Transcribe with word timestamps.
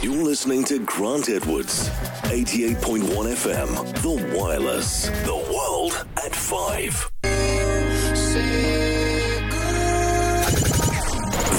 You're 0.00 0.22
listening 0.22 0.62
to 0.66 0.78
Grant 0.78 1.28
Edwards, 1.28 1.88
88.1 2.30 3.02
FM, 3.02 4.02
The 4.02 4.38
Wireless, 4.38 5.08
The 5.08 5.34
World 5.34 6.06
at 6.24 6.36
5. 6.36 7.10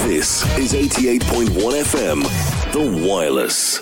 This 0.08 0.58
is 0.58 0.72
88.1 0.72 1.82
FM, 1.84 2.22
The 2.72 3.06
Wireless. 3.06 3.78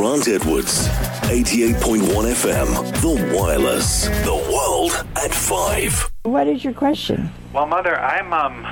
Grant 0.00 0.28
Edwards, 0.28 0.88
88.1 1.28 2.00
FM, 2.32 3.02
The 3.02 3.36
Wireless, 3.36 4.08
The 4.24 4.32
World 4.50 4.92
at 5.14 5.30
5. 5.30 6.10
What 6.22 6.46
is 6.46 6.64
your 6.64 6.72
question? 6.72 7.30
Well, 7.52 7.66
mother, 7.66 8.00
I'm 8.00 8.32
um, 8.32 8.64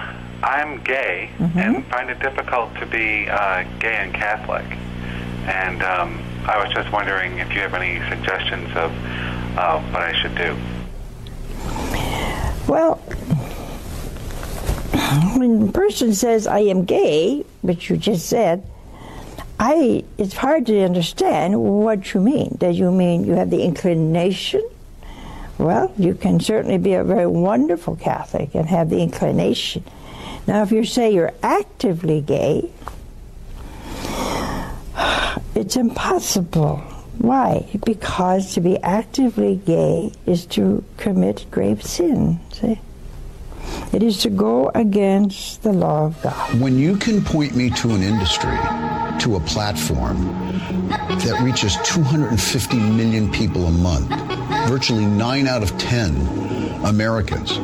I'm 0.43 0.83
gay 0.85 1.29
and 1.39 1.85
find 1.89 2.09
it 2.09 2.19
difficult 2.21 2.75
to 2.77 2.87
be 2.87 3.29
uh, 3.29 3.65
gay 3.79 3.97
and 3.97 4.15
Catholic, 4.15 4.65
and 5.45 5.83
um, 5.83 6.19
I 6.47 6.65
was 6.65 6.73
just 6.73 6.91
wondering 6.91 7.41
if 7.41 7.53
you 7.53 7.61
have 7.61 7.75
any 7.75 7.99
suggestions 8.09 8.71
of 8.71 8.91
uh, 9.59 9.83
what 9.91 10.03
I 10.03 10.15
should 10.23 10.35
do. 10.35 10.57
Well, 12.67 12.95
when 15.37 15.69
a 15.69 15.73
person 15.73 16.15
says, 16.15 16.47
I 16.47 16.61
am 16.61 16.87
gay, 16.87 17.45
which 17.61 17.91
you 17.91 17.99
just 17.99 18.31
said, 18.31 18.65
I, 19.59 20.05
it's 20.19 20.35
hard 20.35 20.67
to 20.67 20.85
understand 20.85 21.61
what 21.61 22.15
you 22.15 22.21
mean. 22.21 22.57
Does 22.59 22.79
you 22.79 22.93
mean 22.93 23.25
you 23.25 23.33
have 23.33 23.51
the 23.51 23.63
inclination? 23.63 24.63
Well, 25.59 25.93
you 25.99 26.15
can 26.15 26.39
certainly 26.39 26.79
be 26.79 26.95
a 26.95 27.03
very 27.03 27.27
wonderful 27.27 27.97
Catholic 27.97 28.55
and 28.55 28.69
have 28.69 28.91
the 28.91 29.01
inclination. 29.03 29.83
Now, 30.47 30.63
if 30.63 30.71
you 30.71 30.85
say 30.85 31.13
you're 31.13 31.35
actively 31.43 32.21
gay, 32.21 32.71
it's 35.57 35.77
impossible. 35.77 36.77
Why? 37.19 37.67
Because 37.85 38.55
to 38.55 38.61
be 38.61 38.79
actively 38.79 39.57
gay 39.57 40.13
is 40.25 40.47
to 40.47 40.85
commit 40.97 41.47
grave 41.51 41.83
sin. 41.83 42.39
See? 42.53 42.81
It 43.91 44.03
is 44.03 44.19
to 44.19 44.31
go 44.31 44.71
against 44.75 45.63
the 45.63 45.73
law 45.73 46.07
of 46.07 46.23
God. 46.23 46.61
When 46.61 46.79
you 46.79 46.97
can 46.97 47.25
point 47.25 47.57
me 47.57 47.71
to 47.71 47.91
an 47.91 48.03
industry, 48.03 48.57
to 49.21 49.37
a 49.37 49.41
platform 49.41 50.27
that 50.89 51.41
reaches 51.43 51.77
250 51.85 52.77
million 52.79 53.33
people 53.33 53.67
a 53.67 53.71
month, 53.71 54.09
virtually 54.69 55.07
9 55.07 55.47
out 55.47 55.63
of 55.63 55.77
10 55.79 56.85
Americans, 56.85 57.59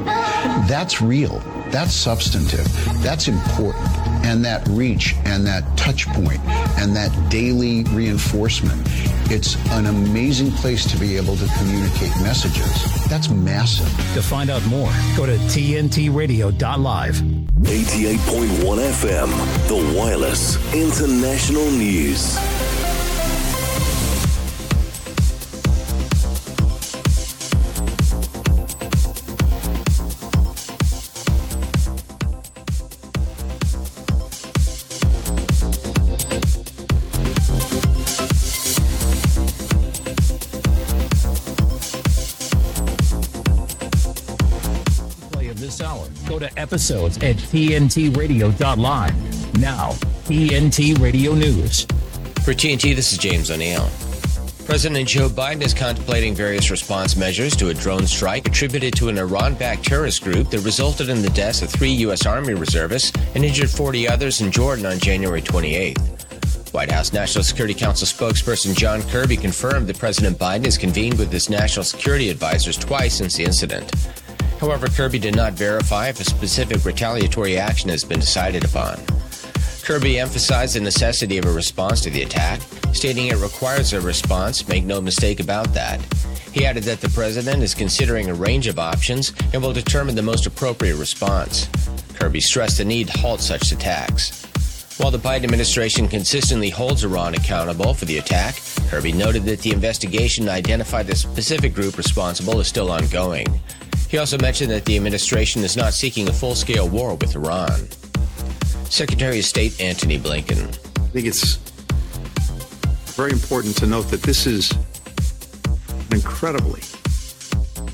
that's 0.67 1.03
real. 1.03 1.43
That's 1.75 1.93
substantive. 1.93 2.73
That's 3.03 3.27
important. 3.27 3.89
And 4.25 4.45
that 4.45 4.65
reach 4.69 5.17
and 5.25 5.45
that 5.49 5.65
touch 5.77 6.07
point 6.07 6.39
and 6.79 6.95
that 6.95 7.11
daily 7.29 7.83
reinforcement, 7.91 8.81
it's 9.29 9.57
an 9.73 9.87
amazing 9.87 10.53
place 10.53 10.89
to 10.93 10.97
be 10.97 11.17
able 11.17 11.35
to 11.35 11.49
communicate 11.59 12.13
messages. 12.23 13.05
That's 13.07 13.29
massive. 13.29 13.89
To 14.15 14.23
find 14.23 14.51
out 14.51 14.65
more, 14.67 14.93
go 15.17 15.27
to 15.27 15.37
tntradio.live. 15.37 17.15
88.1 17.17 18.93
FM, 18.93 19.67
The 19.67 19.99
Wireless 19.99 20.57
International 20.73 21.69
News. 21.73 22.39
Episodes 46.65 47.19
at 47.19 47.37
tntradio.live. 47.37 49.61
Now, 49.61 49.91
TNT 50.25 50.99
Radio 50.99 51.35
News. 51.35 51.85
For 52.43 52.55
TNT, 52.55 52.97
this 52.97 53.13
is 53.13 53.19
James 53.19 53.51
O'Neill. 53.51 53.87
President 54.65 55.07
Joe 55.07 55.29
Biden 55.29 55.61
is 55.61 55.75
contemplating 55.75 56.35
various 56.35 56.71
response 56.71 57.17
measures 57.17 57.55
to 57.57 57.69
a 57.69 57.75
drone 57.75 58.07
strike 58.07 58.49
attributed 58.49 58.97
to 58.97 59.11
an 59.11 59.19
Iran 59.19 59.57
backed 59.57 59.85
terrorist 59.85 60.25
group 60.25 60.49
that 60.51 60.61
resulted 60.61 61.11
in 61.11 61.21
the 61.21 61.29
deaths 61.31 61.61
of 61.61 61.69
three 61.69 61.93
U.S. 62.07 62.25
Army 62.25 62.55
reservists 62.55 63.13
and 63.35 63.45
injured 63.45 63.69
40 63.69 64.09
others 64.09 64.41
in 64.41 64.51
Jordan 64.51 64.87
on 64.87 64.99
January 64.99 65.43
28th. 65.43 66.73
White 66.73 66.91
House 66.91 67.13
National 67.13 67.45
Security 67.45 67.75
Council 67.75 68.07
spokesperson 68.07 68.75
John 68.75 69.03
Kirby 69.03 69.37
confirmed 69.37 69.87
that 69.89 69.99
President 69.99 70.39
Biden 70.39 70.65
has 70.65 70.79
convened 70.79 71.19
with 71.19 71.31
his 71.31 71.51
national 71.51 71.85
security 71.85 72.31
advisors 72.31 72.79
twice 72.79 73.15
since 73.15 73.37
the 73.37 73.45
incident. 73.45 73.93
However, 74.65 74.87
Kirby 74.87 75.19
did 75.19 75.37
not 75.37 75.53
verify 75.53 76.09
if 76.09 76.21
a 76.21 76.25
specific 76.25 76.87
retaliatory 76.87 77.59
action 77.59 77.91
has 77.91 78.03
been 78.03 78.21
decided 78.21 78.65
upon. 78.65 78.97
Kirby 79.83 80.19
emphasized 80.19 80.75
the 80.75 80.81
necessity 80.81 81.37
of 81.37 81.45
a 81.45 81.53
response 81.53 82.01
to 82.01 82.09
the 82.09 82.23
attack, 82.23 82.63
stating 82.95 83.27
it 83.27 83.37
requires 83.37 83.93
a 83.93 84.01
response, 84.01 84.67
make 84.67 84.85
no 84.85 85.03
mistake 85.03 85.41
about 85.41 85.75
that. 85.75 86.01
He 86.51 86.65
added 86.65 86.85
that 86.85 87.03
the 87.03 87.11
president 87.11 87.63
is 87.63 87.75
considering 87.75 88.31
a 88.31 88.35
range 88.35 88.67
of 88.67 88.79
options 88.79 89.35
and 89.53 89.61
will 89.61 89.75
determine 89.75 90.15
the 90.15 90.23
most 90.23 90.47
appropriate 90.47 90.97
response. 90.97 91.69
Kirby 92.15 92.41
stressed 92.41 92.79
the 92.79 92.87
need 92.87 93.09
to 93.09 93.19
halt 93.19 93.43
such 93.43 93.71
attacks. 93.71 94.47
While 94.97 95.11
the 95.11 95.19
Biden 95.19 95.45
administration 95.45 96.09
consistently 96.09 96.71
holds 96.71 97.05
Iran 97.05 97.35
accountable 97.35 97.93
for 97.93 98.07
the 98.07 98.17
attack, 98.17 98.63
Kirby 98.89 99.13
noted 99.13 99.45
that 99.45 99.61
the 99.61 99.73
investigation 99.73 100.47
to 100.47 100.53
identify 100.53 101.03
the 101.03 101.17
specific 101.17 101.75
group 101.75 101.99
responsible 101.99 102.61
is 102.61 102.67
still 102.67 102.91
ongoing. 102.91 103.61
He 104.15 104.19
also 104.19 104.39
mentioned 104.39 104.71
that 104.71 104.85
the 104.85 104.95
administration 104.95 105.65
is 105.65 105.77
not 105.77 105.93
seeking 105.93 106.29
a 106.29 106.33
full 106.33 106.55
scale 106.55 106.89
war 106.89 107.17
with 107.17 107.35
Iran. 107.35 107.89
Secretary 108.89 109.41
of 109.41 109.45
State 109.45 109.81
Antony 109.81 110.21
Blinken. 110.21 110.69
I 110.69 111.09
think 111.09 111.27
it's 111.27 111.57
very 113.17 113.33
important 113.33 113.77
to 113.79 113.89
note 113.89 114.03
that 114.13 114.23
this 114.23 114.47
is 114.47 114.71
an 114.71 116.13
incredibly 116.13 116.81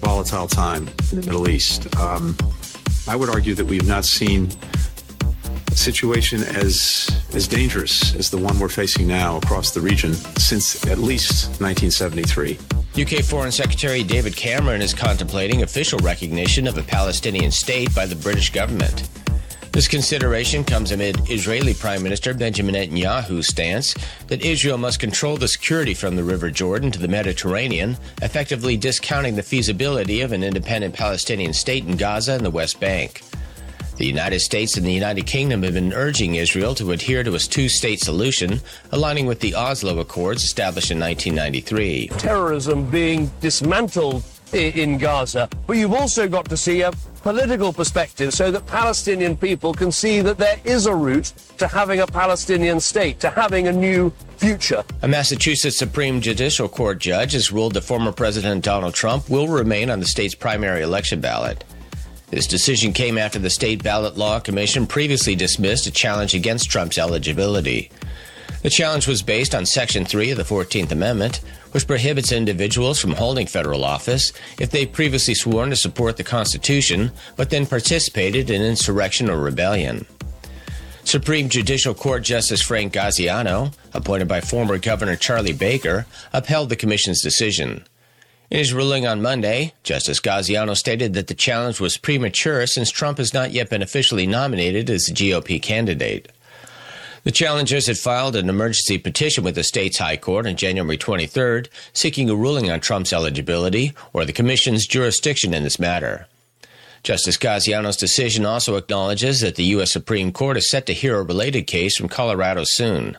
volatile 0.03 0.47
time 0.47 0.91
in 1.11 1.21
the 1.21 1.25
Middle 1.25 1.49
East. 1.49 1.87
Um, 1.97 2.37
I 3.09 3.17
would 3.17 3.31
argue 3.31 3.55
that 3.55 3.65
we've 3.65 3.89
not 3.89 4.05
seen 4.05 4.51
a 5.69 5.75
situation 5.75 6.43
as 6.43 7.09
as 7.33 7.49
dangerous 7.49 8.15
as 8.15 8.29
the 8.29 8.37
one 8.37 8.59
we're 8.59 8.69
facing 8.69 9.07
now 9.07 9.39
across 9.39 9.71
the 9.71 9.81
region 9.81 10.13
since 10.13 10.85
at 10.87 10.99
least 10.99 11.63
1973. 11.63 12.59
UK 12.99 13.23
Foreign 13.23 13.53
Secretary 13.53 14.03
David 14.03 14.35
Cameron 14.35 14.83
is 14.83 14.93
contemplating 14.93 15.63
official 15.63 16.01
recognition 16.01 16.67
of 16.67 16.77
a 16.77 16.83
Palestinian 16.83 17.53
state 17.53 17.95
by 17.95 18.05
the 18.05 18.17
British 18.17 18.51
government. 18.51 19.09
This 19.71 19.87
consideration 19.87 20.65
comes 20.65 20.91
amid 20.91 21.31
Israeli 21.31 21.73
Prime 21.73 22.03
Minister 22.03 22.35
Benjamin 22.35 22.75
Netanyahu's 22.75 23.47
stance 23.47 23.95
that 24.27 24.45
Israel 24.45 24.77
must 24.77 24.99
control 24.99 25.37
the 25.37 25.47
security 25.47 25.95
from 25.95 26.17
the 26.17 26.25
River 26.25 26.51
Jordan 26.51 26.91
to 26.91 26.99
the 26.99 27.07
Mediterranean, 27.07 27.97
effectively 28.23 28.77
discounting 28.77 29.37
the 29.37 29.43
feasibility 29.45 30.23
of 30.23 30.33
an 30.33 30.43
independent 30.43 30.93
Palestinian 30.93 31.53
state 31.53 31.87
in 31.87 31.97
Gaza 31.97 32.33
and 32.33 32.45
the 32.45 32.51
West 32.51 32.81
Bank. 32.81 33.23
The 34.01 34.07
United 34.07 34.41
States 34.41 34.79
and 34.79 34.87
the 34.87 34.95
United 34.95 35.27
Kingdom 35.27 35.63
have 35.63 35.75
been 35.75 35.93
urging 35.93 36.37
Israel 36.37 36.75
to 36.77 36.93
adhere 36.93 37.23
to 37.23 37.35
a 37.35 37.39
two 37.39 37.69
state 37.69 38.01
solution, 38.01 38.63
aligning 38.93 39.27
with 39.27 39.41
the 39.41 39.55
Oslo 39.55 39.99
Accords 39.99 40.43
established 40.43 40.91
in 40.91 40.99
1993. 40.99 42.09
terrorism 42.17 42.89
being 42.89 43.31
dismantled 43.43 44.23
in 44.55 44.97
Gaza, 44.97 45.51
but 45.67 45.77
you've 45.77 45.93
also 45.93 46.27
got 46.27 46.49
to 46.49 46.57
see 46.57 46.81
a 46.81 46.93
political 47.23 47.75
perspective 47.75 48.33
so 48.33 48.51
that 48.51 48.65
Palestinian 48.65 49.37
people 49.37 49.75
can 49.75 49.93
see 49.93 50.23
that 50.23 50.39
there 50.39 50.59
is 50.65 50.87
a 50.87 50.95
route 50.95 51.35
to 51.59 51.69
having 51.69 52.01
a 52.01 52.07
Palestinian 52.07 52.81
state, 52.81 53.21
to 53.21 53.29
having 53.29 53.69
a 53.69 53.73
new 53.73 54.11
future. 54.39 54.83
A 55.03 55.09
Massachusetts 55.09 55.77
Supreme 55.77 56.23
Judicial 56.23 56.71
Court 56.71 57.01
judge 57.01 57.35
has 57.35 57.53
ruled 57.53 57.75
that 57.75 57.83
former 57.83 58.13
President 58.13 58.65
Donald 58.65 58.95
Trump 58.95 59.29
will 59.29 59.49
remain 59.49 59.91
on 59.91 60.01
the 60.01 60.07
state's 60.07 60.35
primary 60.35 60.81
election 60.81 61.21
ballot. 61.21 61.65
This 62.31 62.47
decision 62.47 62.93
came 62.93 63.19
after 63.19 63.41
the 63.41 63.51
State 63.51 63.83
Ballot 63.83 64.17
Law 64.17 64.39
Commission 64.39 64.87
previously 64.87 65.35
dismissed 65.35 65.87
a 65.87 65.91
challenge 65.91 66.33
against 66.33 66.71
Trump's 66.71 66.97
eligibility. 66.97 67.91
The 68.63 68.71
challenge 68.71 69.09
was 69.09 69.23
based 69.23 69.55
on 69.55 69.67
Section 69.67 70.05
3 70.05 70.31
of 70.31 70.37
the 70.37 70.45
14th 70.45 70.93
Amendment, 70.93 71.41
which 71.73 71.87
prohibits 71.87 72.31
individuals 72.31 73.01
from 73.01 73.13
holding 73.13 73.47
federal 73.47 73.85
office 73.85 74.33
if 74.61 74.71
they've 74.71 74.91
previously 74.91 75.35
sworn 75.35 75.71
to 75.71 75.77
support 75.77 76.17
the 76.17 76.25
Constitution 76.25 77.11
but 77.37 77.51
then 77.51 77.67
participated 77.67 78.49
in 78.49 78.63
insurrection 78.63 79.29
or 79.29 79.39
rebellion. 79.39 80.07
Supreme 81.05 81.49
Judicial 81.49 81.95
Court 81.95 82.23
Justice 82.23 82.63
Frank 82.63 82.93
Gaziano, 82.93 83.73
appointed 83.95 84.29
by 84.29 84.41
former 84.41 84.79
Governor 84.79 85.17
Charlie 85.17 85.53
Baker, 85.53 86.07
upheld 86.33 86.69
the 86.69 86.77
Commission's 86.77 87.23
decision. 87.23 87.85
In 88.51 88.59
his 88.59 88.73
ruling 88.73 89.07
on 89.07 89.23
Monday, 89.23 89.75
Justice 89.85 90.19
Gaziano 90.19 90.75
stated 90.75 91.15
that 91.15 91.29
the 91.29 91.35
challenge 91.35 91.79
was 91.79 91.97
premature 91.97 92.67
since 92.67 92.91
Trump 92.91 93.19
has 93.19 93.33
not 93.33 93.53
yet 93.53 93.71
been 93.71 93.81
officially 93.81 94.27
nominated 94.27 94.91
as 94.91 95.05
the 95.05 95.13
GOP 95.13 95.63
candidate. 95.63 96.33
The 97.23 97.31
challengers 97.31 97.87
had 97.87 97.97
filed 97.97 98.35
an 98.35 98.49
emergency 98.49 98.99
petition 98.99 99.45
with 99.45 99.55
the 99.55 99.63
state's 99.63 99.99
high 99.99 100.17
court 100.17 100.49
on 100.49 100.57
January 100.57 100.99
23rd, 100.99 101.69
seeking 101.93 102.29
a 102.29 102.35
ruling 102.35 102.71
on 102.71 102.81
Trump's 102.81 103.13
eligibility 103.13 103.93
or 104.13 104.25
the 104.25 104.33
commission's 104.33 104.87
jurisdiction 104.87 105.55
in 105.55 105.63
this 105.63 105.79
matter. 105.79 106.27
Justice 107.05 107.37
Gaziano's 107.37 107.97
decision 107.97 108.45
also 108.45 108.75
acknowledges 108.75 109.41
that 109.43 109.55
the 109.55 109.65
U.S. 109.65 109.93
Supreme 109.93 110.33
Court 110.33 110.57
is 110.57 110.69
set 110.69 110.87
to 110.87 110.93
hear 110.93 111.19
a 111.19 111.23
related 111.23 111.69
case 111.69 111.97
from 111.97 112.09
Colorado 112.09 112.65
soon. 112.65 113.17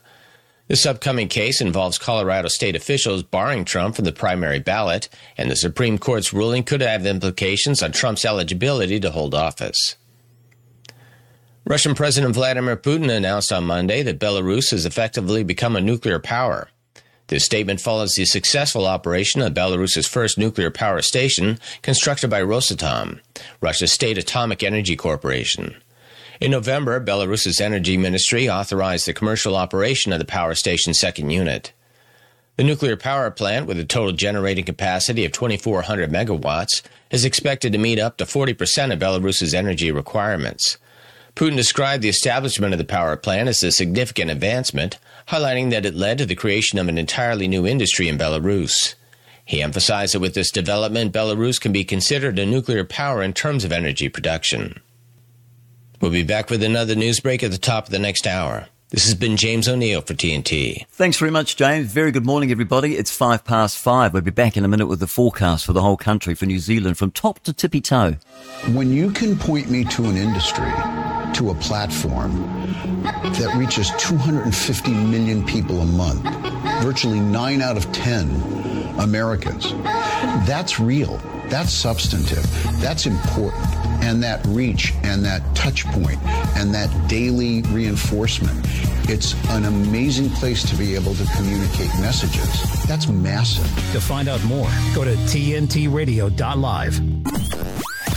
This 0.71 0.85
upcoming 0.85 1.27
case 1.27 1.59
involves 1.59 1.97
Colorado 1.97 2.47
state 2.47 2.77
officials 2.77 3.23
barring 3.23 3.65
Trump 3.65 3.97
from 3.97 4.05
the 4.05 4.13
primary 4.13 4.59
ballot, 4.59 5.09
and 5.37 5.51
the 5.51 5.55
Supreme 5.57 5.97
Court's 5.97 6.31
ruling 6.31 6.63
could 6.63 6.79
have 6.79 7.05
implications 7.05 7.83
on 7.83 7.91
Trump's 7.91 8.23
eligibility 8.23 8.97
to 9.01 9.11
hold 9.11 9.35
office. 9.35 9.97
Russian 11.65 11.93
President 11.93 12.33
Vladimir 12.33 12.77
Putin 12.77 13.11
announced 13.11 13.51
on 13.51 13.65
Monday 13.65 14.01
that 14.01 14.17
Belarus 14.17 14.71
has 14.71 14.85
effectively 14.85 15.43
become 15.43 15.75
a 15.75 15.81
nuclear 15.81 16.19
power. 16.19 16.69
This 17.27 17.43
statement 17.43 17.81
follows 17.81 18.15
the 18.15 18.23
successful 18.23 18.87
operation 18.87 19.41
of 19.41 19.53
Belarus's 19.53 20.07
first 20.07 20.37
nuclear 20.37 20.71
power 20.71 21.01
station, 21.01 21.59
constructed 21.81 22.29
by 22.29 22.41
Rosatom, 22.41 23.19
Russia's 23.59 23.91
state 23.91 24.17
atomic 24.17 24.63
energy 24.63 24.95
corporation. 24.95 25.75
In 26.41 26.49
November, 26.49 26.99
Belarus's 26.99 27.61
energy 27.61 27.97
ministry 27.97 28.49
authorized 28.49 29.05
the 29.05 29.13
commercial 29.13 29.55
operation 29.55 30.11
of 30.11 30.17
the 30.17 30.25
power 30.25 30.55
station's 30.55 30.99
second 30.99 31.29
unit. 31.29 31.71
The 32.57 32.63
nuclear 32.63 32.97
power 32.97 33.29
plant, 33.29 33.67
with 33.67 33.79
a 33.79 33.85
total 33.85 34.11
generating 34.11 34.65
capacity 34.65 35.23
of 35.23 35.33
2,400 35.33 36.09
megawatts, 36.09 36.81
is 37.11 37.25
expected 37.25 37.73
to 37.73 37.77
meet 37.77 37.99
up 37.99 38.17
to 38.17 38.25
40% 38.25 38.91
of 38.91 38.97
Belarus's 38.97 39.53
energy 39.53 39.91
requirements. 39.91 40.79
Putin 41.35 41.55
described 41.55 42.01
the 42.01 42.09
establishment 42.09 42.73
of 42.73 42.79
the 42.79 42.85
power 42.85 43.15
plant 43.15 43.47
as 43.47 43.61
a 43.61 43.71
significant 43.71 44.31
advancement, 44.31 44.97
highlighting 45.27 45.69
that 45.69 45.85
it 45.85 45.93
led 45.93 46.17
to 46.17 46.25
the 46.25 46.33
creation 46.33 46.79
of 46.79 46.87
an 46.87 46.97
entirely 46.97 47.47
new 47.47 47.67
industry 47.67 48.07
in 48.07 48.17
Belarus. 48.17 48.95
He 49.45 49.61
emphasized 49.61 50.15
that 50.15 50.21
with 50.21 50.33
this 50.33 50.49
development, 50.49 51.13
Belarus 51.13 51.61
can 51.61 51.71
be 51.71 51.83
considered 51.83 52.39
a 52.39 52.47
nuclear 52.47 52.83
power 52.83 53.21
in 53.21 53.33
terms 53.33 53.63
of 53.63 53.71
energy 53.71 54.09
production. 54.09 54.81
We'll 56.01 56.09
be 56.09 56.23
back 56.23 56.49
with 56.49 56.63
another 56.63 56.95
news 56.95 57.19
break 57.19 57.43
at 57.43 57.51
the 57.51 57.59
top 57.59 57.85
of 57.85 57.91
the 57.91 57.99
next 57.99 58.25
hour. 58.25 58.67
This 58.89 59.05
has 59.05 59.13
been 59.13 59.37
James 59.37 59.69
O'Neill 59.69 60.01
for 60.01 60.15
TNT. 60.15 60.87
Thanks 60.89 61.17
very 61.19 61.29
much, 61.29 61.55
James. 61.55 61.93
Very 61.93 62.11
good 62.11 62.25
morning, 62.25 62.51
everybody. 62.51 62.97
It's 62.97 63.11
five 63.11 63.45
past 63.45 63.77
five. 63.77 64.11
We'll 64.11 64.23
be 64.23 64.31
back 64.31 64.57
in 64.57 64.65
a 64.65 64.67
minute 64.67 64.87
with 64.87 64.99
the 64.99 65.05
forecast 65.05 65.63
for 65.63 65.73
the 65.73 65.81
whole 65.81 65.95
country 65.95 66.33
for 66.33 66.47
New 66.47 66.57
Zealand 66.57 66.97
from 66.97 67.11
top 67.11 67.39
to 67.41 67.53
tippy 67.53 67.81
toe. 67.81 68.15
When 68.73 68.91
you 68.91 69.11
can 69.11 69.37
point 69.37 69.69
me 69.69 69.85
to 69.85 70.05
an 70.05 70.17
industry, 70.17 70.71
to 71.35 71.51
a 71.51 71.55
platform 71.61 72.41
that 73.03 73.55
reaches 73.55 73.91
250 73.99 74.91
million 74.91 75.45
people 75.45 75.81
a 75.81 75.85
month, 75.85 76.23
virtually 76.83 77.19
nine 77.19 77.61
out 77.61 77.77
of 77.77 77.89
10 77.91 78.97
Americans, 78.99 79.71
that's 80.47 80.79
real. 80.79 81.21
That's 81.51 81.73
substantive. 81.73 82.47
That's 82.79 83.05
important. 83.05 83.65
And 84.01 84.23
that 84.23 84.39
reach 84.47 84.93
and 85.03 85.23
that 85.25 85.43
touch 85.53 85.85
point 85.87 86.17
and 86.55 86.73
that 86.73 86.89
daily 87.09 87.61
reinforcement, 87.63 88.65
it's 89.09 89.35
an 89.49 89.65
amazing 89.65 90.29
place 90.29 90.63
to 90.69 90.77
be 90.77 90.95
able 90.95 91.13
to 91.13 91.25
communicate 91.35 91.89
messages. 91.99 92.83
That's 92.85 93.09
massive. 93.09 93.65
To 93.91 93.99
find 93.99 94.29
out 94.29 94.41
more, 94.45 94.69
go 94.95 95.03
to 95.03 95.13
tntradio.live. 95.27 97.01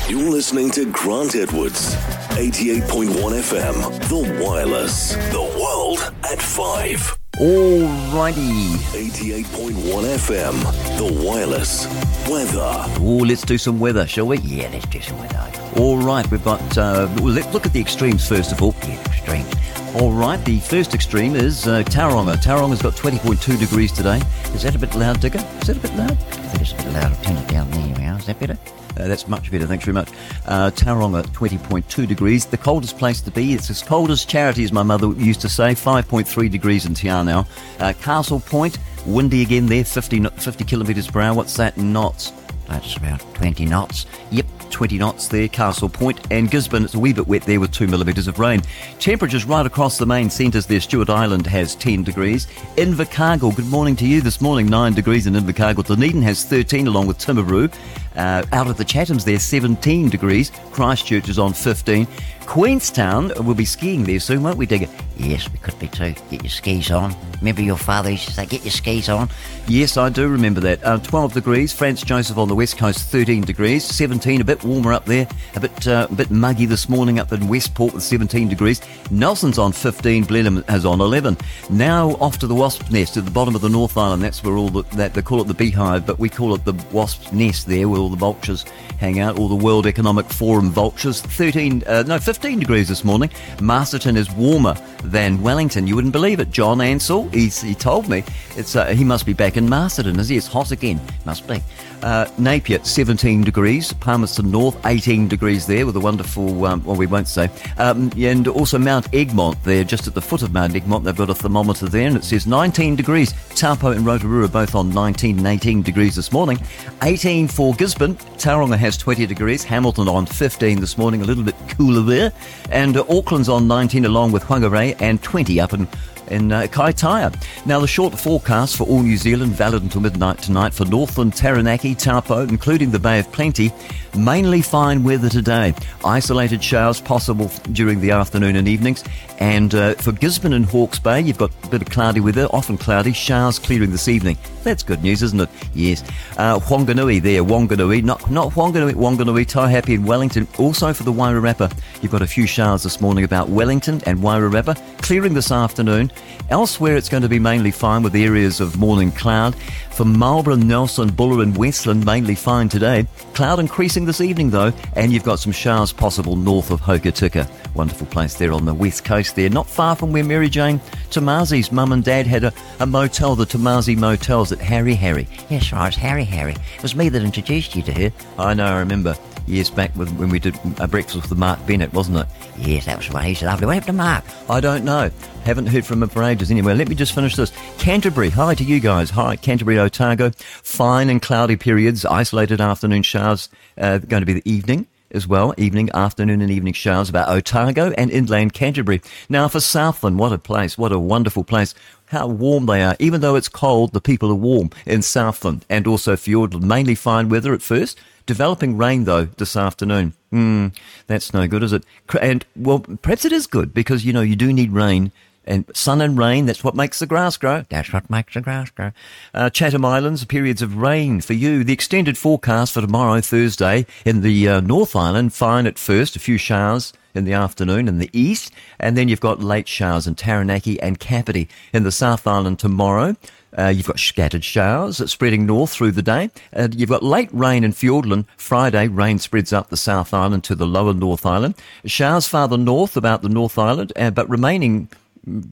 You're 0.09 0.31
listening 0.31 0.71
to 0.71 0.93
Grant 0.93 1.35
Edwards, 1.35 1.97
88.1 2.37 3.09
FM, 3.09 4.09
The 4.09 4.45
Wireless, 4.45 5.17
The 5.33 5.43
World 5.59 6.15
at 6.31 6.41
5. 6.41 7.24
Alrighty. 7.39 8.77
88.1 8.95 9.73
FM, 9.73 10.55
The 10.99 11.27
Wireless. 11.27 11.85
Weather. 12.31 12.85
Oh, 13.01 13.25
let's 13.27 13.43
do 13.43 13.59
some 13.59 13.81
weather, 13.81 14.07
shall 14.07 14.29
we? 14.29 14.39
Yeah, 14.39 14.69
let's 14.73 14.87
do 14.87 15.01
some 15.01 15.19
weather. 15.19 15.51
All 15.77 15.99
right, 15.99 16.29
we've 16.31 16.45
got. 16.45 16.61
Uh, 16.79 17.09
well, 17.17 17.33
let's 17.33 17.53
look 17.53 17.67
at 17.67 17.73
the 17.73 17.81
extremes 17.81 18.29
first 18.29 18.53
of 18.53 18.63
all. 18.63 18.73
Yeah, 18.87 19.01
extremes. 19.07 19.53
All 20.01 20.13
right, 20.13 20.43
the 20.45 20.61
first 20.61 20.95
extreme 20.95 21.35
is 21.35 21.67
uh, 21.67 21.83
Tauranga. 21.83 22.37
Tauranga's 22.37 22.83
got 22.83 22.95
20.2 22.95 23.59
degrees 23.59 23.91
today. 23.91 24.23
Is 24.55 24.63
that 24.63 24.77
a 24.77 24.79
bit 24.79 24.95
loud, 24.95 25.21
Digger? 25.21 25.45
Is 25.61 25.67
that 25.67 25.77
a 25.77 25.81
bit 25.81 25.95
loud? 25.97 26.13
I 26.13 26.15
think 26.15 26.63
it's 26.63 26.73
a 26.73 26.77
bit 26.77 26.93
loud. 26.93 27.13
I'll 27.13 27.25
turn 27.25 27.37
it 27.37 27.49
down 27.49 27.69
there 27.73 27.99
now. 27.99 28.17
Is 28.17 28.27
that 28.27 28.39
better? 28.39 28.57
Uh, 28.97 29.09
that's 29.09 29.29
much 29.29 29.51
better, 29.51 29.67
thanks 29.67 29.85
very 29.85 29.95
much. 29.95 30.09
Uh, 30.47 30.71
Tauranga, 30.71 31.23
20.2 31.29 32.07
degrees. 32.07 32.47
The 32.47 32.59
coldest 32.59 32.99
place 32.99 33.21
to 33.23 33.31
be. 33.31 33.53
It's 33.55 33.71
as 33.71 33.83
cold 33.83 34.11
as 34.11 34.25
charity, 34.25 34.65
as 34.65 34.73
my 34.73 34.83
mother 34.83 35.09
used 35.13 35.41
to 35.43 35.49
say. 35.49 35.75
5.3 35.75 36.51
degrees 36.51 36.87
in 36.87 36.95
Te 36.95 37.09
Anau. 37.09 37.47
Uh, 37.81 37.93
Castle 37.95 38.41
Point, 38.41 38.79
windy 39.07 39.43
again 39.43 39.67
there, 39.67 39.85
50, 39.85 40.25
50 40.25 40.65
kilometres 40.65 41.09
per 41.09 41.21
hour. 41.21 41.35
What's 41.35 41.57
that? 41.57 41.77
Knots. 41.77 42.33
That's 42.69 42.97
about 42.97 43.21
20 43.35 43.67
knots. 43.67 44.07
Yep, 44.31 44.47
20 44.71 44.99
knots 44.99 45.29
there, 45.29 45.49
Castle 45.49 45.91
And 46.31 46.51
Gisborne, 46.51 46.85
it's 46.85 46.95
a 46.95 46.99
wee 46.99 47.13
bit 47.13 47.29
wet 47.29 47.43
there 47.43 47.61
with 47.61 47.73
2 47.73 47.87
millimetres 47.87 48.27
of 48.27 48.39
rain. 48.39 48.63
Temperatures 48.99 49.45
right 49.45 49.67
across 49.67 49.99
the 49.99 50.07
main 50.07 50.31
centres 50.31 50.67
there. 50.67 50.81
Stewart 50.81 51.11
Island 51.11 51.47
has 51.47 51.75
10 51.75 52.03
degrees. 52.03 52.47
Invercargill, 52.77 53.55
good 53.55 53.69
morning 53.69 53.97
to 53.97 54.07
you 54.07 54.21
this 54.21 54.41
morning, 54.41 54.67
9 54.67 54.95
degrees 54.95 55.27
in 55.27 55.35
Invercargill. 55.35 55.87
Dunedin 55.87 56.23
has 56.23 56.45
13 56.45 56.87
along 56.87 57.07
with 57.07 57.19
Timaru. 57.19 57.73
Uh, 58.17 58.45
out 58.53 58.69
of 58.69 58.77
the 58.77 58.85
Chathams 58.85 59.25
there, 59.25 59.39
17 59.39 60.09
degrees. 60.09 60.51
Christchurch 60.73 61.29
is 61.29 61.39
on 61.39 61.53
15. 61.53 62.07
Queenstown, 62.47 63.33
we'll 63.41 63.55
be 63.55 63.65
skiing 63.65 64.05
there 64.05 64.21
soon, 64.21 64.43
won't 64.43 64.59
we, 64.59 64.67
Digger? 64.67 64.89
Yes, 65.17 65.51
we 65.51 65.59
could 65.59 65.79
be 65.79 65.89
too. 65.89 66.15
Get 66.31 66.43
your 66.43 66.51
skis 66.51 66.91
on. 66.91 67.15
Remember 67.39 67.63
your 67.63 67.77
father 67.77 68.11
used 68.11 68.27
to 68.27 68.33
say, 68.33 68.47
get 68.47 68.65
your 68.65 68.73
skis 68.73 69.09
on? 69.09 69.31
Yes, 69.69 69.97
I 69.97 70.09
do 70.09 70.29
remember 70.29 70.61
that. 70.61 70.85
Uh, 70.85 70.99
12 70.99 71.35
degrees. 71.35 71.73
Franz 71.73 72.03
Josef 72.03 72.37
on 72.37 72.49
the 72.49 72.55
west 72.55 72.77
coast, 72.77 73.09
13 73.11 73.43
degrees. 73.43 73.85
17, 73.85 74.41
a 74.41 74.45
bit 74.45 74.63
warmer 74.65 74.93
up 74.93 75.05
there. 75.05 75.29
A 75.55 75.61
bit, 75.61 75.87
uh, 75.87 76.09
a 76.11 76.15
bit 76.15 76.31
muggy 76.31 76.67
this 76.67 76.89
morning 76.89 77.19
up 77.19 77.33
in 77.33 77.49
Westport 77.49 77.95
with 77.95 78.03
17 78.03 78.49
degrees. 78.49 78.81
Nelson's 79.11 79.59
on 79.59 79.73
15. 79.73 80.25
Blenheim 80.25 80.65
has 80.69 80.85
on 80.85 81.01
11. 81.01 81.37
Now 81.71 82.11
off 82.21 82.39
to 82.39 82.47
the 82.47 82.55
Wasp's 82.55 82.91
Nest 82.91 83.17
at 83.17 83.25
the 83.25 83.31
bottom 83.31 83.55
of 83.55 83.61
the 83.61 83.69
North 83.69 83.97
Island. 83.97 84.23
That's 84.23 84.43
where 84.43 84.57
all 84.57 84.69
the, 84.69 84.83
that 84.97 85.15
they 85.15 85.23
call 85.23 85.41
it 85.41 85.47
the 85.47 85.55
beehive, 85.55 86.07
but 86.07 86.19
we 86.19 86.29
call 86.29 86.55
it 86.55 86.65
the 86.65 86.75
Wasp's 86.93 87.33
Nest 87.33 87.67
there, 87.67 87.89
where 87.89 88.01
all 88.05 88.11
the 88.11 88.17
vultures 88.17 88.65
hang 88.99 89.19
out. 89.19 89.39
All 89.39 89.49
the 89.49 89.55
World 89.55 89.87
Economic 89.87 90.27
Forum 90.27 90.71
vultures. 90.71 91.21
13, 91.21 91.83
uh, 91.87 92.05
no, 92.07 92.19
15 92.19 92.59
degrees 92.59 92.89
this 92.89 93.05
morning. 93.05 93.31
Masterton 93.61 94.17
is 94.17 94.31
warmer 94.31 94.75
than 95.03 95.43
Wellington. 95.43 95.87
You 95.87 95.97
wouldn't 95.97 96.13
believe 96.13 96.39
it. 96.39 96.51
John 96.51 96.81
Ansell, 96.81 97.29
he 97.31 97.49
told 97.75 98.09
me 98.09 98.23
it's 98.57 98.77
uh, 98.77 98.87
he 98.87 99.05
must 99.05 99.27
be 99.27 99.33
back 99.33 99.57
in 99.57 99.69
Masterton. 99.69 100.21
Is 100.21 100.29
he? 100.29 100.37
It's 100.37 100.47
hot 100.47 100.71
again. 100.71 101.01
Must 101.25 101.47
be. 101.49 101.63
Uh, 102.05 102.29
Napier, 102.37 102.85
17 102.85 103.45
degrees. 103.45 103.95
Palmerston 103.95 104.51
North, 104.51 104.77
18 104.85 105.27
degrees 105.27 105.67
there 105.67 105.87
with 105.87 105.97
a 105.97 106.01
wonderful, 106.01 106.67
um, 106.67 106.85
well, 106.85 106.97
we 106.97 107.07
won't 107.07 107.29
say. 107.29 107.49
Um, 107.79 108.13
and 108.19 108.47
also 108.47 108.79
Mount 108.79 109.09
Egmont 109.15 109.57
there, 109.65 109.85
just 109.85 110.07
at 110.07 110.13
the 110.13 110.21
foot 110.21 110.43
of 110.43 110.53
Mount 110.53 110.77
Egmont. 110.77 111.05
They've 111.05 111.17
got 111.17 111.31
a 111.31 111.35
thermometer 111.35 111.89
there 111.89 112.07
and 112.07 112.15
it 112.15 112.25
says 112.25 112.47
19 112.47 112.95
degrees. 112.95 113.33
Taupo 113.55 113.93
and 113.93 114.05
Rotorua 114.05 114.49
both 114.49 114.75
on 114.75 114.91
19 114.91 115.39
and 115.39 115.47
18 115.47 115.81
degrees 115.81 116.15
this 116.15 116.31
morning. 116.31 116.59
18 117.03 117.49
for 117.49 117.73
Gisborne. 117.73 118.17
Tauranga 118.37 118.77
has 118.77 118.99
20 118.99 119.25
degrees. 119.25 119.65
Hamilton 119.65 120.07
on 120.07 120.27
15 120.27 120.81
this 120.81 120.99
morning, 120.99 121.23
a 121.23 121.25
little 121.25 121.43
bit 121.43 121.57
cooler 121.71 122.03
there. 122.03 122.33
And 122.71 122.99
uh, 122.99 123.05
Auckland's 123.09 123.49
on 123.49 123.67
19 123.67 124.05
along 124.05 124.33
with 124.33 124.43
Whangarei 124.43 124.95
and 125.01 125.23
20 125.23 125.59
up 125.59 125.73
in 125.73 125.89
in 126.29 126.53
uh, 126.53 126.63
Kaitaia. 126.63 127.35
Now, 127.67 127.81
the 127.81 127.87
short 127.87 128.19
forecast 128.19 128.77
for 128.77 128.85
all 128.85 129.03
New 129.03 129.17
Zealand, 129.17 129.53
valid 129.53 129.83
until 129.83 130.01
midnight 130.01 130.39
tonight 130.39 130.75
for 130.75 130.85
Northland, 130.85 131.35
Taranaki, 131.35 131.95
Taupo, 131.95 132.49
including 132.49 132.91
the 132.91 132.99
Bay 132.99 133.19
of 133.19 133.31
Plenty. 133.33 133.73
Mainly 134.17 134.63
fine 134.63 135.03
weather 135.03 135.29
today. 135.29 135.75
Isolated 136.05 136.63
showers 136.63 137.01
possible 137.01 137.51
during 137.73 138.01
the 138.01 138.13
afternoon 138.13 138.57
and 138.57 138.69
evenings. 138.69 139.03
And 139.41 139.75
uh, 139.75 139.95
for 139.95 140.13
Gisborne 140.13 140.53
and 140.53 140.65
Hawke's 140.65 141.01
Bay, 141.01 141.21
you've 141.21 141.39
got 141.39 141.51
a 141.65 141.69
bit 141.69 141.83
of 141.83 141.91
cloudy 141.91 142.21
weather, 142.21 142.47
often 142.51 142.79
cloudy, 142.79 143.13
showers 143.13 143.59
clearing 143.59 143.91
this 143.91 144.07
evening. 144.07 144.39
That's 144.63 144.85
good 144.85 145.03
news, 145.03 145.23
isn't 145.23 145.41
it? 145.41 145.49
Yes. 145.75 146.03
Uh, 146.39 146.59
Whanganui 146.61 147.21
there, 147.21 147.43
Wanganui, 147.43 148.03
not 148.03 148.31
not 148.31 148.53
Wanganui, 148.53 148.95
Wanganui, 148.95 149.45
Taihape 149.45 149.95
and 149.95 150.07
Wellington. 150.07 150.47
Also 150.59 150.93
for 150.93 151.03
the 151.03 151.13
Wairarapa, 151.13 151.77
you've 152.01 152.13
got 152.13 152.23
a 152.23 152.27
few 152.27 152.47
showers 152.47 152.85
this 152.85 153.01
morning 153.01 153.25
about 153.25 153.49
Wellington 153.49 154.01
and 154.07 154.21
Wairarapa, 154.21 154.81
clearing 155.03 155.35
this 155.35 155.51
afternoon. 155.51 156.11
Elsewhere, 156.51 156.97
it's 156.97 157.09
going 157.09 157.23
to 157.23 157.29
be 157.29 157.39
mainly 157.39 157.73
fine 157.73 158.03
with 158.03 158.15
areas 158.15 158.61
of 158.61 158.79
morning 158.79 159.11
cloud. 159.11 159.57
For 159.91 160.05
Marlborough, 160.05 160.57
Nelson, 160.57 161.11
Buller 161.11 161.43
and 161.43 161.57
Westland, 161.57 162.05
mainly 162.05 162.35
fine 162.35 162.69
today. 162.69 163.07
Cloud 163.35 163.61
increasing 163.61 164.04
this 164.05 164.21
evening 164.21 164.51
though, 164.51 164.73
and 164.97 165.13
you've 165.13 165.25
got 165.25 165.39
some 165.39 165.53
showers 165.53 165.93
possible 165.93 166.37
north 166.37 166.71
of 166.71 166.81
Hokitika. 166.81 167.51
Wonderful 167.75 168.07
place 168.07 168.35
there 168.35 168.53
on 168.53 168.65
the 168.65 168.75
west 168.75 169.05
coast 169.05 169.37
there, 169.37 169.51
not 169.51 169.67
far 169.67 169.97
from 169.97 170.13
where 170.13 170.25
Mary 170.25 170.49
Jane 170.49 170.81
Tomazi's 171.11 171.73
mum 171.73 171.93
and 171.93 172.05
dad 172.05 172.27
had 172.27 172.45
a, 172.45 172.53
a 172.81 172.87
motel, 172.87 173.37
the 173.37 173.45
Tomazi 173.45 173.97
Motels 173.97 174.53
at 174.53 174.61
Hari 174.61 174.95
Hari. 174.95 175.29
Yes, 175.49 175.73
right, 175.73 175.95
Hari 175.95 176.25
Hari. 176.25 176.53
It 176.77 176.83
was 176.83 176.95
me 176.95 177.09
that 177.09 177.23
introduced 177.23 177.75
you 177.75 177.83
to 177.83 177.93
her. 177.93 178.13
I 178.39 178.55
know, 178.55 178.67
I 178.67 178.79
remember. 178.79 179.17
Years 179.47 179.69
back 179.69 179.95
with, 179.95 180.11
when 180.17 180.31
we 180.31 180.39
did 180.39 180.59
a 180.79 180.89
breakfast 180.89 181.29
with 181.29 181.39
Mark 181.39 181.65
Bennett, 181.67 181.93
wasn't 181.93 182.17
it? 182.19 182.27
Yes, 182.59 182.87
that 182.87 182.97
was 182.97 183.11
right. 183.11 183.27
He's 183.27 183.43
lovely. 183.43 183.67
What 183.67 183.75
happened 183.75 183.99
to 183.99 184.03
Mark? 184.05 184.25
I 184.49 184.61
don't 184.61 184.85
know. 184.85 185.11
Haven't 185.45 185.67
heard 185.67 185.85
from 185.85 186.03
him 186.03 186.09
for 186.09 186.23
ages. 186.23 186.51
Anyway, 186.51 186.75
let 186.75 186.89
me 186.89 186.95
just 186.95 187.15
finish 187.15 187.37
this. 187.37 187.53
Canterbury, 187.79 188.31
hi 188.31 188.55
to 188.55 188.65
you 188.65 188.81
guys. 188.81 189.11
Hi, 189.11 189.37
Canterbury, 189.37 189.79
Otago. 189.79 190.31
Fine 190.63 191.11
and 191.11 191.21
cloudy 191.21 191.57
periods, 191.57 192.07
isolated 192.07 192.61
afternoon 192.61 193.03
showers 193.03 193.51
uh, 193.77 193.99
going 193.99 194.23
to 194.23 194.27
be 194.27 194.33
the 194.33 194.51
evening 194.51 194.87
as 195.11 195.29
well. 195.29 195.55
Evening, 195.59 195.91
afternoon, 195.95 196.41
and 196.41 196.51
evening 196.51 196.73
showers 196.73 197.09
about 197.09 197.29
Otago 197.29 197.93
and 197.93 198.11
inland 198.11 198.55
Canterbury. 198.55 199.01
Now, 199.29 199.49
for 199.49 199.61
Southland, 199.61 200.19
what 200.19 200.33
a 200.33 200.39
place. 200.39 200.77
What 200.77 200.93
a 200.93 200.99
wonderful 200.99 201.45
place. 201.45 201.75
How 202.15 202.29
warm 202.29 202.67
they 202.67 202.81
are. 202.81 202.95
Even 203.01 203.23
though 203.23 203.35
it's 203.35 203.49
cold, 203.49 203.93
the 203.93 204.01
people 204.01 204.31
are 204.31 204.37
warm 204.37 204.71
in 204.87 205.03
Southland 205.03 205.65
and 205.69 205.85
also 205.85 206.15
Fiordland. 206.15 206.63
Mainly 206.63 206.95
fine 206.95 207.29
weather 207.29 207.53
at 207.53 207.61
first. 207.61 207.99
Developing 208.25 208.77
rain, 208.77 209.03
though, 209.03 209.25
this 209.25 209.57
afternoon. 209.57 210.15
Hmm, 210.31 210.69
that's 211.09 211.35
no 211.35 211.49
good, 211.49 211.65
is 211.65 211.73
it? 211.73 211.85
And, 212.21 212.47
well, 212.55 212.79
perhaps 212.79 213.25
it 213.25 213.33
is 213.33 213.49
good 213.49 213.75
because, 213.75 214.05
you 214.05 214.13
know, 214.13 214.21
you 214.21 214.37
do 214.37 214.53
need 214.53 214.71
rain. 214.71 215.11
And 215.47 215.65
sun 215.75 216.01
and 216.01 216.19
rain, 216.19 216.47
that's 216.47 216.65
what 216.65 216.75
makes 216.75 216.99
the 216.99 217.07
grass 217.07 217.37
grow. 217.37 217.65
That's 217.69 217.93
what 217.93 218.09
makes 218.09 218.35
the 218.35 218.41
grass 218.41 218.71
grow. 218.71 218.93
Uh, 219.33 219.51
Chatham 219.51 219.85
Islands, 219.85 220.25
periods 220.25 220.63
of 220.63 220.77
rain 220.77 221.21
for 221.21 221.35
you. 221.35 221.65
The 221.65 221.73
extended 221.73 222.17
forecast 222.17 222.73
for 222.73 222.81
tomorrow, 222.81 223.21
Thursday, 223.21 223.87
in 224.05 224.23
the 224.23 224.49
uh, 224.49 224.61
North 224.61 224.97
Island, 224.97 225.33
fine 225.33 225.67
at 225.67 225.79
first, 225.79 226.17
a 226.17 226.21
few 226.21 226.39
showers 226.39 226.93
in 227.15 227.25
the 227.25 227.33
afternoon 227.33 227.87
in 227.87 227.99
the 227.99 228.11
east, 228.13 228.53
and 228.81 228.97
then 228.97 229.09
you've 229.09 229.21
got 229.21 229.41
late 229.41 229.69
showers 229.69 230.07
in 230.07 230.15
Taranaki 230.17 230.81
and 230.81 230.99
Kapiti. 230.99 231.49
In 231.73 231.85
the 231.85 231.93
South 231.93 232.27
Island 232.27 232.59
tomorrow, 232.59 233.17
uh, 233.57 233.69
you've 233.69 233.87
got 233.87 234.01
scattered 234.01 234.45
showers 234.45 234.99
spreading 235.11 235.47
north 235.47 235.71
through 235.71 235.93
the 235.93 236.03
day. 236.03 236.31
And 236.53 236.75
you've 236.75 236.91
got 236.91 237.03
late 237.03 237.29
rain 237.33 237.63
in 237.65 237.73
Fiordland. 237.73 238.27
Friday, 238.37 238.89
rain 238.89 239.19
spreads 239.19 239.53
up 239.53 239.69
the 239.69 239.77
South 239.77 240.13
Island 240.13 240.45
to 240.45 240.55
the 240.55 240.67
lower 240.67 240.93
North 240.93 241.25
Island. 241.25 241.55
Showers 241.85 242.27
farther 242.27 242.59
north 242.59 242.97
about 242.97 243.23
the 243.23 243.29
North 243.29 243.59
Island, 243.59 243.93
uh, 243.97 244.11
but 244.11 244.29
remaining 244.29 244.89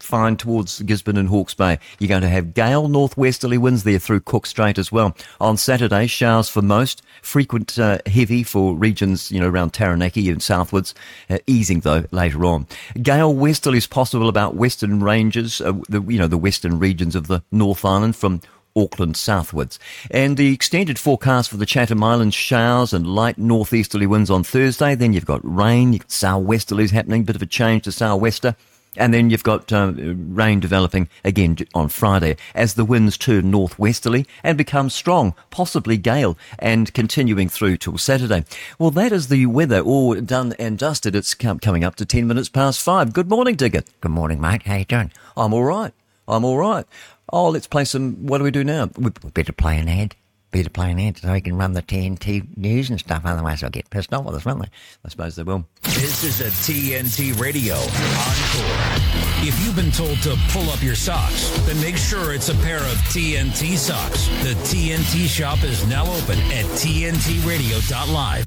fine 0.01 0.37
towards 0.37 0.81
Gisborne 0.81 1.17
and 1.17 1.29
Hawke's 1.29 1.55
Bay. 1.55 1.79
You're 1.99 2.09
going 2.09 2.23
to 2.23 2.29
have 2.29 2.55
gale 2.55 2.89
northwesterly 2.89 3.59
winds 3.59 3.85
there 3.85 3.99
through 3.99 4.21
Cook 4.21 4.47
Strait 4.47 4.79
as 4.79 4.93
well. 4.93 5.17
On 5.41 5.57
Saturday, 5.57 6.07
showers 6.07 6.49
for 6.49 6.63
most, 6.63 7.03
frequent 7.23 7.79
uh, 7.79 7.99
heavy 8.07 8.43
for 8.43 8.75
regions, 8.75 9.31
you 9.31 9.41
know, 9.41 9.49
around 9.49 9.73
Taranaki 9.73 10.31
and 10.31 10.43
southwards, 10.43 10.95
uh, 11.31 11.39
easing 11.47 11.81
though 11.81 12.05
later 12.11 12.45
on. 12.45 12.67
Gale 13.01 13.35
westerly 13.35 13.79
is 13.79 13.87
possible 13.87 14.29
about 14.29 14.55
western 14.55 15.03
ranges, 15.03 15.61
uh, 15.61 15.73
the, 15.89 16.03
you 16.03 16.19
know, 16.19 16.29
the 16.29 16.39
western 16.39 16.79
regions 16.79 17.15
of 17.15 17.27
the 17.27 17.43
North 17.51 17.85
Island 17.85 18.17
from 18.17 18.41
Auckland 18.75 19.17
southwards. 19.17 19.79
And 20.11 20.37
the 20.37 20.53
extended 20.53 20.99
forecast 20.99 21.51
for 21.51 21.57
the 21.57 21.67
Chatham 21.67 22.03
Islands 22.03 22.35
showers 22.35 22.93
and 22.93 23.07
light 23.07 23.39
northeasterly 23.39 24.07
winds 24.07 24.31
on 24.31 24.45
Thursday. 24.45 24.95
Then 24.95 25.13
you've 25.13 25.27
got 25.27 25.41
rain, 25.43 25.99
southwesterlies 26.01 26.91
happening, 26.91 27.25
bit 27.25 27.37
of 27.37 27.43
a 27.43 27.47
change 27.47 27.85
to 27.85 27.93
southwester. 27.93 28.57
And 28.97 29.15
then 29.15 29.31
you've 29.31 29.43
got 29.43 29.73
uh, 29.73 29.93
rain 29.95 30.61
developing 30.61 31.09
again 31.25 31.57
on 31.75 31.89
Friday 31.89 32.37
as 32.55 32.75
the 32.75 32.85
winds 32.85 33.17
turn 33.17 33.51
northwesterly 33.51 34.27
and 34.43 34.59
become 34.59 34.91
strong, 34.91 35.35
possibly 35.51 35.97
gale, 35.97 36.37
and 36.59 36.93
continuing 36.93 37.49
through 37.49 37.79
till 37.79 37.97
Saturday. 37.97 38.45
Well, 38.79 38.91
that 38.93 39.13
is 39.13 39.29
the 39.29 39.47
weather 39.47 39.81
all 39.81 40.15
done 40.21 40.55
and 40.59 40.79
dusted. 40.79 41.17
It's 41.17 41.35
com- 41.35 41.59
coming 41.59 41.85
up 41.85 41.97
to 41.97 42.05
10 42.05 42.27
minutes 42.27 42.49
past 42.51 42.81
five. 42.81 43.13
Good 43.13 43.31
morning, 43.31 43.55
Digger. 43.55 43.83
Good 44.01 44.13
morning, 44.13 44.41
mate. 44.41 44.65
How 44.65 44.77
you 44.77 44.85
doing? 44.85 45.13
I'm 45.37 45.55
all 45.55 45.65
right. 45.65 45.93
I'm 46.29 46.45
all 46.45 46.59
right. 46.59 46.87
Oh, 47.33 47.49
let's 47.49 47.67
play 47.67 47.85
some. 47.85 48.27
What 48.27 48.39
do 48.39 48.45
we 48.45 48.51
do 48.51 48.63
now? 48.63 48.91
We 48.97 49.11
better 49.11 49.53
play 49.53 49.79
an 49.79 49.89
ad. 49.89 50.15
Peter 50.53 50.71
playing 50.71 50.99
it 50.99 51.19
so 51.19 51.33
he 51.33 51.41
can 51.41 51.57
run 51.57 51.73
the 51.73 51.83
TNT 51.83 52.57
news 52.57 52.91
and 52.91 53.01
stuff. 53.01 53.23
Otherwise, 53.25 53.63
they'll 53.63 53.71
get 53.71 53.91
pissed 53.91 54.13
off 54.13 54.25
with 54.25 54.35
us, 54.35 54.45
won't 54.45 54.61
they? 54.61 54.69
I 55.05 55.09
suppose 55.09 55.35
they 55.35 55.43
will. 55.43 55.67
This 55.83 56.23
is 56.23 56.41
a 56.41 56.51
TNT 56.51 57.39
Radio 57.41 57.75
Encore. 57.75 59.03
If 59.45 59.59
you've 59.65 59.75
been 59.75 59.91
told 59.91 60.19
to 60.23 60.37
pull 60.51 60.71
up 60.71 60.83
your 60.83 60.95
socks, 60.95 61.51
then 61.67 61.81
make 61.81 61.97
sure 61.97 62.33
it's 62.33 62.51
a 62.51 62.55
pair 62.57 62.79
of 62.79 62.97
TNT 63.11 63.77
socks. 63.77 64.29
The 64.45 64.55
TNT 64.67 65.27
shop 65.27 65.65
is 65.65 65.87
now 65.87 66.05
open 66.05 66.39
at 66.39 66.67
TNTRadio.live. 66.77 68.47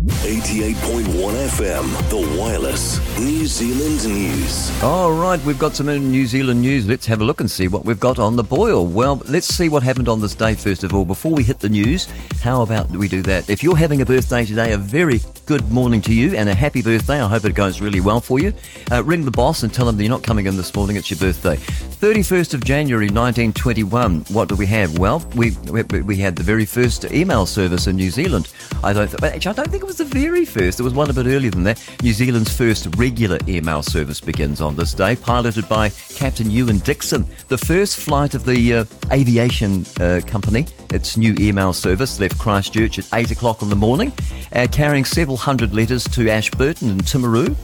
88.1 0.00 1.04
FM, 1.04 2.08
The 2.08 2.40
Wireless, 2.40 3.18
New 3.18 3.44
Zealand 3.44 4.08
News. 4.08 4.82
All 4.82 5.12
right, 5.12 5.38
we've 5.44 5.58
got 5.58 5.76
some 5.76 5.88
New 5.88 6.24
Zealand 6.24 6.62
news. 6.62 6.88
Let's 6.88 7.04
have 7.04 7.20
a 7.20 7.24
look 7.24 7.40
and 7.40 7.50
see 7.50 7.68
what 7.68 7.84
we've 7.84 8.00
got 8.00 8.18
on 8.18 8.34
the 8.34 8.42
boil. 8.42 8.86
Well, 8.86 9.20
let's 9.28 9.46
see 9.46 9.68
what 9.68 9.82
happened 9.82 10.08
on 10.08 10.22
this 10.22 10.34
day 10.34 10.54
first 10.54 10.84
of 10.84 10.94
all. 10.94 11.04
Before 11.04 11.32
we 11.32 11.42
hit 11.42 11.58
the 11.58 11.68
news, 11.68 12.06
how 12.40 12.62
about 12.62 12.88
we 12.88 13.08
do 13.08 13.20
that? 13.24 13.50
If 13.50 13.62
you're 13.62 13.76
having 13.76 14.00
a 14.00 14.06
birthday 14.06 14.46
today, 14.46 14.72
a 14.72 14.78
very 14.78 15.20
good 15.44 15.70
morning 15.70 16.00
to 16.00 16.14
you 16.14 16.34
and 16.34 16.48
a 16.48 16.54
happy 16.54 16.80
birthday. 16.80 17.20
I 17.20 17.28
hope 17.28 17.44
it 17.44 17.54
goes 17.54 17.82
really 17.82 18.00
well 18.00 18.20
for 18.20 18.38
you. 18.38 18.54
Uh, 18.90 19.04
ring 19.04 19.26
the 19.26 19.30
boss 19.30 19.64
and 19.64 19.74
tell 19.74 19.86
him 19.86 19.98
that 19.98 20.02
you're 20.02 20.08
not 20.08 20.22
coming 20.22 20.46
in 20.46 20.56
this 20.56 20.74
morning. 20.74 20.96
It's 20.96 21.10
your 21.10 21.18
birthday. 21.18 21.56
31st 21.56 22.54
of 22.54 22.64
January 22.64 23.06
1921. 23.08 24.20
What 24.30 24.48
do 24.48 24.54
we 24.56 24.64
have? 24.64 24.98
Well, 24.98 25.18
we 25.34 25.50
we, 25.70 25.82
we 25.82 26.16
had 26.16 26.36
the 26.36 26.42
very 26.42 26.64
first 26.64 27.04
email 27.12 27.44
service 27.44 27.86
in 27.86 27.96
New 27.96 28.10
Zealand. 28.10 28.50
I 28.82 28.94
don't. 28.94 29.10
Th- 29.10 29.34
actually, 29.34 29.50
I 29.50 29.54
don't 29.54 29.70
think 29.70 29.82
it 29.82 29.89
was 29.90 29.96
the 29.96 30.04
very 30.04 30.44
first. 30.44 30.78
It 30.78 30.84
was 30.84 30.94
one 30.94 31.10
a 31.10 31.12
bit 31.12 31.26
earlier 31.26 31.50
than 31.50 31.64
that. 31.64 31.82
New 32.00 32.12
Zealand's 32.12 32.56
first 32.56 32.86
regular 32.96 33.38
email 33.48 33.82
service 33.82 34.20
begins 34.20 34.60
on 34.60 34.76
this 34.76 34.94
day, 34.94 35.16
piloted 35.16 35.68
by 35.68 35.88
Captain 36.14 36.46
Euan 36.46 36.80
Dickson. 36.84 37.26
The 37.48 37.58
first 37.58 37.96
flight 37.96 38.34
of 38.34 38.44
the 38.44 38.72
uh, 38.72 38.84
aviation 39.10 39.84
uh, 39.98 40.20
company, 40.24 40.66
its 40.90 41.16
new 41.16 41.34
email 41.40 41.72
service, 41.72 42.20
left 42.20 42.38
Christchurch 42.38 43.00
at 43.00 43.08
8 43.12 43.32
o'clock 43.32 43.62
in 43.62 43.68
the 43.68 43.74
morning, 43.74 44.12
uh, 44.52 44.68
carrying 44.70 45.04
several 45.04 45.36
hundred 45.36 45.74
letters 45.74 46.04
to 46.10 46.30
Ashburton 46.30 46.90
and 46.90 47.02
Timaru. 47.02 47.56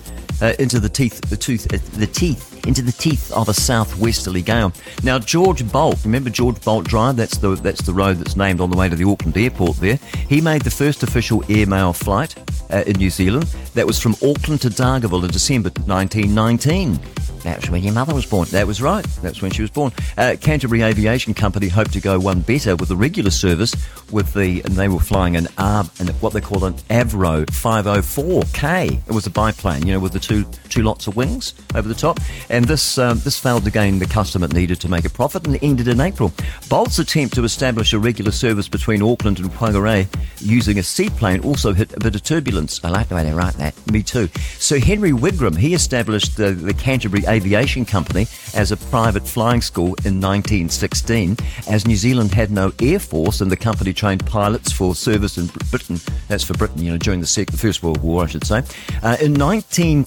Uh, 0.43 0.53
into 0.59 0.79
the 0.79 0.89
teeth, 0.89 1.21
the 1.31 1.37
tooth, 1.37 1.67
uh, 1.73 1.79
the 1.99 2.07
teeth, 2.07 2.67
into 2.67 2.83
the 2.83 2.93
teeth 2.93 3.33
of 3.33 3.49
a 3.49 3.55
southwesterly 3.55 4.43
gale. 4.43 4.73
Now, 5.03 5.19
George 5.19 5.67
Bolt, 5.73 6.05
remember 6.05 6.29
George 6.29 6.61
Bolt 6.63 6.87
Drive? 6.87 7.17
That's 7.17 7.39
the 7.39 7.55
that's 7.55 7.83
the 7.83 7.95
road 7.95 8.19
that's 8.19 8.37
named 8.37 8.61
on 8.61 8.71
the 8.71 8.77
way 8.77 8.89
to 8.89 8.97
the 8.97 9.09
Auckland 9.09 9.37
airport. 9.37 9.79
There, 9.79 9.99
he 10.29 10.41
made 10.41 10.63
the 10.63 10.71
first 10.71 11.03
official 11.03 11.43
airmail 11.49 11.95
flight 11.95 12.35
uh, 12.71 12.85
in 12.87 12.97
New 12.97 13.11
Zealand. 13.11 13.45
That 13.75 13.87
was 13.87 14.01
from 14.01 14.13
Auckland 14.23 14.61
to 14.63 14.69
Dargaville 14.69 15.25
in 15.25 15.31
December 15.31 15.71
1919. 15.71 16.99
That's 17.47 17.71
when 17.71 17.85
your 17.85 17.93
mother 17.93 18.13
was 18.13 18.27
born. 18.27 18.49
That 18.49 18.67
was 18.67 18.83
right. 18.83 19.05
That's 19.23 19.41
when 19.41 19.53
she 19.53 19.63
was 19.63 19.71
born. 19.71 19.93
Uh, 20.19 20.35
Canterbury 20.41 20.83
Aviation 20.83 21.33
Company 21.33 21.69
hoped 21.69 21.93
to 21.93 22.01
go 22.01 22.19
one 22.19 22.41
better 22.41 22.75
with 22.75 22.89
the 22.89 22.97
regular 22.97 23.31
service. 23.31 23.73
With 24.11 24.35
the 24.35 24.63
and 24.65 24.75
they 24.75 24.89
were 24.89 24.99
flying 24.99 25.37
an 25.37 25.45
ARB 25.57 26.01
and 26.01 26.11
what 26.21 26.33
they 26.33 26.41
call 26.41 26.65
an 26.65 26.75
Avro 26.91 27.47
504K. 27.47 29.07
It 29.07 29.13
was 29.13 29.29
a 29.29 29.31
biplane, 29.31 29.87
you 29.87 29.93
know, 29.93 30.01
with 30.01 30.13
the 30.13 30.19
two 30.27 30.45
two 30.69 30.83
lots 30.83 31.07
of 31.07 31.17
wings 31.17 31.55
over 31.75 31.89
the 31.89 31.95
top. 31.95 32.19
And 32.51 32.65
this 32.65 32.99
um, 32.99 33.19
this 33.21 33.39
failed 33.39 33.65
to 33.65 33.71
gain 33.71 33.99
the 33.99 34.07
custom 34.07 34.43
it 34.43 34.53
needed 34.53 34.81
to 34.81 34.89
make 34.89 35.05
a 35.05 35.11
profit 35.11 35.47
and 35.47 35.59
ended 35.63 35.89
in 35.89 36.01
April. 36.01 36.33
Bolt's 36.69 36.99
attempt 36.99 37.35
to 37.37 37.45
establish 37.45 37.93
a 37.93 37.99
regular 37.99 38.33
service 38.33 38.69
between 38.69 39.03
Auckland 39.03 39.39
and 39.39 39.51
Whangarei 39.51 40.07
using 40.41 40.79
a 40.79 40.83
seaplane 40.83 41.41
also 41.41 41.73
hit 41.73 41.93
a 41.95 42.01
bit 42.01 42.15
of 42.15 42.23
turbulence. 42.23 42.85
I 42.85 42.91
like 42.91 43.09
the 43.09 43.15
way 43.15 43.25
they 43.25 43.33
write 43.33 43.55
that. 43.55 43.75
Me 43.91 44.03
too. 44.03 44.29
So 44.59 44.79
Henry 44.79 45.13
Wigram 45.13 45.57
he 45.57 45.75
established 45.75 46.37
the, 46.37 46.53
the 46.53 46.75
Canterbury 46.75 47.25
Aviation 47.27 47.85
Company 47.85 48.27
as 48.55 48.73
a 48.73 48.77
private 48.77 49.27
flying 49.27 49.63
school 49.63 49.95
in 50.05 50.21
1916. 50.21 51.37
As 51.69 51.87
New 51.87 51.97
Zealand 51.97 52.35
had 52.35 52.51
no 52.51 52.73
air 52.81 52.99
force 52.99 53.41
and 53.41 53.51
the 53.51 53.57
company 53.57 53.93
trained 53.93 54.27
pilots 54.27 54.73
for 54.73 54.95
service 54.95 55.39
in 55.39 55.47
Britain, 55.71 55.99
that's 56.29 56.45
for 56.45 56.55
Britain, 56.55 56.83
you 56.83 56.91
know, 56.91 56.99
during 56.99 57.21
the, 57.21 57.27
sec- 57.27 57.51
the 57.51 57.57
First 57.57 57.83
World 57.83 58.03
War, 58.03 58.25
I 58.25 58.27
should 58.27 58.45
say. 58.45 58.63
Uh, 59.03 59.17
in 59.21 59.35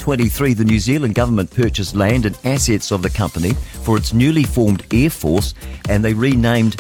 1923, 0.10 0.56
the 0.56 0.66
New 0.66 0.80
Zealand 0.80 1.14
government 1.14 1.52
purchased 1.52 1.96
land 1.96 2.26
and 2.26 2.36
assets 2.44 2.92
of 2.92 3.04
the 3.04 3.12
company 3.12 3.54
for 3.84 3.96
its 3.96 4.12
newly 4.12 4.44
formed 4.44 4.84
air 4.92 5.12
force, 5.12 5.54
and 5.88 6.04
they 6.04 6.16
renamed 6.16 6.76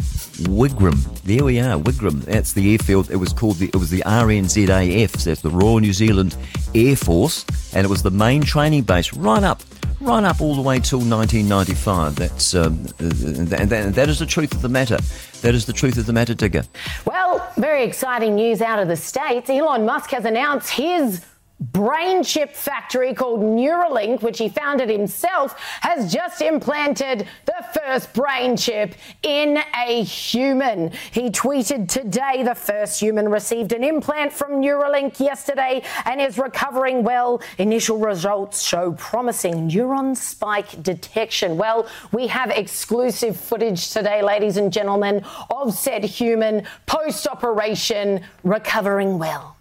Wigram. 0.47 0.97
There 1.21 1.43
we 1.43 1.59
are, 1.59 1.77
Wigram. 1.77 2.21
That's 2.21 2.53
the 2.53 2.71
airfield. 2.71 3.11
It 3.11 3.17
was 3.17 3.31
called 3.31 3.57
the 3.57 3.67
it 3.67 3.75
was 3.75 3.91
the 3.91 4.01
RNZAF. 4.01 5.15
So 5.19 5.29
that's 5.29 5.41
the 5.41 5.51
Royal 5.51 5.79
New 5.79 5.93
Zealand 5.93 6.35
Air 6.73 6.95
Force, 6.95 7.45
and 7.71 7.85
it 7.85 7.87
was 7.87 8.01
the 8.01 8.09
main 8.09 8.41
training 8.41 8.81
base 8.81 9.13
right 9.13 9.43
up. 9.43 9.61
Right 10.01 10.23
up 10.23 10.41
all 10.41 10.55
the 10.55 10.63
way 10.63 10.79
till 10.79 10.97
1995. 10.97 12.15
That's 12.15 12.55
um, 12.55 12.81
that, 12.97 13.69
that, 13.69 13.93
that 13.93 14.09
is 14.09 14.17
the 14.17 14.25
truth 14.25 14.55
of 14.55 14.63
the 14.63 14.69
matter. 14.69 14.97
That 15.41 15.53
is 15.53 15.67
the 15.67 15.73
truth 15.73 15.99
of 15.99 16.07
the 16.07 16.13
matter, 16.13 16.33
Digger. 16.33 16.63
Well, 17.05 17.47
very 17.57 17.83
exciting 17.83 18.33
news 18.33 18.61
out 18.61 18.79
of 18.79 18.87
the 18.87 18.95
States. 18.95 19.51
Elon 19.51 19.85
Musk 19.85 20.09
has 20.09 20.25
announced 20.25 20.71
his 20.71 21.23
brain 21.59 22.23
chip 22.23 22.55
factory 22.55 23.13
called 23.13 23.41
Neuralink, 23.41 24.21
which 24.21 24.37
he 24.37 24.49
founded 24.49 24.89
himself, 24.89 25.55
has 25.81 26.11
just 26.11 26.41
implanted 26.41 27.27
the 27.45 27.65
first 27.73 28.13
brain 28.13 28.55
chip 28.55 28.95
in 29.23 29.59
a 29.75 30.03
human. 30.03 30.91
He 31.11 31.29
tweeted 31.29 31.89
today 31.89 32.43
the 32.43 32.55
first 32.55 32.99
human 32.99 33.29
received 33.29 33.73
an 33.73 33.83
implant 33.83 34.31
from 34.31 34.61
Neuralink 34.61 35.19
yesterday 35.19 35.83
and 36.05 36.21
is 36.21 36.37
recovering 36.37 37.03
well. 37.03 37.41
Initial 37.57 37.97
results 37.97 38.61
show 38.63 38.93
promising 38.93 39.69
neuron 39.69 40.15
spike 40.15 40.81
detection. 40.81 41.57
Well, 41.57 41.87
we 42.11 42.27
have 42.27 42.51
exclusive 42.51 43.37
footage 43.37 43.91
today, 43.91 44.21
ladies 44.21 44.57
and 44.57 44.71
gentlemen, 44.71 45.23
of 45.49 45.73
said 45.73 46.03
human 46.03 46.65
post 46.85 47.27
operation 47.27 48.21
recovering 48.43 49.19
well. 49.19 49.57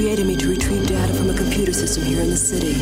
Created 0.00 0.24
me 0.24 0.34
to 0.34 0.48
retrieve 0.48 0.86
data 0.86 1.12
from 1.12 1.28
a 1.28 1.34
computer 1.34 1.74
system 1.74 2.02
here 2.02 2.22
in 2.22 2.30
the 2.30 2.36
city. 2.36 2.72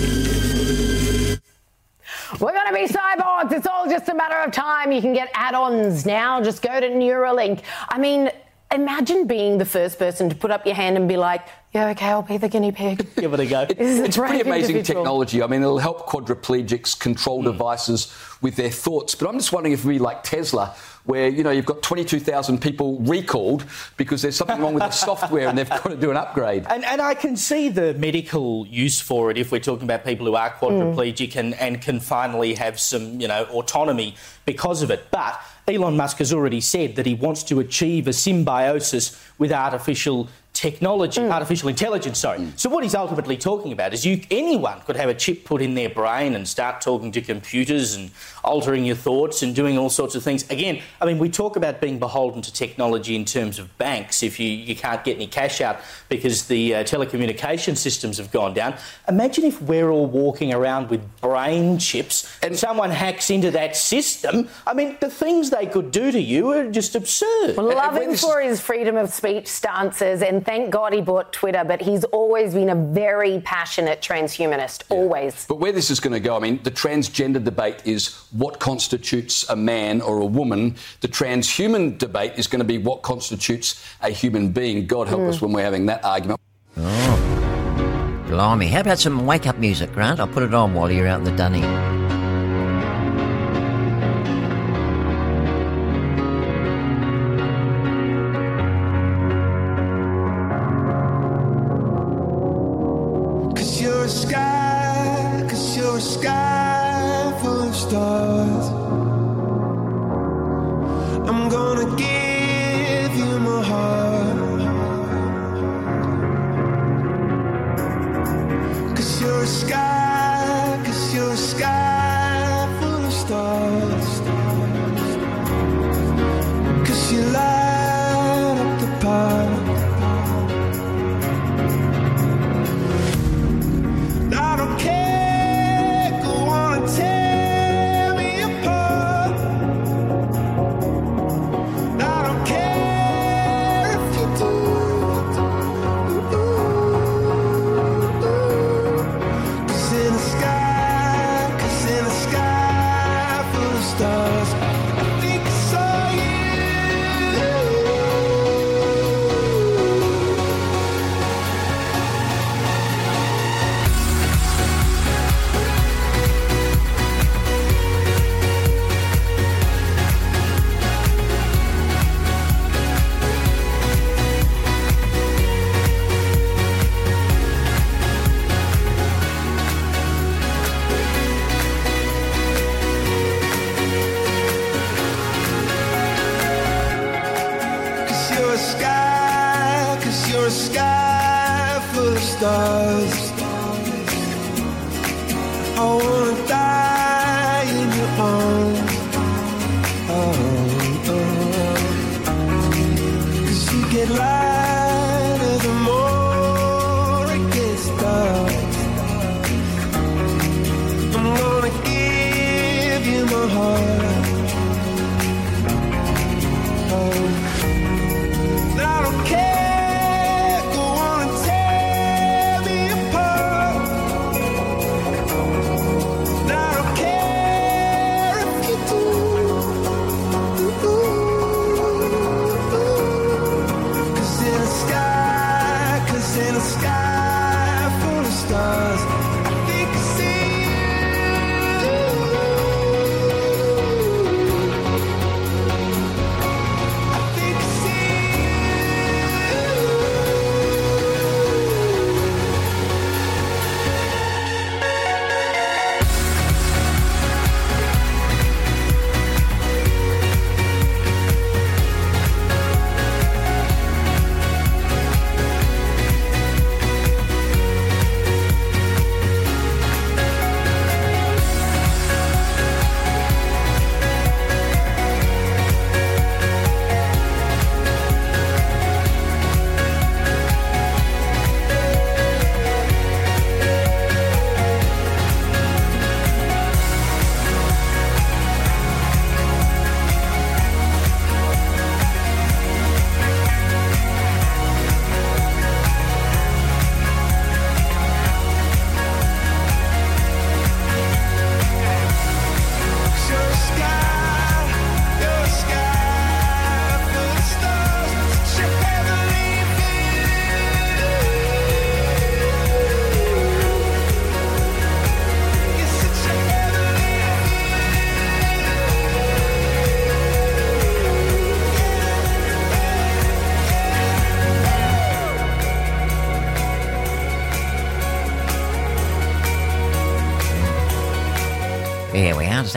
We're 2.39 2.53
going 2.53 2.69
to 2.69 2.73
be 2.73 2.87
cyborgs. 2.87 3.51
It's 3.51 3.67
all 3.67 3.91
just 3.91 4.09
a 4.09 4.15
matter 4.15 4.37
of 4.37 4.53
time. 4.53 4.93
You 4.93 5.01
can 5.01 5.15
get 5.15 5.29
add 5.35 5.57
ons 5.57 6.07
now. 6.07 6.41
Just 6.41 6.63
go 6.63 6.79
to 6.79 6.89
Neuralink. 6.89 7.63
I 7.89 7.99
mean, 7.99 8.31
imagine 8.71 9.27
being 9.27 9.59
the 9.59 9.65
first 9.65 9.99
person 9.99 10.29
to 10.29 10.37
put 10.37 10.53
up 10.53 10.65
your 10.65 10.77
hand 10.77 10.97
and 10.97 11.09
be 11.09 11.17
like, 11.17 11.49
yeah, 11.75 11.89
okay, 11.89 12.07
I'll 12.07 12.23
be 12.23 12.37
the 12.37 12.49
guinea 12.49 12.71
pig. 12.71 13.05
Give 13.17 13.35
it 13.35 13.41
a 13.41 13.47
go. 13.47 13.67
This 13.67 13.79
is 13.79 13.99
a 13.99 14.05
it's 14.05 14.17
pretty 14.17 14.41
amazing 14.41 14.77
individual. 14.77 15.03
technology. 15.03 15.43
I 15.43 15.49
mean, 15.49 15.63
it'll 15.63 15.79
help 15.79 16.07
quadriplegics 16.07 16.97
control 16.99 17.43
mm. 17.43 17.47
devices 17.47 18.15
with 18.41 18.55
their 18.55 18.71
thoughts. 18.71 19.17
But 19.17 19.29
I'm 19.29 19.39
just 19.39 19.53
wondering 19.53 19.73
if 19.73 19.85
we 19.85 19.99
like 19.99 20.23
Tesla, 20.23 20.77
where 21.09 21.29
you 21.29 21.43
know 21.43 21.51
you've 21.51 21.65
got 21.65 21.83
22,000 21.83 22.61
people 22.61 22.99
recalled 22.99 23.65
because 23.97 24.21
there's 24.21 24.37
something 24.37 24.61
wrong 24.61 24.75
with 24.75 24.83
the 24.83 24.91
software 24.91 25.49
and 25.49 25.57
they've 25.57 25.69
got 25.69 25.89
to 25.89 25.97
do 25.97 26.11
an 26.11 26.19
upgrade. 26.19 26.67
And, 26.69 26.85
and 26.85 27.01
I 27.01 27.15
can 27.15 27.35
see 27.35 27.71
the 27.71 27.95
medical 27.95 28.67
use 28.67 29.01
for 29.01 29.31
it 29.31 29.39
if 29.39 29.51
we're 29.51 29.59
talking 29.59 29.85
about 29.85 30.05
people 30.05 30.27
who 30.27 30.35
are 30.35 30.51
hmm. 30.51 30.67
quadriplegic 30.67 31.35
and, 31.37 31.55
and 31.55 31.81
can 31.81 31.99
finally 31.99 32.53
have 32.55 32.79
some, 32.79 33.19
you 33.23 33.27
know, 33.27 33.45
autonomy 33.45 34.17
because 34.45 34.83
of 34.83 34.91
it. 34.91 35.11
But 35.11 35.41
Elon 35.67 35.97
Musk 35.97 36.19
has 36.19 36.31
already 36.31 36.61
said 36.61 36.97
that 36.97 37.07
he 37.07 37.15
wants 37.15 37.43
to 37.45 37.59
achieve 37.59 38.07
a 38.07 38.13
symbiosis 38.13 39.19
with 39.39 39.51
artificial 39.51 40.29
technology, 40.59 41.21
artificial 41.21 41.69
intelligence, 41.69 42.19
sorry. 42.19 42.45
So 42.57 42.69
what 42.69 42.83
he's 42.83 42.97
ultimately 42.97 43.37
talking 43.37 43.71
about 43.71 43.95
is 43.95 44.05
you 44.05 44.21
anyone 44.29 44.81
could 44.81 44.97
have 44.97 45.09
a 45.09 45.15
chip 45.15 45.45
put 45.45 45.63
in 45.63 45.75
their 45.75 45.89
brain 45.89 46.35
and 46.35 46.49
start 46.49 46.81
talking 46.81 47.13
to 47.13 47.21
computers 47.21 47.95
and 47.95 48.11
altering 48.43 48.85
your 48.85 48.97
thoughts 48.97 49.43
and 49.45 49.55
doing 49.55 49.79
all 49.79 49.89
sorts 49.89 50.17
of 50.17 50.25
things. 50.25 50.51
Again, 50.51 50.83
I 51.01 51.07
mean 51.07 51.19
we 51.19 51.29
talk 51.29 51.55
about 51.55 51.81
being 51.81 52.01
beholden 52.01 52.43
to 52.43 52.53
technology 52.53 53.15
in 53.15 53.25
terms 53.25 53.61
of 53.61 53.79
banks 53.79 54.25
if 54.25 54.41
you, 54.41 54.49
you 54.49 54.75
can't 54.75 55.05
get 55.05 55.15
any 55.15 55.29
cash 55.29 55.61
out 55.61 55.79
because 56.09 56.49
the 56.49 56.75
uh, 56.75 56.83
telecommunication 56.83 57.77
systems 57.77 58.19
have 58.19 58.33
gone 58.33 58.53
down. 58.53 58.75
Imagine 59.07 59.45
if 59.45 59.63
we're 59.63 59.91
all 59.91 60.07
walking 60.07 60.53
around 60.53 60.91
with 60.91 61.21
brain 61.21 61.79
chips 61.79 62.37
and 62.43 62.59
someone 62.59 62.91
hacks 62.91 63.31
into 63.31 63.53
that 63.53 63.77
system. 63.77 64.49
I 64.67 64.75
mean 64.75 64.97
the 64.99 65.11
things 65.11 65.51
they 65.51 65.67
could 65.67 65.93
do 65.93 66.11
to 66.11 66.21
you 66.21 66.51
are 66.51 66.69
just 66.69 66.97
absurd. 66.97 67.57
Well, 67.57 67.69
love 67.77 67.97
him 67.97 68.17
for 68.17 68.41
his 68.41 68.61
freedom 68.61 68.97
of 68.97 69.11
speech 69.15 69.47
stances, 69.47 70.21
and 70.21 70.48
thank 70.49 70.71
God 70.71 70.95
he 70.95 71.03
bought 71.03 71.31
Twitter, 71.31 71.63
but 71.63 71.83
he's 71.83 72.05
always 72.05 72.55
been 72.55 72.71
a 72.71 72.75
very 72.75 73.39
passionate 73.45 74.01
transhumanist, 74.01 74.83
always. 74.89 75.45
But 75.47 75.57
where 75.61 75.73
this 75.73 75.91
is 75.91 76.01
going 76.01 76.15
to 76.15 76.21
go, 76.21 76.37
I 76.37 76.39
mean, 76.39 76.59
the 76.63 76.71
transgender 76.71 77.45
debate 77.45 77.83
is 77.85 78.15
what 78.33 78.59
constitutes 78.59 79.47
a 79.51 79.55
man 79.57 80.01
or 80.01 80.21
a 80.21 80.25
woman. 80.25 80.77
The 81.03 81.09
transhuman 81.09 81.99
debate 81.99 82.33
is 82.39 82.47
going 82.47 82.61
to 82.61 82.65
be 82.65 82.79
what 82.79 83.03
constitutes 83.03 83.85
a 84.01 84.09
human 84.09 84.51
being. 84.51 84.87
God 84.87 85.07
help 85.09 85.21
Mm. 85.21 85.29
us 85.29 85.43
when 85.43 85.53
we're 85.53 85.65
having 85.71 85.85
that 85.87 86.03
argument. 86.03 86.41
Oh, 86.79 88.25
blimey! 88.29 88.69
How 88.69 88.81
about 88.81 88.99
some 88.99 89.27
wake-up 89.27 89.59
music, 89.59 89.93
Grant? 89.93 90.19
I'll 90.19 90.29
put 90.29 90.45
it 90.45 90.55
on 90.55 90.73
while 90.73 90.91
you're 90.91 91.09
out 91.09 91.19
in 91.19 91.25
the 91.25 91.37
dunny. 91.37 91.61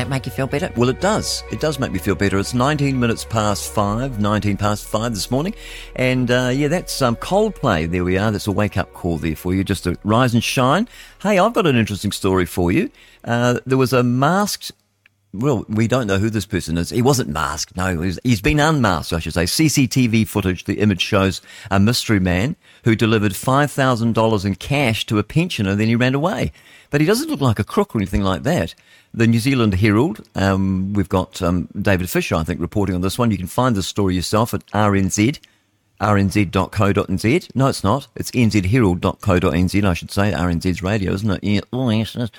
That 0.01 0.09
make 0.09 0.25
you 0.25 0.31
feel 0.31 0.47
better? 0.47 0.71
Well, 0.75 0.89
it 0.89 0.99
does. 0.99 1.43
It 1.51 1.59
does 1.59 1.77
make 1.77 1.91
me 1.91 1.99
feel 1.99 2.15
better. 2.15 2.39
It's 2.39 2.55
19 2.55 2.99
minutes 2.99 3.23
past 3.23 3.71
five, 3.71 4.19
19 4.19 4.57
past 4.57 4.87
five 4.87 5.13
this 5.13 5.29
morning. 5.29 5.53
And 5.95 6.31
uh, 6.31 6.51
yeah, 6.51 6.69
that's 6.69 7.03
um, 7.03 7.15
Coldplay. 7.15 7.89
There 7.89 8.03
we 8.03 8.17
are. 8.17 8.31
That's 8.31 8.47
a 8.47 8.51
wake 8.51 8.77
up 8.77 8.93
call 8.93 9.19
there 9.19 9.35
for 9.35 9.53
you, 9.53 9.63
just 9.63 9.83
to 9.83 9.95
rise 10.03 10.33
and 10.33 10.43
shine. 10.43 10.87
Hey, 11.21 11.37
I've 11.37 11.53
got 11.53 11.67
an 11.67 11.75
interesting 11.75 12.11
story 12.11 12.47
for 12.47 12.71
you. 12.71 12.89
Uh, 13.23 13.59
there 13.67 13.77
was 13.77 13.93
a 13.93 14.01
masked 14.01 14.71
well, 15.33 15.65
we 15.69 15.87
don't 15.87 16.07
know 16.07 16.17
who 16.17 16.29
this 16.29 16.45
person 16.45 16.77
is. 16.77 16.89
He 16.89 17.01
wasn't 17.01 17.29
masked. 17.29 17.77
No, 17.77 17.91
he 17.91 17.97
was, 17.97 18.19
he's 18.23 18.41
been 18.41 18.59
unmasked, 18.59 19.13
I 19.13 19.19
should 19.19 19.33
say. 19.33 19.45
CCTV 19.45 20.27
footage, 20.27 20.65
the 20.65 20.79
image 20.79 21.01
shows 21.01 21.41
a 21.69 21.79
mystery 21.79 22.19
man 22.19 22.57
who 22.83 22.95
delivered 22.95 23.31
$5,000 23.31 24.45
in 24.45 24.55
cash 24.55 25.05
to 25.05 25.19
a 25.19 25.23
pensioner, 25.23 25.75
then 25.75 25.87
he 25.87 25.95
ran 25.95 26.15
away. 26.15 26.51
But 26.89 26.99
he 26.99 27.07
doesn't 27.07 27.29
look 27.29 27.39
like 27.39 27.59
a 27.59 27.63
crook 27.63 27.95
or 27.95 27.99
anything 27.99 28.23
like 28.23 28.43
that. 28.43 28.75
The 29.13 29.27
New 29.27 29.39
Zealand 29.39 29.75
Herald, 29.75 30.27
um, 30.35 30.93
we've 30.93 31.09
got 31.09 31.41
um, 31.41 31.69
David 31.79 32.09
Fisher, 32.09 32.35
I 32.35 32.43
think, 32.43 32.59
reporting 32.59 32.95
on 32.95 33.01
this 33.01 33.17
one. 33.17 33.31
You 33.31 33.37
can 33.37 33.47
find 33.47 33.75
this 33.75 33.87
story 33.87 34.15
yourself 34.15 34.53
at 34.53 34.65
RNZ 34.67 35.39
rnz.co.nz. 36.01 37.55
No, 37.55 37.67
it's 37.67 37.83
not. 37.83 38.07
It's 38.15 38.31
nzherald.co.nz, 38.31 39.85
I 39.85 39.93
should 39.93 40.11
say. 40.11 40.31
RNZ's 40.31 40.81
radio, 40.81 41.13
isn't 41.13 41.29
it? 41.29 41.43
Yeah. 41.43 41.61
Oh, 41.71 41.89
yes, 41.91 42.15
yes. 42.15 42.29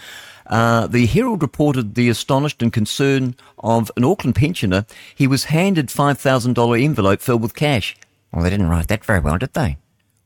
Uh, 0.53 0.87
the 0.87 1.07
Herald 1.07 1.41
reported 1.41 1.95
the 1.95 2.11
astonished 2.11 2.61
and 2.61 2.71
concern 2.71 3.35
of 3.61 3.91
an 3.97 4.05
Auckland 4.05 4.35
pensioner. 4.35 4.85
He 5.15 5.27
was 5.27 5.45
handed 5.45 5.87
$5,000 5.87 6.85
envelope 6.85 7.23
filled 7.23 7.41
with 7.41 7.55
cash. 7.55 7.97
Well, 8.31 8.43
they 8.45 8.51
didn't 8.51 8.69
write 8.69 8.88
that 8.88 9.03
very 9.03 9.21
well, 9.21 9.38
did 9.38 9.55
they? 9.55 9.79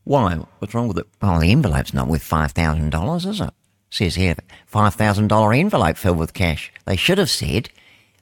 Why? 0.03 0.35
What's 0.59 0.73
wrong 0.73 0.89
with 0.89 0.97
it? 0.97 1.07
Well, 1.21 1.39
the 1.39 1.53
envelope's 1.53 1.93
not 1.93 2.09
worth 2.09 2.29
$5,000, 2.29 3.25
is 3.25 3.39
it? 3.39 3.51
Says 3.89 4.15
here, 4.15 4.35
$5,000 4.69 5.57
envelope 5.57 5.95
filled 5.95 6.17
with 6.17 6.33
cash. 6.33 6.73
They 6.83 6.97
should 6.97 7.19
have 7.19 7.29
said 7.29 7.69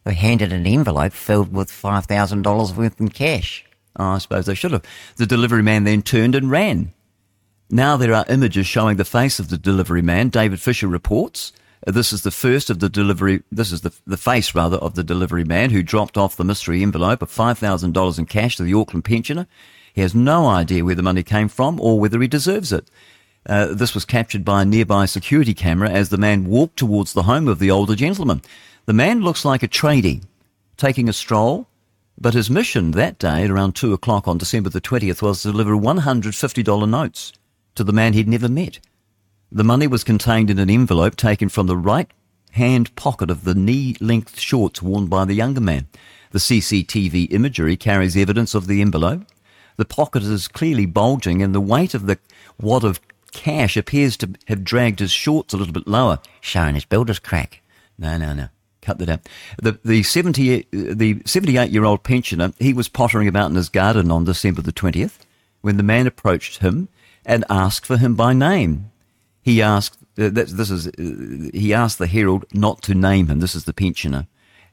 they 0.04 0.14
handed 0.14 0.54
an 0.54 0.68
envelope 0.68 1.14
filled 1.14 1.52
with 1.52 1.72
$5,000 1.72 2.76
worth 2.76 3.02
in 3.02 3.10
cash. 3.10 3.66
Oh, 3.96 4.10
I 4.10 4.18
suppose 4.20 4.46
they 4.46 4.54
should 4.54 4.74
have. 4.74 4.86
The 5.16 5.26
delivery 5.26 5.64
man 5.64 5.86
then 5.86 6.04
turned 6.04 6.36
and 6.36 6.52
ran. 6.52 6.94
Now 7.72 7.98
there 7.98 8.14
are 8.14 8.26
images 8.30 8.68
showing 8.68 8.98
the 8.98 9.06
face 9.06 9.40
of 9.40 9.50
the 9.50 9.58
delivery 9.58 10.04
man, 10.04 10.30
David 10.30 10.62
Fisher 10.62 10.88
reports. 10.88 11.52
This 11.86 12.14
is 12.14 12.24
the 12.24 12.32
first 12.32 12.70
of 12.70 12.80
the 12.80 12.90
delivery. 12.90 13.44
This 13.52 13.72
is 13.72 13.82
the 13.82 13.94
the 14.08 14.18
face 14.18 14.56
rather 14.56 14.78
of 14.78 14.96
the 14.96 15.04
delivery 15.04 15.44
man 15.44 15.70
who 15.70 15.84
dropped 15.84 16.18
off 16.18 16.36
the 16.36 16.44
mystery 16.44 16.82
envelope 16.82 17.22
of 17.22 17.30
five 17.30 17.58
thousand 17.58 17.94
dollars 17.94 18.18
in 18.18 18.26
cash 18.26 18.56
to 18.58 18.64
the 18.64 18.74
Auckland 18.74 19.06
pensioner. 19.06 19.48
He 19.94 20.02
has 20.02 20.16
no 20.16 20.48
idea 20.48 20.84
where 20.84 20.96
the 20.96 21.04
money 21.04 21.24
came 21.24 21.48
from 21.48 21.80
or 21.80 22.00
whether 22.00 22.20
he 22.22 22.28
deserves 22.28 22.74
it. 22.74 22.90
Uh, 23.48 23.68
this 23.68 23.94
was 23.94 24.06
captured 24.06 24.44
by 24.44 24.64
a 24.64 24.66
nearby 24.66 25.06
security 25.06 25.54
camera 25.54 25.90
as 25.90 26.10
the 26.10 26.18
man 26.18 26.46
walked 26.46 26.78
towards 26.78 27.14
the 27.14 27.24
home 27.24 27.48
of 27.48 27.60
the 27.60 27.72
older 27.72 27.96
gentleman. 27.96 28.42
The 28.86 28.94
man 28.94 29.22
looks 29.22 29.46
like 29.46 29.64
a 29.64 29.68
tradie, 29.68 30.24
taking 30.78 31.08
a 31.08 31.14
stroll, 31.14 31.68
but 32.20 32.34
his 32.34 32.50
mission 32.50 32.92
that 32.92 33.20
day 33.20 33.44
at 33.44 33.52
around 33.52 33.76
two 33.76 33.94
o'clock 33.94 34.28
on 34.28 34.38
December 34.38 34.70
the 34.70 34.82
20th 34.82 35.22
was 35.22 35.42
to 35.44 35.52
deliver 35.52 35.76
$150 35.76 36.90
notes 36.90 37.34
to 37.76 37.84
the 37.84 37.94
man 37.94 38.14
he'd 38.14 38.28
never 38.28 38.50
met. 38.50 38.80
The 39.56 39.64
money 39.64 39.88
was 39.88 40.04
contained 40.04 40.50
in 40.50 40.60
an 40.60 40.70
envelope 40.70 41.16
taken 41.16 41.48
from 41.48 41.68
the 41.68 41.78
right 41.78 42.12
hand 42.52 42.94
pocket 42.98 43.30
of 43.32 43.46
the 43.46 43.56
knee 43.56 43.96
length 44.02 44.38
shorts 44.38 44.82
worn 44.82 45.08
by 45.08 45.24
the 45.24 45.34
younger 45.34 45.62
man. 45.62 45.88
The 46.32 46.40
CCTV 46.40 47.32
imagery 47.32 47.78
carries 47.78 48.18
evidence 48.18 48.54
of 48.54 48.68
the 48.68 48.82
envelope. 48.82 49.22
The 49.78 49.86
pocket 49.86 50.24
is 50.24 50.50
clearly 50.50 50.86
bulging, 50.86 51.42
and 51.42 51.56
the 51.56 51.62
weight 51.62 51.94
of 51.94 52.06
the 52.06 52.20
wad 52.60 52.84
of 52.84 53.00
cash 53.32 53.78
appears 53.78 54.18
to 54.18 54.32
have 54.48 54.66
dragged 54.66 55.00
his 55.00 55.12
shorts 55.12 55.54
a 55.54 55.58
little 55.58 55.72
bit 55.74 55.88
lower, 55.88 56.20
showing 56.42 56.76
his 56.76 56.84
builder's 56.84 57.20
crack. 57.20 57.62
No, 57.98 58.18
no, 58.18 58.34
no. 58.34 58.50
Cut 58.82 58.98
that 58.98 59.08
out. 59.08 59.22
The 59.58 59.80
the 59.86 60.04
seventy 60.04 60.68
the 60.72 61.22
seventy 61.26 61.56
eight 61.56 61.72
year 61.72 61.86
old 61.86 62.04
pensioner 62.04 62.52
he 62.60 62.74
was 62.74 62.90
pottering 62.90 63.30
about 63.30 63.52
in 63.52 63.56
his 63.56 63.70
garden 63.70 64.12
on 64.12 64.26
December 64.26 64.62
the 64.62 64.74
twentieth 64.74 65.26
when 65.62 65.78
the 65.78 65.82
man 65.84 66.08
approached 66.08 66.58
him 66.58 66.90
and 67.26 67.46
asked 67.50 67.86
for 67.86 67.96
him 67.96 68.16
by 68.16 68.34
name. 68.34 68.92
He 69.46 69.62
asked 69.62 70.00
uh, 70.18 70.30
this 70.32 70.72
is 70.72 70.88
uh, 70.88 71.52
he 71.54 71.72
asked 71.72 72.00
the 72.00 72.08
herald 72.08 72.46
not 72.52 72.82
to 72.82 72.96
name 72.96 73.28
him. 73.28 73.42
This 73.42 73.54
is 73.54 73.66
the 73.66 73.74
pensioner, 73.74 74.26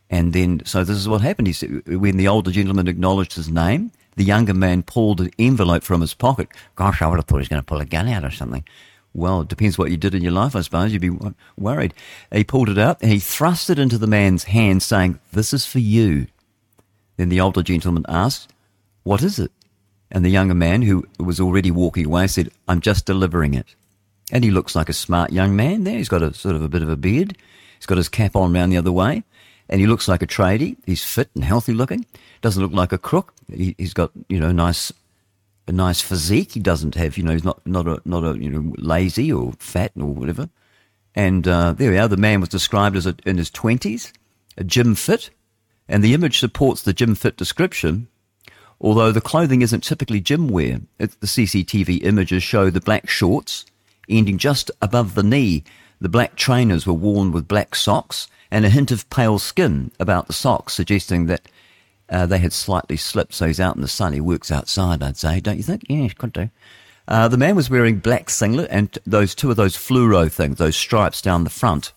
and 0.09 0.33
then 0.33 0.63
so 0.65 0.83
this 0.83 0.97
is 0.97 1.07
what 1.07 1.21
happened. 1.21 1.47
He 1.47 1.53
said 1.53 1.87
when 1.87 2.17
the 2.17 2.27
older 2.27 2.51
gentleman 2.51 2.89
acknowledged 2.89 3.35
his 3.35 3.51
name, 3.51 3.93
the 4.17 4.25
younger 4.25 4.55
man 4.55 4.83
pulled 4.83 5.21
an 5.21 5.31
envelope 5.39 5.83
from 5.83 6.01
his 6.01 6.15
pocket. 6.15 6.49
Gosh, 6.75 7.03
I 7.03 7.09
would 7.09 7.19
have 7.19 7.27
thought 7.27 7.37
he 7.37 7.41
was 7.41 7.49
going 7.49 7.61
to 7.61 7.67
pull 7.67 7.83
a 7.83 7.85
gun 7.85 8.09
out 8.09 8.25
or 8.25 8.31
something. 8.31 8.65
Well, 9.13 9.43
it 9.43 9.49
depends 9.49 9.77
what 9.77 9.91
you 9.91 9.99
did 9.99 10.15
in 10.15 10.23
your 10.23 10.33
life, 10.33 10.57
I 10.57 10.63
suppose. 10.63 10.91
You'd 10.91 11.03
be 11.03 11.19
worried. 11.59 11.93
He 12.33 12.43
pulled 12.43 12.71
it 12.71 12.79
out 12.79 13.03
and 13.03 13.13
he 13.13 13.19
thrust 13.19 13.69
it 13.69 13.79
into 13.79 13.99
the 13.99 14.07
man's 14.07 14.45
hand, 14.45 14.83
saying, 14.83 15.21
This 15.33 15.53
is 15.53 15.67
for 15.67 15.81
you. 15.81 16.29
Then 17.19 17.29
the 17.29 17.43
older 17.43 17.63
gentleman 17.63 18.07
asked, 18.09 18.55
What 19.03 19.23
is 19.23 19.39
it? 19.39 19.53
And 20.11 20.25
the 20.25 20.31
younger 20.31 20.55
man, 20.55 20.81
who 20.81 21.07
was 21.19 21.41
already 21.41 21.71
walking 21.71 22.07
away, 22.07 22.27
said, 22.27 22.51
I'm 22.67 22.81
just 22.81 23.05
delivering 23.05 23.53
it. 23.53 23.75
And 24.33 24.43
he 24.43 24.51
looks 24.51 24.75
like 24.75 24.89
a 24.89 24.95
smart 24.95 25.31
young 25.31 25.55
man 25.55 25.85
there. 25.85 25.99
He's 25.99 26.09
got 26.09 26.23
a 26.23 26.33
sort 26.33 26.57
of 26.57 26.63
a 26.63 26.69
bit 26.69 26.83
of 26.83 26.89
a 26.89 26.97
beard. 26.97 27.37
He's 27.77 27.87
got 27.87 27.99
his 27.99 28.09
cap 28.09 28.35
on 28.35 28.53
round 28.53 28.73
the 28.73 28.79
other 28.79 28.91
way. 28.91 29.23
And 29.69 29.81
he 29.81 29.87
looks 29.87 30.09
like 30.09 30.23
a 30.23 30.27
tradie. 30.27 30.77
He's 30.87 31.05
fit 31.05 31.31
and 31.35 31.45
healthy 31.45 31.75
looking. 31.75 32.07
Doesn't 32.41 32.63
look 32.63 32.73
like 32.73 32.93
a 32.93 32.99
crook. 32.99 33.35
He, 33.53 33.75
he's 33.79 33.95
got, 33.95 34.11
you 34.29 34.41
know, 34.41 34.51
nice 34.51 34.91
a 35.69 35.73
nice 35.73 36.01
physique. 36.01 36.53
He 36.53 36.61
doesn't 36.61 36.95
have, 36.95 37.17
you 37.17 37.23
know, 37.23 37.33
he's 37.33 37.45
not 37.45 37.65
not 37.67 37.87
a 37.87 38.01
not 38.05 38.25
a 38.25 38.39
you 38.39 38.51
know 38.51 38.75
lazy 38.79 39.33
or 39.33 39.53
fat 39.59 39.93
or 39.97 40.07
whatever. 40.07 40.49
And 41.15 41.47
uh, 41.47 41.73
there 41.73 41.91
we 41.91 41.99
are. 41.99 42.09
The 42.09 42.17
man 42.17 42.41
was 42.41 42.49
described 42.49 42.97
as 42.97 43.07
a, 43.07 43.15
in 43.27 43.37
his 43.37 43.51
twenties, 43.51 44.13
a 44.57 44.65
gym 44.65 44.95
fit, 44.95 45.31
and 45.89 46.03
the 46.03 46.15
image 46.15 46.39
supports 46.39 46.83
the 46.83 46.93
gym 46.93 47.15
fit 47.15 47.37
description. 47.37 48.09
Although 48.81 49.13
the 49.13 49.21
clothing 49.21 49.63
isn't 49.63 49.85
typically 49.85 50.21
gym 50.21 50.49
wear, 50.49 50.81
the 50.99 51.07
CCTV 51.07 52.03
images 52.03 52.43
show 52.43 52.69
the 52.69 52.81
black 52.81 53.09
shorts 53.09 53.65
ending 54.09 54.39
just 54.39 54.71
above 54.81 55.15
the 55.15 55.23
knee. 55.23 55.65
The 56.01 56.09
black 56.09 56.37
trainers 56.37 56.87
were 56.87 56.93
worn 56.93 57.33
with 57.33 57.49
black 57.49 57.75
socks 57.75 58.29
and 58.51 58.65
a 58.65 58.71
hint 58.71 58.91
of 58.91 59.09
pale 59.11 59.39
skin 59.39 59.91
about 59.99 60.27
the 60.27 60.33
socks, 60.33 60.75
suggesting 60.75 61.27
that 61.27 61.49
uh, 62.11 62.27
they 62.27 62.39
had 62.39 62.53
slightly 62.53 62.97
slipped, 62.97 63.33
so 63.33 63.47
he's 63.47 63.61
out 63.61 63.77
in 63.77 63.83
the 63.83 63.89
sun. 63.89 64.13
He 64.13 64.21
works 64.21 64.51
outside, 64.51 65.03
I'd 65.03 65.17
say, 65.17 65.41
don't 65.41 65.57
you 65.57 65.63
think? 65.63 65.85
Yeah, 65.89 66.09
could 66.09 66.33
do. 66.33 66.51
Uh, 67.09 67.29
the 67.29 67.39
man 67.39 67.57
was 67.57 67.71
wearing 67.71 67.99
black 67.99 68.31
singlet 68.31 68.69
and 68.71 68.99
those 69.07 69.35
two 69.35 69.51
of 69.51 69.57
those 69.57 69.77
fluoro 69.77 70.31
things, 70.31 70.59
those 70.59 70.77
stripes 70.77 71.21
down 71.21 71.45
the 71.45 71.51
front, 71.51 71.93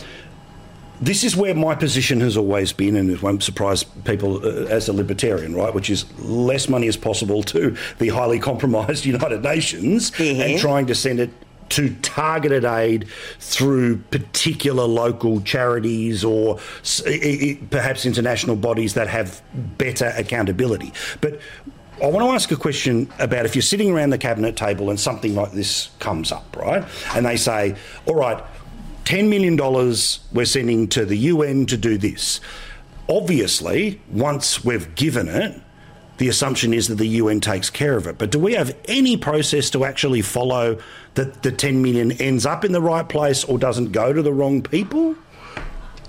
this 1.00 1.24
is 1.24 1.38
where 1.38 1.54
my 1.54 1.76
position 1.76 2.22
has 2.22 2.38
always 2.38 2.74
been, 2.74 2.96
and 2.96 3.12
it 3.12 3.22
won't 3.22 3.44
surprise 3.44 3.84
people 3.84 4.44
uh, 4.44 4.66
as 4.66 4.90
a 4.90 4.94
libertarian, 4.94 5.54
right? 5.54 5.72
Which 5.72 5.92
is 5.92 6.12
less 6.22 6.68
money 6.68 6.88
as 6.88 6.98
possible 6.98 7.44
to 7.44 7.78
the 8.00 8.08
highly 8.08 8.40
compromised 8.40 9.06
United 9.16 9.44
Nations 9.44 10.12
and 10.20 10.60
trying 10.60 10.88
to 10.88 10.96
send 10.96 11.20
it 11.20 11.30
to 11.69 11.93
targeted 11.95 12.65
aid 12.65 13.08
through 13.39 13.97
particular 13.97 14.86
local 14.86 15.41
charities 15.41 16.23
or 16.23 16.60
perhaps 17.69 18.06
international 18.06 18.56
bodies 18.56 18.93
that 18.93 19.08
have 19.08 19.41
better 19.77 20.13
accountability. 20.17 20.93
But 21.21 21.39
I 22.01 22.08
want 22.08 22.25
to 22.25 22.32
ask 22.32 22.51
a 22.51 22.56
question 22.56 23.12
about 23.17 23.45
if 23.45 23.56
you're 23.56 23.62
sitting 23.63 23.91
around 23.91 24.12
the 24.12 24.19
cabinet 24.19 24.56
table 24.56 24.89
and 24.89 24.99
something 24.99 25.34
like 25.34 25.51
this 25.51 25.89
comes 25.99 26.32
up, 26.32 26.56
right? 26.56 26.86
And 27.15 27.25
they 27.25 27.38
say, 27.38 27.75
all 28.06 28.15
right, 28.15 28.43
$10 29.06 29.30
million 29.30 29.58
we're 30.34 30.45
sending 30.45 30.88
to 30.89 31.06
the 31.06 31.17
UN 31.17 31.65
to 31.67 31.77
do 31.77 31.97
this. 31.97 32.39
Obviously, 33.10 34.01
once 34.12 34.63
we've 34.63 34.93
given 34.95 35.27
it, 35.27 35.60
the 36.17 36.30
assumption 36.30 36.73
is 36.73 36.88
that 36.88 36.95
the 36.95 37.08
UN 37.08 37.39
takes 37.39 37.69
care 37.69 37.95
of 37.95 38.08
it. 38.08 38.17
But 38.17 38.32
do 38.32 38.39
we 38.39 38.53
have 38.53 38.75
any 38.86 39.17
process 39.17 39.69
to 39.71 39.86
actually 39.86 40.21
follow 40.21 40.80
that 41.13 41.43
the 41.43 41.51
10 41.51 41.82
million 41.82 42.12
ends 42.13 42.45
up 42.45 42.65
in 42.65 42.71
the 42.71 42.82
right 42.82 43.08
place 43.08 43.43
or 43.43 43.58
doesn't 43.58 43.91
go 43.91 44.13
to 44.13 44.21
the 44.21 44.34
wrong 44.34 44.62
people? 44.62 45.15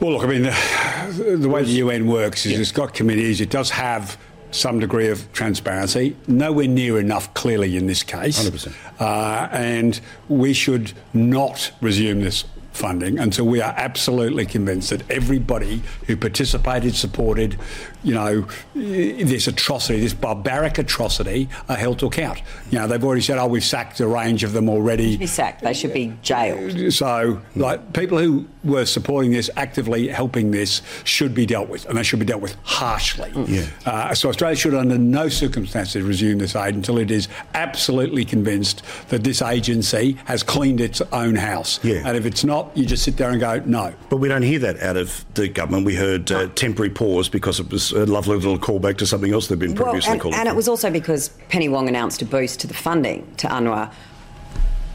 Well, 0.01 0.13
look, 0.13 0.25
I 0.25 0.27
mean, 0.27 0.43
the, 0.43 1.37
the 1.41 1.49
way 1.49 1.63
the 1.63 1.73
UN 1.73 2.07
works 2.07 2.47
is 2.47 2.59
it's 2.59 2.73
got 2.73 2.95
committees. 2.95 3.41
It 3.41 3.51
does 3.51 3.71
have 3.71 4.19
some 4.51 4.81
degree 4.81 5.09
of 5.09 5.31
transparency. 5.33 6.17
Nowhere 6.27 6.69
near 6.69 6.99
enough, 6.99 7.33
clearly, 7.35 7.77
in 7.77 7.87
this 7.87 8.03
case. 8.03 8.49
100%. 8.49 8.73
Uh, 8.99 9.49
and 9.53 10.01
we 10.29 10.53
should 10.53 10.93
not 11.13 11.71
resume 11.81 12.21
this 12.21 12.45
funding 12.73 13.19
until 13.19 13.47
we 13.47 13.61
are 13.61 13.75
absolutely 13.77 14.47
convinced 14.47 14.91
that 14.91 15.09
everybody 15.11 15.83
who 16.07 16.17
participated, 16.17 16.95
supported, 16.95 17.59
you 18.05 18.15
know, 18.15 18.47
this 18.75 19.49
atrocity, 19.49 20.01
this 20.01 20.15
barbaric 20.15 20.79
atrocity, 20.79 21.49
are 21.69 21.77
held 21.77 21.99
to 21.99 22.07
account. 22.07 22.41
You 22.71 22.79
know, 22.79 22.87
they've 22.87 23.03
already 23.03 23.23
said, 23.23 23.39
oh, 23.39 23.47
we've 23.47 23.65
sacked 23.65 24.01
a 24.01 24.07
range 24.07 24.45
of 24.45 24.53
them 24.53 24.69
already. 24.69 25.17
be 25.17 25.27
sacked. 25.27 25.63
They 25.63 25.75
should 25.75 25.93
be 25.93 26.15
jailed. 26.23 26.93
So, 26.93 27.41
like, 27.57 27.93
people 27.93 28.19
who 28.19 28.47
were 28.63 28.87
supporting 28.87 29.33
this, 29.33 29.51
actively 29.57 30.09
helping 30.09 30.51
this, 30.51 30.83
should 31.05 31.35
be 31.35 31.47
dealt 31.47 31.69
with, 31.69 31.87
and 31.87 31.99
they 31.99 32.03
should 32.03 32.21
be 32.21 32.27
dealt 32.27 32.43
with 32.43 32.57
harshly. 32.63 33.33
Yeah. 33.47 33.67
Uh, 33.85 34.15
so, 34.15 34.29
Australia 34.29 34.57
should, 34.57 34.75
under 34.75 34.99
no 34.99 35.29
circumstances, 35.29 36.03
resume 36.03 36.39
this 36.39 36.55
aid 36.55 36.75
until 36.75 36.99
it 36.99 37.11
is 37.11 37.29
absolutely 37.55 38.25
convinced 38.25 38.83
that 39.09 39.25
this 39.25 39.43
agency 39.43 40.17
has 40.27 40.43
cleaned 40.43 40.81
its 40.81 41.01
own 41.13 41.35
house. 41.35 41.83
Yeah. 41.83 42.03
And 42.05 42.17
if 42.17 42.25
it's 42.25 42.45
not, 42.45 42.58
not, 42.63 42.77
you 42.77 42.87
just 42.87 43.03
sit 43.05 43.17
there 43.17 43.31
and 43.31 43.41
go, 43.41 43.61
no. 43.65 43.95
But 44.09 44.17
we 44.19 44.29
don't 44.29 44.43
hear 44.43 44.59
that 44.61 44.81
out 44.81 44.97
of 44.97 45.25
the 45.35 45.49
government. 45.49 45.87
We 45.87 45.95
heard 45.95 46.31
uh, 46.31 46.49
temporary 46.55 46.91
pause 46.91 47.29
because 47.29 47.61
it 47.61 47.71
was 47.71 47.93
a 47.93 48.07
lovely 48.07 48.37
little 48.37 48.59
callback 48.59 48.99
to 48.99 49.07
something 49.07 49.33
else 49.33 49.49
they've 49.49 49.59
been 49.59 49.75
Well, 49.75 49.85
previously 49.85 50.13
and, 50.13 50.21
calling 50.21 50.39
and 50.39 50.49
for. 50.49 50.53
it 50.53 50.57
was 50.57 50.69
also 50.69 50.91
because 50.91 51.29
Penny 51.49 51.69
Wong 51.69 51.89
announced 51.89 52.23
a 52.23 52.25
boost 52.25 52.61
to 52.61 52.67
the 52.67 52.75
funding 52.75 53.33
to 53.37 53.49
UNRWA 53.49 53.93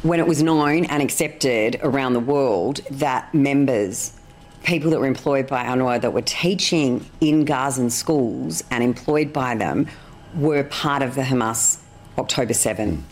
when 0.04 0.20
it 0.20 0.28
was 0.28 0.44
known 0.44 0.86
and 0.86 1.02
accepted 1.02 1.80
around 1.82 2.14
the 2.14 2.20
world 2.20 2.82
that 2.92 3.34
members, 3.34 4.14
people 4.64 4.90
that 4.92 5.00
were 5.00 5.08
employed 5.08 5.48
by 5.48 5.64
UNRWA 5.64 6.02
that 6.02 6.12
were 6.12 6.22
teaching 6.22 7.06
in 7.22 7.46
Gazan 7.46 7.90
schools 7.90 8.64
and 8.70 8.84
employed 8.84 9.32
by 9.32 9.56
them, 9.56 9.88
were 10.36 10.64
part 10.66 11.02
of 11.02 11.16
the 11.16 11.22
Hamas 11.22 11.80
October 12.18 12.54
7 12.54 13.04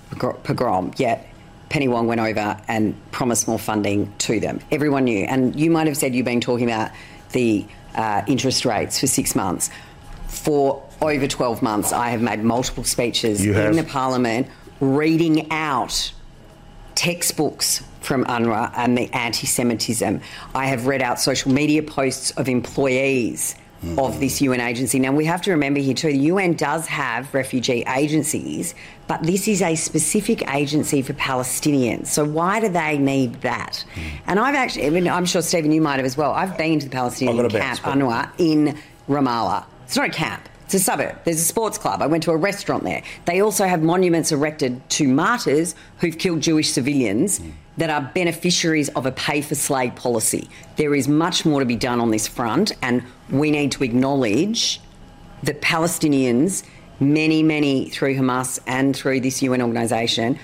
pogrom. 0.44 0.92
Yet 0.98 1.31
Penny 1.72 1.88
Wong 1.88 2.06
went 2.06 2.20
over 2.20 2.58
and 2.68 2.94
promised 3.12 3.48
more 3.48 3.58
funding 3.58 4.14
to 4.18 4.42
them. 4.42 4.60
Everyone 4.72 5.06
knew. 5.06 5.24
And 5.24 5.58
you 5.58 5.72
might 5.72 5.88
have 5.88 5.96
said 5.96 6.14
you've 6.14 6.26
been 6.26 6.42
talking 6.42 6.68
about 6.70 6.92
the 7.32 7.66
uh, 7.96 8.24
interest 8.28 8.66
rates 8.66 9.00
for 9.00 9.08
six 9.08 9.36
months. 9.36 9.70
For 10.28 10.86
over 11.02 11.28
12 11.28 11.62
months, 11.62 11.94
I 11.94 12.10
have 12.10 12.22
made 12.22 12.44
multiple 12.44 12.84
speeches 12.84 13.46
in 13.46 13.78
the 13.78 13.86
parliament 13.86 14.50
reading 14.82 15.50
out 15.50 16.12
textbooks 16.96 17.82
from 18.02 18.26
UNRWA 18.26 18.74
and 18.76 18.98
the 18.98 19.10
anti 19.14 19.48
Semitism. 19.48 20.20
I 20.54 20.66
have 20.66 20.88
read 20.88 21.02
out 21.02 21.22
social 21.22 21.54
media 21.54 21.84
posts 21.84 22.32
of 22.32 22.50
employees 22.50 23.56
of 23.98 24.20
this 24.20 24.42
UN 24.42 24.62
agency. 24.62 25.00
Now, 25.00 25.12
we 25.12 25.26
have 25.26 25.42
to 25.44 25.52
remember 25.52 25.80
here 25.80 25.94
too 25.94 26.12
the 26.12 26.18
UN 26.18 26.54
does 26.54 26.88
have 26.88 27.34
refugee 27.34 27.84
agencies, 27.96 28.76
but 29.08 29.24
this 29.24 29.48
is 29.48 29.62
a 29.62 29.76
specific 29.76 30.48
agency 30.54 31.02
for 31.02 31.14
Palestinians. 31.14 32.08
So, 32.08 32.24
why 32.24 32.60
do 32.60 32.70
they 32.70 32.98
need 32.98 33.42
that? 33.42 33.84
Hmm. 33.94 34.02
And 34.28 34.40
I've 34.40 34.56
actually, 34.56 34.86
I 34.86 34.90
mean, 34.92 35.08
I'm 35.08 35.26
sure, 35.26 35.42
Stephen, 35.42 35.72
you 35.72 35.82
might 35.82 35.98
have 35.98 36.06
as 36.06 36.16
well. 36.16 36.32
I've 36.32 36.58
been 36.58 36.80
to 36.80 36.86
the 36.86 36.92
Palestinian 36.92 37.40
I've 37.40 37.52
got 37.52 37.58
a 37.58 37.62
camp, 37.62 37.78
Scott. 37.80 38.34
In 38.38 38.78
Ramallah. 39.10 39.66
It's 39.86 39.96
not 39.96 40.08
a 40.08 40.12
camp. 40.12 40.48
It's 40.66 40.76
a 40.76 40.80
suburb. 40.80 41.18
There's 41.26 41.42
a 41.42 41.44
sports 41.44 41.78
club. 41.78 42.02
I 42.02 42.08
went 42.08 42.24
to 42.24 42.32
a 42.32 42.38
restaurant 42.38 42.84
there. 42.84 43.04
They 43.26 43.42
also 43.42 43.66
have 43.66 43.82
monuments 43.82 44.32
erected 44.32 44.90
to 44.92 45.08
martyrs 45.08 45.76
who've 45.98 46.18
killed 46.18 46.40
Jewish 46.42 46.72
civilians 46.72 47.40
hmm. 47.40 47.50
That 47.78 47.90
are 47.90 48.02
beneficiaries 48.14 48.90
of 48.90 49.06
a 49.06 49.12
pay 49.12 49.42
for 49.42 49.56
slay 49.56 49.90
policy. 49.92 50.50
There 50.76 50.94
is 50.94 51.08
much 51.08 51.46
more 51.46 51.60
to 51.62 51.66
be 51.66 51.76
done 51.76 52.00
on 52.02 52.12
this 52.12 52.28
front, 52.28 52.74
and 52.82 53.04
we 53.30 53.50
need 53.52 53.72
to 53.74 53.84
acknowledge 53.84 54.82
that 55.44 55.62
Palestinians, 55.62 56.64
many, 57.00 57.42
many 57.44 57.90
through 57.90 58.16
Hamas 58.16 58.60
and 58.68 58.96
through 58.96 59.22
this 59.22 59.42
UN 59.42 59.62
organisation, 59.62 60.38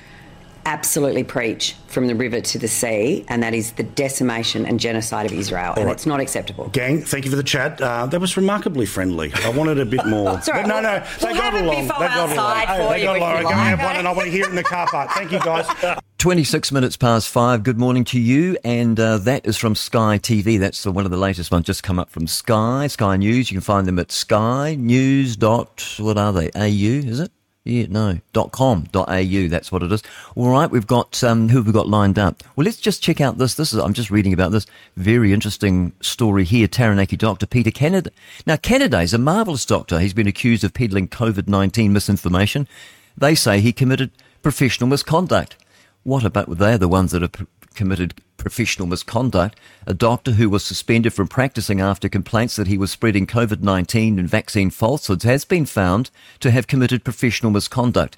absolutely 0.65 1.23
preach 1.23 1.75
from 1.87 2.07
the 2.07 2.15
river 2.15 2.41
to 2.41 2.57
the 2.59 2.67
sea, 2.67 3.23
and 3.29 3.41
that 3.43 3.53
is 3.53 3.73
the 3.73 3.83
decimation 3.83 4.65
and 4.65 4.79
genocide 4.79 5.25
of 5.25 5.31
Israel. 5.31 5.73
and 5.77 5.89
it's 5.89 6.05
not 6.05 6.19
acceptable. 6.19 6.67
Gang, 6.69 7.01
thank 7.01 7.23
you 7.23 7.31
for 7.31 7.37
the 7.37 7.43
chat. 7.43 7.79
Uh, 7.81 8.05
that 8.07 8.19
was 8.19 8.35
remarkably 8.35 8.85
friendly. 8.85 9.31
I 9.45 9.49
wanted 9.49 9.79
a 9.79 9.85
bit 9.85 10.05
more. 10.07 10.29
All 10.29 10.35
right. 10.35 10.45
But 10.45 10.67
no, 10.67 10.81
no, 10.81 11.03
We'll- 11.21 11.33
they 11.33 11.39
we'll 11.39 11.41
got 11.41 11.53
along. 11.53 11.81
They 11.83 11.87
got 11.87 12.31
along. 12.31 12.89
they 12.91 13.03
got 13.03 13.17
along. 13.17 13.43
Go 13.43 13.49
and 13.49 13.57
have 13.59 13.79
one, 13.79 13.95
and 13.95 14.07
I 14.07 14.11
want 14.11 14.25
to 14.25 14.31
hear 14.31 14.43
it 14.45 14.49
in 14.49 14.55
the 14.55 14.63
car 14.63 14.87
park. 14.87 15.11
Thank 15.11 15.31
you, 15.31 15.39
guys. 15.39 15.67
26 16.17 16.71
minutes 16.71 16.97
past 16.97 17.29
five. 17.29 17.61
Good 17.61 17.77
morning 17.77 18.03
to 18.05 18.19
you. 18.19 18.57
And 18.63 18.99
uh, 18.99 19.19
that 19.19 19.45
is 19.45 19.55
from 19.55 19.75
Sky 19.75 20.17
TV. 20.17 20.59
That's 20.59 20.81
the, 20.81 20.91
one 20.91 21.05
of 21.05 21.11
the 21.11 21.17
latest 21.17 21.51
ones 21.51 21.67
just 21.67 21.83
come 21.83 21.99
up 21.99 22.09
from 22.09 22.25
Sky, 22.25 22.87
Sky 22.87 23.17
News. 23.17 23.51
You 23.51 23.55
can 23.57 23.61
find 23.61 23.85
them 23.87 23.99
at 23.99 24.11
Sky 24.11 24.73
News. 24.73 25.35
Dot, 25.35 25.95
what 25.99 26.17
are 26.17 26.33
they? 26.33 26.49
AU, 26.55 27.07
is 27.07 27.19
it? 27.19 27.31
Yeah, 27.65 27.85
no, 27.89 28.19
dot 28.31 28.53
com, 28.53 28.87
dot 28.93 29.09
au. 29.09 29.47
That's 29.49 29.71
what 29.73 29.83
it 29.83 29.91
is. 29.91 30.01
All 30.35 30.49
right, 30.49 30.71
we've 30.71 30.87
got 30.87 31.21
um, 31.21 31.49
who 31.49 31.57
have 31.57 31.67
we 31.67 31.73
got 31.73 31.87
lined 31.87 32.17
up? 32.17 32.41
Well, 32.55 32.63
let's 32.63 32.79
just 32.79 33.03
check 33.03 33.19
out 33.19 33.37
this. 33.37 33.55
This 33.55 33.73
is 33.73 33.79
I'm 33.79 33.93
just 33.93 34.09
reading 34.09 34.31
about 34.31 34.53
this 34.53 34.65
very 34.95 35.33
interesting 35.33 35.91
story 35.99 36.45
here. 36.45 36.69
Taranaki 36.69 37.17
doctor 37.17 37.45
Peter 37.45 37.69
Kennedy. 37.69 38.11
Now, 38.45 38.55
Kennedy 38.55 39.03
is 39.03 39.13
a 39.13 39.17
marvelous 39.17 39.65
doctor. 39.65 39.99
He's 39.99 40.13
been 40.13 40.27
accused 40.27 40.63
of 40.63 40.73
peddling 40.73 41.09
COVID 41.09 41.49
nineteen 41.49 41.91
misinformation. 41.91 42.69
They 43.17 43.35
say 43.35 43.59
he 43.59 43.73
committed 43.73 44.11
professional 44.41 44.89
misconduct. 44.89 45.57
What 46.07 46.23
about 46.23 46.57
they're 46.57 46.77
the 46.77 46.87
ones 46.87 47.11
that 47.11 47.21
have 47.21 47.45
committed 47.75 48.21
professional 48.37 48.87
misconduct? 48.87 49.59
A 49.85 49.93
doctor 49.93 50.31
who 50.31 50.49
was 50.49 50.63
suspended 50.63 51.11
from 51.11 51.27
practicing 51.27 51.81
after 51.81 52.07
complaints 52.07 52.55
that 52.55 52.67
he 52.67 52.77
was 52.77 52.91
spreading 52.91 53.27
COVID 53.27 53.59
19 53.59 54.17
and 54.17 54.29
vaccine 54.29 54.69
falsehoods 54.69 55.25
has 55.25 55.43
been 55.43 55.65
found 55.65 56.09
to 56.39 56.49
have 56.51 56.65
committed 56.65 57.03
professional 57.03 57.51
misconduct. 57.51 58.15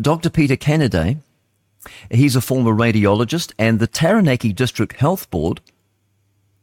Dr. 0.00 0.30
Peter 0.30 0.54
Kennedy, 0.54 1.16
he's 2.12 2.36
a 2.36 2.40
former 2.40 2.70
radiologist, 2.72 3.52
and 3.58 3.80
the 3.80 3.88
Taranaki 3.88 4.52
District 4.52 4.92
Health 4.92 5.28
Board 5.28 5.60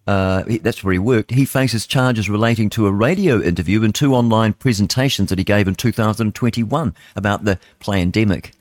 uh, 0.08 0.44
that's 0.62 0.82
where 0.82 0.94
he 0.94 0.98
worked. 0.98 1.32
He 1.32 1.44
faces 1.44 1.86
charges 1.86 2.30
relating 2.30 2.70
to 2.72 2.88
a 2.88 2.92
radio 2.92 3.42
interview 3.42 3.84
and 3.84 3.94
two 3.94 4.16
online 4.16 4.54
presentations 4.54 5.30
that 5.30 5.38
he 5.38 5.44
gave 5.44 5.68
in 5.68 5.76
2021 5.76 6.96
about 7.18 7.44
the 7.44 7.60
pandemic 7.80 8.54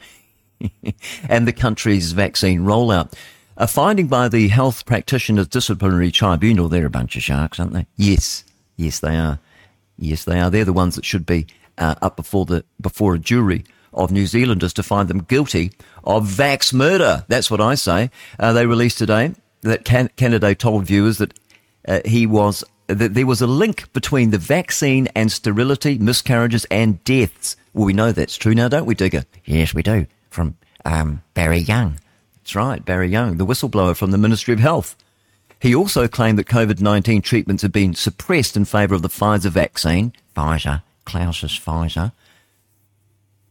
and 1.29 1.47
the 1.47 1.53
country's 1.53 2.13
vaccine 2.13 2.61
rollout. 2.61 3.13
A 3.57 3.67
finding 3.67 4.07
by 4.07 4.29
the 4.29 4.49
Health 4.49 4.87
Practitioners 4.87 5.49
Disciplinary 5.49 6.11
Tribunal, 6.13 6.69
they're 6.69 6.87
a 6.87 6.91
bunch 6.91 7.17
of 7.17 7.23
sharks, 7.23 7.59
aren't 7.59 7.73
they? 7.73 7.87
Yes, 7.97 8.45
yes, 8.77 9.01
they 9.01 9.17
are. 9.17 9.41
Yes, 9.99 10.25
they 10.25 10.39
are. 10.39 10.49
They're 10.49 10.65
the 10.65 10.73
ones 10.73 10.95
that 10.95 11.05
should 11.05 11.27
be 11.27 11.47
uh, 11.77 11.97
up 12.01 12.17
before 12.17 12.45
the 12.45 12.65
before 12.81 13.15
a 13.15 13.19
jury 13.19 13.65
of 13.93 14.13
New 14.13 14.27
Zealanders 14.27 14.73
to 14.75 14.83
find 14.83 15.09
them 15.09 15.23
guilty 15.23 15.73
of 16.05 16.27
vax 16.27 16.73
murder. 16.73 17.25
That's 17.29 17.51
what 17.51 17.61
I 17.61 17.75
say. 17.75 18.11
Uh, 18.39 18.53
they 18.53 18.67
released 18.67 18.99
today 18.99 19.35
that 19.63 19.85
Can- 19.85 20.11
Canaday 20.17 20.57
told 20.57 20.85
viewers 20.85 21.19
that 21.19 21.39
uh, 21.87 22.01
he 22.05 22.27
was 22.27 22.63
that 22.87 23.15
there 23.15 23.27
was 23.27 23.43
a 23.43 23.47
link 23.47 23.93
between 23.93 24.31
the 24.31 24.39
vaccine 24.39 25.09
and 25.15 25.31
sterility, 25.31 25.99
miscarriages, 25.99 26.65
and 26.71 27.03
deaths. 27.05 27.57
Well, 27.75 27.87
we 27.87 27.93
know 27.93 28.13
that's 28.13 28.37
true 28.37 28.55
now, 28.55 28.69
don't 28.69 28.87
we, 28.87 28.95
Digger? 28.95 29.25
Yes, 29.45 29.75
we 29.75 29.83
do. 29.83 30.07
From 30.31 30.57
um, 30.85 31.23
Barry 31.35 31.59
Young. 31.59 31.99
That's 32.37 32.55
right, 32.55 32.85
Barry 32.85 33.09
Young, 33.09 33.37
the 33.37 33.47
whistleblower 33.47 33.97
from 33.97 34.11
the 34.11 34.19
Ministry 34.19 34.55
of 34.55 34.61
Health. 34.61 34.97
He 35.61 35.75
also 35.75 36.07
claimed 36.07 36.39
that 36.39 36.47
COVID 36.47 36.81
19 36.81 37.21
treatments 37.23 37.63
had 37.63 37.73
been 37.73 37.95
suppressed 37.95 38.57
in 38.57 38.65
favour 38.65 38.95
of 38.95 39.03
the 39.03 39.09
Pfizer 39.09 39.51
vaccine, 39.51 40.13
Pfizer. 40.37 40.83
Klaus's 41.05 41.59
Pfizer. 41.59 42.13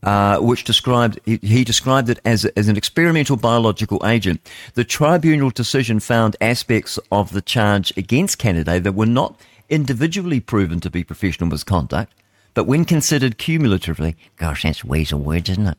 uh, 0.04 0.38
which 0.40 0.63
described 0.63 1.20
he, 1.26 1.38
he 1.42 1.63
described 1.63 2.10
it 2.10 2.20
as, 2.24 2.46
as 2.46 2.68
an 2.68 2.78
experimental 2.78 3.36
biological 3.36 4.06
agent. 4.06 4.40
The 4.76 4.84
tribunal 4.84 5.50
decision 5.50 6.00
found 6.00 6.36
aspects 6.40 7.00
of 7.12 7.34
the 7.34 7.42
charge 7.42 7.92
against 7.98 8.40
Canaday 8.40 8.82
that 8.84 8.94
were 8.94 9.08
not 9.08 9.40
individually 9.70 10.40
proven 10.40 10.80
to 10.82 10.90
be 10.90 11.04
professional 11.04 11.50
misconduct, 11.50 12.13
but 12.54 12.66
when 12.66 12.86
considered 12.86 13.38
cumulatively, 13.38 14.16
Gosh, 14.38 14.63
that's 14.63 14.86
weasel 14.86 15.20
words, 15.20 15.50
isn't 15.50 15.68
it? 15.68 15.78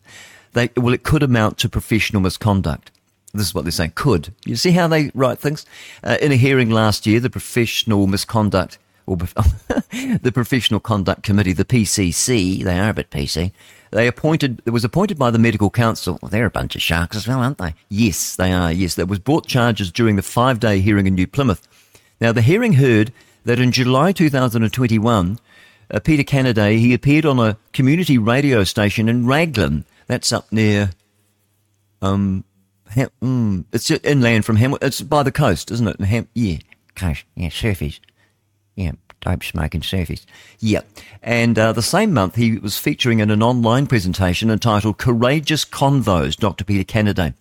They 0.52 0.70
well, 0.76 0.94
it 0.94 1.04
could 1.04 1.22
amount 1.22 1.58
to 1.58 1.68
professional 1.68 2.22
misconduct. 2.22 2.90
This 3.34 3.46
is 3.48 3.54
what 3.54 3.64
they're 3.64 3.72
saying. 3.72 3.92
Could 3.94 4.32
you 4.46 4.56
see 4.56 4.70
how 4.72 4.88
they 4.88 5.10
write 5.14 5.38
things? 5.38 5.66
Uh, 6.02 6.16
in 6.20 6.32
a 6.32 6.36
hearing 6.36 6.70
last 6.70 7.06
year, 7.06 7.20
the 7.20 7.30
professional 7.30 8.06
misconduct 8.06 8.78
or 9.06 9.16
the 10.22 10.30
professional 10.32 10.80
conduct 10.80 11.22
committee, 11.22 11.52
the 11.54 11.64
PCC, 11.64 12.62
They 12.62 12.78
are 12.78 12.90
a 12.90 12.94
bit 12.94 13.10
PC. 13.10 13.52
they 13.90 14.06
appointed. 14.06 14.60
It 14.66 14.70
was 14.70 14.84
appointed 14.84 15.18
by 15.18 15.30
the 15.30 15.38
medical 15.38 15.70
council. 15.70 16.18
Well, 16.20 16.30
they're 16.30 16.46
a 16.46 16.50
bunch 16.50 16.74
of 16.76 16.82
sharks 16.82 17.16
as 17.16 17.26
well, 17.26 17.40
aren't 17.40 17.58
they? 17.58 17.74
Yes, 17.88 18.36
they 18.36 18.52
are. 18.52 18.70
Yes, 18.72 18.94
there 18.94 19.06
was 19.06 19.18
brought 19.18 19.46
charges 19.46 19.90
during 19.90 20.16
the 20.16 20.22
five-day 20.22 20.80
hearing 20.80 21.06
in 21.06 21.14
New 21.14 21.26
Plymouth. 21.26 21.66
Now, 22.20 22.32
the 22.32 22.42
hearing 22.42 22.74
heard 22.74 23.12
that 23.44 23.58
in 23.60 23.72
July 23.72 24.12
2021, 24.12 25.38
uh, 25.90 26.00
Peter 26.00 26.22
Canaday 26.22 26.78
he 26.78 26.92
appeared 26.92 27.24
on 27.24 27.38
a 27.38 27.56
community 27.72 28.18
radio 28.18 28.62
station 28.64 29.08
in 29.08 29.26
Raglan. 29.26 29.84
That's 30.08 30.32
up 30.32 30.50
near, 30.50 30.90
um, 32.02 32.44
mm, 32.90 33.64
it's 33.72 33.90
inland 33.90 34.44
from 34.44 34.56
Ham. 34.56 34.74
It's 34.82 35.02
by 35.02 35.22
the 35.22 35.30
coast, 35.30 35.70
isn't 35.70 35.86
it? 35.86 36.00
Ham, 36.00 36.28
yeah, 36.34 36.56
Coast. 36.96 37.24
Yeah, 37.36 37.50
surfies. 37.50 38.00
Yeah, 38.74 38.92
dope 39.20 39.44
smoking 39.44 39.82
surfies. 39.82 40.24
yeah. 40.58 40.80
And 41.22 41.58
uh, 41.58 41.72
the 41.72 41.82
same 41.82 42.12
month, 42.14 42.36
he 42.36 42.58
was 42.58 42.78
featuring 42.78 43.20
in 43.20 43.30
an 43.30 43.42
online 43.42 43.86
presentation 43.86 44.50
entitled 44.50 44.98
"Courageous 44.98 45.64
Convos." 45.64 46.36
Dr. 46.36 46.64
Peter 46.64 46.84
Canaday. 46.84 47.34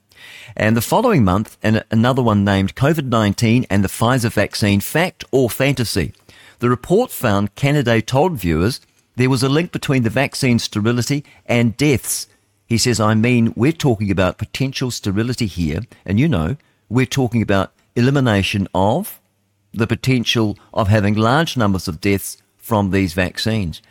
And 0.55 0.75
the 0.75 0.81
following 0.81 1.23
month, 1.23 1.57
and 1.63 1.85
another 1.89 2.21
one 2.21 2.43
named 2.43 2.75
COVID 2.75 3.05
19 3.05 3.65
and 3.69 3.83
the 3.83 3.87
Pfizer 3.87 4.31
vaccine 4.31 4.81
Fact 4.81 5.23
or 5.31 5.49
Fantasy. 5.49 6.13
The 6.59 6.69
report 6.69 7.11
found 7.11 7.55
Canaday 7.55 8.05
told 8.05 8.33
viewers 8.33 8.81
there 9.15 9.29
was 9.29 9.43
a 9.43 9.49
link 9.49 9.71
between 9.71 10.03
the 10.03 10.09
vaccine 10.09 10.59
sterility 10.59 11.23
and 11.45 11.77
deaths. 11.77 12.27
He 12.67 12.77
says, 12.77 12.99
I 12.99 13.13
mean, 13.13 13.53
we're 13.55 13.71
talking 13.71 14.11
about 14.11 14.37
potential 14.37 14.91
sterility 14.91 15.47
here, 15.47 15.81
and 16.05 16.19
you 16.19 16.27
know, 16.27 16.57
we're 16.89 17.05
talking 17.05 17.41
about 17.41 17.71
elimination 17.95 18.67
of 18.75 19.19
the 19.73 19.87
potential 19.87 20.57
of 20.73 20.87
having 20.87 21.15
large 21.15 21.55
numbers 21.55 21.87
of 21.87 22.01
deaths 22.01 22.41
from 22.57 22.91
these 22.91 23.13
vaccines. 23.13 23.81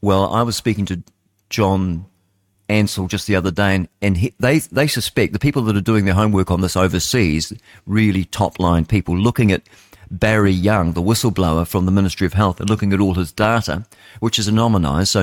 Well, 0.00 0.32
I 0.32 0.42
was 0.42 0.56
speaking 0.56 0.86
to 0.86 1.02
John 1.48 2.06
Ansell 2.68 3.08
just 3.08 3.26
the 3.26 3.36
other 3.36 3.50
day, 3.50 3.74
and, 3.74 3.88
and 4.00 4.16
he, 4.16 4.34
they 4.38 4.58
they 4.58 4.86
suspect 4.86 5.32
the 5.32 5.38
people 5.38 5.62
that 5.62 5.76
are 5.76 5.80
doing 5.80 6.04
their 6.04 6.14
homework 6.14 6.50
on 6.50 6.60
this 6.60 6.76
overseas, 6.76 7.52
really 7.86 8.24
top 8.24 8.58
line 8.58 8.84
people 8.86 9.16
looking 9.16 9.50
at 9.52 9.62
Barry 10.10 10.50
Young, 10.50 10.92
the 10.92 11.02
whistleblower 11.02 11.66
from 11.66 11.86
the 11.86 11.92
Ministry 11.92 12.26
of 12.26 12.32
Health, 12.32 12.58
looking 12.60 12.92
at 12.92 13.00
all 13.00 13.14
his 13.14 13.30
data, 13.30 13.86
which 14.18 14.38
is 14.38 14.50
anonymised, 14.50 15.08
so 15.08 15.20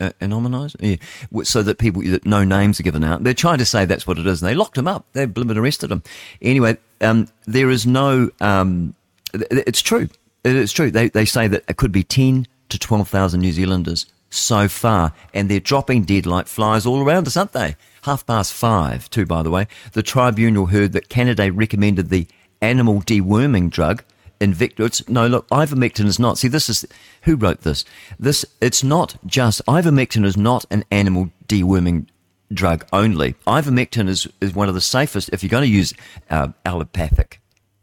uh, 0.00 0.10
anonymised, 0.20 0.76
yeah, 0.80 0.96
so 1.44 1.62
that 1.62 1.78
people 1.78 2.02
that 2.02 2.24
no 2.24 2.42
names 2.42 2.80
are 2.80 2.82
given 2.82 3.04
out. 3.04 3.22
They're 3.22 3.34
trying 3.34 3.58
to 3.58 3.66
say 3.66 3.84
that's 3.84 4.06
what 4.06 4.18
it 4.18 4.26
is, 4.26 4.40
and 4.40 4.48
they 4.48 4.54
locked 4.54 4.78
him 4.78 4.88
up. 4.88 5.04
They 5.12 5.26
blimmin' 5.26 5.58
arrested 5.58 5.92
him. 5.92 6.02
Anyway, 6.40 6.78
um, 7.02 7.28
there 7.44 7.68
is 7.68 7.86
no. 7.86 8.30
Um, 8.40 8.94
it's 9.34 9.82
true. 9.82 10.08
It's 10.42 10.72
true. 10.72 10.90
They 10.90 11.10
they 11.10 11.26
say 11.26 11.46
that 11.46 11.64
it 11.68 11.76
could 11.76 11.92
be 11.92 12.02
ten 12.02 12.46
to 12.70 12.78
twelve 12.78 13.08
thousand 13.08 13.40
New 13.40 13.52
Zealanders 13.52 14.06
so 14.30 14.68
far, 14.68 15.12
and 15.34 15.50
they're 15.50 15.60
dropping 15.60 16.04
dead 16.04 16.24
like 16.24 16.46
flies 16.46 16.86
all 16.86 17.02
around 17.02 17.26
us, 17.26 17.36
aren't 17.36 17.52
they? 17.52 17.76
Half 18.04 18.24
past 18.26 18.54
five, 18.54 19.10
too, 19.10 19.26
by 19.26 19.42
the 19.42 19.50
way. 19.50 19.66
The 19.92 20.02
tribunal 20.02 20.66
heard 20.66 20.92
that 20.92 21.10
Canaday 21.10 21.50
recommended 21.54 22.08
the 22.08 22.26
animal 22.62 23.02
deworming 23.02 23.68
drug 23.68 24.02
Invicta. 24.40 24.86
It's, 24.86 25.06
no, 25.08 25.26
look, 25.26 25.48
ivermectin 25.50 26.06
is 26.06 26.18
not. 26.18 26.38
See, 26.38 26.48
this 26.48 26.68
is 26.68 26.86
who 27.22 27.36
wrote 27.36 27.60
this. 27.60 27.84
This 28.18 28.44
it's 28.60 28.82
not 28.82 29.16
just 29.26 29.64
ivermectin 29.66 30.24
is 30.24 30.36
not 30.36 30.64
an 30.70 30.84
animal 30.90 31.30
deworming 31.46 32.06
drug 32.52 32.86
only. 32.92 33.34
Ivermectin 33.46 34.08
is 34.08 34.26
is 34.40 34.54
one 34.54 34.68
of 34.68 34.74
the 34.74 34.80
safest 34.80 35.30
if 35.32 35.42
you're 35.42 35.50
going 35.50 35.68
to 35.68 35.76
use 35.76 35.92
uh, 36.30 36.48
allopathic 36.64 37.40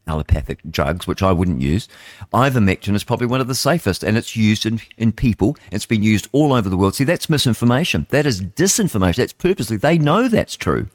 allopathic 0.08 0.60
drugs, 0.70 1.06
which 1.06 1.22
I 1.22 1.32
wouldn't 1.32 1.62
use. 1.62 1.88
Ivermectin 2.34 2.96
is 2.96 3.04
probably 3.04 3.28
one 3.28 3.42
of 3.42 3.48
the 3.48 3.56
safest, 3.56 4.04
and 4.04 4.18
it's 4.18 4.36
used 4.36 4.66
in, 4.66 4.82
in 4.98 5.12
people. 5.12 5.58
It's 5.72 5.86
been 5.86 6.02
used 6.02 6.28
all 6.32 6.54
over 6.54 6.70
the 6.70 6.78
world. 6.78 6.96
See, 6.96 7.04
that's 7.04 7.30
misinformation. 7.30 8.08
That 8.10 8.26
is 8.26 8.42
disinformation. 8.42 9.18
That's 9.18 9.34
purposely. 9.34 9.78
They 9.78 9.98
know 9.98 10.28
that's 10.28 10.56
true. 10.56 10.88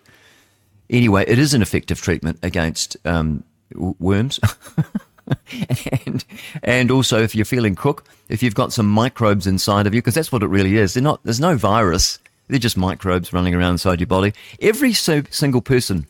Anyway, 0.90 1.24
it 1.28 1.38
is 1.38 1.54
an 1.54 1.62
effective 1.62 2.00
treatment 2.00 2.38
against 2.42 2.96
um, 3.04 3.44
worms. 3.74 4.40
and 6.06 6.24
and 6.62 6.90
also 6.90 7.22
if 7.22 7.34
you're 7.34 7.44
feeling 7.44 7.74
crook, 7.74 8.04
if 8.28 8.42
you've 8.42 8.54
got 8.54 8.72
some 8.72 8.88
microbes 8.88 9.46
inside 9.46 9.86
of 9.86 9.94
you, 9.94 10.00
because 10.00 10.14
that's 10.14 10.32
what 10.32 10.42
it 10.42 10.48
really 10.48 10.76
is. 10.76 10.94
They're 10.94 11.02
not. 11.02 11.20
There's 11.24 11.40
no 11.40 11.56
virus. 11.56 12.18
They're 12.48 12.58
just 12.58 12.76
microbes 12.76 13.32
running 13.32 13.54
around 13.54 13.72
inside 13.72 14.00
your 14.00 14.08
body. 14.08 14.34
Every 14.60 14.92
so, 14.92 15.22
single 15.30 15.62
person, 15.62 16.06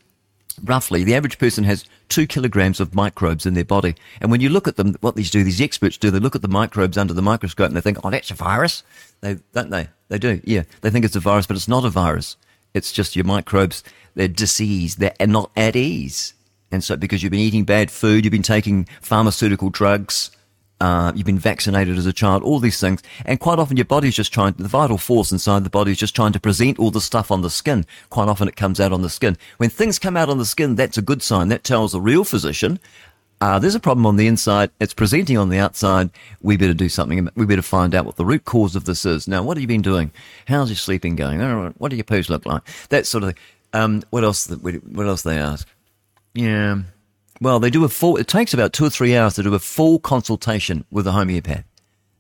roughly, 0.65 1.05
the 1.05 1.15
average 1.15 1.39
person 1.39 1.65
has 1.65 1.85
two 2.09 2.27
kilograms 2.27 2.81
of 2.81 2.95
microbes 2.95 3.47
in 3.47 3.55
their 3.55 3.65
body. 3.65 3.95
And 4.21 4.31
when 4.31 4.41
you 4.41 4.49
look 4.49 4.67
at 4.67 4.77
them, 4.77 4.95
what 5.01 5.15
these 5.15 5.31
do, 5.31 5.45
these 5.45 5.61
experts 5.61 5.97
do, 5.97 6.11
they 6.11 6.19
look 6.19 6.35
at 6.35 6.43
the 6.43 6.49
microbes 6.49 6.99
under 6.99 7.15
the 7.15 7.23
microscope 7.23 7.69
and 7.69 7.77
they 7.77 7.81
think, 7.81 7.99
oh, 8.03 8.11
that's 8.11 8.31
a 8.31 8.35
virus. 8.35 8.83
They 9.21 9.39
don't 9.53 9.71
they? 9.71 9.89
They 10.09 10.19
do. 10.19 10.41
Yeah, 10.45 10.65
they 10.81 10.91
think 10.91 11.05
it's 11.05 11.17
a 11.17 11.21
virus, 11.21 11.47
but 11.47 11.57
it's 11.57 11.69
not 11.69 11.85
a 11.85 11.91
virus. 11.91 12.37
It's 12.75 12.93
just 12.93 13.15
your 13.15 13.25
microbes. 13.25 13.85
They're 14.15 14.29
diseased. 14.29 14.99
They're 14.99 15.15
not 15.27 15.51
at 15.57 15.77
ease. 15.77 16.35
And 16.73 16.83
so, 16.83 16.97
because 16.97 17.23
you've 17.23 17.31
been 17.31 17.41
eating 17.41 17.64
bad 17.64 17.91
food, 17.91 18.25
you've 18.25 18.33
been 18.33 18.43
taking 18.43 18.87
pharmaceutical 19.01 19.70
drugs, 19.70 20.31
uh, 20.81 21.12
you've 21.14 21.27
been 21.27 21.39
vaccinated 21.39 21.97
as 21.97 22.07
a 22.07 22.12
child, 22.12 22.43
all 22.43 22.59
these 22.59 22.81
things. 22.81 23.03
And 23.25 23.39
quite 23.39 23.61
often 23.61 23.77
your 23.77 23.85
body's 23.85 24.16
just 24.16 24.33
trying, 24.33 24.55
the 24.55 24.66
vital 24.66 24.99
force 24.99 25.31
inside 25.31 25.62
the 25.62 25.70
body 25.70 25.93
is 25.93 25.99
just 25.99 26.16
trying 26.16 26.33
to 26.33 26.41
present 26.41 26.81
all 26.81 26.91
the 26.91 27.01
stuff 27.01 27.31
on 27.31 27.43
the 27.43 27.51
skin. 27.51 27.87
Quite 28.11 28.27
often 28.27 28.49
it 28.49 28.57
comes 28.57 28.81
out 28.81 28.93
on 28.93 29.03
the 29.03 29.09
skin. 29.09 29.37
When 29.59 29.70
things 29.70 30.01
come 30.01 30.16
out 30.16 30.29
on 30.29 30.39
the 30.39 30.45
skin, 30.45 30.75
that's 30.75 30.99
a 30.99 31.03
good 31.03 31.23
sign. 31.23 31.49
That 31.49 31.62
tells 31.62 31.93
the 31.93 32.01
real 32.01 32.25
physician, 32.25 32.81
uh, 33.41 33.59
there's 33.59 33.75
a 33.75 33.81
problem 33.81 34.07
on 34.07 34.16
the 34.16 34.27
inside. 34.27 34.70
It's 34.81 34.95
presenting 34.95 35.37
on 35.37 35.51
the 35.51 35.59
outside. 35.59 36.11
We 36.41 36.57
better 36.57 36.75
do 36.75 36.89
something. 36.89 37.29
We 37.37 37.47
better 37.47 37.62
find 37.62 37.95
out 37.95 38.05
what 38.05 38.16
the 38.16 38.25
root 38.25 38.45
cause 38.45 38.75
of 38.75 38.85
this 38.85 39.05
is. 39.05 39.29
Now, 39.29 39.43
what 39.43 39.57
have 39.57 39.62
you 39.62 39.68
been 39.68 39.83
doing? 39.83 40.11
How's 40.47 40.68
your 40.68 40.77
sleeping 40.77 41.16
going? 41.16 41.41
What 41.79 41.91
do 41.91 41.97
your 41.97 42.05
poos 42.05 42.29
look 42.29 42.47
like? 42.47 42.62
That 42.89 43.07
sort 43.07 43.25
of 43.25 43.31
thing. 43.31 43.39
Um, 43.73 44.03
what 44.11 44.25
else? 44.25 44.49
What 44.49 45.07
else 45.07 45.23
they 45.23 45.39
ask? 45.39 45.68
Yeah. 46.35 46.83
Well, 47.41 47.61
they 47.61 47.70
do 47.70 47.85
a 47.85 47.89
full, 47.89 48.16
it 48.16 48.28
takes 48.28 48.55
about 48.55 48.72
two 48.72 48.85
or 48.85 48.91
three 48.91 49.16
hours 49.16 49.35
to 49.35 49.43
do 49.43 49.55
a 49.55 49.59
full 49.59 49.99
consultation 49.99 50.85
with 50.91 51.07
a 51.07 51.12
homeopath. 51.12 51.64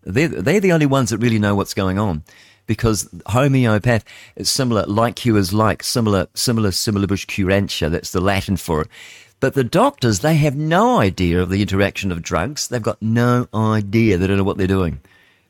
They're, 0.02 0.28
they're 0.28 0.60
the 0.60 0.72
only 0.72 0.86
ones 0.86 1.10
that 1.10 1.18
really 1.18 1.38
know 1.38 1.54
what's 1.54 1.74
going 1.74 1.98
on 1.98 2.24
because 2.66 3.08
homeopath 3.26 4.04
is 4.36 4.50
similar, 4.50 4.84
like 4.86 5.16
cures 5.16 5.52
like, 5.52 5.82
similar, 5.82 6.26
similar, 6.34 6.70
similibus 6.70 7.26
curantia. 7.26 7.90
That's 7.90 8.10
the 8.10 8.20
Latin 8.20 8.56
for 8.56 8.82
it. 8.82 8.88
But 9.38 9.54
the 9.54 9.64
doctors, 9.64 10.20
they 10.20 10.36
have 10.36 10.56
no 10.56 10.98
idea 10.98 11.40
of 11.40 11.50
the 11.50 11.62
interaction 11.62 12.12
of 12.12 12.22
drugs. 12.22 12.68
They've 12.68 12.82
got 12.82 13.02
no 13.02 13.48
idea. 13.54 14.16
They 14.16 14.26
don't 14.26 14.36
know 14.36 14.44
what 14.44 14.56
they're 14.56 14.66
doing. 14.66 15.00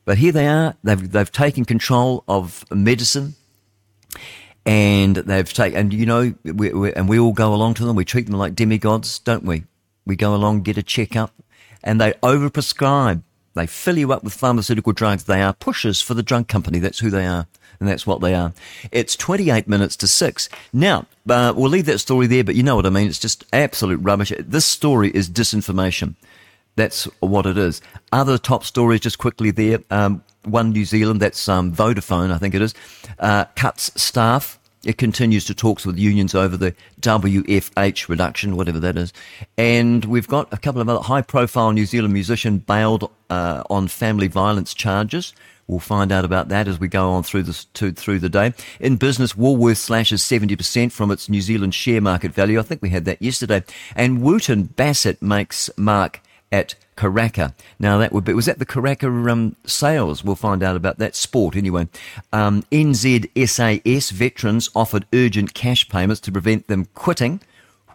But 0.05 0.17
here 0.17 0.31
they 0.31 0.47
are. 0.47 0.75
They've, 0.83 1.11
they've 1.11 1.31
taken 1.31 1.65
control 1.65 2.23
of 2.27 2.65
medicine 2.71 3.35
and 4.65 5.15
they've 5.15 5.51
taken, 5.51 5.77
and 5.77 5.93
you 5.93 6.05
know, 6.05 6.33
we, 6.43 6.73
we, 6.73 6.93
and 6.93 7.09
we 7.09 7.19
all 7.19 7.33
go 7.33 7.53
along 7.53 7.75
to 7.75 7.85
them. 7.85 7.95
We 7.95 8.05
treat 8.05 8.27
them 8.27 8.37
like 8.37 8.55
demigods, 8.55 9.19
don't 9.19 9.43
we? 9.43 9.63
We 10.05 10.15
go 10.15 10.33
along, 10.35 10.61
get 10.61 10.77
a 10.77 10.83
checkup, 10.83 11.33
and 11.83 11.99
they 11.99 12.13
overprescribe. 12.23 13.23
They 13.55 13.67
fill 13.67 13.97
you 13.97 14.11
up 14.11 14.23
with 14.23 14.33
pharmaceutical 14.33 14.93
drugs. 14.93 15.25
They 15.25 15.41
are 15.41 15.53
pushers 15.53 16.01
for 16.01 16.13
the 16.13 16.23
drug 16.23 16.47
company. 16.47 16.79
That's 16.79 16.99
who 16.99 17.09
they 17.09 17.25
are, 17.25 17.45
and 17.79 17.87
that's 17.87 18.07
what 18.07 18.21
they 18.21 18.33
are. 18.33 18.53
It's 18.91 19.15
28 19.15 19.67
minutes 19.67 19.95
to 19.97 20.07
six. 20.07 20.49
Now, 20.71 21.05
uh, 21.29 21.53
we'll 21.55 21.69
leave 21.69 21.85
that 21.85 21.99
story 21.99 22.27
there, 22.27 22.43
but 22.43 22.55
you 22.55 22.63
know 22.63 22.75
what 22.75 22.85
I 22.85 22.89
mean. 22.89 23.07
It's 23.07 23.19
just 23.19 23.43
absolute 23.53 23.99
rubbish. 24.01 24.31
This 24.39 24.65
story 24.65 25.11
is 25.11 25.29
disinformation. 25.29 26.15
That's 26.75 27.03
what 27.19 27.45
it 27.45 27.57
is. 27.57 27.81
Other 28.11 28.37
top 28.37 28.63
stories, 28.63 29.01
just 29.01 29.19
quickly 29.19 29.51
there. 29.51 29.79
Um, 29.91 30.23
one 30.45 30.71
New 30.71 30.85
Zealand, 30.85 31.21
that's 31.21 31.47
um, 31.47 31.71
Vodafone, 31.71 32.31
I 32.31 32.37
think 32.37 32.55
it 32.55 32.61
is, 32.61 32.73
uh, 33.19 33.45
cuts 33.55 33.91
staff. 34.01 34.59
It 34.85 34.97
continues 34.97 35.45
to 35.45 35.53
talks 35.53 35.85
with 35.85 35.97
unions 35.97 36.35
over 36.35 36.57
the 36.57 36.75
WFH 36.99 38.09
reduction, 38.09 38.57
whatever 38.57 38.79
that 38.81 38.97
is. 38.97 39.13
And 39.57 40.03
we've 40.03 40.27
got 40.27 40.51
a 40.51 40.57
couple 40.57 40.81
of 40.81 40.89
other 40.89 41.01
high 41.01 41.21
profile 41.21 41.71
New 41.71 41.85
Zealand 41.85 42.13
musician 42.13 42.57
bailed 42.57 43.09
uh, 43.29 43.63
on 43.69 43.87
family 43.87 44.27
violence 44.27 44.73
charges. 44.73 45.33
We'll 45.67 45.79
find 45.79 46.11
out 46.11 46.25
about 46.25 46.49
that 46.49 46.67
as 46.67 46.79
we 46.79 46.89
go 46.89 47.11
on 47.11 47.23
through 47.23 47.43
this 47.43 47.65
to, 47.65 47.93
through 47.93 48.19
the 48.19 48.29
day. 48.29 48.53
In 48.81 48.97
business, 48.97 49.37
Woolworth 49.37 49.77
slashes 49.77 50.21
70% 50.21 50.91
from 50.91 51.09
its 51.09 51.29
New 51.29 51.41
Zealand 51.41 51.73
share 51.73 52.01
market 52.01 52.33
value. 52.33 52.59
I 52.59 52.63
think 52.63 52.81
we 52.81 52.89
had 52.89 53.05
that 53.05 53.21
yesterday. 53.21 53.63
And 53.95 54.21
Wootton 54.21 54.63
Bassett 54.63 55.21
makes 55.21 55.69
mark 55.77 56.19
at 56.53 56.75
Karaka. 56.95 57.53
Now 57.79 57.97
that 57.97 58.13
would 58.13 58.23
be 58.23 58.33
was 58.33 58.45
that 58.45 58.59
the 58.59 58.65
Karaka 58.65 59.29
um, 59.29 59.55
sales? 59.65 60.23
We'll 60.23 60.35
find 60.35 60.61
out 60.61 60.75
about 60.75 60.99
that 60.99 61.15
sport 61.15 61.55
anyway. 61.55 61.87
Um, 62.31 62.61
NZSAS 62.71 64.11
veterans 64.11 64.69
offered 64.75 65.07
urgent 65.13 65.53
cash 65.55 65.89
payments 65.89 66.21
to 66.21 66.31
prevent 66.31 66.67
them 66.67 66.85
quitting. 66.93 67.41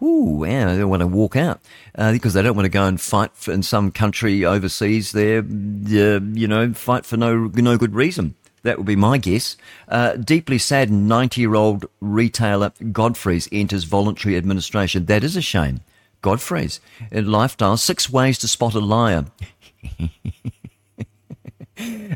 Ooh, 0.01 0.45
yeah, 0.47 0.75
they 0.75 0.83
want 0.83 1.01
to 1.01 1.07
walk 1.07 1.35
out 1.35 1.59
uh, 1.95 2.11
because 2.11 2.33
they 2.33 2.41
don't 2.41 2.55
want 2.55 2.65
to 2.65 2.69
go 2.69 2.85
and 2.85 3.01
fight 3.01 3.31
for, 3.33 3.51
in 3.51 3.63
some 3.63 3.91
country 3.91 4.45
overseas. 4.45 5.13
There, 5.13 5.39
uh, 5.39 6.19
you 6.33 6.47
know, 6.47 6.73
fight 6.73 7.05
for 7.05 7.17
no 7.17 7.49
no 7.55 7.77
good 7.77 7.95
reason. 7.95 8.35
That 8.63 8.77
would 8.77 8.87
be 8.87 8.97
my 8.97 9.17
guess. 9.17 9.55
Uh, 9.87 10.17
deeply 10.17 10.57
saddened 10.57 11.07
90 11.07 11.39
year 11.39 11.55
old 11.55 11.85
retailer 12.01 12.73
Godfrey's 12.91 13.47
enters 13.53 13.85
voluntary 13.85 14.35
administration. 14.35 15.05
That 15.05 15.23
is 15.23 15.37
a 15.37 15.41
shame. 15.41 15.79
Godfrey's 16.21 16.79
Lifestyle, 17.11 17.77
six 17.77 18.09
ways 18.09 18.37
to 18.39 18.47
spot 18.47 18.73
a 18.75 18.79
liar. 18.79 19.25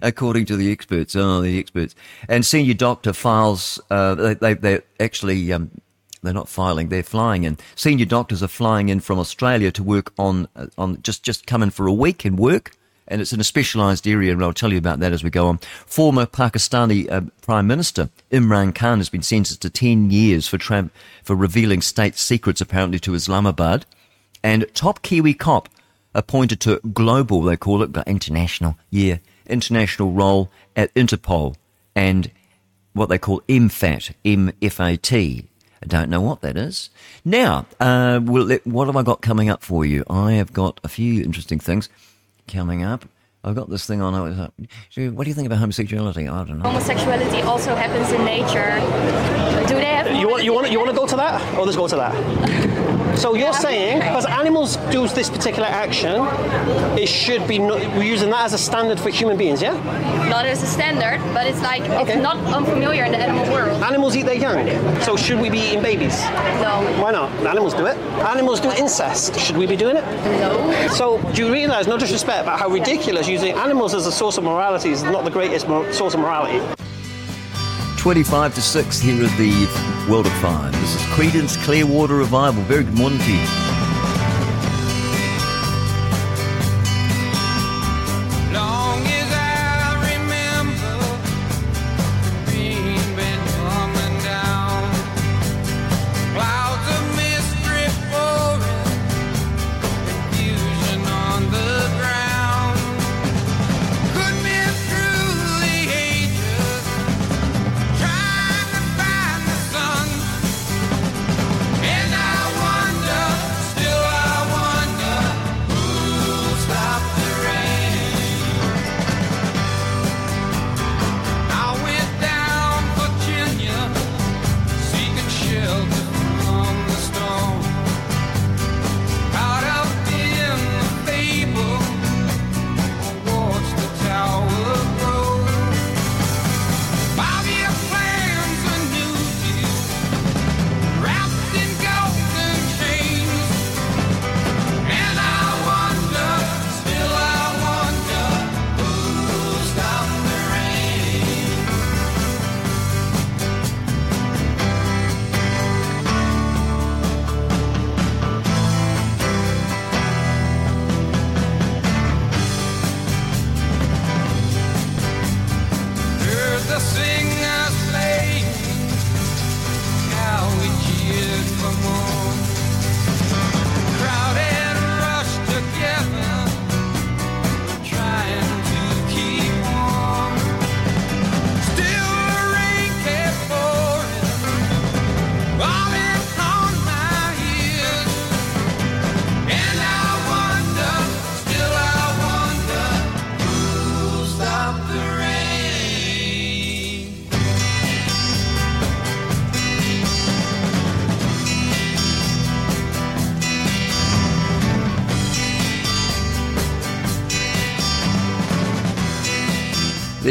According 0.02 0.46
to 0.48 0.58
the 0.58 0.72
experts, 0.72 1.16
oh, 1.16 1.42
the 1.42 1.58
experts. 1.58 1.96
And 2.28 2.46
senior 2.46 2.74
doctor 2.74 3.14
files, 3.14 3.80
uh, 3.90 4.16
they, 4.16 4.34
they, 4.34 4.54
they're 4.56 4.84
actually, 5.00 5.54
um, 5.54 5.72
they're 6.22 6.34
not 6.34 6.50
filing, 6.50 6.90
they're 6.90 7.02
flying 7.02 7.46
in. 7.46 7.58
Senior 7.76 8.06
doctors 8.06 8.44
are 8.44 8.50
flying 8.50 8.90
in 8.90 9.00
from 9.00 9.20
Australia 9.20 9.72
to 9.72 9.82
work 9.84 10.12
on, 10.20 10.50
uh, 10.58 10.68
on 10.78 11.02
just, 11.02 11.24
just 11.24 11.48
come 11.48 11.64
in 11.64 11.70
for 11.70 11.88
a 11.88 11.94
week 11.94 12.26
and 12.26 12.38
work 12.38 12.72
and 13.08 13.22
it's 13.22 13.34
in 13.34 13.40
a 13.40 13.44
specialised 13.44 14.08
area, 14.08 14.32
and 14.32 14.44
I'll 14.44 14.54
tell 14.54 14.72
you 14.72 14.78
about 14.78 15.00
that 15.00 15.12
as 15.12 15.24
we 15.24 15.30
go 15.30 15.48
on. 15.48 15.58
Former 15.86 16.26
Pakistani 16.26 17.12
uh, 17.12 17.22
Prime 17.42 17.68
Minister 17.68 18.10
Imran 18.32 18.74
Khan 18.74 19.00
has 19.00 19.10
been 19.10 19.22
sentenced 19.22 19.62
to 19.62 19.70
10 19.70 20.12
years 20.12 20.48
for, 20.48 20.58
tra- 20.58 20.90
for 21.24 21.36
revealing 21.36 21.82
state 21.82 22.16
secrets, 22.16 22.62
apparently, 22.62 23.00
to 23.00 23.14
Islamabad. 23.14 23.86
And 24.44 24.66
top 24.74 25.02
Kiwi 25.02 25.34
cop 25.34 25.70
appointed 26.16 26.60
to 26.62 26.80
global, 26.94 27.42
they 27.42 27.58
call 27.58 27.82
it, 27.82 27.96
international, 28.08 28.78
yeah, 28.90 29.18
international 29.48 30.12
role 30.12 30.50
at 30.76 30.94
Interpol 30.94 31.56
and 31.96 32.32
what 32.94 33.10
they 33.10 33.18
call 33.18 33.42
MFAT, 33.42 34.14
M-F-A-T. 34.24 35.48
I 35.82 35.86
don't 35.86 36.10
know 36.10 36.22
what 36.22 36.42
that 36.42 36.56
is. 36.56 36.90
Now, 37.26 37.66
uh, 37.80 38.22
well, 38.24 38.58
what 38.64 38.86
have 38.86 38.96
I 38.96 39.04
got 39.04 39.22
coming 39.22 39.50
up 39.50 39.64
for 39.64 39.84
you? 39.84 40.06
I 40.10 40.34
have 40.34 40.54
got 40.54 40.80
a 40.84 40.88
few 40.88 41.22
interesting 41.22 41.60
things 41.60 41.90
coming 42.48 42.84
up. 42.84 43.06
I've 43.46 43.56
got 43.56 43.70
this 43.70 43.86
thing 43.86 44.02
on. 44.02 44.14
I 44.14 44.22
was, 44.22 44.40
uh, 44.40 44.50
What 45.12 45.24
do 45.26 45.30
you 45.30 45.34
think 45.34 45.48
about 45.48 45.60
homosexuality? 45.60 46.30
I 46.30 46.44
don't 46.46 46.60
know. 46.60 46.70
Homosexuality 46.70 47.42
also 47.42 47.76
happens 47.76 48.10
in 48.12 48.24
nature. 48.24 48.80
Do 49.68 49.76
they 49.76 49.86
have 49.86 50.08
You 50.16 50.30
want 50.30 50.44
you 50.46 50.54
want 50.54 50.72
you 50.72 50.80
want 50.80 50.92
to 50.92 50.96
go 50.96 51.06
to 51.06 51.16
that, 51.18 51.42
or 51.58 51.66
let's 51.66 51.76
go 51.78 51.88
to 51.88 51.96
that. 51.98 52.93
So 53.16 53.36
you're 53.36 53.54
saying 53.54 54.00
because 54.00 54.26
animals 54.26 54.78
do 54.92 55.08
this 55.08 55.30
particular 55.30 55.68
action, 55.68 56.22
it 56.98 57.08
should 57.08 57.48
be 57.48 57.60
no, 57.60 57.76
we're 57.76 58.04
using 58.04 58.30
that 58.32 58.46
as 58.46 58.54
a 58.54 58.58
standard 58.58 59.00
for 59.00 59.10
human 59.10 59.38
beings, 59.38 59.62
yeah? 59.62 59.74
not 60.30 60.46
as 60.46 60.64
a 60.64 60.66
standard, 60.66 61.20
but 61.34 61.46
it's 61.46 61.62
like 61.62 61.84
it's 61.84 62.22
not 62.22 62.38
unfamiliar 62.54 63.04
in 63.06 63.12
the 63.12 63.18
animal 63.18 63.52
world. 63.54 63.82
Animals 63.84 64.16
eat 64.16 64.26
their 64.26 64.36
young. 64.36 64.66
So 65.02 65.16
should 65.16 65.40
we 65.40 65.50
be 65.50 65.60
eating 65.60 65.82
babies? 65.82 66.20
No. 66.62 66.82
Why 67.00 67.12
not? 67.12 67.32
Animals 67.46 67.74
do 67.76 67.86
it. 67.86 67.98
Animals 68.34 68.60
do 68.60 68.72
incest. 68.72 69.40
Should 69.40 69.58
we 69.58 69.68
be 69.68 69.76
doing 69.76 69.98
it? 69.98 70.06
No. 70.42 70.88
So 70.90 71.22
do 71.34 71.46
you 71.46 71.54
realise, 71.54 71.86
no 71.88 71.98
disrespect, 71.98 72.46
but 72.46 72.58
how 72.58 72.70
ridiculous 72.70 73.28
using 73.28 73.54
animals 73.54 73.94
as 73.94 74.08
a 74.08 74.12
source 74.12 74.38
of 74.38 74.44
morality 74.44 74.90
is 74.90 75.04
not 75.04 75.24
the 75.24 75.32
greatest 75.32 75.68
mor- 75.68 75.92
source 75.94 76.14
of 76.16 76.20
morality. 76.20 76.60
25 78.04 78.54
to 78.56 78.62
6 78.62 79.00
here 79.00 79.24
at 79.24 79.38
the 79.38 80.12
World 80.12 80.26
of 80.26 80.34
Five. 80.42 80.74
This 80.74 80.96
is 80.96 81.02
Creedence 81.04 81.56
Clearwater 81.64 82.16
Revival. 82.16 82.62
Very 82.64 82.84
good 82.84 82.98
morning 82.98 83.20
to 83.20 83.32
you. 83.32 83.73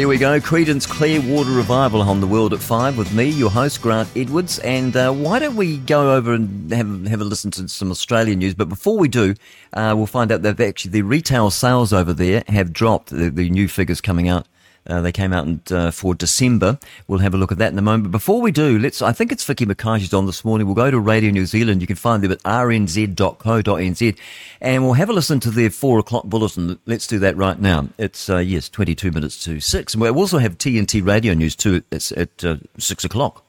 There 0.03 0.09
we 0.09 0.17
go. 0.17 0.37
Creedence 0.41 0.85
Clearwater 0.85 1.51
Revival 1.51 2.01
on 2.01 2.19
the 2.19 2.27
World 2.27 2.51
at 2.51 2.59
Five 2.59 2.97
with 2.97 3.13
me, 3.13 3.23
your 3.29 3.49
host 3.49 3.81
Grant 3.81 4.09
Edwards. 4.17 4.59
And 4.59 4.93
uh, 4.97 5.13
why 5.13 5.39
don't 5.39 5.55
we 5.55 5.77
go 5.77 6.13
over 6.13 6.33
and 6.33 6.69
have 6.73 7.07
have 7.07 7.21
a 7.21 7.23
listen 7.23 7.51
to 7.51 7.69
some 7.69 7.89
Australian 7.89 8.39
news? 8.39 8.53
But 8.53 8.67
before 8.67 8.97
we 8.97 9.07
do, 9.07 9.33
uh, 9.71 9.93
we'll 9.95 10.05
find 10.05 10.29
out 10.29 10.41
that 10.41 10.59
actually 10.59 10.91
the 10.91 11.03
retail 11.03 11.51
sales 11.51 11.93
over 11.93 12.11
there 12.11 12.43
have 12.49 12.73
dropped. 12.73 13.11
The, 13.11 13.29
the 13.29 13.49
new 13.49 13.69
figures 13.69 14.01
coming 14.01 14.27
out. 14.27 14.45
Uh, 14.85 15.01
they 15.01 15.11
came 15.11 15.31
out 15.31 15.47
and, 15.47 15.71
uh, 15.71 15.91
for 15.91 16.13
December. 16.13 16.77
We'll 17.07 17.19
have 17.19 17.33
a 17.33 17.37
look 17.37 17.51
at 17.51 17.57
that 17.59 17.71
in 17.71 17.79
a 17.79 17.81
moment. 17.81 18.05
But 18.05 18.11
before 18.11 18.41
we 18.41 18.51
do, 18.51 18.77
let's. 18.79 19.01
I 19.01 19.13
think 19.13 19.31
it's 19.31 19.43
Vicky 19.43 19.65
Mackay 19.65 19.99
who's 19.99 20.13
on 20.13 20.25
this 20.25 20.43
morning. 20.43 20.67
We'll 20.67 20.75
go 20.75 20.91
to 20.91 20.99
Radio 20.99 21.31
New 21.31 21.45
Zealand. 21.45 21.81
You 21.81 21.87
can 21.87 21.95
find 21.95 22.21
them 22.21 22.31
at 22.31 22.43
rnz.co.nz, 22.43 24.17
and 24.61 24.83
we'll 24.83 24.93
have 24.93 25.09
a 25.09 25.13
listen 25.13 25.39
to 25.41 25.51
their 25.51 25.69
four 25.69 25.99
o'clock 25.99 26.25
bulletin. 26.25 26.79
Let's 26.85 27.07
do 27.07 27.19
that 27.19 27.37
right 27.37 27.59
now. 27.59 27.87
It's 27.97 28.29
uh, 28.29 28.37
yes, 28.37 28.69
twenty-two 28.69 29.11
minutes 29.11 29.43
to 29.45 29.59
six, 29.59 29.93
and 29.93 30.01
we'll 30.01 30.17
also 30.17 30.37
have 30.37 30.57
TNT 30.57 31.05
Radio 31.05 31.33
News 31.33 31.55
too. 31.55 31.83
It's 31.91 32.11
at 32.11 32.43
uh, 32.43 32.57
six 32.77 33.03
o'clock. 33.03 33.43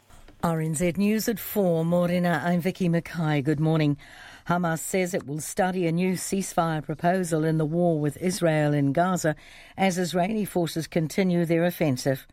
RNZ 0.45 0.99
News 0.99 1.27
at 1.27 1.41
4. 1.41 1.87
Morena, 1.87 2.43
I'm 2.45 2.61
Vicky 2.61 2.87
Mackay. 2.91 3.41
Good 3.41 3.61
morning. 3.61 3.97
Hamas 4.49 4.81
says 4.81 5.15
it 5.15 5.27
will 5.27 5.41
study 5.41 5.87
a 5.87 5.93
new 5.93 6.13
ceasefire 6.13 6.85
proposal 6.85 7.45
in 7.45 7.57
the 7.57 7.65
war 7.65 7.99
with 7.99 8.19
Israel 8.19 8.75
in 8.75 8.93
Gaza 8.93 9.37
as 9.75 9.97
Israeli 9.97 10.45
forces 10.45 10.87
continue 10.87 11.47
their 11.47 11.65
offensive. 11.65 12.27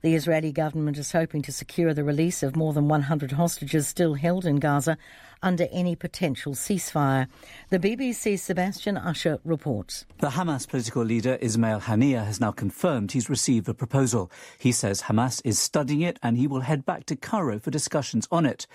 The 0.00 0.14
Israeli 0.14 0.50
government 0.50 0.96
is 0.96 1.12
hoping 1.12 1.42
to 1.42 1.52
secure 1.52 1.92
the 1.92 2.04
release 2.04 2.42
of 2.42 2.56
more 2.56 2.72
than 2.72 2.88
100 2.88 3.32
hostages 3.32 3.86
still 3.86 4.14
held 4.14 4.46
in 4.46 4.56
Gaza 4.56 4.96
under 5.42 5.68
any 5.70 5.96
potential 5.96 6.54
ceasefire. 6.54 7.26
The 7.70 7.78
BBC's 7.78 8.42
Sebastian 8.42 8.96
Usher 8.96 9.40
reports. 9.44 10.04
The 10.18 10.30
Hamas 10.30 10.68
political 10.68 11.02
leader 11.02 11.38
Ismail 11.40 11.80
Haniyeh 11.80 12.24
has 12.24 12.40
now 12.40 12.52
confirmed 12.52 13.12
he's 13.12 13.28
received 13.28 13.68
a 13.68 13.74
proposal. 13.74 14.30
He 14.58 14.72
says 14.72 15.02
Hamas 15.02 15.40
is 15.44 15.58
studying 15.58 16.02
it 16.02 16.18
and 16.22 16.36
he 16.36 16.46
will 16.46 16.60
head 16.60 16.86
back 16.86 17.06
to 17.06 17.16
Cairo 17.16 17.58
for 17.58 17.70
discussions 17.70 18.28
on 18.30 18.46
it. 18.46 18.66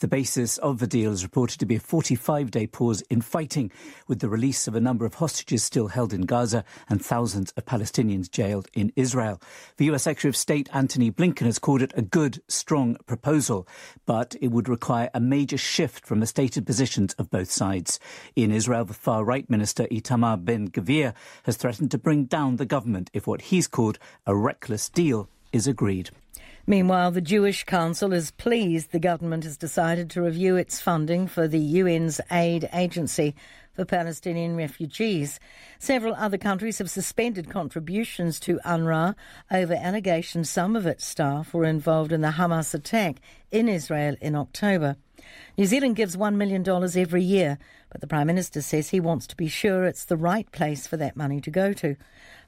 The 0.00 0.08
basis 0.08 0.58
of 0.58 0.78
the 0.78 0.86
deal 0.86 1.12
is 1.12 1.22
reported 1.22 1.58
to 1.60 1.66
be 1.66 1.76
a 1.76 1.80
45 1.80 2.50
day 2.50 2.66
pause 2.66 3.02
in 3.02 3.20
fighting, 3.20 3.70
with 4.08 4.20
the 4.20 4.28
release 4.28 4.66
of 4.66 4.74
a 4.74 4.80
number 4.80 5.04
of 5.04 5.14
hostages 5.14 5.62
still 5.62 5.88
held 5.88 6.12
in 6.12 6.22
Gaza 6.22 6.64
and 6.88 7.04
thousands 7.04 7.52
of 7.56 7.64
Palestinians 7.66 8.30
jailed 8.30 8.68
in 8.74 8.92
Israel. 8.96 9.40
The 9.76 9.86
US 9.86 10.04
Secretary 10.04 10.30
of 10.30 10.36
State 10.36 10.68
Antony 10.72 11.10
Blinken 11.10 11.46
has 11.46 11.58
called 11.58 11.82
it 11.82 11.92
a 11.96 12.02
good, 12.02 12.42
strong 12.48 12.96
proposal, 13.06 13.68
but 14.06 14.34
it 14.40 14.48
would 14.48 14.68
require 14.68 15.10
a 15.14 15.20
major 15.20 15.58
shift 15.58 16.06
from 16.06 16.15
the 16.20 16.26
stated 16.26 16.66
positions 16.66 17.14
of 17.14 17.30
both 17.30 17.50
sides. 17.50 17.98
In 18.34 18.50
Israel, 18.50 18.84
the 18.84 18.94
far 18.94 19.24
right 19.24 19.48
minister 19.48 19.86
Itamar 19.90 20.44
Ben 20.44 20.68
Gvir 20.68 21.14
has 21.44 21.56
threatened 21.56 21.90
to 21.92 21.98
bring 21.98 22.24
down 22.24 22.56
the 22.56 22.66
government 22.66 23.10
if 23.12 23.26
what 23.26 23.42
he's 23.42 23.68
called 23.68 23.98
a 24.26 24.34
reckless 24.34 24.88
deal 24.88 25.28
is 25.52 25.66
agreed. 25.66 26.10
Meanwhile, 26.68 27.12
the 27.12 27.20
Jewish 27.20 27.62
Council 27.62 28.12
is 28.12 28.32
pleased 28.32 28.90
the 28.90 28.98
government 28.98 29.44
has 29.44 29.56
decided 29.56 30.10
to 30.10 30.22
review 30.22 30.56
its 30.56 30.80
funding 30.80 31.28
for 31.28 31.46
the 31.46 31.80
UN's 31.80 32.20
aid 32.30 32.68
agency 32.72 33.36
for 33.72 33.84
Palestinian 33.84 34.56
refugees. 34.56 35.38
Several 35.78 36.14
other 36.14 36.38
countries 36.38 36.78
have 36.78 36.90
suspended 36.90 37.50
contributions 37.50 38.40
to 38.40 38.58
UNRWA 38.64 39.14
over 39.52 39.74
allegations 39.74 40.50
some 40.50 40.74
of 40.74 40.86
its 40.86 41.06
staff 41.06 41.54
were 41.54 41.64
involved 41.64 42.10
in 42.10 42.22
the 42.22 42.32
Hamas 42.32 42.74
attack 42.74 43.20
in 43.52 43.68
Israel 43.68 44.16
in 44.20 44.34
October. 44.34 44.96
New 45.56 45.66
Zealand 45.66 45.96
gives 45.96 46.16
$1 46.16 46.34
million 46.34 46.68
every 46.68 47.22
year, 47.22 47.58
but 47.90 48.00
the 48.00 48.06
Prime 48.06 48.26
Minister 48.26 48.60
says 48.60 48.90
he 48.90 49.00
wants 49.00 49.26
to 49.28 49.36
be 49.36 49.48
sure 49.48 49.84
it's 49.84 50.04
the 50.04 50.16
right 50.16 50.50
place 50.52 50.86
for 50.86 50.96
that 50.96 51.16
money 51.16 51.40
to 51.40 51.50
go 51.50 51.72
to. 51.72 51.96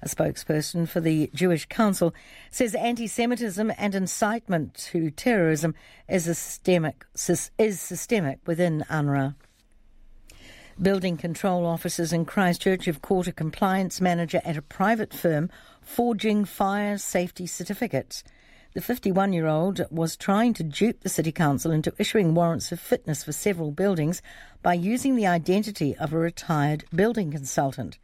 A 0.03 0.09
spokesperson 0.09 0.89
for 0.89 1.01
the 1.01 1.31
Jewish 1.35 1.67
Council 1.67 2.15
says 2.51 2.75
anti 2.75 3.07
Semitism 3.07 3.73
and 3.77 3.95
incitement 3.95 4.75
to 4.91 5.11
terrorism 5.11 5.75
is 6.09 6.25
systemic, 6.25 7.05
is 7.59 7.81
systemic 7.81 8.39
within 8.47 8.85
UNRWA. 8.91 9.35
Building 10.81 11.17
control 11.17 11.67
officers 11.67 12.13
in 12.13 12.25
Christchurch 12.25 12.85
have 12.85 13.03
caught 13.03 13.27
a 13.27 13.33
compliance 13.33 14.01
manager 14.01 14.41
at 14.45 14.57
a 14.57 14.63
private 14.63 15.13
firm 15.13 15.51
forging 15.83 16.45
fire 16.45 16.99
safety 16.99 17.47
certificates. 17.49 18.23
The 18.75 18.83
51 18.83 19.33
year 19.33 19.47
old 19.47 19.87
was 19.91 20.15
trying 20.15 20.53
to 20.55 20.63
dupe 20.63 21.01
the 21.01 21.09
City 21.09 21.33
Council 21.33 21.73
into 21.73 21.95
issuing 21.99 22.35
warrants 22.35 22.71
of 22.71 22.79
fitness 22.79 23.25
for 23.25 23.33
several 23.33 23.71
buildings 23.71 24.21
by 24.63 24.75
using 24.75 25.17
the 25.17 25.27
identity 25.27 25.97
of 25.97 26.13
a 26.13 26.19
retired 26.19 26.85
building 26.95 27.31
consultant. 27.31 27.99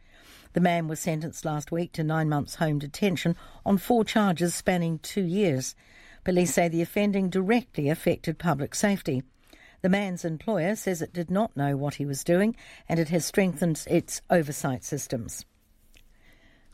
The 0.53 0.61
man 0.61 0.87
was 0.87 0.99
sentenced 0.99 1.45
last 1.45 1.71
week 1.71 1.91
to 1.93 2.03
nine 2.03 2.29
months 2.29 2.55
home 2.55 2.79
detention 2.79 3.35
on 3.63 3.77
four 3.77 4.03
charges 4.03 4.55
spanning 4.55 4.97
two 4.99 5.23
years. 5.23 5.75
Police 6.23 6.55
say 6.55 6.67
the 6.67 6.81
offending 6.81 7.29
directly 7.29 7.87
affected 7.87 8.39
public 8.39 8.73
safety. 8.73 9.21
The 9.83 9.89
man's 9.89 10.25
employer 10.25 10.75
says 10.75 10.99
it 10.99 11.13
did 11.13 11.29
not 11.29 11.55
know 11.55 11.77
what 11.77 11.95
he 11.95 12.07
was 12.07 12.23
doing 12.23 12.55
and 12.89 12.99
it 12.99 13.09
has 13.09 13.23
strengthened 13.23 13.85
its 13.87 14.21
oversight 14.31 14.83
systems. 14.83 15.45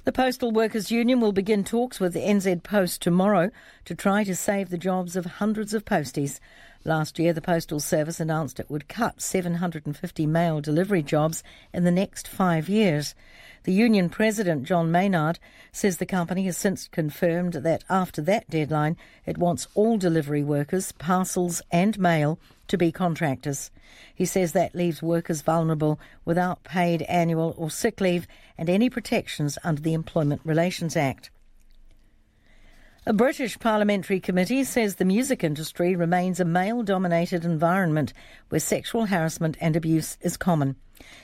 The 0.04 0.12
Postal 0.12 0.50
Workers 0.50 0.90
Union 0.90 1.20
will 1.20 1.32
begin 1.32 1.64
talks 1.64 2.00
with 2.00 2.16
NZ 2.16 2.64
Post 2.64 3.04
tomorrow 3.04 3.52
to 3.86 3.94
try 3.94 4.24
to 4.24 4.36
save 4.36 4.72
the 4.72 4.78
jobs 4.80 5.16
of 5.16 5.26
hundreds 5.28 5.76
of 5.76 5.86
posties. 5.86 6.40
Last 6.84 7.20
year, 7.20 7.32
the 7.32 7.42
Postal 7.42 7.80
Service 7.80 8.20
announced 8.20 8.60
it 8.60 8.70
would 8.70 8.88
cut 8.88 9.22
750 9.22 10.26
mail 10.26 10.62
delivery 10.62 11.04
jobs 11.04 11.44
in 11.72 11.84
the 11.84 11.92
next 11.92 12.28
five 12.28 12.68
years. 12.68 13.14
The 13.66 13.72
union 13.72 14.10
president, 14.10 14.64
John 14.64 14.92
Maynard, 14.92 15.38
says 15.72 15.98
the 15.98 16.08
company 16.08 16.46
has 16.46 16.58
since 16.58 16.88
confirmed 16.88 17.54
that 17.54 17.84
after 17.88 18.20
that 18.24 18.50
deadline, 18.50 18.98
it 19.28 19.38
wants 19.38 19.68
all 19.76 20.00
delivery 20.00 20.44
workers, 20.44 20.92
parcels, 20.94 21.62
and 21.72 22.00
mail 22.00 22.40
to 22.68 22.80
be 22.80 22.92
contractors. 22.92 23.70
He 24.16 24.26
says 24.26 24.54
that 24.54 24.74
leaves 24.74 25.04
workers 25.04 25.44
vulnerable 25.44 26.00
without 26.26 26.64
paid 26.64 27.04
annual 27.04 27.54
or 27.60 27.70
sick 27.70 28.02
leave 28.02 28.26
and 28.58 28.72
any 28.72 28.90
protections 28.90 29.60
under 29.64 29.84
the 29.84 29.94
Employment 29.94 30.42
Relations 30.44 30.98
Act. 30.98 31.30
A 33.04 33.14
British 33.14 33.58
parliamentary 33.58 34.20
committee 34.20 34.64
says 34.64 34.96
the 34.96 35.06
music 35.06 35.44
industry 35.44 35.96
remains 35.96 36.40
a 36.40 36.46
male 36.46 36.84
dominated 36.84 37.44
environment 37.44 38.14
where 38.50 38.60
sexual 38.60 39.08
harassment 39.08 39.58
and 39.60 39.76
abuse 39.76 40.20
is 40.22 40.38
common. 40.38 40.76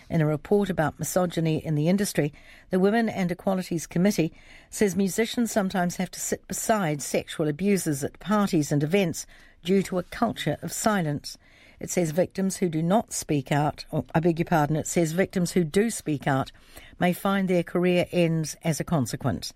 In 0.10 0.20
a 0.20 0.26
report 0.26 0.72
about 0.72 0.98
misogyny 0.98 1.64
in 1.64 1.76
the 1.76 1.88
industry, 1.88 2.34
the 2.72 2.80
Women 2.80 3.10
and 3.10 3.32
Equalities 3.32 3.86
Committee 3.86 4.34
says 4.72 4.96
musicians 4.96 5.52
sometimes 5.52 5.98
have 5.98 6.10
to 6.10 6.20
sit 6.20 6.48
beside 6.48 7.04
sexual 7.04 7.48
abusers 7.48 8.04
at 8.04 8.20
parties 8.20 8.72
and 8.72 8.82
events 8.82 9.28
due 9.64 9.84
to 9.84 10.00
a 10.00 10.04
culture 10.04 10.58
of 10.64 10.72
silence. 10.72 11.38
It 11.80 11.92
says 11.92 12.10
victims 12.10 12.58
who 12.58 12.70
do 12.70 12.82
not 12.82 13.14
speak 13.14 13.52
out, 13.52 13.86
or 13.92 14.04
I 14.16 14.20
beg 14.20 14.40
your 14.40 14.48
pardon, 14.48 14.78
it 14.78 14.88
says 14.88 15.12
victims 15.12 15.52
who 15.52 15.64
do 15.64 15.92
speak 15.92 16.26
out 16.26 16.52
may 17.00 17.14
find 17.14 17.48
their 17.48 17.62
career 17.62 18.08
ends 18.12 18.58
as 18.64 18.80
a 18.80 18.84
consequence. 18.84 19.54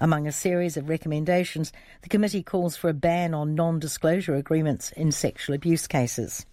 Among 0.00 0.26
a 0.26 0.32
series 0.32 0.76
of 0.76 0.88
recommendations, 0.88 1.72
the 2.02 2.08
committee 2.08 2.42
calls 2.42 2.76
for 2.76 2.88
a 2.88 2.94
ban 2.94 3.34
on 3.34 3.54
non 3.54 3.78
disclosure 3.78 4.34
agreements 4.34 4.92
in 4.92 5.12
sexual 5.12 5.54
abuse 5.54 5.86
cases. 5.86 6.46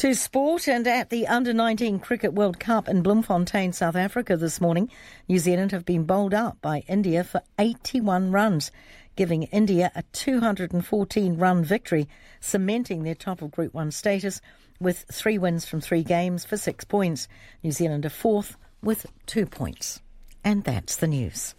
To 0.00 0.14
sport 0.14 0.66
and 0.66 0.86
at 0.86 1.10
the 1.10 1.26
Under 1.26 1.52
19 1.52 1.98
Cricket 1.98 2.32
World 2.32 2.58
Cup 2.58 2.88
in 2.88 3.02
Bloemfontein, 3.02 3.74
South 3.74 3.96
Africa 3.96 4.34
this 4.34 4.58
morning, 4.58 4.90
New 5.28 5.38
Zealand 5.38 5.72
have 5.72 5.84
been 5.84 6.04
bowled 6.04 6.32
out 6.32 6.58
by 6.62 6.84
India 6.88 7.22
for 7.22 7.42
81 7.58 8.32
runs, 8.32 8.70
giving 9.14 9.42
India 9.42 9.92
a 9.94 10.02
214 10.12 11.36
run 11.36 11.62
victory, 11.62 12.08
cementing 12.40 13.02
their 13.02 13.14
top 13.14 13.42
of 13.42 13.50
Group 13.50 13.74
1 13.74 13.90
status 13.90 14.40
with 14.80 15.04
three 15.12 15.36
wins 15.36 15.66
from 15.66 15.82
three 15.82 16.02
games 16.02 16.46
for 16.46 16.56
six 16.56 16.82
points. 16.82 17.28
New 17.62 17.70
Zealand 17.72 18.06
are 18.06 18.08
fourth 18.08 18.56
with 18.82 19.04
two 19.26 19.44
points. 19.44 20.00
And 20.42 20.64
that's 20.64 20.96
the 20.96 21.08
news. 21.08 21.54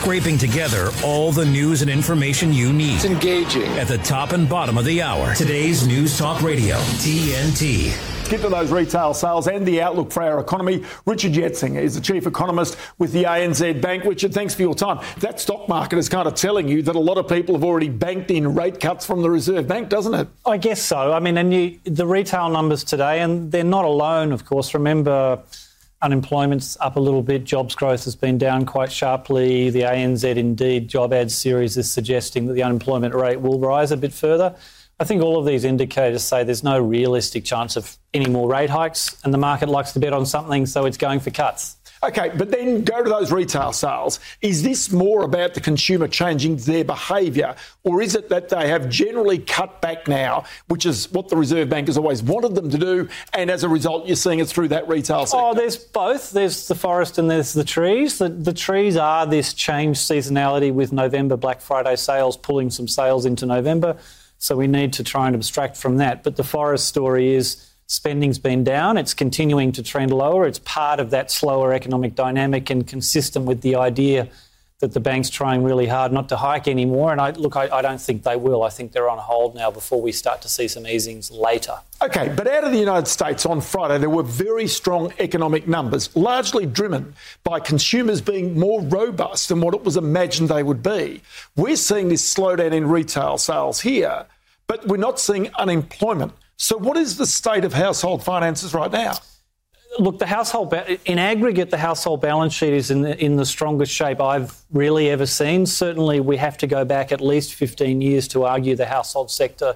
Scraping 0.00 0.38
together 0.38 0.90
all 1.04 1.30
the 1.30 1.44
news 1.44 1.82
and 1.82 1.90
information 1.90 2.54
you 2.54 2.72
need. 2.72 2.94
It's 2.94 3.04
engaging. 3.04 3.70
At 3.72 3.86
the 3.86 3.98
top 3.98 4.32
and 4.32 4.48
bottom 4.48 4.78
of 4.78 4.86
the 4.86 5.02
hour. 5.02 5.34
Today's 5.34 5.86
News 5.86 6.16
Talk 6.16 6.40
Radio, 6.40 6.76
TNT. 6.76 7.92
Get 8.30 8.40
to 8.40 8.48
those 8.48 8.70
retail 8.70 9.12
sales 9.12 9.46
and 9.46 9.66
the 9.66 9.82
outlook 9.82 10.10
for 10.10 10.22
our 10.22 10.40
economy. 10.40 10.84
Richard 11.04 11.32
Yetsenga 11.32 11.82
is 11.82 11.96
the 11.96 12.00
chief 12.00 12.26
economist 12.26 12.78
with 12.96 13.12
the 13.12 13.24
ANZ 13.24 13.82
Bank. 13.82 14.04
Richard, 14.04 14.32
thanks 14.32 14.54
for 14.54 14.62
your 14.62 14.74
time. 14.74 15.04
That 15.18 15.38
stock 15.38 15.68
market 15.68 15.98
is 15.98 16.08
kind 16.08 16.26
of 16.26 16.34
telling 16.34 16.66
you 16.66 16.80
that 16.80 16.96
a 16.96 16.98
lot 16.98 17.18
of 17.18 17.28
people 17.28 17.54
have 17.54 17.64
already 17.64 17.90
banked 17.90 18.30
in 18.30 18.54
rate 18.54 18.80
cuts 18.80 19.04
from 19.04 19.20
the 19.20 19.28
Reserve 19.28 19.68
Bank, 19.68 19.90
doesn't 19.90 20.14
it? 20.14 20.28
I 20.46 20.56
guess 20.56 20.80
so. 20.80 21.12
I 21.12 21.20
mean, 21.20 21.36
and 21.36 21.52
you, 21.52 21.78
the 21.84 22.06
retail 22.06 22.48
numbers 22.48 22.84
today, 22.84 23.20
and 23.20 23.52
they're 23.52 23.64
not 23.64 23.84
alone, 23.84 24.32
of 24.32 24.46
course. 24.46 24.72
Remember, 24.72 25.40
unemployment's 26.02 26.76
up 26.80 26.96
a 26.96 27.00
little 27.00 27.22
bit, 27.22 27.44
jobs 27.44 27.74
growth 27.74 28.04
has 28.04 28.16
been 28.16 28.38
down 28.38 28.64
quite 28.64 28.90
sharply. 28.90 29.70
The 29.70 29.82
ANZ 29.82 30.36
Indeed 30.36 30.88
job 30.88 31.12
ads 31.12 31.34
series 31.34 31.76
is 31.76 31.90
suggesting 31.90 32.46
that 32.46 32.54
the 32.54 32.62
unemployment 32.62 33.14
rate 33.14 33.40
will 33.40 33.58
rise 33.58 33.92
a 33.92 33.96
bit 33.96 34.12
further. 34.12 34.54
I 34.98 35.04
think 35.04 35.22
all 35.22 35.38
of 35.38 35.46
these 35.46 35.64
indicators 35.64 36.22
say 36.22 36.44
there's 36.44 36.62
no 36.62 36.78
realistic 36.78 37.44
chance 37.44 37.76
of 37.76 37.96
any 38.12 38.28
more 38.28 38.50
rate 38.50 38.70
hikes, 38.70 39.16
and 39.24 39.32
the 39.32 39.38
market 39.38 39.68
likes 39.68 39.92
to 39.92 40.00
bet 40.00 40.12
on 40.12 40.26
something, 40.26 40.66
so 40.66 40.84
it's 40.84 40.98
going 40.98 41.20
for 41.20 41.30
cuts. 41.30 41.76
Okay, 42.02 42.30
but 42.34 42.50
then 42.50 42.82
go 42.82 43.02
to 43.02 43.10
those 43.10 43.30
retail 43.30 43.72
sales. 43.74 44.20
Is 44.40 44.62
this 44.62 44.90
more 44.90 45.22
about 45.22 45.52
the 45.52 45.60
consumer 45.60 46.08
changing 46.08 46.56
their 46.56 46.82
behaviour, 46.82 47.54
or 47.84 48.00
is 48.00 48.14
it 48.14 48.30
that 48.30 48.48
they 48.48 48.68
have 48.68 48.88
generally 48.88 49.38
cut 49.38 49.82
back 49.82 50.08
now, 50.08 50.44
which 50.68 50.86
is 50.86 51.12
what 51.12 51.28
the 51.28 51.36
Reserve 51.36 51.68
Bank 51.68 51.88
has 51.88 51.98
always 51.98 52.22
wanted 52.22 52.54
them 52.54 52.70
to 52.70 52.78
do, 52.78 53.08
and 53.34 53.50
as 53.50 53.64
a 53.64 53.68
result, 53.68 54.06
you're 54.06 54.16
seeing 54.16 54.38
it 54.38 54.48
through 54.48 54.68
that 54.68 54.88
retail 54.88 55.26
sector? 55.26 55.44
Oh, 55.44 55.52
there's 55.52 55.76
both. 55.76 56.30
There's 56.30 56.68
the 56.68 56.74
forest 56.74 57.18
and 57.18 57.30
there's 57.30 57.52
the 57.52 57.64
trees. 57.64 58.16
The, 58.16 58.30
the 58.30 58.54
trees 58.54 58.96
are 58.96 59.26
this 59.26 59.52
changed 59.52 60.00
seasonality 60.00 60.72
with 60.72 60.92
November 60.92 61.36
Black 61.36 61.60
Friday 61.60 61.96
sales 61.96 62.38
pulling 62.38 62.70
some 62.70 62.88
sales 62.88 63.26
into 63.26 63.44
November. 63.44 63.98
So 64.38 64.56
we 64.56 64.68
need 64.68 64.94
to 64.94 65.04
try 65.04 65.26
and 65.26 65.36
abstract 65.36 65.76
from 65.76 65.98
that. 65.98 66.22
But 66.22 66.36
the 66.36 66.44
forest 66.44 66.86
story 66.86 67.34
is 67.34 67.69
spending's 67.90 68.38
been 68.38 68.62
down. 68.62 68.96
It's 68.96 69.14
continuing 69.14 69.72
to 69.72 69.82
trend 69.82 70.12
lower. 70.12 70.46
It's 70.46 70.60
part 70.60 71.00
of 71.00 71.10
that 71.10 71.28
slower 71.28 71.72
economic 71.72 72.14
dynamic 72.14 72.70
and 72.70 72.86
consistent 72.86 73.46
with 73.46 73.62
the 73.62 73.74
idea 73.74 74.28
that 74.78 74.92
the 74.92 75.00
bank's 75.00 75.28
trying 75.28 75.64
really 75.64 75.88
hard 75.88 76.12
not 76.12 76.28
to 76.28 76.36
hike 76.36 76.68
anymore. 76.68 77.10
And 77.10 77.20
I 77.20 77.32
look, 77.32 77.56
I, 77.56 77.68
I, 77.68 77.82
don't 77.82 78.00
think 78.00 78.22
they 78.22 78.36
will. 78.36 78.62
I 78.62 78.70
think 78.70 78.92
they're 78.92 79.10
on 79.10 79.18
hold 79.18 79.56
now 79.56 79.72
before 79.72 80.00
we 80.00 80.12
start 80.12 80.40
to 80.42 80.48
see 80.48 80.68
some 80.68 80.86
easings 80.86 81.32
later. 81.32 81.74
Okay, 82.00 82.32
but 82.34 82.46
out 82.46 82.62
of 82.62 82.70
the 82.70 82.78
United 82.78 83.08
States 83.08 83.44
on 83.44 83.60
Friday, 83.60 83.98
there 83.98 84.08
were 84.08 84.22
very 84.22 84.68
strong 84.68 85.12
economic 85.18 85.66
numbers, 85.66 86.14
largely 86.14 86.66
driven 86.66 87.12
by 87.42 87.58
consumers 87.58 88.20
being 88.20 88.58
more 88.58 88.80
robust 88.82 89.48
than 89.48 89.60
what 89.60 89.74
it 89.74 89.84
was 89.84 89.96
imagined 89.96 90.48
they 90.48 90.62
would 90.62 90.82
be. 90.82 91.22
We're 91.56 91.76
seeing 91.76 92.08
this 92.08 92.34
slowdown 92.34 92.72
in 92.72 92.86
retail 92.88 93.36
sales 93.36 93.80
here, 93.80 94.26
but 94.68 94.86
we're 94.86 94.96
not 94.96 95.18
seeing 95.18 95.52
unemployment. 95.56 96.32
So, 96.62 96.76
what 96.76 96.98
is 96.98 97.16
the 97.16 97.24
state 97.24 97.64
of 97.64 97.72
household 97.72 98.22
finances 98.22 98.74
right 98.74 98.92
now? 98.92 99.14
look, 99.98 100.18
the 100.18 100.26
household 100.26 100.72
in 101.04 101.18
aggregate, 101.18 101.70
the 101.70 101.78
household 101.78 102.20
balance 102.20 102.52
sheet 102.52 102.72
is 102.72 102.90
in 102.90 103.02
the, 103.02 103.18
in 103.22 103.36
the 103.36 103.46
strongest 103.46 103.92
shape 103.92 104.20
I've 104.20 104.54
really 104.70 105.10
ever 105.10 105.26
seen. 105.26 105.66
Certainly, 105.66 106.20
we 106.20 106.36
have 106.36 106.56
to 106.58 106.66
go 106.66 106.84
back 106.84 107.12
at 107.12 107.20
least 107.20 107.54
15 107.54 108.00
years 108.00 108.28
to 108.28 108.44
argue 108.44 108.76
the 108.76 108.86
household 108.86 109.30
sector 109.30 109.74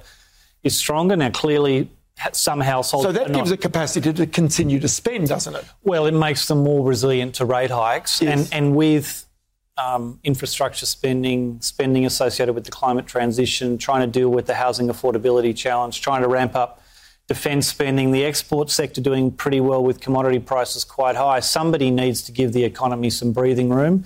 is 0.63 0.77
stronger. 0.77 1.17
Now, 1.17 1.31
clearly, 1.31 1.91
some 2.33 2.61
households. 2.61 3.07
So 3.07 3.13
that 3.13 3.33
gives 3.33 3.51
not, 3.51 3.59
a 3.59 3.63
capacity 3.63 4.13
to 4.13 4.27
continue 4.27 4.79
to 4.81 4.89
spend, 4.89 5.29
doesn't 5.29 5.55
it? 5.55 5.65
Well, 5.83 6.07
it 6.07 6.15
makes 6.15 6.49
them 6.49 6.63
more 6.63 6.87
resilient 6.87 7.37
to 7.37 7.45
rate 7.45 7.71
hikes, 7.71 8.23
yes. 8.23 8.53
and 8.53 8.67
and 8.67 8.77
with 8.77 9.27
um, 9.77 10.21
infrastructure 10.23 10.87
spending, 10.87 11.61
spending 11.61 12.07
associated 12.07 12.53
with 12.55 12.65
the 12.65 12.71
climate 12.71 13.07
transition, 13.07 13.79
trying 13.79 14.01
to 14.01 14.07
deal 14.07 14.29
with 14.29 14.47
the 14.47 14.55
housing 14.55 14.89
affordability 14.89 15.57
challenge, 15.57 16.01
trying 16.01 16.23
to 16.23 16.29
ramp 16.29 16.55
up 16.55 16.81
defence 17.27 17.67
spending, 17.67 18.13
the 18.13 18.25
export 18.25 18.71
sector 18.71 19.01
doing 19.01 19.31
pretty 19.31 19.61
well 19.61 19.83
with 19.83 20.01
commodity 20.01 20.39
prices 20.39 20.85
quite 20.85 21.17
high. 21.17 21.41
Somebody 21.41 21.91
needs 21.91 22.23
to 22.23 22.33
give 22.33 22.53
the 22.53 22.65
economy 22.65 23.11
some 23.11 23.33
breathing 23.33 23.71
room. 23.71 24.05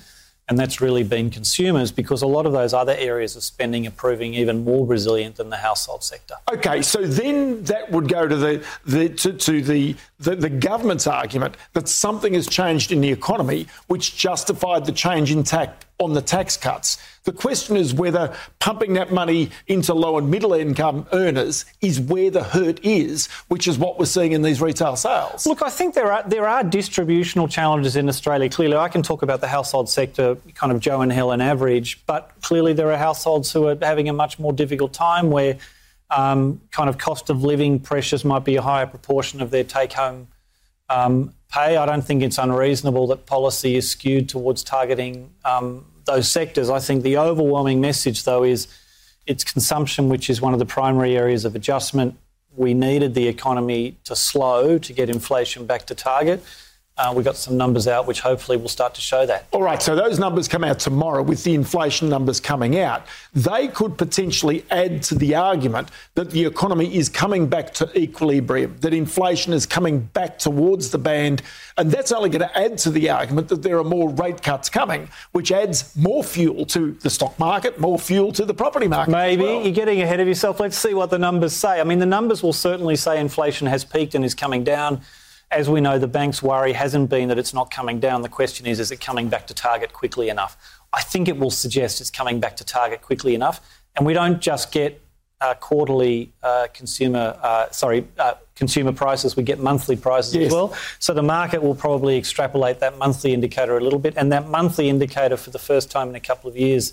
And 0.49 0.59
that's 0.59 0.81
really 0.81 1.03
been 1.03 1.31
consumers 1.31 1.93
because 1.93 2.23
a 2.23 2.27
lot 2.27 2.47
of 2.47 2.53
those 2.53 2.73
other 2.73 2.95
areas 2.97 3.37
of 3.37 3.43
spending 3.43 3.87
are 3.87 3.91
proving 3.91 4.35
even 4.35 4.65
more 4.65 4.87
resilient 4.87 5.37
than 5.37 5.51
the 5.51 5.59
household 5.59 6.03
sector. 6.03 6.37
Okay, 6.53 6.81
so 6.81 7.07
then 7.07 7.63
that 7.65 7.91
would 7.91 8.09
go 8.09 8.27
to 8.27 8.37
the, 8.37 8.65
the 8.87 9.11
to, 9.11 9.33
to 9.35 9.63
the 9.63 9.95
the, 10.21 10.35
the 10.35 10.49
government's 10.49 11.07
argument 11.07 11.57
that 11.75 11.89
something 11.89 12.35
has 12.35 12.49
changed 12.49 12.91
in 12.91 13.01
the 13.01 13.11
economy 13.11 13.69
which 13.87 14.17
justified 14.17 14.85
the 14.85 14.93
change 14.93 15.31
in 15.31 15.45
tax 15.45 15.85
on 15.99 16.15
the 16.15 16.23
tax 16.23 16.57
cuts. 16.57 16.97
The 17.29 17.35
question 17.35 17.77
is 17.77 17.93
whether 17.93 18.35
pumping 18.59 18.95
that 18.95 19.13
money 19.13 19.51
into 19.67 19.93
low 19.93 20.17
and 20.17 20.31
middle 20.31 20.55
income 20.55 21.07
earners 21.13 21.67
is 21.83 22.01
where 22.01 22.31
the 22.31 22.43
hurt 22.43 22.83
is, 22.83 23.27
which 23.49 23.69
is 23.69 23.77
what 23.77 23.99
we're 23.99 24.07
seeing 24.07 24.33
in 24.33 24.41
these 24.41 24.63
retail 24.63 24.97
sales. 24.97 25.45
Look, 25.47 25.61
I 25.61 25.69
think 25.69 25.95
there 25.95 26.11
are 26.11 26.23
there 26.27 26.49
are 26.49 26.65
distributional 26.65 27.47
challenges 27.47 27.97
in 27.97 28.09
Australia. 28.09 28.49
Clearly, 28.49 28.79
I 28.79 28.89
can 28.89 29.03
talk 29.03 29.21
about 29.21 29.43
the 29.43 29.47
household 29.47 29.91
sector, 29.91 30.39
kind 30.55 30.73
of 30.73 30.81
Joe 30.81 31.03
and 31.03 31.13
Helen 31.13 31.43
average, 31.43 32.01
but 32.07 32.33
clearly 32.41 32.73
there 32.73 32.91
are 32.91 32.97
households 32.97 33.53
who 33.53 33.69
are 33.69 33.77
having 33.83 34.09
a 34.09 34.15
much 34.15 34.39
more 34.39 34.55
difficult 34.55 34.95
time 34.95 35.31
where 35.31 35.59
um, 36.09 36.63
kind 36.71 36.89
of 36.89 36.97
cost 36.97 37.29
of 37.29 37.45
living 37.45 37.79
pressures 37.79 38.25
might 38.25 38.47
be 38.47 38.57
a 38.57 38.63
higher 38.63 38.87
proportion 38.87 39.43
of 39.43 39.51
their 39.51 39.65
take 39.65 39.93
home 39.93 40.29
um, 40.89 41.35
pay. 41.53 41.77
I 41.77 41.85
don't 41.85 42.01
think 42.01 42.23
it's 42.23 42.39
unreasonable 42.39 43.07
that 43.09 43.27
policy 43.27 43.77
is 43.77 43.91
skewed 43.91 44.31
towards 44.31 44.65
targeting 44.65 45.29
um, 45.45 45.85
those 46.09 46.29
sectors. 46.29 46.69
I 46.69 46.81
think 46.81 47.05
the 47.05 47.17
overwhelming 47.19 47.81
message, 47.81 48.25
though, 48.25 48.43
is 48.43 48.67
it's 49.27 49.45
consumption, 49.45 50.09
which 50.09 50.29
is 50.29 50.41
one 50.41 50.53
of 50.53 50.59
the 50.59 50.67
primary 50.67 51.17
areas 51.17 51.45
of 51.45 51.55
adjustment. 51.55 52.17
We 52.57 52.75
needed 52.75 53.15
the 53.15 53.29
economy 53.29 53.97
to 54.05 54.17
slow 54.17 54.79
to 54.79 54.93
get 54.93 55.09
inflation 55.09 55.67
back 55.67 55.87
to 55.87 55.95
target. 55.95 56.43
Uh, 56.99 57.13
we 57.15 57.23
got 57.23 57.37
some 57.37 57.57
numbers 57.57 57.87
out 57.87 58.09
which 58.09 58.21
hopefully 58.21 58.57
will 58.57 58.69
start 58.69 58.93
to 58.95 59.01
show 59.01 59.25
that. 59.25 59.47
All 59.53 59.63
right, 59.63 59.81
so 59.81 59.95
those 59.95 60.19
numbers 60.19 60.49
come 60.49 60.65
out 60.65 60.81
tomorrow 60.81 61.23
with 61.23 61.45
the 61.45 61.55
inflation 61.55 62.09
numbers 62.09 62.41
coming 62.41 62.79
out. 62.81 63.07
They 63.35 63.69
could 63.69 63.97
potentially 63.97 64.65
add 64.71 65.05
to 65.05 65.15
the 65.15 65.37
argument 65.37 65.91
that 66.15 66.31
the 66.33 66.45
economy 66.45 66.97
is 66.97 67.09
coming 67.09 67.47
back 67.47 67.73
to 67.75 67.99
equilibrium, 67.99 68.77
that 68.81 68.93
inflation 68.93 69.53
is 69.53 69.65
coming 69.65 70.01
back 70.01 70.39
towards 70.39 70.91
the 70.91 70.99
band. 70.99 71.43
And 71.77 71.91
that's 71.91 72.11
only 72.11 72.31
going 72.31 72.49
to 72.49 72.59
add 72.59 72.79
to 72.79 72.91
the 72.91 73.11
argument 73.11 73.49
that 73.49 73.63
there 73.63 73.79
are 73.79 73.85
more 73.85 74.11
rate 74.11 74.43
cuts 74.43 74.69
coming, 74.69 75.09
which 75.31 75.53
adds 75.53 75.95
more 75.97 76.25
fuel 76.25 76.67
to 76.67 76.93
the 76.95 77.11
stock 77.11 77.39
market, 77.39 77.79
more 77.79 77.99
fuel 77.99 78.33
to 78.33 78.45
the 78.45 78.55
property 78.55 78.89
market. 78.89 79.13
Maybe 79.13 79.45
you're 79.45 79.71
getting 79.71 80.03
ahead 80.03 80.19
of 80.19 80.27
yourself. 80.27 80.59
Let's 80.59 80.77
see 80.77 80.95
what 80.95 81.11
the 81.11 81.19
numbers 81.19 81.53
say. 81.53 81.81
I 81.81 81.85
mean, 81.85 82.01
the 82.01 82.07
numbers 82.07 82.43
will 82.43 82.53
certainly 82.53 82.97
say 82.97 83.21
inflation 83.21 83.69
has 83.69 83.85
peaked 83.85 84.17
and 84.17 84.25
is 84.25 84.35
coming 84.35 84.65
down. 84.65 85.03
As 85.51 85.69
we 85.71 85.81
know, 85.81 85.99
the 85.99 86.07
bank's 86.09 86.43
worry 86.43 86.75
hasn't 86.75 87.09
been 87.09 87.29
that 87.29 87.39
it's 87.39 87.55
not 87.55 87.71
coming 87.71 88.01
down. 88.01 88.21
The 88.23 88.29
question 88.29 88.67
is, 88.67 88.79
is 88.79 88.91
it 88.91 89.01
coming 89.01 89.29
back 89.29 89.47
to 89.47 89.55
target 89.55 89.93
quickly 89.95 90.29
enough? 90.29 90.57
I 90.93 91.01
think 91.01 91.27
it 91.27 91.39
will 91.39 91.51
suggest 91.51 92.01
it's 92.01 92.11
coming 92.11 92.39
back 92.39 92.57
to 92.57 92.65
target 92.65 93.01
quickly 93.01 93.35
enough. 93.35 93.61
And 93.97 94.05
we 94.05 94.13
don't 94.13 94.41
just 94.41 94.73
get 94.73 95.01
uh, 95.41 95.55
quarterly 95.55 96.33
uh, 96.43 96.67
consumer, 96.75 97.39
uh, 97.43 97.71
sorry, 97.71 98.07
uh, 98.19 98.35
consumer 98.57 98.93
prices. 98.93 99.37
We 99.37 99.43
get 99.43 99.59
monthly 99.59 99.97
prices 99.97 100.35
Yes. 100.35 100.47
as 100.49 100.53
well. 100.53 100.75
So 100.99 101.15
the 101.15 101.23
market 101.23 101.63
will 101.63 101.75
probably 101.77 102.19
extrapolate 102.19 102.81
that 102.81 102.99
monthly 102.99 103.33
indicator 103.33 103.79
a 103.79 103.81
little 103.81 104.01
bit. 104.01 104.15
And 104.17 104.31
that 104.33 104.49
monthly 104.49 104.89
indicator, 104.91 105.37
for 105.39 105.51
the 105.51 105.59
first 105.59 105.91
time 105.91 106.11
in 106.11 106.15
a 106.15 106.21
couple 106.21 106.51
of 106.51 106.57
years, 106.57 106.93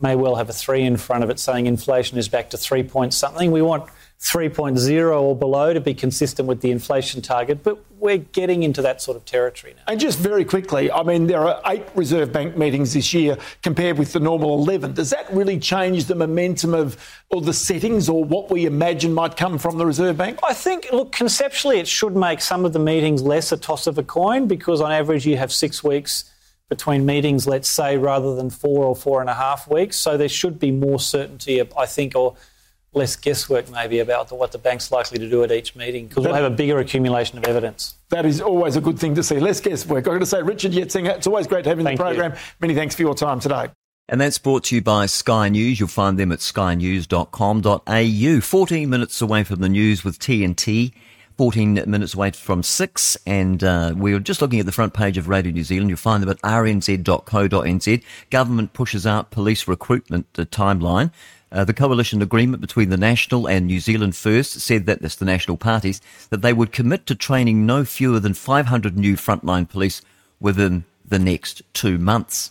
may 0.00 0.14
well 0.14 0.34
have 0.34 0.50
a 0.50 0.52
three 0.52 0.82
in 0.82 0.96
front 0.96 1.24
of 1.24 1.30
it, 1.30 1.38
saying 1.40 1.66
inflation 1.66 2.18
is 2.18 2.28
back 2.28 2.50
to 2.50 2.58
three 2.58 2.82
point 2.82 3.14
something. 3.14 3.50
We 3.50 3.62
want 3.62 3.88
3.0 4.20 5.20
or 5.20 5.36
below 5.36 5.72
to 5.72 5.80
be 5.80 5.94
consistent 5.94 6.48
with 6.48 6.60
the 6.60 6.72
inflation 6.72 7.22
target, 7.22 7.62
but 7.62 7.78
we're 8.00 8.18
getting 8.18 8.64
into 8.64 8.82
that 8.82 9.00
sort 9.00 9.16
of 9.16 9.24
territory 9.24 9.74
now. 9.76 9.82
And 9.86 10.00
just 10.00 10.18
very 10.18 10.44
quickly, 10.44 10.90
I 10.90 11.04
mean, 11.04 11.28
there 11.28 11.46
are 11.46 11.60
eight 11.66 11.84
Reserve 11.94 12.32
Bank 12.32 12.56
meetings 12.56 12.94
this 12.94 13.14
year 13.14 13.38
compared 13.62 13.96
with 13.96 14.12
the 14.12 14.18
normal 14.18 14.54
11. 14.54 14.94
Does 14.94 15.10
that 15.10 15.32
really 15.32 15.58
change 15.58 16.06
the 16.06 16.16
momentum 16.16 16.74
of 16.74 16.96
or 17.30 17.40
the 17.40 17.52
settings 17.52 18.08
or 18.08 18.24
what 18.24 18.50
we 18.50 18.66
imagine 18.66 19.14
might 19.14 19.36
come 19.36 19.56
from 19.56 19.78
the 19.78 19.86
Reserve 19.86 20.16
Bank? 20.16 20.40
I 20.46 20.52
think, 20.52 20.88
look, 20.92 21.12
conceptually, 21.12 21.78
it 21.78 21.86
should 21.86 22.16
make 22.16 22.40
some 22.40 22.64
of 22.64 22.72
the 22.72 22.80
meetings 22.80 23.22
less 23.22 23.52
a 23.52 23.56
toss 23.56 23.86
of 23.86 23.98
a 23.98 24.02
coin 24.02 24.48
because 24.48 24.80
on 24.80 24.90
average 24.90 25.26
you 25.26 25.36
have 25.36 25.52
six 25.52 25.84
weeks 25.84 26.24
between 26.68 27.06
meetings, 27.06 27.46
let's 27.46 27.68
say, 27.68 27.96
rather 27.96 28.34
than 28.34 28.50
four 28.50 28.84
or 28.84 28.96
four 28.96 29.20
and 29.20 29.30
a 29.30 29.34
half 29.34 29.68
weeks. 29.68 29.96
So 29.96 30.16
there 30.16 30.28
should 30.28 30.58
be 30.58 30.70
more 30.70 30.98
certainty, 31.00 31.60
I 31.60 31.86
think, 31.86 32.14
or 32.14 32.34
less 32.92 33.16
guesswork 33.16 33.70
maybe 33.70 33.98
about 33.98 34.28
the, 34.28 34.34
what 34.34 34.52
the 34.52 34.58
bank's 34.58 34.90
likely 34.90 35.18
to 35.18 35.28
do 35.28 35.42
at 35.42 35.52
each 35.52 35.76
meeting 35.76 36.06
because 36.06 36.24
we'll 36.24 36.34
have 36.34 36.44
a 36.44 36.50
bigger 36.50 36.78
accumulation 36.78 37.38
of 37.38 37.44
evidence. 37.44 37.94
That 38.10 38.26
is 38.26 38.40
always 38.40 38.76
a 38.76 38.80
good 38.80 38.98
thing 38.98 39.14
to 39.14 39.22
see. 39.22 39.38
Less 39.38 39.60
guesswork. 39.60 40.06
I've 40.06 40.14
got 40.14 40.18
to 40.20 40.26
say, 40.26 40.42
Richard 40.42 40.72
Yetsenga, 40.72 41.16
it's 41.16 41.26
always 41.26 41.46
great 41.46 41.64
to 41.64 41.70
have 41.70 41.78
having 41.78 41.84
Thank 41.84 41.98
the 41.98 42.04
you. 42.04 42.16
program. 42.16 42.38
Many 42.60 42.74
thanks 42.74 42.94
for 42.94 43.02
your 43.02 43.14
time 43.14 43.40
today. 43.40 43.68
And 44.08 44.20
that's 44.20 44.38
brought 44.38 44.64
to 44.64 44.74
you 44.74 44.80
by 44.80 45.06
Sky 45.06 45.50
News. 45.50 45.78
You'll 45.78 45.88
find 45.88 46.18
them 46.18 46.32
at 46.32 46.38
skynews.com.au. 46.38 48.40
14 48.40 48.90
minutes 48.90 49.20
away 49.20 49.44
from 49.44 49.60
the 49.60 49.68
news 49.68 50.02
with 50.02 50.18
TNT. 50.18 50.92
14 51.36 51.84
minutes 51.86 52.14
away 52.14 52.30
from 52.30 52.62
6. 52.62 53.16
And 53.26 53.62
uh, 53.62 53.92
we 53.94 54.14
are 54.14 54.18
just 54.18 54.40
looking 54.40 54.60
at 54.60 54.66
the 54.66 54.72
front 54.72 54.94
page 54.94 55.18
of 55.18 55.28
Radio 55.28 55.52
New 55.52 55.62
Zealand. 55.62 55.90
You'll 55.90 55.98
find 55.98 56.22
them 56.22 56.30
at 56.30 56.40
rnz.co.nz. 56.40 58.02
Government 58.30 58.72
pushes 58.72 59.06
out 59.06 59.30
police 59.30 59.68
recruitment 59.68 60.26
uh, 60.38 60.46
timeline. 60.46 61.12
Uh, 61.50 61.64
the 61.64 61.72
coalition 61.72 62.20
agreement 62.20 62.60
between 62.60 62.90
the 62.90 62.96
National 62.96 63.48
and 63.48 63.66
New 63.66 63.80
Zealand 63.80 64.14
First 64.14 64.60
said 64.60 64.86
that, 64.86 65.00
that's 65.00 65.16
the 65.16 65.24
national 65.24 65.56
parties, 65.56 66.00
that 66.30 66.42
they 66.42 66.52
would 66.52 66.72
commit 66.72 67.06
to 67.06 67.14
training 67.14 67.64
no 67.64 67.84
fewer 67.84 68.20
than 68.20 68.34
500 68.34 68.96
new 68.96 69.16
frontline 69.16 69.68
police 69.68 70.02
within 70.40 70.84
the 71.06 71.18
next 71.18 71.62
two 71.72 71.98
months 71.98 72.50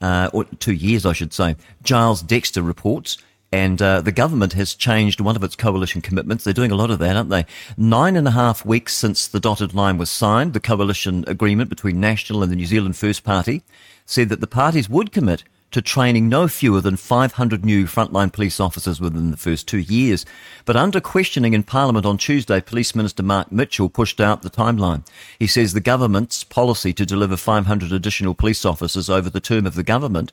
uh, 0.00 0.28
or 0.32 0.44
two 0.44 0.74
years, 0.74 1.06
I 1.06 1.14
should 1.14 1.32
say. 1.32 1.56
Giles 1.82 2.20
Dexter 2.20 2.60
reports, 2.60 3.16
and 3.50 3.80
uh, 3.80 4.02
the 4.02 4.12
government 4.12 4.52
has 4.54 4.74
changed 4.74 5.20
one 5.20 5.36
of 5.36 5.44
its 5.44 5.56
coalition 5.56 6.02
commitments. 6.02 6.44
They're 6.44 6.52
doing 6.52 6.72
a 6.72 6.76
lot 6.76 6.90
of 6.90 6.98
that, 6.98 7.16
aren't 7.16 7.30
they? 7.30 7.46
Nine 7.78 8.16
and 8.16 8.28
a 8.28 8.32
half 8.32 8.66
weeks 8.66 8.94
since 8.94 9.26
the 9.26 9.40
dotted 9.40 9.74
line 9.74 9.96
was 9.96 10.10
signed, 10.10 10.52
the 10.52 10.60
coalition 10.60 11.24
agreement 11.26 11.70
between 11.70 12.00
National 12.00 12.42
and 12.42 12.52
the 12.52 12.56
New 12.56 12.66
Zealand 12.66 12.96
First 12.96 13.24
Party 13.24 13.62
said 14.04 14.28
that 14.28 14.40
the 14.40 14.46
parties 14.46 14.90
would 14.90 15.12
commit 15.12 15.44
to 15.74 15.82
training 15.82 16.28
no 16.28 16.46
fewer 16.46 16.80
than 16.80 16.94
500 16.94 17.64
new 17.64 17.86
frontline 17.86 18.32
police 18.32 18.60
officers 18.60 19.00
within 19.00 19.32
the 19.32 19.36
first 19.36 19.66
two 19.66 19.80
years. 19.80 20.24
But 20.64 20.76
under 20.76 21.00
questioning 21.00 21.52
in 21.52 21.64
Parliament 21.64 22.06
on 22.06 22.16
Tuesday, 22.16 22.60
Police 22.60 22.94
Minister 22.94 23.24
Mark 23.24 23.50
Mitchell 23.50 23.88
pushed 23.88 24.20
out 24.20 24.42
the 24.42 24.50
timeline. 24.50 25.04
He 25.36 25.48
says 25.48 25.72
the 25.72 25.80
government's 25.80 26.44
policy 26.44 26.92
to 26.92 27.04
deliver 27.04 27.36
500 27.36 27.90
additional 27.90 28.36
police 28.36 28.64
officers 28.64 29.10
over 29.10 29.28
the 29.28 29.40
term 29.40 29.66
of 29.66 29.74
the 29.74 29.82
government 29.82 30.30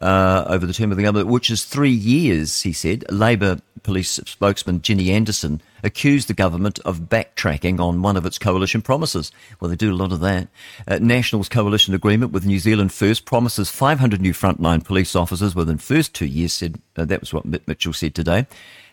uh, 0.00 0.44
over 0.46 0.66
the 0.66 0.72
term 0.72 0.90
of 0.90 0.96
the 0.96 1.02
government, 1.02 1.28
which 1.28 1.50
is 1.50 1.64
three 1.64 1.90
years, 1.90 2.62
he 2.62 2.72
said. 2.72 3.04
Labor 3.10 3.58
police 3.82 4.10
spokesman 4.26 4.82
Ginny 4.82 5.10
Anderson 5.10 5.60
accused 5.82 6.28
the 6.28 6.34
government 6.34 6.78
of 6.80 7.08
backtracking 7.08 7.80
on 7.80 8.02
one 8.02 8.16
of 8.16 8.26
its 8.26 8.38
coalition 8.38 8.82
promises. 8.82 9.32
Well, 9.58 9.68
they 9.68 9.76
do 9.76 9.92
a 9.92 9.96
lot 9.96 10.12
of 10.12 10.20
that. 10.20 10.48
Uh, 10.86 10.98
National's 11.00 11.48
coalition 11.48 11.94
agreement 11.94 12.32
with 12.32 12.46
New 12.46 12.58
Zealand 12.58 12.92
First 12.92 13.24
promises 13.24 13.70
500 13.70 14.20
new 14.20 14.32
frontline 14.32 14.84
police 14.84 15.16
officers 15.16 15.54
within 15.54 15.78
first 15.78 16.14
two 16.14 16.26
years, 16.26 16.52
said, 16.52 16.80
uh, 16.96 17.04
that 17.04 17.20
was 17.20 17.32
what 17.32 17.44
Mitt 17.44 17.66
Mitchell 17.66 17.92
said 17.92 18.14
today, 18.14 18.46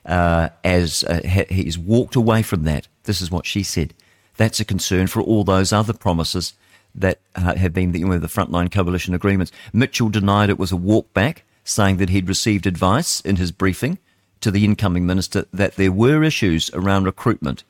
uh, 0.05 0.49
as 0.63 1.03
uh, 1.03 1.21
he's 1.49 1.77
walked 1.77 2.15
away 2.15 2.41
from 2.41 2.63
that. 2.63 2.87
This 3.03 3.21
is 3.21 3.31
what 3.31 3.45
she 3.45 3.63
said. 3.63 3.93
That's 4.37 4.59
a 4.59 4.65
concern 4.65 5.07
for 5.07 5.21
all 5.21 5.43
those 5.43 5.73
other 5.73 5.93
promises 5.93 6.53
that 6.95 7.19
uh, 7.35 7.55
have 7.55 7.73
been 7.73 7.91
the, 7.91 7.99
you 7.99 8.07
know, 8.07 8.19
the 8.19 8.27
frontline 8.27 8.71
coalition 8.71 9.13
agreements. 9.13 9.51
Mitchell 9.73 10.09
denied 10.09 10.49
it 10.49 10.59
was 10.59 10.71
a 10.71 10.77
walk 10.77 11.13
back, 11.13 11.43
saying 11.63 11.97
that 11.97 12.09
he'd 12.09 12.29
received 12.29 12.65
advice 12.65 13.19
in 13.21 13.35
his 13.35 13.51
briefing 13.51 13.99
to 14.41 14.51
the 14.51 14.65
incoming 14.65 15.05
minister 15.05 15.45
that 15.53 15.75
there 15.75 15.91
were 15.91 16.23
issues 16.23 16.69
around 16.73 17.05
recruitment. 17.05 17.63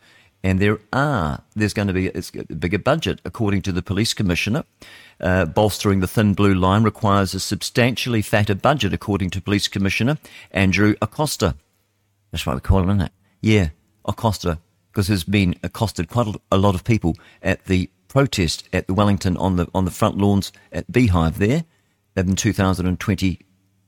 And 0.43 0.59
there 0.59 0.79
are. 0.93 1.41
There's 1.55 1.73
going 1.73 1.87
to 1.87 1.93
be 1.93 2.07
a 2.09 2.21
bigger 2.55 2.77
budget, 2.77 3.19
according 3.25 3.63
to 3.63 3.71
the 3.71 3.81
police 3.81 4.13
commissioner. 4.13 4.63
Uh, 5.19 5.45
bolstering 5.45 5.99
the 5.99 6.07
thin 6.07 6.33
blue 6.33 6.53
line 6.53 6.83
requires 6.83 7.33
a 7.33 7.39
substantially 7.39 8.21
fatter 8.21 8.53
budget, 8.53 8.93
according 8.93 9.31
to 9.31 9.41
police 9.41 9.67
commissioner 9.67 10.17
Andrew 10.51 10.95
Acosta. 11.01 11.55
That's 12.31 12.45
what 12.45 12.55
we 12.55 12.61
call 12.61 12.81
him, 12.83 12.89
isn't 12.89 13.01
it? 13.01 13.11
Yeah, 13.41 13.69
Acosta, 14.05 14.59
because 14.91 15.07
there's 15.07 15.23
been 15.23 15.55
accosted 15.63 16.07
quite 16.07 16.35
a- 16.51 16.57
lot 16.57 16.75
of 16.75 16.83
people 16.83 17.15
at 17.41 17.65
the 17.65 17.89
protest 18.07 18.69
at 18.71 18.85
the 18.87 18.93
Wellington 18.93 19.35
on 19.37 19.55
the 19.55 19.67
on 19.73 19.85
the 19.85 19.91
front 19.91 20.17
lawns 20.17 20.51
at 20.71 20.91
Beehive 20.91 21.39
there 21.39 21.65
in 22.15 22.35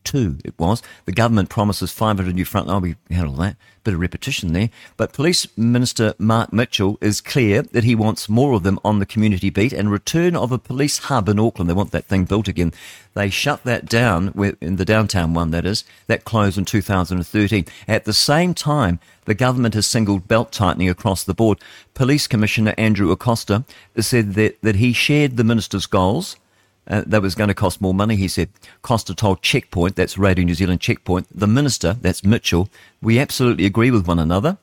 2022 0.03 0.47
it 0.47 0.57
was. 0.59 0.81
The 1.05 1.11
government 1.11 1.49
promises 1.49 1.91
500 1.91 2.33
new 2.33 2.45
front. 2.45 2.69
Oh, 2.69 2.79
we 2.79 2.95
had 3.11 3.25
all 3.25 3.33
that. 3.33 3.55
Bit 3.83 3.93
of 3.93 3.99
repetition 3.99 4.53
there. 4.53 4.69
But 4.97 5.13
Police 5.13 5.47
Minister 5.57 6.13
Mark 6.17 6.51
Mitchell 6.51 6.97
is 7.01 7.21
clear 7.21 7.61
that 7.61 7.83
he 7.83 7.95
wants 7.95 8.27
more 8.27 8.53
of 8.53 8.63
them 8.63 8.79
on 8.83 8.99
the 8.99 9.05
community 9.05 9.49
beat 9.49 9.73
and 9.73 9.91
return 9.91 10.35
of 10.35 10.51
a 10.51 10.59
police 10.59 10.97
hub 10.97 11.29
in 11.29 11.39
Auckland. 11.39 11.69
They 11.69 11.73
want 11.73 11.91
that 11.91 12.05
thing 12.05 12.25
built 12.25 12.47
again. 12.47 12.73
They 13.13 13.29
shut 13.29 13.63
that 13.63 13.85
down, 13.85 14.33
in 14.61 14.75
the 14.75 14.85
downtown 14.85 15.33
one 15.33 15.51
that 15.51 15.65
is, 15.65 15.83
that 16.07 16.25
closed 16.25 16.57
in 16.57 16.65
2013. 16.65 17.65
At 17.87 18.05
the 18.05 18.13
same 18.13 18.53
time, 18.53 18.99
the 19.25 19.33
government 19.33 19.73
has 19.75 19.87
singled 19.87 20.27
belt 20.27 20.51
tightening 20.51 20.89
across 20.89 21.23
the 21.23 21.33
board. 21.33 21.59
Police 21.93 22.27
Commissioner 22.27 22.73
Andrew 22.77 23.11
Acosta 23.11 23.63
said 23.97 24.33
that, 24.33 24.61
that 24.61 24.75
he 24.75 24.93
shared 24.93 25.37
the 25.37 25.43
minister's 25.43 25.85
goals. 25.85 26.35
Uh, 26.89 27.03
that 27.05 27.21
was 27.21 27.35
going 27.35 27.49
to 27.49 27.53
cost 27.53 27.81
more 27.81 27.93
money, 27.93 28.15
he 28.15 28.27
said. 28.27 28.49
Coster 28.81 29.13
told 29.13 29.43
Checkpoint, 29.43 29.95
that's 29.95 30.17
Radio 30.17 30.43
New 30.43 30.55
Zealand 30.55 30.81
Checkpoint, 30.81 31.27
the 31.31 31.45
minister, 31.45 31.93
that's 32.01 32.23
Mitchell, 32.23 32.67
we 32.99 33.19
absolutely 33.19 33.65
agree 33.65 33.91
with 33.91 34.07
one 34.07 34.17
another 34.17 34.57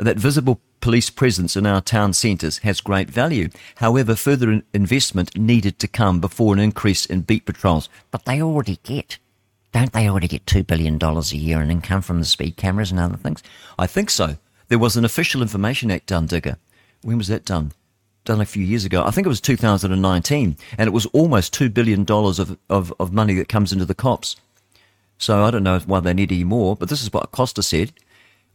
that 0.00 0.16
visible 0.16 0.60
police 0.80 1.10
presence 1.10 1.56
in 1.56 1.66
our 1.66 1.80
town 1.80 2.12
centres 2.12 2.58
has 2.58 2.80
great 2.80 3.10
value. 3.10 3.48
However, 3.76 4.16
further 4.16 4.62
investment 4.72 5.36
needed 5.36 5.78
to 5.78 5.88
come 5.88 6.20
before 6.20 6.54
an 6.54 6.60
increase 6.60 7.04
in 7.04 7.20
beat 7.22 7.44
patrols. 7.44 7.88
But 8.10 8.24
they 8.24 8.40
already 8.40 8.78
get, 8.82 9.18
don't 9.72 9.92
they 9.92 10.08
already 10.08 10.28
get 10.28 10.46
$2 10.46 10.66
billion 10.66 10.98
a 11.02 11.20
year 11.36 11.60
in 11.60 11.70
income 11.70 12.02
from 12.02 12.18
the 12.18 12.24
speed 12.24 12.56
cameras 12.56 12.90
and 12.90 12.98
other 12.98 13.16
things? 13.16 13.42
I 13.78 13.86
think 13.86 14.10
so. 14.10 14.36
There 14.68 14.78
was 14.78 14.96
an 14.96 15.04
Official 15.04 15.42
Information 15.42 15.90
Act 15.90 16.06
done, 16.06 16.26
Digger. 16.26 16.56
When 17.02 17.18
was 17.18 17.28
that 17.28 17.44
done? 17.44 17.72
Done 18.24 18.40
a 18.40 18.46
few 18.46 18.64
years 18.64 18.84
ago. 18.84 19.02
I 19.04 19.10
think 19.10 19.26
it 19.26 19.30
was 19.30 19.40
2019, 19.40 20.56
and 20.78 20.86
it 20.86 20.92
was 20.92 21.06
almost 21.06 21.54
$2 21.54 21.72
billion 21.72 22.04
of, 22.08 22.58
of, 22.68 22.92
of 23.00 23.12
money 23.12 23.34
that 23.34 23.48
comes 23.48 23.72
into 23.72 23.86
the 23.86 23.94
cops. 23.94 24.36
So 25.16 25.44
I 25.44 25.50
don't 25.50 25.62
know 25.62 25.78
why 25.80 26.00
they 26.00 26.14
need 26.14 26.32
any 26.32 26.44
more, 26.44 26.76
but 26.76 26.88
this 26.88 27.02
is 27.02 27.12
what 27.12 27.30
Coster 27.32 27.62
said. 27.62 27.92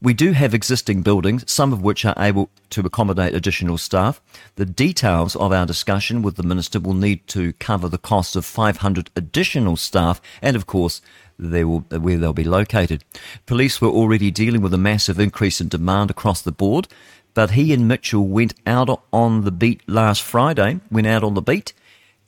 We 0.01 0.13
do 0.13 0.33
have 0.33 0.53
existing 0.53 1.03
buildings, 1.03 1.49
some 1.51 1.71
of 1.71 1.81
which 1.81 2.05
are 2.05 2.13
able 2.17 2.49
to 2.71 2.81
accommodate 2.81 3.33
additional 3.33 3.77
staff. 3.77 4.21
The 4.55 4.65
details 4.65 5.35
of 5.35 5.51
our 5.51 5.65
discussion 5.65 6.21
with 6.21 6.35
the 6.35 6.43
Minister 6.43 6.79
will 6.79 6.93
need 6.93 7.25
to 7.27 7.53
cover 7.53 7.87
the 7.87 7.97
cost 7.97 8.35
of 8.35 8.45
500 8.45 9.09
additional 9.15 9.77
staff 9.77 10.21
and, 10.41 10.55
of 10.55 10.67
course, 10.67 11.01
will, 11.39 11.79
where 11.89 12.17
they'll 12.17 12.33
be 12.33 12.43
located. 12.43 13.03
Police 13.45 13.79
were 13.81 13.89
already 13.89 14.31
dealing 14.31 14.61
with 14.61 14.73
a 14.73 14.77
massive 14.77 15.19
increase 15.19 15.61
in 15.61 15.69
demand 15.69 16.11
across 16.11 16.41
the 16.41 16.51
board, 16.51 16.87
but 17.35 17.51
he 17.51 17.71
and 17.73 17.87
Mitchell 17.87 18.25
went 18.25 18.55
out 18.65 19.03
on 19.13 19.43
the 19.43 19.51
beat 19.51 19.87
last 19.87 20.23
Friday, 20.23 20.79
went 20.89 21.05
out 21.05 21.23
on 21.23 21.35
the 21.35 21.41
beat, 21.41 21.73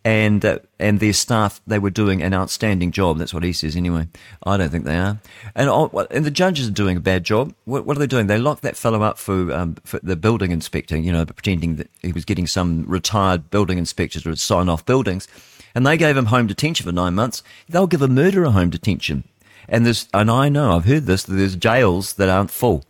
and 0.04 0.46
uh, 0.46 0.60
and 0.80 1.00
their 1.00 1.14
staff 1.14 1.60
they 1.66 1.80
were 1.80 1.90
doing 1.90 2.22
an 2.22 2.34
outstanding 2.34 2.92
job. 2.92 3.18
That's 3.18 3.34
what 3.34 3.44
he 3.44 3.54
says 3.54 3.76
anyway. 3.76 4.10
I 4.44 4.58
don't 4.58 4.70
think 4.70 4.84
they 4.84 4.98
are, 4.98 5.18
and 5.56 5.70
oh, 5.70 5.90
and 6.12 6.26
the 6.26 6.32
judges 6.32 6.68
are 6.68 6.72
doing 6.72 6.98
a 6.98 7.02
bad 7.02 7.24
job. 7.24 7.56
What, 7.66 7.86
what 7.86 7.98
are 7.98 8.00
they 8.02 8.08
doing? 8.08 8.28
They 8.28 8.38
locked 8.38 8.62
that 8.62 8.78
fellow 8.78 9.02
up 9.02 9.18
for 9.18 9.52
um, 9.54 9.76
for 9.86 10.00
the 10.04 10.18
building 10.18 10.52
inspector. 10.52 10.98
You 10.98 11.14
know, 11.14 11.26
pretending 11.26 11.78
that 11.78 11.90
he 12.02 12.12
was 12.12 12.26
getting 12.26 12.46
some 12.46 12.84
retired 12.86 13.50
building 13.50 13.78
inspector 13.78 14.20
to 14.20 14.36
sign 14.36 14.70
off 14.70 14.86
buildings, 14.86 15.28
and 15.74 15.88
they 15.88 15.98
gave 15.98 16.18
him 16.18 16.28
home 16.28 16.48
detention 16.48 16.86
for 16.86 16.92
nine 16.92 17.16
months. 17.16 17.44
They'll 17.70 17.88
give 17.88 18.02
a 18.02 18.10
murderer 18.10 18.52
home 18.52 18.70
detention, 18.70 19.24
and 19.70 19.88
and 20.14 20.30
I 20.30 20.50
know 20.50 20.76
I've 20.76 20.86
heard 20.86 21.06
this. 21.06 21.24
That 21.24 21.36
there's 21.36 21.56
jails 21.56 22.14
that 22.14 22.28
aren't 22.28 22.52
full. 22.52 22.84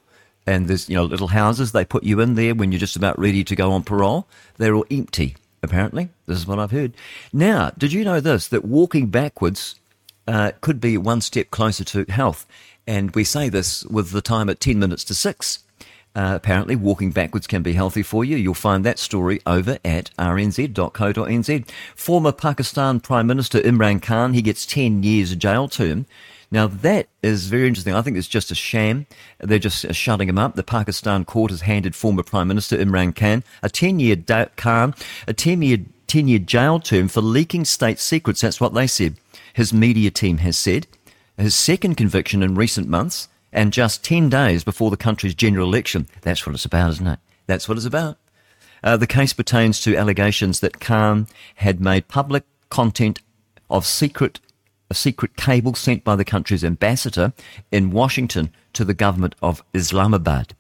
And 0.48 0.68
there's, 0.68 0.90
you 0.90 0.96
know, 0.96 1.04
little 1.04 1.28
houses 1.28 1.74
they 1.74 1.86
put 1.86 2.04
you 2.04 2.20
in 2.22 2.34
there 2.34 2.56
when 2.56 2.72
you're 2.72 2.80
just 2.80 2.96
about 2.96 3.20
ready 3.20 3.44
to 3.44 3.56
go 3.56 3.72
on 3.74 3.84
parole. 3.84 4.28
They're 4.58 4.74
all 4.74 4.86
empty 4.90 5.36
apparently. 5.64 6.10
This 6.26 6.38
is 6.38 6.48
what 6.48 6.60
I've 6.60 6.72
heard. 6.72 6.94
Now, 7.34 7.72
did 7.78 7.94
you 7.94 8.04
know 8.04 8.20
this? 8.20 8.48
That 8.48 8.66
walking 8.66 9.08
backwards 9.08 9.76
uh, 10.28 10.52
could 10.62 10.82
be 10.82 10.98
one 10.98 11.22
step 11.22 11.52
closer 11.52 11.84
to 11.86 12.06
health. 12.10 12.46
And 12.86 13.14
we 13.16 13.24
say 13.24 13.50
this 13.50 13.86
with 13.86 14.12
the 14.12 14.22
time 14.22 14.50
at 14.50 14.60
10 14.60 14.80
minutes 14.80 15.04
to 15.06 15.14
6. 15.14 15.60
Uh, 16.16 16.34
apparently, 16.36 16.76
walking 16.76 17.12
backwards 17.12 17.46
can 17.46 17.62
be 17.62 17.74
healthy 17.74 18.02
for 18.02 18.26
you. 18.26 18.38
You'll 18.38 18.56
find 18.56 18.84
that 18.84 18.98
story 18.98 19.40
over 19.46 19.78
at 19.86 20.10
rnz.co.nz. 20.18 21.70
Former 21.96 22.32
Pakistan 22.32 23.00
Prime 23.00 23.28
Minister 23.28 23.60
Imran 23.60 24.02
Khan, 24.02 24.34
he 24.34 24.42
gets 24.42 24.66
10 24.66 25.04
years 25.04 25.36
jail 25.36 25.68
term. 25.68 26.08
Now, 26.50 26.68
that 26.68 27.08
is 27.22 27.48
very 27.48 27.68
interesting. 27.68 27.94
I 27.94 28.02
think 28.02 28.16
it's 28.16 28.28
just 28.28 28.52
a 28.52 28.56
sham. 28.56 29.06
They're 29.40 29.60
just 29.60 29.94
shutting 29.94 30.30
him 30.30 30.38
up. 30.38 30.56
The 30.56 30.64
Pakistan 30.64 31.26
court 31.26 31.52
has 31.52 31.62
handed 31.62 31.96
former 31.96 32.24
Prime 32.24 32.48
Minister 32.48 32.78
Imran 32.78 33.16
Khan 33.16 33.44
a 33.62 33.70
10 33.70 34.00
year 34.00 34.16
Khan, 34.56 34.96
a 35.28 35.34
10 35.34 35.62
year 35.62 35.80
10 36.08 36.28
year 36.30 36.40
jail 36.40 36.80
term 36.80 37.10
for 37.10 37.22
leaking 37.22 37.66
state 37.66 38.00
secrets. 38.00 38.42
That's 38.42 38.62
what 38.62 38.74
they 38.74 38.88
said. 38.88 39.18
His 39.54 39.74
media 39.74 40.10
team 40.10 40.38
has 40.38 40.58
said. 40.58 40.88
His 41.38 41.54
second 41.54 41.96
conviction 41.96 42.42
in 42.42 42.56
recent 42.56 42.88
months, 42.88 43.28
and 43.52 43.74
just 43.74 44.04
10 44.04 44.30
days 44.30 44.64
before 44.64 44.90
the 44.90 44.98
country's 44.98 45.36
general 45.36 45.68
election. 45.68 46.08
That's 46.22 46.46
what 46.46 46.56
it's 46.56 46.66
about, 46.66 46.92
isn't 46.92 47.08
it? 47.08 47.20
That's 47.46 47.68
what 47.68 47.78
it's 47.78 47.86
about. 47.86 48.18
Uh, 48.84 48.98
the 48.98 49.08
case 49.08 49.34
pertains 49.34 49.82
to 49.82 49.96
allegations 49.96 50.60
that 50.62 50.80
Khan 50.80 51.28
had 51.56 51.82
made 51.82 52.08
public 52.08 52.44
content 52.70 53.20
of 53.70 53.86
secret 53.86 54.40
a 54.90 54.94
secret 54.94 55.36
cable 55.36 55.74
sent 55.74 56.04
by 56.04 56.16
the 56.16 56.26
country's 56.26 56.64
ambassador 56.64 57.34
in 57.72 57.92
Washington 57.92 58.52
to 58.74 58.86
the 58.86 58.94
government 58.94 59.36
of 59.42 59.64
Islamabad. 59.74 60.56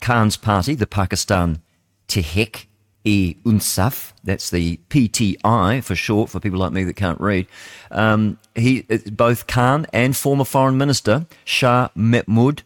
Khan's 0.00 0.36
party, 0.36 0.74
the 0.74 0.86
Pakistan 0.86 1.60
Tehreek 2.06 2.66
e 3.04 3.36
Insaf, 3.44 4.12
that's 4.24 4.50
the 4.50 4.80
PTI 4.90 5.82
for 5.82 5.94
short 5.94 6.30
for 6.30 6.40
people 6.40 6.58
like 6.58 6.72
me 6.72 6.84
that 6.84 6.96
can't 6.96 7.20
read. 7.20 7.46
Um, 7.90 8.38
he, 8.54 8.82
both 9.10 9.46
Khan 9.46 9.86
and 9.92 10.16
former 10.16 10.44
Foreign 10.44 10.78
Minister 10.78 11.26
Shah 11.44 11.88
Mahmood 11.94 12.62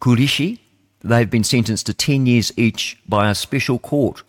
Qureshi, 0.00 0.58
they've 1.00 1.30
been 1.30 1.44
sentenced 1.44 1.86
to 1.86 1.94
10 1.94 2.26
years 2.26 2.52
each 2.56 2.98
by 3.08 3.30
a 3.30 3.34
special 3.34 3.78
court. 3.78 4.22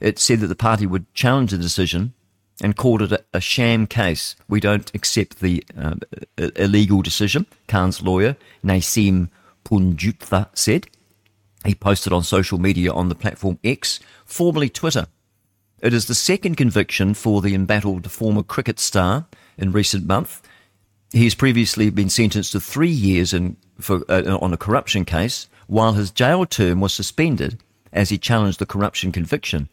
It 0.00 0.18
said 0.18 0.40
that 0.40 0.48
the 0.48 0.56
party 0.56 0.86
would 0.86 1.12
challenge 1.14 1.52
the 1.52 1.58
decision 1.58 2.14
and 2.62 2.76
called 2.76 3.02
it 3.02 3.12
a, 3.12 3.24
a 3.34 3.40
sham 3.40 3.86
case. 3.86 4.36
We 4.48 4.60
don't 4.60 4.90
accept 4.94 5.40
the 5.40 5.64
uh, 5.76 5.96
illegal 6.56 7.02
decision, 7.02 7.46
Khan's 7.66 8.00
lawyer, 8.00 8.36
Naeem 8.64 9.28
Panjutha, 9.64 10.48
said. 10.54 10.86
He 11.64 11.74
posted 11.74 12.12
on 12.12 12.22
social 12.22 12.58
media 12.58 12.92
on 12.92 13.08
the 13.08 13.14
platform 13.14 13.58
X, 13.62 14.00
formerly 14.24 14.68
Twitter. 14.68 15.06
It 15.80 15.92
is 15.92 16.06
the 16.06 16.14
second 16.14 16.56
conviction 16.56 17.12
for 17.14 17.42
the 17.42 17.54
embattled 17.54 18.10
former 18.10 18.44
cricket 18.44 18.78
star 18.78 19.26
in 19.58 19.72
recent 19.72 20.06
months. 20.06 20.40
He 21.12 21.24
has 21.24 21.34
previously 21.34 21.90
been 21.90 22.08
sentenced 22.08 22.52
to 22.52 22.60
three 22.60 22.90
years 22.90 23.32
in, 23.32 23.56
for, 23.80 24.02
uh, 24.08 24.38
on 24.40 24.52
a 24.52 24.56
corruption 24.56 25.04
case, 25.04 25.48
while 25.66 25.92
his 25.92 26.10
jail 26.10 26.46
term 26.46 26.80
was 26.80 26.94
suspended 26.94 27.60
as 27.92 28.08
he 28.10 28.18
challenged 28.18 28.58
the 28.60 28.66
corruption 28.66 29.12
conviction 29.12 29.68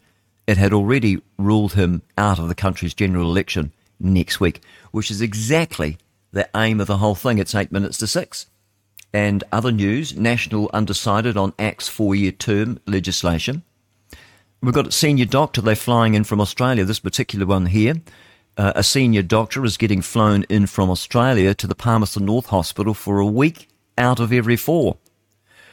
it 0.50 0.56
had 0.56 0.72
already 0.72 1.22
ruled 1.38 1.74
him 1.74 2.02
out 2.18 2.40
of 2.40 2.48
the 2.48 2.56
country's 2.56 2.92
general 2.92 3.30
election 3.30 3.72
next 4.00 4.40
week, 4.40 4.60
which 4.90 5.08
is 5.08 5.20
exactly 5.20 5.96
the 6.32 6.50
aim 6.56 6.80
of 6.80 6.88
the 6.88 6.96
whole 6.96 7.14
thing. 7.14 7.38
It's 7.38 7.54
eight 7.54 7.70
minutes 7.70 7.98
to 7.98 8.08
six. 8.08 8.46
And 9.12 9.44
other 9.52 9.70
news 9.70 10.16
National 10.16 10.68
undecided 10.74 11.36
on 11.36 11.54
ACT's 11.56 11.86
four 11.86 12.16
year 12.16 12.32
term 12.32 12.80
legislation. 12.84 13.62
We've 14.60 14.74
got 14.74 14.88
a 14.88 14.92
senior 14.92 15.24
doctor, 15.24 15.60
they're 15.60 15.76
flying 15.76 16.14
in 16.14 16.24
from 16.24 16.40
Australia, 16.40 16.84
this 16.84 16.98
particular 16.98 17.46
one 17.46 17.66
here. 17.66 17.94
Uh, 18.56 18.72
a 18.74 18.82
senior 18.82 19.22
doctor 19.22 19.64
is 19.64 19.76
getting 19.76 20.02
flown 20.02 20.42
in 20.48 20.66
from 20.66 20.90
Australia 20.90 21.54
to 21.54 21.68
the 21.68 21.76
Palmerston 21.76 22.24
North 22.24 22.46
Hospital 22.46 22.92
for 22.92 23.20
a 23.20 23.26
week 23.26 23.68
out 23.96 24.18
of 24.18 24.32
every 24.32 24.56
four 24.56 24.96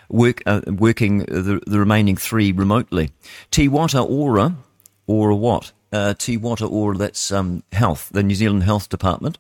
work, 0.10 0.42
uh, 0.46 0.62
working 0.68 1.20
the, 1.20 1.62
the 1.66 1.80
remaining 1.80 2.16
three 2.16 2.52
remotely. 2.52 3.12
Te 3.52 3.68
Whatu 3.68 4.08
Ora, 4.08 4.56
or 5.08 5.34
what? 5.34 5.72
Uh, 5.91 6.14
Te 6.14 6.38
Whatu 6.38 6.70
or 6.70 6.95
that's 6.95 7.32
um, 7.32 7.64
health, 7.72 8.10
the 8.12 8.22
New 8.22 8.36
Zealand 8.36 8.64
Health 8.64 8.89
Department, 8.89 9.38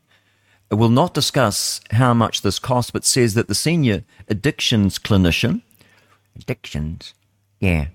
will 0.71 0.89
not 0.89 1.13
discuss 1.13 1.81
how 1.91 2.13
much 2.13 2.41
this 2.41 2.59
costs, 2.59 2.91
but 2.91 3.05
says 3.05 3.33
that 3.33 3.47
the 3.47 3.55
senior 3.55 4.03
addictions 4.27 4.97
clinician, 4.97 5.61
addictions, 6.35 7.13
yeah, 7.59 7.87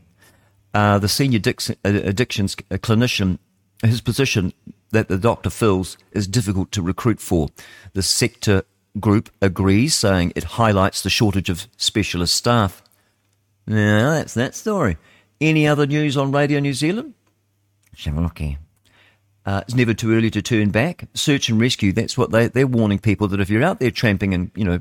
uh, 0.74 0.98
the 0.98 1.08
senior 1.08 1.40
uh, 1.46 1.72
addictions 1.84 2.54
clinician, 2.54 3.38
his 3.82 4.00
position 4.00 4.52
that 4.90 5.08
the 5.08 5.18
doctor 5.18 5.50
fills 5.50 5.96
is 6.12 6.26
difficult 6.26 6.70
to 6.72 6.82
recruit 6.82 7.20
for. 7.20 7.48
The 7.94 8.02
sector 8.02 8.62
group 9.00 9.30
agrees, 9.40 9.94
saying 9.94 10.32
it 10.36 10.44
highlights 10.44 11.02
the 11.02 11.10
shortage 11.10 11.48
of 11.48 11.66
specialist 11.76 12.34
staff. 12.34 12.82
Now, 13.66 14.10
that's 14.10 14.34
that 14.34 14.54
story. 14.54 14.98
Any 15.40 15.66
other 15.66 15.86
news 15.86 16.16
on 16.16 16.32
Radio 16.32 16.60
New 16.60 16.74
Zealand? 16.74 17.14
Let's. 17.92 18.58
Uh, 19.44 19.62
it's 19.66 19.74
never 19.74 19.92
too 19.92 20.12
early 20.14 20.30
to 20.30 20.42
turn 20.42 20.70
back. 20.70 21.04
Search 21.14 21.48
and 21.48 21.60
rescue. 21.60 21.92
That's 21.92 22.16
what 22.16 22.30
they 22.30 22.48
they're 22.48 22.66
warning 22.66 22.98
people 22.98 23.28
that 23.28 23.40
if 23.40 23.50
you're 23.50 23.62
out 23.62 23.80
there 23.80 23.90
tramping 23.90 24.34
and 24.34 24.50
you 24.54 24.64
know, 24.64 24.80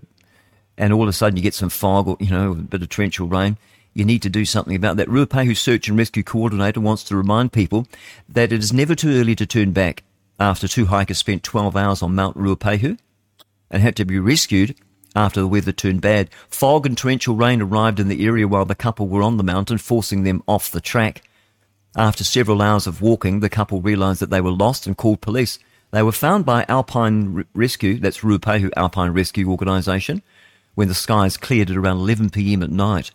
and 0.78 0.94
all 0.94 1.04
of 1.04 1.10
a 1.10 1.14
sudden 1.14 1.38
you 1.38 1.44
get 1.44 1.54
some 1.54 1.70
fog 1.70 2.08
or 2.08 2.18
you 2.20 2.30
know 2.30 2.52
a 2.52 2.56
bit 2.56 2.82
of 2.82 2.90
torrential 2.90 3.28
rain, 3.28 3.58
you 3.94 4.06
need 4.06 4.22
to 4.22 4.30
do 4.30 4.46
something 4.46 4.76
about 4.76 4.98
that. 4.98 5.08
Ruapehu 5.08 5.58
Search 5.58 5.88
and 5.88 5.98
Rescue 5.98 6.24
Coordinator 6.24 6.80
wants 6.80 7.04
to 7.06 7.18
remind 7.18 7.52
people 7.52 7.88
that 8.30 8.52
it 8.52 8.60
is 8.60 8.72
never 8.72 8.96
too 8.96 9.20
early 9.20 9.36
to 9.36 9.46
turn 9.46 9.72
back. 9.72 10.04
After 10.40 10.68
two 10.68 10.88
hikers 10.88 11.20
spent 11.20 11.44
12 11.44 11.76
hours 11.76 12.02
on 12.02 12.16
Mount 12.16 12.38
Ruapehu 12.38 12.98
and 13.70 13.82
had 13.84 13.96
to 13.98 14.06
be 14.06 14.20
rescued 14.20 14.76
after 15.16 15.40
the 15.40 15.48
weather 15.48 15.72
turned 15.72 16.02
bad, 16.02 16.30
fog 16.50 16.86
and 16.86 16.98
torrential 16.98 17.36
rain 17.36 17.62
arrived 17.62 18.00
in 18.00 18.08
the 18.08 18.26
area 18.26 18.48
while 18.48 18.66
the 18.66 18.76
couple 18.76 19.08
were 19.08 19.22
on 19.22 19.38
the 19.38 19.44
mountain, 19.44 19.78
forcing 19.78 20.24
them 20.24 20.42
off 20.48 20.72
the 20.72 20.82
track. 20.82 21.24
After 21.96 22.24
several 22.24 22.62
hours 22.62 22.88
of 22.88 23.02
walking, 23.02 23.42
the 23.42 23.50
couple 23.50 23.82
realised 23.82 24.22
that 24.22 24.30
they 24.30 24.40
were 24.40 24.52
lost 24.52 24.88
and 24.88 24.96
called 24.96 25.20
police. 25.20 25.60
They 25.92 26.02
were 26.02 26.14
found 26.14 26.46
by 26.46 26.66
Alpine 26.70 27.46
Rescue, 27.54 28.00
that's 28.00 28.20
Ruapehu 28.20 28.72
Alpine 28.78 29.12
Rescue 29.12 29.50
Organisation, 29.50 30.22
when 30.74 30.88
the 30.88 30.94
skies 30.94 31.36
cleared 31.36 31.70
at 31.70 31.76
around 31.76 31.98
11pm 31.98 32.64
at 32.64 32.70
night. 32.70 33.12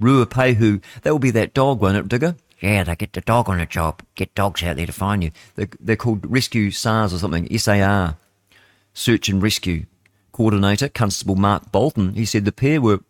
Ruapehu, 0.00 0.82
that 1.02 1.10
will 1.10 1.18
be 1.18 1.30
that 1.32 1.52
dog, 1.52 1.82
won't 1.82 1.98
it, 1.98 2.08
Digger? 2.08 2.36
Yeah, 2.60 2.84
they 2.84 2.96
get 2.96 3.12
the 3.12 3.20
dog 3.20 3.50
on 3.50 3.58
the 3.58 3.66
job. 3.66 4.02
Get 4.14 4.34
dogs 4.34 4.62
out 4.62 4.76
there 4.76 4.86
to 4.86 4.92
find 4.92 5.22
you. 5.22 5.30
They're, 5.54 5.68
they're 5.78 5.96
called 5.96 6.24
Rescue 6.30 6.70
SARS 6.70 7.12
or 7.12 7.18
something, 7.18 7.46
SAR. 7.58 8.16
Search 8.94 9.28
and 9.28 9.42
Rescue. 9.42 9.84
Coordinator, 10.32 10.88
Constable 10.88 11.36
Mark 11.36 11.70
Bolton, 11.70 12.14
he 12.14 12.24
said 12.24 12.46
the 12.46 12.52
pair 12.52 12.80
were 12.80 13.00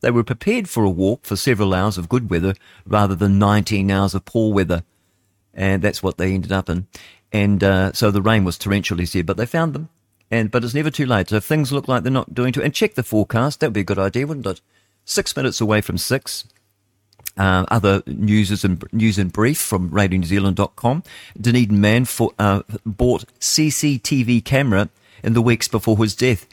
They 0.00 0.10
were 0.10 0.24
prepared 0.24 0.68
for 0.68 0.84
a 0.84 0.90
walk 0.90 1.24
for 1.24 1.36
several 1.36 1.74
hours 1.74 1.98
of 1.98 2.08
good 2.08 2.30
weather 2.30 2.54
rather 2.86 3.14
than 3.14 3.38
19 3.38 3.90
hours 3.90 4.14
of 4.14 4.24
poor 4.24 4.52
weather. 4.52 4.84
And 5.52 5.82
that's 5.82 6.02
what 6.02 6.18
they 6.18 6.32
ended 6.32 6.52
up 6.52 6.68
in. 6.68 6.86
And 7.32 7.62
uh, 7.62 7.92
so 7.92 8.10
the 8.10 8.22
rain 8.22 8.44
was 8.44 8.58
torrential, 8.58 9.04
said, 9.04 9.26
but 9.26 9.36
they 9.36 9.46
found 9.46 9.74
them. 9.74 9.88
And 10.30 10.50
But 10.50 10.64
it's 10.64 10.74
never 10.74 10.90
too 10.90 11.06
late. 11.06 11.30
So 11.30 11.36
if 11.36 11.44
things 11.44 11.72
look 11.72 11.88
like 11.88 12.02
they're 12.02 12.12
not 12.12 12.34
doing 12.34 12.52
too, 12.52 12.62
and 12.62 12.74
check 12.74 12.94
the 12.94 13.02
forecast, 13.02 13.60
that 13.60 13.68
would 13.68 13.74
be 13.74 13.80
a 13.80 13.84
good 13.84 13.98
idea, 13.98 14.26
wouldn't 14.26 14.46
it? 14.46 14.60
Six 15.04 15.34
minutes 15.36 15.60
away 15.60 15.80
from 15.80 15.98
six. 15.98 16.44
Uh, 17.36 17.64
other 17.70 18.02
news 18.06 18.64
and 18.64 18.82
news 18.92 19.18
in 19.18 19.28
brief 19.28 19.58
from 19.58 19.90
RadioNewZealand.com. 19.90 21.02
Dunedin 21.40 21.80
man 21.80 22.04
for, 22.04 22.32
uh, 22.38 22.62
bought 22.84 23.24
CCTV 23.40 24.44
camera 24.44 24.88
in 25.22 25.34
the 25.34 25.42
weeks 25.42 25.68
before 25.68 25.96
his 25.98 26.14
death. 26.14 26.46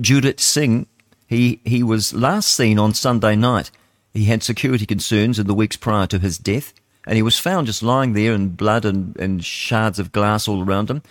Judith 0.00 0.40
Singh, 0.40 0.86
he 1.34 1.60
he 1.64 1.82
was 1.82 2.14
last 2.14 2.50
seen 2.50 2.78
on 2.78 2.94
Sunday 2.94 3.36
night. 3.36 3.70
He 4.12 4.26
had 4.26 4.42
security 4.42 4.86
concerns 4.86 5.38
in 5.38 5.46
the 5.46 5.54
weeks 5.54 5.76
prior 5.76 6.06
to 6.06 6.18
his 6.18 6.38
death, 6.38 6.72
and 7.06 7.16
he 7.16 7.22
was 7.22 7.38
found 7.38 7.66
just 7.66 7.82
lying 7.82 8.12
there 8.12 8.32
in 8.32 8.50
blood 8.50 8.84
and, 8.84 9.16
and 9.18 9.44
shards 9.44 9.98
of 9.98 10.12
glass 10.12 10.46
all 10.46 10.62
around 10.62 10.88
him. 10.88 11.02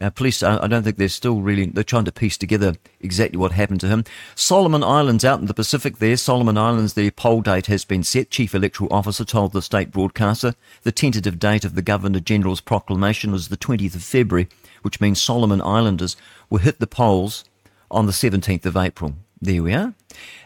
Uh, 0.00 0.10
police, 0.10 0.42
I 0.42 0.66
don't 0.66 0.82
think 0.82 0.96
they're 0.96 1.08
still 1.08 1.42
really, 1.42 1.66
they're 1.66 1.84
trying 1.84 2.06
to 2.06 2.12
piece 2.12 2.36
together 2.36 2.74
exactly 3.00 3.38
what 3.38 3.52
happened 3.52 3.80
to 3.82 3.88
him. 3.88 4.04
Solomon 4.34 4.82
Islands 4.82 5.24
out 5.24 5.38
in 5.40 5.46
the 5.46 5.54
Pacific 5.54 5.98
there, 5.98 6.16
Solomon 6.16 6.58
Islands, 6.58 6.94
the 6.94 7.10
poll 7.10 7.40
date 7.40 7.66
has 7.66 7.84
been 7.84 8.02
set. 8.02 8.30
Chief 8.30 8.54
Electoral 8.54 8.92
Officer 8.92 9.24
told 9.24 9.52
the 9.52 9.62
state 9.62 9.92
broadcaster 9.92 10.54
the 10.82 10.92
tentative 10.92 11.38
date 11.38 11.64
of 11.64 11.74
the 11.74 11.82
Governor 11.82 12.20
General's 12.20 12.60
proclamation 12.60 13.32
was 13.32 13.48
the 13.48 13.56
20th 13.56 13.94
of 13.94 14.02
February, 14.02 14.48
which 14.80 15.00
means 15.00 15.22
Solomon 15.22 15.62
Islanders 15.62 16.16
will 16.50 16.58
hit 16.58 16.80
the 16.80 16.86
polls 16.86 17.44
on 17.90 18.06
the 18.06 18.12
17th 18.12 18.66
of 18.66 18.76
April. 18.76 19.14
There 19.42 19.64
we 19.64 19.74
are. 19.74 19.92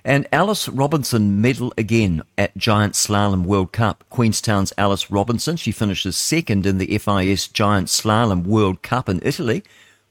And 0.06 0.26
Alice 0.32 0.70
Robinson 0.70 1.42
medal 1.42 1.70
again 1.76 2.22
at 2.38 2.56
Giant 2.56 2.94
Slalom 2.94 3.44
World 3.44 3.70
Cup. 3.70 4.04
Queenstown's 4.08 4.72
Alice 4.78 5.10
Robinson, 5.10 5.56
she 5.56 5.70
finishes 5.70 6.16
second 6.16 6.64
in 6.64 6.78
the 6.78 6.96
FIS 6.96 7.46
Giant 7.46 7.88
Slalom 7.88 8.44
World 8.46 8.80
Cup 8.80 9.10
in 9.10 9.20
Italy. 9.22 9.62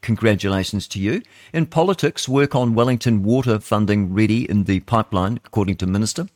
Congratulations 0.01 0.87
to 0.89 0.99
you. 0.99 1.23
In 1.51 1.65
politics, 1.65 2.29
work 2.29 2.53
on 2.53 2.75
Wellington 2.75 3.23
water 3.23 3.59
funding 3.59 4.13
ready 4.13 4.47
in 4.47 4.65
the 4.65 4.81
pipeline, 4.81 5.39
according 5.43 5.77
to 5.77 5.87
Minister. 5.87 6.27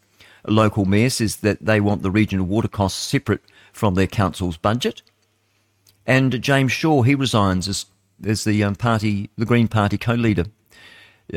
A 0.44 0.50
local 0.50 0.86
mayor 0.86 1.12
says 1.12 1.36
that 1.38 1.64
they 1.64 1.80
want 1.80 2.02
the 2.02 2.10
regional 2.10 2.48
water 2.48 2.68
costs 2.68 3.00
separate 3.00 3.44
from 3.72 3.94
their 3.94 4.08
council's 4.08 4.58
budget. 4.58 5.04
And 6.08 6.42
James 6.42 6.72
Shaw, 6.72 7.04
he 7.04 7.14
resigns 7.14 7.68
as, 7.68 7.86
as 8.26 8.44
the 8.44 8.64
um, 8.64 8.74
party, 8.74 9.30
the 9.38 9.46
Green 9.46 9.68
Party 9.68 10.00
co-leader. 10.00 10.46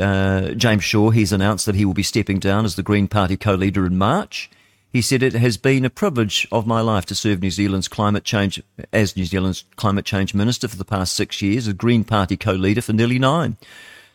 Uh, 0.00 0.54
James 0.54 0.84
Shaw, 0.84 1.10
he's 1.10 1.32
announced 1.32 1.66
that 1.66 1.74
he 1.74 1.84
will 1.84 1.94
be 1.94 2.02
stepping 2.02 2.38
down 2.38 2.64
as 2.64 2.76
the 2.76 2.82
Green 2.82 3.08
Party 3.08 3.36
co-leader 3.36 3.84
in 3.84 3.98
March. 3.98 4.50
He 4.90 5.00
said, 5.00 5.22
it 5.22 5.32
has 5.32 5.56
been 5.56 5.84
a 5.84 5.90
privilege 5.90 6.46
of 6.52 6.66
my 6.66 6.80
life 6.80 7.06
to 7.06 7.14
serve 7.14 7.40
New 7.40 7.50
Zealand's 7.50 7.88
climate 7.88 8.24
change, 8.24 8.62
as 8.92 9.16
New 9.16 9.24
Zealand's 9.24 9.64
climate 9.76 10.04
change 10.04 10.34
minister 10.34 10.68
for 10.68 10.76
the 10.76 10.84
past 10.84 11.14
six 11.14 11.40
years, 11.40 11.66
a 11.66 11.72
Green 11.72 12.04
Party 12.04 12.36
co-leader 12.36 12.82
for 12.82 12.92
nearly 12.92 13.18
nine. 13.18 13.56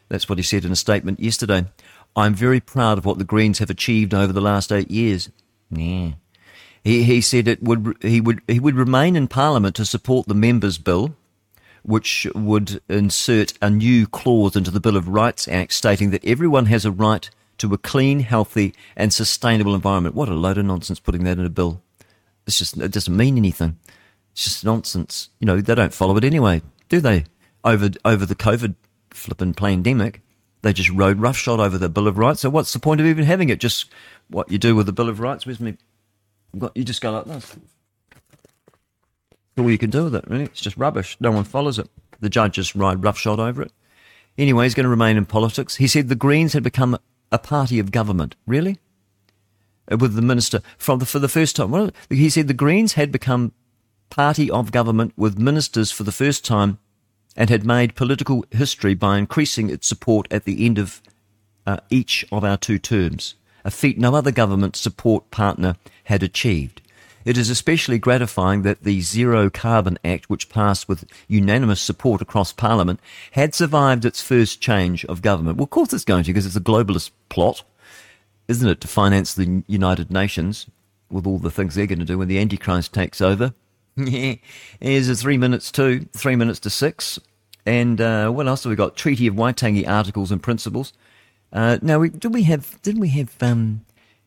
That's 0.09 0.29
what 0.29 0.37
he 0.37 0.43
said 0.43 0.65
in 0.65 0.71
a 0.71 0.75
statement 0.75 1.19
yesterday. 1.19 1.65
I'm 2.15 2.33
very 2.33 2.59
proud 2.59 2.97
of 2.97 3.05
what 3.05 3.17
the 3.17 3.23
Greens 3.23 3.59
have 3.59 3.69
achieved 3.69 4.13
over 4.13 4.31
the 4.31 4.41
last 4.41 4.71
eight 4.71 4.91
years. 4.91 5.29
Yeah. 5.71 6.13
He, 6.83 7.03
he 7.03 7.21
said 7.21 7.47
it 7.47 7.61
would, 7.61 7.97
he 8.01 8.21
would, 8.21 8.41
he 8.47 8.59
would 8.59 8.75
remain 8.75 9.15
in 9.15 9.27
Parliament 9.27 9.75
to 9.75 9.85
support 9.85 10.27
the 10.27 10.33
members' 10.33 10.77
bill, 10.77 11.15
which 11.87 12.27
would 12.35 12.81
insert 12.89 13.53
a 13.61 13.69
new 13.69 14.05
clause 14.05 14.57
into 14.57 14.69
the 14.69 14.81
Bill 14.81 14.97
of 14.97 15.07
Rights 15.07 15.47
Act 15.47 15.71
stating 15.71 16.09
that 16.09 16.25
everyone 16.25 16.65
has 16.65 16.83
a 16.83 16.91
right 16.91 17.29
to 17.59 17.73
a 17.73 17.77
clean, 17.77 18.19
healthy, 18.19 18.73
and 18.97 19.13
sustainable 19.13 19.73
environment. 19.73 20.13
What 20.13 20.27
a 20.27 20.33
load 20.33 20.57
of 20.57 20.65
nonsense 20.65 20.99
putting 20.99 21.23
that 21.23 21.39
in 21.39 21.45
a 21.45 21.49
bill. 21.49 21.81
It's 22.45 22.57
just, 22.57 22.75
it 22.77 22.91
doesn't 22.91 23.15
mean 23.15 23.37
anything. 23.37 23.79
It's 24.33 24.43
just 24.43 24.65
nonsense. 24.65 25.29
You 25.39 25.45
know, 25.45 25.61
they 25.61 25.75
don't 25.75 25.93
follow 25.93 26.17
it 26.17 26.25
anyway, 26.25 26.61
do 26.89 26.99
they? 26.99 27.23
Over, 27.63 27.91
over 28.03 28.25
the 28.25 28.35
COVID 28.35 28.75
flipping 29.11 29.53
pandemic, 29.53 30.21
they 30.63 30.73
just 30.73 30.89
rode 30.89 31.21
roughshod 31.21 31.61
over 31.61 31.77
the 31.77 31.87
Bill 31.87 32.09
of 32.09 32.17
Rights. 32.17 32.41
So 32.41 32.49
what's 32.49 32.73
the 32.73 32.79
point 32.79 32.99
of 32.99 33.07
even 33.07 33.23
having 33.23 33.47
it? 33.47 33.61
Just 33.61 33.89
what 34.27 34.51
you 34.51 34.57
do 34.57 34.75
with 34.75 34.87
the 34.87 34.93
Bill 34.93 35.07
of 35.07 35.21
Rights. 35.21 35.45
Where's 35.45 35.61
me? 35.61 35.77
You 36.75 36.83
just 36.83 36.99
go 36.99 37.13
like 37.13 37.25
this. 37.25 37.55
All 39.57 39.71
you 39.71 39.77
can 39.77 39.89
do 39.89 40.05
with 40.05 40.15
it, 40.15 40.25
really. 40.27 40.43
It's 40.43 40.61
just 40.61 40.77
rubbish. 40.77 41.17
No 41.19 41.31
one 41.31 41.43
follows 41.43 41.79
it. 41.79 41.89
The 42.19 42.29
judge 42.29 42.53
just 42.53 42.75
ride 42.75 43.03
roughshod 43.03 43.39
over 43.39 43.61
it. 43.63 43.71
Anyway, 44.37 44.65
he's 44.65 44.75
going 44.75 44.83
to 44.83 44.89
remain 44.89 45.17
in 45.17 45.25
politics. 45.25 45.77
He 45.77 45.87
said 45.87 46.09
the 46.09 46.15
Greens 46.15 46.53
had 46.53 46.63
become 46.63 46.97
a 47.31 47.39
party 47.39 47.79
of 47.79 47.91
government. 47.91 48.35
Really? 48.45 48.77
Uh, 49.91 49.97
With 49.97 50.13
the 50.15 50.21
minister 50.21 50.61
from 50.77 50.99
the, 50.99 51.05
for 51.05 51.19
the 51.19 51.27
first 51.27 51.55
time. 51.55 51.71
Well, 51.71 51.91
he 52.09 52.29
said 52.29 52.47
the 52.47 52.53
Greens 52.53 52.93
had 52.93 53.11
become 53.11 53.51
party 54.09 54.49
of 54.49 54.71
government 54.71 55.13
with 55.17 55.39
ministers 55.39 55.91
for 55.91 56.03
the 56.03 56.11
first 56.11 56.45
time 56.45 56.77
and 57.35 57.49
had 57.49 57.65
made 57.65 57.95
political 57.95 58.45
history 58.51 58.93
by 58.93 59.17
increasing 59.17 59.69
its 59.69 59.87
support 59.87 60.27
at 60.31 60.45
the 60.45 60.65
end 60.65 60.77
of 60.77 61.01
uh, 61.65 61.77
each 61.89 62.25
of 62.31 62.43
our 62.43 62.57
two 62.57 62.79
terms, 62.79 63.35
a 63.65 63.69
feat 63.69 63.97
no 63.97 64.15
other 64.15 64.31
government 64.31 64.75
support 64.75 65.29
partner 65.29 65.75
had 66.05 66.23
achieved. 66.23 66.81
It 67.27 67.37
is 67.37 67.49
especially 67.49 67.99
gratifying 67.99 68.61
that 68.61 68.85
the 68.85 69.01
Zero 69.01 69.49
Carbon 69.49 69.99
Act, 70.05 70.29
which 70.29 70.47
passed 70.47 70.87
with 70.87 71.03
unanimous 71.27 71.81
support 71.81 72.21
across 72.21 72.53
Parliament, 72.53 73.01
had 73.31 73.53
survived 73.53 74.05
its 74.05 74.21
first 74.21 74.61
change 74.61 75.03
of 75.03 75.21
government. 75.21 75.57
Well, 75.57 75.65
of 75.65 75.69
course 75.69 75.91
it's 75.91 76.05
going 76.05 76.23
to, 76.23 76.29
because 76.31 76.45
it's 76.45 76.55
a 76.55 76.61
globalist 76.61 77.11
plot, 77.27 77.63
isn't 78.47 78.69
it, 78.69 78.79
to 78.79 78.87
finance 78.87 79.33
the 79.33 79.61
United 79.67 80.09
Nations 80.09 80.67
with 81.11 81.27
all 81.27 81.37
the 81.37 81.51
things 81.51 81.75
they're 81.75 81.85
going 81.85 81.99
to 81.99 82.05
do 82.05 82.17
when 82.17 82.29
the 82.29 82.39
Antichrist 82.39 82.93
takes 82.93 83.19
over. 83.19 83.53
Here's 83.97 85.09
a 85.09 85.15
three 85.17 85.37
minutes 85.37 85.69
to, 85.73 86.07
three 86.13 86.37
minutes 86.37 86.61
to 86.61 86.69
six. 86.69 87.19
And 87.65 87.99
uh, 87.99 88.29
what 88.29 88.47
else 88.47 88.63
have 88.63 88.69
we 88.69 88.77
got? 88.77 88.95
Treaty 88.95 89.27
of 89.27 89.35
Waitangi 89.35 89.85
articles 89.85 90.31
and 90.31 90.41
principles. 90.41 90.93
Uh, 91.51 91.77
now, 91.81 91.99
we, 91.99 92.07
did 92.07 92.33
we 92.33 92.43
have? 92.43 92.81
Didn't 92.83 93.01
we 93.01 93.09
have? 93.09 93.35
Um, 93.41 93.83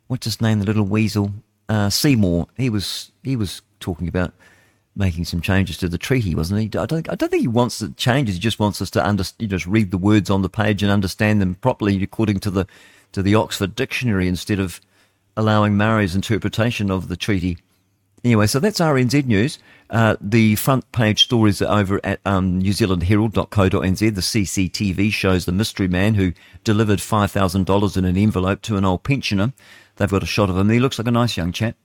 what's 0.09 0.27
his 0.27 0.43
name? 0.43 0.59
The 0.59 0.67
little 0.67 0.85
weasel, 0.85 1.33
uh, 1.71 1.89
Seymour. 1.89 2.49
He 2.57 2.69
was 2.69 3.13
he 3.23 3.37
was 3.37 3.63
talking 3.79 4.09
about 4.09 4.35
making 4.97 5.25
some 5.25 5.41
changes 5.41 5.79
to 5.79 5.89
the 5.89 5.97
treaty, 5.97 6.35
wasn't 6.35 6.61
he? 6.61 6.79
I 6.79 6.85
don't 6.85 7.09
I 7.09 7.15
don't 7.15 7.31
think 7.31 7.43
he 7.43 7.49
wants 7.49 7.79
the 7.79 7.91
changes. 7.91 8.35
He 8.35 8.41
just 8.41 8.59
wants 8.59 8.83
us 8.83 8.91
to 8.91 9.07
under, 9.07 9.25
you 9.39 9.47
just 9.47 9.67
read 9.67 9.93
the 9.93 9.99
words 9.99 10.29
on 10.29 10.43
the 10.43 10.51
page 10.51 10.83
and 10.83 10.93
understand 10.93 11.41
them 11.41 11.55
properly 11.55 12.03
according 12.03 12.41
to 12.41 12.51
the 12.51 12.67
to 13.13 13.23
the 13.23 13.37
Oxford 13.37 13.75
Dictionary 13.75 14.29
instead 14.29 14.59
of 14.59 14.81
allowing 15.37 15.77
Murray's 15.77 16.17
interpretation 16.17 16.91
of 16.91 17.09
the 17.09 17.17
treaty. 17.17 17.57
Anyway, 18.23 18.47
so 18.47 18.61
that's 18.61 18.81
RNZ 18.81 19.25
News. 19.25 19.59
Uh, 19.89 20.17
the 20.21 20.55
front 20.57 20.91
page 20.93 21.25
stories 21.25 21.63
are 21.63 21.81
over 21.81 22.01
at 22.05 22.21
um, 22.27 22.61
newzealandherald.co.nz. 22.63 23.99
The 23.99 24.21
CCTV 24.21 25.11
shows 25.11 25.47
the 25.47 25.53
mystery 25.53 25.89
man 25.89 26.15
who 26.15 26.33
delivered 26.63 26.99
$5,000 26.99 27.97
in 27.97 28.05
an 28.05 28.17
envelope 28.19 28.61
to 28.63 28.77
an 28.77 28.85
old 28.85 29.05
pensioner. 29.05 29.53
They've 30.01 30.11
got 30.11 30.23
a 30.23 30.27
shot 30.27 30.49
of 30.49 30.57
him. 30.57 30.71
He 30.71 30.81
looks 30.81 30.99
like 30.99 31.07
a 31.07 31.11
nice 31.11 31.37
young 31.37 31.53
chap. 31.53 31.77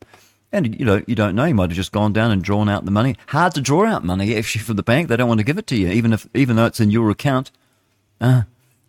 And, 0.53 0.79
you 0.79 0.85
know, 0.85 1.03
you 1.05 1.15
don't 1.15 1.35
know. 1.35 1.43
He 1.43 1.51
might 1.51 1.69
have 1.69 1.75
just 1.75 1.91
gone 1.91 2.13
down 2.13 2.31
and 2.31 2.41
drawn 2.41 2.69
out 2.69 2.85
the 2.85 2.91
money. 2.91 3.17
Hard 3.27 3.53
to 3.55 3.61
draw 3.61 3.85
out 3.85 4.05
money 4.05 4.37
actually 4.37 4.61
from 4.61 4.77
the 4.77 4.83
bank. 4.83 5.09
They 5.09 5.17
don't 5.17 5.27
want 5.27 5.41
to 5.41 5.43
give 5.43 5.57
it 5.57 5.67
to 5.67 5.75
you, 5.75 5.89
even 5.89 6.13
if, 6.13 6.25
even 6.33 6.55
though 6.55 6.65
it's 6.65 6.79
in 6.79 6.91
your 6.91 7.09
account. 7.09 7.51
Uh, 8.21 8.43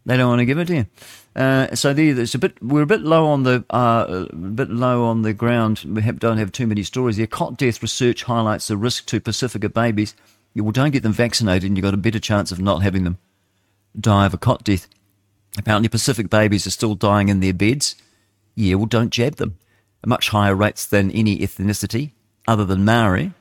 they 0.04 0.16
don't 0.16 0.28
want 0.28 0.38
to 0.38 0.44
give 0.44 0.58
it 0.58 0.66
to 0.66 0.76
you. 0.76 0.86
Uh, 1.34 1.74
so 1.74 1.92
there, 1.92 2.14
a 2.22 2.38
bit. 2.38 2.62
We're 2.62 2.82
a 2.82 2.86
bit 2.86 3.00
low 3.00 3.26
on 3.26 3.42
the 3.42 3.64
uh, 3.68 4.26
a 4.30 4.36
bit 4.36 4.70
low 4.70 5.06
on 5.06 5.22
the 5.22 5.32
ground. 5.32 5.82
We 5.84 6.02
have, 6.02 6.20
don't 6.20 6.38
have 6.38 6.52
too 6.52 6.68
many 6.68 6.84
stories 6.84 7.16
here. 7.16 7.26
Cot 7.26 7.56
death 7.56 7.82
research 7.82 8.22
highlights 8.22 8.68
the 8.68 8.76
risk 8.76 9.06
to 9.06 9.20
Pacifica 9.20 9.68
babies. 9.68 10.14
You 10.54 10.62
well, 10.62 10.70
don't 10.70 10.92
get 10.92 11.02
them 11.02 11.12
vaccinated, 11.12 11.64
and 11.64 11.76
you've 11.76 11.82
got 11.82 11.94
a 11.94 11.98
better 11.98 12.20
chance 12.20 12.52
of 12.52 12.60
not 12.60 12.84
having 12.84 13.02
them 13.02 13.18
die 13.98 14.24
of 14.24 14.34
a 14.34 14.38
cot 14.38 14.62
death. 14.62 14.86
Apparently, 15.58 15.88
Pacific 15.88 16.30
babies 16.30 16.64
are 16.68 16.70
still 16.70 16.94
dying 16.94 17.28
in 17.28 17.40
their 17.40 17.52
beds. 17.52 17.96
Well, 18.56 18.86
don't 18.86 19.10
jab 19.10 19.36
them. 19.36 19.58
At 20.02 20.08
much 20.08 20.30
higher 20.30 20.54
rates 20.54 20.86
than 20.86 21.10
any 21.10 21.38
ethnicity 21.38 22.12
other 22.46 22.64
than 22.64 22.84
Maori. 22.84 23.32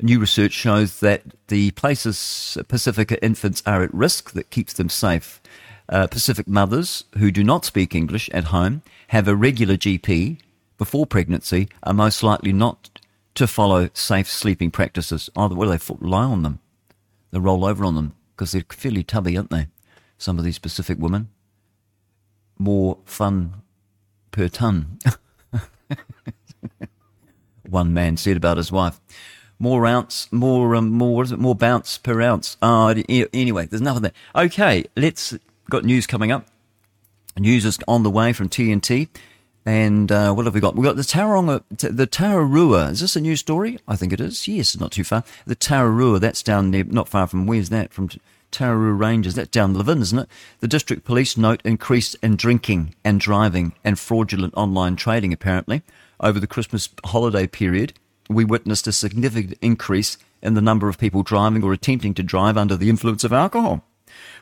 New 0.00 0.20
research 0.20 0.52
shows 0.52 1.00
that 1.00 1.22
the 1.48 1.72
places 1.72 2.56
Pacifica 2.68 3.22
infants 3.22 3.62
are 3.66 3.82
at 3.82 3.92
risk 3.92 4.32
that 4.32 4.50
keeps 4.50 4.72
them 4.72 4.88
safe. 4.88 5.42
Uh, 5.88 6.06
Pacific 6.06 6.46
mothers 6.46 7.04
who 7.18 7.30
do 7.30 7.42
not 7.42 7.64
speak 7.64 7.94
English 7.94 8.28
at 8.30 8.44
home 8.44 8.82
have 9.08 9.26
a 9.26 9.34
regular 9.34 9.76
GP 9.76 10.38
before 10.76 11.06
pregnancy 11.06 11.68
are 11.82 11.94
most 11.94 12.22
likely 12.22 12.52
not 12.52 12.90
to 13.34 13.46
follow 13.46 13.90
safe 13.92 14.30
sleeping 14.30 14.70
practices. 14.70 15.28
Either 15.36 15.54
way, 15.54 15.66
they 15.66 15.94
lie 16.00 16.24
on 16.24 16.42
them. 16.42 16.60
They 17.32 17.38
roll 17.38 17.64
over 17.64 17.84
on 17.84 17.94
them 17.96 18.14
because 18.36 18.52
they're 18.52 18.64
fairly 18.68 19.02
tubby, 19.02 19.36
aren't 19.36 19.50
they? 19.50 19.66
Some 20.16 20.38
of 20.38 20.44
these 20.44 20.58
Pacific 20.58 20.98
women. 20.98 21.28
More 22.58 22.98
fun 23.04 23.62
per 24.38 24.48
ton. 24.48 24.98
One 27.68 27.92
man 27.92 28.16
said 28.16 28.36
about 28.36 28.56
his 28.56 28.70
wife. 28.70 29.00
More 29.58 29.84
ounce, 29.84 30.32
more, 30.32 30.76
um, 30.76 30.90
more, 30.90 31.16
what 31.16 31.26
is 31.26 31.32
it? 31.32 31.40
More 31.40 31.56
bounce 31.56 31.98
per 31.98 32.22
ounce. 32.22 32.56
Oh, 32.62 32.94
anyway, 33.32 33.66
there's 33.66 33.82
of 33.96 34.02
that. 34.02 34.14
Okay, 34.36 34.84
let's, 34.94 35.36
got 35.68 35.84
news 35.84 36.06
coming 36.06 36.30
up. 36.30 36.46
News 37.36 37.64
is 37.64 37.80
on 37.88 38.04
the 38.04 38.10
way 38.10 38.32
from 38.32 38.48
TNT. 38.48 39.08
And 39.66 40.12
uh, 40.12 40.32
what 40.32 40.44
have 40.44 40.54
we 40.54 40.60
got? 40.60 40.76
We've 40.76 40.84
got 40.84 40.94
the 40.94 41.02
Tauranga, 41.02 41.64
the 41.70 42.06
Tararua. 42.06 42.92
Is 42.92 43.00
this 43.00 43.16
a 43.16 43.20
new 43.20 43.34
story? 43.34 43.80
I 43.88 43.96
think 43.96 44.12
it 44.12 44.20
is. 44.20 44.46
Yes, 44.46 44.78
not 44.78 44.92
too 44.92 45.02
far. 45.02 45.24
The 45.46 45.56
Tararua, 45.56 46.20
that's 46.20 46.44
down 46.44 46.70
there, 46.70 46.84
not 46.84 47.08
far 47.08 47.26
from, 47.26 47.48
where's 47.48 47.70
that? 47.70 47.92
From 47.92 48.08
Tararua 48.50 48.98
Ranges, 48.98 49.34
that's 49.34 49.50
down 49.50 49.72
the 49.72 49.78
Levin, 49.78 50.00
isn't 50.00 50.18
it? 50.18 50.28
The 50.60 50.68
district 50.68 51.04
police 51.04 51.36
note 51.36 51.60
increase 51.64 52.14
in 52.14 52.36
drinking 52.36 52.94
and 53.04 53.20
driving 53.20 53.74
and 53.84 53.98
fraudulent 53.98 54.54
online 54.56 54.96
trading, 54.96 55.32
apparently. 55.32 55.82
Over 56.20 56.40
the 56.40 56.46
Christmas 56.46 56.88
holiday 57.04 57.46
period, 57.46 57.92
we 58.28 58.44
witnessed 58.44 58.86
a 58.86 58.92
significant 58.92 59.58
increase 59.60 60.18
in 60.42 60.54
the 60.54 60.60
number 60.60 60.88
of 60.88 60.98
people 60.98 61.22
driving 61.22 61.62
or 61.62 61.72
attempting 61.72 62.14
to 62.14 62.22
drive 62.22 62.56
under 62.56 62.76
the 62.76 62.88
influence 62.88 63.24
of 63.24 63.32
alcohol. 63.32 63.84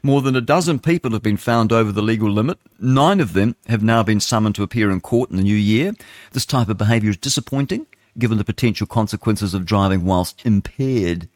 More 0.02 0.22
than 0.22 0.36
a 0.36 0.40
dozen 0.40 0.78
people 0.78 1.10
have 1.12 1.22
been 1.22 1.36
found 1.36 1.72
over 1.72 1.90
the 1.90 2.02
legal 2.02 2.30
limit. 2.30 2.58
Nine 2.78 3.20
of 3.20 3.32
them 3.32 3.56
have 3.66 3.82
now 3.82 4.02
been 4.02 4.20
summoned 4.20 4.54
to 4.56 4.62
appear 4.62 4.90
in 4.90 5.00
court 5.00 5.30
in 5.30 5.36
the 5.36 5.42
new 5.42 5.56
year. 5.56 5.92
This 6.32 6.46
type 6.46 6.68
of 6.68 6.78
behaviour 6.78 7.10
is 7.10 7.16
disappointing, 7.16 7.86
given 8.18 8.38
the 8.38 8.44
potential 8.44 8.86
consequences 8.86 9.54
of 9.54 9.66
driving 9.66 10.04
whilst 10.04 10.44
impaired 10.46 11.28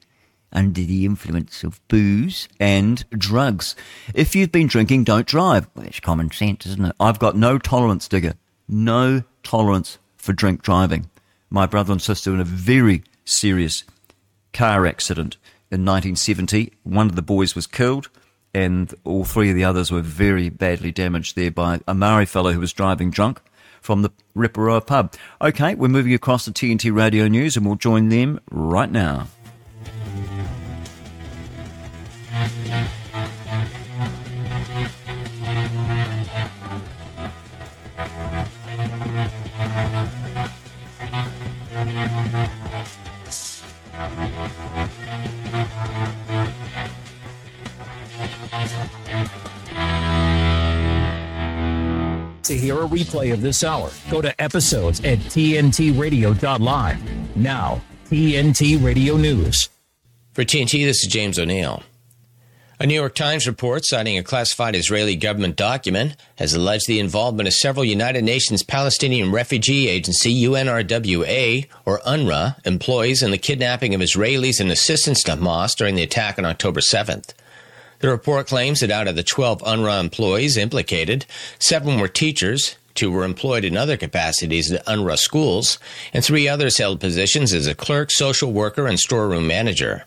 under 0.52 0.82
the 0.82 1.04
influence 1.04 1.62
of 1.64 1.80
booze 1.88 2.48
and 2.58 3.04
drugs. 3.10 3.76
If 4.14 4.34
you've 4.34 4.52
been 4.52 4.66
drinking, 4.66 5.04
don't 5.04 5.26
drive. 5.26 5.68
Well, 5.74 5.86
it's 5.86 6.00
common 6.00 6.30
sense, 6.30 6.66
isn't 6.66 6.84
it? 6.84 6.96
I've 6.98 7.18
got 7.18 7.36
no 7.36 7.58
tolerance, 7.58 8.08
Digger. 8.08 8.34
No 8.68 9.22
tolerance 9.42 9.98
for 10.16 10.32
drink 10.32 10.62
driving. 10.62 11.08
My 11.50 11.66
brother 11.66 11.92
and 11.92 12.02
sister 12.02 12.32
in 12.32 12.40
a 12.40 12.44
very 12.44 13.02
serious 13.24 13.84
car 14.52 14.86
accident 14.86 15.36
in 15.70 15.84
1970. 15.84 16.72
One 16.82 17.08
of 17.08 17.16
the 17.16 17.22
boys 17.22 17.54
was 17.54 17.66
killed 17.66 18.08
and 18.52 18.92
all 19.04 19.24
three 19.24 19.50
of 19.50 19.56
the 19.56 19.64
others 19.64 19.90
were 19.90 20.00
very 20.00 20.48
badly 20.48 20.90
damaged 20.90 21.36
there 21.36 21.50
by 21.50 21.80
a 21.86 21.94
Maori 21.94 22.26
fellow 22.26 22.52
who 22.52 22.60
was 22.60 22.72
driving 22.72 23.10
drunk 23.10 23.40
from 23.80 24.02
the 24.02 24.10
Riparoa 24.36 24.84
pub. 24.86 25.14
Okay, 25.40 25.74
we're 25.74 25.88
moving 25.88 26.14
across 26.14 26.44
to 26.44 26.52
TNT 26.52 26.94
Radio 26.94 27.28
News 27.28 27.56
and 27.56 27.64
we'll 27.64 27.76
join 27.76 28.08
them 28.08 28.40
right 28.50 28.90
now. 28.90 29.28
To 52.50 52.58
hear 52.58 52.82
a 52.82 52.88
replay 52.88 53.32
of 53.32 53.42
this 53.42 53.62
hour, 53.62 53.92
go 54.10 54.20
to 54.20 54.42
episodes 54.42 54.98
at 55.04 55.18
tntradio.live. 55.18 57.36
Now, 57.36 57.80
TNT 58.06 58.84
Radio 58.84 59.16
News. 59.16 59.68
For 60.32 60.42
TNT, 60.42 60.84
this 60.84 61.04
is 61.04 61.12
James 61.12 61.38
O'Neill. 61.38 61.84
A 62.82 62.86
New 62.86 62.94
York 62.94 63.14
Times 63.14 63.46
report 63.46 63.84
citing 63.84 64.16
a 64.16 64.22
classified 64.22 64.74
Israeli 64.74 65.14
government 65.14 65.54
document 65.54 66.16
has 66.36 66.54
alleged 66.54 66.86
the 66.86 66.98
involvement 66.98 67.46
of 67.46 67.52
several 67.52 67.84
United 67.84 68.24
Nations 68.24 68.62
Palestinian 68.62 69.30
Refugee 69.30 69.86
Agency 69.86 70.32
UNRWA 70.44 71.66
or 71.84 71.98
UNRWA 72.06 72.66
employees 72.66 73.22
in 73.22 73.32
the 73.32 73.36
kidnapping 73.36 73.94
of 73.94 74.00
Israelis 74.00 74.60
and 74.60 74.72
assistance 74.72 75.22
to 75.24 75.32
Hamas 75.32 75.76
during 75.76 75.94
the 75.94 76.02
attack 76.02 76.38
on 76.38 76.46
October 76.46 76.80
7th. 76.80 77.34
The 77.98 78.08
report 78.08 78.46
claims 78.46 78.80
that 78.80 78.90
out 78.90 79.08
of 79.08 79.14
the 79.14 79.22
12 79.22 79.60
UNRWA 79.60 80.00
employees 80.00 80.56
implicated, 80.56 81.26
seven 81.58 82.00
were 82.00 82.08
teachers, 82.08 82.76
two 82.94 83.10
were 83.10 83.24
employed 83.24 83.66
in 83.66 83.76
other 83.76 83.98
capacities 83.98 84.72
at 84.72 84.86
UNRWA 84.86 85.18
schools, 85.18 85.78
and 86.14 86.24
three 86.24 86.48
others 86.48 86.78
held 86.78 86.98
positions 86.98 87.52
as 87.52 87.66
a 87.66 87.74
clerk, 87.74 88.10
social 88.10 88.50
worker, 88.50 88.86
and 88.86 88.98
storeroom 88.98 89.46
manager. 89.46 90.06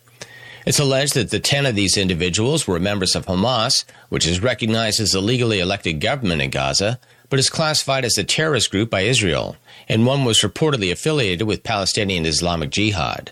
It's 0.65 0.79
alleged 0.79 1.13
that 1.15 1.29
the 1.29 1.39
10 1.39 1.65
of 1.65 1.75
these 1.75 1.97
individuals 1.97 2.67
were 2.67 2.79
members 2.79 3.15
of 3.15 3.25
Hamas, 3.25 3.83
which 4.09 4.25
is 4.25 4.41
recognized 4.41 5.01
as 5.01 5.13
a 5.13 5.19
legally 5.19 5.59
elected 5.59 5.99
government 5.99 6.41
in 6.41 6.51
Gaza, 6.51 6.99
but 7.29 7.39
is 7.39 7.49
classified 7.49 8.05
as 8.05 8.17
a 8.17 8.23
terrorist 8.23 8.71
group 8.71 8.89
by 8.89 9.01
Israel, 9.01 9.57
and 9.89 10.05
one 10.05 10.23
was 10.23 10.41
reportedly 10.41 10.91
affiliated 10.91 11.47
with 11.47 11.63
Palestinian 11.63 12.25
Islamic 12.25 12.69
Jihad. 12.69 13.31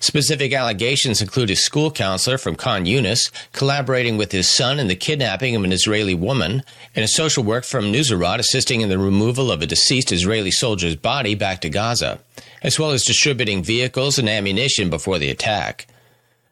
Specific 0.00 0.52
allegations 0.52 1.22
include 1.22 1.50
a 1.50 1.56
school 1.56 1.90
counselor 1.90 2.36
from 2.36 2.56
Khan 2.56 2.84
Yunis 2.84 3.30
collaborating 3.52 4.16
with 4.16 4.32
his 4.32 4.48
son 4.48 4.78
in 4.78 4.88
the 4.88 4.96
kidnapping 4.96 5.56
of 5.56 5.64
an 5.64 5.72
Israeli 5.72 6.14
woman, 6.14 6.62
and 6.94 7.04
a 7.04 7.08
social 7.08 7.44
worker 7.44 7.66
from 7.66 7.92
Nuseirat 7.92 8.38
assisting 8.38 8.80
in 8.80 8.88
the 8.88 8.98
removal 8.98 9.50
of 9.50 9.62
a 9.62 9.66
deceased 9.66 10.12
Israeli 10.12 10.50
soldier's 10.50 10.96
body 10.96 11.34
back 11.34 11.60
to 11.60 11.70
Gaza, 11.70 12.18
as 12.62 12.78
well 12.78 12.90
as 12.90 13.04
distributing 13.04 13.62
vehicles 13.62 14.18
and 14.18 14.28
ammunition 14.28 14.90
before 14.90 15.18
the 15.18 15.30
attack. 15.30 15.86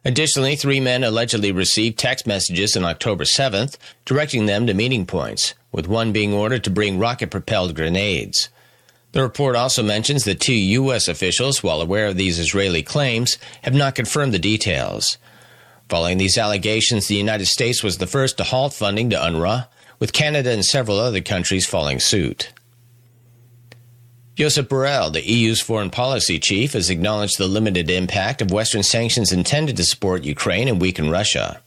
Additionally, 0.04 0.54
three 0.54 0.80
men 0.80 1.02
allegedly 1.02 1.50
received 1.50 1.98
text 1.98 2.26
messages 2.26 2.76
on 2.76 2.84
October 2.84 3.24
7th 3.24 3.76
directing 4.04 4.46
them 4.46 4.66
to 4.66 4.74
meeting 4.74 5.06
points, 5.06 5.54
with 5.72 5.88
one 5.88 6.12
being 6.12 6.32
ordered 6.32 6.62
to 6.64 6.70
bring 6.70 6.98
rocket 6.98 7.30
propelled 7.30 7.74
grenades. 7.74 8.50
The 9.12 9.22
report 9.22 9.56
also 9.56 9.82
mentions 9.82 10.24
that 10.24 10.40
two 10.40 10.54
U.S. 10.54 11.08
officials, 11.08 11.62
while 11.62 11.80
aware 11.80 12.06
of 12.06 12.16
these 12.16 12.38
Israeli 12.38 12.82
claims, 12.82 13.38
have 13.62 13.72
not 13.72 13.94
confirmed 13.94 14.34
the 14.34 14.38
details. 14.38 15.18
Following 15.88 16.18
these 16.18 16.36
allegations, 16.36 17.06
the 17.06 17.14
United 17.14 17.46
States 17.46 17.82
was 17.82 17.98
the 17.98 18.06
first 18.06 18.36
to 18.38 18.44
halt 18.44 18.74
funding 18.74 19.10
to 19.10 19.16
UNRWA, 19.16 19.68
with 20.00 20.12
Canada 20.12 20.50
and 20.50 20.64
several 20.64 20.98
other 20.98 21.20
countries 21.20 21.66
following 21.66 22.00
suit. 22.00 22.52
Josep 24.36 24.64
Borrell, 24.64 25.12
the 25.12 25.24
EU's 25.24 25.60
foreign 25.60 25.90
policy 25.90 26.40
chief, 26.40 26.72
has 26.72 26.90
acknowledged 26.90 27.38
the 27.38 27.46
limited 27.46 27.88
impact 27.88 28.42
of 28.42 28.50
Western 28.50 28.82
sanctions 28.82 29.30
intended 29.30 29.76
to 29.76 29.84
support 29.84 30.24
Ukraine 30.24 30.66
and 30.66 30.80
weaken 30.80 31.08
Russia. 31.08 31.60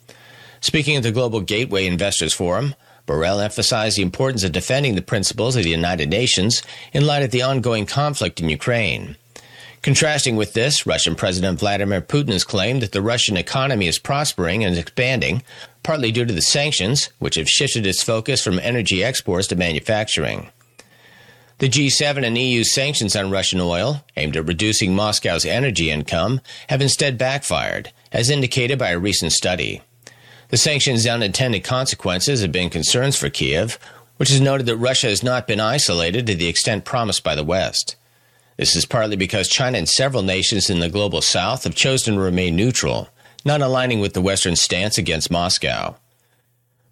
Speaking 0.60 0.98
at 0.98 1.04
the 1.04 1.14
Global 1.14 1.40
Gateway 1.40 1.88
Investors 1.88 2.34
Forum, 2.34 2.76
Borrell 3.08 3.42
emphasized 3.42 3.98
the 3.98 4.02
importance 4.02 4.44
of 4.44 4.52
defending 4.52 4.96
the 4.96 5.02
principles 5.02 5.56
of 5.56 5.64
the 5.64 5.70
United 5.70 6.10
Nations 6.10 6.62
in 6.92 7.06
light 7.06 7.24
of 7.24 7.32
the 7.32 7.42
ongoing 7.42 7.86
conflict 7.86 8.42
in 8.42 8.50
Ukraine. 8.50 9.16
Contrasting 9.82 10.36
with 10.36 10.52
this, 10.52 10.86
Russian 10.86 11.16
President 11.16 11.60
Vladimir 11.60 12.02
Putin 12.02 12.34
has 12.34 12.44
claimed 12.44 12.82
that 12.82 12.92
the 12.92 13.02
Russian 13.02 13.38
economy 13.38 13.88
is 13.88 13.98
prospering 13.98 14.66
and 14.66 14.78
expanding, 14.78 15.42
partly 15.84 16.12
due 16.12 16.26
to 16.26 16.34
the 16.34 16.42
sanctions, 16.42 17.12
which 17.20 17.36
have 17.36 17.50
shifted 17.50 17.86
its 17.86 18.04
focus 18.04 18.44
from 18.44 18.60
energy 18.60 19.06
exports 19.06 19.48
to 19.48 19.56
manufacturing. 19.56 20.50
The 21.60 21.70
G7 21.70 22.24
and 22.24 22.38
EU 22.38 22.64
sanctions 22.64 23.16
on 23.16 23.32
Russian 23.32 23.60
oil, 23.60 24.04
aimed 24.16 24.38
at 24.38 24.46
reducing 24.46 24.94
Moscow's 24.94 25.44
energy 25.44 25.90
income, 25.90 26.40
have 26.70 26.84
instead 26.84 27.18
backfired, 27.18 27.92
as 28.12 28.30
indicated 28.30 28.78
by 28.78 28.92
a 28.92 29.00
recent 29.00 29.32
study. 29.32 29.82
The 30.50 30.58
sanctions' 30.58 31.08
unintended 31.08 31.64
consequences 31.64 32.42
have 32.42 32.52
been 32.52 32.70
concerns 32.70 33.16
for 33.16 33.32
Kiev, 33.32 33.80
which 34.18 34.30
has 34.30 34.40
noted 34.40 34.68
that 34.68 34.78
Russia 34.78 35.08
has 35.08 35.24
not 35.24 35.48
been 35.48 35.60
isolated 35.60 36.28
to 36.28 36.36
the 36.36 36.48
extent 36.48 36.86
promised 36.86 37.24
by 37.24 37.34
the 37.34 37.44
West. 37.44 37.96
This 38.58 38.76
is 38.76 38.86
partly 38.86 39.16
because 39.16 39.48
China 39.48 39.80
and 39.80 39.90
several 39.90 40.22
nations 40.22 40.70
in 40.70 40.80
the 40.80 40.90
global 40.90 41.24
south 41.24 41.64
have 41.64 41.74
chosen 41.74 42.14
to 42.14 42.20
remain 42.20 42.56
neutral, 42.56 43.10
not 43.44 43.62
aligning 43.62 44.00
with 44.00 44.14
the 44.14 44.22
Western 44.22 44.56
stance 44.56 45.00
against 45.00 45.32
Moscow. 45.32 45.96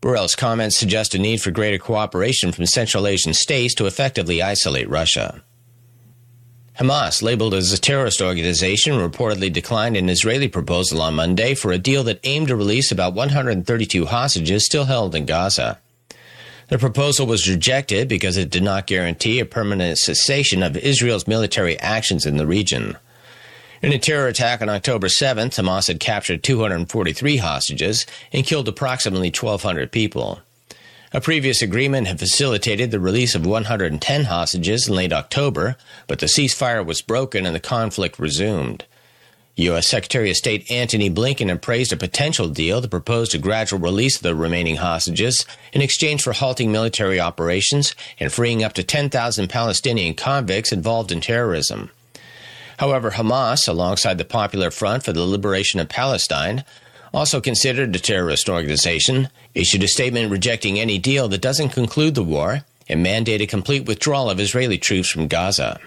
Borrell's 0.02 0.36
comments 0.36 0.78
suggest 0.78 1.16
a 1.16 1.20
need 1.20 1.42
for 1.42 1.52
greater 1.52 1.78
cooperation 1.78 2.52
from 2.52 2.66
Central 2.66 3.08
Asian 3.08 3.34
states 3.34 3.74
to 3.76 3.86
effectively 3.86 4.42
isolate 4.42 4.90
Russia. 4.90 5.44
Hamas, 6.80 7.22
labeled 7.22 7.54
as 7.54 7.72
a 7.72 7.80
terrorist 7.80 8.22
organization, 8.22 8.96
reportedly 8.96 9.52
declined 9.52 9.96
an 9.96 10.10
Israeli 10.10 10.50
proposal 10.50 11.02
on 11.02 11.16
Monday 11.16 11.56
for 11.56 11.72
a 11.72 11.78
deal 11.78 12.04
that 12.04 12.20
aimed 12.26 12.50
to 12.50 12.56
release 12.56 12.92
about 12.92 13.14
132 13.14 14.06
hostages 14.06 14.66
still 14.66 14.84
held 14.84 15.16
in 15.16 15.26
Gaza. 15.26 15.80
The 16.68 16.78
proposal 16.78 17.28
was 17.28 17.50
rejected 17.50 18.10
because 18.10 18.36
it 18.36 18.50
did 18.50 18.64
not 18.64 18.88
guarantee 18.88 19.40
a 19.40 19.46
permanent 19.46 20.00
cessation 20.00 20.64
of 20.64 20.76
Israel's 20.76 21.28
military 21.28 21.80
actions 21.80 22.26
in 22.26 22.38
the 22.38 22.48
region. 22.48 22.98
In 23.86 23.94
a 23.94 24.00
terror 24.00 24.28
attack 24.28 24.64
on 24.64 24.70
October 24.70 25.06
7th, 25.06 25.62
Hamas 25.62 25.90
had 25.90 26.00
captured 26.00 26.42
243 26.42 27.38
hostages 27.38 28.08
and 28.34 28.44
killed 28.44 28.68
approximately 28.68 29.28
1,200 29.28 29.92
people. 29.92 30.40
A 31.14 31.22
previous 31.22 31.62
agreement 31.62 32.08
had 32.08 32.18
facilitated 32.18 32.90
the 32.90 33.00
release 33.00 33.36
of 33.36 33.46
110 33.46 34.24
hostages 34.24 34.88
in 34.88 34.96
late 34.96 35.14
October, 35.14 35.76
but 36.08 36.18
the 36.18 36.26
ceasefire 36.26 36.84
was 36.84 37.04
broken 37.04 37.46
and 37.46 37.56
the 37.56 37.60
conflict 37.60 38.18
resumed. 38.18 38.86
U.S. 39.58 39.88
Secretary 39.88 40.32
of 40.32 40.38
State 40.38 40.72
Antony 40.72 41.12
Blinken 41.12 41.54
appraised 41.54 41.94
a 41.94 41.98
potential 41.98 42.50
deal 42.50 42.82
that 42.82 42.90
proposed 42.90 43.36
a 43.36 43.38
gradual 43.38 43.80
release 43.80 44.16
of 44.16 44.24
the 44.24 44.34
remaining 44.34 44.78
hostages 44.78 45.46
in 45.74 45.84
exchange 45.84 46.24
for 46.24 46.34
halting 46.34 46.72
military 46.72 47.20
operations 47.20 47.94
and 48.20 48.34
freeing 48.34 48.64
up 48.64 48.74
to 48.74 48.84
10,000 48.84 49.48
Palestinian 49.48 50.16
convicts 50.16 50.72
involved 50.72 51.12
in 51.12 51.22
terrorism. 51.22 51.92
However, 52.78 53.12
Hamas, 53.12 53.68
alongside 53.68 54.18
the 54.18 54.26
Popular 54.26 54.72
Front 54.72 55.04
for 55.04 55.14
the 55.14 55.26
Liberation 55.26 55.80
of 55.80 55.90
Palestine, 55.90 56.64
also 57.14 57.40
considered 57.40 57.96
a 57.96 58.00
terrorist 58.00 58.50
organization, 58.50 59.30
issued 59.54 59.84
a 59.84 59.88
statement 59.88 60.32
rejecting 60.32 60.80
any 60.80 60.98
deal 60.98 61.28
that 61.30 61.42
doesn't 61.42 61.70
conclude 61.70 62.16
the 62.16 62.24
war 62.24 62.62
and 62.90 63.02
mandate 63.02 63.42
a 63.42 63.48
complete 63.48 63.86
withdrawal 63.86 64.30
of 64.30 64.40
Israeli 64.40 64.78
troops 64.78 65.10
from 65.10 65.28
Gaza. 65.28 65.80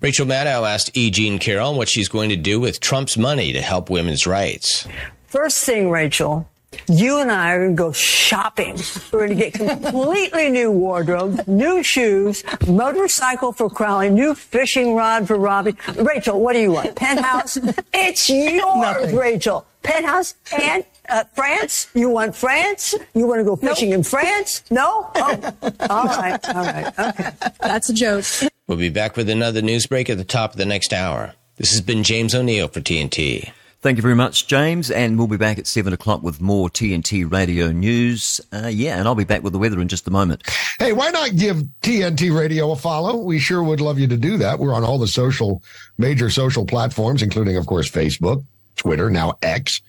Rachel 0.00 0.26
Maddow 0.26 0.66
asked 0.66 0.96
E. 0.96 1.10
Jean 1.10 1.38
Carroll 1.38 1.76
what 1.76 1.88
she's 1.88 2.08
going 2.08 2.30
to 2.30 2.36
do 2.36 2.58
with 2.58 2.80
Trump's 2.80 3.18
money 3.18 3.52
to 3.52 3.60
help 3.60 3.90
women's 3.90 4.26
rights. 4.26 4.88
First 5.26 5.64
thing, 5.64 5.90
Rachel, 5.90 6.48
you 6.88 7.18
and 7.18 7.30
I 7.30 7.52
are 7.52 7.58
going 7.58 7.76
to 7.76 7.82
go 7.82 7.92
shopping. 7.92 8.78
We're 9.12 9.26
going 9.26 9.38
to 9.38 9.50
get 9.50 9.54
completely 9.54 10.50
new 10.50 10.70
wardrobes, 10.70 11.46
new 11.46 11.82
shoes, 11.82 12.44
motorcycle 12.66 13.52
for 13.52 13.68
Crowley, 13.68 14.10
new 14.10 14.34
fishing 14.34 14.94
rod 14.94 15.26
for 15.26 15.36
Robbie. 15.36 15.76
Rachel, 15.96 16.40
what 16.40 16.52
do 16.52 16.60
you 16.60 16.72
want? 16.72 16.94
Penthouse? 16.96 17.58
It's 17.92 18.28
yours, 18.28 19.12
Rachel. 19.12 19.66
Penthouse 19.82 20.34
and 20.52 20.84
uh, 21.08 21.24
France? 21.34 21.88
You 21.94 22.10
want 22.10 22.36
France? 22.36 22.94
You 23.14 23.26
want 23.26 23.40
to 23.40 23.44
go 23.44 23.56
fishing 23.56 23.90
in 23.90 24.02
France? 24.02 24.62
No? 24.70 25.10
Oh, 25.14 25.54
all 25.88 26.04
right, 26.04 26.48
all 26.48 26.64
right, 26.64 26.98
okay. 26.98 27.30
That's 27.60 27.88
a 27.88 27.94
joke. 27.94 28.24
We'll 28.66 28.78
be 28.78 28.90
back 28.90 29.16
with 29.16 29.28
another 29.28 29.62
news 29.62 29.86
break 29.86 30.10
at 30.10 30.18
the 30.18 30.24
top 30.24 30.52
of 30.52 30.58
the 30.58 30.66
next 30.66 30.92
hour. 30.92 31.34
This 31.56 31.72
has 31.72 31.80
been 31.80 32.02
James 32.04 32.34
O'Neill 32.34 32.68
for 32.68 32.80
TNT. 32.80 33.52
Thank 33.82 33.96
you 33.96 34.02
very 34.02 34.14
much, 34.14 34.46
James, 34.46 34.90
and 34.90 35.16
we'll 35.16 35.26
be 35.26 35.38
back 35.38 35.58
at 35.58 35.66
seven 35.66 35.94
o'clock 35.94 36.22
with 36.22 36.38
more 36.38 36.68
TNT 36.68 37.30
radio 37.30 37.72
news. 37.72 38.38
Uh, 38.52 38.66
yeah, 38.66 38.98
and 38.98 39.08
I'll 39.08 39.14
be 39.14 39.24
back 39.24 39.42
with 39.42 39.54
the 39.54 39.58
weather 39.58 39.80
in 39.80 39.88
just 39.88 40.06
a 40.06 40.10
moment. 40.10 40.42
Hey, 40.78 40.92
why 40.92 41.08
not 41.08 41.34
give 41.34 41.62
TNT 41.80 42.36
Radio 42.36 42.72
a 42.72 42.76
follow? 42.76 43.16
We 43.16 43.38
sure 43.38 43.62
would 43.62 43.80
love 43.80 43.98
you 43.98 44.06
to 44.08 44.18
do 44.18 44.36
that. 44.36 44.58
We're 44.58 44.74
on 44.74 44.84
all 44.84 44.98
the 44.98 45.06
social, 45.06 45.62
major 45.96 46.28
social 46.28 46.66
platforms, 46.66 47.22
including, 47.22 47.56
of 47.56 47.64
course, 47.64 47.90
Facebook, 47.90 48.44
Twitter, 48.76 49.08
now 49.08 49.38
X, 49.40 49.80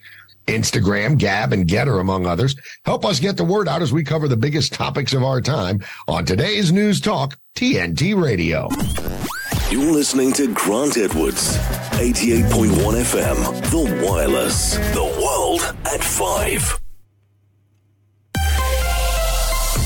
Instagram, 0.47 1.17
Gab, 1.17 1.51
and 1.51 1.67
Gettr, 1.67 1.99
among 1.99 2.25
others. 2.25 2.55
Help 2.85 3.03
us 3.03 3.19
get 3.19 3.35
the 3.35 3.43
word 3.43 3.67
out 3.67 3.81
as 3.81 3.91
we 3.91 4.05
cover 4.05 4.29
the 4.29 4.37
biggest 4.37 4.71
topics 4.71 5.11
of 5.13 5.23
our 5.23 5.41
time 5.41 5.83
on 6.07 6.23
today's 6.23 6.71
News 6.71 7.01
Talk, 7.01 7.37
TNT 7.55 8.21
Radio. 8.21 8.69
You're 9.71 9.93
listening 9.93 10.33
to 10.33 10.53
Grant 10.53 10.97
Edwards, 10.97 11.57
88.1 11.91 12.75
FM, 13.05 13.71
The 13.71 14.05
Wireless, 14.05 14.75
The 14.93 15.01
World 15.01 15.61
at 15.85 16.03
5. 16.03 16.77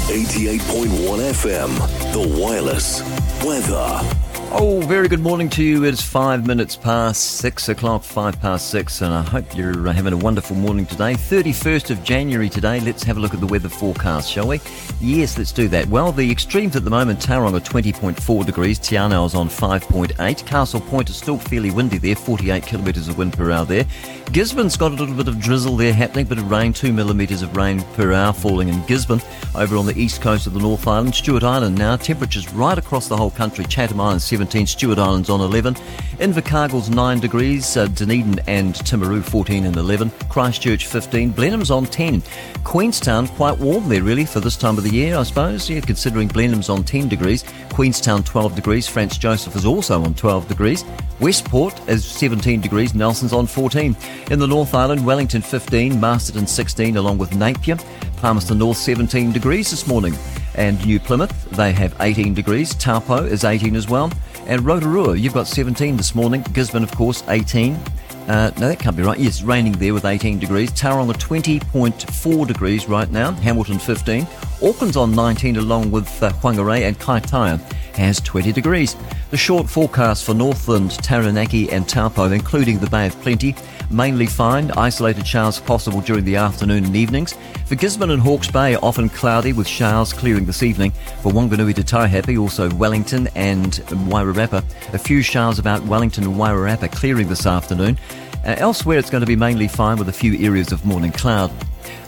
88.1 0.10 1.20
FM, 1.30 1.70
The 2.14 2.42
Wireless, 2.42 3.04
Weather. 3.46 4.25
Oh, 4.52 4.80
very 4.82 5.08
good 5.08 5.20
morning 5.20 5.50
to 5.52 5.64
you. 5.64 5.84
It's 5.84 6.02
five 6.02 6.46
minutes 6.48 6.76
past 6.76 7.38
six 7.38 7.68
o'clock, 7.68 8.04
five 8.04 8.40
past 8.40 8.70
six, 8.70 9.02
and 9.02 9.14
I 9.14 9.22
hope 9.22 9.56
you're 9.56 9.88
uh, 9.88 9.92
having 9.92 10.14
a 10.14 10.18
wonderful 10.18 10.56
morning 10.56 10.86
today. 10.86 11.14
31st 11.14 11.90
of 11.90 12.04
January 12.04 12.50
today. 12.50 12.80
Let's 12.80 13.04
have 13.04 13.18
a 13.18 13.20
look 13.20 13.34
at 13.34 13.40
the 13.40 13.48
weather 13.48 13.70
forecast, 13.70 14.32
shall 14.32 14.48
we? 14.48 14.62
Yes, 15.02 15.38
let's 15.38 15.52
do 15.52 15.68
that. 15.70 15.88
Well, 15.88 16.12
the 16.12 16.32
extremes 16.32 16.76
at 16.76 16.84
the 16.84 16.90
moment 16.90 17.20
Tauranga 17.20 17.60
20.4 17.60 18.46
degrees, 18.46 18.80
Te 18.80 18.96
is 18.96 19.36
on 19.36 19.50
5.8, 19.50 20.46
Castle 20.46 20.82
Point 20.82 21.10
is 21.10 21.18
still 21.18 21.38
fairly 21.38 21.72
windy 21.72 21.98
there, 21.98 22.16
48 22.16 22.64
kilometres 22.64 23.08
of 23.08 23.18
wind 23.18 23.34
per 23.34 23.52
hour 23.52 23.66
there. 23.66 23.86
Gisborne's 24.32 24.76
got 24.76 24.92
a 24.92 24.96
little 24.96 25.16
bit 25.16 25.30
of 25.30 25.40
drizzle 25.40 25.78
there 25.78 25.94
happening, 25.94 26.26
bit 26.26 26.38
of 26.38 26.52
rain, 26.52 26.74
two 26.74 26.92
millimetres 26.92 27.42
of 27.42 27.56
rain 27.56 27.82
per 27.94 28.12
hour 28.12 28.34
falling 28.34 28.68
in 28.68 28.86
Gisborne. 28.86 29.22
Over 29.56 29.78
on 29.78 29.86
the 29.86 29.98
east 29.98 30.22
coast 30.22 30.46
of 30.46 30.54
the 30.54 30.60
North 30.60 30.88
Island, 30.88 31.16
Stewart 31.16 31.44
Island 31.44 31.78
now, 31.78 31.96
temperatures 31.96 32.52
right 32.52 32.78
across 32.78 33.08
the 33.08 33.16
whole 33.16 33.32
country. 33.32 33.64
Chatham 33.66 34.02
Island 34.02 34.22
17, 34.22 34.68
Stewart 34.68 35.00
Island's 35.00 35.30
on 35.30 35.40
11. 35.40 35.76
Invercargill's 36.20 36.90
9 36.90 37.20
degrees, 37.20 37.78
uh, 37.78 37.88
Dunedin 37.88 38.40
and 38.48 38.74
Timaru 38.74 39.24
14 39.24 39.66
and 39.66 39.78
11. 39.78 40.12
Christchurch 40.28 40.86
15, 40.88 41.32
Blenheim's 41.32 41.72
on 41.72 41.86
10. 41.86 42.22
Queenstown 42.66 43.28
quite 43.30 43.58
warm 43.60 43.88
there 43.88 44.04
really 44.04 44.26
for 44.26 44.42
this 44.42 44.58
time 44.58 44.78
of 44.78 44.84
the 44.84 44.92
year, 44.92 45.18
I 45.18 45.24
suppose. 45.24 45.70
Yeah, 45.70 45.80
considering 45.80 46.28
Blenheim's 46.28 46.70
on 46.70 46.84
10 46.84 47.08
degrees, 47.08 47.46
Queenstown 47.72 48.24
12 48.24 48.56
degrees, 48.56 48.88
Franz 48.88 49.18
Josef 49.18 49.56
is 49.56 49.66
also 49.66 50.04
on 50.04 50.14
12 50.14 50.50
degrees. 50.50 50.84
Westport 51.20 51.80
is 51.88 52.04
17 52.04 52.60
degrees, 52.60 52.94
Nelson's 52.94 53.32
on 53.32 53.48
14. 53.48 53.96
In 54.32 54.40
the 54.40 54.48
North 54.48 54.74
Island, 54.74 55.06
Wellington 55.06 55.42
15, 55.42 55.98
Masterton 56.00 56.46
16, 56.46 56.98
along 56.98 57.18
with 57.18 57.36
Napier. 57.36 57.78
Palmerston 58.18 58.58
North 58.58 58.78
17 58.78 59.32
degrees 59.32 59.72
this 59.72 59.88
morning. 59.88 60.14
And 60.56 60.84
New 60.86 61.00
Plymouth, 61.00 61.50
they 61.52 61.72
have 61.72 61.96
18 62.02 62.34
degrees. 62.34 62.76
Taupo 62.76 63.24
is 63.24 63.46
18 63.46 63.76
as 63.76 63.88
well. 63.88 64.12
And 64.48 64.66
Rotorua, 64.66 65.16
you've 65.16 65.34
got 65.34 65.48
17 65.48 65.96
this 65.96 66.16
morning. 66.16 66.44
Gisborne, 66.54 66.84
of 66.84 66.92
course, 66.92 67.24
18. 67.30 67.78
Uh, 68.28 68.52
no, 68.58 68.70
that 68.70 68.80
can't 68.80 68.98
be 68.98 69.04
right. 69.04 69.20
Yes, 69.20 69.44
raining 69.44 69.74
there 69.74 69.94
with 69.94 70.06
18 70.06 70.40
degrees. 70.40 70.72
Tauranga 70.72 71.14
20.4 71.14 72.48
degrees 72.48 72.90
right 72.90 73.10
now. 73.12 73.32
Hamilton 73.32 73.78
15. 73.78 74.28
Auckland's 74.64 74.98
on 74.98 75.12
19 75.12 75.58
along 75.58 75.92
with 75.92 76.08
uh, 76.24 76.32
Whangarei 76.42 76.88
and 76.88 76.98
Kaitaia 76.98 77.60
has 77.96 78.20
20 78.22 78.52
degrees. 78.52 78.96
The 79.32 79.38
short 79.38 79.70
forecast 79.70 80.24
for 80.24 80.34
Northland, 80.34 80.92
Taranaki 80.92 81.70
and 81.72 81.88
Taupo, 81.88 82.32
including 82.32 82.80
the 82.80 82.90
Bay 82.90 83.08
of 83.08 83.22
Plenty, 83.22 83.56
mainly 83.90 84.26
fine, 84.26 84.72
isolated 84.72 85.26
showers 85.26 85.60
possible 85.60 86.02
during 86.02 86.26
the 86.26 86.36
afternoon 86.36 86.86
and 86.86 86.96
evenings. 86.96 87.36
For 87.66 87.76
Gisborne 87.76 88.12
and 88.12 88.22
Hawke's 88.22 88.50
Bay, 88.52 88.76
often 88.78 89.10
cloudy 89.10 89.54
with 89.54 89.68
showers 89.68 90.14
clearing 90.14 90.46
this 90.46 90.64
evening. 90.64 90.92
For 91.22 91.32
Wanganui 91.32 91.74
to 91.76 91.84
Taihape, 91.84 92.40
also 92.40 92.74
Wellington 92.76 93.28
and 93.36 93.74
Wairarapa, 94.10 94.64
a 94.94 94.98
few 94.98 95.22
showers 95.22 95.60
about 95.60 95.84
Wellington 95.84 96.26
and 96.26 96.36
Wairarapa 96.36 96.92
clearing 96.92 97.28
this 97.28 97.46
afternoon. 97.46 97.98
Uh, 98.46 98.56
elsewhere, 98.60 99.00
it's 99.00 99.10
going 99.10 99.22
to 99.22 99.28
be 99.28 99.36
mainly 99.36 99.68
fine 99.68 99.98
with 99.98 100.08
a 100.08 100.14
few 100.14 100.38
areas 100.46 100.72
of 100.72 100.86
morning 100.86 101.12
cloud. 101.12 101.52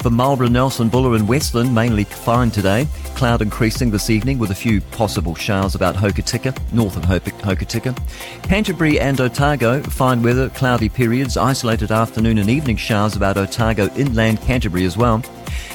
For 0.01 0.09
Marlborough, 0.09 0.47
Nelson, 0.47 0.89
Buller 0.89 1.15
and 1.15 1.27
Westland, 1.27 1.73
mainly 1.73 2.03
fine 2.03 2.51
today. 2.51 2.87
Cloud 3.15 3.41
increasing 3.41 3.91
this 3.91 4.09
evening 4.09 4.39
with 4.39 4.51
a 4.51 4.55
few 4.55 4.81
possible 4.81 5.35
showers 5.35 5.75
about 5.75 5.95
Hokitika, 5.95 6.55
north 6.71 6.95
of 6.97 7.03
Hokitika. 7.03 7.97
Canterbury 8.43 8.99
and 8.99 9.19
Otago, 9.19 9.81
fine 9.81 10.21
weather, 10.21 10.49
cloudy 10.49 10.89
periods, 10.89 11.37
isolated 11.37 11.91
afternoon 11.91 12.37
and 12.37 12.49
evening 12.49 12.77
showers 12.77 13.15
about 13.15 13.37
Otago, 13.37 13.89
inland 13.95 14.41
Canterbury 14.41 14.85
as 14.85 14.97
well. 14.97 15.19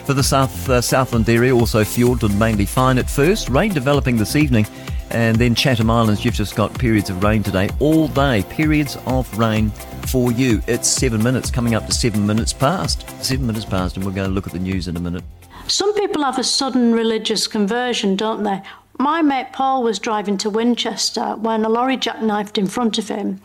For 0.04 0.14
the 0.14 0.22
south 0.22 0.68
uh, 0.68 0.80
Southland 0.80 1.28
area, 1.28 1.54
also 1.54 1.82
Fiordland 1.82 2.38
mainly 2.38 2.64
fine 2.66 2.98
at 2.98 3.08
first. 3.08 3.48
Rain 3.48 3.72
developing 3.72 4.16
this 4.16 4.36
evening. 4.36 4.66
And 5.10 5.36
then 5.36 5.54
Chatham 5.54 5.90
Islands, 5.90 6.24
you've 6.24 6.32
just 6.32 6.56
got 6.56 6.76
periods 6.78 7.10
of 7.10 7.22
rain 7.22 7.42
today, 7.42 7.68
all 7.80 8.08
day, 8.08 8.44
periods 8.48 8.96
of 9.06 9.38
rain 9.38 9.68
for 10.06 10.32
you. 10.32 10.62
It's 10.66 10.88
seven 10.88 11.22
minutes, 11.22 11.50
coming 11.50 11.74
up 11.74 11.86
to 11.86 11.92
seven 11.92 12.26
minutes 12.26 12.54
past. 12.54 13.06
Seven 13.22 13.46
minutes 13.46 13.66
past, 13.66 13.91
and 13.96 14.04
we're 14.04 14.12
going 14.12 14.28
to 14.28 14.34
look 14.34 14.46
at 14.46 14.52
the 14.52 14.58
news 14.58 14.88
in 14.88 14.96
a 14.96 15.00
minute. 15.00 15.24
Some 15.66 15.94
people 15.94 16.24
have 16.24 16.38
a 16.38 16.44
sudden 16.44 16.92
religious 16.92 17.46
conversion, 17.46 18.16
don't 18.16 18.42
they? 18.42 18.62
My 18.98 19.22
mate 19.22 19.52
Paul 19.52 19.82
was 19.82 19.98
driving 19.98 20.36
to 20.38 20.50
Winchester 20.50 21.36
when 21.36 21.64
a 21.64 21.68
lorry 21.68 21.96
jackknifed 21.96 22.58
in 22.58 22.66
front 22.66 22.98
of 22.98 23.08
him, 23.08 23.40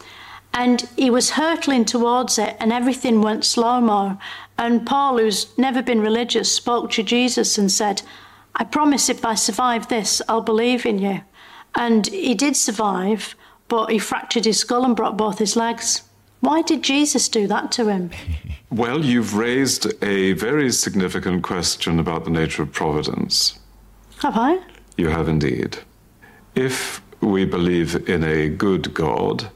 and 0.53 0.81
he 0.95 1.09
was 1.09 1.31
hurtling 1.31 1.85
towards 1.85 2.37
it, 2.37 2.55
and 2.59 2.71
everything 2.71 3.21
went 3.21 3.45
slow 3.45 3.79
mo. 3.79 4.17
And 4.57 4.85
Paul, 4.85 5.19
who's 5.19 5.55
never 5.57 5.81
been 5.81 6.01
religious, 6.01 6.51
spoke 6.51 6.91
to 6.91 7.03
Jesus 7.03 7.57
and 7.57 7.71
said, 7.71 8.01
I 8.55 8.63
promise 8.63 9.07
if 9.07 9.23
I 9.23 9.35
survive 9.35 9.87
this, 9.87 10.21
I'll 10.27 10.41
believe 10.41 10.85
in 10.85 10.99
you. 10.99 11.21
And 11.75 12.07
he 12.07 12.33
did 12.33 12.55
survive, 12.55 13.35
but 13.67 13.91
he 13.91 13.99
fractured 13.99 14.45
his 14.45 14.59
skull 14.59 14.83
and 14.83 14.95
broke 14.95 15.15
both 15.15 15.37
his 15.37 15.55
legs. 15.55 16.06
Why 16.39 16.61
did 16.61 16.83
Jesus 16.83 17.27
do 17.29 17.47
that 17.47 17.71
to 17.73 17.87
him? 17.87 18.11
Well, 18.69 19.05
you've 19.05 19.33
raised 19.35 19.87
a 20.03 20.33
very 20.33 20.73
significant 20.73 21.41
question 21.41 21.99
about 21.99 22.25
the 22.25 22.29
nature 22.29 22.63
of 22.63 22.73
providence. 22.73 23.57
Have 24.21 24.35
I? 24.35 24.59
You 24.97 25.07
have 25.07 25.29
indeed. 25.29 25.77
If 26.53 27.01
we 27.21 27.45
believe 27.45 28.09
in 28.09 28.25
a 28.25 28.49
good 28.49 28.93
God, 28.93 29.49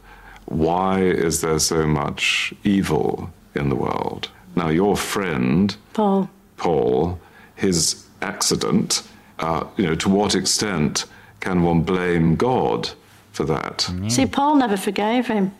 why 0.45 1.01
is 1.01 1.41
there 1.41 1.59
so 1.59 1.85
much 1.85 2.53
evil 2.63 3.29
in 3.53 3.67
the 3.67 3.75
world? 3.75 4.29
Now, 4.55 4.69
your 4.69 4.95
friend, 4.95 5.75
Paul, 5.91 6.29
Paul, 6.55 7.19
his 7.55 8.07
accident, 8.21 9.03
uh, 9.39 9.65
you 9.75 9.87
know, 9.87 9.95
to 9.95 10.07
what 10.09 10.35
extent 10.35 11.05
can 11.41 11.63
one 11.63 11.81
blame 11.81 12.37
God 12.37 12.91
for 13.33 13.43
that? 13.43 13.91
See, 14.07 14.25
Paul 14.25 14.55
never 14.55 14.77
forgave 14.77 15.27
him. 15.27 15.51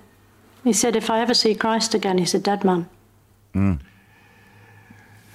He 0.63 0.73
said, 0.73 0.95
If 0.95 1.09
I 1.09 1.21
ever 1.21 1.33
see 1.33 1.55
Christ 1.55 1.95
again, 1.95 2.17
he's 2.17 2.35
a 2.35 2.39
dead 2.39 2.63
man. 2.63 2.88
Mm. 3.55 3.79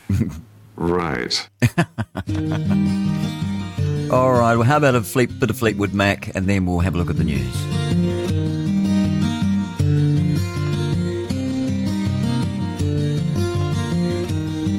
right. 0.76 1.48
All 4.12 4.32
right, 4.32 4.54
well, 4.54 4.62
how 4.62 4.76
about 4.76 4.94
a 4.94 5.02
fleet, 5.02 5.40
bit 5.40 5.50
of 5.50 5.58
Fleetwood 5.58 5.92
Mac, 5.92 6.34
and 6.36 6.46
then 6.46 6.64
we'll 6.64 6.78
have 6.78 6.94
a 6.94 6.98
look 6.98 7.10
at 7.10 7.16
the 7.16 7.24
news. 7.24 7.52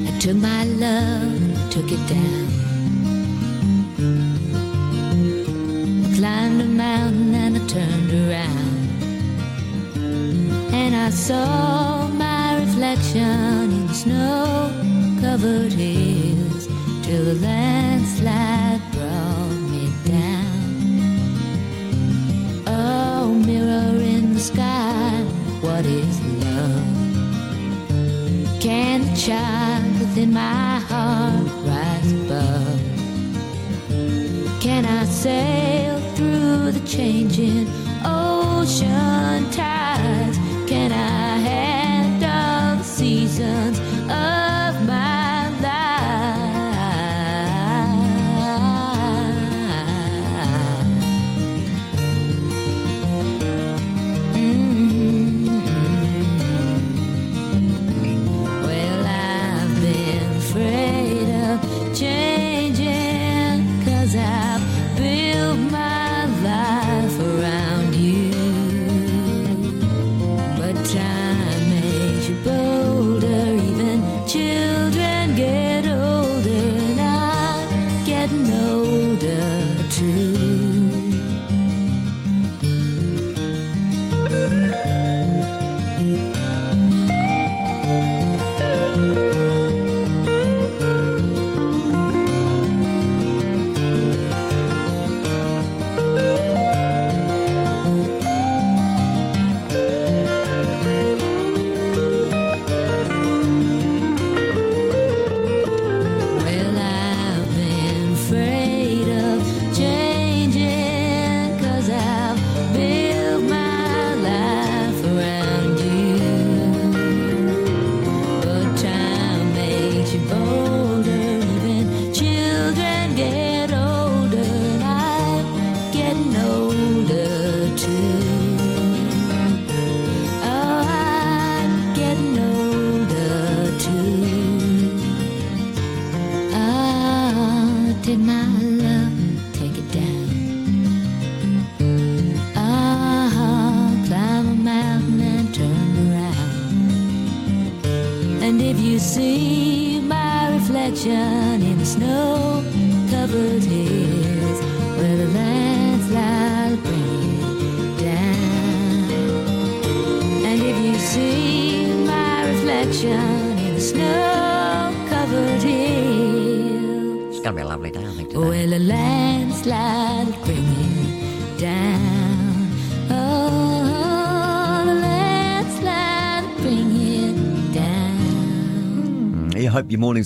I 0.08 0.18
took 0.18 0.36
my 0.36 0.64
love, 0.64 1.70
took 1.70 1.92
it 1.92 2.08
down. 2.08 2.48
I 6.06 6.16
climbed 6.16 6.62
a 6.62 6.64
mountain 6.64 7.34
and 7.34 7.58
I 7.58 7.66
turned 7.66 8.12
around 8.12 8.77
and 10.78 10.94
I 10.94 11.10
saw 11.10 12.06
my 12.08 12.60
reflection 12.60 13.72
in 13.76 13.86
the 13.88 13.94
snow 13.94 14.70
covered 15.20 15.72
hills 15.72 16.66
till 17.02 17.24
the 17.24 17.34
landslide 17.46 18.82
brought 18.92 19.58
me 19.72 19.84
down. 20.04 20.54
Oh, 22.66 23.26
mirror 23.48 23.96
in 24.14 24.34
the 24.34 24.40
sky, 24.40 25.10
what 25.64 25.84
is 25.84 26.16
love? 26.44 26.96
Can 28.60 28.98
the 29.06 29.16
child 29.26 29.92
within 30.00 30.32
my 30.32 30.78
heart 30.90 31.48
rise 31.68 32.12
above? 32.20 32.80
Can 34.60 34.84
I 34.84 35.04
sail 35.04 35.98
through 36.14 36.70
the 36.70 36.84
changing 36.86 37.66
ocean 38.04 39.50
tides? 39.50 40.37
Seasons 43.38 43.87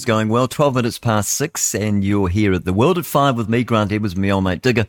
going 0.04 0.28
well. 0.28 0.48
12 0.48 0.74
minutes 0.74 0.98
past 0.98 1.32
six, 1.32 1.74
and 1.74 2.04
you're 2.04 2.28
here 2.28 2.52
at 2.52 2.64
the 2.64 2.72
World 2.72 2.98
at 2.98 3.06
Five 3.06 3.36
with 3.36 3.48
me, 3.48 3.64
Grant 3.64 3.92
Edwards, 3.92 4.14
and 4.14 4.22
my 4.22 4.30
old 4.30 4.44
mate 4.44 4.62
Digger. 4.62 4.86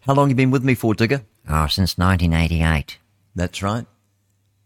How 0.00 0.14
long 0.14 0.28
you 0.28 0.34
been 0.34 0.50
with 0.50 0.64
me 0.64 0.74
for, 0.74 0.94
Digger? 0.94 1.22
Oh, 1.48 1.66
since 1.66 1.98
1988. 1.98 2.98
That's 3.34 3.62
right. 3.62 3.86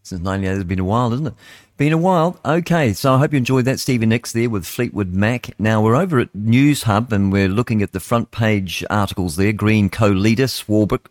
Since 0.03 0.21
1988. 0.21 0.55
it's 0.55 0.67
been 0.67 0.79
a 0.79 0.83
while, 0.83 1.13
isn't 1.13 1.27
it? 1.27 1.33
Been 1.77 1.93
a 1.93 1.97
while. 1.97 2.39
Okay, 2.45 2.93
so 2.93 3.13
I 3.13 3.17
hope 3.17 3.33
you 3.33 3.37
enjoyed 3.37 3.65
that. 3.65 3.79
Stevie 3.79 4.05
Nicks 4.05 4.31
there 4.33 4.49
with 4.49 4.65
Fleetwood 4.65 5.13
Mac. 5.13 5.59
Now 5.59 5.81
we're 5.81 5.95
over 5.95 6.19
at 6.19 6.33
News 6.35 6.83
Hub 6.83 7.11
and 7.11 7.31
we're 7.31 7.47
looking 7.47 7.81
at 7.81 7.91
the 7.91 7.99
front 7.99 8.31
page 8.31 8.83
articles 8.89 9.35
there. 9.35 9.51
Green 9.51 9.89
co-leader 9.89 10.45
Swarbrick. 10.45 11.07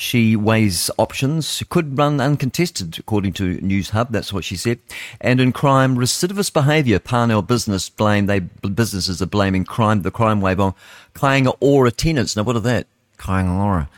She 0.00 0.36
weighs 0.36 0.92
options, 0.96 1.60
could 1.70 1.98
run 1.98 2.20
uncontested, 2.20 3.00
according 3.00 3.32
to 3.32 3.60
News 3.60 3.90
Hub. 3.90 4.12
That's 4.12 4.32
what 4.32 4.44
she 4.44 4.54
said. 4.54 4.78
And 5.20 5.40
in 5.40 5.50
crime, 5.50 5.96
recidivist 5.96 6.52
behaviour. 6.52 7.00
Parnell 7.00 7.42
business 7.42 7.88
blame 7.88 8.26
they 8.26 8.38
businesses 8.38 9.20
are 9.20 9.26
blaming 9.26 9.64
crime, 9.64 10.02
the 10.02 10.12
crime 10.12 10.40
wave 10.40 10.60
on 10.60 10.74
Kainga 11.14 11.56
Ora 11.58 11.90
tenants. 11.90 12.36
Now, 12.36 12.44
what 12.44 12.54
are 12.54 12.60
that? 12.60 12.86
Kainga 13.18 13.58
Ora. 13.60 13.88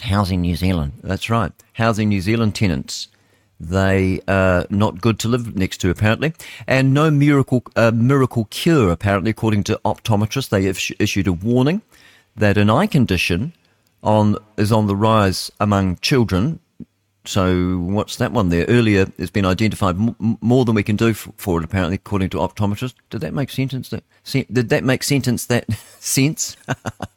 Housing 0.00 0.40
New 0.40 0.56
Zealand. 0.56 0.94
That's 1.02 1.28
right. 1.28 1.52
Housing 1.74 2.08
New 2.08 2.22
Zealand 2.22 2.54
tenants. 2.54 3.08
They 3.60 4.22
are 4.26 4.64
not 4.70 5.02
good 5.02 5.18
to 5.18 5.28
live 5.28 5.54
next 5.54 5.82
to, 5.82 5.90
apparently. 5.90 6.32
And 6.66 6.94
no 6.94 7.10
miracle, 7.10 7.62
uh, 7.76 7.90
miracle 7.90 8.46
cure, 8.46 8.90
apparently, 8.90 9.32
according 9.32 9.64
to 9.64 9.78
optometrists. 9.84 10.48
They 10.48 10.64
have 10.64 10.80
issued 10.98 11.26
a 11.26 11.32
warning 11.34 11.82
that 12.34 12.56
an 12.56 12.70
eye 12.70 12.86
condition 12.86 13.52
on 14.02 14.36
is 14.56 14.72
on 14.72 14.86
the 14.86 14.96
rise 14.96 15.50
among 15.60 15.96
children. 15.96 16.60
So 17.24 17.78
what's 17.78 18.16
that 18.16 18.32
one 18.32 18.48
there? 18.48 18.66
Earlier, 18.66 19.06
it's 19.16 19.30
been 19.30 19.46
identified 19.46 19.94
m- 19.94 20.38
more 20.40 20.64
than 20.64 20.74
we 20.74 20.82
can 20.82 20.96
do 20.96 21.10
f- 21.10 21.28
for 21.36 21.60
it. 21.60 21.64
Apparently, 21.64 21.94
according 21.94 22.30
to 22.30 22.38
optometrists. 22.38 22.94
Did 23.10 23.20
that 23.20 23.32
make 23.32 23.50
sentence? 23.50 23.90
That 23.90 24.02
did 24.52 24.70
that 24.70 24.82
make 24.82 25.04
sentence 25.04 25.46
that 25.46 25.72
sense? 26.00 26.56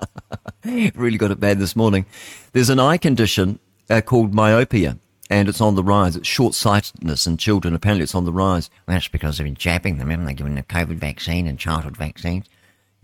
really 0.65 1.17
got 1.17 1.31
it 1.31 1.39
bad 1.39 1.59
this 1.59 1.75
morning. 1.75 2.05
There's 2.53 2.69
an 2.69 2.79
eye 2.79 2.97
condition 2.97 3.59
uh, 3.89 4.01
called 4.01 4.33
myopia, 4.33 4.99
and 5.29 5.49
it's 5.49 5.61
on 5.61 5.75
the 5.75 5.83
rise. 5.83 6.15
It's 6.15 6.27
short-sightedness 6.27 7.25
in 7.25 7.37
children. 7.37 7.73
Apparently, 7.73 8.03
it's 8.03 8.15
on 8.15 8.25
the 8.25 8.33
rise. 8.33 8.69
Well, 8.87 8.95
that's 8.95 9.07
because 9.07 9.37
they've 9.37 9.45
been 9.45 9.55
jabbing 9.55 9.97
them, 9.97 10.11
haven't 10.11 10.25
they? 10.25 10.33
Giving 10.33 10.55
the 10.55 10.63
COVID 10.63 10.97
vaccine 10.97 11.47
and 11.47 11.57
childhood 11.57 11.97
vaccines. 11.97 12.45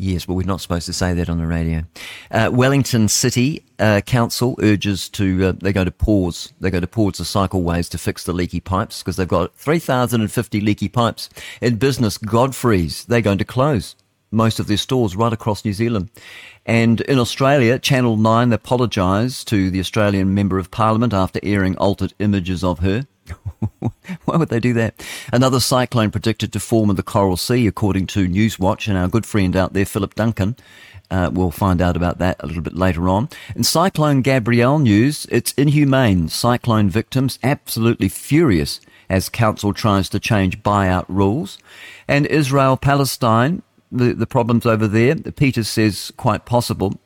Yes, 0.04 0.26
but 0.26 0.34
we're 0.34 0.48
not 0.48 0.62
supposed 0.62 0.88
to 0.88 0.94
say 0.94 1.14
that 1.14 1.30
on 1.30 1.38
the 1.38 1.46
radio. 1.46 1.84
Uh, 2.32 2.50
Wellington 2.52 3.08
City 3.08 3.64
uh, 3.78 4.02
Council 4.02 4.56
urges 4.60 5.08
to 5.10 5.46
uh, 5.46 5.52
they're 5.60 5.72
going 5.72 5.86
to 5.86 5.92
pause 5.92 6.52
they're 6.60 6.72
going 6.72 6.82
to 6.82 6.88
pause 6.88 7.20
the 7.20 7.24
cycleways 7.24 7.88
to 7.92 8.00
fix 8.00 8.24
the 8.24 8.34
leaky 8.34 8.60
pipes 8.60 9.04
because 9.04 9.16
they've 9.16 9.28
got 9.28 9.56
3,050 9.56 10.60
leaky 10.60 10.90
pipes. 10.90 11.30
In 11.62 11.76
business, 11.76 12.18
Godfrey's 12.18 13.06
they're 13.06 13.22
going 13.22 13.38
to 13.38 13.46
close 13.46 13.96
most 14.32 14.60
of 14.60 14.68
their 14.68 14.78
stores 14.78 15.16
right 15.16 15.34
across 15.34 15.66
New 15.66 15.74
Zealand. 15.74 16.10
And 16.66 17.02
in 17.02 17.20
Australia, 17.20 17.78
Channel 17.78 18.18
9 18.18 18.54
apologised 18.54 19.48
to 19.50 19.70
the 19.70 19.80
Australian 19.80 20.34
Member 20.34 20.58
of 20.58 20.72
Parliament 20.72 21.14
after 21.14 21.40
airing 21.44 21.78
altered 21.78 22.14
images 22.20 22.64
of 22.64 22.80
her. 22.80 23.08
Why 24.26 24.38
would 24.38 24.50
they 24.50 24.60
do 24.60 24.74
that? 24.74 25.06
Another 25.32 25.60
cyclone 25.60 26.12
predicted 26.12 26.54
to 26.54 26.60
form 26.60 26.90
in 26.90 26.96
the 26.96 27.04
Coral 27.04 27.38
Sea, 27.38 27.68
according 27.68 28.08
to 28.08 28.28
Newswatch, 28.28 28.88
and 28.88 28.98
our 28.98 29.08
good 29.08 29.26
friend 29.26 29.56
out 29.56 29.74
there, 29.74 29.86
Philip 29.86 30.16
Duncan. 30.16 30.56
Uh, 31.10 31.30
we'll 31.32 31.52
find 31.52 31.82
out 31.82 31.98
about 31.98 32.20
that 32.20 32.38
a 32.40 32.48
little 32.48 32.62
bit 32.62 32.76
later 32.76 33.10
on. 33.10 33.28
In 33.56 33.64
Cyclone 33.64 34.22
Gabrielle 34.22 34.80
news, 34.80 35.28
it's 35.30 35.52
inhumane. 35.54 36.30
Cyclone 36.30 36.90
victims 36.90 37.38
absolutely 37.44 38.08
furious 38.08 38.80
as 39.10 39.28
council 39.28 39.74
tries 39.74 40.08
to 40.08 40.22
change 40.22 40.64
buyout 40.64 41.06
rules. 41.10 41.58
And 42.08 42.26
Israel 42.28 42.78
Palestine, 42.78 43.62
the, 43.92 44.14
the 44.14 44.28
problems 44.28 44.66
over 44.66 44.88
there, 44.88 45.16
Peter 45.16 45.64
says 45.64 46.12
quite 46.18 46.46
possible. 46.46 47.00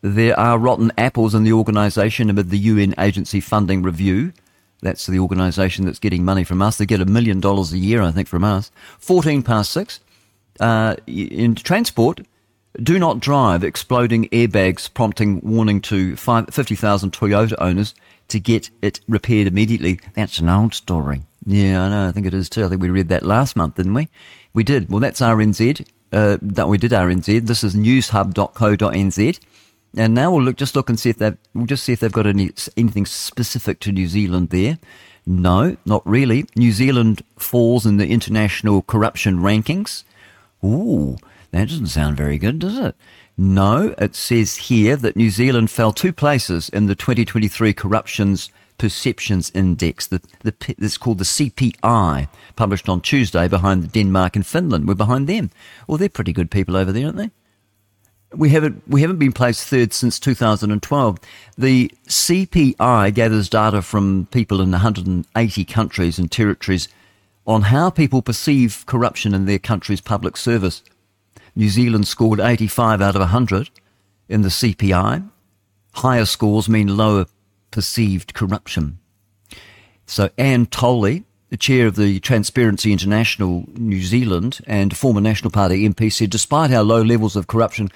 There 0.00 0.38
are 0.38 0.58
rotten 0.58 0.92
apples 0.96 1.34
in 1.34 1.42
the 1.42 1.52
organisation 1.52 2.30
amid 2.30 2.50
the 2.50 2.58
UN 2.58 2.94
agency 2.98 3.40
funding 3.40 3.82
review. 3.82 4.32
That's 4.80 5.06
the 5.06 5.18
organisation 5.18 5.84
that's 5.84 5.98
getting 5.98 6.24
money 6.24 6.44
from 6.44 6.62
us. 6.62 6.78
They 6.78 6.86
get 6.86 7.00
a 7.00 7.04
million 7.06 7.40
dollars 7.40 7.72
a 7.72 7.78
year, 7.78 8.00
I 8.02 8.12
think, 8.12 8.28
from 8.28 8.44
us. 8.44 8.70
14 9.00 9.42
past 9.42 9.72
six. 9.72 9.98
Uh, 10.60 10.94
in 11.06 11.56
transport, 11.56 12.20
do 12.80 12.98
not 12.98 13.18
drive. 13.18 13.64
Exploding 13.64 14.28
airbags 14.28 14.92
prompting 14.92 15.40
warning 15.40 15.80
to 15.82 16.14
50,000 16.14 17.12
Toyota 17.12 17.54
owners. 17.58 17.94
to 18.28 18.38
get 18.38 18.70
it 18.82 19.00
repaired 19.08 19.46
immediately. 19.46 19.98
That's 20.14 20.38
an 20.38 20.48
old 20.48 20.74
story. 20.74 21.22
Yeah, 21.46 21.82
I 21.82 21.88
know. 21.88 22.08
I 22.08 22.12
think 22.12 22.26
it 22.26 22.34
is 22.34 22.48
too. 22.48 22.64
I 22.64 22.68
think 22.68 22.82
we 22.82 22.90
read 22.90 23.08
that 23.08 23.22
last 23.24 23.56
month, 23.56 23.76
didn't 23.76 23.94
we? 23.94 24.08
We 24.52 24.62
did. 24.64 24.90
Well, 24.90 25.00
that's 25.00 25.20
RNZ. 25.20 25.86
Uh, 26.10 26.38
that 26.40 26.68
we 26.68 26.78
did 26.78 26.92
RNZ. 26.92 27.46
This 27.46 27.62
is 27.62 27.74
newshub.co.nz. 27.74 29.40
And 29.96 30.14
now 30.14 30.32
we'll 30.32 30.42
look, 30.42 30.56
just 30.56 30.76
look 30.76 30.88
and 30.88 30.98
see 30.98 31.10
if 31.10 31.18
they've, 31.18 31.36
we'll 31.54 31.66
just 31.66 31.84
see 31.84 31.92
if 31.92 32.00
they've 32.00 32.12
got 32.12 32.26
any, 32.26 32.50
anything 32.76 33.06
specific 33.06 33.80
to 33.80 33.92
New 33.92 34.08
Zealand 34.08 34.50
there. 34.50 34.78
No, 35.26 35.76
not 35.84 36.06
really. 36.06 36.46
New 36.56 36.72
Zealand 36.72 37.22
falls 37.36 37.84
in 37.84 37.98
the 37.98 38.08
international 38.08 38.82
corruption 38.82 39.38
rankings. 39.38 40.04
Ooh, 40.64 41.18
that 41.50 41.68
doesn't 41.68 41.88
sound 41.88 42.16
very 42.16 42.38
good, 42.38 42.58
does 42.58 42.78
it? 42.78 42.96
No, 43.36 43.94
it 43.98 44.14
says 44.14 44.56
here 44.56 44.96
that 44.96 45.16
New 45.16 45.30
Zealand 45.30 45.70
fell 45.70 45.92
two 45.92 46.12
places 46.12 46.68
in 46.70 46.86
the 46.86 46.94
2023 46.94 47.72
Corruptions 47.72 48.50
Perceptions 48.78 49.50
Index. 49.54 50.06
The, 50.06 50.20
the, 50.42 50.54
it's 50.78 50.96
called 50.96 51.18
the 51.18 51.24
CPI, 51.24 52.28
published 52.56 52.88
on 52.88 53.00
Tuesday 53.00 53.48
behind 53.48 53.92
Denmark 53.92 54.36
and 54.36 54.46
Finland. 54.46 54.86
We're 54.88 54.94
behind 54.94 55.26
them. 55.26 55.50
Well, 55.86 55.98
they're 55.98 56.08
pretty 56.08 56.32
good 56.32 56.50
people 56.50 56.76
over 56.76 56.92
there, 56.92 57.06
aren't 57.06 57.18
they? 57.18 57.30
We 58.34 58.50
haven't 58.50 58.82
we 58.86 59.00
haven't 59.00 59.18
been 59.18 59.32
placed 59.32 59.66
third 59.66 59.92
since 59.92 60.20
2012. 60.20 61.18
The 61.56 61.90
CPI 62.06 63.14
gathers 63.14 63.48
data 63.48 63.80
from 63.80 64.28
people 64.30 64.60
in 64.60 64.70
180 64.70 65.64
countries 65.64 66.18
and 66.18 66.30
territories 66.30 66.88
on 67.46 67.62
how 67.62 67.88
people 67.88 68.20
perceive 68.20 68.84
corruption 68.84 69.32
in 69.32 69.46
their 69.46 69.58
country's 69.58 70.02
public 70.02 70.36
service. 70.36 70.82
New 71.56 71.70
Zealand 71.70 72.06
scored 72.06 72.38
85 72.38 73.00
out 73.00 73.16
of 73.16 73.20
100 73.20 73.70
in 74.28 74.42
the 74.42 74.50
CPI. 74.50 75.28
Higher 75.94 76.26
scores 76.26 76.68
mean 76.68 76.96
lower 76.96 77.26
perceived 77.78 78.34
corruption. 78.34 78.98
So 80.04 80.30
Anne 80.36 80.66
Tolley, 80.66 81.22
the 81.50 81.56
chair 81.56 81.86
of 81.86 81.94
the 81.94 82.18
Transparency 82.18 82.90
International 82.90 83.66
New 83.76 84.02
Zealand 84.02 84.58
and 84.66 84.96
former 84.96 85.20
National 85.20 85.52
Party 85.52 85.88
MP, 85.88 86.12
said 86.12 86.30
despite 86.30 86.72
our 86.72 86.82
low 86.82 87.02
levels 87.02 87.36
of 87.36 87.46
corruption, 87.46 87.88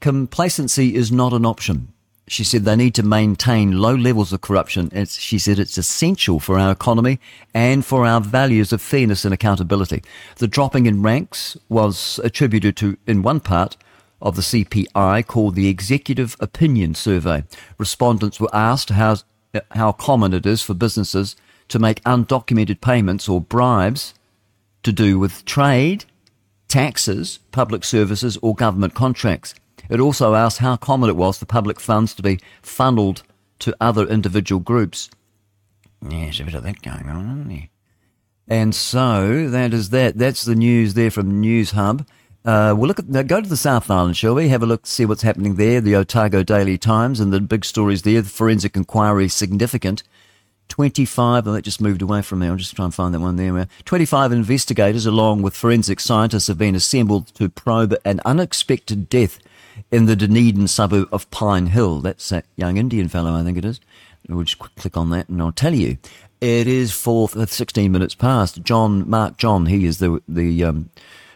complacency 0.00 0.96
is 0.96 1.12
not 1.12 1.32
an 1.32 1.46
option. 1.46 1.92
She 2.26 2.42
said 2.42 2.64
they 2.64 2.74
need 2.74 2.96
to 2.96 3.04
maintain 3.04 3.78
low 3.78 3.94
levels 3.94 4.32
of 4.32 4.40
corruption. 4.40 4.90
It's, 4.92 5.16
she 5.16 5.38
said 5.38 5.60
it's 5.60 5.78
essential 5.78 6.40
for 6.40 6.58
our 6.58 6.72
economy 6.72 7.20
and 7.54 7.84
for 7.84 8.04
our 8.04 8.20
values 8.20 8.72
of 8.72 8.82
fairness 8.82 9.24
and 9.24 9.32
accountability. 9.32 10.02
The 10.38 10.48
dropping 10.48 10.86
in 10.86 11.02
ranks 11.02 11.56
was 11.68 12.18
attributed 12.24 12.76
to, 12.78 12.98
in 13.06 13.22
one 13.22 13.38
part, 13.38 13.76
of 14.24 14.34
the 14.34 14.42
CPI 14.42 15.26
called 15.26 15.54
the 15.54 15.68
Executive 15.68 16.36
Opinion 16.40 16.94
Survey. 16.94 17.44
Respondents 17.78 18.40
were 18.40 18.52
asked 18.54 18.88
how, 18.88 19.18
how 19.72 19.92
common 19.92 20.32
it 20.32 20.46
is 20.46 20.62
for 20.62 20.74
businesses 20.74 21.36
to 21.68 21.78
make 21.78 22.02
undocumented 22.02 22.80
payments 22.80 23.28
or 23.28 23.40
bribes 23.40 24.14
to 24.82 24.92
do 24.92 25.18
with 25.18 25.44
trade, 25.44 26.06
taxes, 26.68 27.38
public 27.52 27.84
services, 27.84 28.38
or 28.42 28.54
government 28.54 28.94
contracts. 28.94 29.54
It 29.90 30.00
also 30.00 30.34
asked 30.34 30.58
how 30.58 30.76
common 30.76 31.10
it 31.10 31.16
was 31.16 31.38
for 31.38 31.46
public 31.46 31.78
funds 31.78 32.14
to 32.14 32.22
be 32.22 32.40
funneled 32.62 33.22
to 33.60 33.76
other 33.80 34.06
individual 34.06 34.60
groups. 34.60 35.10
Yeah, 36.02 36.24
there's 36.24 36.40
a 36.40 36.44
bit 36.44 36.54
of 36.54 36.64
that 36.64 36.82
going 36.82 37.08
on, 37.08 37.24
isn't 37.26 37.48
there? 37.48 37.68
And 38.48 38.74
so 38.74 39.48
that 39.48 39.72
is 39.72 39.90
that. 39.90 40.18
That's 40.18 40.44
the 40.44 40.54
news 40.54 40.94
there 40.94 41.10
from 41.10 41.40
News 41.40 41.70
Hub. 41.72 42.06
Uh, 42.44 42.74
we'll 42.76 42.88
look 42.88 42.98
at 42.98 43.26
go 43.26 43.40
to 43.40 43.48
the 43.48 43.56
South 43.56 43.90
Island, 43.90 44.16
shall 44.16 44.34
we? 44.34 44.48
Have 44.48 44.62
a 44.62 44.66
look, 44.66 44.86
see 44.86 45.06
what's 45.06 45.22
happening 45.22 45.54
there. 45.54 45.80
The 45.80 45.96
Otago 45.96 46.42
Daily 46.42 46.76
Times 46.76 47.18
and 47.18 47.32
the 47.32 47.40
big 47.40 47.64
stories 47.64 48.02
there. 48.02 48.20
The 48.20 48.28
forensic 48.28 48.76
inquiry 48.76 49.28
significant. 49.28 50.02
25, 50.68 51.46
oh, 51.46 51.52
that 51.52 51.62
just 51.62 51.80
moved 51.80 52.02
away 52.02 52.20
from 52.20 52.40
me. 52.40 52.48
I'll 52.48 52.56
just 52.56 52.74
try 52.74 52.84
and 52.84 52.94
find 52.94 53.14
that 53.14 53.20
one 53.20 53.36
there. 53.36 53.68
25 53.84 54.32
investigators, 54.32 55.06
along 55.06 55.42
with 55.42 55.54
forensic 55.54 56.00
scientists, 56.00 56.48
have 56.48 56.58
been 56.58 56.74
assembled 56.74 57.28
to 57.34 57.48
probe 57.48 57.94
an 58.04 58.20
unexpected 58.24 59.08
death 59.08 59.38
in 59.90 60.06
the 60.06 60.16
Dunedin 60.16 60.68
suburb 60.68 61.08
of 61.12 61.30
Pine 61.30 61.66
Hill. 61.66 62.00
That's 62.00 62.28
that 62.30 62.46
young 62.56 62.76
Indian 62.76 63.08
fellow, 63.08 63.34
I 63.34 63.42
think 63.42 63.56
it 63.58 63.64
is. 63.64 63.80
We'll 64.28 64.44
just 64.44 64.58
click 64.58 64.96
on 64.96 65.10
that 65.10 65.28
and 65.28 65.40
I'll 65.40 65.52
tell 65.52 65.74
you. 65.74 65.98
It 66.40 66.66
is 66.66 66.92
for 66.92 67.28
16 67.28 67.90
minutes 67.90 68.14
past. 68.14 68.62
John, 68.62 69.08
Mark 69.08 69.38
John, 69.38 69.66
he 69.66 69.86
is 69.86 69.98
the, 69.98 70.20
the, 70.28 70.64
um, 70.64 70.90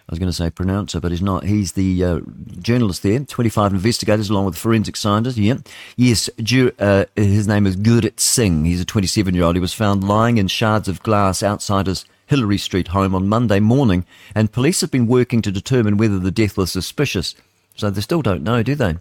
I 0.09 0.13
was 0.13 0.19
going 0.19 0.31
to 0.31 0.37
say 0.37 0.49
pronouncer, 0.49 1.01
but 1.01 1.11
he's 1.11 1.21
not. 1.21 1.45
He's 1.45 1.73
the 1.73 2.03
uh, 2.03 2.21
journalist 2.61 3.03
there. 3.03 3.21
25 3.21 3.75
investigators 3.75 4.31
along 4.31 4.47
with 4.47 4.57
forensic 4.57 4.97
scientists. 4.97 5.37
Yeah. 5.37 5.59
Yes. 5.97 6.31
Uh, 6.79 7.05
his 7.15 7.47
name 7.47 7.67
is 7.67 7.77
Gurrit 7.77 8.19
Singh. 8.19 8.65
He's 8.65 8.81
a 8.81 8.87
27 8.87 9.35
year 9.35 9.45
old. 9.45 9.57
He 9.57 9.61
was 9.61 9.75
found 9.75 10.03
lying 10.03 10.39
in 10.39 10.49
shards 10.49 10.89
of 10.89 11.03
glass 11.03 11.43
outside 11.43 11.87
his 11.89 12.07
Hillary 12.25 12.57
Street 12.57 12.89
home 12.89 13.15
on 13.15 13.29
Monday 13.29 13.61
morning, 13.61 14.07
and 14.35 14.51
police 14.51 14.81
have 14.81 14.91
been 14.91 15.07
working 15.07 15.43
to 15.43 15.53
determine 15.53 15.99
whether 15.99 16.19
the 16.19 16.31
death 16.31 16.57
was 16.57 16.73
suspicious. 16.73 17.35
So 17.77 17.91
they 17.91 18.01
still 18.01 18.23
don't 18.23 18.43
know, 18.43 18.63
do 18.63 18.75
they? 18.75 18.97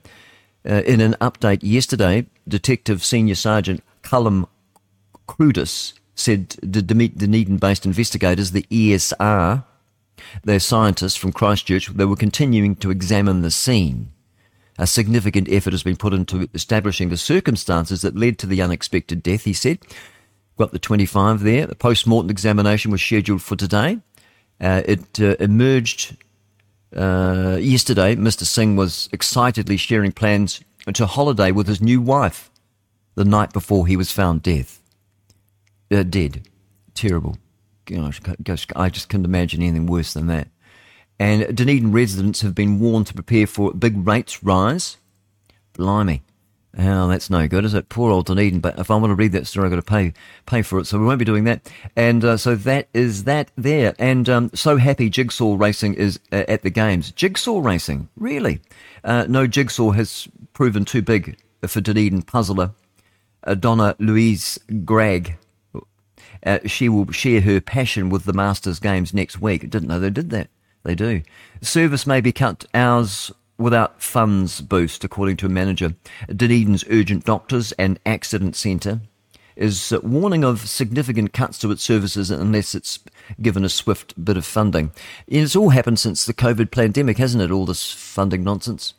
Uh, 0.67 0.81
in 0.81 0.99
an 0.99 1.15
update 1.21 1.59
yesterday, 1.61 2.25
Detective 2.47 3.03
Senior 3.03 3.35
Sergeant 3.35 3.81
Callum 4.03 4.45
Croudis 5.27 5.93
said 6.15 6.49
the 6.61 6.81
Dunedin-based 6.81 7.85
investigators, 7.85 8.51
the 8.51 8.65
ESR, 8.69 9.63
they're 10.43 10.59
scientists 10.59 11.15
from 11.15 11.31
Christchurch, 11.31 11.87
they 11.87 12.05
were 12.05 12.15
continuing 12.15 12.75
to 12.77 12.91
examine 12.91 13.41
the 13.41 13.51
scene. 13.51 14.11
A 14.77 14.85
significant 14.85 15.49
effort 15.49 15.73
has 15.73 15.83
been 15.83 15.97
put 15.97 16.13
into 16.13 16.47
establishing 16.53 17.09
the 17.09 17.17
circumstances 17.17 18.01
that 18.01 18.15
led 18.15 18.37
to 18.39 18.47
the 18.47 18.61
unexpected 18.61 19.23
death, 19.23 19.43
he 19.43 19.53
said. 19.53 19.79
Got 20.57 20.71
the 20.71 20.79
25 20.79 21.41
there. 21.41 21.65
The 21.65 21.75
post-mortem 21.75 22.29
examination 22.29 22.91
was 22.91 23.01
scheduled 23.01 23.41
for 23.41 23.55
today. 23.55 23.99
Uh, 24.61 24.83
it 24.85 25.19
uh, 25.19 25.35
emerged 25.39 26.17
uh, 26.95 27.57
yesterday. 27.59 28.15
Mr. 28.15 28.43
Singh 28.43 28.75
was 28.75 29.09
excitedly 29.11 29.77
sharing 29.77 30.11
plans 30.11 30.61
to 30.93 31.05
holiday 31.05 31.51
with 31.51 31.67
his 31.67 31.81
new 31.81 32.01
wife 32.01 32.51
the 33.15 33.25
night 33.25 33.53
before 33.53 33.87
he 33.87 33.97
was 33.97 34.11
found 34.11 34.43
death. 34.43 34.81
Uh, 35.91 36.03
dead. 36.03 36.47
Terrible 36.93 37.37
gosh, 38.43 38.67
I 38.75 38.89
just 38.89 39.09
couldn't 39.09 39.25
imagine 39.25 39.61
anything 39.61 39.87
worse 39.87 40.13
than 40.13 40.27
that. 40.27 40.47
And 41.19 41.55
Dunedin 41.55 41.91
residents 41.91 42.41
have 42.41 42.53
been 42.53 42.79
warned 42.79 43.07
to 43.07 43.13
prepare 43.13 43.47
for 43.47 43.71
a 43.71 43.73
big 43.73 44.05
rates 44.05 44.43
rise. 44.43 44.97
Blimey. 45.73 46.23
Oh, 46.77 47.07
that's 47.07 47.31
no 47.31 47.47
good, 47.47 47.65
is 47.65 47.73
it? 47.73 47.89
Poor 47.89 48.11
old 48.11 48.27
Dunedin. 48.27 48.59
But 48.59 48.77
if 48.77 48.91
I 48.91 48.95
want 48.95 49.09
to 49.09 49.15
read 49.15 49.31
that 49.31 49.47
story, 49.47 49.65
I've 49.65 49.71
got 49.71 49.77
to 49.77 49.81
pay 49.81 50.13
pay 50.45 50.61
for 50.61 50.77
it. 50.77 50.85
So 50.85 50.99
we 50.99 51.05
won't 51.05 51.17
be 51.17 51.25
doing 51.25 51.45
that. 51.45 51.71
And 51.95 52.23
uh, 52.23 52.37
so 52.37 52.55
that 52.55 52.87
is 52.93 53.23
that 53.23 53.51
there. 53.57 53.95
And 53.97 54.29
um, 54.29 54.51
so 54.53 54.77
happy 54.77 55.09
Jigsaw 55.09 55.55
Racing 55.55 55.95
is 55.95 56.19
uh, 56.31 56.43
at 56.47 56.61
the 56.61 56.69
games. 56.69 57.11
Jigsaw 57.11 57.61
Racing, 57.61 58.09
really? 58.15 58.59
Uh, 59.03 59.25
no, 59.27 59.47
Jigsaw 59.47 59.91
has 59.91 60.27
proven 60.53 60.85
too 60.85 61.01
big 61.01 61.37
for 61.65 61.81
Dunedin 61.81 62.21
puzzler 62.21 62.73
uh, 63.43 63.55
Donna 63.55 63.95
Louise 63.97 64.59
Gregg 64.85 65.37
uh, 66.47 66.59
she 66.65 66.89
will 66.89 67.11
share 67.11 67.41
her 67.41 67.59
passion 67.61 68.09
with 68.09 68.25
the 68.25 68.33
Masters 68.33 68.79
Games 68.79 69.13
next 69.13 69.41
week. 69.41 69.69
Didn't 69.69 69.87
know 69.87 69.99
they 69.99 70.09
did 70.09 70.29
that. 70.31 70.49
They 70.83 70.95
do. 70.95 71.21
Service 71.61 72.07
may 72.07 72.21
be 72.21 72.31
cut 72.31 72.65
hours 72.73 73.31
without 73.57 74.01
funds 74.01 74.61
boost, 74.61 75.03
according 75.03 75.37
to 75.37 75.47
a 75.47 75.49
manager. 75.49 75.95
Dunedin's 76.33 76.85
Urgent 76.89 77.25
Doctors 77.25 77.71
and 77.73 77.99
Accident 78.05 78.55
Centre 78.55 79.01
is 79.55 79.93
warning 80.03 80.43
of 80.43 80.69
significant 80.69 81.33
cuts 81.33 81.57
to 81.59 81.71
its 81.71 81.83
services 81.83 82.29
unless 82.29 82.75
it's 82.75 82.99
given 83.41 83.65
a 83.65 83.69
swift 83.69 84.23
bit 84.23 84.37
of 84.37 84.45
funding. 84.45 84.91
And 85.27 85.41
it's 85.41 85.55
all 85.55 85.69
happened 85.69 85.99
since 85.99 86.25
the 86.25 86.33
COVID 86.33 86.71
pandemic, 86.71 87.17
hasn't 87.17 87.43
it? 87.43 87.51
All 87.51 87.65
this 87.65 87.91
funding 87.91 88.43
nonsense 88.43 88.93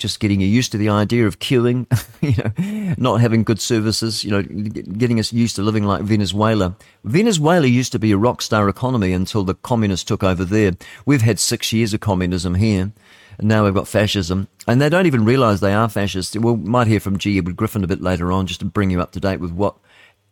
just 0.00 0.18
getting 0.18 0.40
you 0.40 0.48
used 0.48 0.72
to 0.72 0.78
the 0.78 0.88
idea 0.88 1.26
of 1.26 1.38
queuing, 1.38 1.86
you 2.20 2.34
know, 2.42 2.94
not 2.98 3.20
having 3.20 3.44
good 3.44 3.60
services, 3.60 4.24
you 4.24 4.30
know, 4.30 4.42
getting 4.42 5.20
us 5.20 5.32
used 5.32 5.56
to 5.56 5.62
living 5.62 5.84
like 5.84 6.02
Venezuela. 6.02 6.74
Venezuela 7.04 7.66
used 7.66 7.92
to 7.92 7.98
be 7.98 8.10
a 8.10 8.16
rock 8.16 8.42
star 8.42 8.68
economy 8.68 9.12
until 9.12 9.44
the 9.44 9.54
communists 9.54 10.04
took 10.04 10.24
over 10.24 10.44
there. 10.44 10.72
We've 11.06 11.22
had 11.22 11.38
six 11.38 11.72
years 11.72 11.94
of 11.94 12.00
communism 12.00 12.56
here. 12.56 12.92
And 13.38 13.48
now 13.48 13.64
we've 13.64 13.74
got 13.74 13.88
fascism. 13.88 14.48
And 14.66 14.80
they 14.82 14.88
don't 14.88 15.06
even 15.06 15.24
realize 15.24 15.60
they 15.60 15.72
are 15.72 15.88
fascist. 15.88 16.36
We 16.36 16.56
might 16.56 16.88
hear 16.88 17.00
from 17.00 17.16
G. 17.16 17.38
Edward 17.38 17.56
Griffin 17.56 17.84
a 17.84 17.86
bit 17.86 18.02
later 18.02 18.32
on 18.32 18.46
just 18.46 18.60
to 18.60 18.66
bring 18.66 18.90
you 18.90 19.00
up 19.00 19.12
to 19.12 19.20
date 19.20 19.40
with 19.40 19.52
what 19.52 19.76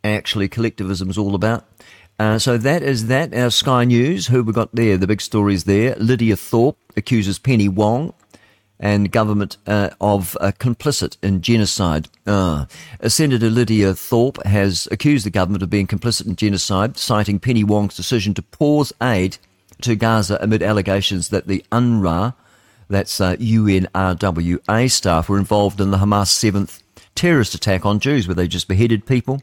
actually 0.02 0.48
collectivism 0.48 1.08
is 1.08 1.16
all 1.16 1.34
about. 1.34 1.64
Uh, 2.18 2.38
so 2.38 2.58
that 2.58 2.82
is 2.82 3.06
that. 3.06 3.32
Our 3.32 3.50
Sky 3.50 3.84
News, 3.84 4.26
who 4.26 4.42
we 4.42 4.52
got 4.52 4.74
there, 4.74 4.96
the 4.96 5.06
big 5.06 5.20
stories 5.20 5.64
there. 5.64 5.94
Lydia 5.96 6.36
Thorpe 6.36 6.76
accuses 6.96 7.38
Penny 7.38 7.68
Wong 7.68 8.12
and 8.80 9.10
government 9.10 9.56
uh, 9.66 9.90
of 10.00 10.36
uh, 10.40 10.52
complicit 10.58 11.16
in 11.22 11.40
genocide. 11.40 12.08
Uh, 12.26 12.66
Senator 13.06 13.50
Lydia 13.50 13.94
Thorpe 13.94 14.44
has 14.44 14.86
accused 14.90 15.26
the 15.26 15.30
government 15.30 15.62
of 15.62 15.70
being 15.70 15.86
complicit 15.86 16.26
in 16.26 16.36
genocide, 16.36 16.96
citing 16.96 17.40
Penny 17.40 17.64
Wong's 17.64 17.96
decision 17.96 18.34
to 18.34 18.42
pause 18.42 18.92
aid 19.02 19.38
to 19.82 19.96
Gaza 19.96 20.38
amid 20.40 20.62
allegations 20.62 21.28
that 21.30 21.46
the 21.46 21.64
UNRWA, 21.72 22.34
that's 22.88 23.18
UNRWA 23.18 24.58
uh, 24.68 24.88
staff, 24.88 25.28
were 25.28 25.38
involved 25.38 25.80
in 25.80 25.90
the 25.90 25.98
Hamas 25.98 26.28
7th 26.28 26.82
terrorist 27.14 27.54
attack 27.54 27.84
on 27.84 27.98
Jews 27.98 28.28
where 28.28 28.34
they 28.34 28.48
just 28.48 28.68
beheaded 28.68 29.06
people, 29.06 29.42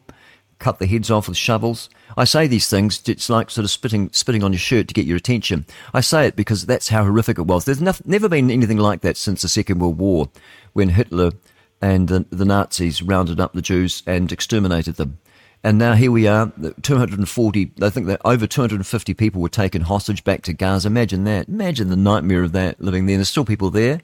cut 0.59 0.79
their 0.79 0.87
heads 0.87 1.11
off 1.11 1.27
with 1.27 1.37
shovels. 1.37 1.89
I 2.17 2.23
say 2.23 2.47
these 2.47 2.69
things, 2.69 3.01
it's 3.07 3.29
like 3.29 3.49
sort 3.49 3.65
of 3.65 3.71
spitting, 3.71 4.09
spitting 4.11 4.43
on 4.43 4.53
your 4.53 4.59
shirt 4.59 4.87
to 4.87 4.93
get 4.93 5.05
your 5.05 5.17
attention. 5.17 5.65
I 5.93 6.01
say 6.01 6.27
it 6.27 6.35
because 6.35 6.65
that's 6.65 6.89
how 6.89 7.03
horrific 7.03 7.37
it 7.37 7.47
was. 7.47 7.65
There's 7.65 7.81
no, 7.81 7.93
never 8.05 8.29
been 8.29 8.49
anything 8.49 8.77
like 8.77 9.01
that 9.01 9.17
since 9.17 9.41
the 9.41 9.49
Second 9.49 9.79
World 9.79 9.97
War 9.97 10.29
when 10.73 10.89
Hitler 10.89 11.31
and 11.81 12.07
the, 12.07 12.25
the 12.29 12.45
Nazis 12.45 13.01
rounded 13.01 13.39
up 13.39 13.53
the 13.53 13.61
Jews 13.61 14.01
and 14.07 14.31
exterminated 14.31 14.95
them. 14.95 15.19
And 15.63 15.79
now 15.79 15.93
here 15.93 16.11
we 16.11 16.27
are, 16.27 16.51
240, 16.83 17.71
I 17.81 17.89
think 17.89 18.05
that 18.05 18.21
over 18.23 18.45
250 18.45 19.13
people 19.15 19.41
were 19.41 19.49
taken 19.49 19.81
hostage 19.81 20.23
back 20.23 20.43
to 20.43 20.53
Gaza. 20.53 20.87
Imagine 20.87 21.23
that. 21.23 21.47
Imagine 21.47 21.89
the 21.89 21.95
nightmare 21.95 22.43
of 22.43 22.51
that 22.51 22.79
living 22.79 23.07
there. 23.07 23.17
There's 23.17 23.29
still 23.29 23.45
people 23.45 23.71
there. 23.71 24.01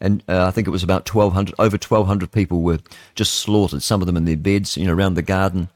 And 0.00 0.22
uh, 0.28 0.46
I 0.46 0.50
think 0.50 0.66
it 0.66 0.70
was 0.70 0.82
about 0.82 1.12
1,200, 1.12 1.54
over 1.58 1.74
1,200 1.74 2.32
people 2.32 2.62
were 2.62 2.78
just 3.14 3.34
slaughtered, 3.34 3.82
some 3.82 4.00
of 4.00 4.06
them 4.06 4.16
in 4.16 4.24
their 4.24 4.36
beds, 4.36 4.76
you 4.76 4.86
know, 4.86 4.94
around 4.94 5.14
the 5.14 5.22
garden. 5.22 5.68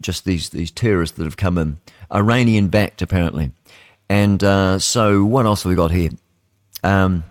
Just 0.00 0.24
these, 0.24 0.50
these 0.50 0.70
terrorists 0.70 1.16
that 1.16 1.24
have 1.24 1.36
come 1.36 1.58
in. 1.58 1.78
Iranian 2.12 2.68
backed, 2.68 3.02
apparently. 3.02 3.52
And 4.08 4.42
uh, 4.44 4.78
so 4.78 5.24
what 5.24 5.46
else 5.46 5.62
have 5.62 5.70
we 5.70 5.76
got 5.76 5.90
here? 5.90 6.10
Um, 6.82 7.24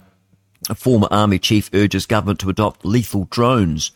a 0.69 0.75
former 0.75 1.07
army 1.11 1.39
chief 1.39 1.69
urges 1.73 2.05
government 2.05 2.39
to 2.39 2.49
adopt 2.49 2.85
lethal 2.85 3.27
drones. 3.29 3.91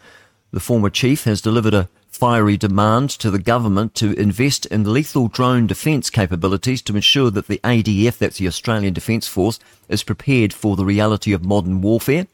The 0.52 0.60
former 0.60 0.89
chief 0.89 1.23
has 1.23 1.41
delivered 1.41 1.73
a 1.73 1.89
fiery 2.10 2.57
demand 2.57 3.10
to 3.11 3.30
the 3.30 3.39
government 3.39 3.94
to 3.94 4.14
invest 4.19 4.65
in 4.68 4.91
lethal 4.91 5.27
drone 5.27 5.68
defence 5.68 6.10
capabilities 6.10 6.81
to 6.81 6.95
ensure 6.95 7.30
that 7.30 7.48
the 7.48 7.60
ADF, 7.64 8.18
that's 8.18 8.39
the 8.39 8.48
Australian 8.48 8.94
Defence 8.94 9.27
Force, 9.27 9.60
is 9.88 10.03
prepared 10.03 10.53
for 10.53 10.76
the 10.76 10.85
reality 10.85 11.31
of 11.31 11.45
modern 11.45 11.81
warfare. 11.81 12.27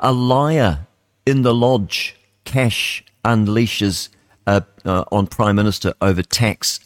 A 0.00 0.12
liar 0.12 0.86
in 1.26 1.42
the 1.42 1.54
lodge, 1.54 2.16
Cash 2.44 3.04
unleashes 3.24 4.08
uh, 4.46 4.60
uh, 4.84 5.04
on 5.10 5.26
Prime 5.26 5.56
Minister 5.56 5.94
over 6.00 6.22
tax, 6.22 6.80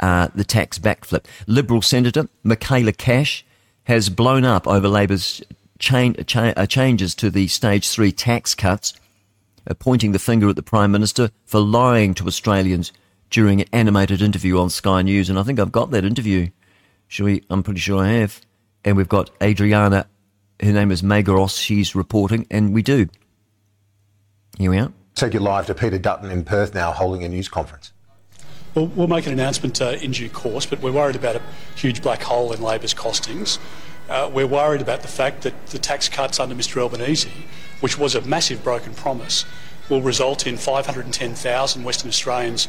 uh, 0.00 0.28
the 0.34 0.44
tax 0.44 0.78
backflip. 0.78 1.24
Liberal 1.46 1.82
Senator 1.82 2.28
Michaela 2.42 2.92
Cash 2.92 3.44
has 3.84 4.08
blown 4.08 4.44
up 4.44 4.66
over 4.66 4.88
Labor's 4.88 5.42
cha- 5.78 6.12
cha- 6.26 6.54
uh, 6.56 6.66
changes 6.66 7.14
to 7.16 7.30
the 7.30 7.46
stage 7.48 7.88
three 7.88 8.12
tax 8.12 8.54
cuts 8.54 8.94
uh, 9.66 9.74
pointing 9.74 10.12
the 10.12 10.18
finger 10.18 10.48
at 10.48 10.56
the 10.56 10.62
Prime 10.62 10.92
Minister 10.92 11.30
for 11.44 11.60
lying 11.60 12.14
to 12.14 12.26
Australians 12.26 12.92
during 13.30 13.60
an 13.60 13.68
animated 13.72 14.22
interview 14.22 14.58
on 14.58 14.70
Sky 14.70 15.02
News. 15.02 15.28
And 15.28 15.38
I 15.38 15.42
think 15.42 15.58
I've 15.58 15.72
got 15.72 15.90
that 15.90 16.04
interview. 16.04 16.50
Shall 17.08 17.26
we? 17.26 17.44
I'm 17.50 17.62
pretty 17.62 17.80
sure 17.80 18.02
I 18.02 18.08
have. 18.08 18.40
And 18.84 18.96
we've 18.96 19.08
got 19.08 19.30
Adriana, 19.42 20.06
her 20.60 20.72
name 20.72 20.90
is 20.90 21.02
Megaros, 21.02 21.58
she's 21.58 21.94
reporting, 21.94 22.46
and 22.50 22.74
we 22.74 22.82
do. 22.82 23.08
Here 24.58 24.70
we 24.70 24.78
are. 24.78 24.92
Take 25.14 25.34
you 25.34 25.40
live 25.40 25.66
to 25.66 25.74
Peter 25.74 25.98
Dutton 25.98 26.30
in 26.30 26.44
Perth 26.44 26.74
now, 26.74 26.92
holding 26.92 27.24
a 27.24 27.28
news 27.28 27.48
conference. 27.48 27.92
Well, 28.74 28.86
we'll 28.88 29.06
make 29.06 29.26
an 29.26 29.32
announcement 29.32 29.80
uh, 29.80 29.96
in 30.00 30.10
due 30.10 30.28
course, 30.28 30.66
but 30.66 30.80
we're 30.80 30.92
worried 30.92 31.14
about 31.14 31.36
a 31.36 31.42
huge 31.76 32.02
black 32.02 32.22
hole 32.22 32.52
in 32.52 32.60
Labor's 32.60 32.92
costings. 32.94 33.58
Uh, 34.08 34.28
we're 34.32 34.46
worried 34.46 34.80
about 34.80 35.02
the 35.02 35.08
fact 35.08 35.42
that 35.42 35.66
the 35.68 35.78
tax 35.78 36.08
cuts 36.08 36.40
under 36.40 36.54
Mr 36.54 36.82
Albanese 36.82 37.30
which 37.84 37.98
was 37.98 38.14
a 38.14 38.20
massive 38.22 38.64
broken 38.64 38.94
promise, 38.94 39.44
will 39.90 40.00
result 40.00 40.46
in 40.46 40.56
510,000 40.56 41.84
Western 41.84 42.08
Australians 42.08 42.66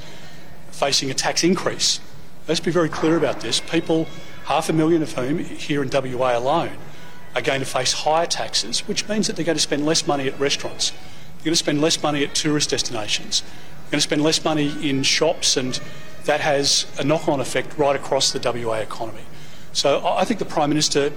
facing 0.71 1.09
a 1.09 1.13
tax 1.13 1.41
increase. 1.41 2.01
Let's 2.49 2.59
be 2.59 2.69
very 2.69 2.89
clear 2.89 3.15
about 3.15 3.39
this. 3.39 3.61
People, 3.61 4.07
half 4.43 4.67
a 4.67 4.73
million 4.73 5.01
of 5.01 5.13
whom 5.13 5.39
here 5.39 5.81
in 5.81 5.89
WA 5.89 6.37
alone, 6.37 6.77
are 7.33 7.41
going 7.41 7.61
to 7.61 7.65
face 7.65 7.93
higher 7.93 8.25
taxes, 8.25 8.85
which 8.89 9.07
means 9.07 9.27
that 9.27 9.37
they're 9.37 9.45
going 9.45 9.57
to 9.57 9.61
spend 9.61 9.85
less 9.85 10.05
money 10.05 10.27
at 10.27 10.37
restaurants. 10.37 10.91
They're 11.45 11.51
going 11.51 11.57
to 11.57 11.63
spend 11.63 11.81
less 11.81 12.01
money 12.01 12.23
at 12.23 12.33
tourist 12.33 12.71
destinations. 12.71 13.41
They're 13.41 13.91
going 13.91 13.99
to 13.99 14.01
spend 14.01 14.23
less 14.23 14.43
money 14.43 14.89
in 14.89 15.03
shops, 15.03 15.57
and 15.57 15.79
that 16.23 16.41
has 16.41 16.87
a 16.97 17.03
knock 17.03 17.27
on 17.27 17.39
effect 17.39 17.77
right 17.77 17.95
across 17.95 18.31
the 18.31 18.39
WA 18.39 18.77
economy. 18.77 19.21
So 19.71 20.03
I 20.03 20.25
think 20.25 20.39
the 20.39 20.45
Prime 20.45 20.69
Minister, 20.69 21.11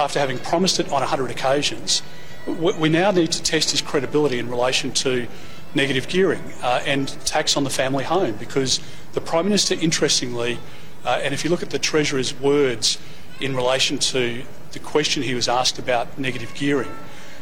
after 0.00 0.18
having 0.18 0.38
promised 0.38 0.80
it 0.80 0.86
on 0.86 1.00
100 1.00 1.30
occasions, 1.30 2.00
we 2.46 2.88
now 2.88 3.10
need 3.10 3.32
to 3.32 3.42
test 3.42 3.70
his 3.70 3.82
credibility 3.82 4.38
in 4.38 4.48
relation 4.48 4.92
to 4.92 5.28
negative 5.74 6.08
gearing 6.08 6.54
uh, 6.62 6.82
and 6.86 7.08
tax 7.26 7.54
on 7.54 7.64
the 7.64 7.68
family 7.68 8.04
home 8.04 8.34
because 8.36 8.80
the 9.12 9.20
Prime 9.20 9.44
Minister, 9.44 9.74
interestingly, 9.74 10.58
uh, 11.04 11.20
and 11.22 11.34
if 11.34 11.44
you 11.44 11.50
look 11.50 11.62
at 11.62 11.68
the 11.68 11.78
Treasurer's 11.78 12.32
words 12.40 12.96
in 13.42 13.54
relation 13.54 13.98
to 13.98 14.42
the 14.72 14.78
question 14.78 15.22
he 15.22 15.34
was 15.34 15.48
asked 15.48 15.78
about 15.78 16.18
negative 16.18 16.54
gearing, 16.54 16.92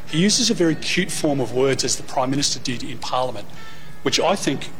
he 0.08 0.18
uses 0.18 0.50
a 0.50 0.54
very 0.54 0.74
cute 0.74 1.10
form 1.10 1.40
of 1.40 1.52
words 1.52 1.84
as 1.84 1.96
the 1.96 2.02
Prime 2.02 2.30
Minister 2.30 2.58
did 2.60 2.82
in 2.82 2.98
Parliament, 2.98 3.48
which 4.02 4.20
I 4.20 4.36
think 4.36 4.70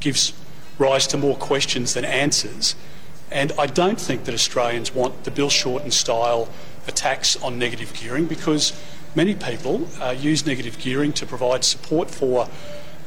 gives 0.00 0.32
rise 0.78 1.06
to 1.08 1.16
more 1.16 1.36
questions 1.36 1.94
than 1.94 2.04
answers. 2.04 2.74
And 3.30 3.52
I 3.58 3.66
don't 3.66 4.00
think 4.00 4.24
that 4.24 4.34
Australians 4.34 4.94
want 4.94 5.24
the 5.24 5.30
Bill 5.30 5.50
Shorten 5.50 5.90
style 5.90 6.48
attacks 6.86 7.36
on 7.42 7.58
negative 7.58 7.92
gearing 7.94 8.26
because 8.26 8.72
Many 9.16 9.34
people 9.34 9.88
uh, 9.98 10.10
use 10.10 10.44
negative 10.44 10.78
gearing 10.78 11.10
to 11.14 11.24
provide 11.24 11.64
support 11.64 12.10
for 12.10 12.50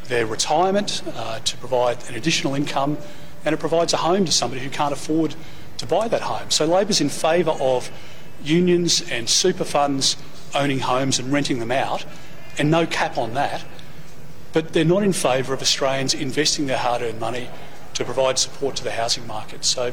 their 0.05 0.25
retirement, 0.25 1.03
uh, 1.13 1.37
to 1.37 1.57
provide 1.57 2.03
an 2.09 2.15
additional 2.15 2.55
income, 2.55 2.97
and 3.45 3.53
it 3.53 3.59
provides 3.59 3.93
a 3.93 3.97
home 3.97 4.25
to 4.25 4.31
somebody 4.31 4.59
who 4.59 4.71
can't 4.71 4.91
afford 4.91 5.35
to 5.77 5.85
buy 5.85 6.07
that 6.07 6.21
home. 6.21 6.49
So 6.49 6.65
Labor's 6.65 6.99
in 6.99 7.09
favour 7.09 7.51
of 7.51 7.91
unions 8.43 9.07
and 9.11 9.29
super 9.29 9.63
funds 9.63 10.17
owning 10.53 10.79
homes 10.79 11.19
and 11.19 11.31
renting 11.31 11.59
them 11.59 11.71
out, 11.71 12.05
and 12.57 12.69
no 12.69 12.85
cap 12.85 13.17
on 13.17 13.33
that. 13.33 13.63
But 14.51 14.73
they're 14.73 14.85
not 14.85 15.03
in 15.03 15.13
favour 15.13 15.53
of 15.53 15.61
Australians 15.61 16.13
investing 16.13 16.67
their 16.67 16.77
hard 16.77 17.01
earned 17.01 17.19
money 17.19 17.49
to 17.93 18.05
provide 18.05 18.39
support 18.39 18.75
to 18.77 18.83
the 18.83 18.91
housing 18.91 19.27
market. 19.27 19.63
So 19.63 19.91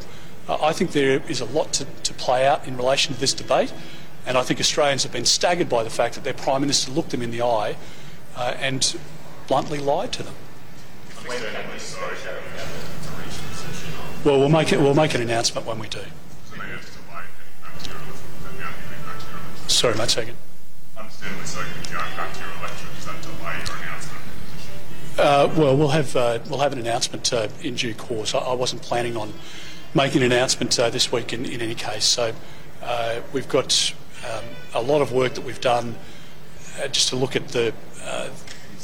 uh, 0.48 0.58
I 0.62 0.72
think 0.72 0.92
there 0.92 1.22
is 1.28 1.40
a 1.40 1.44
lot 1.44 1.72
to, 1.74 1.84
to 1.84 2.14
play 2.14 2.46
out 2.46 2.66
in 2.66 2.76
relation 2.76 3.14
to 3.14 3.20
this 3.20 3.34
debate. 3.34 3.72
And 4.26 4.36
I 4.36 4.42
think 4.42 4.58
Australians 4.58 5.02
have 5.02 5.12
been 5.12 5.24
staggered 5.24 5.68
by 5.68 5.84
the 5.84 5.90
fact 5.90 6.14
that 6.14 6.24
their 6.24 6.34
Prime 6.34 6.60
Minister 6.60 6.90
looked 6.90 7.10
them 7.10 7.22
in 7.22 7.30
the 7.30 7.42
eye 7.42 7.76
uh, 8.34 8.54
and 8.58 8.96
bluntly 9.46 9.78
lied 9.78 10.12
to 10.12 10.22
them. 10.22 10.34
Well, 14.24 14.40
we'll 14.40 14.48
make 14.48 14.72
it. 14.72 14.80
We'll 14.80 14.94
make 14.94 15.14
an 15.14 15.22
announcement 15.22 15.66
when 15.66 15.78
we 15.78 15.88
do. 15.88 16.00
Sorry, 19.68 19.96
mate. 19.96 20.10
Second. 20.10 20.36
Uh, 25.18 25.50
well, 25.56 25.74
we'll 25.74 25.88
have 25.88 26.14
uh, 26.14 26.38
we'll 26.50 26.60
have 26.60 26.74
an 26.74 26.78
announcement 26.78 27.32
uh, 27.32 27.48
in 27.62 27.74
due 27.74 27.94
course. 27.94 28.34
I, 28.34 28.38
I, 28.38 28.52
wasn't 28.52 28.82
planning 28.82 29.16
on 29.16 29.32
making 29.94 30.22
an 30.22 30.30
announcement 30.30 30.78
uh, 30.78 30.90
this 30.90 31.10
week 31.10 31.32
in, 31.32 31.46
in 31.46 31.62
any 31.62 31.74
case. 31.74 32.04
So 32.04 32.34
uh, 32.82 33.20
we've 33.32 33.48
got 33.48 33.94
um, 34.30 34.44
a 34.74 34.82
lot 34.82 35.00
of 35.00 35.12
work 35.12 35.32
that 35.34 35.40
we've 35.40 35.60
done 35.60 35.96
uh, 36.78 36.88
just 36.88 37.08
to 37.08 37.16
look 37.16 37.34
at 37.34 37.48
the, 37.48 37.72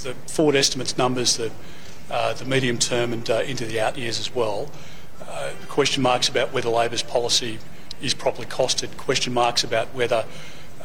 the 0.02 0.14
forward 0.26 0.56
estimates 0.56 0.96
numbers, 0.96 1.36
the, 1.36 1.52
the 2.08 2.44
medium 2.46 2.78
term 2.78 3.12
and 3.12 3.28
into 3.28 3.66
the 3.66 3.78
out 3.78 3.98
years 3.98 4.18
as 4.18 4.34
well. 4.34 4.70
Question 5.68 6.02
marks 6.02 6.28
about 6.28 6.52
whether 6.52 6.70
Labor's 6.70 7.02
policy 7.02 7.58
is 8.00 8.14
properly 8.14 8.46
costed, 8.46 8.96
question 8.96 9.34
marks 9.34 9.62
about 9.64 9.94
whether 9.94 10.24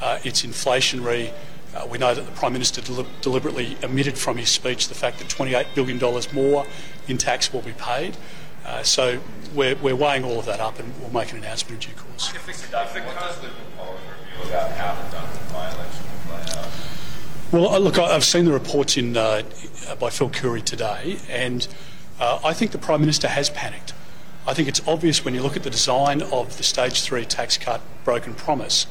uh, 0.01 0.19
it's 0.23 0.43
inflationary. 0.43 1.31
we 1.89 1.97
know 1.97 2.13
that 2.13 2.25
the 2.25 2.31
Prime 2.31 2.53
Minister 2.53 2.81
del- 2.81 3.07
deliberately 3.21 3.77
omitted 3.83 4.17
from 4.17 4.37
his 4.37 4.49
speech 4.49 4.87
the 4.87 4.95
fact 4.95 5.19
that 5.19 5.27
$28 5.27 5.75
billion 5.75 5.99
more 6.33 6.65
in 7.07 7.17
tax 7.17 7.53
will 7.53 7.61
be 7.61 7.73
paid. 7.73 8.17
so 8.83 9.19
we're, 9.53 9.75
we're 9.75 9.95
weighing 9.95 10.23
all 10.23 10.39
of 10.39 10.45
that 10.45 10.59
up 10.59 10.79
and 10.79 10.93
we'll 10.99 11.11
make 11.11 11.31
an 11.31 11.37
announcement 11.37 11.83
in 11.85 11.91
due 11.91 11.97
course 11.97 12.33
about 14.45 14.71
how 14.71 14.93
the 14.95 15.17
Dunkley 15.17 15.53
by-election 15.53 16.05
will 16.05 16.37
play 16.37 16.59
out? 16.59 16.67
Well, 17.51 17.79
look, 17.79 17.97
I've 17.97 18.23
seen 18.23 18.45
the 18.45 18.51
reports 18.51 18.97
in 18.97 19.15
uh, 19.15 19.43
by 19.99 20.09
Phil 20.09 20.29
Coorey 20.29 20.61
today, 20.61 21.17
and 21.29 21.67
uh, 22.19 22.39
I 22.43 22.53
think 22.53 22.71
the 22.71 22.77
Prime 22.77 22.99
Minister 22.99 23.27
has 23.27 23.49
panicked. 23.49 23.93
I 24.45 24.53
think 24.53 24.67
it's 24.67 24.85
obvious 24.87 25.25
when 25.25 25.33
you 25.33 25.41
look 25.41 25.55
at 25.55 25.63
the 25.63 25.69
design 25.69 26.21
of 26.21 26.57
the 26.57 26.63
stage 26.63 27.01
three 27.01 27.25
tax 27.25 27.57
cut 27.57 27.81
broken 28.03 28.33
promise, 28.33 28.85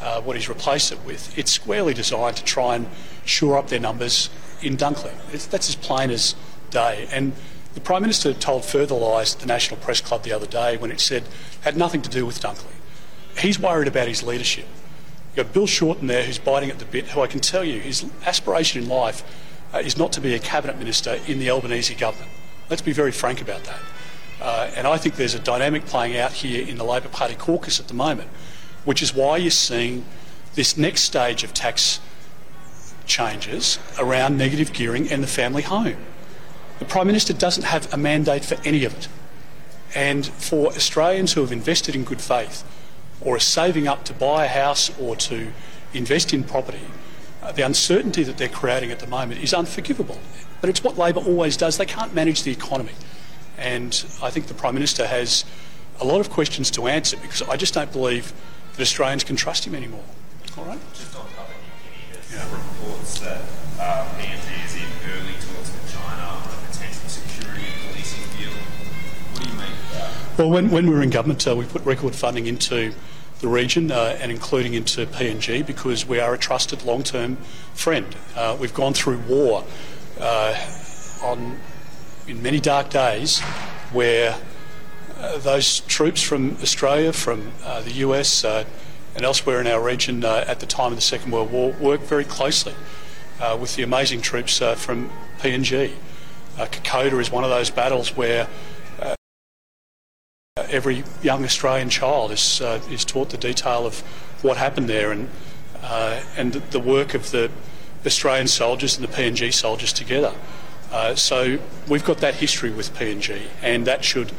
uh, 0.00 0.20
what 0.20 0.36
he's 0.36 0.48
replaced 0.48 0.92
it 0.92 1.04
with. 1.04 1.36
It's 1.38 1.50
squarely 1.50 1.94
designed 1.94 2.36
to 2.36 2.44
try 2.44 2.76
and 2.76 2.86
shore 3.24 3.58
up 3.58 3.68
their 3.68 3.80
numbers 3.80 4.30
in 4.62 4.76
Dunkley. 4.76 5.12
It's, 5.32 5.46
that's 5.46 5.68
as 5.68 5.76
plain 5.76 6.10
as 6.10 6.34
day. 6.70 7.08
And 7.12 7.32
the 7.74 7.80
Prime 7.80 8.02
Minister 8.02 8.32
told 8.32 8.64
further 8.64 8.94
lies 8.94 9.34
at 9.34 9.40
the 9.40 9.46
National 9.46 9.78
Press 9.80 10.00
Club 10.00 10.22
the 10.22 10.32
other 10.32 10.46
day 10.46 10.76
when 10.76 10.90
it 10.90 11.00
said 11.00 11.24
had 11.62 11.76
nothing 11.76 12.02
to 12.02 12.10
do 12.10 12.26
with 12.26 12.40
Dunkley. 12.40 12.74
He's 13.38 13.58
worried 13.58 13.88
about 13.88 14.08
his 14.08 14.22
leadership. 14.22 14.66
You've 15.36 15.46
got 15.46 15.52
Bill 15.52 15.66
Shorten 15.66 16.06
there 16.06 16.24
who's 16.24 16.38
biting 16.38 16.70
at 16.70 16.78
the 16.78 16.84
bit, 16.84 17.06
who 17.08 17.20
I 17.20 17.26
can 17.26 17.40
tell 17.40 17.62
you 17.62 17.80
his 17.80 18.04
aspiration 18.26 18.82
in 18.82 18.88
life 18.88 19.22
uh, 19.72 19.78
is 19.78 19.96
not 19.96 20.12
to 20.12 20.20
be 20.20 20.34
a 20.34 20.38
cabinet 20.38 20.78
minister 20.78 21.18
in 21.26 21.38
the 21.38 21.50
Albanese 21.50 21.94
government. 21.94 22.30
Let's 22.70 22.82
be 22.82 22.92
very 22.92 23.12
frank 23.12 23.40
about 23.40 23.64
that. 23.64 23.80
Uh, 24.40 24.70
and 24.76 24.86
I 24.86 24.96
think 24.96 25.16
there's 25.16 25.34
a 25.34 25.40
dynamic 25.40 25.84
playing 25.86 26.16
out 26.16 26.32
here 26.32 26.66
in 26.66 26.78
the 26.78 26.84
Labor 26.84 27.08
Party 27.08 27.34
caucus 27.34 27.80
at 27.80 27.88
the 27.88 27.94
moment, 27.94 28.30
which 28.88 29.02
is 29.02 29.12
why 29.12 29.36
you're 29.36 29.50
seeing 29.50 30.02
this 30.54 30.78
next 30.78 31.02
stage 31.02 31.44
of 31.44 31.52
tax 31.52 32.00
changes 33.04 33.78
around 33.98 34.38
negative 34.38 34.72
gearing 34.72 35.12
and 35.12 35.22
the 35.22 35.26
family 35.26 35.60
home. 35.60 35.98
The 36.78 36.86
Prime 36.86 37.06
Minister 37.06 37.34
doesn't 37.34 37.64
have 37.64 37.92
a 37.92 37.98
mandate 37.98 38.46
for 38.46 38.56
any 38.64 38.86
of 38.86 38.96
it. 38.96 39.08
And 39.94 40.24
for 40.24 40.68
Australians 40.68 41.34
who 41.34 41.42
have 41.42 41.52
invested 41.52 41.94
in 41.94 42.04
good 42.04 42.22
faith 42.22 42.64
or 43.20 43.36
are 43.36 43.40
saving 43.40 43.86
up 43.86 44.06
to 44.06 44.14
buy 44.14 44.46
a 44.46 44.48
house 44.48 44.90
or 44.98 45.16
to 45.16 45.52
invest 45.92 46.32
in 46.32 46.42
property, 46.42 46.80
uh, 47.42 47.52
the 47.52 47.66
uncertainty 47.66 48.22
that 48.22 48.38
they're 48.38 48.48
creating 48.48 48.90
at 48.90 49.00
the 49.00 49.06
moment 49.06 49.42
is 49.42 49.52
unforgivable. 49.52 50.18
But 50.62 50.70
it's 50.70 50.82
what 50.82 50.96
Labor 50.96 51.20
always 51.20 51.58
does. 51.58 51.76
They 51.76 51.84
can't 51.84 52.14
manage 52.14 52.42
the 52.42 52.52
economy. 52.52 52.94
And 53.58 54.02
I 54.22 54.30
think 54.30 54.46
the 54.46 54.54
Prime 54.54 54.72
Minister 54.72 55.06
has 55.06 55.44
a 56.00 56.06
lot 56.06 56.20
of 56.20 56.30
questions 56.30 56.70
to 56.70 56.86
answer 56.86 57.18
because 57.18 57.42
I 57.42 57.58
just 57.58 57.74
don't 57.74 57.92
believe 57.92 58.32
that 58.78 58.82
Australians 58.82 59.24
can 59.24 59.34
trust 59.34 59.66
him 59.66 59.74
anymore. 59.74 60.04
All 60.56 60.64
right? 60.64 60.78
Just 60.94 61.14
on 61.16 61.26
Papua 61.36 61.50
New 61.50 61.90
Guinea, 61.90 62.22
there's 62.30 62.50
reports 62.50 63.18
that 63.18 63.40
uh, 63.80 64.06
PNG 64.16 64.64
is 64.64 64.76
in 64.76 64.88
early 65.10 65.34
talks 65.34 65.72
with 65.72 65.92
China 65.92 66.22
on 66.22 66.42
a 66.42 66.70
potential 66.70 67.08
security 67.08 67.64
and 67.66 67.90
policing 67.90 68.38
deal. 68.38 68.52
What 69.32 69.42
do 69.42 69.50
you 69.50 69.56
make 69.56 69.68
of 69.68 69.92
that? 69.94 70.38
Well, 70.38 70.50
when, 70.50 70.70
when 70.70 70.86
we 70.86 70.94
were 70.94 71.02
in 71.02 71.10
government, 71.10 71.46
uh, 71.46 71.56
we 71.56 71.64
put 71.64 71.84
record 71.84 72.14
funding 72.14 72.46
into 72.46 72.94
the 73.40 73.48
region 73.48 73.90
uh, 73.90 74.16
and 74.20 74.30
including 74.30 74.74
into 74.74 75.06
PNG 75.06 75.66
because 75.66 76.06
we 76.06 76.20
are 76.20 76.34
a 76.34 76.38
trusted 76.38 76.84
long-term 76.84 77.36
friend. 77.74 78.14
Uh, 78.36 78.56
we've 78.60 78.74
gone 78.74 78.94
through 78.94 79.18
war 79.28 79.64
uh, 80.20 80.54
on 81.22 81.58
in 82.28 82.42
many 82.42 82.60
dark 82.60 82.90
days 82.90 83.40
where 83.90 84.36
those 85.38 85.80
troops 85.80 86.22
from 86.22 86.56
Australia, 86.62 87.12
from 87.12 87.52
uh, 87.64 87.82
the 87.82 87.92
US, 87.92 88.44
uh, 88.44 88.64
and 89.14 89.24
elsewhere 89.24 89.60
in 89.60 89.66
our 89.66 89.82
region 89.82 90.24
uh, 90.24 90.44
at 90.46 90.60
the 90.60 90.66
time 90.66 90.92
of 90.92 90.96
the 90.96 91.02
Second 91.02 91.32
World 91.32 91.50
War 91.50 91.72
worked 91.80 92.04
very 92.04 92.24
closely 92.24 92.74
uh, 93.40 93.56
with 93.60 93.74
the 93.76 93.82
amazing 93.82 94.20
troops 94.20 94.62
uh, 94.62 94.74
from 94.74 95.10
PNG. 95.38 95.92
Uh, 96.56 96.66
Kokoda 96.66 97.20
is 97.20 97.30
one 97.30 97.44
of 97.44 97.50
those 97.50 97.70
battles 97.70 98.16
where 98.16 98.48
uh, 99.00 99.14
every 100.56 101.04
young 101.22 101.44
Australian 101.44 101.88
child 101.88 102.30
is, 102.30 102.60
uh, 102.60 102.80
is 102.90 103.04
taught 103.04 103.30
the 103.30 103.36
detail 103.36 103.86
of 103.86 104.00
what 104.42 104.56
happened 104.56 104.88
there 104.88 105.12
and, 105.12 105.28
uh, 105.82 106.20
and 106.36 106.52
the 106.52 106.80
work 106.80 107.14
of 107.14 107.30
the 107.30 107.50
Australian 108.06 108.46
soldiers 108.46 108.96
and 108.96 109.06
the 109.06 109.12
PNG 109.12 109.52
soldiers 109.52 109.92
together. 109.92 110.32
Uh, 110.92 111.14
so 111.14 111.58
we've 111.88 112.04
got 112.04 112.18
that 112.18 112.36
history 112.36 112.70
with 112.70 112.94
PNG, 112.94 113.42
and 113.62 113.86
that 113.86 114.04
should 114.04 114.32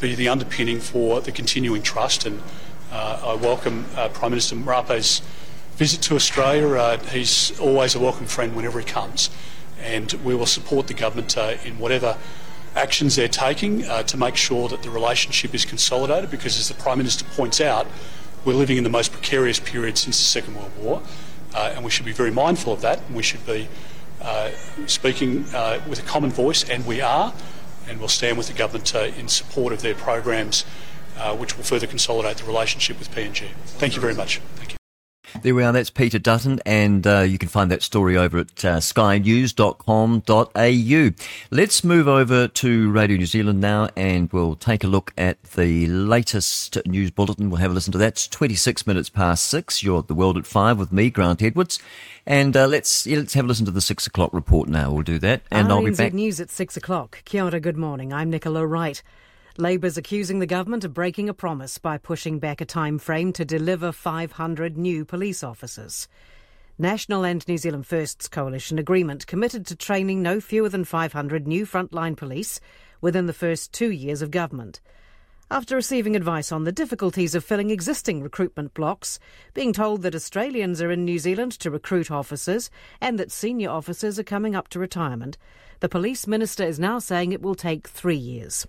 be 0.00 0.14
the 0.14 0.28
underpinning 0.28 0.80
for 0.80 1.20
the 1.20 1.30
continuing 1.30 1.82
trust. 1.82 2.24
And 2.24 2.42
uh, 2.90 3.20
I 3.22 3.34
welcome 3.34 3.84
uh, 3.96 4.08
Prime 4.08 4.32
Minister 4.32 4.56
Marape's 4.56 5.20
visit 5.76 6.00
to 6.02 6.14
Australia. 6.14 6.68
Uh, 6.68 6.98
he's 7.04 7.58
always 7.60 7.94
a 7.94 8.00
welcome 8.00 8.26
friend 8.26 8.56
whenever 8.56 8.78
he 8.78 8.84
comes, 8.84 9.28
and 9.82 10.12
we 10.24 10.34
will 10.34 10.46
support 10.46 10.86
the 10.86 10.94
government 10.94 11.36
in 11.36 11.78
whatever 11.78 12.16
actions 12.74 13.16
they're 13.16 13.28
taking 13.28 13.84
uh, 13.84 14.02
to 14.04 14.16
make 14.16 14.36
sure 14.36 14.68
that 14.68 14.82
the 14.82 14.90
relationship 14.90 15.54
is 15.54 15.64
consolidated. 15.64 16.30
Because, 16.30 16.58
as 16.58 16.68
the 16.68 16.74
Prime 16.74 16.98
Minister 16.98 17.24
points 17.36 17.60
out, 17.60 17.86
we're 18.44 18.54
living 18.54 18.78
in 18.78 18.84
the 18.84 18.90
most 18.90 19.12
precarious 19.12 19.60
period 19.60 19.98
since 19.98 20.16
the 20.16 20.24
Second 20.24 20.56
World 20.56 20.72
War, 20.78 21.02
uh, 21.54 21.72
and 21.74 21.84
we 21.84 21.90
should 21.90 22.06
be 22.06 22.12
very 22.12 22.30
mindful 22.30 22.72
of 22.72 22.80
that. 22.80 23.00
And 23.06 23.14
we 23.14 23.22
should 23.22 23.44
be 23.44 23.68
uh, 24.22 24.50
speaking 24.86 25.44
with 25.88 25.98
a 25.98 26.06
common 26.06 26.30
voice, 26.30 26.64
and 26.64 26.86
we 26.86 27.02
are, 27.02 27.34
and 27.88 27.98
we'll 27.98 28.08
stand 28.08 28.38
with 28.38 28.48
the 28.48 28.54
government 28.54 28.94
uh, 28.94 29.10
in 29.18 29.28
support 29.28 29.72
of 29.72 29.82
their 29.82 29.94
programs, 29.94 30.64
uh, 31.18 31.36
which 31.36 31.56
will 31.56 31.64
further 31.64 31.86
consolidate 31.86 32.38
the 32.38 32.44
relationship 32.44 32.98
with 32.98 33.10
PNG. 33.10 33.48
Thank 33.78 33.94
you 33.94 34.00
very 34.00 34.14
much. 34.14 34.40
Thank 34.56 34.72
you. 34.72 34.79
There 35.42 35.54
we 35.54 35.62
are. 35.62 35.72
That's 35.72 35.90
Peter 35.90 36.18
Dutton, 36.18 36.60
and 36.66 37.06
uh, 37.06 37.20
you 37.20 37.38
can 37.38 37.48
find 37.48 37.70
that 37.70 37.82
story 37.82 38.16
over 38.16 38.38
at 38.38 38.64
uh, 38.64 38.78
skynews.com.au. 38.78 41.10
Let's 41.50 41.84
move 41.84 42.08
over 42.08 42.48
to 42.48 42.90
Radio 42.90 43.16
New 43.16 43.26
Zealand 43.26 43.60
now, 43.60 43.88
and 43.96 44.30
we'll 44.32 44.56
take 44.56 44.84
a 44.84 44.86
look 44.86 45.12
at 45.16 45.42
the 45.44 45.86
latest 45.86 46.78
news 46.86 47.10
bulletin. 47.10 47.50
We'll 47.50 47.60
have 47.60 47.70
a 47.70 47.74
listen 47.74 47.92
to 47.92 47.98
that. 47.98 48.08
It's 48.08 48.28
26 48.28 48.86
minutes 48.86 49.08
past 49.08 49.46
six. 49.46 49.82
You're 49.82 50.00
at 50.00 50.08
the 50.08 50.14
World 50.14 50.36
at 50.36 50.46
Five 50.46 50.78
with 50.78 50.92
me, 50.92 51.10
Grant 51.10 51.42
Edwards. 51.42 51.78
And 52.26 52.56
uh, 52.56 52.66
let's 52.66 53.06
yeah, 53.06 53.18
let's 53.18 53.34
have 53.34 53.44
a 53.44 53.48
listen 53.48 53.66
to 53.66 53.72
the 53.72 53.80
six 53.80 54.06
o'clock 54.06 54.34
report 54.34 54.68
now. 54.68 54.92
We'll 54.92 55.02
do 55.02 55.18
that, 55.20 55.42
and 55.50 55.68
I'll 55.68 55.84
be 55.84 55.92
back. 55.92 56.12
News 56.12 56.40
at 56.40 56.50
6 56.50 56.76
o'clock. 56.76 57.22
Kia 57.24 57.44
ora, 57.44 57.60
good 57.60 57.76
morning. 57.76 58.12
I'm 58.12 58.30
Nicola 58.30 58.66
Wright. 58.66 59.02
Labour's 59.60 59.98
accusing 59.98 60.38
the 60.38 60.46
government 60.46 60.84
of 60.84 60.94
breaking 60.94 61.28
a 61.28 61.34
promise 61.34 61.76
by 61.76 61.98
pushing 61.98 62.38
back 62.38 62.60
a 62.60 62.64
time 62.64 62.98
frame 62.98 63.32
to 63.34 63.44
deliver 63.44 63.92
500 63.92 64.78
new 64.78 65.04
police 65.04 65.44
officers. 65.44 66.08
National 66.78 67.24
and 67.24 67.46
New 67.46 67.58
Zealand 67.58 67.86
First's 67.86 68.26
coalition 68.26 68.78
agreement 68.78 69.26
committed 69.26 69.66
to 69.66 69.76
training 69.76 70.22
no 70.22 70.40
fewer 70.40 70.70
than 70.70 70.84
500 70.84 71.46
new 71.46 71.66
frontline 71.66 72.16
police 72.16 72.58
within 73.02 73.26
the 73.26 73.34
first 73.34 73.72
two 73.72 73.90
years 73.90 74.22
of 74.22 74.30
government. 74.30 74.80
After 75.50 75.76
receiving 75.76 76.16
advice 76.16 76.52
on 76.52 76.64
the 76.64 76.72
difficulties 76.72 77.34
of 77.34 77.44
filling 77.44 77.70
existing 77.70 78.22
recruitment 78.22 78.72
blocks, 78.72 79.18
being 79.52 79.72
told 79.72 80.02
that 80.02 80.14
Australians 80.14 80.80
are 80.80 80.90
in 80.90 81.04
New 81.04 81.18
Zealand 81.18 81.52
to 81.58 81.70
recruit 81.70 82.10
officers 82.10 82.70
and 83.00 83.18
that 83.18 83.30
senior 83.30 83.68
officers 83.68 84.18
are 84.18 84.24
coming 84.24 84.54
up 84.54 84.68
to 84.68 84.78
retirement, 84.78 85.36
the 85.80 85.88
police 85.88 86.26
minister 86.26 86.64
is 86.64 86.78
now 86.78 86.98
saying 86.98 87.32
it 87.32 87.42
will 87.42 87.54
take 87.54 87.88
three 87.88 88.16
years. 88.16 88.66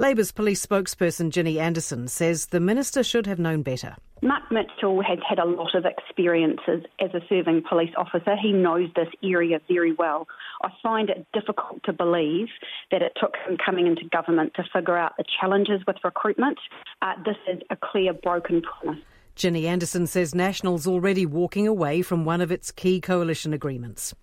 Labour's 0.00 0.30
police 0.30 0.64
spokesperson 0.64 1.30
Ginny 1.30 1.58
Anderson 1.58 2.06
says 2.06 2.46
the 2.46 2.60
minister 2.60 3.02
should 3.02 3.26
have 3.26 3.40
known 3.40 3.62
better. 3.62 3.96
Mark 4.22 4.44
Mitchell 4.48 5.02
has 5.02 5.18
had 5.28 5.40
a 5.40 5.44
lot 5.44 5.74
of 5.74 5.84
experiences 5.84 6.84
as 7.00 7.10
a 7.14 7.20
serving 7.28 7.64
police 7.68 7.90
officer. 7.96 8.36
He 8.40 8.52
knows 8.52 8.90
this 8.94 9.08
area 9.24 9.58
very 9.66 9.92
well. 9.92 10.28
I 10.62 10.70
find 10.84 11.10
it 11.10 11.26
difficult 11.32 11.82
to 11.84 11.92
believe 11.92 12.46
that 12.92 13.02
it 13.02 13.12
took 13.20 13.34
him 13.44 13.56
coming 13.64 13.88
into 13.88 14.04
government 14.10 14.52
to 14.54 14.64
figure 14.72 14.96
out 14.96 15.16
the 15.18 15.24
challenges 15.40 15.80
with 15.84 15.96
recruitment. 16.04 16.58
Uh, 17.02 17.14
this 17.24 17.36
is 17.52 17.60
a 17.70 17.76
clear 17.76 18.12
broken 18.12 18.62
promise. 18.62 19.02
Ginny 19.34 19.66
Anderson 19.66 20.06
says 20.06 20.32
National's 20.32 20.86
already 20.86 21.26
walking 21.26 21.66
away 21.66 22.02
from 22.02 22.24
one 22.24 22.40
of 22.40 22.52
its 22.52 22.70
key 22.70 23.00
coalition 23.00 23.52
agreements. 23.52 24.14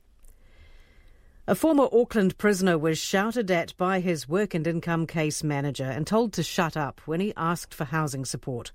A 1.47 1.53
former 1.53 1.88
Auckland 1.91 2.39
prisoner 2.39 2.76
was 2.76 2.97
shouted 2.97 3.51
at 3.51 3.77
by 3.77 3.99
his 3.99 4.27
work 4.27 4.55
and 4.55 4.65
income 4.65 5.05
case 5.05 5.43
manager 5.43 5.84
and 5.84 6.07
told 6.07 6.34
to 6.34 6.41
shut 6.41 6.76
up 6.76 6.99
when 7.05 7.19
he 7.19 7.35
asked 7.38 7.72
for 7.72 7.85
housing 7.85 8.26
support. 8.26 8.72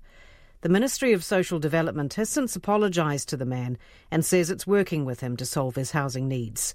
The 0.61 0.69
Ministry 0.69 1.11
of 1.11 1.21
Social 1.21 1.59
Development 1.59 2.13
has 2.13 2.29
since 2.29 2.55
apologised 2.55 3.27
to 3.27 3.35
the 3.35 3.45
man 3.45 3.77
and 4.09 4.23
says 4.23 4.49
it's 4.49 4.65
working 4.65 5.03
with 5.03 5.19
him 5.19 5.35
to 5.35 5.45
solve 5.45 5.75
his 5.75 5.91
housing 5.91 6.29
needs. 6.29 6.73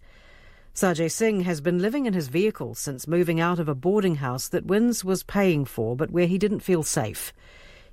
Sajay 0.74 1.10
Singh 1.10 1.40
has 1.44 1.62
been 1.62 1.78
living 1.78 2.05
in 2.05 2.12
his 2.12 2.28
vehicle 2.28 2.74
since 2.74 3.09
moving 3.09 3.40
out 3.40 3.59
of 3.59 3.66
a 3.66 3.74
boarding 3.74 4.16
house 4.16 4.48
that 4.48 4.66
WINZ 4.66 5.02
was 5.02 5.23
paying 5.23 5.64
for 5.64 5.97
but 5.97 6.10
where 6.10 6.27
he 6.27 6.36
didn't 6.36 6.60
feel 6.60 6.82
safe. 6.82 7.32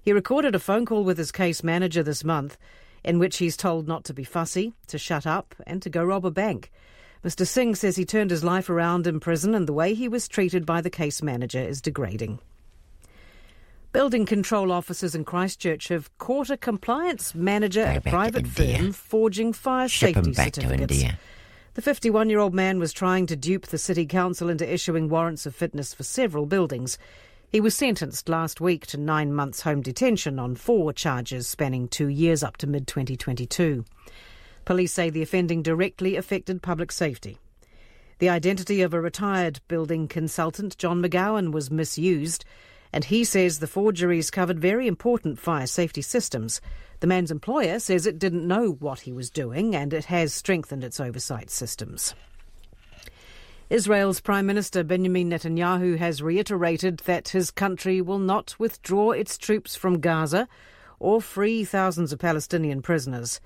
He 0.02 0.12
recorded 0.12 0.56
a 0.56 0.60
phone 0.60 0.86
call 0.86 1.06
with 1.06 1.18
his 1.18 1.32
case 1.32 1.64
manager 1.64 2.04
this 2.04 2.26
month 2.26 2.58
in 3.02 3.18
which 3.18 3.38
he's 3.38 3.56
told 3.56 3.88
not 3.88 4.04
to 4.06 4.14
be 4.14 4.26
fussy, 4.26 4.74
to 4.88 4.98
shut 4.98 5.26
up, 5.26 5.56
and 5.66 5.82
to 5.82 5.90
go 5.90 6.04
rob 6.04 6.26
a 6.26 6.32
bank. 6.32 6.70
Mr. 7.24 7.48
Singh 7.48 7.74
says 7.74 7.96
he 7.96 8.06
turned 8.06 8.32
his 8.32 8.44
life 8.44 8.70
around 8.70 9.08
in 9.08 9.20
prison 9.20 9.56
and 9.56 9.66
the 9.66 9.74
way 9.74 9.94
he 9.94 10.10
was 10.10 10.28
treated 10.28 10.66
by 10.66 10.82
the 10.82 10.90
case 10.90 11.22
manager 11.22 11.60
is 11.60 11.82
degrading. 11.82 12.40
Building 13.94 14.26
control 14.26 14.72
officers 14.72 15.16
in 15.16 15.24
Christchurch 15.24 15.88
have 15.88 16.16
caught 16.18 16.50
a 16.50 16.58
compliance 16.58 17.34
manager 17.34 17.82
at 17.82 17.98
a 17.98 18.10
private 18.10 18.48
firm 18.48 18.92
forging 18.92 19.54
fire 19.54 19.88
Ship 19.88 20.16
safety 20.16 20.34
certificates. 20.34 21.04
The 21.76 21.82
51 21.82 22.30
year 22.30 22.40
old 22.40 22.54
man 22.54 22.78
was 22.78 22.92
trying 22.92 23.26
to 23.28 23.36
dupe 23.36 23.68
the 23.68 23.78
city 23.78 24.06
council 24.06 24.50
into 24.50 24.72
issuing 24.72 25.10
warrants 25.10 25.46
of 25.46 25.56
fitness 25.56 25.94
for 25.94 26.04
several 26.04 26.46
buildings. 26.46 26.98
He 27.48 27.62
was 27.62 27.76
sentenced 27.76 28.28
last 28.28 28.60
week 28.60 28.86
to 28.88 28.98
nine 28.98 29.32
months 29.32 29.62
home 29.62 29.82
detention 29.82 30.40
on 30.40 30.56
four 30.56 30.92
charges 30.92 31.48
spanning 31.48 31.88
two 31.88 32.08
years 32.08 32.44
up 32.44 32.58
to 32.58 32.68
mid 32.68 32.88
2022. 32.88 33.86
Police 34.66 34.94
say 34.94 35.10
the 35.10 35.22
offending 35.22 35.62
directly 35.62 36.16
affected 36.16 36.62
public 36.62 36.92
safety. 36.92 37.38
The 38.20 38.30
identity 38.30 38.82
of 38.82 38.94
a 38.94 39.02
retired 39.02 39.60
building 39.68 40.08
consultant, 40.08 40.78
John 40.78 41.02
McGowan, 41.02 41.52
was 41.52 41.72
misused, 41.72 42.46
and 42.94 43.06
he 43.06 43.24
says 43.24 43.60
the 43.60 43.68
forgeries 43.68 44.30
covered 44.30 44.60
very 44.60 44.88
important 44.88 45.40
fire 45.40 45.68
safety 45.68 46.02
systems. 46.02 46.62
The 47.00 47.08
man's 47.08 47.32
employer 47.32 47.80
says 47.80 48.06
it 48.06 48.20
didn't 48.20 48.48
know 48.48 48.78
what 48.80 49.02
he 49.02 49.12
was 49.12 49.30
doing 49.30 49.76
and 49.76 49.94
it 49.94 50.06
has 50.06 50.34
strengthened 50.34 50.84
its 50.84 51.00
oversight 51.00 51.50
systems. 51.50 52.14
Israel's 53.70 54.22
Prime 54.22 54.46
Minister 54.46 54.84
Benjamin 54.84 55.32
Netanyahu 55.32 55.98
has 55.98 56.22
reiterated 56.22 57.00
that 57.00 57.30
his 57.30 57.50
country 57.50 58.02
will 58.02 58.20
not 58.20 58.56
withdraw 58.60 59.12
its 59.12 59.38
troops 59.38 59.76
from 59.76 60.00
Gaza 60.00 60.48
or 61.00 61.22
free 61.22 61.66
thousands 61.66 62.14
of 62.14 62.20
Palestinian 62.20 62.82
prisoners, 62.82 63.42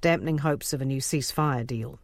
dampening 0.00 0.38
hopes 0.38 0.72
of 0.72 0.80
a 0.80 0.84
new 0.84 1.00
ceasefire 1.00 1.66
deal. 1.66 1.98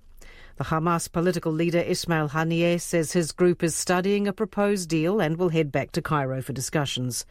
The 0.56 0.64
Hamas 0.64 1.10
political 1.10 1.52
leader 1.52 1.81
Ismail 1.81 2.31
Haniyeh 2.31 2.81
says 2.81 3.12
his 3.12 3.32
group 3.32 3.62
is 3.62 3.74
studying 3.74 4.27
a 4.27 4.32
proposed 4.32 4.89
deal 4.89 5.20
and 5.20 5.36
will 5.36 5.51
head 5.51 5.70
back 5.70 5.93
to 5.93 6.02
Cairo 6.02 6.40
for 6.40 6.55
discussions. 6.55 7.27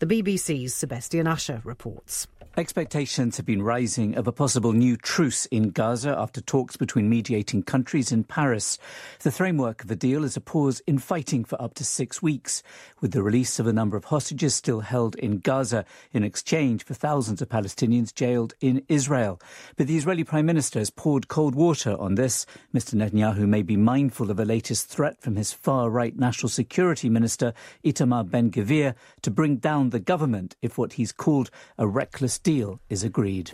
The 0.00 0.06
BBC's 0.06 0.74
Sebastian 0.74 1.26
Usher 1.26 1.60
reports. 1.64 2.28
Expectations 2.56 3.36
have 3.36 3.46
been 3.46 3.62
rising 3.62 4.16
of 4.16 4.26
a 4.26 4.32
possible 4.32 4.72
new 4.72 4.96
truce 4.96 5.46
in 5.46 5.70
Gaza 5.70 6.16
after 6.18 6.40
talks 6.40 6.76
between 6.76 7.08
mediating 7.08 7.62
countries 7.62 8.10
in 8.10 8.24
Paris. 8.24 8.78
The 9.22 9.30
framework 9.30 9.82
of 9.82 9.86
the 9.86 9.94
deal 9.94 10.24
is 10.24 10.36
a 10.36 10.40
pause 10.40 10.80
in 10.80 10.98
fighting 10.98 11.44
for 11.44 11.60
up 11.62 11.74
to 11.74 11.84
six 11.84 12.20
weeks, 12.20 12.64
with 13.00 13.12
the 13.12 13.22
release 13.22 13.60
of 13.60 13.68
a 13.68 13.72
number 13.72 13.96
of 13.96 14.06
hostages 14.06 14.56
still 14.56 14.80
held 14.80 15.14
in 15.16 15.38
Gaza 15.38 15.84
in 16.12 16.24
exchange 16.24 16.84
for 16.84 16.94
thousands 16.94 17.40
of 17.40 17.48
Palestinians 17.48 18.12
jailed 18.12 18.54
in 18.60 18.84
Israel. 18.88 19.40
But 19.76 19.86
the 19.86 19.96
Israeli 19.96 20.24
Prime 20.24 20.46
Minister 20.46 20.80
has 20.80 20.90
poured 20.90 21.28
cold 21.28 21.54
water 21.54 21.96
on 22.00 22.16
this. 22.16 22.44
Mr. 22.74 22.94
Netanyahu 22.94 23.46
may 23.46 23.62
be 23.62 23.76
mindful 23.76 24.32
of 24.32 24.40
a 24.40 24.44
latest 24.44 24.88
threat 24.88 25.20
from 25.20 25.36
his 25.36 25.52
far 25.52 25.90
right 25.90 26.18
National 26.18 26.48
Security 26.48 27.08
Minister, 27.08 27.54
Itamar 27.84 28.28
Ben 28.28 28.50
Gvir, 28.50 28.96
to 29.22 29.30
bring 29.30 29.58
down 29.58 29.87
the 29.90 30.00
government 30.00 30.56
if 30.62 30.78
what 30.78 30.94
he's 30.94 31.12
called 31.12 31.50
a 31.78 31.86
reckless 31.86 32.38
deal 32.38 32.80
is 32.88 33.02
agreed. 33.02 33.52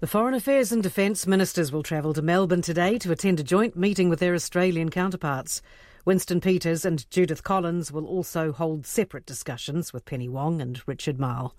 The 0.00 0.06
Foreign 0.06 0.34
Affairs 0.34 0.72
and 0.72 0.82
Defence 0.82 1.26
Ministers 1.26 1.72
will 1.72 1.82
travel 1.82 2.12
to 2.12 2.20
Melbourne 2.22 2.62
today 2.62 2.98
to 2.98 3.12
attend 3.12 3.40
a 3.40 3.44
joint 3.44 3.76
meeting 3.76 4.08
with 4.08 4.20
their 4.20 4.34
Australian 4.34 4.90
counterparts. 4.90 5.62
Winston 6.04 6.40
Peters 6.40 6.84
and 6.84 7.10
Judith 7.10 7.42
Collins 7.42 7.90
will 7.90 8.06
also 8.06 8.52
hold 8.52 8.86
separate 8.86 9.26
discussions 9.26 9.92
with 9.92 10.04
Penny 10.04 10.28
Wong 10.28 10.60
and 10.60 10.80
Richard 10.86 11.18
Marles. 11.18 11.52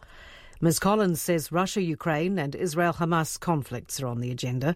Ms. 0.62 0.80
Collins 0.80 1.22
says 1.22 1.52
Russia 1.52 1.82
Ukraine 1.82 2.40
and 2.40 2.56
Israel 2.56 2.94
Hamas 2.94 3.40
conflicts 3.40 4.02
are 4.02 4.08
on 4.08 4.22
the 4.22 4.32
agenda, 4.32 4.76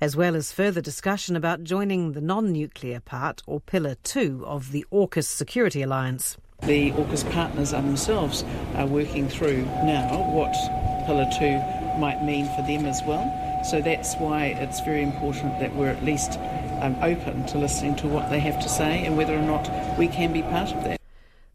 as 0.00 0.16
well 0.16 0.34
as 0.34 0.50
further 0.50 0.80
discussion 0.80 1.36
about 1.36 1.64
joining 1.64 2.12
the 2.12 2.20
non 2.20 2.50
nuclear 2.50 3.00
part, 3.00 3.42
or 3.46 3.60
Pillar 3.60 3.94
2, 4.02 4.44
of 4.46 4.72
the 4.72 4.84
AUKUS 4.90 5.26
security 5.26 5.82
alliance. 5.82 6.36
The 6.64 6.92
AUKUS 6.92 7.28
partners 7.32 7.72
themselves 7.72 8.44
are 8.76 8.86
working 8.86 9.28
through 9.28 9.64
now 9.82 10.22
what 10.30 10.52
Pillar 11.06 11.28
2 11.36 11.98
might 11.98 12.22
mean 12.22 12.46
for 12.54 12.62
them 12.62 12.86
as 12.86 13.02
well. 13.02 13.24
So 13.64 13.80
that's 13.80 14.14
why 14.14 14.46
it's 14.46 14.80
very 14.80 15.02
important 15.02 15.58
that 15.58 15.74
we're 15.74 15.88
at 15.88 16.04
least 16.04 16.38
um, 16.80 16.96
open 17.02 17.46
to 17.46 17.58
listening 17.58 17.96
to 17.96 18.06
what 18.06 18.30
they 18.30 18.38
have 18.38 18.62
to 18.62 18.68
say 18.68 19.04
and 19.04 19.16
whether 19.16 19.36
or 19.36 19.42
not 19.42 19.68
we 19.98 20.06
can 20.06 20.32
be 20.32 20.42
part 20.42 20.72
of 20.72 20.84
that. 20.84 21.00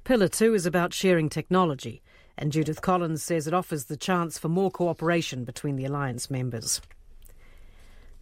Pillar 0.03 0.27
2 0.27 0.53
is 0.53 0.65
about 0.65 0.93
sharing 0.93 1.29
technology, 1.29 2.01
and 2.37 2.51
Judith 2.51 2.81
Collins 2.81 3.23
says 3.23 3.47
it 3.47 3.53
offers 3.53 3.85
the 3.85 3.95
chance 3.95 4.37
for 4.37 4.49
more 4.49 4.71
cooperation 4.71 5.45
between 5.45 5.77
the 5.77 5.85
alliance 5.85 6.29
members. 6.29 6.81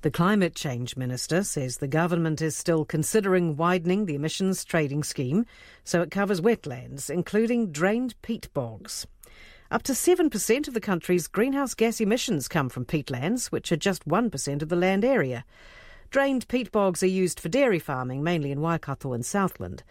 The 0.06 0.12
Climate 0.12 0.54
Change 0.54 0.96
Minister 0.96 1.42
says 1.42 1.78
the 1.78 1.88
government 1.88 2.40
is 2.40 2.56
still 2.56 2.86
considering 2.86 3.58
widening 3.58 4.06
the 4.06 4.14
emissions 4.14 4.64
trading 4.64 5.04
scheme 5.04 5.48
so 5.84 6.04
it 6.04 6.12
covers 6.12 6.42
wetlands, 6.42 7.10
including 7.10 7.72
drained 7.72 8.14
peat 8.22 8.54
bogs. 8.54 9.08
Up 9.72 9.82
to 9.82 9.94
7% 9.94 10.68
of 10.68 10.76
the 10.76 10.80
country's 10.80 11.26
greenhouse 11.26 11.74
gas 11.74 12.00
emissions 12.00 12.48
come 12.48 12.70
from 12.70 12.86
peatlands, 12.86 13.48
which 13.48 13.72
are 13.72 13.78
just 13.78 14.08
1% 14.08 14.62
of 14.62 14.70
the 14.70 14.76
land 14.76 15.04
area. 15.04 15.44
Drained 16.12 16.48
peat 16.50 16.72
bogs 16.72 17.02
are 17.02 17.08
used 17.08 17.40
for 17.40 17.50
dairy 17.50 17.80
farming, 17.80 18.22
mainly 18.22 18.52
in 18.52 18.62
Waikato 18.62 19.12
and 19.12 19.26
Southland. 19.26 19.82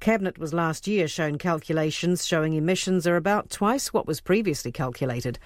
Cabinet 0.00 0.38
was 0.38 0.54
last 0.54 0.86
year 0.86 1.06
shown 1.06 1.36
calculations 1.36 2.26
showing 2.26 2.54
emissions 2.54 3.06
are 3.06 3.16
about 3.16 3.50
twice 3.50 3.92
what 3.92 4.06
was 4.06 4.22
previously 4.22 4.72
calculated. 4.72 5.38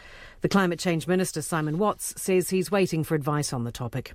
The 0.42 0.48
Climate 0.48 0.78
Change 0.78 1.08
Minister, 1.08 1.42
Simon 1.42 1.76
Watts, 1.76 2.14
says 2.16 2.50
he's 2.50 2.70
waiting 2.70 3.02
for 3.02 3.16
advice 3.16 3.52
on 3.52 3.64
the 3.64 3.72
topic. 3.72 4.12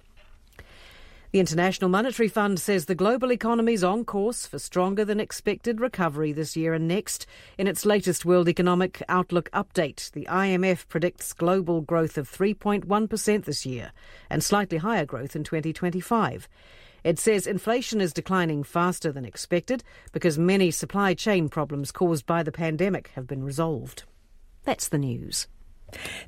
The 1.31 1.41
International 1.41 1.89
Monetary 1.89 2.29
Fund 2.29 2.57
says 2.57 2.85
the 2.85 2.95
global 2.95 3.33
economy 3.33 3.73
is 3.73 3.83
on 3.83 4.05
course 4.05 4.47
for 4.47 4.59
stronger 4.59 5.03
than 5.03 5.19
expected 5.19 5.81
recovery 5.81 6.31
this 6.31 6.55
year 6.55 6.73
and 6.73 6.87
next. 6.87 7.27
In 7.57 7.67
its 7.67 7.85
latest 7.85 8.23
World 8.23 8.47
Economic 8.47 9.03
Outlook 9.09 9.51
update, 9.51 10.09
the 10.11 10.25
IMF 10.31 10.87
predicts 10.87 11.33
global 11.33 11.81
growth 11.81 12.17
of 12.17 12.31
3.1% 12.31 13.43
this 13.43 13.65
year 13.65 13.91
and 14.29 14.41
slightly 14.41 14.77
higher 14.77 15.05
growth 15.05 15.35
in 15.35 15.43
2025. 15.43 16.47
It 17.03 17.19
says 17.19 17.47
inflation 17.47 18.01
is 18.01 18.13
declining 18.13 18.63
faster 18.63 19.11
than 19.11 19.25
expected 19.25 19.83
because 20.11 20.37
many 20.37 20.71
supply 20.71 21.13
chain 21.13 21.49
problems 21.49 21.91
caused 21.91 22.25
by 22.25 22.43
the 22.43 22.51
pandemic 22.51 23.11
have 23.15 23.27
been 23.27 23.43
resolved. 23.43 24.03
That's 24.63 24.87
the 24.87 24.97
news. 24.97 25.47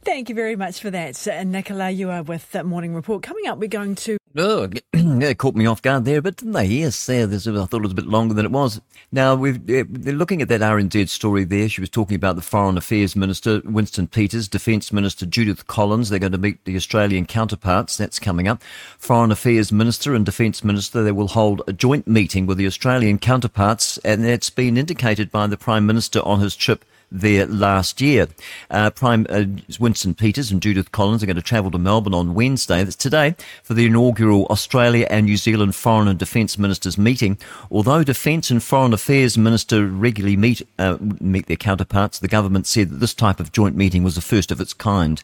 Thank 0.04 0.30
you 0.30 0.36
very 0.36 0.56
much 0.56 0.80
for 0.80 0.90
that, 0.92 1.28
uh, 1.28 1.44
Nicola. 1.44 1.90
You 1.90 2.10
are 2.10 2.24
with 2.24 2.56
Morning 2.64 2.94
Report. 2.94 3.24
Coming 3.24 3.48
up, 3.48 3.58
we're 3.58 3.68
going 3.68 3.96
to. 3.96 4.18
Oh, 4.38 4.70
yeah, 4.94 5.34
caught 5.34 5.56
me 5.56 5.66
off 5.66 5.82
guard 5.82 6.06
there, 6.06 6.22
but 6.22 6.38
didn't 6.38 6.54
they? 6.54 6.66
Yes, 6.66 7.06
there. 7.06 7.26
I 7.28 7.38
thought 7.38 7.74
it 7.74 7.82
was 7.82 7.92
a 7.92 7.96
bit 7.96 8.08
longer 8.08 8.34
than 8.34 8.46
it 8.46 8.52
was. 8.52 8.80
Now, 9.12 9.36
they're 9.36 9.84
looking 9.84 10.42
at 10.42 10.48
that 10.48 10.62
RNZ 10.62 11.10
story 11.10 11.44
there. 11.44 11.68
She 11.68 11.82
was 11.82 11.90
talking 11.90 12.16
about 12.16 12.38
the 12.38 12.42
Foreign 12.42 12.78
Affairs 12.78 13.16
Minister, 13.16 13.62
Winston 13.66 14.08
Peters, 14.08 14.48
Defence 14.48 14.94
Minister 14.94 15.26
Judith 15.26 15.68
Collins. 15.68 16.10
They're 16.10 16.20
going 16.20 16.32
to 16.32 16.38
meet 16.38 16.64
the 16.64 16.78
Australian 16.78 17.26
counterparts. 17.26 17.98
That's 17.98 18.20
coming 18.20 18.48
up. 18.48 18.64
Foreign 18.98 19.32
Affairs 19.32 19.72
Minister 19.72 20.16
and 20.16 20.26
Defence 20.26 20.64
Minister, 20.64 21.04
they 21.04 21.12
will 21.12 21.28
hold 21.28 21.62
a 21.68 21.74
joint 21.74 22.08
meeting 22.08 22.46
with 22.46 22.58
the 22.58 22.68
Australian 22.68 23.20
counterparts, 23.20 23.98
and 24.00 24.24
that's 24.24 24.50
been 24.50 24.78
indicated 24.78 25.30
by 25.30 25.48
the 25.48 25.58
Prime 25.58 25.86
Minister 25.86 26.22
on 26.22 26.40
his 26.40 26.56
trip 26.56 26.86
there 27.12 27.46
last 27.46 28.02
year. 28.02 28.28
Uh, 28.70 28.90
Prime 28.90 29.28
uh, 29.30 29.44
Winston 29.80 30.16
Peters 30.16 30.52
and 30.52 30.62
Judith 30.62 30.92
Collins 30.92 31.22
are 31.22 31.26
going 31.26 31.36
to 31.36 31.42
travel 31.42 31.72
to 31.72 31.78
Melbourne 31.78 32.14
on 32.14 32.34
Wednesday. 32.34 32.84
That's 32.84 32.96
today 32.96 33.36
for 33.64 33.74
the 33.74 33.86
inaugural 33.86 34.46
Australia 34.46 35.08
and 35.10 35.26
New 35.26 35.38
Zealand 35.38 35.76
Foreign 35.76 36.08
and 36.08 36.18
Defence 36.18 36.58
Ministers 36.58 36.98
meeting. 36.98 37.38
Although 37.70 38.04
Defence 38.04 38.50
and 38.50 38.64
Foreign 38.64 38.94
Affairs 38.94 39.38
Minister 39.38 39.86
regularly 39.86 40.38
meet 40.38 40.62
uh, 40.80 40.98
meet 41.20 41.48
their 41.48 41.58
counterparts, 41.58 42.20
the 42.20 42.28
government 42.28 42.68
said 42.68 42.90
that 42.90 43.00
this 43.00 43.14
type 43.14 43.40
of 43.40 43.52
joint 43.52 43.76
meeting 43.76 44.04
was 44.04 44.16
the 44.16 44.22
first 44.22 44.52
of 44.52 44.62
its 44.62 44.74
kind. 44.74 45.24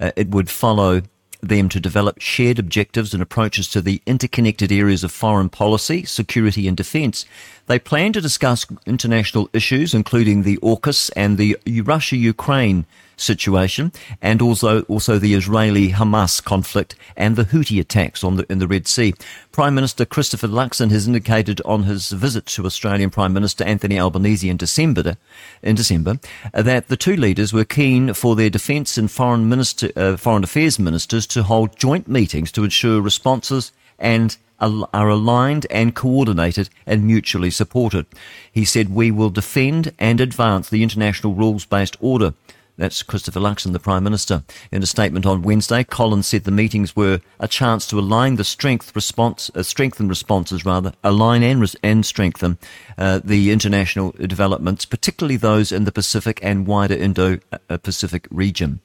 Uh, 0.00 0.12
it 0.16 0.28
would 0.28 0.50
follow 0.50 1.02
them 1.40 1.68
to 1.68 1.80
develop 1.80 2.20
shared 2.20 2.58
objectives 2.58 3.12
and 3.14 3.22
approaches 3.22 3.68
to 3.70 3.80
the 3.80 4.02
interconnected 4.06 4.72
areas 4.72 5.04
of 5.04 5.12
foreign 5.12 5.48
policy, 5.48 6.04
security, 6.04 6.66
and 6.68 6.76
defence. 6.76 7.24
They 7.66 7.78
plan 7.78 8.12
to 8.14 8.20
discuss 8.20 8.66
international 8.86 9.50
issues, 9.52 9.94
including 9.94 10.42
the 10.42 10.58
AUKUS 10.58 11.10
and 11.16 11.38
the 11.38 11.56
Russia 11.84 12.16
Ukraine 12.16 12.86
situation, 13.16 13.92
and 14.20 14.42
also 14.42 14.82
also 14.82 15.18
the 15.18 15.34
Israeli 15.34 15.90
Hamas 15.90 16.42
conflict 16.42 16.94
and 17.16 17.36
the 17.36 17.44
Houthi 17.44 17.80
attacks 17.80 18.22
on 18.22 18.36
the 18.36 18.46
in 18.50 18.58
the 18.58 18.68
Red 18.68 18.86
Sea. 18.86 19.14
Prime 19.52 19.74
Minister 19.74 20.04
Christopher 20.04 20.48
Luxon 20.48 20.90
has 20.90 21.06
indicated 21.06 21.60
on 21.64 21.84
his 21.84 22.10
visit 22.10 22.46
to 22.46 22.66
Australian 22.66 23.10
Prime 23.10 23.32
Minister 23.32 23.64
Anthony 23.64 23.98
Albanese 23.98 24.48
in 24.48 24.56
December 24.56 25.16
in 25.62 25.76
December 25.76 26.18
that 26.52 26.88
the 26.88 26.96
two 26.96 27.16
leaders 27.16 27.52
were 27.52 27.64
keen 27.64 28.12
for 28.12 28.36
their 28.36 28.50
defence 28.50 28.98
and 28.98 29.10
foreign 29.10 29.48
minister 29.48 29.90
uh, 29.96 30.16
foreign 30.16 30.44
affairs 30.44 30.78
ministers 30.78 31.26
to 31.26 31.42
hold 31.42 31.76
joint 31.76 32.08
meetings 32.08 32.52
to 32.52 32.64
ensure 32.64 33.00
responses 33.00 33.72
and 33.98 34.36
are 34.58 35.08
aligned 35.08 35.66
and 35.70 35.94
coordinated 35.94 36.68
and 36.86 37.06
mutually 37.06 37.50
supported. 37.50 38.06
He 38.50 38.64
said, 38.64 38.88
We 38.88 39.10
will 39.10 39.30
defend 39.30 39.92
and 39.98 40.20
advance 40.20 40.70
the 40.70 40.82
international 40.82 41.34
rules 41.34 41.66
based 41.66 41.96
order. 42.00 42.34
That's 42.78 43.02
Christopher 43.02 43.40
Luxon, 43.40 43.72
the 43.72 43.80
Prime 43.80 44.04
Minister. 44.04 44.42
In 44.70 44.82
a 44.82 44.86
statement 44.86 45.24
on 45.24 45.40
Wednesday, 45.40 45.82
Collins 45.82 46.26
said 46.26 46.44
the 46.44 46.50
meetings 46.50 46.94
were 46.94 47.20
a 47.40 47.48
chance 47.48 47.86
to 47.86 47.98
align 47.98 48.36
the 48.36 48.44
strength 48.44 48.94
response, 48.94 49.50
uh, 49.54 49.62
strengthen 49.62 50.08
responses 50.08 50.66
rather, 50.66 50.92
align 51.02 51.42
and, 51.42 51.62
res- 51.62 51.76
and 51.82 52.04
strengthen 52.04 52.58
uh, 52.98 53.20
the 53.24 53.50
international 53.50 54.10
developments, 54.12 54.84
particularly 54.84 55.38
those 55.38 55.72
in 55.72 55.84
the 55.84 55.92
Pacific 55.92 56.38
and 56.42 56.66
wider 56.66 56.94
Indo-Pacific 56.94 58.28
region. 58.30 58.80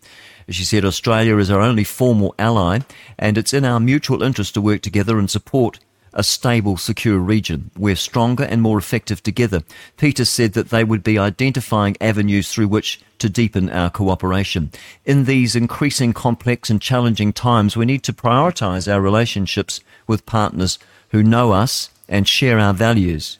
She 0.47 0.63
said 0.63 0.85
Australia 0.85 1.37
is 1.37 1.51
our 1.51 1.61
only 1.61 1.83
formal 1.83 2.33
ally, 2.39 2.79
and 3.19 3.37
it's 3.37 3.53
in 3.53 3.65
our 3.65 3.81
mutual 3.81 4.23
interest 4.23 4.53
to 4.53 4.61
work 4.61 4.81
together 4.81 5.19
and 5.19 5.29
support 5.29 5.79
a 6.13 6.23
stable, 6.23 6.77
secure 6.77 7.17
region. 7.17 7.71
We're 7.77 7.95
stronger 7.95 8.43
and 8.43 8.61
more 8.61 8.77
effective 8.77 9.23
together. 9.23 9.63
Peter 9.97 10.25
said 10.25 10.53
that 10.53 10.69
they 10.69 10.83
would 10.83 11.03
be 11.03 11.17
identifying 11.17 11.95
avenues 12.01 12.51
through 12.51 12.67
which 12.67 12.99
to 13.19 13.29
deepen 13.29 13.69
our 13.69 13.89
cooperation. 13.89 14.71
In 15.05 15.25
these 15.25 15.55
increasing 15.55 16.13
complex 16.13 16.69
and 16.69 16.81
challenging 16.81 17.31
times, 17.31 17.77
we 17.77 17.85
need 17.85 18.03
to 18.03 18.13
prioritise 18.13 18.91
our 18.91 19.01
relationships 19.01 19.79
with 20.07 20.25
partners 20.25 20.79
who 21.09 21.23
know 21.23 21.51
us 21.51 21.89
and 22.09 22.27
share 22.27 22.59
our 22.59 22.73
values. 22.73 23.37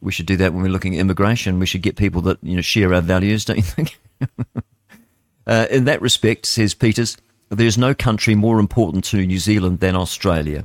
We 0.00 0.12
should 0.12 0.26
do 0.26 0.36
that 0.38 0.52
when 0.52 0.62
we're 0.62 0.70
looking 0.70 0.94
at 0.94 1.00
immigration. 1.00 1.58
We 1.58 1.66
should 1.66 1.82
get 1.82 1.96
people 1.96 2.22
that 2.22 2.38
you 2.42 2.56
know 2.56 2.62
share 2.62 2.92
our 2.94 3.02
values, 3.02 3.44
don't 3.44 3.58
you 3.58 3.62
think? 3.62 3.98
uh, 5.46 5.66
in 5.70 5.84
that 5.84 6.00
respect, 6.00 6.46
says 6.46 6.74
Peters, 6.74 7.16
there's 7.50 7.76
no 7.76 7.94
country 7.94 8.34
more 8.34 8.58
important 8.58 9.04
to 9.06 9.26
New 9.26 9.38
Zealand 9.38 9.80
than 9.80 9.94
Australia 9.94 10.64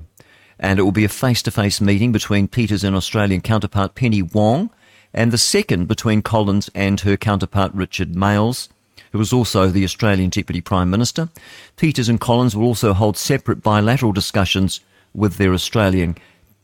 and 0.59 0.79
it 0.79 0.83
will 0.83 0.91
be 0.91 1.05
a 1.05 1.09
face 1.09 1.41
to 1.43 1.51
face 1.51 1.81
meeting 1.81 2.11
between 2.11 2.47
Peters 2.47 2.83
and 2.83 2.95
Australian 2.95 3.41
counterpart 3.41 3.95
Penny 3.95 4.21
Wong, 4.21 4.69
and 5.13 5.31
the 5.31 5.37
second 5.37 5.87
between 5.87 6.21
Collins 6.21 6.69
and 6.75 6.99
her 7.01 7.17
counterpart 7.17 7.73
Richard 7.73 8.15
Marles, 8.15 8.69
who 9.11 9.17
was 9.17 9.31
also 9.31 9.67
the 9.67 9.85
Australian 9.85 10.29
Deputy 10.29 10.61
Prime 10.61 10.89
Minister. 10.89 11.29
Peters 11.77 12.09
and 12.09 12.19
Collins 12.19 12.55
will 12.55 12.65
also 12.65 12.93
hold 12.93 13.17
separate 13.17 13.63
bilateral 13.63 14.11
discussions 14.11 14.81
with 15.13 15.37
their 15.37 15.53
Australian 15.53 16.17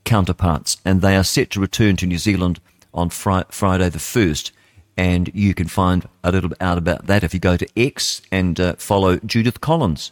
counterparts, 0.04 0.78
and 0.84 1.02
they 1.02 1.16
are 1.16 1.24
set 1.24 1.50
to 1.52 1.62
return 1.62 1.96
to 1.98 2.06
New 2.06 2.18
Zealand 2.18 2.60
on 2.94 3.10
fri- 3.10 3.44
Friday 3.50 3.90
the 3.90 4.00
1st. 4.00 4.52
And 4.98 5.32
you 5.34 5.54
can 5.54 5.68
find 5.68 6.08
a 6.24 6.32
little 6.32 6.50
bit 6.50 6.62
out 6.62 6.78
about 6.78 7.08
that 7.08 7.24
if 7.24 7.34
you 7.34 7.40
go 7.40 7.56
to 7.56 7.68
X 7.80 8.22
and 8.32 8.60
uh, 8.60 8.74
follow 8.74 9.18
Judith 9.20 9.62
Collins. 9.62 10.12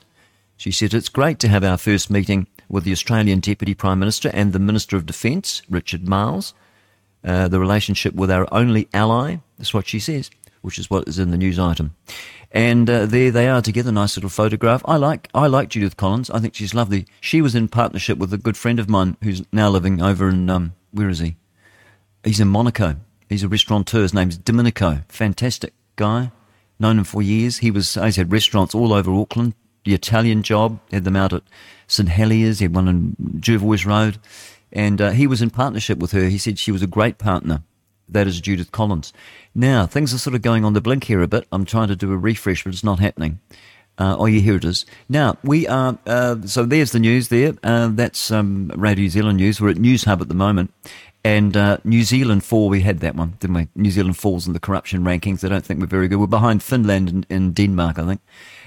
She 0.55 0.71
said, 0.71 0.93
It's 0.93 1.09
great 1.09 1.39
to 1.39 1.49
have 1.49 1.63
our 1.63 1.77
first 1.77 2.09
meeting 2.09 2.47
with 2.69 2.83
the 2.83 2.91
Australian 2.91 3.39
Deputy 3.39 3.73
Prime 3.73 3.99
Minister 3.99 4.29
and 4.33 4.53
the 4.53 4.59
Minister 4.59 4.95
of 4.95 5.05
Defence, 5.05 5.61
Richard 5.69 6.07
Miles, 6.07 6.53
Uh, 7.21 7.49
the 7.49 7.59
relationship 7.59 8.13
with 8.15 8.31
our 8.31 8.47
only 8.49 8.87
ally, 8.93 9.39
that's 9.57 9.73
what 9.73 9.87
she 9.87 9.99
says, 9.99 10.31
which 10.61 10.79
is 10.79 10.89
what 10.89 11.07
is 11.07 11.19
in 11.19 11.31
the 11.31 11.37
news 11.37 11.59
item. 11.59 11.91
And 12.51 12.89
uh, 12.89 13.05
there 13.05 13.31
they 13.31 13.49
are 13.49 13.61
together, 13.61 13.91
nice 13.91 14.15
little 14.15 14.29
photograph. 14.29 14.81
I 14.85 14.95
like 14.95 15.27
I 15.33 15.47
like 15.47 15.67
Judith 15.67 15.97
Collins. 15.97 16.29
I 16.29 16.39
think 16.39 16.55
she's 16.55 16.73
lovely. 16.73 17.05
She 17.19 17.41
was 17.41 17.55
in 17.55 17.67
partnership 17.67 18.17
with 18.17 18.33
a 18.33 18.37
good 18.37 18.55
friend 18.57 18.79
of 18.79 18.87
mine 18.87 19.17
who's 19.21 19.43
now 19.51 19.69
living 19.69 20.01
over 20.01 20.29
in 20.29 20.49
um, 20.49 20.71
where 20.91 21.09
is 21.09 21.19
he? 21.19 21.35
He's 22.23 22.39
in 22.39 22.47
Monaco. 22.47 22.95
He's 23.29 23.43
a 23.43 23.49
restaurateur. 23.49 24.01
His 24.01 24.13
name's 24.13 24.37
Domenico. 24.37 25.03
Fantastic 25.09 25.73
guy. 25.97 26.31
Known 26.77 26.99
him 26.99 27.05
for 27.05 27.21
years. 27.21 27.59
He 27.59 27.71
was 27.71 27.95
he's 27.95 28.15
had 28.17 28.31
restaurants 28.31 28.73
all 28.73 28.93
over 28.93 29.11
Auckland. 29.11 29.53
The 29.83 29.93
Italian 29.93 30.41
job 30.43 30.79
had 30.91 31.03
them 31.03 31.15
out 31.15 31.33
at 31.33 31.43
St 31.91 32.09
Heliers. 32.09 32.59
He 32.59 32.65
had 32.65 32.75
one 32.75 32.87
on 32.87 33.15
Jervois 33.37 33.85
Road, 33.85 34.17
and 34.71 35.01
uh, 35.01 35.11
he 35.11 35.27
was 35.27 35.41
in 35.41 35.49
partnership 35.49 35.97
with 35.97 36.11
her. 36.11 36.27
He 36.27 36.37
said 36.37 36.57
she 36.57 36.71
was 36.71 36.81
a 36.81 36.87
great 36.87 37.17
partner. 37.17 37.63
That 38.07 38.27
is 38.27 38.41
Judith 38.41 38.71
Collins. 38.71 39.13
Now, 39.53 39.85
things 39.85 40.13
are 40.13 40.17
sort 40.17 40.35
of 40.35 40.41
going 40.41 40.65
on 40.65 40.73
the 40.73 40.81
blink 40.81 41.03
here 41.03 41.21
a 41.21 41.27
bit. 41.27 41.47
I'm 41.51 41.65
trying 41.65 41.89
to 41.89 41.95
do 41.95 42.11
a 42.11 42.17
refresh, 42.17 42.63
but 42.63 42.73
it's 42.73 42.83
not 42.83 42.99
happening. 42.99 43.39
Uh, 43.99 44.15
oh, 44.17 44.25
yeah, 44.25 44.39
here 44.39 44.55
it 44.55 44.63
is. 44.63 44.85
Now, 45.09 45.37
we 45.43 45.67
are, 45.67 45.97
uh, 46.07 46.37
so 46.45 46.63
there's 46.63 46.93
the 46.93 46.99
news 46.99 47.27
there. 47.27 47.53
Uh, 47.63 47.89
that's 47.91 48.31
um, 48.31 48.71
Radio 48.75 49.03
New 49.03 49.09
Zealand 49.09 49.37
News. 49.37 49.59
We're 49.59 49.71
at 49.71 49.77
News 49.77 50.05
Hub 50.05 50.21
at 50.21 50.29
the 50.29 50.33
moment. 50.33 50.73
And 51.23 51.57
uh, 51.57 51.79
New 51.83 52.03
Zealand 52.03 52.45
fall, 52.45 52.69
we 52.69 52.81
had 52.81 52.99
that 52.99 53.15
one, 53.15 53.35
didn't 53.39 53.55
we? 53.55 53.67
New 53.75 53.91
Zealand 53.91 54.17
falls 54.17 54.47
in 54.47 54.53
the 54.53 54.59
corruption 54.59 55.03
rankings. 55.03 55.43
I 55.43 55.49
don't 55.49 55.65
think 55.65 55.81
we're 55.81 55.87
very 55.87 56.07
good. 56.07 56.17
We're 56.17 56.27
behind 56.27 56.63
Finland 56.63 57.09
and, 57.09 57.25
and 57.29 57.53
Denmark, 57.53 57.99
I 57.99 58.05
think. 58.05 58.21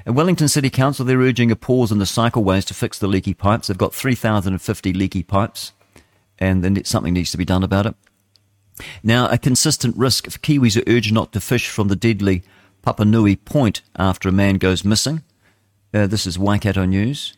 At 0.04 0.14
Wellington 0.14 0.48
City 0.48 0.70
Council, 0.70 1.04
they're 1.04 1.18
urging 1.18 1.50
a 1.50 1.56
pause 1.56 1.92
in 1.92 1.98
the 1.98 2.04
cycleways 2.04 2.64
to 2.66 2.74
fix 2.74 2.98
the 2.98 3.06
leaky 3.06 3.34
pipes. 3.34 3.68
They've 3.68 3.78
got 3.78 3.94
3,050 3.94 4.92
leaky 4.92 5.22
pipes, 5.22 5.72
and 6.38 6.64
then 6.64 6.84
something 6.84 7.14
needs 7.14 7.30
to 7.30 7.38
be 7.38 7.44
done 7.44 7.62
about 7.62 7.86
it. 7.86 7.94
Now, 9.02 9.28
a 9.28 9.38
consistent 9.38 9.96
risk 9.96 10.28
for 10.28 10.38
Kiwis 10.38 10.76
are 10.76 10.90
urged 10.90 11.12
not 11.12 11.32
to 11.32 11.40
fish 11.40 11.68
from 11.68 11.88
the 11.88 11.96
deadly 11.96 12.42
Papanui 12.82 13.44
Point 13.44 13.82
after 13.96 14.28
a 14.28 14.32
man 14.32 14.56
goes 14.56 14.84
missing. 14.84 15.22
Uh, 15.94 16.06
this 16.06 16.26
is 16.26 16.38
Waikato 16.38 16.84
News. 16.84 17.36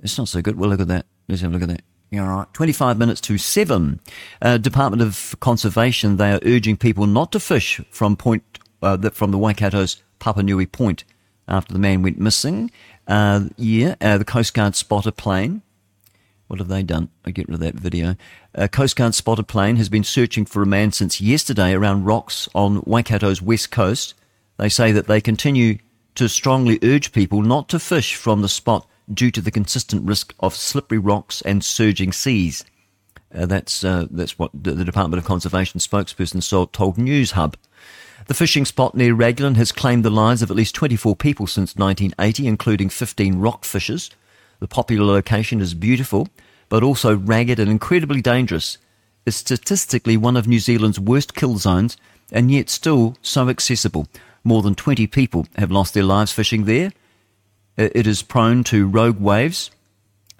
It's 0.00 0.16
not 0.16 0.28
so 0.28 0.40
good. 0.40 0.56
We'll 0.56 0.70
look 0.70 0.80
at 0.80 0.88
that. 0.88 1.06
Let's 1.28 1.42
have 1.42 1.50
a 1.50 1.54
look 1.54 1.62
at 1.62 1.68
that. 1.68 1.82
All 2.18 2.26
right. 2.26 2.46
25 2.54 2.96
minutes 2.96 3.20
to 3.22 3.36
7. 3.36 4.00
Uh, 4.40 4.56
Department 4.56 5.02
of 5.02 5.36
Conservation, 5.40 6.16
they 6.16 6.32
are 6.32 6.40
urging 6.44 6.76
people 6.76 7.06
not 7.06 7.32
to 7.32 7.40
fish 7.40 7.80
from 7.90 8.16
point 8.16 8.42
uh, 8.80 8.96
the, 8.96 9.10
from 9.10 9.30
the 9.30 9.38
Waikato's 9.38 10.02
Papanui 10.20 10.70
Point 10.70 11.04
after 11.48 11.72
the 11.72 11.78
man 11.78 12.02
went 12.02 12.18
missing. 12.18 12.70
Uh, 13.06 13.48
yeah, 13.56 13.94
uh, 14.00 14.18
the 14.18 14.24
Coast 14.24 14.54
Guard 14.54 14.76
spot 14.76 15.06
a 15.06 15.12
plane. 15.12 15.62
What 16.48 16.60
have 16.60 16.68
they 16.68 16.82
done? 16.82 17.10
I 17.24 17.30
get 17.30 17.46
rid 17.48 17.54
of 17.54 17.60
that 17.60 17.74
video. 17.74 18.16
A 18.54 18.68
Coast 18.68 18.96
Guard 18.96 19.14
spotted 19.14 19.48
plane 19.48 19.76
has 19.76 19.90
been 19.90 20.04
searching 20.04 20.46
for 20.46 20.62
a 20.62 20.66
man 20.66 20.92
since 20.92 21.20
yesterday 21.20 21.74
around 21.74 22.04
rocks 22.04 22.48
on 22.54 22.80
Waikato's 22.82 23.42
west 23.42 23.70
coast. 23.70 24.14
They 24.56 24.70
say 24.70 24.90
that 24.92 25.06
they 25.06 25.20
continue 25.20 25.78
to 26.14 26.28
strongly 26.28 26.78
urge 26.82 27.12
people 27.12 27.42
not 27.42 27.68
to 27.68 27.78
fish 27.78 28.14
from 28.14 28.40
the 28.40 28.48
spot 28.48 28.88
due 29.12 29.30
to 29.30 29.42
the 29.42 29.50
consistent 29.50 30.06
risk 30.06 30.34
of 30.40 30.54
slippery 30.54 30.98
rocks 30.98 31.42
and 31.42 31.62
surging 31.62 32.12
seas. 32.12 32.64
Uh, 33.34 33.44
that's 33.44 33.84
uh, 33.84 34.06
that's 34.10 34.38
what 34.38 34.50
the, 34.54 34.84
Department 34.84 35.20
of 35.20 35.26
Conservation 35.26 35.80
spokesperson 35.80 36.72
told 36.72 36.96
News 36.96 37.32
Hub. 37.32 37.56
The 38.28 38.34
fishing 38.34 38.66
spot 38.66 38.94
near 38.94 39.14
Raglan 39.14 39.54
has 39.54 39.72
claimed 39.72 40.04
the 40.04 40.10
lives 40.10 40.42
of 40.42 40.50
at 40.50 40.56
least 40.56 40.74
24 40.74 41.16
people 41.16 41.46
since 41.46 41.74
1980, 41.76 42.46
including 42.46 42.90
15 42.90 43.38
rock 43.38 43.64
fishers. 43.64 44.10
The 44.60 44.68
popular 44.68 45.06
location 45.06 45.62
is 45.62 45.72
beautiful, 45.72 46.28
but 46.68 46.82
also 46.82 47.16
ragged 47.16 47.58
and 47.58 47.70
incredibly 47.70 48.20
dangerous. 48.20 48.76
It's 49.24 49.38
statistically 49.38 50.18
one 50.18 50.36
of 50.36 50.46
New 50.46 50.58
Zealand's 50.58 51.00
worst 51.00 51.34
kill 51.34 51.56
zones, 51.56 51.96
and 52.30 52.50
yet 52.50 52.68
still 52.68 53.16
so 53.22 53.48
accessible. 53.48 54.08
More 54.44 54.60
than 54.60 54.74
20 54.74 55.06
people 55.06 55.46
have 55.56 55.70
lost 55.70 55.94
their 55.94 56.02
lives 56.02 56.30
fishing 56.30 56.66
there. 56.66 56.92
It 57.78 58.06
is 58.06 58.20
prone 58.20 58.62
to 58.64 58.86
rogue 58.86 59.18
waves 59.18 59.70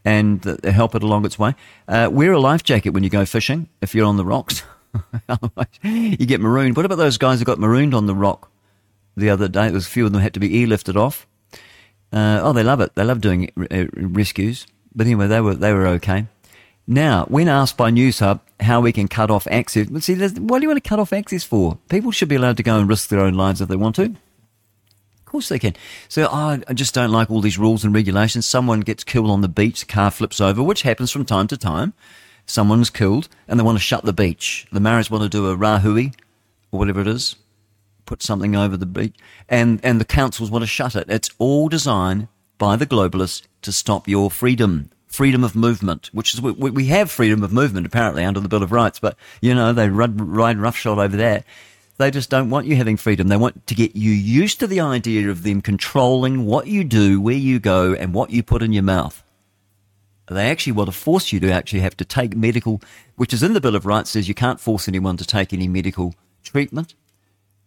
and 0.04 0.44
help 0.62 0.94
it 0.94 1.02
along 1.02 1.24
its 1.24 1.38
way. 1.38 1.54
Uh, 1.88 2.10
wear 2.12 2.32
a 2.32 2.38
life 2.38 2.62
jacket 2.62 2.90
when 2.90 3.02
you 3.02 3.08
go 3.08 3.24
fishing 3.24 3.70
if 3.80 3.94
you're 3.94 4.04
on 4.04 4.18
the 4.18 4.26
rocks. 4.26 4.62
You 5.82 6.26
get 6.26 6.40
marooned. 6.40 6.76
What 6.76 6.84
about 6.84 6.96
those 6.96 7.18
guys 7.18 7.38
who 7.38 7.44
got 7.44 7.58
marooned 7.58 7.94
on 7.94 8.06
the 8.06 8.14
rock 8.14 8.50
the 9.16 9.30
other 9.30 9.48
day? 9.48 9.64
There 9.64 9.74
was 9.74 9.86
a 9.86 9.90
few 9.90 10.06
of 10.06 10.12
them 10.12 10.20
had 10.20 10.34
to 10.34 10.40
be 10.40 10.50
airlifted 10.50 10.96
off. 10.96 11.26
Uh, 12.12 12.40
oh, 12.42 12.52
they 12.52 12.62
love 12.62 12.80
it. 12.80 12.94
They 12.94 13.04
love 13.04 13.20
doing 13.20 13.50
uh, 13.70 13.84
rescues. 13.94 14.66
But 14.94 15.06
anyway, 15.06 15.26
they 15.26 15.40
were 15.40 15.54
they 15.54 15.72
were 15.72 15.86
okay. 15.86 16.26
Now, 16.86 17.26
when 17.26 17.48
asked 17.48 17.76
by 17.76 17.90
News 17.90 18.20
Hub 18.20 18.40
how 18.60 18.80
we 18.80 18.92
can 18.92 19.08
cut 19.08 19.30
off 19.30 19.46
access, 19.48 19.88
see, 20.00 20.14
what 20.16 20.58
do 20.58 20.62
you 20.62 20.68
want 20.68 20.82
to 20.82 20.88
cut 20.88 20.98
off 20.98 21.12
access 21.12 21.44
for? 21.44 21.76
People 21.90 22.10
should 22.10 22.30
be 22.30 22.36
allowed 22.36 22.56
to 22.56 22.62
go 22.62 22.78
and 22.78 22.88
risk 22.88 23.10
their 23.10 23.20
own 23.20 23.34
lives 23.34 23.60
if 23.60 23.68
they 23.68 23.76
want 23.76 23.96
to. 23.96 24.04
Of 24.06 25.24
course 25.26 25.50
they 25.50 25.58
can. 25.58 25.76
So 26.08 26.26
oh, 26.32 26.58
I 26.66 26.72
just 26.72 26.94
don't 26.94 27.12
like 27.12 27.30
all 27.30 27.42
these 27.42 27.58
rules 27.58 27.84
and 27.84 27.94
regulations. 27.94 28.46
Someone 28.46 28.80
gets 28.80 29.04
killed 29.04 29.30
on 29.30 29.42
the 29.42 29.48
beach, 29.48 29.86
car 29.86 30.10
flips 30.10 30.40
over, 30.40 30.62
which 30.62 30.82
happens 30.82 31.10
from 31.10 31.26
time 31.26 31.46
to 31.48 31.58
time. 31.58 31.92
Someone's 32.48 32.88
killed, 32.88 33.28
and 33.46 33.60
they 33.60 33.62
want 33.62 33.76
to 33.76 33.84
shut 33.84 34.04
the 34.04 34.12
beach. 34.12 34.66
The 34.72 34.80
Maoris 34.80 35.10
want 35.10 35.22
to 35.22 35.28
do 35.28 35.50
a 35.50 35.56
rahui, 35.56 36.14
or 36.72 36.78
whatever 36.78 37.02
it 37.02 37.06
is, 37.06 37.36
put 38.06 38.22
something 38.22 38.56
over 38.56 38.74
the 38.74 38.86
beach, 38.86 39.14
and, 39.50 39.78
and 39.84 40.00
the 40.00 40.06
councils 40.06 40.50
want 40.50 40.62
to 40.62 40.66
shut 40.66 40.96
it. 40.96 41.10
It's 41.10 41.30
all 41.38 41.68
designed 41.68 42.28
by 42.56 42.74
the 42.74 42.86
globalists 42.86 43.42
to 43.60 43.70
stop 43.70 44.08
your 44.08 44.30
freedom, 44.30 44.90
freedom 45.06 45.44
of 45.44 45.54
movement, 45.54 46.08
which 46.14 46.32
is 46.32 46.40
we, 46.40 46.52
we 46.52 46.86
have 46.86 47.10
freedom 47.10 47.42
of 47.42 47.52
movement 47.52 47.86
apparently 47.86 48.24
under 48.24 48.40
the 48.40 48.48
Bill 48.48 48.62
of 48.62 48.72
Rights, 48.72 48.98
but 48.98 49.14
you 49.42 49.54
know 49.54 49.74
they 49.74 49.90
ride, 49.90 50.18
ride 50.18 50.56
roughshod 50.56 50.98
over 50.98 51.18
that. 51.18 51.44
They 51.98 52.10
just 52.10 52.30
don't 52.30 52.48
want 52.48 52.66
you 52.66 52.76
having 52.76 52.96
freedom. 52.96 53.28
They 53.28 53.36
want 53.36 53.66
to 53.66 53.74
get 53.74 53.94
you 53.94 54.12
used 54.12 54.58
to 54.60 54.66
the 54.66 54.80
idea 54.80 55.28
of 55.28 55.42
them 55.42 55.60
controlling 55.60 56.46
what 56.46 56.66
you 56.66 56.82
do, 56.82 57.20
where 57.20 57.34
you 57.34 57.58
go, 57.58 57.92
and 57.92 58.14
what 58.14 58.30
you 58.30 58.42
put 58.42 58.62
in 58.62 58.72
your 58.72 58.84
mouth. 58.84 59.22
They 60.30 60.50
actually 60.50 60.72
want 60.72 60.88
to 60.88 60.96
force 60.96 61.32
you 61.32 61.40
to 61.40 61.50
actually 61.50 61.80
have 61.80 61.96
to 61.96 62.04
take 62.04 62.36
medical, 62.36 62.82
which 63.16 63.32
is 63.32 63.42
in 63.42 63.54
the 63.54 63.60
Bill 63.60 63.76
of 63.76 63.86
Rights, 63.86 64.10
says 64.10 64.28
you 64.28 64.34
can't 64.34 64.60
force 64.60 64.88
anyone 64.88 65.16
to 65.16 65.24
take 65.24 65.52
any 65.52 65.68
medical 65.68 66.14
treatment 66.42 66.94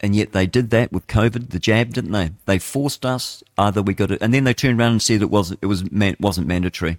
and 0.01 0.15
yet 0.15 0.31
they 0.31 0.47
did 0.47 0.71
that 0.71 0.91
with 0.91 1.07
COVID, 1.07 1.51
the 1.51 1.59
jab, 1.59 1.93
didn't 1.93 2.11
they? 2.11 2.31
They 2.45 2.57
forced 2.57 3.05
us. 3.05 3.43
Either 3.57 3.81
we 3.81 3.93
got 3.93 4.11
it, 4.11 4.21
and 4.21 4.33
then 4.33 4.43
they 4.43 4.53
turned 4.53 4.79
around 4.79 4.93
and 4.93 5.01
said 5.01 5.21
it 5.21 5.29
was 5.29 5.51
it 5.51 5.67
was 5.67 5.83
wasn't 6.19 6.47
mandatory. 6.47 6.97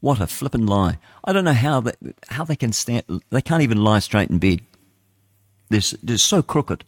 What 0.00 0.20
a 0.20 0.26
flippin' 0.26 0.66
lie! 0.66 0.98
I 1.24 1.32
don't 1.32 1.46
know 1.46 1.54
how 1.54 1.80
they 1.80 1.92
how 2.28 2.44
they 2.44 2.56
can 2.56 2.72
stand. 2.72 3.04
They 3.30 3.40
can't 3.40 3.62
even 3.62 3.82
lie 3.82 4.00
straight 4.00 4.30
in 4.30 4.38
bed. 4.38 4.60
They're, 5.70 5.80
they're 6.02 6.18
so 6.18 6.42
crooked. 6.42 6.84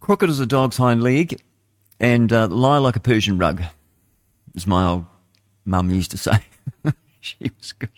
Crooked 0.00 0.30
as 0.30 0.40
a 0.40 0.46
dog's 0.46 0.78
hind 0.78 1.02
leg, 1.02 1.42
and 2.00 2.32
uh, 2.32 2.48
lie 2.48 2.78
like 2.78 2.96
a 2.96 3.00
Persian 3.00 3.36
rug, 3.36 3.62
as 4.56 4.66
my 4.66 4.86
old 4.86 5.04
mum 5.64 5.90
used 5.90 6.10
to 6.12 6.18
say. 6.18 6.44
she 7.20 7.50
was 7.58 7.72
good. 7.72 7.90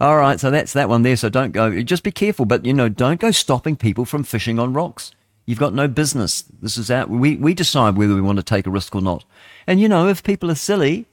All 0.00 0.16
right, 0.16 0.40
so 0.40 0.50
that's 0.50 0.72
that 0.72 0.88
one 0.88 1.02
there. 1.02 1.16
So 1.16 1.28
don't 1.28 1.52
go. 1.52 1.82
Just 1.82 2.02
be 2.02 2.10
careful, 2.10 2.46
but 2.46 2.64
you 2.64 2.72
know, 2.72 2.88
don't 2.88 3.20
go 3.20 3.30
stopping 3.30 3.76
people 3.76 4.04
from 4.04 4.24
fishing 4.24 4.58
on 4.58 4.72
rocks. 4.72 5.12
You've 5.44 5.58
got 5.58 5.74
no 5.74 5.88
business. 5.88 6.42
This 6.42 6.78
is 6.78 6.90
out. 6.90 7.10
We 7.10 7.36
we 7.36 7.52
decide 7.52 7.96
whether 7.96 8.14
we 8.14 8.20
want 8.20 8.38
to 8.38 8.42
take 8.42 8.66
a 8.66 8.70
risk 8.70 8.94
or 8.94 9.02
not. 9.02 9.24
And 9.66 9.80
you 9.80 9.88
know, 9.88 10.08
if 10.08 10.22
people 10.22 10.50
are 10.50 10.54
silly, 10.54 11.06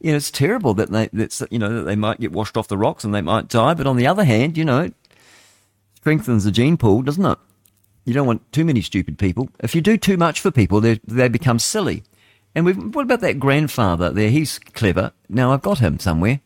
you 0.00 0.12
know, 0.12 0.16
it's 0.16 0.30
terrible 0.30 0.74
that 0.74 0.90
they 0.90 1.08
that's 1.12 1.42
you 1.50 1.58
know 1.58 1.74
that 1.74 1.82
they 1.82 1.96
might 1.96 2.20
get 2.20 2.30
washed 2.30 2.56
off 2.56 2.68
the 2.68 2.78
rocks 2.78 3.02
and 3.02 3.12
they 3.12 3.22
might 3.22 3.48
die. 3.48 3.74
But 3.74 3.86
on 3.86 3.96
the 3.96 4.06
other 4.06 4.24
hand, 4.24 4.56
you 4.56 4.64
know, 4.64 4.82
it 4.82 4.94
strengthens 5.96 6.44
the 6.44 6.52
gene 6.52 6.76
pool, 6.76 7.02
doesn't 7.02 7.24
it? 7.24 7.38
You 8.04 8.14
don't 8.14 8.26
want 8.26 8.52
too 8.52 8.64
many 8.64 8.82
stupid 8.82 9.18
people. 9.18 9.50
If 9.60 9.74
you 9.74 9.80
do 9.80 9.96
too 9.96 10.16
much 10.16 10.40
for 10.40 10.50
people, 10.50 10.80
they 10.80 11.00
they 11.04 11.28
become 11.28 11.58
silly. 11.58 12.04
And 12.58 12.92
what 12.92 13.02
about 13.04 13.20
that 13.20 13.38
grandfather 13.38 14.10
there? 14.10 14.30
He's 14.30 14.58
clever. 14.58 15.12
Now 15.28 15.52
I've 15.52 15.62
got 15.62 15.78
him 15.78 16.00
somewhere. 16.00 16.40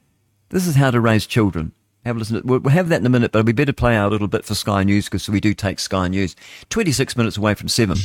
This 0.50 0.66
is 0.66 0.76
how 0.76 0.90
to 0.90 1.00
raise 1.00 1.26
children. 1.26 1.72
Have 2.04 2.16
a 2.16 2.18
listen. 2.18 2.42
We'll 2.44 2.60
have 2.68 2.90
that 2.90 3.00
in 3.00 3.06
a 3.06 3.08
minute, 3.08 3.32
but 3.32 3.46
we 3.46 3.54
better 3.54 3.72
play 3.72 3.96
out 3.96 4.08
a 4.08 4.10
little 4.10 4.28
bit 4.28 4.44
for 4.44 4.54
Sky 4.54 4.84
News 4.84 5.06
because 5.06 5.26
we 5.30 5.40
do 5.40 5.54
take 5.54 5.78
Sky 5.78 6.08
News. 6.08 6.36
26 6.68 7.16
minutes 7.16 7.38
away 7.38 7.54
from 7.54 7.68
7. 7.68 7.96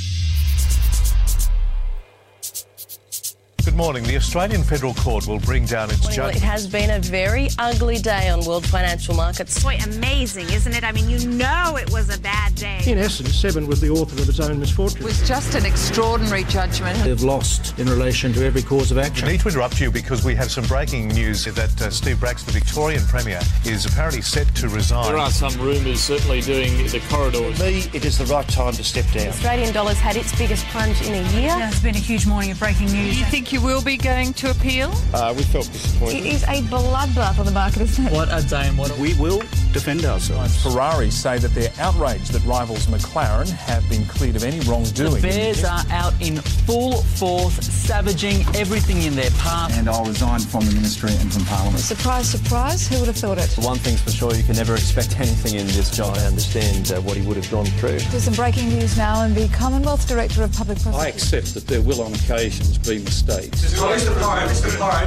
Good 3.68 3.76
morning. 3.76 4.04
The 4.04 4.16
Australian 4.16 4.64
Federal 4.64 4.94
Court 4.94 5.28
will 5.28 5.40
bring 5.40 5.66
down 5.66 5.92
its 5.92 6.18
Well, 6.18 6.30
it 6.30 6.36
has 6.36 6.66
been 6.66 6.90
a 6.90 7.00
very 7.00 7.50
ugly 7.60 7.98
day 7.98 8.30
on 8.30 8.46
world 8.46 8.66
financial 8.66 9.14
markets. 9.14 9.62
Boy, 9.62 9.78
amazing, 9.84 10.46
isn't 10.52 10.74
it? 10.74 10.86
I 10.86 10.94
mean, 10.94 11.10
you 11.10 11.28
know 11.28 11.76
it 11.76 11.92
was 11.92 12.16
a 12.16 12.18
bad 12.22 12.56
day. 12.56 12.80
In 12.88 12.98
essence, 12.98 13.36
Seven 13.36 13.68
was 13.68 13.82
the 13.82 13.90
author 13.90 14.22
of 14.22 14.30
its 14.30 14.40
own 14.40 14.58
misfortune. 14.62 15.02
It 15.02 15.04
was 15.04 15.28
just 15.28 15.54
an 15.54 15.66
extraordinary 15.66 16.46
judgment. 16.46 16.98
They've 17.04 17.22
lost 17.22 17.78
in 17.78 17.90
relation 17.90 18.32
to 18.34 18.46
every 18.46 18.62
cause 18.62 18.90
of 18.90 18.98
action. 18.98 19.28
I 19.28 19.34
need 19.34 19.42
to 19.42 19.50
interrupt 19.50 19.82
you 19.82 19.92
because 19.92 20.24
we 20.24 20.34
have 20.36 20.50
some 20.50 20.64
breaking 20.64 21.10
news 21.10 21.44
that 21.44 21.82
uh, 21.82 21.90
Steve 21.90 22.22
Bracks, 22.22 22.44
the 22.44 22.54
Victorian 22.54 23.04
Premier, 23.04 23.42
is 23.66 23.86
apparently 23.86 24.22
set 24.22 24.48
to 24.56 24.70
resign. 24.70 25.08
There 25.08 25.18
are 25.18 25.30
some 25.30 25.54
rumours 25.60 26.00
certainly 26.00 26.40
doing 26.40 26.88
the 26.88 27.02
corridors. 27.10 27.58
For 27.58 27.66
me, 27.66 27.84
it 27.94 28.06
is 28.06 28.18
the 28.18 28.26
right 28.34 28.48
time 28.48 28.72
to 28.76 28.84
step 28.84 29.04
down. 29.08 29.26
The 29.26 29.30
Australian 29.30 29.74
dollars 29.74 30.00
had 30.00 30.16
its 30.16 30.34
biggest 30.38 30.66
plunge 30.68 31.02
in 31.02 31.16
a 31.16 31.30
year. 31.34 31.54
It's 31.68 31.82
been 31.82 31.96
a 31.96 32.00
huge 32.00 32.26
morning 32.26 32.52
of 32.52 32.60
breaking 32.60 32.94
news. 32.94 33.14
Do 33.14 33.20
you 33.20 33.26
think 33.26 33.52
you 33.52 33.57
will 33.58 33.82
be 33.82 33.98
going 33.98 34.34
to 34.34 34.52
appeal? 34.52 34.92
Uh, 35.14 35.34
we 35.36 35.44
felt 35.44 35.68
It 35.68 35.74
disappointed. 35.74 36.18
It 36.18 36.26
is 36.26 36.44
a 36.44 36.62
bloodbath 36.64 37.40
on 37.40 37.46
the 37.46 37.52
market, 37.52 37.82
isn't 37.82 38.08
it? 38.08 38.14
What 38.14 38.30
a 38.32 38.46
day 38.48 38.68
and 38.68 38.78
what 38.78 38.98
We 38.98 39.14
will 39.16 39.40
defend 39.74 40.06
ourselves. 40.06 40.62
Ferrari 40.64 41.10
say 41.12 41.38
that 41.38 41.54
they're 41.54 41.74
outraged 41.80 42.32
that 42.34 42.44
rivals 42.46 42.88
McLaren 42.88 43.50
have 43.50 43.88
been 43.90 44.06
cleared 44.06 44.36
of 44.36 44.44
any 44.44 44.60
wrongdoing. 44.62 45.16
The 45.16 45.22
Bears 45.22 45.64
are 45.64 45.84
out 45.90 46.14
in 46.22 46.38
full 46.38 47.02
force, 47.02 47.54
savaging 47.66 48.46
everything 48.56 49.04
in 49.04 49.16
their 49.16 49.32
path. 49.32 49.78
And 49.78 49.90
I'll 49.90 50.06
resign 50.06 50.40
from 50.40 50.66
the 50.66 50.74
ministry 50.74 51.12
and 51.20 51.32
from 51.32 51.44
Parliament. 51.46 51.80
Surprise, 51.80 52.30
surprise, 52.30 52.88
who 52.88 52.98
would 53.00 53.08
have 53.08 53.18
thought 53.18 53.38
it? 53.38 53.54
One 53.64 53.78
thing's 53.78 54.02
for 54.02 54.12
sure, 54.12 54.34
you 54.34 54.44
can 54.44 54.56
never 54.56 54.74
expect 54.74 55.20
anything 55.20 55.60
in 55.60 55.68
this 55.68 55.96
job. 55.96 56.16
I 56.18 56.26
understand 56.26 56.92
uh, 56.92 57.02
what 57.02 57.18
he 57.18 57.26
would 57.28 57.38
have 57.38 57.50
gone 57.52 57.66
through. 57.66 58.00
There's 58.00 58.24
some 58.24 58.34
breaking 58.34 58.70
news 58.70 58.98
now, 58.98 59.24
and 59.24 59.36
the 59.36 59.48
Commonwealth 59.50 60.08
Director 60.08 60.44
of 60.44 60.54
Public 60.54 60.78
I 60.86 61.08
accept 61.08 61.54
that 61.54 61.68
there 61.68 61.82
will 61.82 62.02
on 62.02 62.14
occasions 62.14 62.78
be 62.78 63.00
mistakes. 63.00 63.47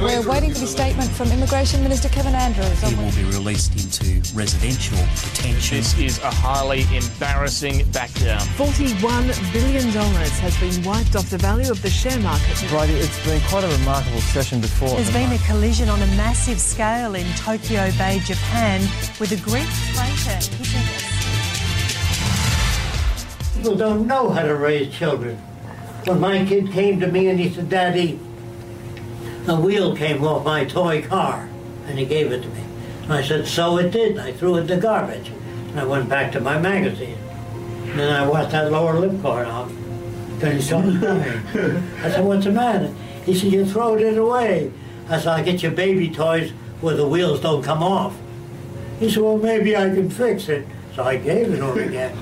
We're 0.01 0.29
waiting 0.29 0.51
for 0.53 0.59
the 0.59 0.67
statement 0.67 1.09
from 1.11 1.31
Immigration 1.31 1.83
Minister 1.83 2.09
Kevin 2.09 2.33
Andrews. 2.33 2.81
He 2.81 2.95
will 2.95 3.11
be 3.11 3.23
released 3.35 3.73
into 3.73 4.21
residential 4.35 4.97
detention. 4.97 5.77
This 5.77 5.97
is 5.97 6.19
a 6.19 6.31
highly 6.31 6.81
embarrassing 6.95 7.85
backdown. 7.91 8.39
$41 8.57 9.53
billion 9.53 9.89
has 9.91 10.57
been 10.59 10.83
wiped 10.85 11.15
off 11.15 11.29
the 11.29 11.37
value 11.37 11.69
of 11.69 11.81
the 11.81 11.89
share 11.89 12.19
market. 12.19 12.63
Brady, 12.69 12.93
it's 12.93 13.25
been 13.25 13.41
quite 13.49 13.63
a 13.63 13.77
remarkable 13.79 14.21
session 14.21 14.61
before. 14.61 14.89
There's 14.89 15.11
been 15.11 15.31
a 15.31 15.37
collision 15.39 15.89
on 15.89 16.01
a 16.01 16.07
massive 16.17 16.59
scale 16.59 17.15
in 17.15 17.27
Tokyo 17.35 17.91
Bay, 17.97 18.19
Japan, 18.25 18.81
with 19.19 19.31
a 19.31 19.41
Greek 19.43 19.67
freighter 19.93 20.39
hitting. 20.55 21.21
People 23.55 23.75
don't 23.75 24.07
know 24.07 24.29
how 24.29 24.43
to 24.43 24.55
raise 24.55 24.93
children. 24.93 25.37
When 26.05 26.19
my 26.19 26.43
kid 26.45 26.71
came 26.71 26.99
to 26.99 27.07
me 27.07 27.27
and 27.27 27.39
he 27.39 27.53
said, 27.53 27.69
Daddy, 27.69 28.19
a 29.47 29.55
wheel 29.59 29.95
came 29.95 30.23
off 30.23 30.45
my 30.45 30.65
toy 30.65 31.01
car, 31.01 31.49
and 31.87 31.97
he 31.97 32.05
gave 32.05 32.31
it 32.31 32.41
to 32.41 32.49
me. 32.49 32.63
And 33.03 33.13
I 33.13 33.23
said, 33.23 33.47
so 33.47 33.77
it 33.77 33.91
did. 33.91 34.17
I 34.17 34.31
threw 34.31 34.57
it 34.57 34.61
in 34.61 34.67
the 34.67 34.77
garbage. 34.77 35.29
And 35.69 35.79
I 35.79 35.83
went 35.85 36.07
back 36.09 36.31
to 36.33 36.39
my 36.39 36.57
magazine. 36.59 37.17
And 37.85 37.99
then 37.99 38.13
I 38.13 38.27
watched 38.27 38.51
that 38.51 38.71
lower 38.71 38.99
lip 38.99 39.21
corn 39.21 39.47
off. 39.47 39.71
Then 40.39 40.55
he 40.55 40.61
started 40.61 40.99
crying. 40.99 41.83
I 42.03 42.09
said, 42.09 42.25
what's 42.25 42.45
the 42.45 42.51
matter? 42.51 42.93
He 43.25 43.37
said, 43.37 43.51
you 43.51 43.65
throwed 43.65 44.01
it 44.01 44.17
away. 44.17 44.71
I 45.09 45.17
said, 45.17 45.27
I 45.27 45.43
get 45.43 45.61
your 45.61 45.71
baby 45.71 46.09
toys 46.09 46.51
where 46.79 46.95
the 46.95 47.07
wheels 47.07 47.41
don't 47.41 47.63
come 47.63 47.83
off. 47.83 48.15
He 48.99 49.09
said, 49.09 49.23
well, 49.23 49.37
maybe 49.37 49.75
I 49.75 49.89
can 49.89 50.09
fix 50.09 50.47
it. 50.47 50.65
So 50.95 51.03
I 51.03 51.17
gave 51.17 51.51
it 51.51 51.57
to 51.57 51.73
him 51.73 51.89
again. 51.89 52.17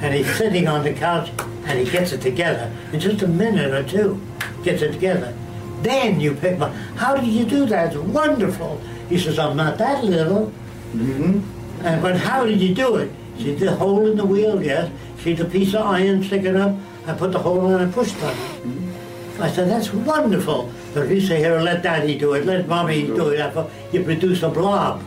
And 0.00 0.14
he's 0.14 0.32
sitting 0.36 0.66
on 0.68 0.84
the 0.84 0.92
couch 0.92 1.30
and 1.66 1.78
he 1.78 1.90
gets 1.90 2.12
it 2.12 2.20
together 2.20 2.72
in 2.92 3.00
just 3.00 3.22
a 3.22 3.28
minute 3.28 3.72
or 3.72 3.88
two. 3.88 4.20
Gets 4.64 4.82
it 4.82 4.92
together. 4.92 5.36
Then 5.82 6.20
you 6.20 6.34
pick 6.34 6.58
my, 6.58 6.70
how 6.96 7.16
did 7.16 7.26
you 7.26 7.44
do 7.44 7.66
that? 7.66 7.88
It's 7.88 7.96
wonderful. 7.96 8.80
He 9.08 9.18
says, 9.18 9.38
I'm 9.38 9.56
not 9.56 9.78
that 9.78 10.04
little. 10.04 10.52
Mm-hmm. 10.94 11.86
And, 11.86 12.02
but 12.02 12.16
how 12.16 12.46
did 12.46 12.60
you 12.60 12.74
do 12.74 12.96
it? 12.96 13.10
See 13.38 13.54
the 13.54 13.74
hole 13.74 14.06
in 14.06 14.16
the 14.16 14.24
wheel, 14.24 14.62
yes. 14.62 14.92
See 15.18 15.32
the 15.32 15.44
piece 15.44 15.74
of 15.74 15.86
iron 15.86 16.22
sticking 16.22 16.56
up? 16.56 16.76
I 17.06 17.14
put 17.14 17.32
the 17.32 17.38
hole 17.38 17.68
in 17.70 17.80
and 17.80 17.92
pushed 17.92 18.16
on 18.22 18.30
it. 18.30 19.40
I 19.40 19.50
said, 19.50 19.68
that's 19.68 19.92
wonderful. 19.92 20.70
But 20.94 21.10
he 21.10 21.20
said, 21.20 21.38
here, 21.38 21.58
let 21.60 21.82
daddy 21.82 22.16
do 22.16 22.34
it, 22.34 22.44
let 22.44 22.68
mommy 22.68 23.06
do 23.06 23.30
it, 23.30 23.70
you 23.92 24.04
produce 24.04 24.42
a 24.42 24.48
blob. 24.48 25.02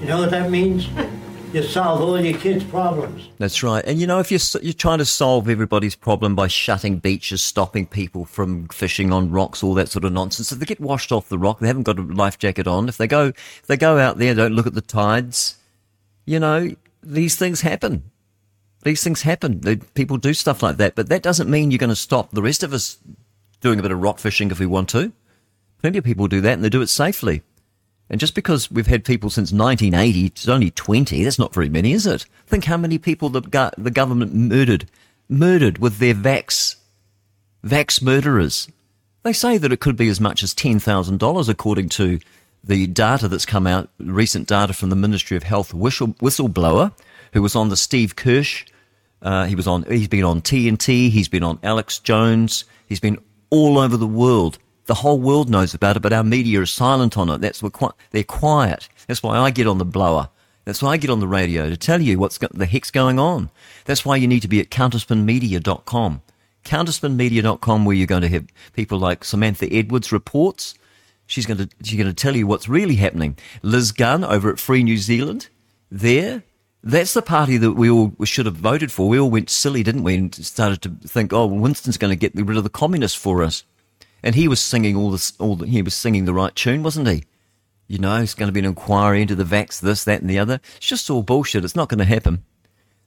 You 0.00 0.06
know 0.06 0.18
what 0.18 0.30
that 0.30 0.50
means? 0.50 0.88
You 1.52 1.62
solve 1.62 2.02
all 2.02 2.20
your 2.20 2.38
kids' 2.38 2.62
problems. 2.64 3.30
That's 3.38 3.62
right. 3.62 3.82
And 3.86 3.98
you 3.98 4.06
know, 4.06 4.18
if 4.18 4.30
you're, 4.30 4.40
you're 4.62 4.74
trying 4.74 4.98
to 4.98 5.06
solve 5.06 5.48
everybody's 5.48 5.94
problem 5.94 6.34
by 6.34 6.46
shutting 6.46 6.98
beaches, 6.98 7.42
stopping 7.42 7.86
people 7.86 8.26
from 8.26 8.68
fishing 8.68 9.12
on 9.12 9.30
rocks, 9.30 9.62
all 9.62 9.72
that 9.74 9.88
sort 9.88 10.04
of 10.04 10.12
nonsense, 10.12 10.52
if 10.52 10.58
they 10.58 10.66
get 10.66 10.80
washed 10.80 11.10
off 11.10 11.30
the 11.30 11.38
rock, 11.38 11.60
they 11.60 11.66
haven't 11.66 11.84
got 11.84 11.98
a 11.98 12.02
life 12.02 12.38
jacket 12.38 12.66
on, 12.66 12.88
if 12.88 12.98
they 12.98 13.06
go, 13.06 13.28
if 13.28 13.64
they 13.66 13.78
go 13.78 13.98
out 13.98 14.18
there, 14.18 14.34
don't 14.34 14.52
look 14.52 14.66
at 14.66 14.74
the 14.74 14.82
tides, 14.82 15.56
you 16.26 16.38
know, 16.38 16.70
these 17.02 17.36
things 17.36 17.62
happen. 17.62 18.10
These 18.82 19.02
things 19.02 19.22
happen. 19.22 19.60
People 19.94 20.18
do 20.18 20.34
stuff 20.34 20.62
like 20.62 20.76
that, 20.76 20.94
but 20.94 21.08
that 21.08 21.22
doesn't 21.22 21.48
mean 21.50 21.70
you're 21.70 21.78
going 21.78 21.88
to 21.88 21.96
stop 21.96 22.30
the 22.30 22.42
rest 22.42 22.62
of 22.62 22.74
us 22.74 22.98
doing 23.60 23.78
a 23.78 23.82
bit 23.82 23.90
of 23.90 24.02
rock 24.02 24.18
fishing 24.18 24.50
if 24.50 24.60
we 24.60 24.66
want 24.66 24.90
to. 24.90 25.12
Plenty 25.80 25.98
of 25.98 26.04
people 26.04 26.28
do 26.28 26.42
that 26.42 26.52
and 26.52 26.64
they 26.64 26.68
do 26.68 26.82
it 26.82 26.88
safely. 26.88 27.42
And 28.10 28.20
just 28.20 28.34
because 28.34 28.70
we've 28.70 28.86
had 28.86 29.04
people 29.04 29.28
since 29.28 29.52
1980, 29.52 30.26
it's 30.26 30.48
only 30.48 30.70
20, 30.70 31.24
that's 31.24 31.38
not 31.38 31.52
very 31.52 31.68
many, 31.68 31.92
is 31.92 32.06
it? 32.06 32.24
Think 32.46 32.64
how 32.64 32.76
many 32.76 32.98
people 32.98 33.28
the, 33.28 33.42
go- 33.42 33.70
the 33.76 33.90
government 33.90 34.34
murdered, 34.34 34.88
murdered 35.28 35.78
with 35.78 35.98
their 35.98 36.14
vax, 36.14 36.76
vax 37.64 38.02
murderers. 38.02 38.68
They 39.24 39.32
say 39.32 39.58
that 39.58 39.72
it 39.72 39.80
could 39.80 39.96
be 39.96 40.08
as 40.08 40.20
much 40.20 40.42
as 40.42 40.54
$10,000 40.54 41.48
according 41.48 41.88
to 41.90 42.18
the 42.64 42.86
data 42.86 43.28
that's 43.28 43.46
come 43.46 43.66
out, 43.66 43.90
recent 43.98 44.48
data 44.48 44.72
from 44.72 44.90
the 44.90 44.96
Ministry 44.96 45.36
of 45.36 45.42
Health 45.42 45.74
whistle, 45.74 46.08
whistleblower, 46.14 46.92
who 47.32 47.42
was 47.42 47.54
on 47.54 47.68
the 47.68 47.76
Steve 47.76 48.16
Kirsch. 48.16 48.64
Uh, 49.20 49.44
he 49.44 49.54
was 49.54 49.66
on, 49.66 49.82
he's 49.84 50.08
been 50.08 50.24
on 50.24 50.40
TNT, 50.40 51.10
he's 51.10 51.28
been 51.28 51.42
on 51.42 51.58
Alex 51.62 51.98
Jones, 51.98 52.64
he's 52.86 53.00
been 53.00 53.18
all 53.50 53.78
over 53.78 53.96
the 53.96 54.06
world. 54.06 54.58
The 54.88 54.94
whole 54.94 55.20
world 55.20 55.50
knows 55.50 55.74
about 55.74 55.98
it, 55.98 56.00
but 56.00 56.14
our 56.14 56.24
media 56.24 56.62
is 56.62 56.70
silent 56.70 57.18
on 57.18 57.28
it. 57.28 57.42
That's 57.42 57.62
what 57.62 57.94
they're 58.10 58.24
quiet. 58.24 58.88
That's 59.06 59.22
why 59.22 59.36
I 59.36 59.50
get 59.50 59.66
on 59.66 59.76
the 59.76 59.84
blower. 59.84 60.30
That's 60.64 60.82
why 60.82 60.92
I 60.92 60.96
get 60.96 61.10
on 61.10 61.20
the 61.20 61.28
radio 61.28 61.68
to 61.68 61.76
tell 61.76 62.00
you 62.00 62.18
what's 62.18 62.38
the 62.38 62.64
heck's 62.64 62.90
going 62.90 63.18
on. 63.18 63.50
That's 63.84 64.06
why 64.06 64.16
you 64.16 64.26
need 64.26 64.40
to 64.40 64.48
be 64.48 64.60
at 64.60 64.70
counterspinmedia.com. 64.70 66.22
Counterspinmedia.com, 66.64 67.84
where 67.84 67.96
you're 67.96 68.06
going 68.06 68.22
to 68.22 68.28
have 68.30 68.46
people 68.72 68.98
like 68.98 69.24
Samantha 69.24 69.70
Edwards 69.70 70.10
reports. 70.10 70.74
She's 71.26 71.44
going 71.44 71.58
to 71.58 71.68
she's 71.82 71.98
going 71.98 72.08
to 72.08 72.14
tell 72.14 72.34
you 72.34 72.46
what's 72.46 72.66
really 72.66 72.96
happening. 72.96 73.36
Liz 73.60 73.92
Gunn 73.92 74.24
over 74.24 74.50
at 74.50 74.58
Free 74.58 74.82
New 74.82 74.96
Zealand, 74.96 75.50
there. 75.90 76.44
That's 76.82 77.12
the 77.12 77.20
party 77.20 77.58
that 77.58 77.72
we 77.72 77.90
all 77.90 78.14
should 78.24 78.46
have 78.46 78.56
voted 78.56 78.90
for. 78.90 79.06
We 79.06 79.20
all 79.20 79.30
went 79.30 79.50
silly, 79.50 79.82
didn't 79.82 80.04
we? 80.04 80.14
And 80.14 80.34
started 80.34 80.80
to 80.80 81.08
think, 81.08 81.34
oh, 81.34 81.44
Winston's 81.44 81.98
going 81.98 82.18
to 82.18 82.28
get 82.28 82.34
rid 82.34 82.56
of 82.56 82.64
the 82.64 82.70
communists 82.70 83.18
for 83.18 83.42
us. 83.42 83.64
And 84.22 84.34
he 84.34 84.48
was 84.48 84.60
singing 84.60 84.96
all 84.96 85.10
this, 85.10 85.32
all 85.38 85.56
the, 85.56 85.66
he 85.66 85.82
was 85.82 85.94
singing 85.94 86.24
the 86.24 86.34
right 86.34 86.54
tune, 86.54 86.82
wasn't 86.82 87.08
he? 87.08 87.24
You 87.86 87.98
know, 87.98 88.16
it's 88.20 88.34
going 88.34 88.48
to 88.48 88.52
be 88.52 88.60
an 88.60 88.66
inquiry 88.66 89.22
into 89.22 89.34
the 89.34 89.44
vax, 89.44 89.80
this, 89.80 90.04
that, 90.04 90.20
and 90.20 90.28
the 90.28 90.38
other. 90.38 90.60
It's 90.76 90.86
just 90.86 91.08
all 91.08 91.22
bullshit. 91.22 91.64
It's 91.64 91.76
not 91.76 91.88
going 91.88 91.98
to 91.98 92.04
happen. 92.04 92.44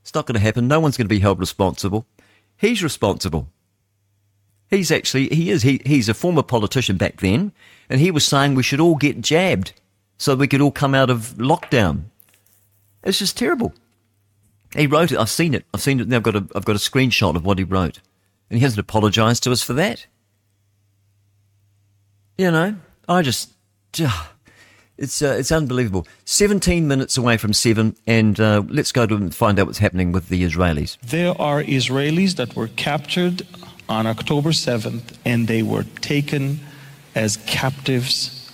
It's 0.01 0.15
not 0.15 0.25
going 0.25 0.35
to 0.35 0.39
happen. 0.39 0.67
No 0.67 0.79
one's 0.79 0.97
going 0.97 1.05
to 1.05 1.13
be 1.13 1.19
held 1.19 1.39
responsible. 1.39 2.07
He's 2.57 2.83
responsible. 2.83 3.49
He's 4.69 4.91
actually, 4.91 5.27
he 5.29 5.51
is. 5.51 5.63
He, 5.63 5.81
he's 5.85 6.09
a 6.09 6.13
former 6.13 6.41
politician 6.41 6.97
back 6.97 7.19
then, 7.19 7.51
and 7.89 7.99
he 7.99 8.09
was 8.09 8.25
saying 8.25 8.55
we 8.55 8.63
should 8.63 8.79
all 8.79 8.95
get 8.95 9.21
jabbed 9.21 9.73
so 10.17 10.33
we 10.33 10.47
could 10.47 10.61
all 10.61 10.71
come 10.71 10.95
out 10.95 11.09
of 11.09 11.33
lockdown. 11.37 12.03
It's 13.03 13.19
just 13.19 13.37
terrible. 13.37 13.73
He 14.75 14.87
wrote 14.87 15.11
it. 15.11 15.17
I've 15.17 15.29
seen 15.29 15.53
it. 15.53 15.65
I've 15.73 15.81
seen 15.81 15.99
it. 15.99 16.07
Now 16.07 16.17
I've 16.17 16.23
got 16.23 16.35
a, 16.35 16.47
I've 16.55 16.65
got 16.65 16.75
a 16.75 16.79
screenshot 16.79 17.35
of 17.35 17.45
what 17.45 17.57
he 17.57 17.63
wrote, 17.63 17.99
and 18.49 18.57
he 18.57 18.63
hasn't 18.63 18.79
apologised 18.79 19.43
to 19.43 19.51
us 19.51 19.61
for 19.61 19.73
that. 19.73 20.07
You 22.41 22.49
know, 22.49 22.75
I 23.07 23.21
just, 23.21 23.51
it's 24.97 25.21
uh, 25.21 25.35
it's 25.37 25.51
unbelievable. 25.51 26.07
Seventeen 26.25 26.87
minutes 26.87 27.15
away 27.15 27.37
from 27.37 27.53
seven, 27.53 27.95
and 28.07 28.39
uh, 28.39 28.63
let's 28.67 28.91
go 28.91 29.05
to 29.05 29.29
find 29.29 29.59
out 29.59 29.67
what's 29.67 29.77
happening 29.77 30.11
with 30.11 30.29
the 30.29 30.41
Israelis. 30.41 30.97
There 31.01 31.39
are 31.39 31.61
Israelis 31.61 32.37
that 32.37 32.55
were 32.55 32.69
captured 32.69 33.45
on 33.87 34.07
October 34.07 34.49
7th 34.49 35.03
and 35.23 35.47
they 35.47 35.61
were 35.61 35.83
taken 36.01 36.61
as 37.13 37.37
captives 37.45 38.51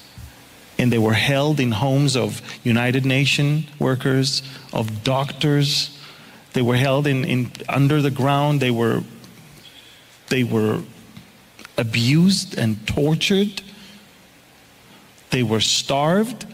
and 0.77 0.91
they 0.91 0.97
were 0.97 1.13
held 1.13 1.61
in 1.61 1.71
homes 1.71 2.17
of 2.17 2.41
United 2.65 3.05
Nations 3.05 3.67
workers, 3.79 4.41
of 4.73 5.05
doctors. 5.05 5.97
They 6.51 6.61
were 6.61 6.75
held 6.75 7.07
in, 7.07 7.23
in 7.23 7.51
under 7.69 8.01
the 8.01 8.11
ground. 8.11 8.59
They 8.59 8.71
were 8.71 9.03
they 10.27 10.43
were 10.43 10.81
abused 11.77 12.57
and 12.57 12.85
tortured. 12.85 13.61
They 15.29 15.43
were 15.43 15.59
starved. 15.59 16.45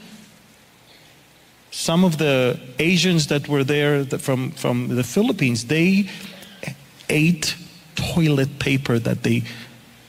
Some 1.72 2.04
of 2.04 2.18
the 2.18 2.60
Asians 2.80 3.28
that 3.28 3.48
were 3.48 3.64
there 3.64 4.06
from, 4.06 4.52
from 4.52 4.96
the 4.96 5.04
Philippines, 5.04 5.66
they 5.66 6.10
ate 7.10 7.56
toilet 7.96 8.60
paper 8.60 9.00
that 9.00 9.24
they, 9.24 9.44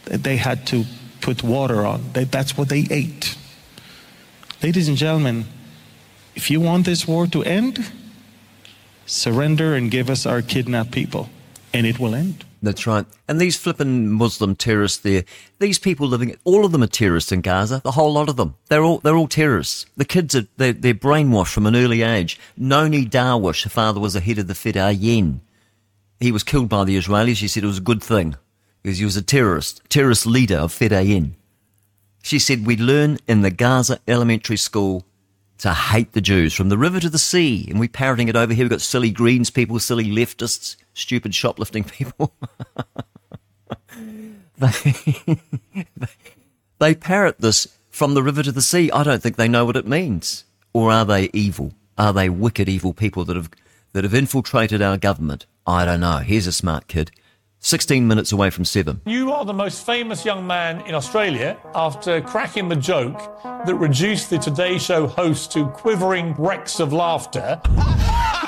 they 0.04 0.36
had 0.36 0.66
to 0.68 0.84
put 1.20 1.42
water 1.42 1.86
on. 1.86 2.12
They, 2.12 2.24
that's 2.24 2.56
what 2.56 2.68
they 2.68 2.86
ate. 2.90 3.36
Ladies 4.62 4.88
and 4.88 4.96
gentlemen, 4.96 5.46
if 6.34 6.50
you 6.50 6.60
want 6.60 6.84
this 6.84 7.06
war 7.06 7.26
to 7.28 7.42
end, 7.42 7.90
surrender 9.06 9.74
and 9.74 9.90
give 9.90 10.10
us 10.10 10.26
our 10.26 10.42
kidnapped 10.42 10.90
people, 10.90 11.28
and 11.72 11.86
it 11.86 11.98
will 11.98 12.14
end. 12.14 12.44
That's 12.64 12.86
right. 12.86 13.04
And 13.28 13.38
these 13.38 13.58
flippin' 13.58 14.10
Muslim 14.10 14.56
terrorists 14.56 14.98
there, 14.98 15.24
these 15.58 15.78
people 15.78 16.08
living, 16.08 16.34
all 16.44 16.64
of 16.64 16.72
them 16.72 16.82
are 16.82 16.86
terrorists 16.86 17.30
in 17.30 17.42
Gaza. 17.42 17.82
The 17.84 17.92
whole 17.92 18.14
lot 18.14 18.30
of 18.30 18.36
them. 18.36 18.54
They're 18.68 18.82
all, 18.82 18.98
they're 18.98 19.16
all 19.16 19.28
terrorists. 19.28 19.84
The 19.98 20.06
kids 20.06 20.34
are, 20.34 20.46
they're, 20.56 20.72
they're 20.72 20.94
brainwashed 20.94 21.52
from 21.52 21.66
an 21.66 21.76
early 21.76 22.00
age. 22.00 22.40
Nonie 22.56 23.04
Darwish, 23.04 23.64
her 23.64 23.70
father 23.70 24.00
was 24.00 24.14
the 24.14 24.20
head 24.20 24.38
of 24.38 24.46
the 24.46 24.54
Fedayeen. 24.54 25.36
Uh, 25.36 25.38
he 26.20 26.32
was 26.32 26.42
killed 26.42 26.70
by 26.70 26.84
the 26.84 26.96
Israelis. 26.96 27.36
She 27.36 27.48
said 27.48 27.64
it 27.64 27.68
was 27.68 27.78
a 27.78 27.82
good 27.82 28.02
thing 28.02 28.34
because 28.82 28.96
he 28.98 29.04
was 29.04 29.16
a 29.16 29.22
terrorist, 29.22 29.82
terrorist 29.90 30.24
leader 30.24 30.56
of 30.56 30.72
Fedayeen. 30.72 31.32
Uh, 31.32 31.34
she 32.22 32.38
said 32.38 32.66
we 32.66 32.78
learn 32.78 33.18
in 33.28 33.42
the 33.42 33.50
Gaza 33.50 34.00
elementary 34.08 34.56
school 34.56 35.04
to 35.58 35.74
hate 35.74 36.12
the 36.12 36.22
Jews 36.22 36.54
from 36.54 36.70
the 36.70 36.78
river 36.78 36.98
to 36.98 37.10
the 37.10 37.18
sea. 37.18 37.66
And 37.68 37.78
we're 37.78 37.90
parroting 37.90 38.28
it 38.28 38.36
over 38.36 38.54
here. 38.54 38.64
We've 38.64 38.70
got 38.70 38.80
silly 38.80 39.10
Greens 39.10 39.50
people, 39.50 39.78
silly 39.78 40.06
leftists, 40.06 40.76
stupid 40.94 41.34
shoplifting 41.34 41.84
people. 41.84 42.32
they, 44.58 45.38
they 46.78 46.94
parrot 46.94 47.40
this 47.40 47.76
from 47.90 48.14
the 48.14 48.22
river 48.22 48.42
to 48.42 48.52
the 48.52 48.62
sea. 48.62 48.90
I 48.90 49.02
don't 49.02 49.22
think 49.22 49.36
they 49.36 49.48
know 49.48 49.64
what 49.64 49.76
it 49.76 49.86
means. 49.86 50.44
Or 50.72 50.90
are 50.90 51.04
they 51.04 51.30
evil? 51.32 51.74
Are 51.98 52.12
they 52.12 52.28
wicked, 52.28 52.68
evil 52.68 52.92
people 52.92 53.24
that 53.26 53.36
have, 53.36 53.50
that 53.92 54.04
have 54.04 54.14
infiltrated 54.14 54.82
our 54.82 54.96
government? 54.96 55.46
I 55.66 55.84
don't 55.84 56.00
know. 56.00 56.18
Here's 56.18 56.46
a 56.46 56.52
smart 56.52 56.88
kid. 56.88 57.10
16 57.60 58.06
minutes 58.06 58.30
away 58.30 58.50
from 58.50 58.66
seven. 58.66 59.00
You 59.06 59.32
are 59.32 59.46
the 59.46 59.54
most 59.54 59.86
famous 59.86 60.24
young 60.24 60.46
man 60.46 60.82
in 60.86 60.94
Australia 60.94 61.56
after 61.74 62.20
cracking 62.20 62.68
the 62.68 62.76
joke 62.76 63.42
that 63.42 63.74
reduced 63.76 64.28
the 64.28 64.36
Today 64.36 64.76
Show 64.76 65.06
host 65.06 65.50
to 65.52 65.68
quivering 65.68 66.34
wrecks 66.34 66.78
of 66.78 66.92
laughter. 66.92 67.62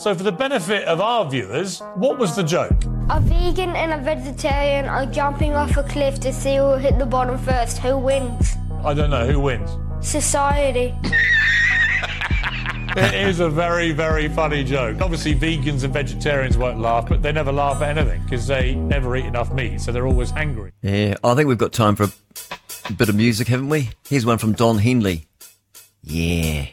so, 0.00 0.14
for 0.14 0.22
the 0.22 0.32
benefit 0.32 0.84
of 0.84 0.98
our 1.02 1.28
viewers, 1.28 1.80
what 1.96 2.16
was 2.16 2.34
the 2.34 2.42
joke? 2.42 2.72
A 3.10 3.20
vegan 3.20 3.76
and 3.76 3.92
a 3.92 3.98
vegetarian 3.98 4.86
are 4.86 5.04
jumping 5.04 5.52
off 5.52 5.76
a 5.76 5.82
cliff 5.82 6.18
to 6.20 6.32
see 6.32 6.56
who 6.56 6.62
will 6.62 6.78
hit 6.78 6.98
the 6.98 7.04
bottom 7.04 7.36
first. 7.36 7.76
Who 7.76 7.98
wins? 7.98 8.56
I 8.82 8.94
don't 8.94 9.10
know. 9.10 9.26
Who 9.26 9.40
wins? 9.40 9.70
Society. 10.00 10.94
It 12.96 13.14
is 13.14 13.38
a 13.38 13.48
very, 13.48 13.92
very 13.92 14.28
funny 14.28 14.64
joke. 14.64 15.00
Obviously, 15.00 15.32
vegans 15.32 15.84
and 15.84 15.92
vegetarians 15.92 16.58
won't 16.58 16.80
laugh, 16.80 17.08
but 17.08 17.22
they 17.22 17.30
never 17.30 17.52
laugh 17.52 17.80
at 17.82 17.96
anything 17.96 18.20
because 18.24 18.48
they 18.48 18.74
never 18.74 19.14
eat 19.14 19.26
enough 19.26 19.52
meat, 19.52 19.80
so 19.80 19.92
they're 19.92 20.08
always 20.08 20.30
hungry. 20.30 20.72
Yeah, 20.82 21.14
I 21.22 21.34
think 21.36 21.46
we've 21.46 21.56
got 21.56 21.72
time 21.72 21.94
for 21.94 22.08
a 22.88 22.92
bit 22.92 23.08
of 23.08 23.14
music, 23.14 23.46
haven't 23.46 23.68
we? 23.68 23.90
Here's 24.08 24.26
one 24.26 24.38
from 24.38 24.54
Don 24.54 24.78
Henley. 24.78 25.26
Yeah. 26.02 26.66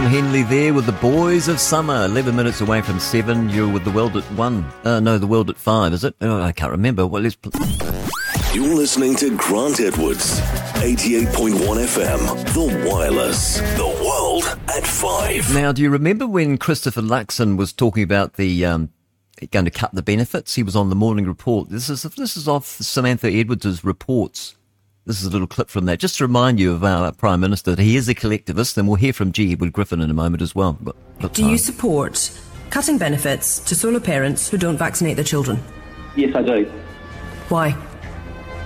Don 0.00 0.08
Henley 0.10 0.44
there 0.44 0.72
with 0.72 0.86
the 0.86 0.92
Boys 0.92 1.46
of 1.46 1.60
Summer. 1.60 2.06
11 2.06 2.34
minutes 2.34 2.62
away 2.62 2.80
from 2.80 2.98
7. 2.98 3.50
You're 3.50 3.68
with 3.68 3.84
the 3.84 3.90
world 3.90 4.16
at 4.16 4.24
1. 4.32 4.64
Uh, 4.82 4.98
no, 4.98 5.18
the 5.18 5.26
world 5.26 5.50
at 5.50 5.58
5, 5.58 5.92
is 5.92 6.04
it? 6.04 6.14
Oh, 6.22 6.40
I 6.40 6.52
can't 6.52 6.70
remember. 6.70 7.06
Well, 7.06 7.20
let's. 7.20 7.34
Pl- 7.34 7.52
You're 8.54 8.74
listening 8.74 9.14
to 9.16 9.36
Grant 9.36 9.78
Edwards, 9.78 10.40
88.1 10.80 11.52
FM, 11.84 12.54
The 12.54 12.88
Wireless, 12.88 13.58
The 13.76 13.86
World 14.02 14.58
at 14.74 14.86
5. 14.86 15.52
now, 15.52 15.70
do 15.70 15.82
you 15.82 15.90
remember 15.90 16.26
when 16.26 16.56
Christopher 16.56 17.02
Luxon 17.02 17.58
was 17.58 17.74
talking 17.74 18.02
about 18.02 18.34
the. 18.34 18.64
Um, 18.64 18.88
going 19.50 19.66
to 19.66 19.70
cut 19.70 19.94
the 19.94 20.02
benefits? 20.02 20.54
He 20.54 20.62
was 20.62 20.76
on 20.76 20.88
the 20.88 20.96
morning 20.96 21.26
report. 21.26 21.68
This 21.68 21.90
is 21.90 22.04
this 22.04 22.38
is 22.38 22.48
off 22.48 22.64
Samantha 22.64 23.30
Edwards' 23.30 23.84
reports. 23.84 24.56
This 25.06 25.20
is 25.20 25.26
a 25.26 25.30
little 25.30 25.46
clip 25.46 25.70
from 25.70 25.86
that, 25.86 25.98
just 25.98 26.18
to 26.18 26.24
remind 26.24 26.60
you 26.60 26.72
of 26.72 26.84
our 26.84 27.10
Prime 27.12 27.40
Minister 27.40 27.74
that 27.74 27.82
he 27.82 27.96
is 27.96 28.08
a 28.08 28.14
collectivist, 28.14 28.76
and 28.76 28.86
we'll 28.86 28.96
hear 28.96 29.12
from 29.12 29.32
G. 29.32 29.52
Edward 29.52 29.72
Griffin 29.72 30.00
in 30.00 30.10
a 30.10 30.14
moment 30.14 30.42
as 30.42 30.54
well. 30.54 30.76
But, 30.80 30.94
but 31.20 31.32
Do 31.32 31.48
you 31.48 31.56
support 31.58 32.38
cutting 32.68 32.98
benefits 32.98 33.58
to 33.60 33.74
solo 33.74 33.98
parents 33.98 34.48
who 34.50 34.58
don't 34.58 34.76
vaccinate 34.76 35.16
their 35.16 35.24
children? 35.24 35.62
Yes, 36.16 36.34
I 36.36 36.42
do. 36.42 36.64
Why? 37.48 37.74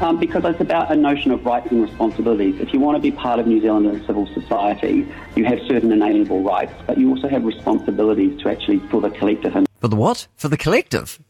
Um, 0.00 0.18
because 0.18 0.44
it's 0.44 0.60
about 0.60 0.90
a 0.90 0.96
notion 0.96 1.30
of 1.30 1.46
rights 1.46 1.68
and 1.70 1.80
responsibilities. 1.82 2.60
If 2.60 2.72
you 2.74 2.80
want 2.80 2.96
to 2.96 3.00
be 3.00 3.12
part 3.12 3.38
of 3.38 3.46
New 3.46 3.60
Zealand 3.60 3.86
and 3.86 4.04
civil 4.04 4.26
society, 4.34 5.06
you 5.36 5.44
have 5.44 5.60
certain 5.68 5.92
inalienable 5.92 6.42
rights, 6.42 6.72
but 6.84 6.98
you 6.98 7.08
also 7.10 7.28
have 7.28 7.44
responsibilities 7.44 8.42
to 8.42 8.48
actually 8.50 8.80
for 8.90 9.00
the 9.00 9.10
collective. 9.10 9.54
And 9.54 9.68
For 9.80 9.86
the 9.88 9.96
what? 9.96 10.26
For 10.36 10.48
the 10.48 10.56
collective. 10.56 11.20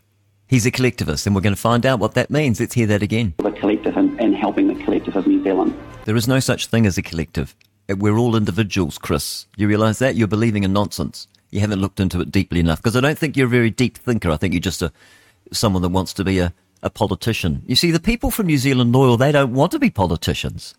He's 0.47 0.67
a 0.67 0.71
collectivist, 0.71 1.27
and 1.27 1.35
we're 1.35 1.41
going 1.43 1.55
to 1.55 1.61
find 1.61 1.85
out 1.85 1.99
what 2.01 2.15
that 2.15 2.31
means. 2.31 2.59
Let's 2.61 2.75
hear 2.75 2.87
that 2.87 3.03
again. 3.03 3.35
the 3.39 3.51
collective 3.53 3.97
and, 3.97 4.19
and 4.21 4.24
helping 4.55 4.79
the 4.79 4.85
collective 4.85 5.17
of 5.17 5.27
New 5.27 5.43
Zealand. 5.43 5.77
There 6.05 6.15
is 6.15 6.29
no 6.29 6.39
such 6.39 6.69
thing 6.69 6.87
as 6.87 6.97
a 6.97 7.03
collective. 7.03 7.57
We're 7.89 8.17
all 8.17 8.37
individuals, 8.37 8.99
Chris. 8.99 9.47
You 9.57 9.67
realise 9.67 9.99
that? 9.99 10.15
You're 10.15 10.29
believing 10.29 10.63
in 10.63 10.73
nonsense. 10.73 11.27
You 11.51 11.59
haven't 11.59 11.81
looked 11.81 11.99
into 11.99 12.21
it 12.21 12.31
deeply 12.31 12.61
enough 12.61 12.81
because 12.81 12.95
I 12.95 13.01
don't 13.01 13.19
think 13.19 13.37
you're 13.37 13.49
a 13.49 13.51
very 13.51 13.71
deep 13.71 13.99
thinker. 13.99 14.31
I 14.31 14.37
think 14.37 14.55
you're 14.55 14.61
just 14.61 14.81
a 14.81 14.93
someone 15.51 15.83
that 15.83 15.89
wants 15.89 16.13
to 16.15 16.25
be 16.25 16.39
a, 16.39 16.55
a 16.85 16.91
politician. 16.91 17.63
You 17.67 17.75
see, 17.75 17.91
the 17.91 17.99
people 17.99 18.31
from 18.31 18.47
New 18.47 18.59
Zealand 18.59 18.93
loyal, 18.93 19.17
they 19.17 19.33
don't 19.33 19.55
want 19.55 19.73
to 19.73 19.81
be 19.81 19.91
politicians. 19.91 20.77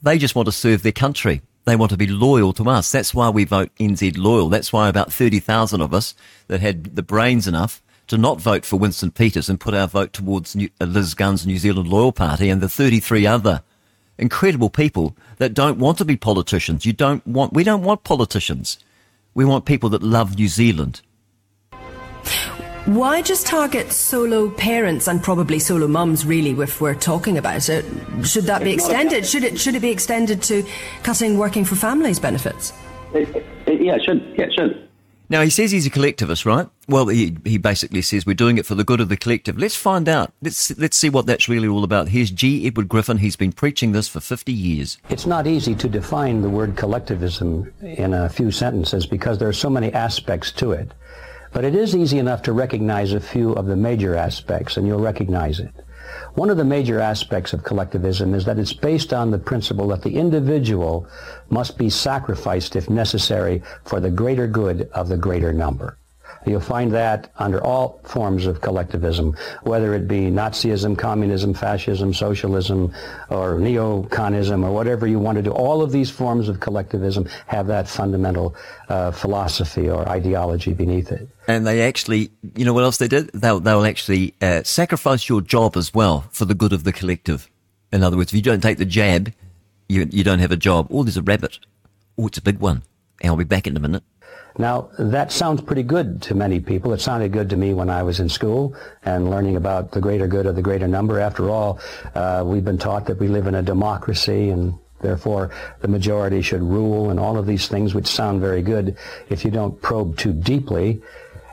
They 0.00 0.16
just 0.16 0.34
want 0.34 0.46
to 0.46 0.52
serve 0.52 0.82
their 0.82 0.92
country. 0.92 1.42
They 1.66 1.76
want 1.76 1.90
to 1.90 1.98
be 1.98 2.06
loyal 2.06 2.54
to 2.54 2.70
us. 2.70 2.90
That's 2.90 3.12
why 3.12 3.28
we 3.28 3.44
vote 3.44 3.70
NZ 3.78 4.16
loyal. 4.16 4.48
That's 4.48 4.72
why 4.72 4.88
about 4.88 5.12
30,000 5.12 5.82
of 5.82 5.92
us 5.92 6.14
that 6.48 6.60
had 6.60 6.96
the 6.96 7.02
brains 7.02 7.46
enough 7.46 7.82
to 8.08 8.18
not 8.18 8.40
vote 8.40 8.64
for 8.64 8.78
Winston 8.78 9.10
Peters 9.10 9.48
and 9.48 9.58
put 9.58 9.74
our 9.74 9.88
vote 9.88 10.12
towards 10.12 10.54
New, 10.54 10.68
uh, 10.80 10.84
Liz 10.84 11.14
Gunn's 11.14 11.46
New 11.46 11.58
Zealand 11.58 11.88
Loyal 11.88 12.12
Party 12.12 12.48
and 12.48 12.60
the 12.60 12.68
33 12.68 13.26
other 13.26 13.62
incredible 14.18 14.70
people 14.70 15.16
that 15.38 15.54
don't 15.54 15.78
want 15.78 15.98
to 15.98 16.04
be 16.04 16.16
politicians. 16.16 16.86
You 16.86 16.92
don't 16.92 17.26
want, 17.26 17.52
we 17.52 17.64
don't 17.64 17.82
want 17.82 18.04
politicians. 18.04 18.78
We 19.34 19.44
want 19.44 19.64
people 19.64 19.88
that 19.90 20.02
love 20.02 20.36
New 20.36 20.48
Zealand. 20.48 21.02
Why 22.86 23.20
just 23.20 23.48
target 23.48 23.90
solo 23.92 24.48
parents 24.48 25.08
and 25.08 25.20
probably 25.20 25.58
solo 25.58 25.88
mums, 25.88 26.24
really, 26.24 26.52
if 26.62 26.80
we're 26.80 26.94
talking 26.94 27.36
about 27.36 27.68
it? 27.68 27.84
Should 28.22 28.44
that 28.44 28.62
be 28.62 28.74
It's 28.74 28.84
not 28.84 28.92
extended? 28.92 29.26
Should 29.26 29.42
it, 29.42 29.58
should 29.58 29.74
it 29.74 29.80
be 29.80 29.90
extended 29.90 30.40
to 30.44 30.64
cutting 31.02 31.36
working 31.36 31.64
for 31.64 31.74
families 31.74 32.20
benefits? 32.20 32.72
It, 33.12 33.44
it, 33.66 33.80
yeah, 33.80 33.96
it 33.96 34.04
should. 34.04 34.22
Yeah, 34.38 34.44
it 34.44 34.52
should. 34.52 34.88
Now, 35.28 35.42
he 35.42 35.50
says 35.50 35.72
he's 35.72 35.86
a 35.86 35.90
collectivist, 35.90 36.46
right? 36.46 36.68
Well, 36.88 37.08
he, 37.08 37.36
he 37.44 37.58
basically 37.58 38.02
says 38.02 38.24
we're 38.24 38.34
doing 38.34 38.58
it 38.58 38.66
for 38.66 38.76
the 38.76 38.84
good 38.84 39.00
of 39.00 39.08
the 39.08 39.16
collective. 39.16 39.58
Let's 39.58 39.74
find 39.74 40.08
out. 40.08 40.32
Let's, 40.40 40.76
let's 40.78 40.96
see 40.96 41.08
what 41.08 41.26
that's 41.26 41.48
really 41.48 41.66
all 41.66 41.82
about. 41.82 42.08
Here's 42.08 42.30
G. 42.30 42.66
Edward 42.66 42.88
Griffin. 42.88 43.18
He's 43.18 43.34
been 43.36 43.52
preaching 43.52 43.92
this 43.92 44.08
for 44.08 44.20
50 44.20 44.52
years. 44.52 44.98
It's 45.08 45.26
not 45.26 45.46
easy 45.46 45.74
to 45.74 45.88
define 45.88 46.42
the 46.42 46.50
word 46.50 46.76
collectivism 46.76 47.72
in 47.82 48.14
a 48.14 48.28
few 48.28 48.52
sentences 48.52 49.06
because 49.06 49.38
there 49.38 49.48
are 49.48 49.52
so 49.52 49.70
many 49.70 49.92
aspects 49.92 50.52
to 50.52 50.72
it. 50.72 50.92
But 51.52 51.64
it 51.64 51.74
is 51.74 51.96
easy 51.96 52.18
enough 52.18 52.42
to 52.42 52.52
recognize 52.52 53.12
a 53.12 53.20
few 53.20 53.52
of 53.52 53.66
the 53.66 53.76
major 53.76 54.14
aspects, 54.14 54.76
and 54.76 54.86
you'll 54.86 55.00
recognize 55.00 55.58
it. 55.58 55.72
One 56.34 56.50
of 56.50 56.56
the 56.56 56.64
major 56.64 57.00
aspects 57.00 57.52
of 57.52 57.64
collectivism 57.64 58.34
is 58.34 58.44
that 58.44 58.58
it's 58.58 58.72
based 58.72 59.12
on 59.12 59.30
the 59.30 59.38
principle 59.38 59.88
that 59.88 60.02
the 60.02 60.16
individual 60.16 61.08
must 61.50 61.78
be 61.78 61.90
sacrificed, 61.90 62.76
if 62.76 62.88
necessary, 62.90 63.62
for 63.84 64.00
the 64.00 64.10
greater 64.10 64.46
good 64.46 64.88
of 64.92 65.08
the 65.08 65.16
greater 65.16 65.52
number. 65.52 65.98
You'll 66.46 66.60
find 66.60 66.92
that 66.92 67.32
under 67.38 67.62
all 67.62 68.00
forms 68.04 68.46
of 68.46 68.60
collectivism, 68.60 69.36
whether 69.62 69.94
it 69.94 70.06
be 70.06 70.30
Nazism, 70.30 70.96
communism, 70.96 71.54
fascism, 71.54 72.14
socialism, 72.14 72.94
or 73.30 73.56
neoconism, 73.56 74.64
or 74.64 74.72
whatever 74.72 75.08
you 75.08 75.18
want 75.18 75.36
to 75.36 75.42
do. 75.42 75.50
All 75.50 75.82
of 75.82 75.90
these 75.90 76.08
forms 76.08 76.48
of 76.48 76.60
collectivism 76.60 77.28
have 77.48 77.66
that 77.66 77.88
fundamental 77.88 78.54
uh, 78.88 79.10
philosophy 79.10 79.90
or 79.90 80.08
ideology 80.08 80.72
beneath 80.72 81.10
it. 81.10 81.28
And 81.48 81.66
they 81.66 81.82
actually, 81.82 82.30
you 82.54 82.64
know 82.64 82.72
what 82.72 82.84
else 82.84 82.98
they 82.98 83.08
did? 83.08 83.30
They'll, 83.32 83.58
they'll 83.58 83.84
actually 83.84 84.34
uh, 84.40 84.62
sacrifice 84.62 85.28
your 85.28 85.40
job 85.40 85.76
as 85.76 85.92
well 85.92 86.26
for 86.30 86.44
the 86.44 86.54
good 86.54 86.72
of 86.72 86.84
the 86.84 86.92
collective. 86.92 87.50
In 87.92 88.04
other 88.04 88.16
words, 88.16 88.32
if 88.32 88.36
you 88.36 88.42
don't 88.42 88.62
take 88.62 88.78
the 88.78 88.84
jab, 88.84 89.32
you, 89.88 90.08
you 90.10 90.24
don't 90.24 90.38
have 90.38 90.52
a 90.52 90.56
job. 90.56 90.88
Oh, 90.90 91.02
there's 91.02 91.16
a 91.16 91.22
rabbit. 91.22 91.58
Oh, 92.18 92.26
it's 92.26 92.38
a 92.38 92.42
big 92.42 92.58
one. 92.58 92.82
And 93.20 93.30
I'll 93.30 93.36
be 93.36 93.44
back 93.44 93.66
in 93.66 93.76
a 93.76 93.80
minute. 93.80 94.02
Now, 94.58 94.88
that 94.98 95.32
sounds 95.32 95.60
pretty 95.60 95.82
good 95.82 96.22
to 96.22 96.34
many 96.34 96.60
people. 96.60 96.92
It 96.94 97.00
sounded 97.00 97.32
good 97.32 97.50
to 97.50 97.56
me 97.56 97.74
when 97.74 97.90
I 97.90 98.02
was 98.02 98.20
in 98.20 98.28
school 98.28 98.74
and 99.04 99.30
learning 99.30 99.56
about 99.56 99.92
the 99.92 100.00
greater 100.00 100.26
good 100.26 100.46
of 100.46 100.56
the 100.56 100.62
greater 100.62 100.88
number. 100.88 101.20
After 101.20 101.50
all, 101.50 101.78
uh, 102.14 102.42
we've 102.46 102.64
been 102.64 102.78
taught 102.78 103.06
that 103.06 103.18
we 103.18 103.28
live 103.28 103.46
in 103.46 103.54
a 103.54 103.62
democracy 103.62 104.48
and 104.48 104.74
therefore 105.02 105.50
the 105.80 105.88
majority 105.88 106.40
should 106.40 106.62
rule 106.62 107.10
and 107.10 107.20
all 107.20 107.36
of 107.36 107.46
these 107.46 107.68
things 107.68 107.94
which 107.94 108.06
sound 108.06 108.40
very 108.40 108.62
good 108.62 108.96
if 109.28 109.44
you 109.44 109.50
don't 109.50 109.80
probe 109.82 110.16
too 110.16 110.32
deeply. 110.32 111.02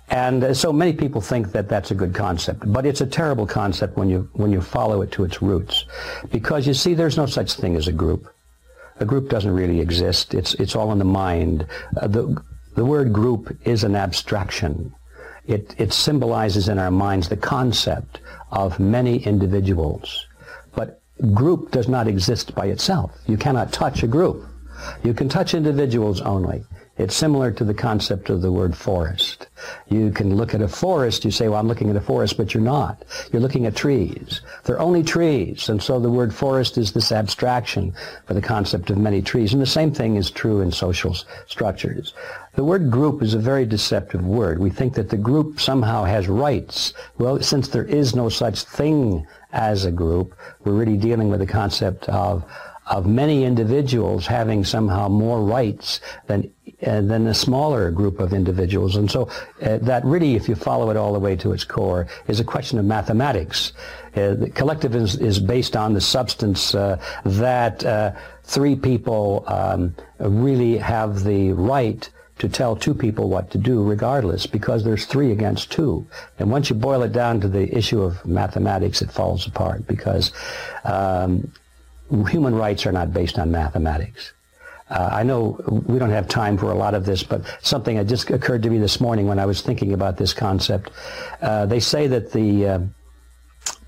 And 0.09 0.55
so 0.55 0.71
many 0.73 0.93
people 0.93 1.21
think 1.21 1.51
that 1.53 1.69
that's 1.69 1.91
a 1.91 1.95
good 1.95 2.13
concept, 2.13 2.71
but 2.71 2.85
it's 2.85 3.01
a 3.01 3.05
terrible 3.05 3.47
concept 3.47 3.97
when 3.97 4.09
you 4.09 4.30
when 4.34 4.51
you 4.51 4.61
follow 4.61 5.01
it 5.01 5.11
to 5.13 5.23
its 5.23 5.41
roots, 5.41 5.85
because 6.31 6.67
you 6.67 6.73
see, 6.73 6.93
there's 6.93 7.17
no 7.17 7.25
such 7.25 7.53
thing 7.53 7.75
as 7.75 7.88
a 7.88 7.91
group. 7.91 8.31
A 8.99 9.05
group 9.05 9.30
doesn't 9.30 9.51
really 9.51 9.80
exist. 9.80 10.34
It's 10.34 10.53
it's 10.55 10.75
all 10.75 10.91
in 10.91 10.99
the 10.99 11.05
mind. 11.05 11.65
Uh, 11.99 12.07
the 12.07 12.43
the 12.75 12.85
word 12.85 13.13
group 13.13 13.57
is 13.65 13.84
an 13.84 13.95
abstraction. 13.95 14.93
It 15.47 15.73
it 15.77 15.93
symbolizes 15.93 16.69
in 16.69 16.80
our 16.80 16.91
minds 16.91 17.30
the 17.30 17.38
concept 17.38 18.19
of 18.51 18.80
many 18.80 19.17
individuals, 19.23 20.27
but 20.75 21.01
group 21.34 21.71
does 21.71 21.88
not 21.88 22.07
exist 22.07 22.53
by 22.53 22.67
itself. 22.67 23.11
You 23.25 23.38
cannot 23.38 23.71
touch 23.71 24.03
a 24.03 24.07
group. 24.07 24.45
You 25.03 25.13
can 25.13 25.30
touch 25.30 25.53
individuals 25.53 26.21
only. 26.21 26.63
It's 26.95 27.15
similar 27.15 27.49
to 27.52 27.64
the 27.64 27.74
concept 27.74 28.30
of 28.30 28.44
the 28.44 28.52
word 28.52 28.78
forest. 28.78 29.48
You 29.90 30.11
can 30.11 30.36
look 30.36 30.53
at 30.53 30.61
a 30.61 30.68
forest, 30.68 31.26
you 31.26 31.32
say, 31.32 31.48
well, 31.48 31.60
I'm 31.60 31.68
looking 31.68 31.90
at 31.90 31.95
a 31.95 32.02
forest, 32.02 32.38
but 32.38 32.53
you're 32.53 32.61
not. 32.61 33.03
You're 33.32 33.41
looking 33.41 33.65
at 33.65 33.76
trees. 33.76 34.41
They're 34.64 34.80
only 34.80 35.02
trees. 35.02 35.70
And 35.70 35.82
so 35.82 35.99
the 35.99 36.11
word 36.11 36.36
forest 36.36 36.78
is 36.78 36.91
this 36.91 37.11
abstraction 37.11 37.95
for 38.28 38.36
the 38.36 38.44
concept 38.44 38.91
of 38.91 38.99
many 38.99 39.24
trees. 39.24 39.53
And 39.53 39.61
the 39.61 39.65
same 39.65 39.91
thing 39.91 40.18
is 40.18 40.30
true 40.30 40.61
in 40.61 40.72
social 40.72 41.15
structures. 41.48 42.14
The 42.53 42.64
word 42.64 42.91
group 42.91 43.24
is 43.24 43.34
a 43.34 43.40
very 43.40 43.65
deceptive 43.65 44.24
word. 44.24 44.60
We 44.60 44.70
think 44.70 44.94
that 44.94 45.10
the 45.10 45.18
group 45.18 45.60
somehow 45.60 46.03
has 46.03 46.28
rights. 46.28 46.94
Well, 47.18 47.41
since 47.41 47.70
there 47.70 47.86
is 47.86 48.15
no 48.15 48.30
such 48.30 48.61
thing 48.61 49.26
as 49.52 49.86
a 49.86 49.91
group, 49.91 50.36
we're 50.64 50.74
really 50.74 50.98
dealing 50.98 51.30
with 51.30 51.40
the 51.40 51.48
concept 51.48 52.07
of 52.10 52.45
of 52.88 53.05
many 53.05 53.43
individuals 53.43 54.27
having 54.27 54.64
somehow 54.64 55.07
more 55.07 55.41
rights 55.41 56.01
than 56.27 56.51
uh, 56.85 57.01
than 57.01 57.27
a 57.27 57.34
smaller 57.34 57.91
group 57.91 58.19
of 58.19 58.34
individuals, 58.34 58.97
and 58.97 59.10
so 59.10 59.30
uh, 59.61 59.77
that 59.77 60.03
really, 60.03 60.35
if 60.35 60.49
you 60.49 60.55
follow 60.55 60.89
it 60.89 60.97
all 60.97 61.14
the 61.14 61.19
way 61.19 61.35
to 61.35 61.53
its 61.53 61.64
core, 61.64 62.07
is 62.27 62.41
a 62.41 62.43
question 62.43 62.77
of 62.77 62.84
mathematics. 62.84 63.72
Uh, 64.15 64.34
the 64.34 64.49
collective 64.49 64.93
is, 64.93 65.15
is 65.15 65.39
based 65.39 65.76
on 65.76 65.93
the 65.93 66.01
substance 66.01 66.76
uh, 66.76 67.01
that 67.26 67.84
uh, 67.85 68.11
three 68.43 68.76
people 68.76 69.43
um, 69.47 69.95
really 70.19 70.77
have 70.77 71.23
the 71.23 71.53
right 71.53 72.10
to 72.39 72.49
tell 72.49 72.76
two 72.76 72.93
people 72.93 73.30
what 73.30 73.49
to 73.51 73.57
do 73.57 73.84
regardless 73.84 74.45
because 74.45 74.84
there's 74.84 75.05
three 75.05 75.31
against 75.31 75.72
two. 75.72 76.05
And 76.39 76.51
once 76.51 76.69
you 76.69 76.76
boil 76.76 77.03
it 77.03 77.14
down 77.14 77.39
to 77.41 77.47
the 77.47 77.76
issue 77.76 78.01
of 78.01 78.26
mathematics, 78.26 79.01
it 79.01 79.11
falls 79.11 79.47
apart 79.47 79.88
because 79.88 80.31
um, 80.84 81.51
human 82.27 82.56
rights 82.56 82.85
are 82.85 82.91
not 82.91 83.14
based 83.14 83.40
on 83.40 83.52
mathematics. 83.52 84.34
Uh, 84.90 85.10
I 85.11 85.23
know 85.23 85.60
we 85.88 85.98
don't 85.98 86.11
have 86.11 86.27
time 86.27 86.57
for 86.57 86.72
a 86.72 86.76
lot 86.76 86.94
of 86.94 87.06
this, 87.06 87.23
but 87.23 87.41
something 87.61 87.98
that 87.98 88.06
just 88.06 88.30
occurred 88.30 88.64
to 88.64 88.69
me 88.69 88.77
this 88.77 88.99
morning 88.99 89.27
when 89.27 89.40
I 89.40 89.45
was 89.45 89.61
thinking 89.61 89.94
about 89.94 90.18
this 90.18 90.34
concept. 90.34 90.91
Uh, 91.41 91.65
they 91.65 91.80
say 91.80 92.07
that 92.07 92.31
the 92.31 92.68
uh, 92.68 92.80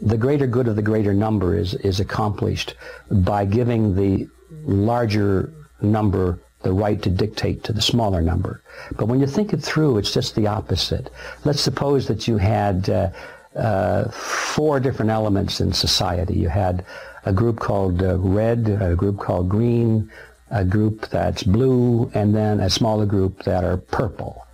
the 0.02 0.18
greater 0.18 0.48
good 0.48 0.68
of 0.68 0.76
the 0.76 0.82
greater 0.82 1.14
number 1.14 1.58
is 1.58 1.74
is 1.76 2.00
accomplished 2.00 2.76
by 3.12 3.46
giving 3.46 3.96
the 3.96 4.28
larger 4.64 5.54
number 5.82 6.40
the 6.64 6.74
right 6.74 7.02
to 7.04 7.10
dictate 7.10 7.64
to 7.64 7.74
the 7.74 7.82
smaller 7.82 8.22
number. 8.22 8.62
But 8.98 9.08
when 9.08 9.20
you 9.20 9.28
think 9.28 9.54
it 9.54 9.62
through, 9.62 10.00
it's 10.00 10.12
just 10.12 10.34
the 10.34 10.48
opposite. 10.48 11.12
Let's 11.44 11.62
suppose 11.62 12.08
that 12.08 12.28
you 12.28 12.38
had 12.38 12.90
uh, 12.90 13.10
uh, 13.56 14.10
four 14.10 14.80
different 14.80 15.12
elements 15.12 15.62
in 15.62 15.72
society. 15.72 16.34
You 16.34 16.50
had 16.50 16.84
a 17.26 17.34
group 17.34 17.60
called 17.60 18.02
uh, 18.02 18.18
red, 18.18 18.70
a 18.70 18.96
group 18.96 19.20
called 19.20 19.50
green, 19.50 20.12
a 20.52 20.64
group 20.64 21.10
that's 21.10 21.44
blue, 21.44 22.10
and 22.14 22.36
then 22.36 22.60
a 22.60 22.70
smaller 22.70 23.06
group 23.06 23.44
that 23.44 23.64
are 23.64 23.78
purple. 23.78 24.46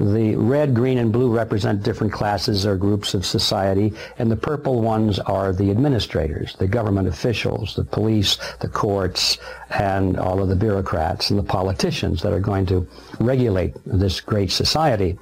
The 0.00 0.34
red, 0.34 0.74
green, 0.74 0.98
and 0.98 1.12
blue 1.12 1.30
represent 1.30 1.84
different 1.84 2.12
classes 2.12 2.66
or 2.66 2.76
groups 2.76 3.14
of 3.14 3.24
society, 3.24 3.92
and 4.18 4.30
the 4.30 4.36
purple 4.36 4.80
ones 4.80 5.20
are 5.20 5.52
the 5.52 5.70
administrators, 5.70 6.56
the 6.56 6.66
government 6.66 7.06
officials, 7.06 7.76
the 7.76 7.84
police, 7.84 8.36
the 8.60 8.68
courts, 8.68 9.38
and 9.70 10.18
all 10.18 10.42
of 10.42 10.48
the 10.48 10.56
bureaucrats 10.56 11.30
and 11.30 11.38
the 11.38 11.44
politicians 11.44 12.22
that 12.22 12.32
are 12.32 12.40
going 12.40 12.66
to 12.66 12.88
regulate 13.20 13.74
this 13.86 14.20
great 14.20 14.50
society. 14.50 15.18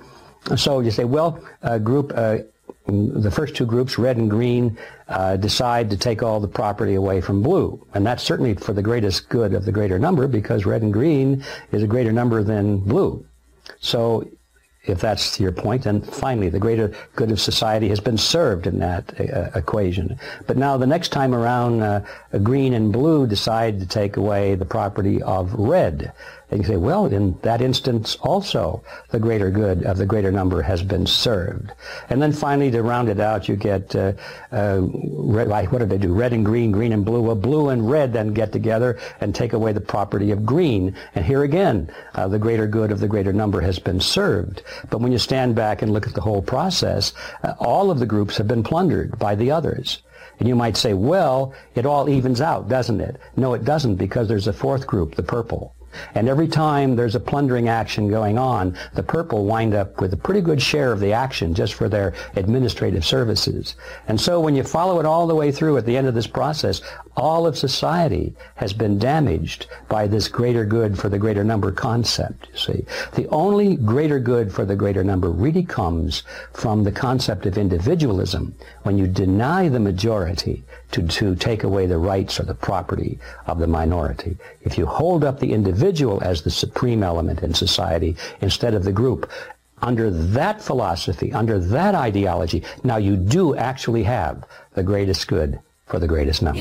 So 0.57 0.81
you 0.81 0.91
say, 0.91 1.05
well, 1.05 1.45
a 1.63 1.79
group, 1.79 2.13
uh, 2.15 2.39
the 2.91 3.31
first 3.31 3.55
two 3.55 3.67
groups, 3.67 3.99
red 3.99 4.17
and 4.17 4.31
green, 4.31 4.77
uh, 5.09 5.37
decide 5.37 5.91
to 5.91 5.97
take 5.97 6.23
all 6.23 6.41
the 6.41 6.49
property 6.49 6.95
away 6.95 7.21
from 7.21 7.43
blue. 7.43 7.85
And 7.95 8.07
that's 8.07 8.23
certainly 8.23 8.55
for 8.55 8.73
the 8.73 8.83
greatest 8.83 9.29
good 9.29 9.55
of 9.55 9.65
the 9.65 9.73
greater 9.73 9.99
number 9.99 10.27
because 10.29 10.67
red 10.67 10.83
and 10.83 10.93
green 10.93 11.45
is 11.73 11.83
a 11.83 11.87
greater 11.87 12.13
number 12.13 12.43
than 12.43 12.79
blue. 12.79 13.25
So 13.81 14.29
if 14.85 15.01
that's 15.01 15.39
your 15.39 15.53
point, 15.53 15.85
then 15.85 16.01
finally 16.01 16.49
the 16.49 16.59
greater 16.59 16.93
good 17.15 17.31
of 17.31 17.41
society 17.41 17.89
has 17.89 18.01
been 18.01 18.17
served 18.17 18.67
in 18.67 18.79
that 18.79 19.21
uh, 19.21 19.51
equation. 19.55 20.19
But 20.47 20.57
now 20.57 20.77
the 20.77 20.87
next 20.87 21.11
time 21.11 21.35
around, 21.35 21.83
uh, 21.83 22.05
green 22.43 22.73
and 22.73 22.93
blue 22.93 23.27
decide 23.27 23.81
to 23.81 23.87
take 23.87 24.17
away 24.17 24.55
the 24.55 24.65
property 24.65 25.23
of 25.23 25.53
red. 25.55 26.13
And 26.51 26.61
you 26.61 26.67
say, 26.67 26.77
well, 26.77 27.07
in 27.07 27.39
that 27.43 27.61
instance 27.61 28.17
also, 28.23 28.83
the 29.11 29.21
greater 29.21 29.51
good 29.51 29.85
of 29.85 29.99
the 29.99 30.07
greater 30.07 30.33
number 30.33 30.63
has 30.63 30.83
been 30.83 31.07
served. 31.07 31.73
And 32.09 32.21
then 32.21 32.33
finally, 32.33 32.73
to 32.73 32.83
round 32.83 33.09
it 33.09 33.21
out, 33.21 33.49
you 33.49 33.55
get, 33.55 33.95
uh, 33.95 34.15
uh, 34.51 34.81
red, 34.83 35.49
what 35.71 35.79
do 35.79 35.87
they 35.87 35.99
do? 35.99 36.13
Red 36.13 36.33
and 36.33 36.45
green, 36.45 36.73
green 36.73 36.93
and 36.93 37.05
blue. 37.05 37.23
Well, 37.23 37.37
blue 37.37 37.69
and 37.69 37.89
red 37.89 38.13
then 38.13 38.35
get 38.35 38.51
together 38.51 38.99
and 39.21 39.33
take 39.33 39.53
away 39.53 39.73
the 39.73 39.81
property 39.81 40.33
of 40.33 40.45
green. 40.45 40.97
And 41.15 41.25
here 41.25 41.45
again, 41.45 41.93
uh, 42.15 42.27
the 42.27 42.39
greater 42.39 42.67
good 42.67 42.91
of 42.91 42.99
the 42.99 43.09
greater 43.09 43.33
number 43.33 43.61
has 43.61 43.79
been 43.79 44.01
served. 44.01 44.63
But 44.91 45.01
when 45.01 45.13
you 45.13 45.19
stand 45.19 45.55
back 45.55 45.83
and 45.83 45.93
look 45.93 46.09
at 46.09 46.15
the 46.15 46.21
whole 46.21 46.43
process, 46.43 47.13
uh, 47.45 47.55
all 47.61 47.93
of 47.93 48.01
the 48.01 48.07
groups 48.07 48.37
have 48.39 48.49
been 48.49 48.65
plundered 48.65 49.19
by 49.21 49.37
the 49.37 49.53
others. 49.53 50.03
And 50.41 50.49
you 50.49 50.57
might 50.57 50.77
say, 50.77 50.95
well, 50.95 51.53
it 51.75 51.87
all 51.87 52.09
evens 52.09 52.41
out, 52.41 52.69
doesn't 52.69 53.01
it? 53.01 53.21
No, 53.37 53.55
it 53.55 53.65
doesn't 53.65 53.97
because 53.97 54.27
there's 54.27 54.49
a 54.49 54.53
fourth 54.53 54.87
group, 54.87 55.15
the 55.15 55.23
purple. 55.23 55.75
And 56.15 56.29
every 56.29 56.49
time 56.49 56.97
there's 56.97 57.15
a 57.15 57.21
plundering 57.21 57.69
action 57.69 58.09
going 58.09 58.39
on, 58.39 58.77
the 58.95 59.03
purple 59.03 59.45
wind 59.45 59.75
up 59.75 60.01
with 60.01 60.13
a 60.13 60.17
pretty 60.17 60.41
good 60.41 60.61
share 60.61 60.93
of 60.93 61.01
the 61.01 61.13
action 61.13 61.55
just 61.55 61.75
for 61.75 61.89
their 61.89 62.15
administrative 62.37 63.05
services. 63.05 63.77
And 64.09 64.21
so 64.21 64.41
when 64.41 64.55
you 64.55 64.63
follow 64.63 65.01
it 65.01 65.07
all 65.07 65.27
the 65.27 65.35
way 65.35 65.53
through 65.53 65.77
at 65.77 65.87
the 65.87 65.97
end 65.97 66.07
of 66.07 66.15
this 66.15 66.27
process, 66.27 66.81
all 67.17 67.47
of 67.47 67.59
society 67.59 68.35
has 68.55 68.73
been 68.73 68.99
damaged 68.99 69.67
by 69.89 70.07
this 70.07 70.29
greater 70.29 70.65
good 70.65 70.99
for 70.99 71.09
the 71.09 71.19
greater 71.19 71.45
number 71.45 71.73
concept, 71.73 72.49
you 72.53 72.59
see. 72.59 72.85
The 73.13 73.29
only 73.29 73.77
greater 73.77 74.19
good 74.19 74.53
for 74.53 74.65
the 74.65 74.77
greater 74.77 75.05
number 75.05 75.31
really 75.31 75.65
comes 75.65 76.23
from 76.53 76.85
the 76.85 76.93
concept 76.93 77.47
of 77.47 77.59
individualism 77.59 78.55
when 78.83 78.97
you 78.97 79.07
deny 79.07 79.69
the 79.69 79.81
majority 79.81 80.63
to, 80.93 81.07
to 81.07 81.35
take 81.37 81.65
away 81.65 81.87
the 81.87 81.99
rights 81.99 82.41
or 82.41 82.45
the 82.45 82.55
property 82.55 83.19
of 83.47 83.59
the 83.59 83.67
minority. 83.67 84.37
If 84.63 84.77
you 84.79 84.87
hold 84.87 85.25
up 85.25 85.41
the 85.41 85.53
individual 85.53 86.23
as 86.23 86.43
the 86.43 86.51
supreme 86.51 87.03
element 87.03 87.43
in 87.43 87.55
society 87.55 88.17
instead 88.41 88.75
of 88.75 88.85
the 88.85 88.93
group, 88.93 89.31
under 89.83 90.11
that 90.11 90.61
philosophy, 90.63 91.33
under 91.33 91.59
that 91.59 91.95
ideology, 91.95 92.63
now 92.85 92.97
you 92.97 93.17
do 93.17 93.57
actually 93.57 94.03
have 94.03 94.45
the 94.75 94.83
greatest 94.83 95.27
good 95.27 95.59
for 95.87 95.99
the 95.99 96.07
greatest 96.07 96.43
number. 96.43 96.61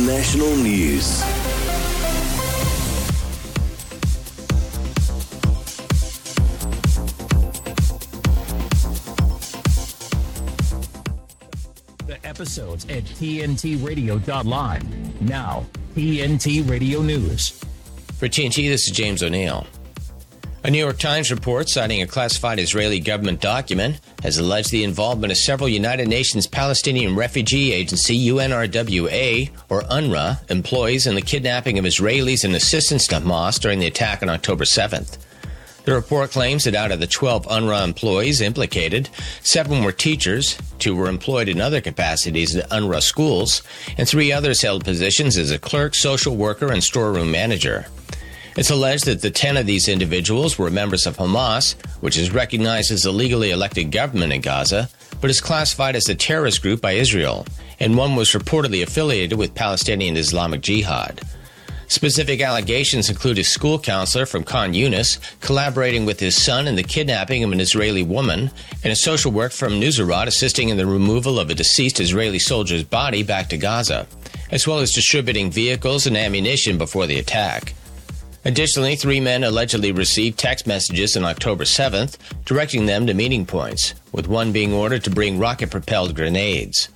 International 0.00 0.56
News. 0.56 1.20
The 12.06 12.18
episodes 12.24 12.86
at 12.86 13.04
TNTRadio.live. 13.04 15.20
Now, 15.20 15.66
TNT 15.94 16.68
Radio 16.68 17.02
News. 17.02 17.50
For 18.16 18.26
TNT, 18.26 18.70
this 18.70 18.86
is 18.86 18.92
James 18.92 19.22
O'Neill. 19.22 19.66
A 20.64 20.70
New 20.70 20.78
York 20.78 20.98
Times 20.98 21.30
report 21.30 21.68
citing 21.68 22.00
a 22.00 22.06
classified 22.06 22.58
Israeli 22.58 23.00
government 23.00 23.42
document 23.42 24.00
has 24.22 24.38
alleged 24.38 24.70
the 24.70 24.84
involvement 24.84 25.30
of 25.30 25.38
several 25.38 25.68
United 25.68 26.08
Nations 26.08 26.46
Palestinian 26.46 27.16
Refugee 27.16 27.72
Agency 27.72 28.16
UNRWA 28.28 29.50
or 29.68 29.82
UNRWA 29.82 30.50
employees 30.50 31.06
in 31.06 31.14
the 31.14 31.22
kidnapping 31.22 31.78
of 31.78 31.84
Israelis 31.84 32.44
and 32.44 32.54
assistance 32.54 33.06
to 33.08 33.16
Hamas 33.16 33.60
during 33.60 33.78
the 33.78 33.86
attack 33.86 34.22
on 34.22 34.28
October 34.28 34.64
7th. 34.64 35.18
The 35.84 35.94
report 35.94 36.30
claims 36.30 36.64
that 36.64 36.74
out 36.74 36.92
of 36.92 37.00
the 37.00 37.06
12 37.06 37.46
UNRWA 37.46 37.82
employees 37.82 38.40
implicated, 38.40 39.08
seven 39.42 39.82
were 39.82 39.92
teachers, 39.92 40.58
two 40.78 40.94
were 40.94 41.08
employed 41.08 41.48
in 41.48 41.60
other 41.60 41.80
capacities 41.80 42.54
at 42.54 42.68
UNRWA 42.70 43.00
schools, 43.00 43.62
and 43.96 44.06
three 44.06 44.30
others 44.30 44.60
held 44.60 44.84
positions 44.84 45.38
as 45.38 45.50
a 45.50 45.58
clerk, 45.58 45.94
social 45.94 46.36
worker, 46.36 46.70
and 46.70 46.84
storeroom 46.84 47.30
manager. 47.30 47.86
It's 48.56 48.70
alleged 48.70 49.06
that 49.06 49.22
the 49.22 49.30
10 49.30 49.56
of 49.56 49.66
these 49.66 49.88
individuals 49.88 50.58
were 50.58 50.70
members 50.70 51.06
of 51.06 51.16
Hamas, 51.16 51.76
which 52.00 52.18
is 52.18 52.32
recognized 52.32 52.90
as 52.90 53.04
a 53.04 53.12
legally 53.12 53.50
elected 53.50 53.92
government 53.92 54.32
in 54.32 54.40
Gaza, 54.40 54.88
but 55.20 55.30
is 55.30 55.40
classified 55.40 55.96
as 55.96 56.08
a 56.08 56.14
terrorist 56.14 56.62
group 56.62 56.80
by 56.80 56.92
Israel, 56.92 57.46
and 57.78 57.96
one 57.96 58.16
was 58.16 58.32
reportedly 58.32 58.82
affiliated 58.82 59.38
with 59.38 59.54
Palestinian 59.54 60.16
Islamic 60.16 60.60
Jihad. 60.60 61.20
Specific 61.90 62.40
allegations 62.40 63.10
include 63.10 63.36
a 63.38 63.42
school 63.42 63.76
counselor 63.76 64.24
from 64.24 64.44
Khan 64.44 64.74
Yunis 64.74 65.18
collaborating 65.40 66.06
with 66.06 66.20
his 66.20 66.40
son 66.40 66.68
in 66.68 66.76
the 66.76 66.84
kidnapping 66.84 67.42
of 67.42 67.50
an 67.50 67.60
Israeli 67.60 68.04
woman, 68.04 68.52
and 68.84 68.92
a 68.92 68.96
social 68.96 69.32
worker 69.32 69.54
from 69.54 69.80
Nuseirat 69.80 70.28
assisting 70.28 70.68
in 70.68 70.76
the 70.76 70.86
removal 70.86 71.40
of 71.40 71.50
a 71.50 71.54
deceased 71.54 71.98
Israeli 71.98 72.38
soldier's 72.38 72.84
body 72.84 73.24
back 73.24 73.48
to 73.48 73.56
Gaza, 73.56 74.06
as 74.52 74.68
well 74.68 74.78
as 74.78 74.92
distributing 74.92 75.50
vehicles 75.50 76.06
and 76.06 76.16
ammunition 76.16 76.78
before 76.78 77.08
the 77.08 77.18
attack. 77.18 77.74
Additionally, 78.44 78.96
three 78.96 79.20
men 79.20 79.44
allegedly 79.44 79.92
received 79.92 80.38
text 80.38 80.66
messages 80.66 81.16
on 81.16 81.24
October 81.24 81.64
7th 81.64 82.16
directing 82.44 82.86
them 82.86 83.06
to 83.06 83.14
meeting 83.14 83.44
points, 83.44 83.94
with 84.12 84.28
one 84.28 84.50
being 84.50 84.72
ordered 84.72 85.04
to 85.04 85.10
bring 85.10 85.38
rocket 85.38 85.70
propelled 85.70 86.14
grenades. 86.14 86.88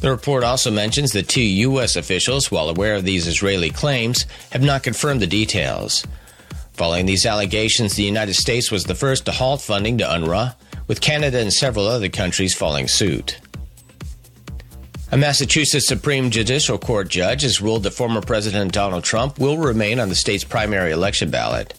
The 0.00 0.10
report 0.10 0.44
also 0.44 0.70
mentions 0.70 1.12
that 1.12 1.28
two 1.28 1.42
U.S. 1.42 1.96
officials, 1.96 2.50
while 2.50 2.68
aware 2.68 2.94
of 2.94 3.04
these 3.04 3.26
Israeli 3.26 3.70
claims, 3.70 4.26
have 4.52 4.62
not 4.62 4.82
confirmed 4.82 5.20
the 5.20 5.26
details. 5.26 6.06
Following 6.72 7.06
these 7.06 7.26
allegations, 7.26 7.94
the 7.96 8.04
United 8.04 8.34
States 8.34 8.70
was 8.70 8.84
the 8.84 8.94
first 8.94 9.26
to 9.26 9.32
halt 9.32 9.60
funding 9.60 9.98
to 9.98 10.04
UNRWA, 10.04 10.54
with 10.86 11.00
Canada 11.00 11.40
and 11.40 11.52
several 11.52 11.86
other 11.86 12.08
countries 12.08 12.54
following 12.54 12.88
suit. 12.88 13.40
A 15.10 15.16
Massachusetts 15.16 15.86
Supreme 15.86 16.30
Judicial 16.30 16.76
Court 16.76 17.08
judge 17.08 17.40
has 17.40 17.62
ruled 17.62 17.84
that 17.84 17.92
former 17.92 18.20
President 18.20 18.72
Donald 18.72 19.04
Trump 19.04 19.38
will 19.38 19.56
remain 19.56 19.98
on 20.00 20.10
the 20.10 20.14
state's 20.14 20.44
primary 20.44 20.92
election 20.92 21.30
ballot. 21.30 21.72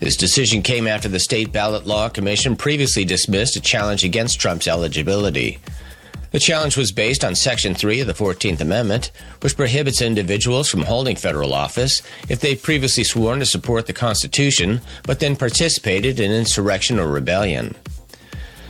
This 0.00 0.18
decision 0.18 0.60
came 0.60 0.86
after 0.86 1.08
the 1.08 1.18
State 1.18 1.50
Ballot 1.50 1.86
Law 1.86 2.10
Commission 2.10 2.56
previously 2.56 3.06
dismissed 3.06 3.56
a 3.56 3.60
challenge 3.62 4.04
against 4.04 4.38
Trump's 4.38 4.68
eligibility. 4.68 5.60
The 6.30 6.38
challenge 6.38 6.76
was 6.76 6.92
based 6.92 7.24
on 7.24 7.34
Section 7.34 7.74
3 7.74 8.02
of 8.02 8.06
the 8.06 8.12
14th 8.12 8.60
Amendment, 8.60 9.12
which 9.40 9.56
prohibits 9.56 10.02
individuals 10.02 10.68
from 10.68 10.82
holding 10.82 11.16
federal 11.16 11.54
office 11.54 12.02
if 12.28 12.40
they've 12.40 12.62
previously 12.62 13.02
sworn 13.02 13.38
to 13.38 13.46
support 13.46 13.86
the 13.86 13.94
Constitution 13.94 14.82
but 15.04 15.20
then 15.20 15.36
participated 15.36 16.20
in 16.20 16.30
insurrection 16.30 16.98
or 16.98 17.08
rebellion. 17.08 17.74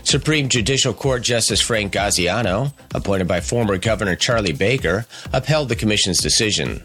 Supreme 0.08 0.48
Judicial 0.48 0.94
Court 0.94 1.20
Justice 1.20 1.60
Frank 1.60 1.92
Gaziano, 1.92 2.72
appointed 2.94 3.28
by 3.28 3.42
former 3.42 3.76
Governor 3.76 4.16
Charlie 4.16 4.54
Baker, 4.54 5.04
upheld 5.34 5.68
the 5.68 5.76
Commission's 5.76 6.16
decision. 6.16 6.82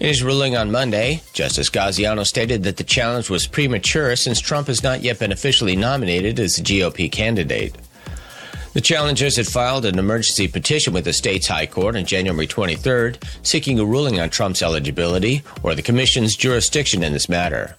In 0.00 0.08
his 0.08 0.24
ruling 0.24 0.56
on 0.56 0.72
Monday, 0.72 1.22
Justice 1.32 1.70
Gaziano 1.70 2.26
stated 2.26 2.64
that 2.64 2.76
the 2.76 2.82
challenge 2.82 3.30
was 3.30 3.46
premature 3.46 4.16
since 4.16 4.40
Trump 4.40 4.66
has 4.66 4.82
not 4.82 5.02
yet 5.02 5.20
been 5.20 5.30
officially 5.30 5.76
nominated 5.76 6.40
as 6.40 6.56
the 6.56 6.62
GOP 6.62 7.12
candidate. 7.12 7.76
The 8.72 8.80
challengers 8.80 9.36
had 9.36 9.46
filed 9.46 9.84
an 9.84 9.96
emergency 9.96 10.48
petition 10.48 10.92
with 10.92 11.04
the 11.04 11.12
state's 11.12 11.46
High 11.46 11.66
Court 11.66 11.94
on 11.94 12.06
January 12.06 12.48
23rd, 12.48 13.22
seeking 13.44 13.78
a 13.78 13.84
ruling 13.84 14.18
on 14.18 14.30
Trump's 14.30 14.62
eligibility 14.62 15.44
or 15.62 15.76
the 15.76 15.82
Commission's 15.82 16.34
jurisdiction 16.34 17.04
in 17.04 17.12
this 17.12 17.28
matter. 17.28 17.76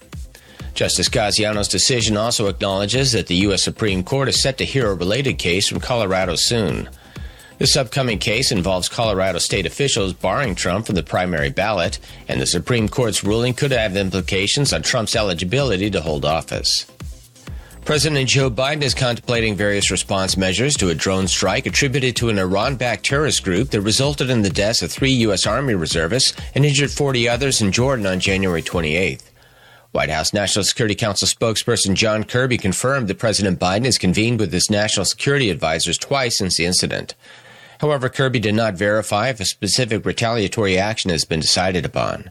Justice 0.74 1.08
Gaziano's 1.08 1.68
decision 1.68 2.16
also 2.16 2.48
acknowledges 2.48 3.12
that 3.12 3.26
the 3.26 3.36
U.S. 3.36 3.62
Supreme 3.62 4.02
Court 4.02 4.28
is 4.28 4.40
set 4.40 4.58
to 4.58 4.64
hear 4.64 4.90
a 4.90 4.94
related 4.94 5.38
case 5.38 5.68
from 5.68 5.80
Colorado 5.80 6.36
soon. 6.36 6.88
This 7.58 7.76
upcoming 7.76 8.18
case 8.18 8.50
involves 8.50 8.88
Colorado 8.88 9.38
state 9.38 9.66
officials 9.66 10.14
barring 10.14 10.54
Trump 10.54 10.86
from 10.86 10.94
the 10.94 11.02
primary 11.02 11.50
ballot, 11.50 11.98
and 12.26 12.40
the 12.40 12.46
Supreme 12.46 12.88
Court's 12.88 13.22
ruling 13.22 13.52
could 13.52 13.70
have 13.70 13.96
implications 13.96 14.72
on 14.72 14.80
Trump's 14.80 15.14
eligibility 15.14 15.90
to 15.90 16.00
hold 16.00 16.24
office. 16.24 16.86
President 17.84 18.28
Joe 18.28 18.50
Biden 18.50 18.82
is 18.82 18.94
contemplating 18.94 19.56
various 19.56 19.90
response 19.90 20.36
measures 20.36 20.76
to 20.76 20.90
a 20.90 20.94
drone 20.94 21.26
strike 21.26 21.66
attributed 21.66 22.14
to 22.16 22.28
an 22.28 22.38
Iran 22.38 22.76
backed 22.76 23.04
terrorist 23.04 23.42
group 23.42 23.70
that 23.70 23.80
resulted 23.80 24.30
in 24.30 24.42
the 24.42 24.50
deaths 24.50 24.82
of 24.82 24.92
three 24.92 25.10
U.S. 25.10 25.46
Army 25.46 25.74
reservists 25.74 26.34
and 26.54 26.64
injured 26.64 26.90
40 26.90 27.28
others 27.28 27.60
in 27.60 27.72
Jordan 27.72 28.06
on 28.06 28.20
January 28.20 28.62
28th. 28.62 29.29
White 29.92 30.10
House 30.10 30.32
National 30.32 30.64
Security 30.64 30.94
Council 30.94 31.26
spokesperson 31.26 31.94
John 31.94 32.22
Kirby 32.22 32.58
confirmed 32.58 33.08
that 33.08 33.18
President 33.18 33.58
Biden 33.58 33.86
has 33.86 33.98
convened 33.98 34.38
with 34.38 34.52
his 34.52 34.70
national 34.70 35.04
security 35.04 35.50
advisors 35.50 35.98
twice 35.98 36.38
since 36.38 36.56
the 36.56 36.66
incident. 36.66 37.16
However, 37.80 38.08
Kirby 38.08 38.38
did 38.38 38.54
not 38.54 38.74
verify 38.74 39.30
if 39.30 39.40
a 39.40 39.44
specific 39.44 40.06
retaliatory 40.06 40.78
action 40.78 41.10
has 41.10 41.24
been 41.24 41.40
decided 41.40 41.84
upon. 41.84 42.30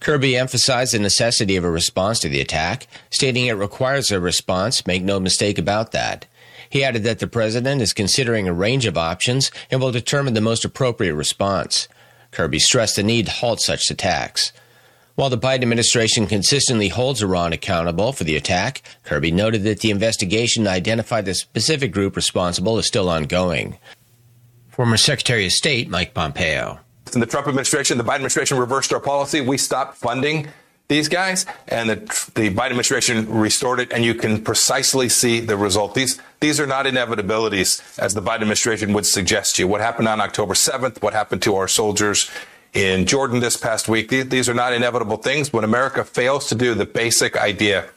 Kirby 0.00 0.36
emphasized 0.36 0.94
the 0.94 0.98
necessity 0.98 1.56
of 1.56 1.64
a 1.64 1.70
response 1.70 2.20
to 2.20 2.28
the 2.28 2.40
attack, 2.40 2.86
stating 3.10 3.46
it 3.46 3.52
requires 3.52 4.10
a 4.10 4.18
response, 4.18 4.86
make 4.86 5.02
no 5.02 5.20
mistake 5.20 5.58
about 5.58 5.92
that. 5.92 6.24
He 6.70 6.84
added 6.84 7.02
that 7.04 7.18
the 7.18 7.26
president 7.26 7.82
is 7.82 7.92
considering 7.92 8.48
a 8.48 8.52
range 8.52 8.86
of 8.86 8.96
options 8.96 9.50
and 9.70 9.80
will 9.80 9.92
determine 9.92 10.34
the 10.34 10.40
most 10.40 10.64
appropriate 10.64 11.14
response. 11.14 11.88
Kirby 12.30 12.60
stressed 12.60 12.96
the 12.96 13.02
need 13.02 13.26
to 13.26 13.32
halt 13.32 13.60
such 13.60 13.90
attacks. 13.90 14.52
While 15.18 15.30
the 15.30 15.36
Biden 15.36 15.62
administration 15.62 16.28
consistently 16.28 16.86
holds 16.86 17.24
Iran 17.24 17.52
accountable 17.52 18.12
for 18.12 18.22
the 18.22 18.36
attack, 18.36 18.82
Kirby 19.02 19.32
noted 19.32 19.64
that 19.64 19.80
the 19.80 19.90
investigation 19.90 20.62
to 20.62 20.70
identify 20.70 21.22
the 21.22 21.34
specific 21.34 21.90
group 21.90 22.14
responsible 22.14 22.78
is 22.78 22.86
still 22.86 23.08
ongoing. 23.08 23.78
Former 24.68 24.96
Secretary 24.96 25.44
of 25.44 25.50
State 25.50 25.88
Mike 25.88 26.14
Pompeo. 26.14 26.78
In 27.12 27.18
the 27.18 27.26
Trump 27.26 27.48
administration, 27.48 27.98
the 27.98 28.04
Biden 28.04 28.14
administration 28.14 28.58
reversed 28.58 28.92
our 28.92 29.00
policy. 29.00 29.40
We 29.40 29.58
stopped 29.58 29.96
funding 29.96 30.50
these 30.86 31.08
guys, 31.08 31.46
and 31.66 31.90
the, 31.90 31.96
the 32.36 32.54
Biden 32.54 32.66
administration 32.66 33.28
restored 33.28 33.80
it, 33.80 33.92
and 33.92 34.04
you 34.04 34.14
can 34.14 34.44
precisely 34.44 35.08
see 35.08 35.40
the 35.40 35.56
result. 35.56 35.96
These 35.96 36.20
these 36.38 36.60
are 36.60 36.66
not 36.66 36.86
inevitabilities, 36.86 37.98
as 37.98 38.14
the 38.14 38.22
Biden 38.22 38.42
administration 38.42 38.92
would 38.92 39.04
suggest 39.04 39.56
to 39.56 39.62
you. 39.62 39.68
What 39.68 39.80
happened 39.80 40.06
on 40.06 40.20
October 40.20 40.54
7th, 40.54 41.02
what 41.02 41.12
happened 41.12 41.42
to 41.42 41.56
our 41.56 41.66
soldiers 41.66 42.30
in 42.78 43.06
Jordan 43.06 43.40
this 43.40 43.56
past 43.56 43.88
week, 43.88 44.08
these, 44.08 44.28
these 44.28 44.48
are 44.48 44.54
not 44.54 44.72
inevitable 44.72 45.16
things. 45.16 45.52
When 45.52 45.64
America 45.64 46.04
fails 46.04 46.48
to 46.48 46.54
do 46.54 46.74
the 46.74 46.86
basic 46.86 47.36
idea, 47.36 47.88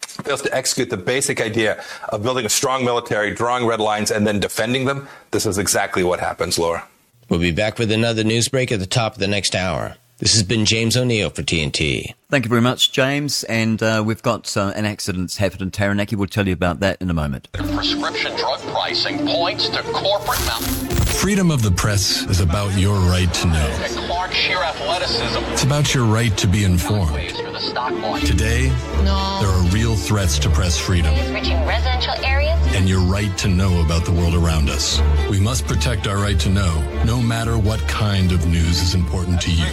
fails 0.00 0.42
to 0.42 0.52
execute 0.52 0.90
the 0.90 0.96
basic 0.96 1.40
idea 1.40 1.82
of 2.08 2.24
building 2.24 2.44
a 2.44 2.48
strong 2.48 2.84
military, 2.84 3.32
drawing 3.32 3.64
red 3.64 3.80
lines, 3.80 4.10
and 4.10 4.26
then 4.26 4.40
defending 4.40 4.86
them, 4.86 5.08
this 5.30 5.46
is 5.46 5.56
exactly 5.56 6.02
what 6.02 6.18
happens, 6.18 6.58
Laura. 6.58 6.84
We'll 7.28 7.38
be 7.38 7.52
back 7.52 7.78
with 7.78 7.92
another 7.92 8.24
news 8.24 8.48
break 8.48 8.72
at 8.72 8.80
the 8.80 8.86
top 8.86 9.14
of 9.14 9.18
the 9.20 9.28
next 9.28 9.54
hour. 9.54 9.96
This 10.18 10.32
has 10.32 10.42
been 10.42 10.64
James 10.64 10.96
O'Neill 10.96 11.30
for 11.30 11.42
TNT. 11.44 12.12
Thank 12.28 12.44
you 12.44 12.48
very 12.48 12.60
much, 12.60 12.90
James. 12.90 13.44
And 13.44 13.80
uh, 13.80 14.02
we've 14.04 14.22
got 14.22 14.56
uh, 14.56 14.72
an 14.74 14.84
accident 14.84 15.28
that's 15.28 15.36
happened 15.36 15.62
in 15.62 15.70
Taranaki. 15.70 16.16
We'll 16.16 16.26
tell 16.26 16.48
you 16.48 16.54
about 16.54 16.80
that 16.80 17.00
in 17.00 17.08
a 17.08 17.14
moment. 17.14 17.52
Prescription 17.52 18.34
drug 18.36 18.58
pricing 18.72 19.24
points 19.24 19.68
to 19.68 19.80
corporate 19.82 20.44
mountain. 20.44 20.88
Freedom 21.06 21.52
of 21.52 21.62
the 21.62 21.70
press 21.70 22.24
is 22.26 22.40
about 22.40 22.76
your 22.76 22.98
right 22.98 23.32
to 23.32 23.46
know. 23.46 24.07
At 24.18 24.34
sheer 24.34 24.58
athleticism. 24.58 25.38
It's 25.52 25.62
about 25.62 25.94
your 25.94 26.04
right 26.04 26.36
to 26.38 26.46
be 26.48 26.64
informed. 26.64 27.08
For 27.30 27.52
the 27.52 27.60
stock 27.60 27.92
market. 27.94 28.26
Today, 28.26 28.68
No. 29.04 29.38
there 29.40 29.48
are 29.48 29.62
real 29.70 29.94
threats 29.94 30.38
to 30.40 30.50
press 30.50 30.76
freedom 30.76 31.14
reaching 31.32 31.64
residential 31.64 32.14
areas. 32.24 32.58
and 32.74 32.88
your 32.88 33.00
right 33.00 33.34
to 33.38 33.48
know 33.48 33.80
about 33.80 34.04
the 34.04 34.10
world 34.12 34.34
around 34.34 34.68
us. 34.70 35.00
We 35.30 35.38
must 35.40 35.66
protect 35.68 36.06
our 36.08 36.16
right 36.18 36.38
to 36.40 36.48
know, 36.50 36.82
no 37.04 37.22
matter 37.22 37.56
what 37.56 37.80
kind 37.88 38.32
of 38.32 38.44
news 38.46 38.82
is 38.82 38.94
important 38.94 39.40
to 39.42 39.52
you. 39.52 39.66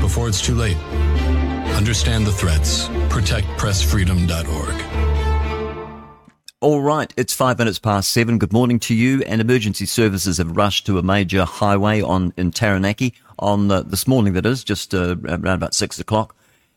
Before 0.00 0.28
it's 0.28 0.40
too 0.40 0.54
late, 0.54 0.78
understand 1.76 2.26
the 2.26 2.32
threats. 2.32 2.88
ProtectPressFreedom.org. 3.10 4.74
All 6.60 6.80
right, 6.82 7.12
it's 7.16 7.32
five 7.34 7.58
minutes 7.58 7.78
past 7.78 8.10
seven. 8.10 8.38
Good 8.38 8.52
morning 8.52 8.80
to 8.80 8.94
you. 8.94 9.22
And 9.22 9.40
emergency 9.40 9.86
services 9.86 10.38
have 10.38 10.56
rushed 10.56 10.86
to 10.86 10.98
a 10.98 11.02
major 11.04 11.44
highway 11.44 12.00
on 12.02 12.32
in 12.36 12.50
Taranaki 12.50 13.14
on 13.38 13.70
uh, 13.70 13.82
this 13.82 14.06
morning. 14.06 14.32
That 14.32 14.46
is 14.46 14.64
just 14.64 14.94
uh, 14.94 15.16
around 15.24 15.46
about 15.46 15.74
six 15.74 15.98
o'clock. 15.98 16.34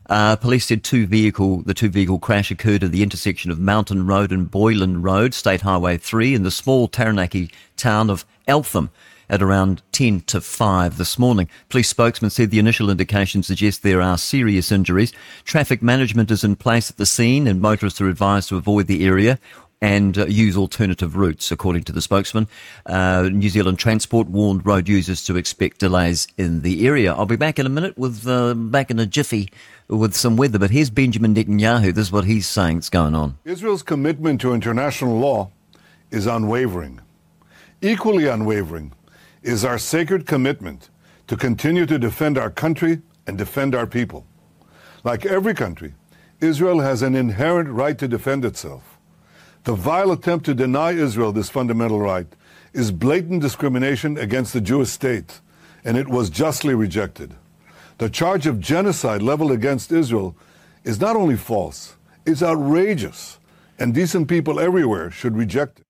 Uh, 0.09 0.35
police 0.35 0.65
said 0.65 0.83
two 0.83 1.07
vehicle 1.07 1.61
the 1.61 1.73
two 1.73 1.89
vehicle 1.89 2.19
crash 2.19 2.51
occurred 2.51 2.83
at 2.83 2.91
the 2.91 3.03
intersection 3.03 3.51
of 3.51 3.59
Mountain 3.59 4.05
Road 4.07 4.31
and 4.31 4.49
Boylan 4.49 5.01
Road, 5.01 5.33
State 5.33 5.61
Highway 5.61 5.97
Three, 5.97 6.33
in 6.33 6.43
the 6.43 6.51
small 6.51 6.87
Taranaki 6.87 7.51
town 7.77 8.09
of 8.09 8.25
Eltham 8.47 8.89
at 9.29 9.41
around 9.41 9.81
10 9.93 10.21
to 10.21 10.41
5 10.41 10.97
this 10.97 11.17
morning. 11.17 11.47
Police 11.69 11.87
spokesman 11.87 12.29
said 12.29 12.51
the 12.51 12.59
initial 12.59 12.89
indications 12.89 13.47
suggest 13.47 13.81
there 13.81 14.01
are 14.01 14.17
serious 14.17 14.73
injuries. 14.73 15.13
Traffic 15.45 15.81
management 15.81 16.29
is 16.29 16.43
in 16.43 16.57
place 16.57 16.91
at 16.91 16.97
the 16.97 17.05
scene 17.05 17.47
and 17.47 17.61
motorists 17.61 18.01
are 18.01 18.09
advised 18.09 18.49
to 18.49 18.57
avoid 18.57 18.87
the 18.87 19.05
area 19.05 19.39
and 19.81 20.17
uh, 20.17 20.25
use 20.27 20.55
alternative 20.55 21.15
routes, 21.15 21.51
according 21.51 21.83
to 21.83 21.91
the 21.91 22.01
spokesman. 22.01 22.47
Uh, 22.85 23.29
New 23.31 23.49
Zealand 23.49 23.79
Transport 23.79 24.27
warned 24.27 24.65
road 24.65 24.87
users 24.87 25.23
to 25.25 25.35
expect 25.35 25.79
delays 25.79 26.27
in 26.37 26.61
the 26.61 26.85
area. 26.87 27.13
I'll 27.13 27.25
be 27.25 27.35
back 27.35 27.57
in 27.57 27.65
a 27.65 27.69
minute 27.69 27.97
with, 27.97 28.27
uh, 28.27 28.53
back 28.53 28.91
in 28.91 28.99
a 28.99 29.07
jiffy 29.07 29.49
with 29.87 30.15
some 30.15 30.37
weather, 30.37 30.59
but 30.59 30.69
here's 30.69 30.89
Benjamin 30.89 31.33
Netanyahu. 31.33 31.93
This 31.93 32.07
is 32.07 32.11
what 32.11 32.25
he's 32.25 32.47
saying 32.47 32.79
is 32.79 32.89
going 32.89 33.15
on. 33.15 33.37
Israel's 33.43 33.83
commitment 33.83 34.39
to 34.41 34.53
international 34.53 35.17
law 35.17 35.51
is 36.11 36.27
unwavering. 36.27 37.01
Equally 37.81 38.27
unwavering 38.27 38.93
is 39.41 39.65
our 39.65 39.79
sacred 39.79 40.27
commitment 40.27 40.89
to 41.27 41.35
continue 41.35 41.85
to 41.87 41.97
defend 41.97 42.37
our 42.37 42.51
country 42.51 43.01
and 43.25 43.37
defend 43.37 43.73
our 43.73 43.87
people. 43.87 44.25
Like 45.03 45.25
every 45.25 45.55
country, 45.55 45.95
Israel 46.39 46.79
has 46.79 47.01
an 47.01 47.15
inherent 47.15 47.69
right 47.69 47.97
to 47.97 48.07
defend 48.07 48.45
itself. 48.45 48.90
The 49.63 49.75
vile 49.75 50.11
attempt 50.11 50.45
to 50.45 50.55
deny 50.55 50.91
Israel 50.91 51.31
this 51.31 51.49
fundamental 51.49 51.99
right 51.99 52.25
is 52.73 52.91
blatant 52.91 53.41
discrimination 53.43 54.17
against 54.17 54.53
the 54.53 54.61
Jewish 54.61 54.89
state, 54.89 55.39
and 55.85 55.97
it 55.97 56.07
was 56.07 56.31
justly 56.31 56.73
rejected. 56.73 57.35
The 57.99 58.09
charge 58.09 58.47
of 58.47 58.59
genocide 58.59 59.21
leveled 59.21 59.51
against 59.51 59.91
Israel 59.91 60.35
is 60.83 60.99
not 60.99 61.15
only 61.15 61.35
false, 61.35 61.95
it's 62.25 62.41
outrageous, 62.41 63.37
and 63.77 63.93
decent 63.93 64.27
people 64.27 64.59
everywhere 64.59 65.11
should 65.11 65.37
reject 65.37 65.81
it. 65.81 65.85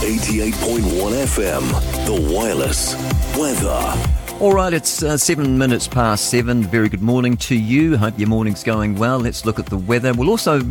88.1 0.00 1.12
FM, 1.26 1.62
The 2.06 2.34
Wireless. 2.34 2.96
Weather. 3.38 3.94
All 4.40 4.52
right, 4.52 4.72
it's 4.72 5.02
uh, 5.02 5.16
seven 5.16 5.56
minutes 5.58 5.86
past 5.86 6.30
seven. 6.30 6.62
Very 6.62 6.88
good 6.88 7.02
morning 7.02 7.36
to 7.38 7.54
you. 7.54 7.96
Hope 7.96 8.18
your 8.18 8.28
morning's 8.28 8.64
going 8.64 8.96
well. 8.96 9.18
Let's 9.18 9.44
look 9.44 9.58
at 9.60 9.66
the 9.66 9.78
weather. 9.78 10.12
We'll 10.14 10.30
also 10.30 10.60
ch- 10.60 10.66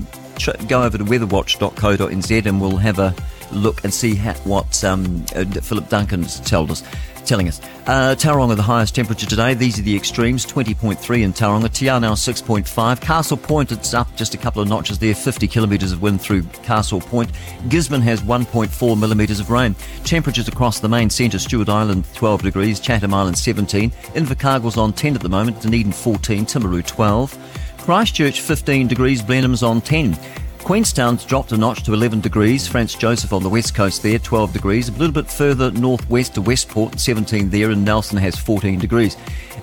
go 0.68 0.84
over 0.84 0.97
to 0.97 1.03
weatherwatch.co.nz 1.03 2.45
and 2.45 2.61
we'll 2.61 2.77
have 2.77 2.99
a 2.99 3.15
look 3.51 3.84
and 3.84 3.93
see 3.93 4.15
ha- 4.15 4.35
what 4.43 4.84
um, 4.84 5.26
uh, 5.35 5.45
Philip 5.45 5.89
Duncan's 5.89 6.39
told 6.41 6.72
us 6.72 6.84
telling 7.27 7.47
us. 7.47 7.59
Uh, 7.85 8.15
Tauranga, 8.18 8.55
the 8.55 8.64
highest 8.64 8.95
temperature 8.95 9.26
today. 9.26 9.53
These 9.53 9.77
are 9.80 9.84
the 9.84 9.95
extremes 9.95 10.45
20.3 10.45 11.22
in 11.22 11.34
Tauranga. 11.34 11.68
Anau, 11.68 12.14
6.5. 12.14 13.01
Castle 13.01 13.38
Point, 13.38 13.72
it's 13.72 13.93
up 13.93 14.14
just 14.15 14.34
a 14.34 14.38
couple 14.38 14.61
of 14.61 14.69
notches 14.69 14.97
there. 14.97 15.14
50 15.14 15.47
kilometres 15.47 15.91
of 15.91 16.01
wind 16.01 16.22
through 16.22 16.43
Castle 16.64 17.01
Point. 17.01 17.31
Gisborne 17.68 18.01
has 18.01 18.22
1.4 18.22 18.99
millimetres 18.99 19.39
of 19.39 19.51
rain. 19.51 19.76
Temperatures 20.03 20.47
across 20.47 20.80
the 20.80 20.89
main 20.89 21.09
centre. 21.09 21.39
Stewart 21.39 21.69
Island, 21.69 22.05
12 22.15 22.43
degrees. 22.43 22.80
Chatham 22.80 23.14
Island, 23.14 23.38
17. 23.38 23.91
Invercargill's 24.15 24.77
on 24.77 24.93
10 24.93 25.15
at 25.15 25.22
the 25.22 25.30
moment. 25.30 25.61
Dunedin, 25.61 25.91
14. 25.91 26.45
Timaru, 26.45 26.85
12. 26.85 27.66
Christchurch, 27.88 28.41
15 28.41 28.89
degrees. 28.89 29.22
Blenheim's 29.22 29.64
on 29.64 29.80
10. 29.80 30.19
Queenstown's 30.59 31.23
dropped 31.23 31.53
a 31.53 31.57
notch 31.57 31.84
to 31.84 31.93
11 31.93 32.19
degrees. 32.19 32.68
Franz 32.68 32.93
Josef 32.93 33.31
on 33.31 33.41
the 33.41 33.47
west 33.47 33.76
coast 33.76 34.03
there, 34.03 34.19
12 34.19 34.51
degrees. 34.51 34.89
A 34.89 34.91
little 34.91 35.14
bit 35.14 35.31
further 35.31 35.72
northwest 35.72 36.34
to 36.34 36.41
Westport, 36.41 36.99
17 36.99 37.49
there, 37.49 37.72
and 37.72 37.85
Nelson 37.85 38.18
has 38.18 38.35
14 38.35 38.77
degrees. 38.77 39.15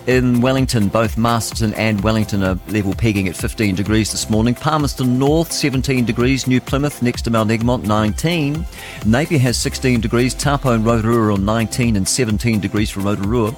In 0.07 0.41
Wellington, 0.41 0.89
both 0.89 1.19
Masterton 1.19 1.75
and 1.75 2.01
Wellington 2.03 2.43
are 2.43 2.59
level 2.69 2.95
pegging 2.95 3.29
at 3.29 3.37
15 3.37 3.75
degrees 3.75 4.11
this 4.11 4.31
morning. 4.31 4.55
Palmerston 4.55 5.19
North, 5.19 5.53
17 5.53 6.07
degrees. 6.07 6.47
New 6.47 6.63
Plymouth, 6.63 7.03
next 7.03 7.23
to 7.23 7.31
Mount 7.31 7.51
Egmont, 7.51 7.85
19. 7.85 8.65
Napier 9.05 9.39
has 9.39 9.59
16 9.59 10.01
degrees. 10.01 10.33
Taupo 10.33 10.73
and 10.73 10.87
Rotorua 10.87 11.35
on 11.35 11.45
19 11.45 11.97
and 11.97 12.09
17 12.09 12.61
degrees 12.61 12.89
for 12.89 13.01
Rotorua. 13.01 13.55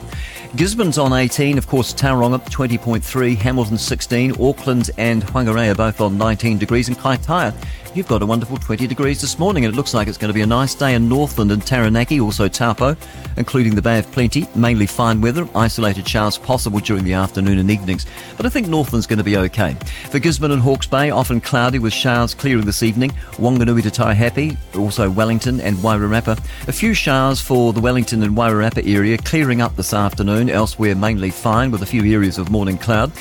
Gisborne's 0.57 0.97
on 0.97 1.13
18, 1.13 1.59
of 1.59 1.67
course, 1.67 1.93
Tauranga 1.93 2.39
20.3, 2.49 3.37
Hamilton 3.37 3.77
16, 3.77 4.41
Auckland 4.41 4.91
and 4.97 5.23
Whangarei 5.25 5.71
are 5.71 5.75
both 5.75 6.01
on 6.01 6.17
19 6.17 6.57
degrees, 6.57 6.89
and 6.89 6.97
Kaitaia, 6.97 7.55
you've 7.95 8.09
got 8.09 8.23
a 8.23 8.27
wonderful 8.27 8.57
20 8.57 8.87
degrees 8.87 9.21
this 9.21 9.39
morning, 9.39 9.67
and 9.67 9.75
it 9.75 9.77
looks 9.77 9.93
like 9.93 10.09
it's 10.09 10.17
going 10.17 10.31
to 10.31 10.35
be 10.35 10.41
a 10.41 10.47
nice 10.47 10.75
day 10.75 10.95
in 10.95 11.11
Northland 11.11 11.53
and 11.53 11.67
Taranaki, 11.67 12.21
also 12.21 12.49
Taupo, 12.49 12.97
including 13.37 13.75
the 13.75 13.83
Bay 13.83 13.99
of 13.99 14.11
Plenty, 14.13 14.47
mainly 14.55 14.87
fine 14.87 15.21
weather, 15.21 15.47
isolated 15.55 16.09
showers 16.09 16.39
possible 16.39 16.79
during 16.79 17.05
the 17.05 17.13
afternoon 17.13 17.59
and 17.59 17.71
evenings, 17.71 18.07
but 18.39 18.47
I 18.47 18.49
think 18.49 18.67
Northland's 18.67 19.07
going 19.07 19.19
to 19.19 19.25
be 19.25 19.37
okay. 19.37 19.77
For 20.11 20.19
Gisborne 20.19 20.53
and 20.53 20.63
Hawke's 20.63 20.87
Bay, 20.87 21.11
often 21.11 21.39
cloudy 21.39 21.79
with 21.79 21.93
showers 21.93 22.33
clearing 22.33 22.65
this 22.65 22.83
evening, 22.83 23.11
Wanganui 23.33 23.83
to 23.83 23.91
Taihape, 23.91 24.57
also 24.75 25.11
Wellington 25.11 25.61
and 25.61 25.77
Wairarapa. 25.79 26.39
A 26.67 26.73
few 26.73 26.95
showers 26.95 27.43
for 27.43 27.75
the 27.75 27.81
Wellington 27.81 28.23
and 28.23 28.35
Wairarapa 28.35 28.91
area, 28.91 29.19
clearing 29.19 29.61
up 29.61 29.77
this 29.77 29.93
afternoon, 29.93 30.46
elsewhere 30.51 30.95
mainly 30.95 31.31
fine 31.31 31.71
with 31.71 31.83
a 31.83 31.87
few 31.87 32.05
areas 32.13 32.39
of 32.39 32.51
morning 32.51 32.79
cloud. 32.79 33.13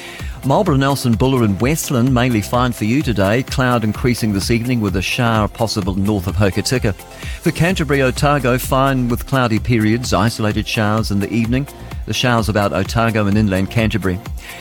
Marlborough, 0.45 0.75
Nelson, 0.75 1.13
Buller 1.13 1.43
and 1.43 1.59
Westland 1.59 2.13
mainly 2.13 2.39
fine 2.39 2.71
for 2.71 2.85
you 2.85 3.01
today. 3.01 3.41
Cloud 3.41 3.83
increasing 3.83 4.31
this 4.31 4.51
evening 4.51 4.79
with 4.79 4.95
a 4.95 5.01
shower 5.01 5.47
possible 5.47 5.95
north 5.95 6.27
of 6.27 6.35
Hokitika. 6.35 6.93
For 7.41 7.49
Canterbury, 7.49 8.03
Otago, 8.03 8.59
fine 8.59 9.09
with 9.09 9.25
cloudy 9.25 9.57
periods, 9.57 10.13
isolated 10.13 10.67
showers 10.67 11.09
in 11.09 11.19
the 11.19 11.33
evening. 11.33 11.67
The 12.05 12.13
showers 12.13 12.47
about 12.47 12.73
Otago 12.73 13.25
and 13.25 13.35
inland 13.35 13.71
Canterbury. 13.71 14.19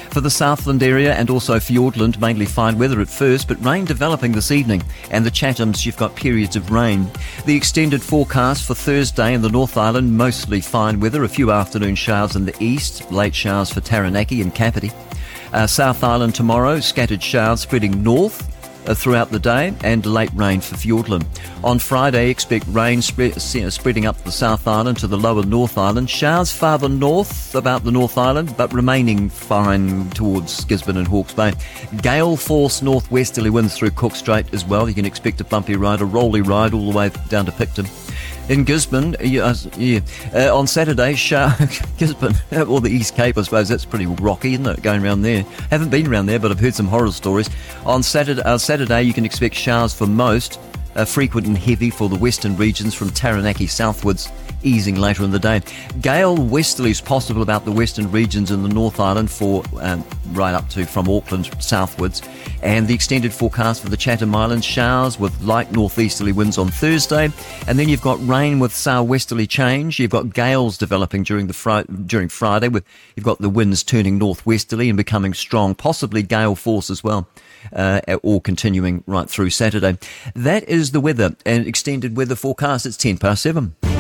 For 0.09 0.23
the 0.23 0.31
Southland 0.31 0.83
area 0.83 1.13
and 1.15 1.29
also 1.29 1.57
Fiordland, 1.57 2.19
mainly 2.19 2.47
fine 2.47 2.79
weather 2.79 3.03
at 3.03 3.09
first, 3.09 3.47
but 3.47 3.63
rain 3.63 3.85
developing 3.85 4.33
this 4.33 4.51
evening. 4.51 4.83
And 5.11 5.27
the 5.27 5.31
Chathams, 5.31 5.85
you've 5.85 5.99
got 5.99 6.17
periods 6.17 6.57
of 6.57 6.71
rain. 6.71 7.11
The 7.45 7.57
extended 7.57 8.03
forecast 8.03 8.67
for 8.67 8.75
Thursday 8.75 9.35
in 9.35 9.43
the 9.43 9.51
North 9.51 9.77
Island, 9.77 10.17
mostly 10.17 10.63
fine 10.63 10.99
weather, 10.99 11.25
a 11.25 11.29
few 11.29 11.53
afternoon 11.53 11.95
showers 11.95 12.37
in 12.37 12.47
the 12.47 12.57
east, 12.59 13.13
late 13.13 13.35
showers 13.35 13.71
for 13.71 13.83
Taranaki 13.83 14.41
and 14.41 14.55
Kapiti. 14.55 14.91
Uh, 15.55 15.69
South 15.69 16.03
Island 16.03 16.35
tomorrow, 16.35 16.81
scattered 16.81 17.23
showers 17.23 17.61
spreading 17.61 18.03
north 18.03 18.43
uh, 18.89 18.95
throughout 18.95 19.31
the 19.31 19.39
day 19.39 19.73
and 19.85 20.05
late 20.05 20.33
rain 20.35 20.61
for 20.61 20.75
Fiordland. 20.75 21.25
On 21.63 21.79
Friday, 21.79 22.29
expect 22.29 22.67
rain 22.71 23.01
spread, 23.01 23.41
spreading 23.41 24.05
up 24.05 24.19
the 24.25 24.33
South 24.33 24.67
Island 24.67 24.99
to 24.99 25.07
the 25.07 25.17
lower 25.17 25.45
North 25.45 25.79
Island. 25.79 26.11
Showers 26.11 26.51
farther 26.51 26.89
north 26.89 27.55
about 27.55 27.85
the 27.85 27.93
North 27.93 28.19
Island, 28.19 28.57
but 28.57 28.73
remaining 28.73 29.29
fine 29.29 30.11
towards 30.11 30.65
Gisborne 30.65 30.97
and 30.97 31.07
Hawke's 31.07 31.35
Bay. 31.35 31.53
Gale 32.03 32.37
force 32.37 32.83
northwesterly 32.83 33.51
winds 33.51 33.77
through 33.77 33.91
Cook 33.91 34.17
Strait 34.17 34.53
as 34.53 34.65
well. 34.65 34.89
You 34.89 34.95
can 34.97 35.07
expect 35.07 35.41
a 35.41 35.45
bumpy 35.45 35.77
ride, 35.77 36.01
a 36.01 36.05
rolly 36.05 36.41
ride 36.41 36.75
all 36.75 36.91
the 36.91 36.99
way 36.99 37.13
down 37.29 37.47
to 37.47 37.53
Picton. 37.53 37.87
In 38.51 38.65
Gisborne, 38.65 39.17
yeah, 39.23 39.55
yeah. 39.79 40.01
Uh, 40.35 40.55
on 40.55 40.67
Saturday, 40.67 41.15
shower, 41.15 41.57
Gisborne, 41.97 42.35
or 42.69 42.83
the 42.83 42.91
East 42.91 43.17
Cape, 43.17 43.39
I 43.39 43.43
suppose 43.43 43.71
that's 43.71 43.87
pretty 43.87 44.05
rocky, 44.05 44.53
isn't 44.53 44.67
it, 44.67 44.83
going 44.83 45.03
around 45.03 45.23
there? 45.23 45.45
Haven't 45.71 45.89
been 45.89 46.07
around 46.07 46.27
there, 46.27 46.39
but 46.39 46.51
I've 46.51 46.61
heard 46.61 46.75
some 46.75 46.87
horror 46.87 47.11
stories. 47.11 47.49
On 47.87 48.03
Saturday, 48.03 48.43
uh, 48.43 48.59
Saturday 48.59 49.03
you 49.03 49.15
can 49.15 49.25
expect 49.25 49.55
showers 49.55 49.95
for 49.95 50.07
most, 50.07 50.61
uh, 50.95 51.07
frequent 51.07 51.47
and 51.47 51.57
heavy 51.57 51.89
for 51.89 52.11
the 52.11 52.17
western 52.17 52.55
regions 52.57 52.93
from 52.93 53.09
Taranaki 53.09 53.67
southwards, 53.67 54.31
easing 54.65 54.97
later 54.97 55.23
in 55.23 55.31
the 55.31 55.39
day. 55.39 55.63
Gale 56.01 56.37
westerlies 56.37 57.05
possible 57.05 57.43
about 57.43 57.65
the 57.65 57.73
western 57.73 58.11
regions 58.11 58.51
in 58.51 58.63
the 58.63 58.69
North 58.69 58.99
Island 58.99 59.31
for 59.31 59.63
um, 59.81 60.05
right 60.33 60.55
up 60.55 60.69
to 60.71 60.85
from 60.87 61.09
Auckland 61.09 61.51
southwards. 61.63 62.23
And 62.63 62.89
the 62.89 62.95
extended 62.95 63.33
forecast 63.33 63.83
for 63.83 63.91
the 63.91 63.97
Chatham 63.97 64.35
Islands 64.35 64.65
showers 64.65 65.19
with 65.19 65.39
light 65.43 65.71
northeasterly 65.73 66.33
winds 66.33 66.59
on 66.59 66.69
Thursday. 66.69 67.31
And 67.69 67.79
then 67.79 67.89
you've 67.89 68.01
got 68.01 68.27
rain 68.27 68.59
with 68.59 68.75
southwesterly 68.75 69.47
change. 69.47 69.99
You've 69.99 70.11
got 70.11 70.33
gales 70.33 70.79
developing 70.79 71.23
during 71.23 71.47
the 71.47 71.53
fri- 71.53 71.85
during 72.07 72.29
Friday 72.29 72.69
with 72.69 72.85
you've 73.17 73.25
got 73.25 73.39
the 73.39 73.51
winds 73.51 73.83
turning 73.83 74.19
northwesterly 74.19 74.89
and 74.89 74.97
becoming 74.97 75.35
strong, 75.35 75.75
possibly 75.75 76.23
gale 76.23 76.55
force 76.55 76.91
as 76.91 77.05
well. 77.05 77.29
Uh, 77.73 78.01
all 78.23 78.41
continuing 78.41 79.03
right 79.07 79.29
through 79.29 79.51
Saturday. 79.51 79.99
That 80.35 80.69
is 80.69 80.93
the 80.93 81.01
weather 81.01 81.37
and 81.47 81.67
extended 81.67 82.17
weather 82.17 82.35
forecast. 82.35 82.87
It's 82.87 82.97
10 82.97 83.19
past 83.19 83.43
7. 83.43 83.94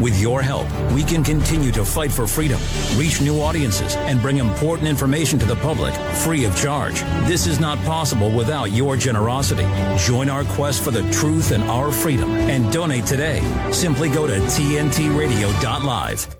With 0.00 0.18
your 0.18 0.40
help, 0.40 0.66
we 0.92 1.04
can 1.04 1.22
continue 1.22 1.70
to 1.72 1.84
fight 1.84 2.10
for 2.10 2.26
freedom, 2.26 2.58
reach 2.96 3.20
new 3.20 3.38
audiences, 3.40 3.96
and 3.96 4.22
bring 4.22 4.38
important 4.38 4.88
information 4.88 5.38
to 5.40 5.44
the 5.44 5.56
public 5.56 5.92
free 6.24 6.46
of 6.46 6.56
charge. 6.56 7.00
This 7.28 7.46
is 7.46 7.60
not 7.60 7.76
possible 7.84 8.30
without 8.30 8.72
your 8.72 8.96
generosity. 8.96 9.66
Join 9.98 10.30
our 10.30 10.44
quest 10.44 10.82
for 10.82 10.90
the 10.90 11.02
truth 11.10 11.50
and 11.50 11.64
our 11.64 11.92
freedom 11.92 12.30
and 12.30 12.72
donate 12.72 13.04
today. 13.04 13.42
Simply 13.72 14.08
go 14.08 14.26
to 14.26 14.32
tntradio.live. 14.32 16.36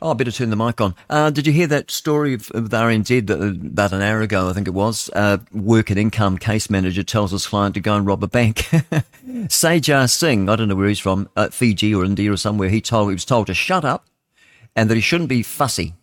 Oh, 0.00 0.12
I 0.12 0.14
better 0.14 0.30
turn 0.30 0.50
the 0.50 0.56
mic 0.56 0.80
on. 0.80 0.94
Uh, 1.10 1.30
did 1.30 1.44
you 1.44 1.52
hear 1.52 1.66
that 1.68 1.90
story 1.90 2.34
of, 2.34 2.52
of 2.52 2.68
RNZ 2.68 3.26
that, 3.26 3.42
about 3.42 3.92
an 3.92 4.00
hour 4.00 4.20
ago? 4.20 4.48
I 4.48 4.52
think 4.52 4.68
it 4.68 4.74
was. 4.74 5.10
Uh, 5.12 5.38
work 5.52 5.90
and 5.90 5.98
income 5.98 6.38
case 6.38 6.70
manager 6.70 7.02
tells 7.02 7.32
his 7.32 7.48
client 7.48 7.74
to 7.74 7.80
go 7.80 7.96
and 7.96 8.06
rob 8.06 8.22
a 8.22 8.28
bank. 8.28 8.68
Sajar 9.46 10.10
Singh, 10.10 10.48
I 10.48 10.56
don't 10.56 10.68
know 10.68 10.74
where 10.74 10.88
he's 10.88 10.98
from, 10.98 11.28
uh, 11.36 11.48
Fiji 11.50 11.94
or 11.94 12.04
India 12.04 12.32
or 12.32 12.36
somewhere. 12.36 12.68
He 12.68 12.80
told 12.80 13.08
he 13.08 13.14
was 13.14 13.24
told 13.24 13.46
to 13.46 13.54
shut 13.54 13.84
up, 13.84 14.06
and 14.74 14.90
that 14.90 14.94
he 14.94 15.00
shouldn't 15.00 15.28
be 15.28 15.42
fussy 15.42 15.94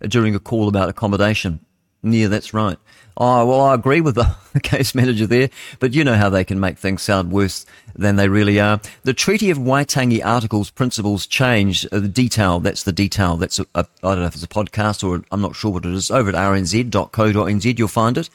during 0.00 0.34
a 0.34 0.40
call 0.40 0.68
about 0.68 0.88
accommodation. 0.88 1.60
Yeah, 2.02 2.28
that's 2.28 2.52
right. 2.52 2.78
Oh, 3.16 3.46
well, 3.46 3.60
I 3.60 3.74
agree 3.74 4.00
with 4.00 4.16
the, 4.16 4.34
case 4.62 4.94
manager 4.94 5.26
there, 5.26 5.50
but 5.78 5.94
you 5.94 6.04
know 6.04 6.14
how 6.16 6.28
they 6.28 6.44
can 6.44 6.60
make 6.60 6.78
things 6.78 7.02
sound 7.02 7.32
worse 7.32 7.64
than 7.94 8.16
they 8.16 8.28
really 8.28 8.60
are. 8.60 8.80
The 9.04 9.14
Treaty 9.14 9.50
of 9.50 9.58
Waitangi 9.58 10.24
Articles 10.24 10.70
Principles 10.70 11.26
change 11.26 11.86
uh, 11.86 12.00
the 12.00 12.08
detail. 12.08 12.60
That's 12.60 12.82
the 12.82 12.92
detail. 12.92 13.36
That's 13.36 13.58
a, 13.58 13.66
I 13.74 13.84
don't 14.02 14.20
know 14.20 14.26
if 14.26 14.34
it's 14.34 14.44
a 14.44 14.48
podcast 14.48 15.08
or 15.08 15.24
I'm 15.30 15.40
not 15.40 15.56
sure 15.56 15.72
what 15.72 15.86
it 15.86 15.92
is. 15.92 16.10
Over 16.10 16.30
at 16.30 16.34
rnz.co.nz, 16.34 17.78
you'll 17.78 17.88
find 17.88 18.18
it 18.18 18.30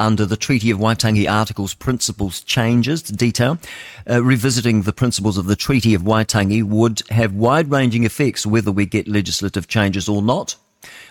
under 0.00 0.26
the 0.26 0.36
Treaty 0.36 0.70
of 0.70 0.78
Waitangi 0.78 1.30
Articles 1.30 1.74
Principles 1.74 2.40
changes, 2.40 3.02
the 3.02 3.12
detail, 3.12 3.58
uh, 4.08 4.24
revisiting 4.24 4.82
the 4.82 4.92
principles 4.92 5.36
of 5.38 5.46
the 5.46 5.54
Treaty 5.54 5.94
of 5.94 6.02
Waitangi 6.02 6.64
would 6.64 7.02
have 7.10 7.34
wide-ranging 7.34 8.04
effects 8.04 8.46
whether 8.46 8.72
we 8.72 8.86
get 8.86 9.06
legislative 9.06 9.68
changes 9.68 10.08
or 10.08 10.22
not. 10.22 10.56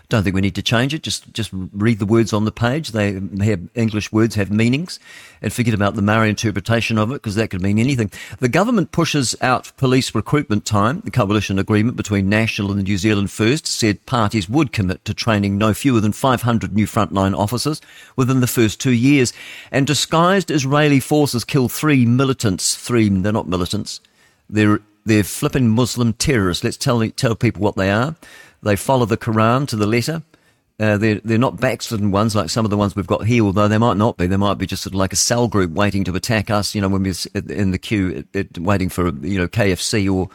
Don't 0.10 0.24
think 0.24 0.34
we 0.34 0.42
need 0.42 0.56
to 0.56 0.64
change 0.64 0.96
it. 0.96 1.04
Just 1.04 1.32
just 1.34 1.52
read 1.54 2.00
the 2.00 2.06
words 2.06 2.34
on 2.34 2.44
the 2.44 2.52
page. 2.52 2.90
They 2.90 3.14
have 3.14 3.70
English 3.76 4.12
words 4.12 4.34
have 4.36 4.50
meanings, 4.50 5.00
and 5.40 5.54
forget 5.54 5.76
about 5.76 5.94
the 5.94 6.02
Maori 6.02 6.30
interpretation 6.30 6.98
of 6.98 7.12
it 7.12 7.16
because 7.16 7.36
that 7.36 7.52
could 7.52 7.62
mean 7.62 7.78
anything. 7.78 8.12
The 8.40 8.50
government 8.50 8.92
pushes 8.92 9.36
out 9.40 9.72
police 9.78 10.16
recruitment 10.16 10.66
time. 10.66 11.02
The 11.02 11.12
coalition 11.12 11.60
agreement 11.60 11.96
between 11.96 12.28
National 12.28 12.72
and 12.72 12.84
New 12.84 12.98
Zealand 12.98 13.30
First 13.30 13.68
said 13.68 14.04
parties 14.08 14.50
would 14.50 14.72
commit 14.72 15.06
to 15.06 15.14
training 15.14 15.60
no 15.60 15.76
fewer 15.76 16.00
than 16.00 16.12
500 16.12 16.74
new 16.74 16.88
frontline 16.88 17.38
officers 17.38 17.80
within 18.16 18.40
the 18.40 18.48
first 18.48 18.82
two 18.82 18.94
years. 18.94 19.32
And 19.72 19.86
disguised 19.86 20.50
Israeli 20.50 21.00
forces 21.00 21.46
killed 21.46 21.72
three 21.72 22.08
militants. 22.08 22.76
Three, 22.76 23.10
they're 23.10 23.32
not 23.32 23.48
militants. 23.48 24.02
They're 24.50 24.82
they're 25.06 25.24
flipping 25.24 25.70
Muslim 25.70 26.14
terrorists. 26.14 26.64
Let's 26.64 26.78
tell 26.78 27.08
tell 27.12 27.36
people 27.36 27.62
what 27.62 27.76
they 27.76 27.92
are. 27.92 28.16
They 28.62 28.76
follow 28.76 29.06
the 29.06 29.18
Quran 29.18 29.68
to 29.70 29.76
the 29.76 29.88
letter. 29.88 30.24
Uh, 30.80 30.98
they're, 30.98 31.20
they're 31.26 31.38
not 31.38 31.60
backslidden 31.60 32.10
ones 32.10 32.36
like 32.36 32.50
some 32.50 32.66
of 32.66 32.72
the 32.72 32.78
ones 32.78 32.96
we've 32.96 33.06
got 33.06 33.26
here, 33.26 33.44
although 33.44 33.68
they 33.68 33.78
might 33.78 33.98
not 33.98 34.16
be. 34.16 34.28
They 34.28 34.38
might 34.38 34.58
be 34.58 34.66
just 34.66 34.84
sort 34.84 34.94
of 34.94 35.00
like 35.00 35.12
a 35.12 35.18
cell 35.18 35.50
group 35.50 35.72
waiting 35.72 36.06
to 36.06 36.16
attack 36.16 36.50
us, 36.50 36.74
you 36.74 36.80
know, 36.80 36.88
when 36.88 37.04
we're 37.04 37.14
in 37.50 37.72
the 37.72 37.78
queue, 37.78 38.10
it, 38.10 38.28
it, 38.34 38.58
waiting 38.58 38.88
for, 38.88 39.10
you 39.10 39.38
know, 39.38 39.48
KFC 39.50 40.12
or 40.14 40.30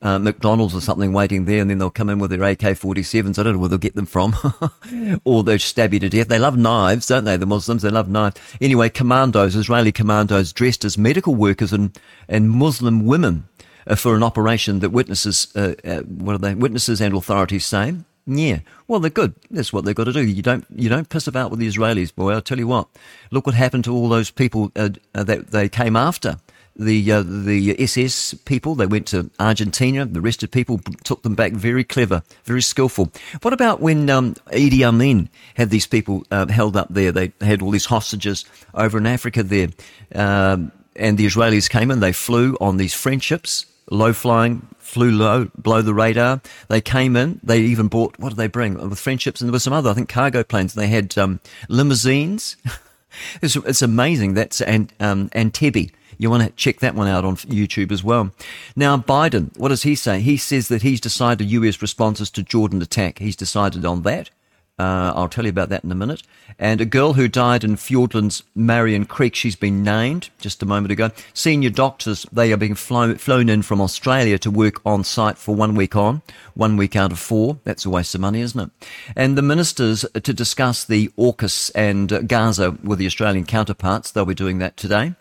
uh, 0.00 0.18
McDonald's 0.18 0.74
or 0.74 0.80
something 0.80 1.12
waiting 1.12 1.46
there, 1.46 1.60
and 1.60 1.68
then 1.68 1.78
they'll 1.78 1.90
come 1.90 2.08
in 2.08 2.20
with 2.20 2.30
their 2.30 2.44
AK 2.44 2.60
47s. 2.60 3.38
I 3.38 3.42
don't 3.42 3.54
know 3.54 3.58
where 3.58 3.68
they'll 3.68 3.78
get 3.78 3.96
them 3.96 4.06
from. 4.06 4.36
or 5.24 5.42
they'll 5.42 5.58
stab 5.58 5.92
you 5.92 5.98
to 6.00 6.08
death. 6.08 6.28
They 6.28 6.38
love 6.38 6.56
knives, 6.56 7.08
don't 7.08 7.24
they? 7.24 7.36
The 7.36 7.46
Muslims, 7.46 7.82
they 7.82 7.90
love 7.90 8.08
knives. 8.08 8.40
Anyway, 8.60 8.90
commandos, 8.90 9.56
Israeli 9.56 9.90
commandos 9.90 10.52
dressed 10.52 10.84
as 10.84 10.96
medical 10.96 11.34
workers 11.34 11.72
and, 11.72 11.98
and 12.28 12.50
Muslim 12.50 13.04
women 13.06 13.48
for 13.96 14.14
an 14.14 14.22
operation 14.22 14.80
that 14.80 14.90
witnesses, 14.90 15.48
uh, 15.56 15.74
uh, 15.84 16.00
what 16.00 16.34
are 16.34 16.38
they, 16.38 16.54
witnesses 16.54 17.00
and 17.00 17.14
authorities 17.14 17.64
say, 17.64 17.94
yeah, 18.28 18.58
well, 18.86 19.00
they're 19.00 19.10
good. 19.10 19.34
That's 19.50 19.72
what 19.72 19.84
they've 19.84 19.94
got 19.94 20.04
to 20.04 20.12
do. 20.12 20.22
You 20.22 20.42
don't, 20.42 20.66
you 20.74 20.90
don't 20.90 21.08
piss 21.08 21.26
about 21.26 21.50
with 21.50 21.60
the 21.60 21.66
Israelis, 21.66 22.14
boy. 22.14 22.32
I'll 22.32 22.42
tell 22.42 22.58
you 22.58 22.66
what. 22.66 22.88
Look 23.30 23.46
what 23.46 23.54
happened 23.54 23.84
to 23.84 23.94
all 23.94 24.08
those 24.08 24.30
people 24.30 24.70
uh, 24.76 24.90
uh, 25.14 25.24
that 25.24 25.50
they 25.50 25.68
came 25.68 25.96
after. 25.96 26.36
The 26.80 27.10
uh, 27.10 27.24
the 27.26 27.74
SS 27.82 28.34
people, 28.44 28.76
they 28.76 28.86
went 28.86 29.08
to 29.08 29.30
Argentina. 29.40 30.06
The 30.06 30.20
rest 30.20 30.44
of 30.44 30.52
people 30.52 30.78
took 31.02 31.22
them 31.24 31.34
back. 31.34 31.50
Very 31.50 31.82
clever, 31.82 32.22
very 32.44 32.62
skillful. 32.62 33.10
What 33.42 33.52
about 33.52 33.80
when 33.80 34.08
um, 34.08 34.34
Idi 34.52 34.86
Amin 34.86 35.28
had 35.56 35.70
these 35.70 35.88
people 35.88 36.24
uh, 36.30 36.46
held 36.46 36.76
up 36.76 36.86
there? 36.88 37.10
They 37.10 37.32
had 37.40 37.62
all 37.62 37.72
these 37.72 37.86
hostages 37.86 38.44
over 38.74 38.96
in 38.96 39.06
Africa 39.06 39.42
there, 39.42 39.70
um, 40.14 40.70
and 40.94 41.18
the 41.18 41.26
Israelis 41.26 41.68
came 41.68 41.90
in. 41.90 41.98
They 41.98 42.12
flew 42.12 42.56
on 42.60 42.76
these 42.76 42.94
friendships 42.94 43.66
low 43.90 44.12
flying, 44.12 44.66
flew 44.78 45.10
low, 45.10 45.46
below 45.60 45.82
the 45.82 45.94
radar. 45.94 46.40
They 46.68 46.80
came 46.80 47.16
in. 47.16 47.40
They 47.42 47.60
even 47.60 47.88
bought, 47.88 48.18
what 48.18 48.30
did 48.30 48.38
they 48.38 48.46
bring? 48.46 48.74
With 48.74 48.98
friendships, 48.98 49.40
and 49.40 49.48
there 49.48 49.52
were 49.52 49.58
some 49.58 49.72
other, 49.72 49.90
I 49.90 49.94
think, 49.94 50.08
cargo 50.08 50.42
planes. 50.42 50.74
They 50.74 50.88
had 50.88 51.16
um, 51.18 51.40
limousines. 51.68 52.56
it's, 53.42 53.56
it's, 53.56 53.82
amazing. 53.82 54.34
That's 54.34 54.60
and 54.60 54.92
um, 55.00 55.28
Entebbe. 55.30 55.90
You 56.20 56.30
want 56.30 56.42
to 56.42 56.50
check 56.50 56.80
that 56.80 56.96
one 56.96 57.06
out 57.06 57.24
on 57.24 57.36
YouTube 57.36 57.92
as 57.92 58.02
well. 58.02 58.32
Now, 58.74 58.96
Biden, 58.96 59.56
what 59.56 59.68
does 59.68 59.84
he 59.84 59.94
say? 59.94 60.20
He 60.20 60.36
says 60.36 60.66
that 60.66 60.82
he's 60.82 61.00
decided 61.00 61.48
U.S. 61.48 61.80
responses 61.80 62.28
to 62.30 62.42
Jordan 62.42 62.82
attack. 62.82 63.20
He's 63.20 63.36
decided 63.36 63.84
on 63.84 64.02
that. 64.02 64.30
Uh, 64.78 65.12
I'll 65.14 65.28
tell 65.28 65.44
you 65.44 65.50
about 65.50 65.70
that 65.70 65.82
in 65.82 65.90
a 65.90 65.96
minute. 65.96 66.22
And 66.58 66.80
a 66.80 66.84
girl 66.84 67.14
who 67.14 67.26
died 67.26 67.64
in 67.64 67.76
Fiordland's 67.76 68.44
Marion 68.54 69.06
Creek, 69.06 69.34
she's 69.34 69.56
been 69.56 69.82
named 69.82 70.30
just 70.38 70.62
a 70.62 70.66
moment 70.66 70.92
ago. 70.92 71.10
Senior 71.34 71.70
doctors, 71.70 72.26
they 72.32 72.52
are 72.52 72.56
being 72.56 72.74
flown, 72.74 73.48
in 73.48 73.62
from 73.62 73.80
Australia 73.80 74.38
to 74.38 74.50
work 74.50 74.80
on 74.84 75.02
site 75.04 75.38
for 75.38 75.54
one 75.54 75.74
week 75.74 75.96
on, 75.96 76.22
one 76.54 76.76
week 76.76 76.96
out 76.96 77.12
of 77.12 77.18
four. 77.18 77.58
That's 77.64 77.84
a 77.84 77.90
waste 77.90 78.14
of 78.14 78.20
money, 78.20 78.40
isn't 78.40 78.60
it? 78.60 78.70
And 79.16 79.36
the 79.36 79.42
ministers 79.42 80.04
to 80.14 80.32
discuss 80.32 80.84
the 80.84 81.08
AUKUS 81.18 81.70
and 81.74 82.28
Gaza 82.28 82.72
with 82.82 82.98
the 82.98 83.06
Australian 83.06 83.46
counterparts, 83.46 84.10
they'll 84.10 84.24
be 84.24 84.34
doing 84.34 84.58
that 84.58 84.76
today. 84.76 85.14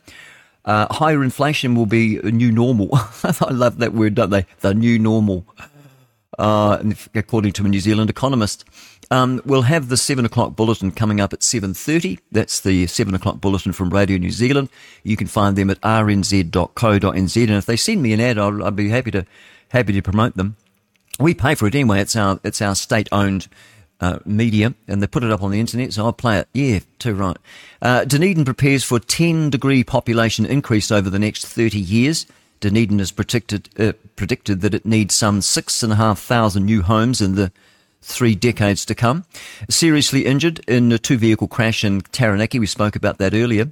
Uh, 0.66 0.86
higher 0.94 1.24
inflation 1.24 1.76
will 1.76 1.86
be 1.86 2.18
a 2.18 2.30
new 2.30 2.52
normal. 2.52 2.90
I 3.24 3.52
love 3.52 3.78
that 3.78 3.94
word, 3.94 4.16
don't 4.16 4.30
they? 4.30 4.46
The 4.60 4.74
new 4.74 5.00
normal. 5.00 5.46
Uh, 6.38 6.94
according 7.16 7.52
to 7.54 7.66
a 7.66 7.68
New 7.68 7.80
Zealand 7.80 8.10
economist. 8.12 8.64
Um, 9.10 9.42
we'll 9.46 9.64
have 9.64 9.90
the 9.90 9.98
seven 9.98 10.26
o'clock 10.26 10.56
bulletin 10.56 10.92
coming 10.92 11.20
up 11.20 11.34
at 11.34 11.42
seven 11.42 11.74
thirty. 11.74 12.20
That's 12.32 12.60
the 12.60 12.86
seven 12.88 13.16
o'clock 13.16 13.42
bulletin 13.42 13.72
from 13.74 13.90
Radio 13.90 14.18
New 14.18 14.32
Zealand. 14.32 14.70
You 15.04 15.18
can 15.18 15.28
find 15.28 15.56
them 15.56 15.70
at 15.70 15.82
rnz.co.nz, 15.82 17.42
and 17.42 17.52
if 17.52 17.66
they 17.66 17.76
send 17.76 18.04
me 18.04 18.14
an 18.14 18.20
ad, 18.20 18.38
I'll, 18.38 18.64
I'll 18.64 18.72
be 18.72 18.90
happy 18.90 19.12
to 19.12 19.26
happy 19.70 19.94
to 19.94 20.02
promote 20.02 20.36
them. 20.36 20.58
We 21.20 21.34
pay 21.34 21.56
for 21.56 21.68
it 21.68 21.74
anyway. 21.76 22.02
It's 22.02 22.16
our 22.16 22.40
it's 22.44 22.62
our 22.62 22.76
state 22.76 23.10
owned. 23.12 23.48
Uh, 24.00 24.20
media 24.26 24.76
and 24.88 25.02
they 25.02 25.08
put 25.08 25.24
it 25.24 25.32
up 25.32 25.42
on 25.42 25.50
the 25.50 25.60
internet, 25.60 25.92
so 25.92 26.06
I'll 26.06 26.14
play 26.14 26.38
it. 26.38 26.48
Yeah, 26.54 26.82
too 27.00 27.16
right. 27.16 27.36
Uh, 27.82 28.06
Dunedin 28.06 28.46
prepares 28.46 28.84
for 28.84 29.00
10 29.00 29.50
degree 29.50 29.84
population 29.84 30.46
increase 30.46 30.92
over 30.92 31.10
the 31.10 31.18
next 31.18 31.48
30 31.48 31.80
years. 31.80 32.28
Dunedin 32.60 33.00
has 33.00 33.12
predicted, 33.12 33.70
uh, 33.80 33.94
predicted 34.16 34.62
that 34.62 34.74
it 34.74 34.86
needs 34.86 35.16
some 35.16 35.42
6,500 35.42 36.60
new 36.60 36.82
homes 36.82 37.22
in 37.22 37.36
the 37.36 37.52
three 38.02 38.36
decades 38.36 38.86
to 38.86 38.96
come. 38.96 39.26
Seriously 39.70 40.26
injured 40.26 40.60
in 40.68 40.92
a 40.92 40.98
two 40.98 41.18
vehicle 41.18 41.48
crash 41.48 41.84
in 41.84 42.02
Taranaki. 42.02 42.60
We 42.60 42.66
spoke 42.66 42.96
about 42.96 43.18
that 43.18 43.34
earlier. 43.34 43.72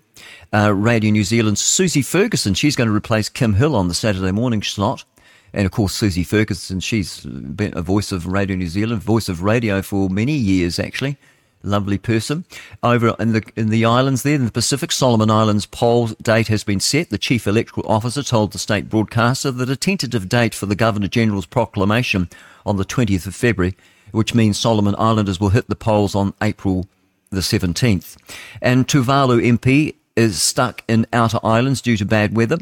Uh, 0.54 0.74
Radio 0.74 1.12
New 1.12 1.24
Zealand's 1.24 1.62
Susie 1.62 2.02
Ferguson, 2.02 2.54
she's 2.54 2.76
going 2.76 2.90
to 2.90 2.96
replace 2.96 3.30
Kim 3.30 3.54
Hill 3.54 3.76
on 3.76 3.88
the 3.88 3.94
Saturday 3.94 4.32
morning 4.32 4.62
slot. 4.62 5.06
And 5.54 5.66
of 5.66 5.72
course, 5.72 5.94
Susie 5.94 6.24
Ferguson, 6.24 6.82
she's 6.82 7.22
been 7.22 7.78
a 7.78 7.82
voice 7.82 8.12
of 8.12 8.28
Radio 8.28 8.58
New 8.58 8.68
Zealand, 8.68 9.02
voice 9.02 9.30
of 9.30 9.42
radio 9.42 9.82
for 9.82 10.10
many 10.10 10.34
years, 10.34 10.80
actually. 10.80 11.18
Lovely 11.66 11.98
person. 11.98 12.46
Over 12.84 13.16
in 13.20 13.34
the 13.34 13.44
in 13.56 13.70
the 13.70 13.86
islands 13.86 14.24
there, 14.24 14.36
in 14.36 14.46
the 14.46 14.52
Pacific, 14.52 14.92
Solomon 14.92 15.32
Islands 15.32 15.66
poll 15.66 16.08
date 16.08 16.48
has 16.48 16.64
been 16.64 16.80
set. 16.80 17.10
The 17.10 17.18
chief 17.18 17.48
electoral 17.48 17.88
officer 17.90 18.24
told 18.24 18.54
the 18.54 18.60
state 18.60 18.90
broadcaster 18.90 19.52
that 19.52 19.70
a 19.70 19.76
tentative 19.76 20.30
date 20.30 20.54
for 20.54 20.68
the 20.68 20.76
Governor 20.76 21.08
General's 21.08 21.46
proclamation 21.46 22.30
on 22.66 22.78
the 22.78 22.86
20th 22.86 23.28
of 23.28 23.36
February 23.36 23.76
which 24.16 24.34
means 24.34 24.58
Solomon 24.58 24.96
Islanders 24.98 25.40
will 25.40 25.50
hit 25.50 25.68
the 25.68 25.76
polls 25.76 26.16
on 26.16 26.34
April 26.42 26.88
the 27.32 27.42
17th. 27.42 28.16
And 28.62 28.88
Tuvalu 28.88 29.44
MP 29.44 29.96
is 30.16 30.42
stuck 30.42 30.84
in 30.88 31.06
outer 31.12 31.40
islands 31.44 31.82
due 31.82 31.98
to 31.98 32.06
bad 32.06 32.36
weather. 32.36 32.58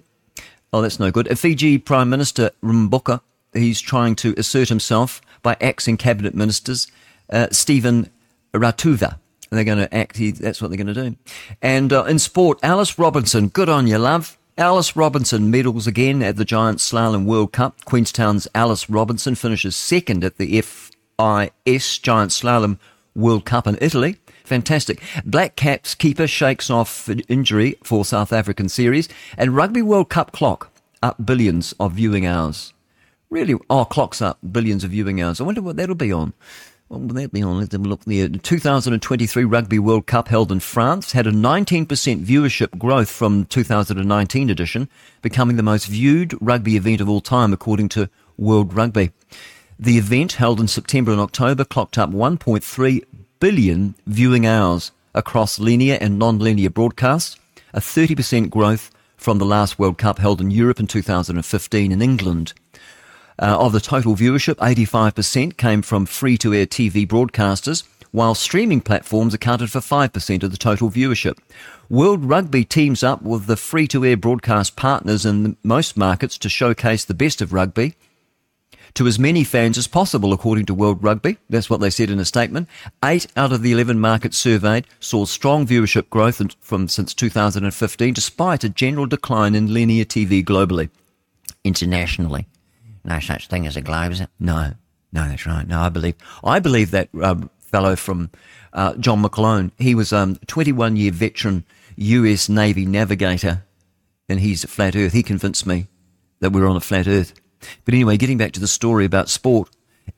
Oh, 0.72 0.82
that's 0.82 1.00
no 1.00 1.12
good. 1.12 1.28
A 1.28 1.36
Fiji 1.36 1.78
Prime 1.78 2.10
Minister 2.10 2.50
Mboka, 2.64 3.22
he's 3.54 3.80
trying 3.80 4.16
to 4.16 4.34
assert 4.38 4.70
himself 4.70 5.22
by 5.44 5.56
axing 5.62 5.98
cabinet 5.98 6.34
ministers. 6.34 6.88
Uh, 7.30 7.48
Stephen 7.52 8.10
Ratuva. 8.54 9.20
They're 9.50 9.64
going 9.64 9.78
to 9.78 9.94
act. 9.94 10.20
That's 10.40 10.62
what 10.62 10.70
they're 10.70 10.84
going 10.84 10.94
to 10.94 11.10
do. 11.10 11.16
And 11.62 11.94
uh, 11.94 12.06
in 12.06 12.20
sport, 12.20 12.60
Alice 12.64 12.98
Robinson. 12.98 13.50
Good 13.50 13.70
on 13.70 13.88
you, 13.88 13.98
love. 13.98 14.38
Alice 14.58 14.96
Robinson 14.96 15.50
medals 15.50 15.88
again 15.88 16.22
at 16.22 16.38
the 16.38 16.46
Giant 16.46 16.80
Slalom 16.80 17.26
World 17.26 17.52
Cup. 17.54 17.86
Queenstown's 17.86 18.48
Alice 18.54 18.90
Robinson 18.90 19.36
finishes 19.36 19.76
second 19.76 20.24
at 20.24 20.38
the 20.38 20.62
FIS 20.62 20.92
IS 21.66 21.98
Giant 22.00 22.32
Slalom 22.32 22.78
World 23.16 23.46
Cup 23.46 23.68
in 23.68 23.78
Italy. 23.82 24.18
Fantastic. 24.44 25.02
Black 25.26 25.56
Caps 25.56 25.96
keeper 25.96 26.28
shakes 26.28 26.70
off 26.70 27.10
injury 27.28 27.76
for 27.84 28.04
South 28.04 28.34
African 28.34 28.70
series. 28.70 29.08
And 29.38 29.56
Rugby 29.56 29.82
World 29.82 30.10
Cup 30.10 30.32
clock 30.32 30.72
up 31.02 31.26
billions 31.26 31.74
of 31.80 31.94
viewing 31.94 32.26
hours. 32.26 32.74
Really? 33.30 33.56
Oh, 33.70 33.86
clock's 33.86 34.22
up 34.22 34.38
billions 34.52 34.84
of 34.84 34.92
viewing 34.92 35.22
hours. 35.22 35.40
I 35.40 35.44
wonder 35.44 35.62
what 35.62 35.76
that'll 35.76 35.96
be 35.96 36.12
on. 36.12 36.34
What 36.94 37.02
will 37.02 37.16
that 37.16 37.44
on? 37.44 37.58
Let's 37.58 37.74
look. 37.74 38.06
The 38.06 38.30
2023 38.30 39.46
Rugby 39.46 39.80
World 39.80 40.06
Cup 40.06 40.28
held 40.28 40.52
in 40.52 40.60
France 40.60 41.14
had 41.14 41.26
a 41.26 41.32
19% 41.32 41.88
viewership 41.88 42.78
growth 42.78 43.10
from 43.10 43.46
2019 43.46 44.52
edition, 44.52 44.88
becoming 45.24 45.56
the 45.56 45.64
most 45.64 45.88
viewed 45.88 46.38
rugby 46.40 46.76
event 46.76 47.02
of 47.02 47.10
all 47.10 47.20
time 47.20 47.52
according 47.52 47.90
to 47.90 48.12
World 48.38 48.76
Rugby. 48.76 49.10
The 49.80 49.98
event, 49.98 50.34
held 50.34 50.60
in 50.60 50.68
September 50.68 51.12
and 51.12 51.20
October, 51.20 51.66
clocked 51.66 51.98
up 51.98 52.12
1.3 52.12 53.04
billion 53.40 53.96
viewing 54.06 54.46
hours 54.46 54.92
across 55.16 55.58
linear 55.58 55.98
and 56.00 56.20
non-linear 56.20 56.70
broadcasts, 56.70 57.38
a 57.74 57.80
30% 57.80 58.52
growth 58.52 58.92
from 59.18 59.40
the 59.40 59.46
last 59.46 59.80
World 59.80 59.98
Cup 59.98 60.20
held 60.20 60.40
in 60.40 60.52
Europe 60.52 60.80
in 60.80 60.86
2015 60.86 61.92
in 61.92 62.02
England. 62.04 62.54
Uh, 63.40 63.58
of 63.60 63.72
the 63.72 63.80
total 63.80 64.16
viewership, 64.16 64.56
85% 64.56 65.58
came 65.58 65.82
from 65.82 66.06
free-to-air 66.06 66.66
TV 66.66 67.08
broadcasters, 67.08 67.84
while 68.12 68.36
streaming 68.36 68.80
platforms 68.80 69.34
accounted 69.34 69.72
for 69.72 69.80
5% 69.80 70.44
of 70.44 70.52
the 70.52 70.58
total 70.58 70.92
viewership. 70.92 71.38
World 71.90 72.24
Rugby 72.26 72.64
teams 72.64 73.04
up 73.04 73.24
with 73.24 73.48
the 73.48 73.58
free-to-air 73.58 74.18
broadcast 74.18 74.76
partners 74.76 75.26
in 75.26 75.58
most 75.64 75.98
markets 75.98 76.38
to 76.40 76.50
showcase 76.50 77.06
the 77.06 77.14
best 77.14 77.42
of 77.42 77.54
rugby 77.54 77.96
to 78.94 79.08
as 79.08 79.18
many 79.18 79.44
fans 79.44 79.78
as 79.78 79.88
possible, 79.88 80.34
according 80.34 80.66
to 80.68 80.74
World 80.74 81.04
Rugby. 81.04 81.38
That's 81.50 81.70
what 81.70 81.80
they 81.80 81.90
said 81.90 82.10
in 82.10 82.20
a 82.20 82.26
statement. 82.26 82.70
Eight 83.04 83.26
out 83.36 83.52
of 83.52 83.62
the 83.62 83.72
11 83.72 84.00
markets 84.00 84.38
surveyed 84.38 84.86
saw 85.00 85.26
strong 85.26 85.66
viewership 85.66 86.10
growth 86.10 86.42
from 86.62 86.88
since 86.88 87.14
2015, 87.14 88.14
despite 88.14 88.64
a 88.64 88.70
general 88.70 89.06
decline 89.06 89.56
in 89.56 89.74
linear 89.74 90.06
TV 90.06 90.44
globally. 90.44 90.90
Internationally, 91.64 92.48
no 93.04 93.20
such 93.20 93.48
thing 93.48 93.68
as 93.68 93.76
a 93.76 93.82
globe, 93.82 94.12
is 94.12 94.22
it? 94.22 94.30
No, 94.40 94.74
no, 95.12 95.28
that's 95.28 95.46
right. 95.46 95.68
No, 95.68 95.82
I 95.82 95.90
believe 95.90 96.16
I 96.44 96.60
believe 96.60 96.92
that 96.92 97.10
um, 97.22 97.50
fellow 97.60 97.96
from 97.96 98.30
uh, 98.74 98.94
John 98.96 99.24
McClone. 99.24 99.72
He 99.78 99.96
was 99.96 100.14
a 100.14 100.18
um, 100.18 100.36
21 100.48 100.96
year 100.96 101.12
veteran 101.12 101.66
U.S. 101.96 102.50
Navy 102.50 102.86
navigator, 102.86 103.64
and 104.28 104.40
he's 104.40 104.64
a 104.64 104.68
flat 104.68 104.96
Earth. 104.96 105.14
He 105.14 105.24
convinced 105.24 105.66
me 105.66 105.88
that 106.40 106.52
we're 106.52 106.68
on 106.68 106.76
a 106.76 106.82
flat 106.82 107.08
Earth. 107.08 107.34
But 107.86 107.94
anyway, 107.94 108.18
getting 108.18 108.38
back 108.38 108.52
to 108.54 108.60
the 108.60 108.68
story 108.68 109.06
about 109.06 109.30
sport, 109.30 109.70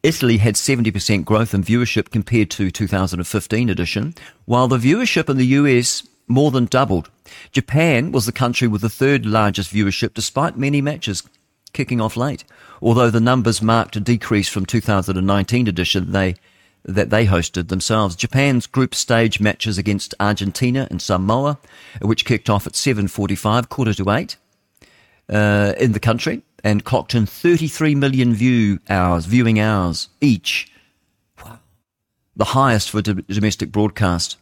Italy 0.02 0.38
had 0.38 0.56
70% 0.56 1.26
growth 1.26 1.54
in 1.54 1.64
viewership 1.64 2.10
compared 2.10 2.50
to 2.52 2.72
2015 2.72 3.70
edition, 3.70 4.16
while 4.46 4.68
the 4.68 4.78
viewership 4.78 5.30
in 5.30 5.38
the 5.38 5.46
US 5.48 6.08
more 6.28 6.52
than 6.52 6.66
doubled. 6.66 7.10
Japan 7.52 8.12
was 8.12 8.26
the 8.26 8.32
country 8.32 8.68
with 8.68 8.82
the 8.82 8.90
third 8.90 9.26
largest 9.26 9.72
viewership 9.74 10.14
despite 10.14 10.58
many 10.58 10.82
matches 10.82 11.24
kicking 11.74 12.02
off 12.02 12.18
late. 12.18 12.44
Although 12.82 13.10
the 13.10 13.20
numbers 13.20 13.62
marked 13.62 13.96
a 13.96 14.00
decrease 14.00 14.50
from 14.50 14.66
2019 14.66 15.68
edition 15.68 16.12
they 16.12 16.36
that 16.88 17.10
they 17.10 17.26
hosted 17.26 17.68
themselves. 17.70 18.16
Japan's 18.16 18.68
group 18.68 18.94
stage 18.94 19.40
matches 19.40 19.78
against 19.78 20.14
Argentina 20.20 20.88
and 20.92 21.02
Samoa, 21.02 21.58
which 22.02 22.26
kicked 22.26 22.50
off 22.50 22.68
at 22.68 22.74
7:45, 22.74 23.70
quarter 23.70 23.94
to 23.94 24.12
8 24.12 24.38
uh, 25.30 25.74
in 25.80 25.94
the 25.94 26.00
country, 26.00 26.44
and 26.64 26.84
clocked 26.84 27.16
in 27.16 27.26
33 27.26 27.96
million 27.96 28.34
view 28.34 28.80
hours, 28.90 29.26
viewing 29.26 29.60
hours 29.60 30.10
each. 30.22 30.72
Wow. 31.44 31.60
The 32.36 32.46
highest 32.46 32.92
for 32.92 33.02
do- 33.02 33.22
domestic 33.22 33.72
broadcast. 33.72 34.38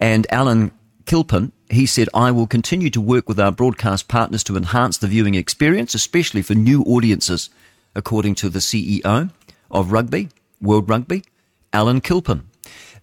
And 0.00 0.26
Alan 0.30 0.72
Gilpin, 1.04 1.52
he 1.70 1.86
said, 1.86 2.08
I 2.14 2.30
will 2.30 2.46
continue 2.46 2.90
to 2.90 3.00
work 3.00 3.28
with 3.28 3.38
our 3.38 3.52
broadcast 3.52 4.08
partners 4.08 4.42
to 4.44 4.56
enhance 4.56 4.98
the 4.98 5.06
viewing 5.06 5.34
experience, 5.34 5.94
especially 5.94 6.42
for 6.42 6.54
new 6.54 6.82
audiences, 6.82 7.50
according 7.94 8.34
to 8.36 8.48
the 8.48 8.60
CEO 8.60 9.30
of 9.70 9.92
Rugby, 9.92 10.28
World 10.60 10.88
Rugby, 10.88 11.24
Alan 11.72 12.00
Gilpin. 12.00 12.48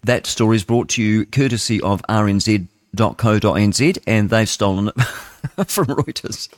That 0.02 0.26
story 0.26 0.56
is 0.56 0.64
brought 0.64 0.88
to 0.90 1.02
you 1.02 1.26
courtesy 1.26 1.80
of 1.80 2.02
rnz.co.nz, 2.08 3.98
and 4.06 4.30
they've 4.30 4.48
stolen 4.48 4.88
it 4.88 4.94
from 5.68 5.86
Reuters. 5.86 6.48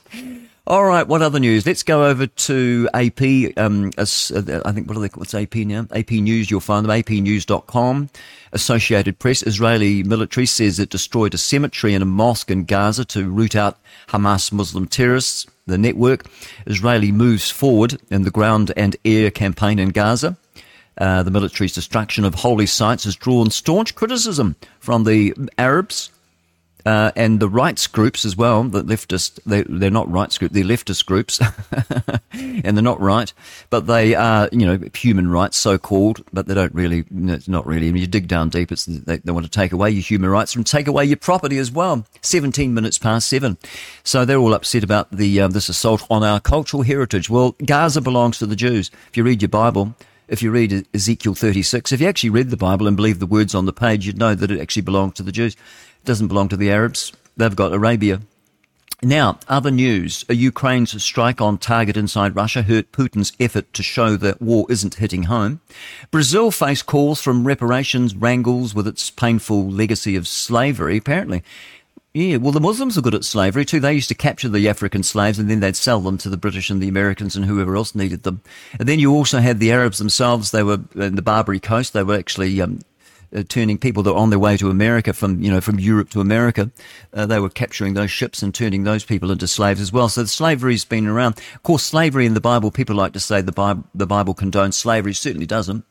All 0.69 0.85
right, 0.85 1.07
what 1.07 1.23
other 1.23 1.39
news? 1.39 1.65
Let's 1.65 1.81
go 1.81 2.05
over 2.05 2.27
to 2.27 2.87
AP. 2.93 3.57
Um, 3.57 3.89
uh, 3.97 4.05
I 4.63 4.71
think, 4.71 4.87
what 4.87 4.97
are 4.97 4.99
they, 4.99 5.07
what's 5.15 5.33
AP 5.33 5.55
now? 5.55 5.87
AP 5.89 6.11
News, 6.11 6.51
you'll 6.51 6.59
find 6.59 6.85
them, 6.85 6.91
apnews.com. 6.91 8.11
Associated 8.53 9.17
Press, 9.17 9.41
Israeli 9.41 10.03
military 10.03 10.45
says 10.45 10.77
it 10.77 10.91
destroyed 10.91 11.33
a 11.33 11.39
cemetery 11.39 11.95
and 11.95 12.03
a 12.03 12.05
mosque 12.05 12.51
in 12.51 12.65
Gaza 12.65 13.03
to 13.05 13.31
root 13.31 13.55
out 13.55 13.79
Hamas 14.09 14.51
Muslim 14.51 14.85
terrorists. 14.85 15.47
The 15.65 15.79
network, 15.79 16.27
Israeli 16.67 17.11
moves 17.11 17.49
forward 17.49 17.99
in 18.11 18.21
the 18.21 18.29
ground 18.29 18.71
and 18.77 18.95
air 19.03 19.31
campaign 19.31 19.79
in 19.79 19.89
Gaza. 19.89 20.37
Uh, 20.99 21.23
the 21.23 21.31
military's 21.31 21.73
destruction 21.73 22.25
of 22.25 22.35
holy 22.35 22.67
sites 22.67 23.05
has 23.05 23.15
drawn 23.15 23.49
staunch 23.49 23.95
criticism 23.95 24.55
from 24.79 25.05
the 25.05 25.33
Arabs 25.57 26.11
uh, 26.85 27.11
and 27.15 27.39
the 27.39 27.49
rights 27.49 27.87
groups 27.87 28.25
as 28.25 28.35
well, 28.35 28.63
the 28.63 28.83
leftist, 28.83 29.39
they, 29.45 29.63
they're 29.63 29.91
not 29.91 30.09
rights 30.09 30.37
groups, 30.37 30.53
they're 30.53 30.63
leftist 30.63 31.05
groups, 31.05 31.41
and 32.31 32.77
they're 32.77 32.81
not 32.81 32.99
right, 33.01 33.33
but 33.69 33.87
they 33.87 34.15
are, 34.15 34.49
you 34.51 34.65
know, 34.65 34.79
human 34.93 35.29
rights, 35.29 35.57
so-called, 35.57 36.23
but 36.31 36.47
they 36.47 36.53
don't 36.53 36.73
really, 36.73 37.05
it's 37.11 37.47
not 37.47 37.65
really. 37.65 37.89
I 37.89 37.91
mean, 37.91 38.01
you 38.01 38.07
dig 38.07 38.27
down 38.27 38.49
deep, 38.49 38.71
it's, 38.71 38.85
they, 38.85 39.17
they 39.17 39.31
want 39.31 39.45
to 39.45 39.51
take 39.51 39.71
away 39.71 39.89
your 39.91 40.01
human 40.01 40.29
rights 40.29 40.55
and 40.55 40.65
take 40.65 40.87
away 40.87 41.05
your 41.05 41.17
property 41.17 41.57
as 41.57 41.71
well. 41.71 42.05
17 42.21 42.73
minutes 42.73 42.97
past 42.97 43.27
seven. 43.27 43.57
So 44.03 44.25
they're 44.25 44.37
all 44.37 44.53
upset 44.53 44.83
about 44.83 45.11
the, 45.11 45.41
uh, 45.41 45.47
this 45.49 45.69
assault 45.69 46.05
on 46.09 46.23
our 46.23 46.39
cultural 46.39 46.83
heritage. 46.83 47.29
Well, 47.29 47.55
Gaza 47.65 48.01
belongs 48.01 48.39
to 48.39 48.45
the 48.45 48.55
Jews. 48.55 48.89
If 49.09 49.17
you 49.17 49.23
read 49.23 49.41
your 49.41 49.49
Bible, 49.49 49.95
if 50.29 50.43
you 50.43 50.51
read 50.51 50.87
Ezekiel 50.93 51.33
36, 51.33 51.91
if 51.91 51.99
you 51.99 52.07
actually 52.07 52.29
read 52.29 52.51
the 52.51 52.57
Bible 52.57 52.87
and 52.87 52.95
believe 52.95 53.19
the 53.19 53.25
words 53.25 53.55
on 53.55 53.65
the 53.65 53.73
page, 53.73 54.05
you'd 54.05 54.19
know 54.19 54.35
that 54.35 54.51
it 54.51 54.61
actually 54.61 54.83
belongs 54.83 55.15
to 55.15 55.23
the 55.23 55.31
Jews. 55.31 55.55
Doesn't 56.09 56.27
belong 56.27 56.49
to 56.49 56.57
the 56.57 56.71
Arabs. 56.71 57.13
They've 57.37 57.55
got 57.55 57.71
Arabia. 57.71 58.21
Now, 59.03 59.37
other 59.47 59.69
news. 59.69 60.25
A 60.27 60.33
Ukraine's 60.33 61.03
strike 61.03 61.39
on 61.39 61.59
target 61.59 61.95
inside 61.95 62.35
Russia 62.35 62.63
hurt 62.63 62.91
Putin's 62.91 63.31
effort 63.39 63.71
to 63.75 63.83
show 63.83 64.17
that 64.17 64.41
war 64.41 64.65
isn't 64.71 64.95
hitting 64.95 65.25
home. 65.25 65.61
Brazil 66.09 66.49
faced 66.49 66.87
calls 66.87 67.21
from 67.21 67.45
reparations 67.45 68.15
wrangles 68.15 68.73
with 68.73 68.87
its 68.87 69.11
painful 69.11 69.69
legacy 69.69 70.15
of 70.15 70.27
slavery, 70.27 70.97
apparently. 70.97 71.43
Yeah, 72.11 72.37
well, 72.37 72.53
the 72.53 72.59
Muslims 72.59 72.97
are 72.97 73.01
good 73.01 73.13
at 73.13 73.23
slavery 73.23 73.63
too. 73.63 73.79
They 73.79 73.93
used 73.93 74.09
to 74.09 74.15
capture 74.15 74.49
the 74.49 74.67
African 74.67 75.03
slaves 75.03 75.37
and 75.37 75.47
then 75.47 75.59
they'd 75.59 75.75
sell 75.75 75.99
them 75.99 76.17
to 76.17 76.29
the 76.29 76.37
British 76.37 76.71
and 76.71 76.81
the 76.81 76.87
Americans 76.87 77.35
and 77.35 77.45
whoever 77.45 77.75
else 77.75 77.93
needed 77.93 78.23
them. 78.23 78.41
And 78.79 78.89
then 78.89 78.97
you 78.97 79.13
also 79.13 79.41
had 79.41 79.59
the 79.59 79.71
Arabs 79.71 79.99
themselves. 79.99 80.49
They 80.49 80.63
were 80.63 80.79
in 80.95 81.17
the 81.17 81.21
Barbary 81.21 81.59
Coast. 81.59 81.93
They 81.93 82.01
were 82.01 82.17
actually 82.17 82.59
um, 82.61 82.79
uh, 83.35 83.43
turning 83.47 83.77
people 83.77 84.03
that 84.03 84.13
were 84.13 84.19
on 84.19 84.29
their 84.29 84.39
way 84.39 84.57
to 84.57 84.69
America 84.69 85.13
from 85.13 85.41
you 85.41 85.51
know 85.51 85.61
from 85.61 85.79
Europe 85.79 86.09
to 86.11 86.21
America. 86.21 86.71
Uh, 87.13 87.25
they 87.25 87.39
were 87.39 87.49
capturing 87.49 87.93
those 87.93 88.11
ships 88.11 88.41
and 88.41 88.53
turning 88.53 88.83
those 88.83 89.03
people 89.03 89.31
into 89.31 89.47
slaves 89.47 89.81
as 89.81 89.91
well. 89.91 90.09
So 90.09 90.25
slavery's 90.25 90.85
been 90.85 91.07
around. 91.07 91.39
Of 91.55 91.63
course, 91.63 91.83
slavery 91.83 92.25
in 92.25 92.33
the 92.33 92.41
Bible. 92.41 92.71
People 92.71 92.95
like 92.95 93.13
to 93.13 93.19
say 93.19 93.41
the 93.41 93.51
Bible 93.51 93.83
the 93.93 94.07
Bible 94.07 94.35
condones 94.35 94.73
slavery. 94.75 95.13
Certainly 95.13 95.47
doesn't. 95.47 95.85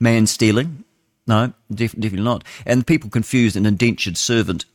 Man 0.00 0.26
stealing. 0.26 0.84
No, 1.26 1.54
def- 1.72 1.92
definitely 1.92 2.24
not. 2.24 2.44
And 2.66 2.86
people 2.86 3.08
confuse 3.08 3.56
an 3.56 3.64
indentured 3.64 4.18
servant 4.18 4.66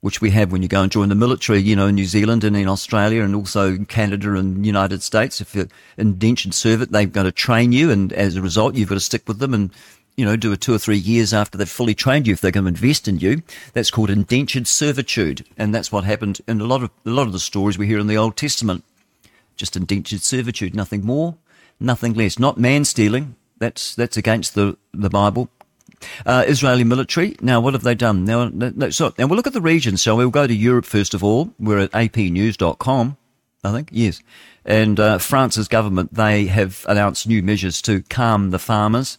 which 0.00 0.20
we 0.20 0.30
have 0.30 0.52
when 0.52 0.62
you 0.62 0.68
go 0.68 0.82
and 0.82 0.92
join 0.92 1.08
the 1.08 1.14
military, 1.14 1.58
you 1.58 1.74
know, 1.74 1.88
in 1.88 1.96
New 1.96 2.04
Zealand 2.04 2.44
and 2.44 2.56
in 2.56 2.68
Australia 2.68 3.22
and 3.22 3.34
also 3.34 3.68
in 3.68 3.84
Canada 3.84 4.34
and 4.34 4.64
United 4.64 5.02
States. 5.02 5.40
If 5.40 5.54
you're 5.54 5.68
indentured 5.96 6.54
servant, 6.54 6.92
they've 6.92 7.12
got 7.12 7.24
to 7.24 7.32
train 7.32 7.72
you, 7.72 7.90
and 7.90 8.12
as 8.12 8.36
a 8.36 8.42
result, 8.42 8.76
you've 8.76 8.88
got 8.88 8.94
to 8.94 9.00
stick 9.00 9.26
with 9.26 9.40
them 9.40 9.54
and 9.54 9.70
you 10.18 10.24
know, 10.24 10.34
do 10.34 10.50
it 10.50 10.60
two 10.60 10.74
or 10.74 10.78
three 10.78 10.98
years 10.98 11.32
after 11.32 11.56
they've 11.56 11.68
fully 11.68 11.94
trained 11.94 12.26
you 12.26 12.32
if 12.32 12.40
they're 12.40 12.50
going 12.50 12.64
to 12.64 12.68
invest 12.68 13.06
in 13.06 13.20
you. 13.20 13.40
That's 13.72 13.92
called 13.92 14.10
indentured 14.10 14.66
servitude, 14.66 15.46
and 15.56 15.72
that's 15.72 15.92
what 15.92 16.02
happened 16.02 16.40
in 16.48 16.60
a 16.60 16.64
lot 16.64 16.82
of 16.82 16.90
a 17.06 17.10
lot 17.10 17.28
of 17.28 17.32
the 17.32 17.38
stories 17.38 17.78
we 17.78 17.86
hear 17.86 18.00
in 18.00 18.08
the 18.08 18.16
Old 18.16 18.36
Testament. 18.36 18.82
Just 19.54 19.76
indentured 19.76 20.22
servitude, 20.22 20.74
nothing 20.74 21.06
more, 21.06 21.36
nothing 21.78 22.14
less. 22.14 22.36
Not 22.36 22.58
man 22.58 22.84
stealing. 22.84 23.36
That's 23.58 23.94
that's 23.94 24.16
against 24.16 24.56
the 24.56 24.76
the 24.92 25.08
Bible. 25.08 25.50
Uh, 26.26 26.44
Israeli 26.48 26.82
military. 26.82 27.36
Now, 27.40 27.60
what 27.60 27.74
have 27.74 27.84
they 27.84 27.94
done? 27.94 28.24
Now, 28.24 28.48
no, 28.48 28.90
so, 28.90 29.14
and 29.18 29.30
we'll 29.30 29.36
look 29.36 29.46
at 29.46 29.52
the 29.52 29.60
region. 29.60 29.96
So 29.96 30.16
we'll 30.16 30.30
go 30.30 30.48
to 30.48 30.54
Europe 30.54 30.84
first 30.84 31.14
of 31.14 31.22
all. 31.22 31.52
We're 31.60 31.78
at 31.78 31.92
apnews.com, 31.92 33.16
I 33.64 33.72
think. 33.72 33.88
Yes. 33.92 34.20
And 34.64 35.00
uh, 35.00 35.18
France's 35.18 35.66
government, 35.66 36.14
they 36.14 36.46
have 36.46 36.84
announced 36.88 37.26
new 37.26 37.42
measures 37.42 37.82
to 37.82 38.02
calm 38.02 38.50
the 38.50 38.60
farmers 38.60 39.18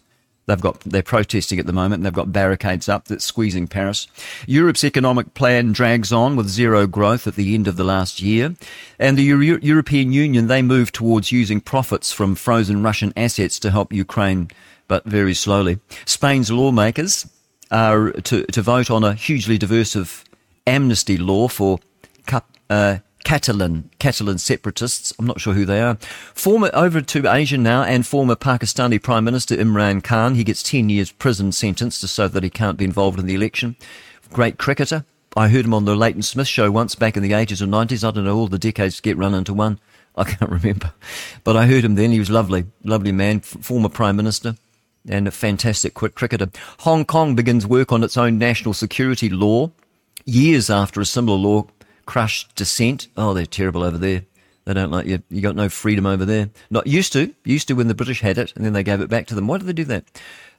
They've 0.49 0.59
got 0.59 0.79
they're 0.79 1.03
protesting 1.03 1.59
at 1.59 1.67
the 1.67 1.73
moment. 1.73 2.01
They've 2.01 2.11
got 2.11 2.33
barricades 2.33 2.89
up 2.89 3.05
that's 3.05 3.23
squeezing 3.23 3.67
Paris. 3.67 4.07
Europe's 4.47 4.83
economic 4.83 5.35
plan 5.35 5.73
drags 5.73 6.11
on 6.11 6.35
with 6.35 6.47
zero 6.47 6.87
growth 6.87 7.27
at 7.27 7.35
the 7.35 7.53
end 7.53 7.67
of 7.67 7.77
the 7.77 7.83
last 7.83 8.19
year, 8.19 8.55
and 8.97 9.15
the 9.15 9.23
Euro- 9.23 9.59
European 9.61 10.11
Union 10.11 10.47
they 10.47 10.63
move 10.63 10.91
towards 10.91 11.31
using 11.31 11.61
profits 11.61 12.11
from 12.11 12.33
frozen 12.33 12.81
Russian 12.81 13.13
assets 13.15 13.59
to 13.59 13.69
help 13.69 13.93
Ukraine, 13.93 14.49
but 14.87 15.05
very 15.05 15.35
slowly. 15.35 15.77
Spain's 16.05 16.49
lawmakers 16.49 17.29
are 17.69 18.09
to 18.11 18.43
to 18.45 18.61
vote 18.63 18.89
on 18.89 19.03
a 19.03 19.13
hugely 19.13 19.59
diversive 19.59 20.23
amnesty 20.65 21.17
law 21.17 21.47
for. 21.47 21.79
Uh, 22.71 22.99
Catalan 23.23 23.89
Catalan 23.99 24.37
separatists. 24.37 25.13
I'm 25.19 25.25
not 25.25 25.41
sure 25.41 25.53
who 25.53 25.65
they 25.65 25.81
are. 25.81 25.95
Former 26.33 26.69
over 26.73 27.01
to 27.01 27.31
Asia 27.31 27.57
now, 27.57 27.83
and 27.83 28.05
former 28.05 28.35
Pakistani 28.35 29.01
Prime 29.01 29.23
Minister 29.23 29.55
Imran 29.55 30.03
Khan. 30.03 30.35
He 30.35 30.43
gets 30.43 30.63
10 30.63 30.89
years 30.89 31.11
prison 31.11 31.51
sentence 31.51 31.99
to 32.01 32.07
so 32.07 32.27
that 32.27 32.43
he 32.43 32.49
can't 32.49 32.77
be 32.77 32.85
involved 32.85 33.19
in 33.19 33.25
the 33.25 33.35
election. 33.35 33.75
Great 34.31 34.57
cricketer. 34.57 35.05
I 35.35 35.49
heard 35.49 35.65
him 35.65 35.73
on 35.73 35.85
the 35.85 35.95
Leighton 35.95 36.23
Smith 36.23 36.47
show 36.47 36.71
once 36.71 36.95
back 36.95 37.15
in 37.15 37.23
the 37.23 37.31
80s 37.31 37.61
or 37.61 37.67
90s. 37.67 38.07
I 38.07 38.11
don't 38.11 38.25
know, 38.25 38.37
all 38.37 38.47
the 38.47 38.57
decades 38.57 38.99
get 38.99 39.17
run 39.17 39.33
into 39.33 39.53
one. 39.53 39.79
I 40.15 40.23
can't 40.23 40.51
remember. 40.63 40.93
But 41.43 41.55
I 41.55 41.67
heard 41.67 41.85
him 41.85 41.95
then. 41.95 42.11
He 42.11 42.19
was 42.19 42.29
lovely, 42.29 42.65
lovely 42.83 43.11
man, 43.11 43.37
f- 43.37 43.57
former 43.61 43.89
Prime 43.89 44.15
Minister 44.15 44.55
and 45.07 45.27
a 45.27 45.31
fantastic 45.31 45.93
quick 45.93 46.15
cricketer. 46.15 46.49
Hong 46.79 47.05
Kong 47.05 47.35
begins 47.35 47.65
work 47.65 47.91
on 47.91 48.03
its 48.03 48.17
own 48.17 48.37
national 48.37 48.73
security 48.73 49.29
law 49.29 49.71
years 50.25 50.69
after 50.69 50.99
a 50.99 51.05
similar 51.05 51.37
law 51.37 51.67
crushed 52.09 52.55
dissent. 52.55 53.07
Oh, 53.15 53.35
they're 53.35 53.45
terrible 53.45 53.83
over 53.83 53.99
there. 53.99 54.23
They 54.65 54.73
don't 54.73 54.89
like 54.89 55.05
you. 55.05 55.21
You 55.29 55.41
got 55.41 55.55
no 55.55 55.69
freedom 55.69 56.07
over 56.07 56.25
there. 56.25 56.49
Not 56.71 56.87
used 56.87 57.13
to. 57.13 57.35
Used 57.45 57.67
to 57.67 57.75
when 57.75 57.87
the 57.87 57.93
British 57.93 58.21
had 58.21 58.39
it, 58.39 58.51
and 58.55 58.65
then 58.65 58.73
they 58.73 58.81
gave 58.81 58.99
it 58.99 59.11
back 59.11 59.27
to 59.27 59.35
them. 59.35 59.45
Why 59.45 59.59
did 59.59 59.67
they 59.67 59.73
do 59.73 59.83
that? 59.85 60.05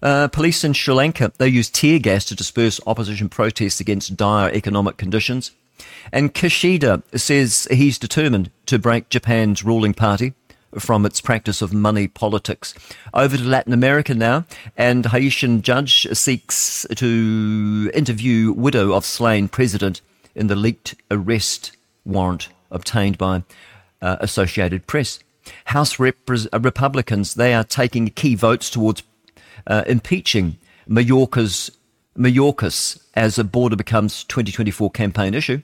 Uh, 0.00 0.28
police 0.28 0.62
in 0.62 0.74
Sri 0.74 0.94
Lanka 0.94 1.32
they 1.38 1.48
used 1.48 1.74
tear 1.74 1.98
gas 1.98 2.24
to 2.26 2.36
disperse 2.36 2.78
opposition 2.86 3.28
protests 3.28 3.80
against 3.80 4.16
dire 4.16 4.48
economic 4.54 4.96
conditions. 4.96 5.50
And 6.12 6.32
Kishida 6.32 7.02
says 7.18 7.66
he's 7.68 7.98
determined 7.98 8.52
to 8.66 8.78
break 8.78 9.08
Japan's 9.08 9.64
ruling 9.64 9.92
party 9.92 10.34
from 10.78 11.04
its 11.04 11.20
practice 11.20 11.60
of 11.62 11.72
money 11.72 12.06
politics. 12.06 12.74
Over 13.12 13.36
to 13.36 13.42
Latin 13.42 13.72
America 13.72 14.14
now, 14.14 14.44
and 14.76 15.06
Haitian 15.06 15.62
judge 15.62 16.06
seeks 16.12 16.86
to 16.94 17.90
interview 17.92 18.52
widow 18.52 18.92
of 18.92 19.04
slain 19.04 19.48
president 19.48 20.00
in 20.40 20.48
the 20.48 20.56
leaked 20.56 20.94
arrest 21.10 21.76
warrant 22.04 22.48
obtained 22.70 23.18
by 23.18 23.44
uh, 24.02 24.16
Associated 24.20 24.86
Press. 24.86 25.20
House 25.66 25.96
Repres- 25.96 26.48
uh, 26.52 26.58
Republicans 26.60 27.34
they 27.34 27.54
are 27.54 27.64
taking 27.64 28.08
key 28.08 28.34
votes 28.34 28.70
towards 28.70 29.02
uh, 29.66 29.84
impeaching 29.86 30.56
Mallorca's 30.88 31.70
Mayorkas 32.16 33.00
as 33.14 33.38
a 33.38 33.44
border 33.44 33.76
becomes 33.76 34.24
2024 34.24 34.90
campaign 34.90 35.34
issue. 35.34 35.62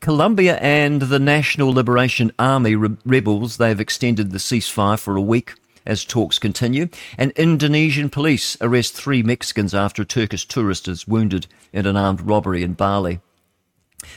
Colombia 0.00 0.56
and 0.56 1.02
the 1.02 1.18
National 1.18 1.72
Liberation 1.72 2.32
Army 2.38 2.74
re- 2.74 2.96
rebels, 3.04 3.56
they've 3.56 3.80
extended 3.80 4.30
the 4.30 4.38
ceasefire 4.38 4.98
for 4.98 5.16
a 5.16 5.20
week 5.20 5.54
as 5.84 6.04
talks 6.04 6.38
continue. 6.38 6.88
And 7.18 7.32
Indonesian 7.32 8.08
police 8.08 8.56
arrest 8.60 8.94
three 8.94 9.22
Mexicans 9.22 9.74
after 9.74 10.02
a 10.02 10.06
Turkish 10.06 10.46
tourist 10.46 10.88
is 10.88 11.08
wounded 11.08 11.46
in 11.72 11.86
an 11.86 11.96
armed 11.96 12.22
robbery 12.22 12.62
in 12.62 12.74
Bali. 12.74 13.20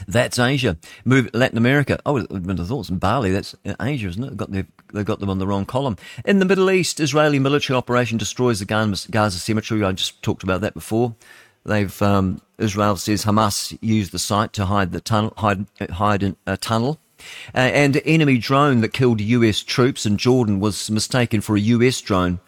That's 0.06 0.38
Asia. 0.38 0.76
Move 1.04 1.30
Latin 1.34 1.58
America. 1.58 1.98
Oh, 2.06 2.18
I 2.18 2.24
would 2.30 2.58
have 2.58 2.68
thought 2.68 2.80
it's 2.80 2.90
in 2.90 2.98
Bali. 2.98 3.30
That's 3.30 3.54
Asia, 3.80 4.08
isn't 4.08 4.24
it? 4.24 4.36
Got, 4.36 4.52
they've, 4.52 5.04
got 5.04 5.20
them 5.20 5.30
on 5.30 5.38
the 5.38 5.46
wrong 5.46 5.66
column. 5.66 5.96
In 6.24 6.38
the 6.38 6.44
Middle 6.44 6.70
East, 6.70 7.00
Israeli 7.00 7.38
military 7.38 7.76
operation 7.76 8.18
destroys 8.18 8.58
the 8.58 8.64
Gaza 8.64 9.10
Gaza 9.10 9.38
cemetery. 9.38 9.82
I 9.84 9.92
just 9.92 10.22
talked 10.22 10.42
about 10.42 10.60
that 10.60 10.74
before. 10.74 11.14
They've 11.64 12.00
um, 12.02 12.40
Israel 12.58 12.96
says 12.96 13.24
Hamas 13.24 13.76
used 13.80 14.12
the 14.12 14.18
site 14.18 14.52
to 14.54 14.66
hide 14.66 14.92
the 14.92 15.00
tunnel, 15.00 15.34
hide, 15.36 15.66
hide 15.90 16.22
in 16.22 16.36
a 16.46 16.56
tunnel. 16.56 17.00
Uh, 17.54 17.58
and 17.58 18.00
enemy 18.04 18.38
drone 18.38 18.82
that 18.82 18.92
killed 18.92 19.20
U.S. 19.20 19.62
troops 19.62 20.06
in 20.06 20.16
Jordan 20.16 20.60
was 20.60 20.90
mistaken 20.90 21.40
for 21.40 21.56
a 21.56 21.60
U.S. 21.60 22.00
drone. 22.00 22.40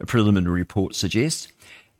A 0.00 0.06
preliminary 0.06 0.60
report 0.60 0.94
suggests. 0.94 1.48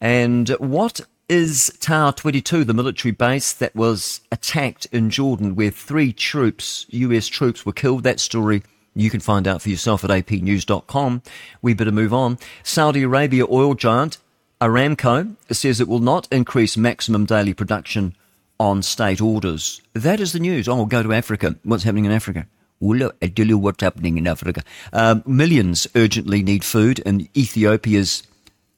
And 0.01 0.49
what 0.59 1.01
is 1.29 1.77
Tower 1.81 2.13
22, 2.13 2.65
the 2.65 2.75
military 2.75 3.13
base 3.13 3.53
that 3.53 3.75
was 3.75 4.21
attacked 4.31 4.87
in 4.87 5.11
Jordan, 5.11 5.55
where 5.55 5.71
three 5.71 6.13
troops, 6.13 6.87
US 6.91 7.27
troops, 7.29 7.65
were 7.65 7.73
killed? 7.73 8.03
That 8.03 8.21
story 8.21 8.63
you 8.95 9.11
can 9.11 9.21
find 9.21 9.49
out 9.49 9.63
for 9.63 9.71
yourself 9.71 10.05
at 10.05 10.11
apnews.com. 10.11 11.23
We 11.63 11.75
better 11.75 11.93
move 11.93 12.13
on. 12.13 12.39
Saudi 12.63 13.03
Arabia 13.03 13.45
oil 13.51 13.75
giant 13.75 14.19
Aramco 14.61 15.35
says 15.51 15.81
it 15.81 15.89
will 15.89 15.99
not 15.99 16.29
increase 16.31 16.77
maximum 16.77 17.25
daily 17.25 17.53
production 17.53 18.15
on 18.61 18.81
state 18.83 19.21
orders. 19.21 19.83
That 19.93 20.21
is 20.21 20.33
the 20.33 20.39
news. 20.39 20.69
Oh, 20.69 20.77
we'll 20.77 20.87
go 20.87 21.03
to 21.03 21.13
Africa. 21.13 21.57
What's 21.65 21.83
happening 21.83 22.05
in 22.05 22.13
Africa? 22.13 22.47
Well, 22.79 23.11
I 23.21 23.27
tell 23.27 23.47
you 23.47 23.59
what's 23.59 23.83
happening 23.83 24.19
in 24.19 24.27
Africa. 24.29 24.63
Um, 24.93 25.25
millions 25.27 25.89
urgently 25.97 26.45
need 26.45 26.63
food 26.63 27.01
in 27.01 27.29
Ethiopia's 27.37 28.23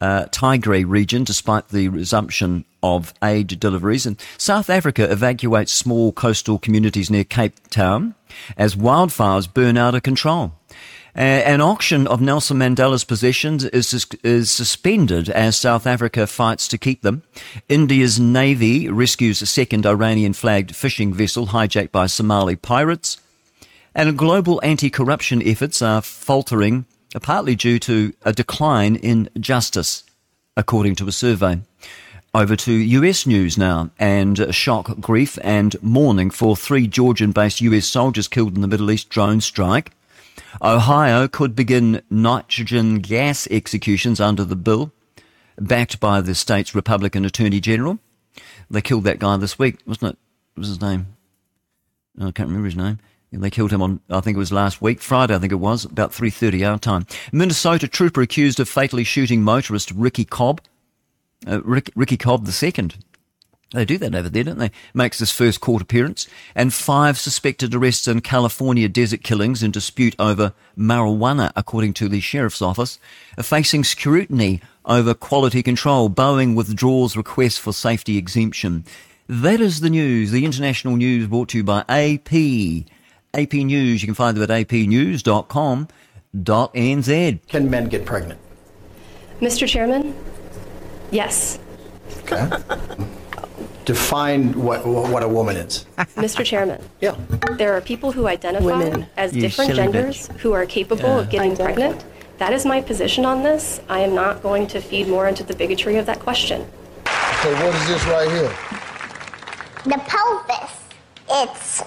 uh, 0.04 0.26
Tigray 0.26 0.84
region, 0.86 1.24
despite 1.24 1.68
the 1.68 1.88
resumption 1.88 2.66
of 2.82 3.14
aid 3.22 3.58
deliveries. 3.58 4.04
And 4.04 4.20
South 4.36 4.68
Africa 4.68 5.10
evacuates 5.10 5.72
small 5.72 6.12
coastal 6.12 6.58
communities 6.58 7.10
near 7.10 7.24
Cape 7.24 7.54
Town 7.70 8.14
as 8.58 8.76
wildfires 8.76 9.52
burn 9.52 9.78
out 9.78 9.94
of 9.94 10.02
control. 10.02 10.52
Uh, 11.16 11.20
an 11.20 11.62
auction 11.62 12.06
of 12.06 12.20
Nelson 12.20 12.58
Mandela's 12.58 13.04
possessions 13.04 13.64
is, 13.64 14.06
is 14.22 14.50
suspended 14.50 15.30
as 15.30 15.56
South 15.56 15.86
Africa 15.86 16.26
fights 16.26 16.68
to 16.68 16.76
keep 16.76 17.00
them. 17.00 17.22
India's 17.70 18.20
Navy 18.20 18.90
rescues 18.90 19.40
a 19.40 19.46
second 19.46 19.86
Iranian 19.86 20.34
flagged 20.34 20.76
fishing 20.76 21.14
vessel 21.14 21.46
hijacked 21.46 21.92
by 21.92 22.06
Somali 22.06 22.56
pirates. 22.56 23.18
And 23.94 24.18
global 24.18 24.60
anti 24.62 24.90
corruption 24.90 25.40
efforts 25.46 25.80
are 25.80 26.02
faltering, 26.02 26.84
partly 27.20 27.54
due 27.54 27.78
to 27.80 28.12
a 28.24 28.32
decline 28.32 28.96
in 28.96 29.28
justice, 29.38 30.04
according 30.56 30.96
to 30.96 31.08
a 31.08 31.12
survey. 31.12 31.60
Over 32.34 32.56
to 32.56 32.72
US 32.72 33.26
news 33.26 33.56
now, 33.56 33.90
and 33.98 34.52
shock, 34.52 34.98
grief, 35.00 35.38
and 35.44 35.80
mourning 35.80 36.30
for 36.30 36.56
three 36.56 36.88
Georgian 36.88 37.30
based 37.30 37.60
US 37.60 37.86
soldiers 37.86 38.26
killed 38.26 38.56
in 38.56 38.60
the 38.60 38.66
Middle 38.66 38.90
East 38.90 39.08
drone 39.08 39.40
strike. 39.40 39.92
Ohio 40.60 41.28
could 41.28 41.54
begin 41.54 42.02
nitrogen 42.10 42.98
gas 42.98 43.46
executions 43.50 44.20
under 44.20 44.44
the 44.44 44.56
bill, 44.56 44.90
backed 45.60 46.00
by 46.00 46.20
the 46.20 46.34
state's 46.34 46.74
Republican 46.74 47.24
Attorney 47.24 47.60
General. 47.60 48.00
They 48.68 48.82
killed 48.82 49.04
that 49.04 49.20
guy 49.20 49.36
this 49.36 49.58
week, 49.58 49.78
wasn't 49.86 50.12
it? 50.12 50.18
What 50.54 50.62
was 50.62 50.68
his 50.68 50.80
name? 50.80 51.06
I 52.18 52.30
can't 52.32 52.48
remember 52.48 52.66
his 52.66 52.76
name. 52.76 52.98
They 53.40 53.50
killed 53.50 53.72
him 53.72 53.82
on, 53.82 54.00
I 54.10 54.20
think 54.20 54.36
it 54.36 54.38
was 54.38 54.52
last 54.52 54.80
week, 54.80 55.00
Friday, 55.00 55.34
I 55.34 55.38
think 55.38 55.52
it 55.52 55.56
was, 55.56 55.84
about 55.84 56.12
3.30 56.12 56.68
our 56.68 56.78
time. 56.78 57.06
Minnesota 57.32 57.88
trooper 57.88 58.22
accused 58.22 58.60
of 58.60 58.68
fatally 58.68 59.04
shooting 59.04 59.42
motorist 59.42 59.90
Ricky 59.90 60.24
Cobb, 60.24 60.60
uh, 61.46 61.62
Rick, 61.62 61.90
Ricky 61.94 62.16
Cobb 62.16 62.48
II. 62.48 62.90
They 63.72 63.84
do 63.84 63.98
that 63.98 64.14
over 64.14 64.28
there, 64.28 64.44
don't 64.44 64.58
they? 64.58 64.70
Makes 64.94 65.18
his 65.18 65.32
first 65.32 65.60
court 65.60 65.82
appearance. 65.82 66.28
And 66.54 66.72
five 66.72 67.18
suspected 67.18 67.74
arrests 67.74 68.06
in 68.06 68.20
California 68.20 68.88
desert 68.88 69.24
killings 69.24 69.64
in 69.64 69.72
dispute 69.72 70.14
over 70.18 70.52
marijuana, 70.78 71.50
according 71.56 71.94
to 71.94 72.08
the 72.08 72.20
sheriff's 72.20 72.62
office, 72.62 73.00
are 73.36 73.42
facing 73.42 73.82
scrutiny 73.82 74.60
over 74.84 75.12
quality 75.12 75.60
control. 75.60 76.08
Boeing 76.08 76.54
withdraws 76.54 77.16
request 77.16 77.58
for 77.58 77.72
safety 77.72 78.16
exemption. 78.16 78.84
That 79.28 79.60
is 79.60 79.80
the 79.80 79.90
news, 79.90 80.30
the 80.30 80.44
international 80.44 80.96
news 80.96 81.26
brought 81.26 81.48
to 81.48 81.58
you 81.58 81.64
by 81.64 81.84
AP. 81.88 82.30
AP 83.34 83.52
News, 83.54 84.02
you 84.02 84.06
can 84.06 84.14
find 84.14 84.36
them 84.36 84.44
at 84.44 84.50
apnews.com.nz. 84.68 87.38
Can 87.48 87.70
men 87.70 87.88
get 87.88 88.04
pregnant? 88.04 88.40
Mr. 89.40 89.66
Chairman, 89.68 90.14
yes. 91.10 91.58
Okay. 92.22 92.48
Define 93.84 94.52
what 94.58 94.86
what 94.86 95.22
a 95.22 95.28
woman 95.28 95.56
is. 95.56 95.84
Mr. 96.16 96.42
Chairman. 96.44 96.80
Yeah. 97.02 97.16
There 97.58 97.74
are 97.74 97.82
people 97.82 98.12
who 98.12 98.26
identify 98.26 98.64
Women. 98.64 99.06
as 99.18 99.34
You 99.34 99.42
different 99.42 99.72
silly 99.74 99.92
genders 99.92 100.28
who 100.38 100.54
are 100.54 100.64
capable 100.64 101.10
Yeah. 101.10 101.18
of 101.20 101.28
getting 101.28 101.54
pregnant. 101.54 102.02
That 102.38 102.54
is 102.54 102.64
my 102.64 102.80
position 102.80 103.26
on 103.26 103.42
this. 103.42 103.82
I 103.90 104.00
am 104.00 104.14
not 104.14 104.42
going 104.42 104.66
to 104.68 104.80
feed 104.80 105.06
more 105.08 105.28
into 105.28 105.42
the 105.44 105.54
bigotry 105.54 105.98
of 105.98 106.06
that 106.06 106.18
question. 106.20 106.64
So 107.42 107.52
what 107.56 107.74
is 107.74 107.86
this 107.88 108.02
right 108.06 108.30
here? 108.30 108.50
The 109.84 109.98
pelvis. 110.06 110.72
It's 111.28 111.82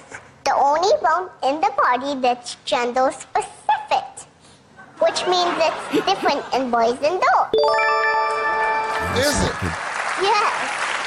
the 0.48 0.56
only 0.56 0.94
bone 1.04 1.28
in 1.44 1.60
the 1.60 1.72
body 1.76 2.16
that's 2.22 2.56
gender 2.64 3.12
specific, 3.12 4.08
which 5.04 5.20
means 5.28 5.52
it's 5.68 6.06
different 6.06 6.42
in 6.56 6.72
boys 6.72 6.96
and 7.04 7.20
girls. 7.20 7.52
Is 9.20 9.36
it? 9.44 9.56
Yes. 10.24 10.54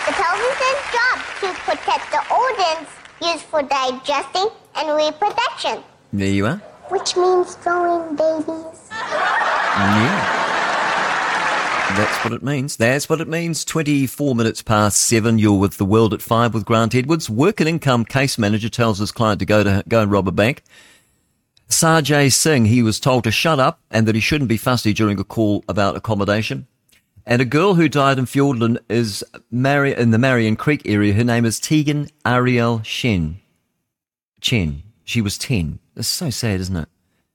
The 0.06 0.12
pelvis's 0.12 0.80
job 0.92 1.16
to 1.40 1.48
protect 1.64 2.04
the 2.12 2.22
organs 2.42 2.88
used 3.22 3.44
for 3.44 3.62
digesting 3.62 4.48
and 4.76 4.94
reproduction, 4.94 5.82
There 6.12 6.28
you 6.28 6.46
are. 6.46 6.60
which 6.90 7.16
means 7.16 7.54
throwing 7.56 8.16
babies. 8.16 8.90
Yeah. 8.90 10.69
That's 11.96 12.24
what 12.24 12.32
it 12.32 12.42
means. 12.42 12.76
That's 12.76 13.08
what 13.08 13.20
it 13.20 13.28
means. 13.28 13.64
24 13.64 14.34
minutes 14.34 14.62
past 14.62 15.00
seven. 15.00 15.38
You're 15.38 15.58
with 15.58 15.76
the 15.76 15.84
world 15.84 16.14
at 16.14 16.22
five 16.22 16.54
with 16.54 16.64
Grant 16.64 16.94
Edwards. 16.94 17.28
Work 17.28 17.60
and 17.60 17.68
income 17.68 18.04
case 18.04 18.38
manager 18.38 18.68
tells 18.68 18.98
his 18.98 19.12
client 19.12 19.40
to 19.40 19.46
go 19.46 19.62
to 19.62 19.84
go 19.88 20.02
and 20.02 20.10
rob 20.10 20.28
a 20.28 20.32
bank. 20.32 20.62
Sajay 21.68 22.32
Singh, 22.32 22.66
he 22.66 22.82
was 22.82 22.98
told 22.98 23.24
to 23.24 23.30
shut 23.30 23.60
up 23.60 23.80
and 23.90 24.06
that 24.06 24.14
he 24.14 24.20
shouldn't 24.20 24.48
be 24.48 24.56
fussy 24.56 24.92
during 24.92 25.18
a 25.20 25.24
call 25.24 25.64
about 25.68 25.96
accommodation. 25.96 26.66
And 27.26 27.40
a 27.40 27.44
girl 27.44 27.74
who 27.74 27.88
died 27.88 28.18
in 28.18 28.24
Fiordland 28.24 28.78
is 28.88 29.24
Mari- 29.50 29.94
in 29.94 30.10
the 30.10 30.18
Marion 30.18 30.56
Creek 30.56 30.82
area. 30.84 31.12
Her 31.12 31.24
name 31.24 31.44
is 31.44 31.60
Tegan 31.60 32.08
Ariel 32.24 32.82
Shen. 32.82 33.40
Chen. 34.40 34.82
She 35.04 35.20
was 35.20 35.38
10. 35.38 35.78
It's 35.96 36.08
so 36.08 36.30
sad, 36.30 36.60
isn't 36.60 36.76
it? 36.76 36.88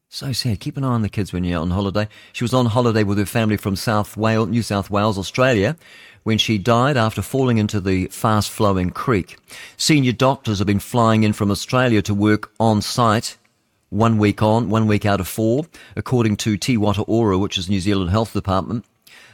So 0.09 0.31
sad. 0.31 0.59
Keep 0.59 0.77
an 0.77 0.83
eye 0.83 0.87
on 0.87 1.01
the 1.01 1.09
kids 1.09 1.33
when 1.33 1.43
you're 1.43 1.59
on 1.59 1.71
holiday. 1.71 2.07
She 2.31 2.43
was 2.43 2.53
on 2.53 2.67
holiday 2.67 3.03
with 3.03 3.17
her 3.17 3.25
family 3.25 3.57
from 3.57 3.75
South 3.75 4.15
Wales, 4.15 4.47
New 4.47 4.61
South 4.61 4.89
Wales, 4.89 5.17
Australia, 5.17 5.75
when 6.23 6.37
she 6.37 6.57
died 6.57 6.95
after 6.95 7.21
falling 7.21 7.57
into 7.57 7.81
the 7.81 8.05
fast 8.07 8.49
flowing 8.49 8.91
creek. 8.91 9.37
Senior 9.77 10.13
doctors 10.13 10.59
have 10.59 10.67
been 10.67 10.79
flying 10.79 11.23
in 11.23 11.33
from 11.33 11.51
Australia 11.51 12.01
to 12.03 12.13
work 12.13 12.51
on 12.59 12.81
site 12.81 13.37
one 13.89 14.17
week 14.17 14.41
on, 14.41 14.69
one 14.69 14.87
week 14.87 15.05
out 15.05 15.19
of 15.19 15.27
four, 15.27 15.65
according 15.95 16.37
to 16.37 16.55
Te 16.55 16.77
Whatu 16.77 17.03
Ora, 17.07 17.37
which 17.37 17.57
is 17.57 17.69
New 17.69 17.79
Zealand 17.79 18.11
Health 18.11 18.33
Department. 18.33 18.85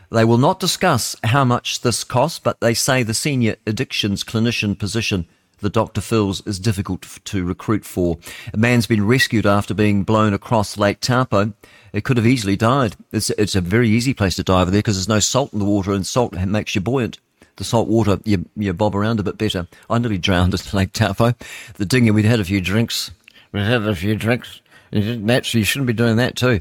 They 0.09 0.25
will 0.25 0.37
not 0.37 0.59
discuss 0.59 1.15
how 1.23 1.45
much 1.45 1.81
this 1.81 2.03
costs, 2.03 2.39
but 2.39 2.59
they 2.59 2.73
say 2.73 3.03
the 3.03 3.13
senior 3.13 3.55
addictions 3.67 4.23
clinician 4.23 4.77
position 4.77 5.27
the 5.61 5.69
doctor 5.69 6.01
feels 6.01 6.45
is 6.45 6.59
difficult 6.59 7.05
to 7.23 7.45
recruit 7.45 7.85
for. 7.85 8.17
A 8.53 8.57
man's 8.57 8.87
been 8.87 9.05
rescued 9.05 9.45
after 9.45 9.73
being 9.73 10.03
blown 10.03 10.33
across 10.33 10.77
Lake 10.77 10.99
Taupo. 10.99 11.53
It 11.93 12.03
could 12.03 12.17
have 12.17 12.27
easily 12.27 12.55
died. 12.55 12.95
It's, 13.11 13.29
it's 13.31 13.55
a 13.55 13.61
very 13.61 13.89
easy 13.89 14.13
place 14.13 14.35
to 14.35 14.43
die 14.43 14.61
over 14.61 14.71
there 14.71 14.79
because 14.79 14.97
there's 14.97 15.07
no 15.07 15.19
salt 15.19 15.53
in 15.53 15.59
the 15.59 15.65
water 15.65 15.93
and 15.93 16.05
salt 16.05 16.33
makes 16.33 16.75
you 16.75 16.81
buoyant. 16.81 17.19
The 17.57 17.63
salt 17.63 17.87
water, 17.87 18.19
you, 18.23 18.45
you 18.55 18.73
bob 18.73 18.95
around 18.95 19.19
a 19.19 19.23
bit 19.23 19.37
better. 19.37 19.67
I 19.89 19.99
nearly 19.99 20.17
drowned 20.17 20.53
at 20.53 20.73
Lake 20.73 20.93
Taupo. 20.93 21.33
The 21.75 21.85
dinghy, 21.85 22.11
we'd 22.11 22.25
had 22.25 22.39
a 22.39 22.45
few 22.45 22.61
drinks. 22.61 23.11
We'd 23.51 23.61
had 23.61 23.83
a 23.83 23.95
few 23.95 24.15
drinks. 24.15 24.61
Naturally, 24.91 25.61
you 25.61 25.65
shouldn't 25.65 25.87
be 25.87 25.93
doing 25.93 26.17
that 26.17 26.35
too. 26.35 26.59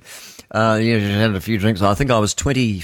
Uh, 0.51 0.81
just 0.81 1.07
had 1.07 1.35
a 1.35 1.41
few 1.41 1.59
drinks. 1.59 1.81
I 1.81 1.95
think 1.95 2.11
I 2.11 2.19
was 2.19 2.35
20, 2.35 2.83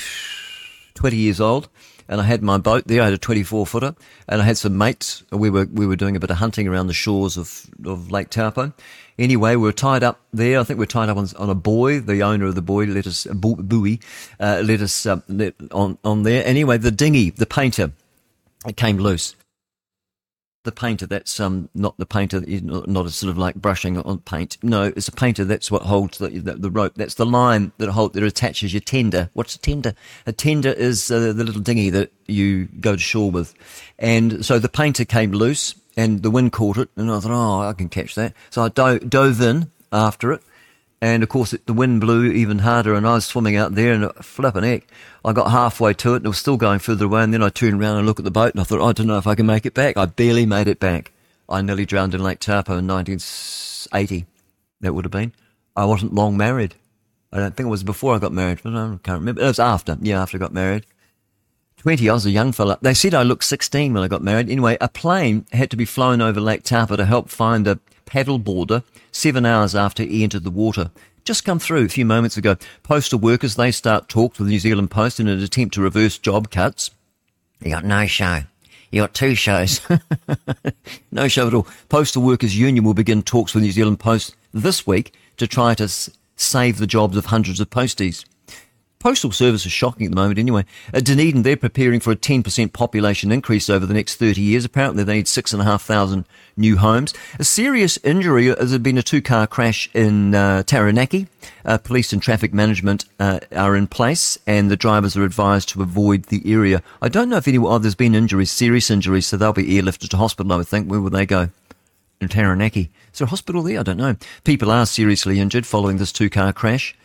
20 0.95 1.17
years 1.17 1.41
old 1.41 1.69
and 2.09 2.21
I 2.21 2.25
had 2.25 2.43
my 2.43 2.59
boat 2.59 2.85
there. 2.87 3.03
I 3.03 3.07
had 3.07 3.15
a 3.15 3.19
24 3.19 3.67
footer 3.67 3.95
and 4.29 4.41
I 4.41 4.45
had 4.45 4.57
some 4.57 4.77
mates. 4.79 5.25
We 5.31 5.51
were, 5.51 5.67
we 5.67 5.87
were 5.87 5.97
doing 5.97 6.17
a 6.17 6.21
bit 6.21 6.31
of 6.31 6.37
hunting 6.37 6.69
around 6.69 6.87
the 6.87 6.93
shores 6.93 7.37
of, 7.37 7.67
of 7.85 8.11
Lake 8.11 8.31
Taupo. 8.31 8.73
Anyway, 9.19 9.53
we 9.53 9.63
were 9.63 9.73
tied 9.73 10.03
up 10.03 10.21
there. 10.33 10.61
I 10.61 10.65
think 10.65 10.79
we 10.79 10.83
were 10.83 10.87
tied 10.87 11.09
up 11.09 11.17
on, 11.17 11.29
on 11.39 11.51
a 11.51 11.55
buoy. 11.55 11.99
The 11.99 12.23
owner 12.23 12.47
of 12.47 12.55
the 12.55 12.63
buoy 12.63 12.87
let 12.87 13.07
us, 13.07 13.27
bu- 13.27 13.63
buoy, 13.63 14.01
uh, 14.39 14.63
let 14.65 14.81
us, 14.81 15.07
uh, 15.07 15.21
let, 15.29 15.55
on, 15.73 15.99
on 16.05 16.23
there. 16.23 16.45
Anyway, 16.47 16.79
the 16.79 16.91
dinghy, 16.91 17.31
the 17.31 17.47
painter, 17.47 17.93
it 18.67 18.77
came 18.77 18.99
loose. 18.99 19.35
The 20.67 20.73
painter, 20.73 21.07
that's 21.07 21.39
um, 21.39 21.69
not 21.77 21.97
the 21.97 22.05
painter, 22.05 22.41
not 22.41 22.89
not 22.89 23.07
a 23.07 23.11
sort 23.11 23.31
of 23.31 23.39
like 23.39 23.55
brushing 23.55 23.99
on 23.99 24.19
paint. 24.19 24.59
No, 24.65 24.83
it's 24.97 25.07
a 25.07 25.13
painter. 25.13 25.45
That's 25.45 25.71
what 25.71 25.83
holds 25.83 26.19
the, 26.19 26.29
the, 26.29 26.55
the 26.55 26.71
rope. 26.71 26.95
That's 26.97 27.15
the 27.15 27.25
line 27.25 27.71
that 27.79 27.89
hold 27.91 28.15
that 28.15 28.25
attaches 28.25 28.75
your 28.75 28.81
tender. 28.81 29.31
What's 29.33 29.55
a 29.55 29.61
tender? 29.61 29.95
A 30.27 30.33
tender 30.33 30.71
is 30.71 31.09
uh, 31.09 31.33
the 31.33 31.45
little 31.45 31.63
dinghy 31.63 31.89
that 31.91 32.11
you 32.27 32.65
go 32.81 32.97
to 32.97 33.01
shore 33.01 33.31
with. 33.31 33.55
And 33.97 34.45
so 34.45 34.59
the 34.59 34.69
painter 34.69 35.05
came 35.05 35.31
loose, 35.31 35.77
and 35.97 36.25
the 36.25 36.33
wind 36.33 36.51
caught 36.51 36.79
it, 36.79 36.89
and 36.97 37.13
I 37.13 37.21
thought, 37.21 37.31
oh, 37.31 37.61
I 37.69 37.73
can 37.73 37.89
catch 37.89 38.17
that. 38.17 38.33
So 38.51 38.63
I 38.63 38.69
do- 38.69 38.99
dove 38.99 39.41
in 39.41 39.71
after 39.93 40.33
it, 40.33 40.43
and 41.01 41.23
of 41.23 41.29
course, 41.29 41.53
it, 41.53 41.67
the 41.67 41.73
wind 41.73 42.01
blew 42.01 42.25
even 42.31 42.61
harder, 42.61 42.95
and 42.95 43.07
I 43.07 43.15
was 43.15 43.27
swimming 43.27 43.57
out 43.57 43.75
there, 43.75 43.93
and 43.93 44.13
flipping 44.25 44.63
heck, 44.63 44.87
I 45.25 45.33
got 45.33 45.51
halfway 45.51 45.93
to 45.95 46.15
it, 46.15 46.17
and 46.17 46.27
it 46.27 46.29
was 46.29 46.39
still 46.39 46.57
going 46.57 46.79
further 46.79 47.05
away. 47.05 47.23
And 47.23 47.35
then 47.35 47.43
I 47.43 47.49
turned 47.49 47.81
around 47.81 47.99
and 47.99 48.07
looked 48.07 48.21
at 48.21 48.25
the 48.25 48.31
boat, 48.31 48.53
and 48.53 48.61
I 48.61 48.65
thought, 48.65 48.87
I 48.87 48.93
don't 48.93 49.07
know 49.07 49.19
if 49.19 49.27
I 49.27 49.35
can 49.35 49.47
make 49.47 49.67
it 49.67 49.75
back. 49.75 49.97
I 49.97 50.07
barely 50.07 50.47
made 50.47 50.69
it 50.69 50.81
back. 50.81 51.13
I 51.49 51.61
nearly 51.63 51.87
drowned 51.87 52.15
in 52.15 52.23
Lake 52.23 52.41
Taupo 52.41 52.79
in 52.79 52.87
1980. 52.87 54.27
That 54.81 54.95
would 54.95 55.05
have 55.05 55.13
been. 55.13 55.33
I 55.77 55.85
wasn't 55.85 56.15
long 56.15 56.37
married. 56.37 56.75
I 57.33 57.39
don't 57.39 57.57
think 57.57 57.67
it 57.67 57.71
was 57.71 57.85
before 57.85 58.15
I 58.15 58.19
got 58.19 58.33
married, 58.33 58.61
but 58.63 58.75
I 58.75 58.99
can't 59.03 59.21
remember. 59.21 59.43
It 59.43 59.47
was 59.47 59.59
after. 59.59 59.97
Yeah, 60.01 60.23
after 60.23 60.39
I 60.39 60.41
got 60.41 60.53
married. 60.53 60.87
20, 61.79 62.09
I 62.09 62.15
was 62.15 62.27
a 62.27 62.31
young 62.31 62.53
fella. 62.53 62.79
They 62.81 62.95
said 62.95 63.15
I 63.15 63.23
looked 63.23 63.45
16 63.45 63.93
when 63.93 64.03
I 64.03 64.09
got 64.09 64.23
married. 64.23 64.51
Anyway, 64.51 64.79
a 64.81 64.89
plane 64.89 65.47
had 65.53 65.71
to 65.71 65.77
be 65.77 65.85
flown 65.85 66.21
over 66.21 66.41
Lake 66.41 66.63
Taupo 66.63 66.97
to 66.97 67.05
help 67.05 67.29
find 67.29 67.67
a 67.69 67.79
paddle 68.07 68.39
boarder 68.39 68.83
seven 69.17 69.47
hours 69.47 69.75
after 69.75 70.03
he 70.03 70.23
entered 70.23 70.45
the 70.45 70.51
water. 70.51 70.91
Just 71.25 71.45
come 71.45 71.59
through 71.59 71.85
a 71.85 71.89
few 71.89 72.05
moments 72.05 72.37
ago. 72.37 72.57
Postal 72.83 73.19
workers, 73.19 73.57
they 73.57 73.73
start 73.73 74.09
talks 74.09 74.39
with 74.39 74.47
the 74.47 74.53
New 74.53 74.61
Zealand 74.61 74.91
Post 74.91 75.19
in 75.19 75.27
an 75.27 75.43
attempt 75.43 75.75
to 75.75 75.83
reverse 75.83 76.19
job 76.19 76.51
cuts. 76.51 76.91
You 77.61 77.71
got 77.71 77.85
no 77.85 78.07
show. 78.07 78.41
You 78.93 79.03
got 79.03 79.15
two 79.15 79.35
shows. 79.35 79.81
no 81.11 81.27
show 81.27 81.49
at 81.49 81.55
all. 81.55 81.67
Postal 81.89 82.23
Workers 82.23 82.57
Union 82.57 82.85
will 82.85 82.95
begin 82.95 83.23
talks 83.23 83.55
with 83.55 83.65
New 83.65 83.73
Zealand 83.73 83.99
Post 83.99 84.37
this 84.55 84.87
week 84.87 85.13
to 85.39 85.47
try 85.49 85.75
to 85.75 85.85
s- 85.85 86.09
save 86.37 86.79
the 86.79 86.87
jobs 86.87 87.17
of 87.17 87.27
hundreds 87.27 87.59
of 87.59 87.69
posties. 87.71 88.25
Postal 88.99 89.31
service 89.31 89.67
is 89.67 89.73
shocking 89.73 90.07
at 90.07 90.11
the 90.11 90.17
moment 90.17 90.39
anyway. 90.39 90.65
At 90.93 91.05
Dunedin, 91.05 91.43
they're 91.43 91.57
preparing 91.57 92.01
for 92.01 92.11
a 92.13 92.17
10% 92.17 92.73
population 92.73 93.31
increase 93.31 93.69
over 93.69 93.85
the 93.85 93.95
next 93.95 94.17
30 94.17 94.41
years. 94.41 94.65
Apparently, 94.65 95.05
they 95.05 95.17
need 95.17 95.29
6,500 95.29 96.25
new 96.57 96.77
homes. 96.79 97.13
A 97.39 97.45
serious 97.45 97.99
injury 97.99 98.47
has 98.47 98.77
been 98.79 98.99
a 98.99 99.03
two 99.03 99.21
car 99.21 99.47
crash 99.47 99.91
in 99.95 100.35
uh, 100.35 100.63
Taranaki. 100.63 101.29
Uh, 101.65 101.79
police 101.79 102.13
and 102.13 102.23
traffic 102.23 102.55
management 102.55 103.05
uh, 103.21 103.41
are 103.55 103.77
in 103.77 103.87
place, 103.87 104.39
and 104.47 104.71
the 104.71 104.77
drivers 104.77 105.17
are 105.17 105.25
advised 105.25 105.69
to 105.71 105.83
avoid 105.83 106.25
the 106.25 106.43
area. 106.51 106.83
I 107.03 107.09
don't 107.09 107.29
know 107.29 107.37
if 107.37 107.47
any, 107.47 107.59
oh, 107.59 107.79
there's 107.79 107.95
been 107.95 108.15
injuries, 108.15 108.51
serious 108.51 108.91
injuries, 108.91 109.27
so 109.27 109.37
they'll 109.37 109.53
be 109.53 109.65
airlifted 109.65 110.09
to 110.11 110.17
hospital, 110.17 110.53
I 110.53 110.57
would 110.57 110.69
think. 110.69 110.91
Where 110.91 111.01
will 111.01 111.11
they 111.11 111.27
go? 111.27 111.51
in 112.21 112.29
Taranaki. 112.29 112.91
Is 113.13 113.19
there 113.19 113.27
a 113.27 113.31
hospital 113.31 113.63
there? 113.63 113.81
I 113.81 113.83
don't 113.83 113.97
know. 113.97 114.17
People 114.45 114.71
are 114.71 114.87
seriously 114.87 115.39
injured 115.39 115.67
following 115.67 115.99
this 115.99 116.13
two 116.13 116.31
car 116.31 116.53
crash. 116.53 116.97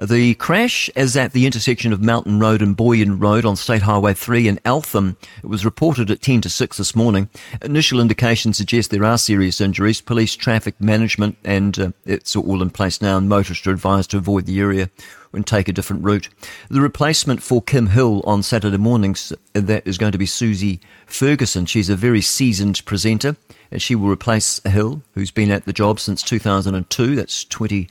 The 0.00 0.32
crash 0.36 0.88
is 0.96 1.14
at 1.14 1.34
the 1.34 1.44
intersection 1.44 1.92
of 1.92 2.00
Mountain 2.00 2.38
Road 2.40 2.62
and 2.62 2.74
Boyan 2.74 3.20
Road 3.20 3.44
on 3.44 3.54
State 3.54 3.82
Highway 3.82 4.14
3 4.14 4.48
in 4.48 4.58
Eltham. 4.64 5.18
It 5.44 5.46
was 5.46 5.62
reported 5.62 6.10
at 6.10 6.22
10 6.22 6.40
to 6.40 6.48
6 6.48 6.78
this 6.78 6.96
morning. 6.96 7.28
Initial 7.60 8.00
indications 8.00 8.56
suggest 8.56 8.90
there 8.90 9.04
are 9.04 9.18
serious 9.18 9.60
injuries. 9.60 10.00
Police, 10.00 10.36
traffic 10.36 10.80
management, 10.80 11.36
and 11.44 11.78
uh, 11.78 11.90
it's 12.06 12.34
all 12.34 12.62
in 12.62 12.70
place 12.70 13.02
now, 13.02 13.18
and 13.18 13.28
motorists 13.28 13.66
are 13.66 13.72
advised 13.72 14.12
to 14.12 14.16
avoid 14.16 14.46
the 14.46 14.58
area 14.58 14.88
and 15.34 15.46
take 15.46 15.68
a 15.68 15.72
different 15.72 16.02
route. 16.02 16.30
The 16.70 16.80
replacement 16.80 17.42
for 17.42 17.60
Kim 17.60 17.88
Hill 17.88 18.22
on 18.24 18.42
Saturday 18.42 18.78
mornings, 18.78 19.34
that 19.52 19.86
is 19.86 19.98
going 19.98 20.12
to 20.12 20.18
be 20.18 20.24
Susie 20.24 20.80
Ferguson. 21.04 21.66
She's 21.66 21.90
a 21.90 21.94
very 21.94 22.22
seasoned 22.22 22.82
presenter, 22.86 23.36
and 23.70 23.82
she 23.82 23.94
will 23.94 24.08
replace 24.08 24.62
Hill, 24.64 25.02
who's 25.12 25.30
been 25.30 25.50
at 25.50 25.66
the 25.66 25.74
job 25.74 26.00
since 26.00 26.22
2002. 26.22 27.16
That's 27.16 27.44
20, 27.44 27.86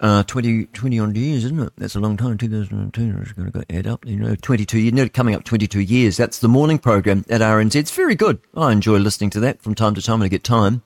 uh, 0.00 0.22
20, 0.22 0.66
20 0.66 0.98
odd 0.98 1.16
years, 1.16 1.44
isn't 1.44 1.60
it? 1.60 1.72
That's 1.76 1.94
a 1.94 2.00
long 2.00 2.16
time. 2.16 2.38
2002, 2.38 3.18
it's 3.20 3.32
going 3.32 3.50
to 3.50 3.58
go 3.58 3.64
add 3.70 3.86
up. 3.86 4.06
You 4.06 4.16
know, 4.16 4.34
22 4.34 4.78
years, 4.78 4.94
nearly 4.94 5.10
coming 5.10 5.34
up 5.34 5.44
22 5.44 5.80
years. 5.80 6.16
That's 6.16 6.38
the 6.38 6.48
morning 6.48 6.78
program 6.78 7.24
at 7.28 7.40
RNZ. 7.40 7.76
It's 7.76 7.90
very 7.90 8.14
good. 8.14 8.40
I 8.56 8.72
enjoy 8.72 8.96
listening 8.98 9.30
to 9.30 9.40
that 9.40 9.60
from 9.62 9.74
time 9.74 9.94
to 9.94 10.02
time 10.02 10.20
when 10.20 10.26
I 10.26 10.30
get 10.30 10.44
time. 10.44 10.82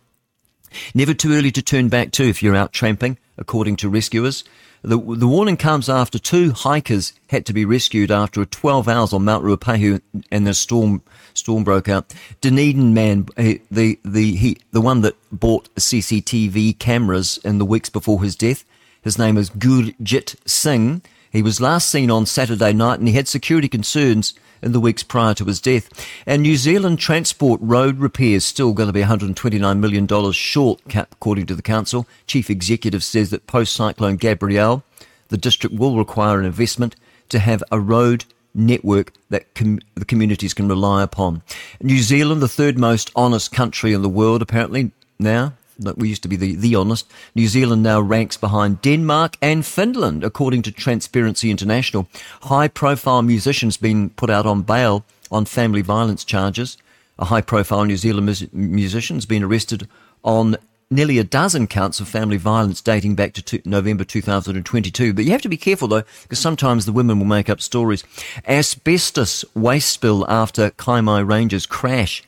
Never 0.95 1.15
too 1.15 1.33
early 1.33 1.53
to 1.53 1.63
turn 1.63 1.89
back 1.89 2.11
too, 2.11 2.25
if 2.25 2.43
you're 2.43 2.57
out 2.57 2.73
tramping, 2.73 3.19
according 3.39 3.77
to 3.77 3.89
rescuers. 3.89 4.43
The, 4.83 4.99
the 4.99 5.29
warning 5.29 5.57
comes 5.57 5.89
after 5.89 6.19
two 6.19 6.53
hikers 6.53 7.15
had 7.31 7.47
to 7.47 7.55
be 7.55 7.65
rescued 7.65 8.11
after 8.11 8.43
a 8.43 8.47
12 8.47 8.87
hours 8.87 9.13
on 9.15 9.25
Mount 9.25 9.43
Ruapehu 9.43 10.03
and 10.31 10.47
the 10.47 10.53
storm 10.53 11.03
storm 11.33 11.65
broke 11.65 11.89
out. 11.89 12.13
Dunedin 12.43 12.93
man, 12.93 13.27
eh, 13.39 13.59
the 13.71 13.99
the 14.05 14.37
he, 14.37 14.59
the 14.73 14.83
one 14.83 15.01
that 15.01 15.17
bought 15.33 15.75
CCTV 15.77 16.79
cameras 16.79 17.39
in 17.45 17.57
the 17.57 17.65
weeks 17.65 17.89
before 17.89 18.23
his 18.23 18.37
death. 18.37 18.65
His 19.05 19.19
name 19.19 19.37
is 19.37 19.51
Gurjit 19.51 20.35
Singh. 20.49 21.03
He 21.31 21.43
was 21.43 21.61
last 21.61 21.91
seen 21.91 22.11
on 22.11 22.25
Saturday 22.25 22.73
night 22.73 22.99
and 22.99 23.07
he 23.07 23.13
had 23.15 23.29
security 23.29 23.69
concerns 23.69 24.33
in 24.63 24.73
the 24.73 24.81
weeks 24.81 25.03
prior 25.03 25.35
to 25.35 25.45
his 25.45 25.61
death. 25.61 25.91
And 26.25 26.41
New 26.41 26.57
Zealand 26.57 26.99
Transport 26.99 27.61
Road 27.63 27.99
Repairs 27.99 28.47
still 28.47 28.73
going 28.73 28.87
to 28.87 28.95
be 28.95 29.03
$129 29.03 29.79
million 29.79 30.33
short, 30.33 30.81
according 30.95 31.45
to 31.47 31.55
the 31.55 31.61
council. 31.61 32.07
Chief 32.27 32.49
Executive 32.49 33.05
says 33.05 33.29
that 33.29 33.47
post-cyclone 33.47 34.17
Gabrielle, 34.17 34.83
the 35.29 35.37
district 35.37 35.77
will 35.77 35.99
require 35.99 36.41
an 36.41 36.47
investment 36.47 36.97
to 37.29 37.41
have 37.41 37.63
a 37.71 37.79
road 37.79 38.25
network 38.55 39.13
that 39.29 39.55
com- 39.55 39.81
the 39.97 40.07
communities 40.07 40.55
can 40.55 40.67
rely 40.67 41.03
upon. 41.03 41.43
New 41.83 41.99
Zealand, 41.99 42.41
the 42.41 42.49
third 42.49 42.79
most 42.79 43.11
honest 43.15 43.53
country 43.53 43.93
in 43.93 44.01
the 44.01 44.09
world, 44.09 44.41
apparently 44.41 44.93
now. 45.19 45.53
Like 45.79 45.97
we 45.97 46.09
used 46.09 46.23
to 46.23 46.29
be 46.29 46.37
the, 46.37 46.55
the 46.55 46.75
honest. 46.75 47.11
New 47.35 47.49
Zealand 47.49 47.83
now 47.83 48.01
ranks 48.01 48.37
behind 48.37 48.81
Denmark 48.83 49.37
and 49.43 49.65
Finland, 49.65 50.25
according 50.25 50.63
to 50.63 50.73
Transparency 50.73 51.51
International. 51.51 52.09
High 52.43 52.69
profile 52.69 53.23
musicians 53.23 53.77
being 53.77 54.11
put 54.11 54.31
out 54.31 54.47
on 54.47 54.63
bail 54.63 55.05
on 55.31 55.45
family 55.45 55.83
violence 55.83 56.25
charges. 56.25 56.77
A 57.19 57.27
high 57.27 57.41
profile 57.41 57.85
New 57.85 57.97
Zealand 57.97 58.27
mus- 58.27 58.53
musician's 58.53 59.27
been 59.27 59.43
arrested 59.43 59.89
on 60.23 60.57
nearly 60.91 61.19
a 61.19 61.25
dozen 61.25 61.67
counts 61.67 62.01
of 62.01 62.09
family 62.09 62.37
violence 62.37 62.81
dating 62.81 63.15
back 63.15 63.33
to 63.33 63.63
November 63.65 64.05
2022. 64.05 65.13
But 65.13 65.25
you 65.25 65.31
have 65.33 65.43
to 65.43 65.49
be 65.49 65.57
careful 65.57 65.89
though, 65.89 66.05
because 66.23 66.39
sometimes 66.39 66.87
the 66.87 66.93
women 66.93 67.19
will 67.19 67.27
make 67.27 67.51
up 67.51 67.61
stories. 67.61 68.05
Asbestos 68.47 69.45
waste 69.55 69.91
spill 69.91 70.29
after 70.31 70.71
Kaimai 70.71 71.27
Ranges 71.29 71.67
crash. 71.67 72.23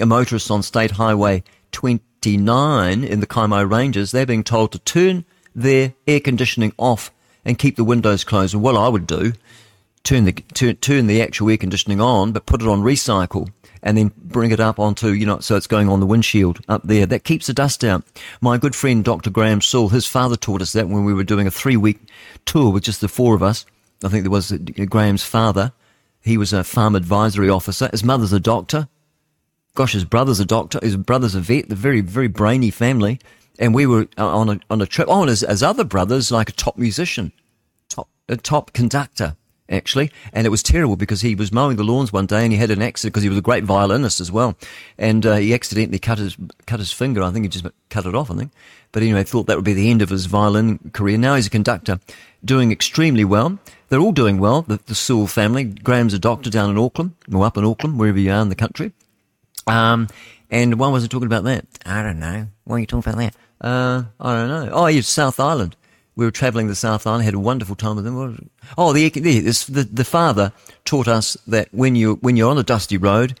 A 0.00 0.06
motorist 0.06 0.50
on 0.50 0.62
State 0.62 0.92
Highway 0.92 1.42
29 2.22 3.04
in 3.04 3.20
the 3.20 3.26
Kaimai 3.26 3.70
Ranges, 3.70 4.10
they're 4.10 4.26
being 4.26 4.44
told 4.44 4.72
to 4.72 4.78
turn 4.80 5.24
their 5.54 5.94
air 6.06 6.20
conditioning 6.20 6.72
off 6.76 7.10
and 7.44 7.58
keep 7.58 7.76
the 7.76 7.84
windows 7.84 8.24
closed. 8.24 8.54
And 8.54 8.62
what 8.62 8.76
I 8.76 8.88
would 8.88 9.06
do, 9.06 9.32
turn 10.04 10.24
the 10.24 10.32
turn, 10.32 10.76
turn 10.76 11.06
the 11.06 11.22
actual 11.22 11.50
air 11.50 11.56
conditioning 11.56 12.00
on, 12.00 12.32
but 12.32 12.46
put 12.46 12.62
it 12.62 12.68
on 12.68 12.82
recycle 12.82 13.50
and 13.82 13.96
then 13.96 14.12
bring 14.16 14.50
it 14.50 14.60
up 14.60 14.78
onto, 14.78 15.10
you 15.12 15.24
know, 15.24 15.38
so 15.38 15.56
it's 15.56 15.66
going 15.68 15.88
on 15.88 16.00
the 16.00 16.06
windshield 16.06 16.60
up 16.68 16.82
there. 16.82 17.06
That 17.06 17.24
keeps 17.24 17.46
the 17.46 17.54
dust 17.54 17.84
out. 17.84 18.04
My 18.40 18.58
good 18.58 18.74
friend 18.74 19.04
Dr. 19.04 19.30
Graham 19.30 19.60
Saul, 19.60 19.88
his 19.90 20.06
father 20.06 20.36
taught 20.36 20.62
us 20.62 20.72
that 20.72 20.88
when 20.88 21.04
we 21.04 21.14
were 21.14 21.24
doing 21.24 21.46
a 21.46 21.52
three 21.52 21.76
week 21.76 22.00
tour 22.44 22.72
with 22.72 22.82
just 22.82 23.00
the 23.00 23.08
four 23.08 23.34
of 23.34 23.42
us. 23.42 23.64
I 24.04 24.08
think 24.08 24.24
there 24.24 24.30
was 24.30 24.52
uh, 24.52 24.58
Graham's 24.58 25.24
father. 25.24 25.72
He 26.20 26.36
was 26.36 26.52
a 26.52 26.64
farm 26.64 26.94
advisory 26.94 27.48
officer. 27.48 27.88
His 27.90 28.04
mother's 28.04 28.32
a 28.32 28.40
doctor. 28.40 28.88
Gosh, 29.78 29.92
his 29.92 30.04
brother's 30.04 30.40
a 30.40 30.44
doctor. 30.44 30.80
His 30.82 30.96
brother's 30.96 31.36
a 31.36 31.40
vet. 31.40 31.68
They're 31.68 31.76
very, 31.76 32.00
very 32.00 32.26
brainy 32.26 32.72
family. 32.72 33.20
and 33.58 33.74
we 33.74 33.86
were 33.86 34.08
uh, 34.16 34.26
on 34.26 34.48
a 34.48 34.60
on 34.70 34.80
a 34.80 34.86
trip. 34.86 35.08
Oh, 35.08 35.20
and 35.20 35.30
his, 35.30 35.40
his 35.40 35.62
other 35.62 35.84
brother's 35.84 36.30
like 36.30 36.48
a 36.48 36.52
top 36.52 36.76
musician, 36.76 37.32
top 37.88 38.08
a 38.28 38.36
top 38.36 38.72
conductor 38.72 39.36
actually, 39.70 40.10
and 40.32 40.46
it 40.46 40.50
was 40.50 40.62
terrible 40.62 40.96
because 40.96 41.20
he 41.20 41.34
was 41.34 41.52
mowing 41.52 41.76
the 41.76 41.84
lawns 41.84 42.10
one 42.10 42.24
day 42.24 42.42
and 42.42 42.52
he 42.52 42.58
had 42.58 42.70
an 42.70 42.80
accident 42.80 43.12
because 43.12 43.22
he 43.22 43.28
was 43.28 43.36
a 43.36 43.42
great 43.42 43.64
violinist 43.64 44.18
as 44.18 44.32
well, 44.32 44.56
and 44.96 45.26
uh, 45.26 45.36
he 45.36 45.52
accidentally 45.52 45.98
cut 45.98 46.18
his 46.18 46.36
cut 46.66 46.80
his 46.80 46.92
finger. 46.92 47.22
I 47.22 47.30
think 47.30 47.44
he 47.44 47.48
just 47.48 47.66
cut 47.90 48.06
it 48.06 48.14
off. 48.14 48.30
I 48.30 48.34
think, 48.34 48.52
but 48.92 49.02
anyway, 49.02 49.24
thought 49.24 49.46
that 49.46 49.56
would 49.56 49.64
be 49.64 49.74
the 49.74 49.90
end 49.90 50.02
of 50.02 50.08
his 50.08 50.26
violin 50.26 50.90
career. 50.92 51.18
Now 51.18 51.34
he's 51.34 51.46
a 51.46 51.50
conductor, 51.50 52.00
doing 52.44 52.72
extremely 52.72 53.24
well. 53.24 53.58
They're 53.90 54.00
all 54.00 54.12
doing 54.12 54.38
well. 54.38 54.62
The, 54.62 54.80
the 54.86 54.94
Sewell 54.94 55.26
family. 55.26 55.64
Graham's 55.64 56.14
a 56.14 56.18
doctor 56.18 56.50
down 56.50 56.70
in 56.70 56.78
Auckland, 56.78 57.14
or 57.32 57.44
up 57.44 57.56
in 57.56 57.64
Auckland, 57.64 57.98
wherever 57.98 58.18
you 58.18 58.32
are 58.32 58.42
in 58.42 58.48
the 58.48 58.54
country. 58.54 58.92
Um, 59.68 60.08
and 60.50 60.78
why 60.78 60.88
was 60.88 61.04
I 61.04 61.08
talking 61.08 61.26
about 61.26 61.44
that? 61.44 61.66
I 61.84 62.02
don't 62.02 62.18
know. 62.18 62.48
Why 62.64 62.76
are 62.76 62.80
you 62.80 62.86
talking 62.86 63.10
about 63.12 63.20
that? 63.20 63.34
Uh, 63.60 64.04
I 64.20 64.34
don't 64.34 64.48
know. 64.48 64.70
Oh, 64.72 64.86
yeah, 64.86 65.00
South 65.02 65.38
Island. 65.40 65.76
We 66.16 66.24
were 66.24 66.30
travelling 66.30 66.66
the 66.66 66.74
South 66.74 67.06
Island, 67.06 67.24
had 67.24 67.34
a 67.34 67.38
wonderful 67.38 67.76
time 67.76 67.96
with 67.96 68.04
them. 68.04 68.50
Oh, 68.76 68.92
the, 68.92 69.08
the, 69.08 69.40
the, 69.40 69.84
the 69.84 70.04
father 70.04 70.52
taught 70.84 71.06
us 71.06 71.36
that 71.46 71.68
when 71.72 71.94
you, 71.94 72.14
when 72.16 72.36
you're 72.36 72.50
on 72.50 72.58
a 72.58 72.64
dusty 72.64 72.96
road, 72.96 73.38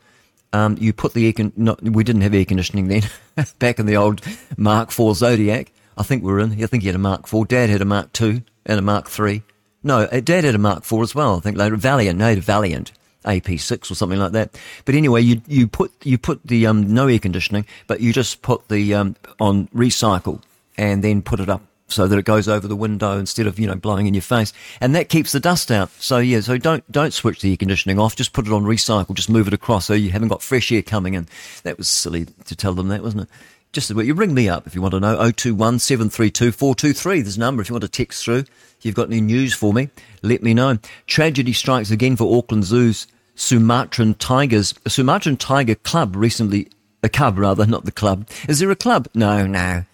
um, 0.52 0.76
you 0.78 0.92
put 0.92 1.12
the 1.12 1.26
air 1.26 1.32
con- 1.32 1.52
not, 1.56 1.82
we 1.82 2.04
didn't 2.04 2.22
have 2.22 2.34
air 2.34 2.44
conditioning 2.44 2.88
then, 2.88 3.02
back 3.58 3.78
in 3.78 3.86
the 3.86 3.96
old 3.96 4.20
Mark 4.56 4.90
IV 4.90 5.16
Zodiac. 5.16 5.72
I 5.96 6.04
think 6.04 6.22
we 6.22 6.32
are 6.32 6.38
in, 6.38 6.62
I 6.62 6.66
think 6.66 6.82
he 6.84 6.88
had 6.88 6.94
a 6.94 7.00
Mark 7.00 7.32
IV. 7.32 7.48
Dad 7.48 7.68
had 7.68 7.80
a 7.80 7.84
Mark 7.84 8.18
II 8.20 8.42
and 8.64 8.78
a 8.78 8.82
Mark 8.82 9.08
III. 9.18 9.42
No, 9.82 10.00
uh, 10.02 10.20
Dad 10.20 10.44
had 10.44 10.54
a 10.54 10.58
Mark 10.58 10.84
IV 10.90 11.00
as 11.00 11.14
well. 11.14 11.36
I 11.36 11.40
think 11.40 11.56
later, 11.56 11.76
Valiant, 11.76 12.18
no, 12.18 12.36
Valiant. 12.36 12.92
AP6 13.28 13.90
or 13.90 13.94
something 13.94 14.18
like 14.18 14.32
that. 14.32 14.58
But 14.84 14.94
anyway, 14.94 15.22
you 15.22 15.42
you 15.46 15.68
put 15.68 15.92
you 16.04 16.18
put 16.18 16.40
the 16.44 16.66
um, 16.66 16.92
no 16.92 17.06
air 17.06 17.18
conditioning, 17.18 17.66
but 17.86 18.00
you 18.00 18.12
just 18.12 18.42
put 18.42 18.68
the 18.68 18.94
um, 18.94 19.16
on 19.38 19.68
recycle 19.68 20.42
and 20.76 21.04
then 21.04 21.22
put 21.22 21.40
it 21.40 21.48
up 21.48 21.62
so 21.88 22.06
that 22.06 22.18
it 22.18 22.24
goes 22.24 22.48
over 22.48 22.68
the 22.68 22.76
window 22.76 23.18
instead 23.18 23.46
of 23.46 23.58
you 23.58 23.66
know 23.66 23.74
blowing 23.74 24.06
in 24.06 24.14
your 24.14 24.22
face, 24.22 24.52
and 24.80 24.94
that 24.94 25.08
keeps 25.08 25.32
the 25.32 25.40
dust 25.40 25.70
out. 25.70 25.90
So 26.00 26.18
yeah, 26.18 26.40
so 26.40 26.58
don't 26.58 26.90
don't 26.90 27.14
switch 27.14 27.40
the 27.40 27.50
air 27.50 27.56
conditioning 27.56 27.98
off. 27.98 28.16
Just 28.16 28.32
put 28.32 28.46
it 28.46 28.52
on 28.52 28.64
recycle. 28.64 29.14
Just 29.14 29.30
move 29.30 29.48
it 29.48 29.54
across 29.54 29.86
so 29.86 29.94
you 29.94 30.10
haven't 30.10 30.28
got 30.28 30.42
fresh 30.42 30.70
air 30.72 30.82
coming 30.82 31.14
in. 31.14 31.26
That 31.62 31.78
was 31.78 31.88
silly 31.88 32.26
to 32.44 32.56
tell 32.56 32.74
them 32.74 32.88
that, 32.88 33.02
wasn't 33.02 33.24
it? 33.24 33.28
Just 33.72 33.90
you 33.90 34.14
ring 34.14 34.32
me 34.32 34.48
up 34.48 34.66
if 34.66 34.74
you 34.74 34.80
want 34.80 34.92
to 34.94 35.00
know. 35.00 35.16
021 35.16 35.78
732 35.78 36.52
423. 36.52 37.20
There's 37.20 37.36
a 37.36 37.40
number 37.40 37.60
if 37.60 37.68
you 37.68 37.74
want 37.74 37.82
to 37.82 37.88
text 37.88 38.24
through. 38.24 38.38
If 38.78 38.78
you've 38.82 38.94
got 38.94 39.08
any 39.08 39.20
news 39.20 39.54
for 39.54 39.74
me, 39.74 39.90
let 40.22 40.42
me 40.42 40.54
know. 40.54 40.78
Tragedy 41.06 41.52
strikes 41.52 41.90
again 41.90 42.16
for 42.16 42.36
Auckland 42.36 42.64
Zoo's 42.64 43.06
Sumatran 43.38 44.14
Tigers. 44.14 44.74
A 44.84 44.90
Sumatran 44.90 45.36
Tiger 45.36 45.76
Club 45.76 46.16
recently, 46.16 46.68
a 47.04 47.08
cub 47.08 47.38
rather, 47.38 47.64
not 47.64 47.84
the 47.84 47.92
club. 47.92 48.28
Is 48.48 48.58
there 48.58 48.70
a 48.70 48.76
club? 48.76 49.08
No, 49.14 49.46
no. 49.46 49.84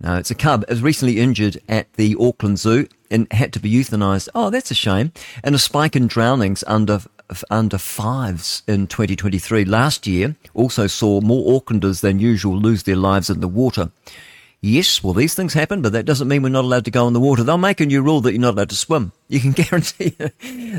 No, 0.00 0.16
it's 0.16 0.32
a 0.32 0.34
cub. 0.34 0.64
Is 0.68 0.82
recently 0.82 1.20
injured 1.20 1.58
at 1.68 1.92
the 1.94 2.16
Auckland 2.18 2.58
Zoo 2.58 2.88
and 3.10 3.32
had 3.32 3.52
to 3.52 3.60
be 3.60 3.70
euthanised. 3.70 4.28
Oh, 4.34 4.50
that's 4.50 4.72
a 4.72 4.74
shame. 4.74 5.12
And 5.44 5.54
a 5.54 5.58
spike 5.58 5.96
in 5.96 6.08
drownings 6.08 6.64
under 6.66 7.00
under 7.50 7.78
fives 7.78 8.62
in 8.66 8.86
2023. 8.86 9.64
Last 9.64 10.06
year 10.06 10.34
also 10.54 10.86
saw 10.86 11.20
more 11.20 11.60
Aucklanders 11.60 12.00
than 12.00 12.18
usual 12.18 12.58
lose 12.58 12.82
their 12.82 12.96
lives 12.96 13.30
in 13.30 13.40
the 13.40 13.48
water. 13.48 13.90
Yes, 14.60 15.04
well, 15.04 15.14
these 15.14 15.34
things 15.34 15.54
happen, 15.54 15.82
but 15.82 15.92
that 15.92 16.04
doesn't 16.04 16.26
mean 16.26 16.42
we're 16.42 16.48
not 16.48 16.64
allowed 16.64 16.84
to 16.86 16.90
go 16.90 17.06
in 17.06 17.12
the 17.12 17.20
water. 17.20 17.44
They'll 17.44 17.58
make 17.58 17.80
a 17.80 17.86
new 17.86 18.02
rule 18.02 18.20
that 18.22 18.32
you're 18.32 18.40
not 18.40 18.54
allowed 18.54 18.70
to 18.70 18.76
swim. 18.76 19.12
You 19.28 19.38
can 19.38 19.52
guarantee 19.62 20.16
it. 20.18 20.34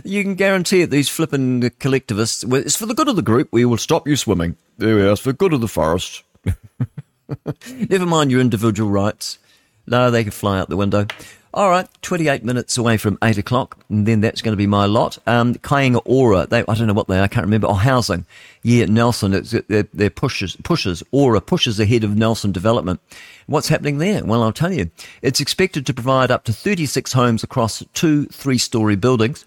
You 0.05 0.23
can 0.23 0.35
guarantee 0.35 0.81
it. 0.81 0.89
These 0.89 1.07
flippin' 1.07 1.69
collectivists, 1.79 2.43
well, 2.43 2.61
it's 2.61 2.75
for 2.75 2.85
the 2.85 2.93
good 2.93 3.07
of 3.07 3.15
the 3.15 3.21
group. 3.21 3.47
We 3.51 3.63
will 3.63 3.77
stop 3.77 4.05
you 4.05 4.17
swimming. 4.17 4.57
There 4.77 4.95
we 4.95 5.03
are. 5.03 5.11
It's 5.13 5.21
for 5.21 5.31
the 5.31 5.37
good 5.37 5.53
of 5.53 5.61
the 5.61 5.69
forest. 5.69 6.23
Never 7.89 8.05
mind 8.05 8.31
your 8.31 8.41
individual 8.41 8.89
rights. 8.89 9.39
No, 9.87 10.11
they 10.11 10.23
can 10.23 10.31
fly 10.31 10.59
out 10.59 10.69
the 10.69 10.77
window. 10.77 11.07
All 11.51 11.71
right, 11.71 11.87
28 12.03 12.43
minutes 12.43 12.77
away 12.77 12.97
from 12.97 13.17
8 13.23 13.39
o'clock, 13.39 13.83
and 13.89 14.05
then 14.05 14.21
that's 14.21 14.43
going 14.43 14.53
to 14.53 14.57
be 14.57 14.67
my 14.67 14.85
lot. 14.85 15.17
Um, 15.25 15.55
Kainga 15.55 15.99
Ora, 16.05 16.45
they, 16.45 16.59
I 16.59 16.75
don't 16.75 16.85
know 16.85 16.93
what 16.93 17.07
they 17.07 17.17
are, 17.17 17.23
I 17.23 17.27
can't 17.27 17.45
remember. 17.45 17.65
Oh, 17.65 17.73
housing. 17.73 18.27
Yeah, 18.61 18.85
Nelson, 18.85 19.33
it's, 19.33 19.55
they're, 19.67 19.87
they're 19.91 20.11
pushes, 20.11 20.55
pushes, 20.57 21.01
Aura 21.11 21.41
pushes 21.41 21.79
ahead 21.79 22.03
of 22.03 22.15
Nelson 22.15 22.51
Development. 22.51 22.99
What's 23.47 23.69
happening 23.69 23.97
there? 23.97 24.23
Well, 24.23 24.43
I'll 24.43 24.53
tell 24.53 24.71
you. 24.71 24.91
It's 25.23 25.39
expected 25.39 25.87
to 25.87 25.93
provide 25.93 26.29
up 26.29 26.43
to 26.43 26.53
36 26.53 27.13
homes 27.13 27.43
across 27.43 27.83
two 27.95 28.25
three-story 28.27 28.95
buildings. 28.95 29.45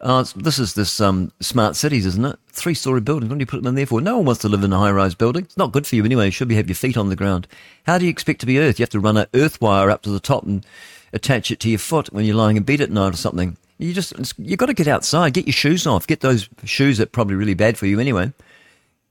Uh, 0.00 0.24
this 0.34 0.58
is 0.58 0.74
this 0.74 1.00
um, 1.00 1.30
smart 1.40 1.76
cities, 1.76 2.06
isn't 2.06 2.24
it? 2.24 2.38
Three 2.48 2.74
story 2.74 3.02
buildings. 3.02 3.28
What 3.28 3.36
do 3.38 3.42
you 3.42 3.46
put 3.46 3.62
them 3.62 3.68
in 3.68 3.74
there 3.74 3.86
for? 3.86 4.00
No 4.00 4.16
one 4.16 4.26
wants 4.26 4.40
to 4.40 4.48
live 4.48 4.64
in 4.64 4.72
a 4.72 4.78
high 4.78 4.90
rise 4.90 5.14
building. 5.14 5.44
It's 5.44 5.58
not 5.58 5.72
good 5.72 5.86
for 5.86 5.94
you 5.94 6.04
anyway. 6.04 6.24
You 6.24 6.30
should 6.30 6.48
be 6.48 6.54
have 6.54 6.68
your 6.68 6.74
feet 6.74 6.96
on 6.96 7.10
the 7.10 7.16
ground. 7.16 7.46
How 7.84 7.98
do 7.98 8.06
you 8.06 8.10
expect 8.10 8.40
to 8.40 8.46
be 8.46 8.58
earth? 8.58 8.78
You 8.78 8.84
have 8.84 8.90
to 8.90 9.00
run 9.00 9.18
an 9.18 9.26
earth 9.34 9.60
wire 9.60 9.90
up 9.90 10.00
to 10.02 10.10
the 10.10 10.18
top 10.18 10.44
and 10.44 10.64
attach 11.12 11.50
it 11.50 11.60
to 11.60 11.70
your 11.70 11.78
foot 11.78 12.12
when 12.12 12.24
you're 12.24 12.36
lying 12.36 12.56
in 12.56 12.62
bed 12.62 12.80
at 12.80 12.90
night 12.90 13.14
or 13.14 13.16
something. 13.16 13.56
You 13.78 13.94
just 13.94 14.12
you 14.38 14.56
got 14.56 14.66
to 14.66 14.74
get 14.74 14.88
outside. 14.88 15.32
Get 15.32 15.46
your 15.46 15.52
shoes 15.54 15.86
off. 15.86 16.06
Get 16.06 16.20
those 16.20 16.48
shoes 16.64 16.98
that 16.98 17.04
are 17.04 17.10
probably 17.10 17.36
really 17.36 17.54
bad 17.54 17.78
for 17.78 17.86
you 17.86 17.98
anyway. 17.98 18.32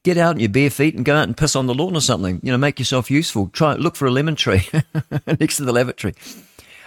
Get 0.03 0.17
out 0.17 0.35
in 0.35 0.39
your 0.39 0.49
bare 0.49 0.69
feet 0.69 0.95
and 0.95 1.03
go 1.03 1.15
out 1.15 1.27
and 1.27 1.35
piss 1.35 1.55
on 1.55 1.65
the 1.65 1.73
lawn 1.73 1.95
or 1.95 2.01
something. 2.01 2.39
You 2.43 2.51
know, 2.51 2.57
make 2.57 2.79
yourself 2.79 3.11
useful. 3.11 3.49
Try 3.49 3.73
look 3.73 3.95
for 3.95 4.05
a 4.05 4.11
lemon 4.11 4.35
tree 4.35 4.67
next 5.39 5.57
to 5.57 5.65
the 5.65 5.73
lavatory. 5.73 6.13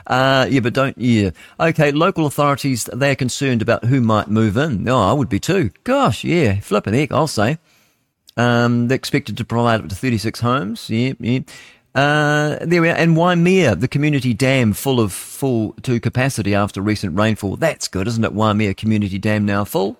Uh, 0.06 0.46
yeah, 0.50 0.60
but 0.60 0.72
don't, 0.72 0.96
yeah. 0.98 1.30
Okay, 1.60 1.92
local 1.92 2.26
authorities, 2.26 2.88
they're 2.92 3.16
concerned 3.16 3.62
about 3.62 3.84
who 3.84 4.00
might 4.00 4.28
move 4.28 4.56
in. 4.56 4.88
Oh, 4.88 5.00
I 5.00 5.12
would 5.12 5.28
be 5.28 5.38
too. 5.38 5.70
Gosh, 5.84 6.24
yeah, 6.24 6.60
flipping 6.60 6.94
heck, 6.94 7.12
I'll 7.12 7.26
say. 7.28 7.58
Um, 8.36 8.88
they're 8.88 8.96
expected 8.96 9.36
to 9.36 9.44
provide 9.44 9.80
up 9.80 9.88
to 9.88 9.94
36 9.94 10.40
homes. 10.40 10.88
Yeah, 10.88 11.12
yeah. 11.20 11.40
Uh, 11.94 12.58
there 12.62 12.80
we 12.80 12.88
are. 12.88 12.96
And 12.96 13.16
Waimea, 13.16 13.76
the 13.76 13.88
community 13.88 14.32
dam 14.32 14.72
full 14.72 14.98
of 14.98 15.12
full 15.12 15.74
to 15.82 16.00
capacity 16.00 16.54
after 16.54 16.80
recent 16.80 17.18
rainfall. 17.18 17.56
That's 17.56 17.88
good, 17.88 18.08
isn't 18.08 18.24
it? 18.24 18.32
Waimea 18.32 18.74
community 18.74 19.18
dam 19.18 19.44
now 19.44 19.64
full. 19.64 19.98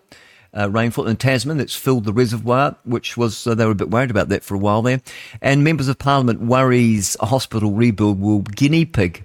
Uh, 0.55 0.69
rainfall 0.71 1.07
in 1.07 1.17
Tasman 1.17 1.57
that's 1.57 1.75
filled 1.75 2.05
the 2.05 2.13
reservoir, 2.13 2.77
which 2.85 3.17
was, 3.17 3.47
uh, 3.47 3.55
they 3.55 3.65
were 3.65 3.73
a 3.73 3.75
bit 3.75 3.91
worried 3.91 4.11
about 4.11 4.29
that 4.29 4.45
for 4.45 4.55
a 4.55 4.59
while 4.59 4.83
there. 4.83 5.01
And 5.41 5.65
members 5.65 5.89
of 5.89 5.99
parliament 5.99 6.43
worries 6.43 7.17
a 7.21 7.27
hospital 7.27 7.73
rebuild 7.73 8.21
will 8.21 8.41
guinea 8.41 8.85
pig 8.85 9.25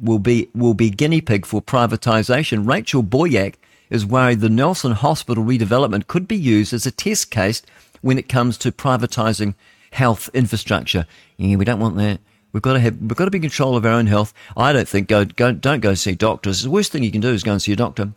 will 0.00 0.18
be 0.18 0.48
will 0.54 0.74
be 0.74 0.90
guinea 0.90 1.20
pig 1.20 1.44
for 1.44 1.60
privatisation. 1.60 2.66
Rachel 2.66 3.02
Boyack 3.02 3.54
is 3.90 4.06
worried 4.06 4.40
the 4.40 4.48
Nelson 4.48 4.92
Hospital 4.92 5.44
redevelopment 5.44 6.06
could 6.06 6.28
be 6.28 6.36
used 6.36 6.72
as 6.72 6.86
a 6.86 6.90
test 6.90 7.30
case 7.30 7.62
when 8.00 8.18
it 8.18 8.28
comes 8.28 8.56
to 8.58 8.72
privatising 8.72 9.54
health 9.90 10.30
infrastructure. 10.34 11.06
Yeah, 11.36 11.56
we 11.56 11.64
don't 11.64 11.80
want 11.80 11.96
that. 11.96 12.20
We've 12.52 12.62
got 12.62 12.72
to 12.74 12.80
have 12.80 12.98
we've 12.98 13.16
got 13.16 13.26
to 13.26 13.30
be 13.30 13.38
in 13.38 13.42
control 13.42 13.76
of 13.76 13.86
our 13.86 13.92
own 13.92 14.06
health. 14.06 14.34
I 14.56 14.72
don't 14.72 14.88
think 14.88 15.08
go 15.08 15.24
go 15.24 15.52
don't 15.52 15.80
go 15.80 15.94
see 15.94 16.14
doctors. 16.14 16.62
The 16.62 16.70
worst 16.70 16.92
thing 16.92 17.02
you 17.02 17.12
can 17.12 17.20
do 17.20 17.30
is 17.30 17.42
go 17.42 17.52
and 17.52 17.62
see 17.62 17.72
a 17.72 17.76
doctor 17.76 18.12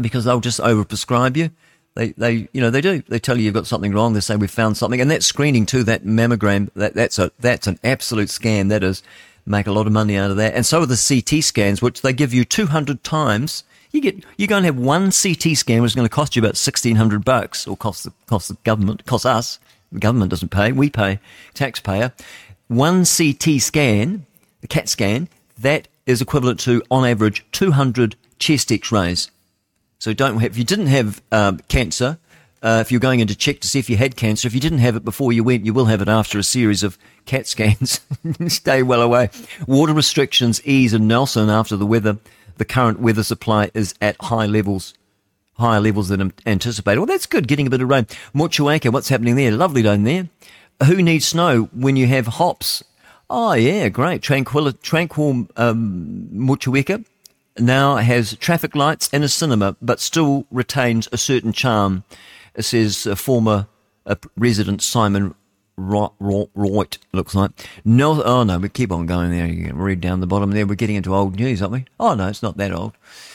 because 0.00 0.24
they'll 0.24 0.40
just 0.40 0.60
overprescribe 0.60 1.36
you. 1.36 1.50
They, 1.94 2.10
they, 2.12 2.48
you 2.52 2.60
know, 2.60 2.68
they 2.68 2.82
do. 2.82 3.02
They 3.08 3.18
tell 3.18 3.38
you 3.38 3.44
you've 3.44 3.54
got 3.54 3.66
something 3.66 3.92
wrong. 3.92 4.12
They 4.12 4.20
say 4.20 4.36
we've 4.36 4.50
found 4.50 4.76
something, 4.76 5.00
and 5.00 5.10
that 5.10 5.22
screening 5.22 5.64
too, 5.64 5.82
that 5.84 6.04
mammogram, 6.04 6.70
that, 6.74 6.92
that's 6.92 7.18
a, 7.18 7.32
that's 7.40 7.66
an 7.66 7.78
absolute 7.82 8.28
scam. 8.28 8.68
That 8.68 8.84
is, 8.84 9.02
make 9.46 9.66
a 9.66 9.72
lot 9.72 9.86
of 9.86 9.94
money 9.94 10.16
out 10.16 10.30
of 10.30 10.36
that. 10.36 10.54
And 10.54 10.66
so 10.66 10.82
are 10.82 10.86
the 10.86 11.22
CT 11.24 11.42
scans, 11.42 11.80
which 11.80 12.02
they 12.02 12.12
give 12.12 12.34
you 12.34 12.44
200 12.44 13.02
times. 13.02 13.64
You 13.92 14.02
get, 14.02 14.22
you're 14.36 14.46
going 14.46 14.64
to 14.64 14.66
have 14.66 14.78
one 14.78 15.04
CT 15.04 15.56
scan, 15.56 15.80
which 15.80 15.92
is 15.92 15.94
going 15.94 16.06
to 16.06 16.14
cost 16.14 16.36
you 16.36 16.40
about 16.40 16.48
1600 16.48 17.24
bucks, 17.24 17.66
or 17.66 17.78
cost 17.78 18.04
the, 18.04 18.12
cost 18.26 18.48
the 18.48 18.58
government, 18.64 19.06
cost 19.06 19.24
us. 19.24 19.58
The 19.92 20.00
government 20.00 20.30
doesn't 20.30 20.50
pay. 20.50 20.72
We 20.72 20.90
pay, 20.90 21.20
taxpayer. 21.54 22.12
One 22.68 23.04
CT 23.04 23.60
scan, 23.60 24.26
the 24.60 24.66
CAT 24.66 24.88
scan, 24.88 25.28
that 25.58 25.88
is 26.04 26.20
equivalent 26.20 26.60
to, 26.60 26.82
on 26.90 27.06
average, 27.06 27.44
200 27.52 28.16
chest 28.38 28.72
x-rays. 28.72 29.30
So 29.98 30.12
don't 30.12 30.38
have, 30.38 30.52
if 30.52 30.58
you 30.58 30.64
didn't 30.64 30.88
have 30.88 31.22
um, 31.32 31.60
cancer, 31.68 32.18
uh, 32.62 32.78
if 32.80 32.90
you're 32.90 33.00
going 33.00 33.20
in 33.20 33.28
to 33.28 33.34
check 33.34 33.60
to 33.60 33.68
see 33.68 33.78
if 33.78 33.88
you 33.88 33.96
had 33.96 34.16
cancer, 34.16 34.48
if 34.48 34.54
you 34.54 34.60
didn't 34.60 34.78
have 34.78 34.96
it 34.96 35.04
before 35.04 35.32
you 35.32 35.44
went, 35.44 35.64
you 35.64 35.72
will 35.72 35.84
have 35.86 36.02
it 36.02 36.08
after 36.08 36.38
a 36.38 36.42
series 36.42 36.82
of 36.82 36.98
CAT 37.24 37.46
scans. 37.46 38.00
Stay 38.48 38.82
well 38.82 39.02
away. 39.02 39.30
Water 39.66 39.92
restrictions 39.92 40.64
ease 40.66 40.92
in 40.92 41.06
Nelson 41.06 41.48
after 41.48 41.76
the 41.76 41.86
weather. 41.86 42.18
The 42.56 42.64
current 42.64 43.00
weather 43.00 43.22
supply 43.22 43.70
is 43.74 43.94
at 44.00 44.16
high 44.20 44.46
levels, 44.46 44.94
higher 45.58 45.80
levels 45.80 46.08
than 46.08 46.32
anticipated. 46.44 46.98
Well, 46.98 47.06
that's 47.06 47.26
good, 47.26 47.48
getting 47.48 47.66
a 47.66 47.70
bit 47.70 47.80
of 47.80 47.88
rain. 47.88 48.06
Motueka, 48.34 48.92
what's 48.92 49.08
happening 49.08 49.36
there? 49.36 49.52
Lovely 49.52 49.82
down 49.82 50.04
there. 50.04 50.28
Who 50.84 51.02
needs 51.02 51.26
snow 51.26 51.70
when 51.72 51.96
you 51.96 52.06
have 52.06 52.26
hops? 52.26 52.84
Oh, 53.28 53.54
yeah, 53.54 53.88
great. 53.88 54.22
Tranquil, 54.22 54.72
tranquil 54.72 55.48
um, 55.56 56.28
Motueka 56.32 57.04
now 57.58 57.96
has 57.96 58.36
traffic 58.36 58.76
lights 58.76 59.08
and 59.12 59.24
a 59.24 59.28
cinema, 59.28 59.76
but 59.80 60.00
still 60.00 60.46
retains 60.50 61.08
a 61.12 61.16
certain 61.16 61.52
charm 61.52 62.04
says 62.62 63.06
uh, 63.06 63.14
former 63.14 63.66
uh, 64.06 64.14
resident 64.36 64.82
Simon 64.82 65.34
Roit, 65.76 66.98
looks 67.12 67.34
like. 67.34 67.50
No, 67.84 68.22
oh 68.22 68.44
no, 68.44 68.58
we 68.58 68.68
keep 68.68 68.90
on 68.90 69.06
going 69.06 69.30
there. 69.30 69.46
You 69.46 69.66
can 69.66 69.76
read 69.76 70.00
down 70.00 70.20
the 70.20 70.26
bottom 70.26 70.50
there. 70.52 70.66
We're 70.66 70.74
getting 70.74 70.96
into 70.96 71.14
old 71.14 71.36
news, 71.36 71.60
aren't 71.60 71.72
we? 71.72 71.84
Oh 72.00 72.14
no, 72.14 72.28
it's 72.28 72.42
not 72.42 72.56
that 72.56 72.72
old. 72.72 72.92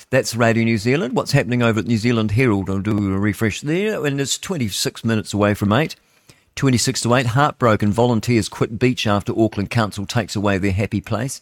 That's 0.09 0.35
Radio 0.35 0.63
New 0.63 0.77
Zealand. 0.77 1.15
What's 1.15 1.31
happening 1.31 1.61
over 1.61 1.79
at 1.79 1.85
New 1.85 1.97
Zealand 1.97 2.31
Herald? 2.31 2.69
I'll 2.69 2.79
do 2.79 3.13
a 3.13 3.19
refresh 3.19 3.61
there, 3.61 4.05
and 4.05 4.19
it's 4.19 4.37
26 4.37 5.05
minutes 5.05 5.33
away 5.33 5.53
from 5.53 5.71
8. 5.71 5.95
26 6.55 7.01
to 7.01 7.15
8. 7.15 7.25
Heartbroken 7.27 7.91
volunteers 7.91 8.49
quit 8.49 8.77
beach 8.77 9.07
after 9.07 9.33
Auckland 9.39 9.69
Council 9.69 10.05
takes 10.05 10.35
away 10.35 10.57
their 10.57 10.73
happy 10.73 10.99
place. 10.99 11.41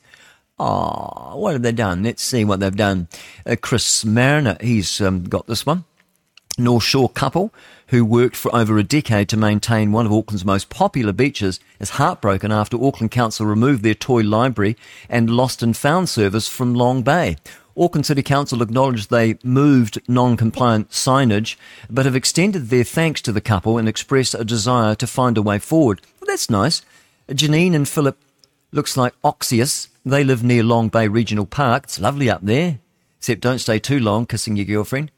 Oh, 0.60 1.38
what 1.38 1.54
have 1.54 1.62
they 1.62 1.72
done? 1.72 2.04
Let's 2.04 2.22
see 2.22 2.44
what 2.44 2.60
they've 2.60 2.76
done. 2.76 3.08
Uh, 3.46 3.56
Chris 3.60 4.04
Mariner, 4.04 4.58
he's 4.60 5.00
um, 5.00 5.24
got 5.24 5.48
this 5.48 5.66
one. 5.66 5.86
North 6.60 6.84
Shore 6.84 7.10
couple 7.10 7.54
who 7.88 8.06
worked 8.06 8.36
for 8.36 8.56
over 8.56 8.78
a 8.78 8.84
decade 8.84 9.30
to 9.30 9.38
maintain 9.38 9.92
one 9.92 10.06
of 10.06 10.12
Auckland's 10.12 10.46
most 10.46 10.70
popular 10.70 11.12
beaches 11.12 11.60
is 11.80 11.92
heartbroken 11.92 12.52
after 12.52 12.82
Auckland 12.84 13.12
Council 13.12 13.46
removed 13.46 13.84
their 13.84 13.96
toy 13.96 14.22
library 14.22 14.78
and 15.10 15.30
lost 15.30 15.64
and 15.64 15.76
found 15.76 16.08
service 16.08 16.48
from 16.48 16.76
Long 16.76 17.02
Bay. 17.02 17.38
Auckland 17.76 18.06
City 18.06 18.22
Council 18.22 18.62
acknowledged 18.62 19.10
they 19.10 19.40
moved 19.44 20.02
non-compliant 20.08 20.92
signage, 20.92 21.56
but 21.90 22.06
have 22.06 22.16
extended 22.16 22.70
their 22.70 22.84
thanks 22.84 23.22
to 23.22 23.32
the 23.32 23.42
couple 23.42 23.78
and 23.78 23.88
expressed 23.88 24.36
a 24.36 24.44
desire 24.44 24.96
to 24.96 25.08
find 25.08 25.38
a 25.38 25.42
way 25.42 25.58
forward. 25.58 26.02
Well, 26.20 26.28
that's 26.28 26.50
nice. 26.50 26.84
Janine 27.30 27.74
and 27.74 27.88
Philip 27.88 28.18
looks 28.72 28.98
like 28.98 29.14
Oxius. 29.24 29.88
They 30.06 30.24
live 30.24 30.44
near 30.44 30.62
Long 30.62 30.90
Bay 30.90 31.08
Regional 31.08 31.46
Park. 31.46 31.86
It's 31.86 32.00
lovely 32.00 32.30
up 32.30 32.42
there. 32.44 32.80
Except 33.18 33.42
don't 33.42 33.60
stay 33.60 33.80
too 33.80 34.00
long 34.00 34.26
kissing 34.26 34.56
your 34.56 34.66
girlfriend 34.66 35.12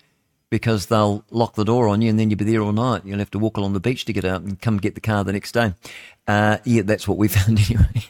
because 0.52 0.88
they'll 0.88 1.24
lock 1.32 1.56
the 1.56 1.64
door 1.64 1.88
on 1.88 2.02
you 2.02 2.10
and 2.10 2.20
then 2.20 2.30
you'll 2.30 2.38
be 2.38 2.46
there 2.46 2.62
all 2.62 2.74
night. 2.74 3.04
You'll 3.06 3.20
have 3.20 3.32
to 3.32 3.40
walk 3.40 3.58
along 3.58 3.74
the 3.74 3.80
beach 3.80 4.06
to 4.06 4.14
get 4.14 4.26
out 4.26 4.42
and 4.42 4.62
come 4.62 4.78
get 4.78 4.94
the 4.94 5.02
car 5.02 5.24
the 5.24 5.34
next 5.34 5.54
day. 5.54 5.74
Uh, 6.28 6.58
yeah, 6.66 6.84
that's 6.84 7.08
what 7.08 7.18
we 7.18 7.28
found 7.30 7.58
anyway. 7.58 8.04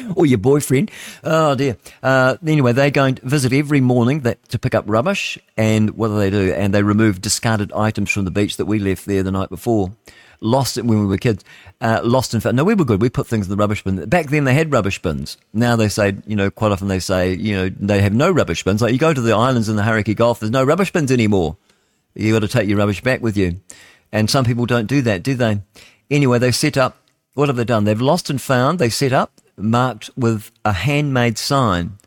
or 0.16 0.26
your 0.26 0.38
boyfriend. 0.38 0.90
Oh 1.22 1.54
dear. 1.54 1.76
Uh, 2.02 2.36
anyway, 2.44 2.72
they're 2.72 2.90
going 2.90 3.16
to 3.16 3.26
visit 3.26 3.52
every 3.52 3.82
morning 3.82 4.20
that, 4.20 4.42
to 4.48 4.58
pick 4.58 4.74
up 4.74 4.84
rubbish. 4.88 5.38
And 5.56 5.90
what 5.90 6.08
do 6.08 6.18
they 6.18 6.30
do? 6.30 6.52
And 6.52 6.74
they 6.74 6.82
remove 6.82 7.20
discarded 7.20 7.72
items 7.72 8.10
from 8.10 8.24
the 8.24 8.30
beach 8.30 8.56
that 8.56 8.64
we 8.64 8.78
left 8.78 9.04
there 9.04 9.22
the 9.22 9.30
night 9.30 9.50
before. 9.50 9.92
Lost 10.42 10.78
it 10.78 10.86
when 10.86 11.00
we 11.00 11.06
were 11.06 11.18
kids. 11.18 11.44
Uh, 11.80 12.00
lost 12.02 12.32
and 12.32 12.42
found. 12.42 12.56
No, 12.56 12.64
we 12.64 12.74
were 12.74 12.84
good. 12.84 13.02
We 13.02 13.10
put 13.10 13.26
things 13.26 13.46
in 13.46 13.50
the 13.50 13.56
rubbish 13.56 13.84
bin. 13.84 14.08
Back 14.08 14.26
then 14.26 14.44
they 14.44 14.54
had 14.54 14.72
rubbish 14.72 15.00
bins. 15.00 15.36
Now 15.52 15.76
they 15.76 15.88
say, 15.88 16.16
you 16.26 16.34
know, 16.34 16.50
quite 16.50 16.72
often 16.72 16.88
they 16.88 16.98
say, 16.98 17.34
you 17.34 17.54
know, 17.54 17.68
they 17.68 18.00
have 18.00 18.14
no 18.14 18.30
rubbish 18.30 18.64
bins. 18.64 18.80
Like 18.80 18.92
you 18.92 18.98
go 18.98 19.12
to 19.12 19.20
the 19.20 19.34
islands 19.34 19.68
in 19.68 19.76
the 19.76 19.82
Hauraki 19.82 20.14
Gulf, 20.14 20.40
there's 20.40 20.50
no 20.50 20.64
rubbish 20.64 20.92
bins 20.92 21.12
anymore. 21.12 21.58
You 22.14 22.32
got 22.32 22.40
to 22.40 22.48
take 22.48 22.68
your 22.68 22.78
rubbish 22.78 23.02
back 23.02 23.20
with 23.20 23.36
you. 23.36 23.60
And 24.12 24.30
some 24.30 24.44
people 24.44 24.66
don't 24.66 24.86
do 24.86 25.02
that, 25.02 25.22
do 25.22 25.34
they? 25.34 25.60
Anyway, 26.10 26.38
they've 26.38 26.54
set 26.54 26.76
up, 26.76 26.96
what 27.34 27.48
have 27.48 27.56
they 27.56 27.64
done? 27.64 27.84
They've 27.84 28.00
lost 28.00 28.30
and 28.30 28.40
found. 28.40 28.78
They 28.78 28.88
set 28.88 29.12
up, 29.12 29.40
marked 29.56 30.10
with 30.16 30.50
a 30.64 30.72
handmade 30.72 31.38
sign. 31.38 31.98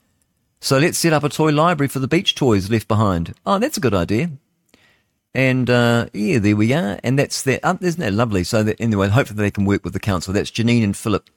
So 0.59 0.77
let's 0.77 0.97
set 0.97 1.13
up 1.13 1.23
a 1.23 1.29
toy 1.29 1.51
library 1.51 1.87
for 1.87 1.99
the 1.99 2.07
beach 2.07 2.35
toys 2.35 2.69
left 2.69 2.87
behind. 2.87 3.33
Oh, 3.45 3.59
that's 3.59 3.77
a 3.77 3.81
good 3.81 3.93
idea. 3.93 4.31
And 5.35 5.69
uh, 5.69 6.07
yeah, 6.13 6.39
there 6.39 6.55
we 6.55 6.73
are. 6.73 6.99
And 7.03 7.17
that's 7.17 7.41
that. 7.43 7.63
Um, 7.63 7.79
isn't 7.81 7.99
that 7.99 8.13
lovely? 8.13 8.43
So 8.43 8.63
that, 8.63 8.79
anyway, 8.79 9.09
hopefully 9.09 9.37
they 9.37 9.51
can 9.51 9.65
work 9.65 9.83
with 9.83 9.93
the 9.93 9.99
council. 9.99 10.33
That's 10.33 10.51
Janine 10.51 10.83
and 10.83 10.95
Philip 10.95 11.29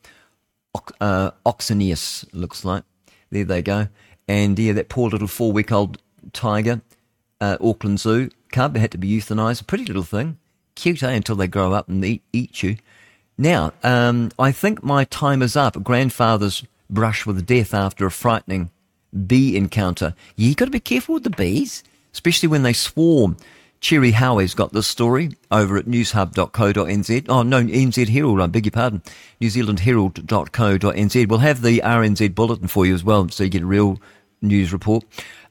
uh, 1.00 1.30
Oxenius, 1.44 2.26
looks 2.32 2.64
like. 2.64 2.84
There 3.30 3.44
they 3.44 3.62
go. 3.62 3.88
And 4.28 4.58
yeah, 4.58 4.72
that 4.74 4.88
poor 4.88 5.10
little 5.10 5.28
four 5.28 5.52
week 5.52 5.72
old 5.72 5.98
tiger, 6.32 6.82
uh, 7.40 7.56
Auckland 7.60 8.00
Zoo 8.00 8.30
cub, 8.52 8.76
had 8.76 8.90
to 8.92 8.98
be 8.98 9.18
euthanized. 9.18 9.66
Pretty 9.66 9.84
little 9.84 10.02
thing. 10.02 10.38
Cute, 10.74 11.02
eh? 11.02 11.12
Until 11.12 11.36
they 11.36 11.46
grow 11.46 11.72
up 11.72 11.88
and 11.88 12.04
eat, 12.04 12.22
eat 12.32 12.62
you. 12.62 12.76
Now, 13.38 13.72
um, 13.82 14.30
I 14.38 14.52
think 14.52 14.82
my 14.82 15.04
time 15.04 15.42
is 15.42 15.56
up. 15.56 15.82
Grandfather's 15.82 16.64
brush 16.88 17.26
with 17.26 17.46
death 17.46 17.74
after 17.74 18.06
a 18.06 18.10
frightening 18.10 18.70
bee 19.26 19.56
encounter. 19.56 20.14
You 20.36 20.54
got 20.54 20.66
to 20.66 20.70
be 20.70 20.80
careful 20.80 21.14
with 21.14 21.24
the 21.24 21.30
bees, 21.30 21.82
especially 22.12 22.48
when 22.48 22.62
they 22.62 22.72
swarm. 22.72 23.36
Cherie 23.80 24.12
Howie's 24.12 24.54
got 24.54 24.72
this 24.72 24.86
story 24.86 25.32
over 25.50 25.76
at 25.76 25.86
newshub.co.nz. 25.86 27.26
Oh, 27.28 27.42
no, 27.42 27.62
NZ 27.62 28.08
Herald, 28.08 28.40
I 28.40 28.46
beg 28.46 28.66
your 28.66 28.72
pardon. 28.72 29.02
New 29.40 29.50
Zealand 29.50 29.80
Herald.co.nz. 29.80 31.28
We'll 31.28 31.38
have 31.38 31.62
the 31.62 31.80
RNZ 31.84 32.34
bulletin 32.34 32.68
for 32.68 32.86
you 32.86 32.94
as 32.94 33.04
well, 33.04 33.28
so 33.28 33.44
you 33.44 33.50
get 33.50 33.62
a 33.62 33.66
real 33.66 34.00
news 34.42 34.72
report. 34.72 35.04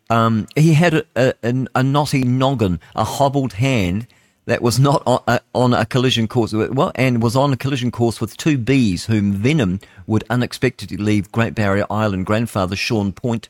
Um, 0.09 0.47
he 0.55 0.73
had 0.73 0.93
a, 0.93 1.05
a, 1.15 1.33
a, 1.43 1.65
a 1.75 1.83
knotty 1.83 2.23
noggin, 2.23 2.79
a 2.95 3.03
hobbled 3.03 3.53
hand 3.53 4.07
that 4.45 4.61
was 4.61 4.79
not 4.79 5.01
on 5.05 5.21
a, 5.27 5.39
on 5.53 5.73
a 5.73 5.85
collision 5.85 6.27
course, 6.27 6.53
well, 6.53 6.91
and 6.95 7.21
was 7.21 7.35
on 7.35 7.51
a 7.51 7.57
collision 7.57 7.91
course 7.91 8.21
with 8.21 8.37
two 8.37 8.57
bees 8.57 9.05
whom 9.05 9.33
venom 9.33 9.79
would 10.05 10.23
unexpectedly 10.29 10.97
leave 10.97 11.31
Great 11.31 11.55
Barrier 11.55 11.85
Island 11.89 12.25
grandfather 12.25 12.75
Sean 12.75 13.11
Point, 13.11 13.49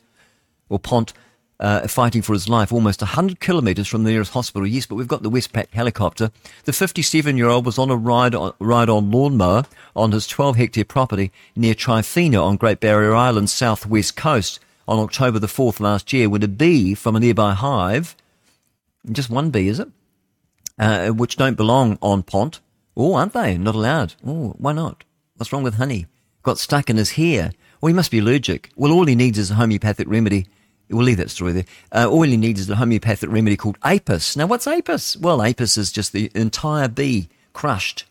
or 0.68 0.78
Pont, 0.78 1.12
uh, 1.60 1.88
fighting 1.88 2.22
for 2.22 2.32
his 2.32 2.48
life 2.48 2.72
almost 2.72 3.00
100 3.00 3.40
kilometres 3.40 3.88
from 3.88 4.04
the 4.04 4.10
nearest 4.10 4.32
hospital. 4.32 4.66
Yes, 4.66 4.86
but 4.86 4.96
we've 4.96 5.08
got 5.08 5.22
the 5.22 5.30
Westpac 5.30 5.70
helicopter. 5.72 6.30
The 6.64 6.72
57 6.72 7.36
year 7.36 7.48
old 7.48 7.66
was 7.66 7.78
on 7.78 7.90
a 7.90 7.96
ride 7.96 8.34
on, 8.34 8.52
ride 8.58 8.88
on 8.88 9.10
lawnmower 9.10 9.64
on 9.94 10.12
his 10.12 10.26
12 10.26 10.56
hectare 10.56 10.84
property 10.84 11.32
near 11.54 11.74
Tryphena 11.74 12.42
on 12.42 12.56
Great 12.56 12.80
Barrier 12.80 13.14
Island's 13.14 13.52
southwest 13.52 14.16
coast 14.16 14.60
on 14.88 14.98
October 14.98 15.38
the 15.38 15.46
4th 15.46 15.80
last 15.80 16.12
year 16.12 16.28
when 16.28 16.42
a 16.42 16.48
bee 16.48 16.94
from 16.94 17.16
a 17.16 17.20
nearby 17.20 17.54
hive, 17.54 18.16
just 19.10 19.30
one 19.30 19.50
bee, 19.50 19.68
is 19.68 19.80
it? 19.80 19.88
Uh, 20.78 21.08
which 21.08 21.36
don't 21.36 21.56
belong 21.56 21.98
on 22.02 22.22
Pont. 22.22 22.60
Oh, 22.96 23.14
aren't 23.14 23.32
they? 23.32 23.56
Not 23.56 23.74
allowed. 23.74 24.14
Oh, 24.24 24.54
why 24.58 24.72
not? 24.72 25.04
What's 25.36 25.52
wrong 25.52 25.62
with 25.62 25.74
honey? 25.74 26.06
Got 26.42 26.58
stuck 26.58 26.88
in 26.88 26.96
his 26.96 27.12
hair. 27.12 27.52
Well, 27.80 27.88
he 27.88 27.94
must 27.94 28.10
be 28.10 28.20
allergic. 28.20 28.70
Well, 28.76 28.92
all 28.92 29.06
he 29.06 29.14
needs 29.14 29.38
is 29.38 29.50
a 29.50 29.54
homeopathic 29.54 30.08
remedy. 30.08 30.46
We'll 30.88 31.04
leave 31.04 31.16
that 31.16 31.30
story 31.30 31.52
there. 31.52 31.64
Uh, 31.92 32.08
all 32.08 32.24
you 32.24 32.36
need 32.36 32.58
is 32.58 32.70
a 32.70 32.76
homeopathic 32.76 33.30
remedy 33.30 33.56
called 33.56 33.78
apis. 33.82 34.36
Now, 34.36 34.46
what's 34.46 34.66
apis? 34.66 35.16
Well, 35.16 35.42
apis 35.42 35.76
is 35.76 35.90
just 35.90 36.12
the 36.12 36.30
entire 36.34 36.88
bee 36.88 37.28
crushed, 37.52 38.04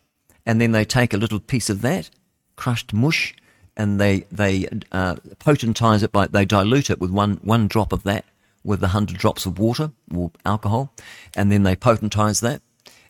and 0.46 0.60
then 0.60 0.72
they 0.72 0.84
take 0.84 1.14
a 1.14 1.18
little 1.18 1.40
piece 1.40 1.70
of 1.70 1.82
that 1.82 2.10
crushed 2.56 2.94
mush, 2.94 3.36
and 3.78 4.00
they 4.00 4.26
they 4.32 4.68
uh, 4.92 5.16
potentize 5.40 6.04
it 6.04 6.12
by 6.12 6.28
they 6.28 6.46
dilute 6.46 6.90
it 6.90 7.00
with 7.00 7.12
one 7.12 7.40
one 7.44 7.68
drop 7.68 7.92
of 7.94 8.04
that 8.04 8.26
with 8.64 8.84
a 8.84 8.90
hundred 8.90 9.18
drops 9.18 9.46
of 9.46 9.60
water 9.60 9.92
or 10.14 10.32
alcohol, 10.46 10.94
and 11.36 11.52
then 11.52 11.64
they 11.64 11.76
potentize 11.76 12.42
that. 12.42 12.62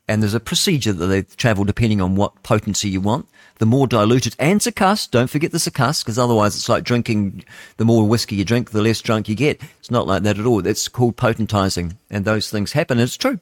And 0.07 0.21
there's 0.21 0.33
a 0.35 0.39
procedure 0.39 0.93
that 0.93 1.07
they 1.07 1.23
travel 1.23 1.63
depending 1.63 1.99
on 1.99 2.15
what 2.15 2.43
potency 2.43 2.89
you 2.89 3.01
want. 3.01 3.27
The 3.57 3.65
more 3.65 3.87
diluted 3.87 4.35
and 4.37 4.61
succussed, 4.61 5.11
don't 5.11 5.29
forget 5.29 5.51
the 5.51 5.57
succussed, 5.57 6.03
because 6.03 6.19
otherwise 6.19 6.55
it's 6.55 6.69
like 6.69 6.83
drinking, 6.83 7.43
the 7.77 7.85
more 7.85 8.07
whiskey 8.07 8.35
you 8.35 8.45
drink, 8.45 8.71
the 8.71 8.81
less 8.81 9.01
drunk 9.01 9.29
you 9.29 9.35
get. 9.35 9.61
It's 9.79 9.89
not 9.89 10.05
like 10.05 10.23
that 10.23 10.37
at 10.37 10.45
all. 10.45 10.65
It's 10.67 10.87
called 10.87 11.15
potentizing. 11.15 11.95
And 12.09 12.25
those 12.25 12.49
things 12.49 12.73
happen. 12.73 12.99
It's 12.99 13.17
true. 13.17 13.39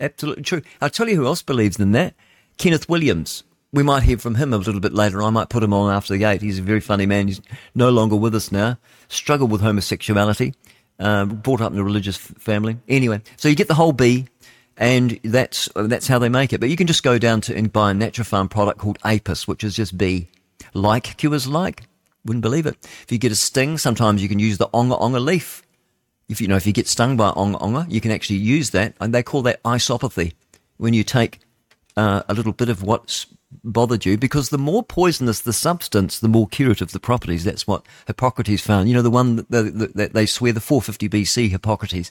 Absolutely 0.00 0.44
true. 0.44 0.62
I'll 0.80 0.90
tell 0.90 1.08
you 1.08 1.16
who 1.16 1.26
else 1.26 1.42
believes 1.42 1.78
in 1.78 1.92
that. 1.92 2.14
Kenneth 2.58 2.88
Williams. 2.88 3.42
We 3.72 3.82
might 3.82 4.04
hear 4.04 4.16
from 4.16 4.36
him 4.36 4.54
a 4.54 4.58
little 4.58 4.80
bit 4.80 4.94
later. 4.94 5.22
I 5.22 5.30
might 5.30 5.50
put 5.50 5.62
him 5.62 5.74
on 5.74 5.92
after 5.92 6.16
the 6.16 6.24
eight. 6.24 6.40
He's 6.40 6.60
a 6.60 6.62
very 6.62 6.80
funny 6.80 7.04
man. 7.04 7.26
He's 7.26 7.42
no 7.74 7.90
longer 7.90 8.16
with 8.16 8.34
us 8.34 8.50
now. 8.50 8.78
Struggled 9.08 9.50
with 9.50 9.60
homosexuality. 9.60 10.54
Uh, 10.98 11.26
brought 11.26 11.60
up 11.60 11.72
in 11.72 11.78
a 11.78 11.84
religious 11.84 12.16
family. 12.16 12.78
Anyway, 12.88 13.20
so 13.36 13.48
you 13.48 13.54
get 13.54 13.68
the 13.68 13.74
whole 13.74 13.92
bee, 13.92 14.28
and 14.76 15.18
that's 15.24 15.68
that's 15.74 16.06
how 16.06 16.18
they 16.18 16.28
make 16.28 16.52
it. 16.52 16.60
But 16.60 16.68
you 16.68 16.76
can 16.76 16.86
just 16.86 17.02
go 17.02 17.18
down 17.18 17.40
to 17.42 17.56
and 17.56 17.72
buy 17.72 17.90
a 17.90 17.94
Natural 17.94 18.24
Farm 18.24 18.48
product 18.48 18.78
called 18.78 18.98
Apis, 19.04 19.48
which 19.48 19.64
is 19.64 19.76
just 19.76 19.96
bee. 19.96 20.28
Like 20.74 21.16
cures 21.16 21.46
like. 21.46 21.82
Wouldn't 22.24 22.42
believe 22.42 22.66
it. 22.66 22.76
If 23.02 23.12
you 23.12 23.18
get 23.18 23.32
a 23.32 23.36
sting, 23.36 23.78
sometimes 23.78 24.20
you 24.20 24.28
can 24.28 24.40
use 24.40 24.58
the 24.58 24.68
onga 24.68 25.00
onga 25.00 25.24
leaf. 25.24 25.62
If 26.28 26.40
you 26.40 26.48
know, 26.48 26.56
if 26.56 26.66
you 26.66 26.72
get 26.72 26.88
stung 26.88 27.16
by 27.16 27.30
onga 27.30 27.60
onga, 27.60 27.90
you 27.90 28.00
can 28.00 28.10
actually 28.10 28.36
use 28.36 28.70
that, 28.70 28.94
and 29.00 29.14
they 29.14 29.22
call 29.22 29.42
that 29.42 29.60
isopathy. 29.64 30.34
When 30.76 30.92
you 30.92 31.04
take 31.04 31.38
uh, 31.96 32.22
a 32.28 32.34
little 32.34 32.52
bit 32.52 32.68
of 32.68 32.82
what's 32.82 33.26
bothered 33.62 34.04
you, 34.04 34.18
because 34.18 34.48
the 34.50 34.58
more 34.58 34.82
poisonous 34.82 35.40
the 35.40 35.52
substance, 35.52 36.18
the 36.18 36.28
more 36.28 36.48
curative 36.48 36.92
the 36.92 37.00
properties. 37.00 37.44
That's 37.44 37.66
what 37.66 37.86
Hippocrates 38.06 38.60
found. 38.60 38.88
You 38.88 38.94
know, 38.96 39.02
the 39.02 39.10
one 39.10 39.36
that, 39.36 39.50
that, 39.50 39.92
that 39.94 40.12
they 40.12 40.26
swear, 40.26 40.52
the 40.52 40.60
450 40.60 41.08
BC 41.08 41.50
Hippocrates. 41.50 42.10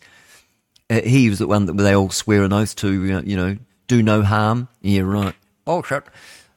Uh, 0.89 1.01
he 1.01 1.29
was 1.29 1.39
the 1.39 1.47
one 1.47 1.65
that 1.65 1.77
they 1.77 1.95
all 1.95 2.09
swear 2.09 2.43
an 2.43 2.53
oath 2.53 2.75
to, 2.77 3.21
you 3.23 3.35
know, 3.35 3.57
do 3.87 4.03
no 4.03 4.21
harm. 4.21 4.67
Yeah, 4.81 5.01
right. 5.01 5.35
Oh, 5.65 5.81
shit. 5.81 6.03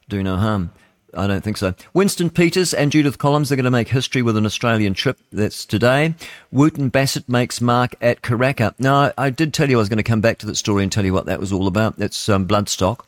Do 0.07 0.21
no 0.21 0.37
harm. 0.37 0.71
I 1.13 1.25
don't 1.25 1.43
think 1.43 1.57
so. 1.57 1.73
Winston 1.93 2.29
Peters 2.29 2.73
and 2.73 2.91
Judith 2.91 3.17
Collins 3.17 3.51
are 3.51 3.55
going 3.55 3.63
to 3.63 3.71
make 3.71 3.87
history 3.87 4.21
with 4.21 4.37
an 4.37 4.45
Australian 4.45 4.93
trip. 4.93 5.17
That's 5.31 5.65
today. 5.65 6.13
Wootton 6.51 6.89
Bassett 6.89 7.27
makes 7.27 7.61
mark 7.61 7.95
at 8.01 8.21
Karaka. 8.21 8.75
Now, 8.77 8.95
I, 8.95 9.13
I 9.17 9.29
did 9.31 9.53
tell 9.53 9.69
you 9.69 9.77
I 9.77 9.79
was 9.79 9.89
going 9.89 9.97
to 9.97 10.03
come 10.03 10.21
back 10.21 10.37
to 10.39 10.45
that 10.45 10.55
story 10.55 10.83
and 10.83 10.91
tell 10.91 11.05
you 11.05 11.13
what 11.13 11.25
that 11.25 11.39
was 11.39 11.51
all 11.51 11.65
about. 11.65 11.97
That's 11.97 12.29
um, 12.29 12.47
bloodstock. 12.47 13.01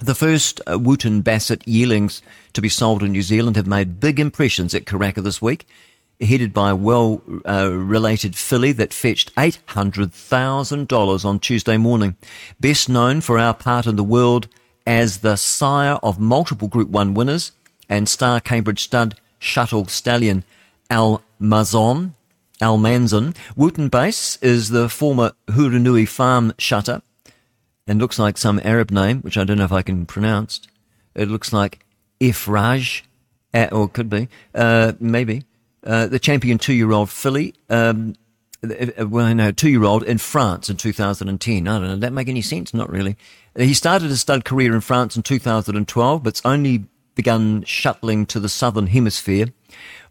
The 0.00 0.14
first 0.14 0.60
uh, 0.70 0.78
Wootton 0.78 1.22
Bassett 1.22 1.66
yearlings 1.66 2.22
to 2.52 2.60
be 2.60 2.68
sold 2.68 3.02
in 3.02 3.12
New 3.12 3.22
Zealand 3.22 3.56
have 3.56 3.66
made 3.66 4.00
big 4.00 4.20
impressions 4.20 4.74
at 4.74 4.84
Karaka 4.84 5.22
this 5.22 5.42
week, 5.42 5.66
headed 6.20 6.52
by 6.52 6.70
a 6.70 6.76
well 6.76 7.22
uh, 7.48 7.70
related 7.72 8.36
filly 8.36 8.72
that 8.72 8.92
fetched 8.92 9.34
$800,000 9.36 11.24
on 11.24 11.38
Tuesday 11.38 11.76
morning. 11.76 12.16
Best 12.60 12.88
known 12.88 13.20
for 13.20 13.38
our 13.38 13.54
part 13.54 13.86
in 13.86 13.96
the 13.96 14.04
world 14.04 14.48
as 14.86 15.18
the 15.18 15.36
sire 15.36 15.98
of 16.02 16.20
multiple 16.20 16.68
Group 16.68 16.88
1 16.88 17.14
winners 17.14 17.52
and 17.88 18.08
star 18.08 18.40
Cambridge 18.40 18.82
stud 18.82 19.16
shuttle 19.38 19.86
stallion 19.86 20.44
Al 20.90 21.22
Mazon. 21.40 22.14
Al 22.60 22.78
Manzon. 22.78 23.36
Wooten 23.56 23.88
Base 23.88 24.38
is 24.40 24.70
the 24.70 24.88
former 24.88 25.32
Hurunui 25.48 26.08
farm 26.08 26.54
shutter 26.58 27.02
and 27.86 27.98
looks 27.98 28.18
like 28.18 28.38
some 28.38 28.60
Arab 28.64 28.90
name, 28.90 29.20
which 29.20 29.36
I 29.36 29.44
don't 29.44 29.58
know 29.58 29.64
if 29.64 29.72
I 29.72 29.82
can 29.82 30.06
pronounce. 30.06 30.60
It 31.14 31.28
looks 31.28 31.52
like 31.52 31.84
Iffraaj, 32.20 33.02
uh, 33.52 33.68
or 33.72 33.88
could 33.88 34.08
be, 34.08 34.28
uh, 34.54 34.92
maybe. 35.00 35.44
Uh, 35.84 36.06
the 36.06 36.18
champion 36.18 36.58
two-year-old 36.58 37.10
filly, 37.10 37.54
um, 37.68 38.14
uh, 38.62 39.06
well, 39.06 39.34
no, 39.34 39.52
two-year-old 39.52 40.02
in 40.02 40.18
France 40.18 40.70
in 40.70 40.76
2010. 40.76 41.68
I 41.68 41.78
don't 41.78 41.88
know. 41.88 41.96
That 41.96 42.12
make 42.12 42.28
any 42.28 42.42
sense? 42.42 42.72
Not 42.72 42.90
really. 42.90 43.16
He 43.56 43.74
started 43.74 44.08
his 44.08 44.22
stud 44.22 44.44
career 44.44 44.74
in 44.74 44.80
France 44.80 45.16
in 45.16 45.22
2012, 45.22 46.22
but's 46.22 46.42
only 46.44 46.84
begun 47.14 47.62
shuttling 47.64 48.26
to 48.26 48.40
the 48.40 48.48
southern 48.48 48.88
hemisphere 48.88 49.46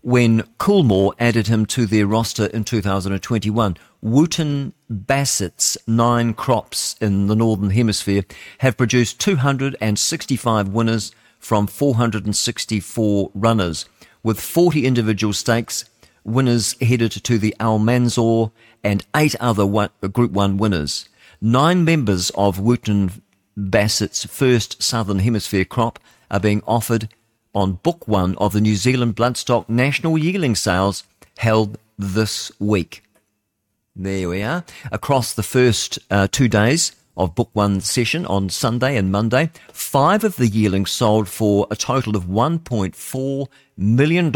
when 0.01 0.41
Coolmore 0.59 1.13
added 1.17 1.47
him 1.47 1.65
to 1.65 1.85
their 1.85 2.05
roster 2.05 2.47
in 2.47 2.63
2021. 2.63 3.77
Wootton 4.01 4.73
Bassett's 4.91 5.77
nine 5.87 6.33
crops 6.33 6.95
in 6.99 7.27
the 7.27 7.35
northern 7.35 7.69
hemisphere 7.69 8.23
have 8.59 8.77
produced 8.77 9.19
265 9.19 10.67
winners 10.69 11.13
from 11.39 11.67
464 11.67 13.31
runners, 13.33 13.85
with 14.23 14.39
40 14.39 14.85
individual 14.85 15.33
stakes 15.33 15.85
winners 16.23 16.75
headed 16.81 17.11
to 17.11 17.37
the 17.37 17.55
Al 17.59 17.77
Almanzor 17.79 18.51
and 18.83 19.05
eight 19.15 19.35
other 19.39 19.65
one, 19.65 19.89
Group 20.13 20.31
1 20.31 20.57
winners. 20.57 21.09
Nine 21.41 21.83
members 21.83 22.29
of 22.31 22.59
Wootton 22.59 23.21
Bassett's 23.57 24.25
first 24.25 24.81
Southern 24.81 25.19
Hemisphere 25.19 25.65
crop 25.65 25.99
are 26.31 26.39
being 26.39 26.63
offered 26.65 27.09
on 27.53 27.79
Book 27.83 28.07
One 28.07 28.35
of 28.37 28.53
the 28.53 28.61
New 28.61 28.75
Zealand 28.75 29.15
Bloodstock 29.15 29.69
National 29.69 30.17
Yearling 30.17 30.55
Sales 30.55 31.03
held 31.37 31.77
this 31.97 32.51
week. 32.59 33.03
There 33.95 34.29
we 34.29 34.41
are. 34.41 34.63
Across 34.91 35.33
the 35.33 35.43
first 35.43 35.99
uh, 36.09 36.27
two 36.31 36.47
days 36.47 36.93
of 37.15 37.35
Book 37.35 37.49
One 37.53 37.81
session 37.81 38.25
on 38.25 38.49
Sunday 38.49 38.97
and 38.97 39.11
Monday, 39.11 39.51
five 39.71 40.23
of 40.23 40.35
the 40.35 40.47
yearlings 40.47 40.91
sold 40.91 41.27
for 41.27 41.67
a 41.69 41.75
total 41.75 42.15
of 42.15 42.25
$1.4 42.25 43.47
million 43.77 44.33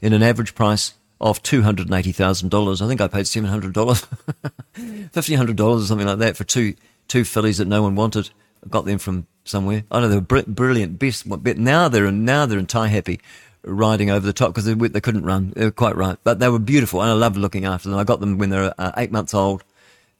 in 0.00 0.12
an 0.12 0.22
average 0.22 0.54
price 0.54 0.94
of 1.20 1.42
$280,000. 1.42 2.82
I 2.82 2.88
think 2.88 3.00
I 3.00 3.08
paid 3.08 3.26
$700, 3.26 3.72
$1,500 3.72 5.60
or 5.60 5.80
something 5.82 6.06
like 6.06 6.18
that 6.18 6.36
for 6.36 6.44
two, 6.44 6.74
two 7.08 7.24
fillies 7.24 7.58
that 7.58 7.68
no 7.68 7.82
one 7.82 7.94
wanted. 7.94 8.30
I 8.64 8.68
got 8.68 8.84
them 8.84 8.98
from 8.98 9.26
somewhere. 9.44 9.84
I 9.90 10.00
know 10.00 10.08
they 10.08 10.16
were 10.16 10.20
br- 10.20 10.40
brilliant, 10.46 10.98
best. 10.98 11.28
But 11.28 11.58
now 11.58 11.88
they're 11.88 12.06
in, 12.06 12.24
now 12.24 12.46
they're 12.46 12.58
in 12.58 12.66
Taihape, 12.66 13.20
riding 13.62 14.10
over 14.10 14.26
the 14.26 14.32
top 14.32 14.54
because 14.54 14.64
they, 14.64 14.74
they 14.74 15.00
couldn't 15.00 15.24
run. 15.24 15.52
They 15.54 15.64
were 15.64 15.70
quite 15.70 15.96
right, 15.96 16.18
but 16.24 16.38
they 16.38 16.48
were 16.48 16.58
beautiful, 16.58 17.02
and 17.02 17.10
I 17.10 17.14
loved 17.14 17.36
looking 17.36 17.64
after 17.64 17.88
them. 17.88 17.98
I 17.98 18.04
got 18.04 18.20
them 18.20 18.38
when 18.38 18.50
they 18.50 18.58
were 18.58 18.74
uh, 18.78 18.92
eight 18.96 19.12
months 19.12 19.34
old, 19.34 19.64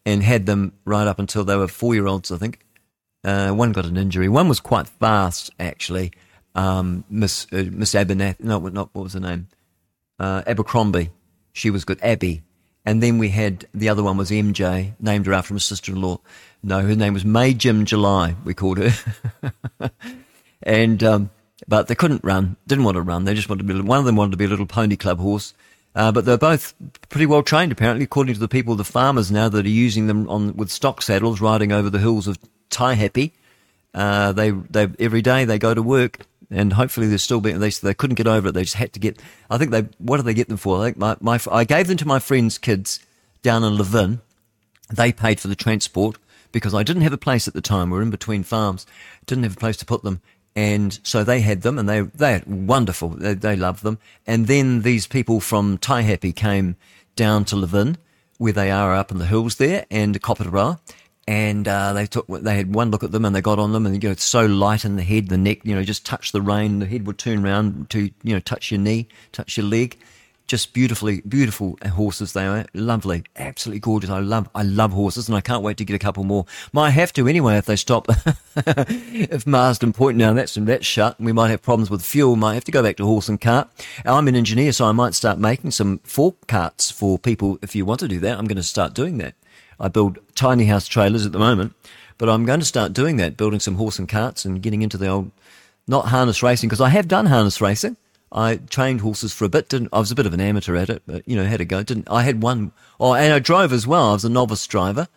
and 0.06 0.22
had 0.22 0.46
them 0.46 0.72
right 0.84 1.06
up 1.06 1.18
until 1.18 1.44
they 1.44 1.56
were 1.56 1.68
four 1.68 1.94
year 1.94 2.06
olds, 2.06 2.30
I 2.30 2.36
think. 2.36 2.60
Uh, 3.22 3.50
one 3.50 3.72
got 3.72 3.84
an 3.84 3.96
injury. 3.96 4.28
One 4.28 4.48
was 4.48 4.60
quite 4.60 4.88
fast, 4.88 5.50
actually. 5.60 6.12
Um, 6.54 7.04
Miss 7.10 7.46
uh, 7.52 7.64
Miss 7.70 7.94
Abernathy, 7.94 8.40
no, 8.40 8.58
not 8.58 8.90
what 8.92 9.04
was 9.04 9.12
her 9.12 9.20
name? 9.20 9.48
Uh, 10.18 10.42
Abercrombie. 10.46 11.10
She 11.52 11.70
was 11.70 11.84
good. 11.84 12.00
Abby. 12.02 12.42
And 12.84 13.02
then 13.02 13.18
we 13.18 13.28
had 13.28 13.66
the 13.74 13.90
other 13.90 14.02
one 14.02 14.16
was 14.16 14.30
MJ, 14.30 14.94
named 14.98 15.26
her 15.26 15.34
after 15.34 15.52
my 15.52 15.60
sister-in-law. 15.60 16.18
No, 16.62 16.80
her 16.80 16.96
name 16.96 17.12
was 17.12 17.24
May 17.24 17.52
Jim 17.52 17.84
July. 17.84 18.36
We 18.44 18.54
called 18.54 18.78
her. 18.78 18.90
and 20.62 21.02
um, 21.04 21.30
but 21.68 21.88
they 21.88 21.94
couldn't 21.94 22.24
run. 22.24 22.56
Didn't 22.66 22.84
want 22.84 22.96
to 22.96 23.02
run. 23.02 23.24
They 23.24 23.34
just 23.34 23.48
wanted 23.48 23.66
to 23.68 23.74
be. 23.74 23.80
One 23.80 23.98
of 23.98 24.06
them 24.06 24.16
wanted 24.16 24.32
to 24.32 24.36
be 24.38 24.46
a 24.46 24.48
little 24.48 24.66
pony 24.66 24.96
club 24.96 25.18
horse. 25.18 25.52
Uh, 25.94 26.12
but 26.12 26.24
they're 26.24 26.38
both 26.38 26.74
pretty 27.08 27.26
well 27.26 27.42
trained, 27.42 27.72
apparently, 27.72 28.04
according 28.04 28.34
to 28.34 28.40
the 28.40 28.48
people, 28.48 28.76
the 28.76 28.84
farmers 28.84 29.30
now 29.30 29.48
that 29.48 29.66
are 29.66 29.68
using 29.68 30.06
them 30.06 30.28
on 30.28 30.56
with 30.56 30.70
stock 30.70 31.02
saddles, 31.02 31.40
riding 31.40 31.72
over 31.72 31.90
the 31.90 31.98
hills 31.98 32.28
of 32.28 32.38
Taihape. 32.70 33.32
Uh, 33.92 34.32
they 34.32 34.50
they 34.50 34.88
every 35.00 35.20
day 35.20 35.44
they 35.44 35.58
go 35.58 35.74
to 35.74 35.82
work, 35.82 36.26
and 36.48 36.74
hopefully 36.74 37.08
they're 37.08 37.18
still 37.18 37.40
being. 37.40 37.58
They 37.58 37.70
they 37.70 37.94
couldn't 37.94 38.14
get 38.14 38.28
over 38.28 38.48
it. 38.48 38.52
They 38.52 38.62
just 38.62 38.76
had 38.76 38.92
to 38.92 39.00
get. 39.00 39.20
I 39.50 39.58
think 39.58 39.72
they. 39.72 39.88
What 39.98 40.18
did 40.18 40.26
they 40.26 40.34
get 40.34 40.48
them 40.48 40.58
for? 40.58 40.80
I 40.80 40.86
think 40.86 40.98
my, 40.98 41.16
my 41.20 41.40
I 41.50 41.64
gave 41.64 41.88
them 41.88 41.96
to 41.96 42.06
my 42.06 42.20
friends' 42.20 42.56
kids 42.56 43.00
down 43.42 43.64
in 43.64 43.76
Levin. 43.76 44.20
They 44.92 45.12
paid 45.12 45.40
for 45.40 45.48
the 45.48 45.56
transport 45.56 46.18
because 46.52 46.74
I 46.74 46.84
didn't 46.84 47.02
have 47.02 47.12
a 47.12 47.18
place 47.18 47.48
at 47.48 47.54
the 47.54 47.60
time. 47.60 47.90
We 47.90 47.98
are 47.98 48.02
in 48.02 48.10
between 48.10 48.42
farms, 48.44 48.86
didn't 49.26 49.44
have 49.44 49.56
a 49.56 49.60
place 49.60 49.76
to 49.78 49.86
put 49.86 50.02
them. 50.02 50.20
And 50.56 50.98
so 51.02 51.22
they 51.22 51.40
had 51.40 51.62
them 51.62 51.78
and 51.78 51.88
they, 51.88 52.00
they're 52.00 52.42
wonderful. 52.46 53.10
They, 53.10 53.34
they 53.34 53.56
loved 53.56 53.82
them. 53.82 53.98
And 54.26 54.46
then 54.46 54.82
these 54.82 55.06
people 55.06 55.40
from 55.40 55.78
Taihape 55.78 56.34
came 56.34 56.76
down 57.16 57.44
to 57.46 57.56
Levin, 57.56 57.96
where 58.38 58.52
they 58.52 58.70
are 58.70 58.94
up 58.94 59.10
in 59.10 59.18
the 59.18 59.26
hills 59.26 59.56
there, 59.56 59.86
and 59.90 60.20
Kopera. 60.20 60.80
And 61.28 61.68
uh, 61.68 61.92
they 61.92 62.06
took, 62.06 62.26
they 62.26 62.56
had 62.56 62.74
one 62.74 62.90
look 62.90 63.04
at 63.04 63.12
them 63.12 63.24
and 63.24 63.36
they 63.36 63.40
got 63.40 63.60
on 63.60 63.72
them, 63.72 63.86
and 63.86 64.02
you 64.02 64.08
know, 64.08 64.12
it's 64.12 64.24
so 64.24 64.46
light 64.46 64.84
in 64.84 64.96
the 64.96 65.02
head, 65.04 65.28
the 65.28 65.38
neck, 65.38 65.60
you 65.62 65.74
know, 65.74 65.84
just 65.84 66.04
touch 66.04 66.32
the 66.32 66.42
rein, 66.42 66.80
the 66.80 66.86
head 66.86 67.06
would 67.06 67.18
turn 67.18 67.44
around 67.44 67.88
to, 67.90 68.10
you 68.24 68.34
know, 68.34 68.40
touch 68.40 68.72
your 68.72 68.80
knee, 68.80 69.06
touch 69.30 69.56
your 69.56 69.66
leg 69.66 69.96
just 70.50 70.72
beautifully, 70.72 71.20
beautiful 71.20 71.78
horses 71.92 72.32
they 72.32 72.44
are. 72.44 72.66
Lovely, 72.74 73.22
absolutely 73.36 73.78
gorgeous. 73.78 74.10
I 74.10 74.18
love, 74.18 74.50
I 74.52 74.64
love 74.64 74.90
horses, 74.90 75.28
and 75.28 75.36
I 75.36 75.40
can't 75.40 75.62
wait 75.62 75.76
to 75.76 75.84
get 75.84 75.94
a 75.94 75.98
couple 75.98 76.24
more. 76.24 76.44
Might 76.72 76.90
have 76.90 77.12
to 77.12 77.28
anyway 77.28 77.56
if 77.56 77.66
they 77.66 77.76
stop. 77.76 78.08
if 78.56 79.46
Marsden 79.46 79.92
Point 79.92 80.18
now 80.18 80.32
that's 80.32 80.56
that's 80.56 80.84
shut, 80.84 81.20
we 81.20 81.30
might 81.30 81.50
have 81.50 81.62
problems 81.62 81.88
with 81.88 82.02
fuel. 82.02 82.34
Might 82.34 82.54
have 82.54 82.64
to 82.64 82.72
go 82.72 82.82
back 82.82 82.96
to 82.96 83.04
horse 83.04 83.28
and 83.28 83.40
cart. 83.40 83.68
I'm 84.04 84.26
an 84.26 84.34
engineer, 84.34 84.72
so 84.72 84.86
I 84.86 84.92
might 84.92 85.14
start 85.14 85.38
making 85.38 85.70
some 85.70 85.98
fork 85.98 86.48
carts 86.48 86.90
for 86.90 87.16
people. 87.16 87.60
If 87.62 87.76
you 87.76 87.84
want 87.84 88.00
to 88.00 88.08
do 88.08 88.18
that, 88.18 88.36
I'm 88.36 88.48
going 88.48 88.56
to 88.56 88.64
start 88.64 88.92
doing 88.92 89.18
that. 89.18 89.34
I 89.78 89.86
build 89.86 90.18
tiny 90.34 90.64
house 90.64 90.88
trailers 90.88 91.24
at 91.24 91.30
the 91.30 91.38
moment, 91.38 91.74
but 92.18 92.28
I'm 92.28 92.44
going 92.44 92.58
to 92.58 92.66
start 92.66 92.92
doing 92.92 93.18
that, 93.18 93.36
building 93.36 93.60
some 93.60 93.76
horse 93.76 94.00
and 94.00 94.08
carts 94.08 94.44
and 94.44 94.60
getting 94.60 94.82
into 94.82 94.98
the 94.98 95.06
old, 95.06 95.30
not 95.86 96.06
harness 96.06 96.42
racing 96.42 96.68
because 96.68 96.80
I 96.80 96.88
have 96.88 97.06
done 97.06 97.26
harness 97.26 97.60
racing. 97.60 97.96
I 98.32 98.56
trained 98.56 99.00
horses 99.00 99.32
for 99.32 99.44
a 99.44 99.48
bit. 99.48 99.68
Didn't 99.68 99.88
I 99.92 99.98
was 99.98 100.10
a 100.10 100.14
bit 100.14 100.26
of 100.26 100.34
an 100.34 100.40
amateur 100.40 100.76
at 100.76 100.90
it, 100.90 101.02
but 101.06 101.26
you 101.26 101.36
know 101.36 101.44
had 101.44 101.60
a 101.60 101.64
go. 101.64 101.82
Didn't 101.82 102.08
I 102.10 102.22
had 102.22 102.42
one? 102.42 102.72
Oh, 102.98 103.14
and 103.14 103.32
I 103.32 103.38
drove 103.38 103.72
as 103.72 103.86
well. 103.86 104.10
I 104.10 104.12
was 104.12 104.24
a 104.24 104.28
novice 104.28 104.66
driver. 104.66 105.08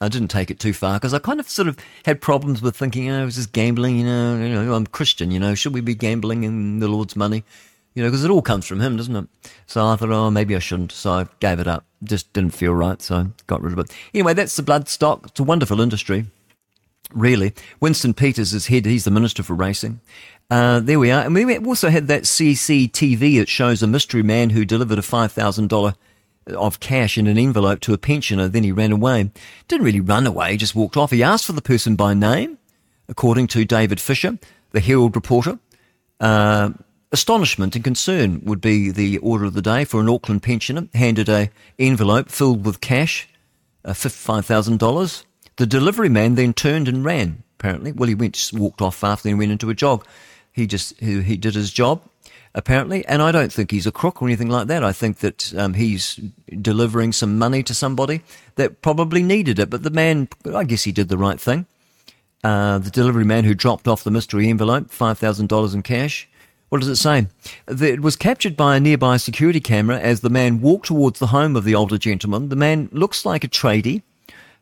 I 0.00 0.08
didn't 0.08 0.28
take 0.28 0.50
it 0.50 0.60
too 0.60 0.72
far 0.72 0.94
because 0.94 1.12
I 1.12 1.18
kind 1.18 1.40
of 1.40 1.48
sort 1.48 1.66
of 1.66 1.76
had 2.04 2.20
problems 2.20 2.62
with 2.62 2.76
thinking, 2.76 3.10
I 3.10 3.24
was 3.24 3.34
just 3.34 3.52
gambling. 3.52 3.98
You 3.98 4.06
know, 4.06 4.36
you 4.36 4.48
know, 4.50 4.74
I'm 4.74 4.86
Christian. 4.86 5.30
You 5.30 5.40
know, 5.40 5.54
should 5.54 5.74
we 5.74 5.80
be 5.80 5.94
gambling 5.94 6.44
in 6.44 6.78
the 6.78 6.88
Lord's 6.88 7.16
money? 7.16 7.42
You 7.94 8.04
know, 8.04 8.10
because 8.10 8.24
it 8.24 8.30
all 8.30 8.42
comes 8.42 8.66
from 8.66 8.80
Him, 8.80 8.96
doesn't 8.96 9.16
it? 9.16 9.26
So 9.66 9.84
I 9.84 9.96
thought, 9.96 10.10
oh, 10.10 10.30
maybe 10.30 10.54
I 10.54 10.60
shouldn't. 10.60 10.92
So 10.92 11.12
I 11.12 11.26
gave 11.40 11.58
it 11.58 11.66
up. 11.66 11.84
Just 12.04 12.32
didn't 12.32 12.54
feel 12.54 12.74
right, 12.74 13.02
so 13.02 13.16
I 13.16 13.26
got 13.48 13.60
rid 13.60 13.72
of 13.72 13.78
it. 13.80 13.92
Anyway, 14.14 14.34
that's 14.34 14.54
the 14.54 14.62
bloodstock. 14.62 15.26
It's 15.26 15.40
a 15.40 15.44
wonderful 15.44 15.80
industry 15.80 16.26
really. 17.12 17.54
Winston 17.80 18.14
Peters 18.14 18.52
is 18.52 18.66
head, 18.66 18.86
he's 18.86 19.04
the 19.04 19.10
Minister 19.10 19.42
for 19.42 19.54
Racing. 19.54 20.00
Uh, 20.50 20.80
there 20.80 20.98
we 20.98 21.10
are. 21.10 21.24
And 21.24 21.34
we 21.34 21.58
also 21.58 21.90
had 21.90 22.08
that 22.08 22.22
CCTV. 22.22 23.40
It 23.40 23.48
shows 23.48 23.82
a 23.82 23.86
mystery 23.86 24.22
man 24.22 24.50
who 24.50 24.64
delivered 24.64 24.98
a 24.98 25.02
$5,000 25.02 25.94
of 26.46 26.80
cash 26.80 27.18
in 27.18 27.26
an 27.26 27.36
envelope 27.36 27.80
to 27.80 27.92
a 27.92 27.98
pensioner. 27.98 28.48
Then 28.48 28.64
he 28.64 28.72
ran 28.72 28.92
away. 28.92 29.30
Didn't 29.68 29.84
really 29.84 30.00
run 30.00 30.26
away, 30.26 30.56
just 30.56 30.74
walked 30.74 30.96
off. 30.96 31.10
He 31.10 31.22
asked 31.22 31.44
for 31.46 31.52
the 31.52 31.60
person 31.60 31.96
by 31.96 32.14
name, 32.14 32.58
according 33.08 33.48
to 33.48 33.64
David 33.66 34.00
Fisher, 34.00 34.38
the 34.72 34.80
Herald 34.80 35.14
reporter. 35.14 35.58
Uh, 36.18 36.70
astonishment 37.12 37.74
and 37.74 37.84
concern 37.84 38.40
would 38.44 38.60
be 38.60 38.90
the 38.90 39.18
order 39.18 39.44
of 39.44 39.54
the 39.54 39.62
day 39.62 39.84
for 39.84 40.00
an 40.00 40.08
Auckland 40.08 40.42
pensioner. 40.42 40.88
Handed 40.94 41.28
a 41.28 41.50
envelope 41.78 42.30
filled 42.30 42.64
with 42.64 42.80
cash, 42.80 43.28
uh, 43.84 43.92
$5,000. 43.92 45.24
The 45.56 45.66
delivery 45.66 46.08
man 46.08 46.36
then 46.36 46.54
turned 46.54 46.88
and 46.88 47.04
ran, 47.04 47.42
apparently. 47.58 47.92
Well, 47.92 48.08
he 48.08 48.14
went, 48.14 48.50
walked 48.54 48.80
off 48.80 49.04
after 49.04 49.28
and 49.28 49.38
went 49.38 49.52
into 49.52 49.68
a 49.68 49.74
jog. 49.74 50.06
He 50.58 50.66
just, 50.66 50.98
he, 50.98 51.22
he 51.22 51.36
did 51.36 51.54
his 51.54 51.72
job, 51.72 52.02
apparently. 52.54 53.06
And 53.06 53.22
I 53.22 53.30
don't 53.30 53.52
think 53.52 53.70
he's 53.70 53.86
a 53.86 53.92
crook 53.92 54.20
or 54.20 54.26
anything 54.26 54.48
like 54.48 54.66
that. 54.66 54.82
I 54.82 54.92
think 54.92 55.18
that 55.18 55.54
um, 55.54 55.74
he's 55.74 56.20
delivering 56.60 57.12
some 57.12 57.38
money 57.38 57.62
to 57.62 57.74
somebody 57.74 58.22
that 58.56 58.82
probably 58.82 59.22
needed 59.22 59.58
it. 59.58 59.70
But 59.70 59.84
the 59.84 59.90
man, 59.90 60.28
I 60.52 60.64
guess 60.64 60.82
he 60.82 60.92
did 60.92 61.08
the 61.08 61.18
right 61.18 61.40
thing. 61.40 61.66
Uh, 62.42 62.78
the 62.78 62.90
delivery 62.90 63.24
man 63.24 63.44
who 63.44 63.54
dropped 63.54 63.88
off 63.88 64.04
the 64.04 64.10
mystery 64.10 64.48
envelope, 64.48 64.90
$5,000 64.90 65.74
in 65.74 65.82
cash. 65.82 66.28
What 66.68 66.80
does 66.80 66.88
it 66.88 66.96
say? 66.96 67.26
It 67.66 68.00
was 68.00 68.16
captured 68.16 68.56
by 68.56 68.76
a 68.76 68.80
nearby 68.80 69.16
security 69.16 69.60
camera 69.60 69.98
as 69.98 70.20
the 70.20 70.28
man 70.30 70.60
walked 70.60 70.86
towards 70.86 71.18
the 71.18 71.28
home 71.28 71.56
of 71.56 71.64
the 71.64 71.74
older 71.74 71.98
gentleman. 71.98 72.48
The 72.48 72.56
man 72.56 72.88
looks 72.92 73.24
like 73.24 73.42
a 73.42 73.48
tradie, 73.48 74.02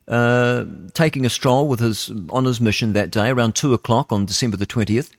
uh, 0.07 0.65
taking 0.94 1.26
a 1.26 1.31
stroll 1.31 1.66
with 1.66 1.81
his 1.81 2.12
on 2.31 2.44
his 2.44 2.60
mission 2.60 2.92
that 2.92 3.10
day 3.10 3.28
around 3.28 3.57
two 3.57 3.75
o'clock 3.75 4.12
on 4.12 4.25
December 4.25 4.57
the 4.57 4.66
twentieth. 4.66 5.10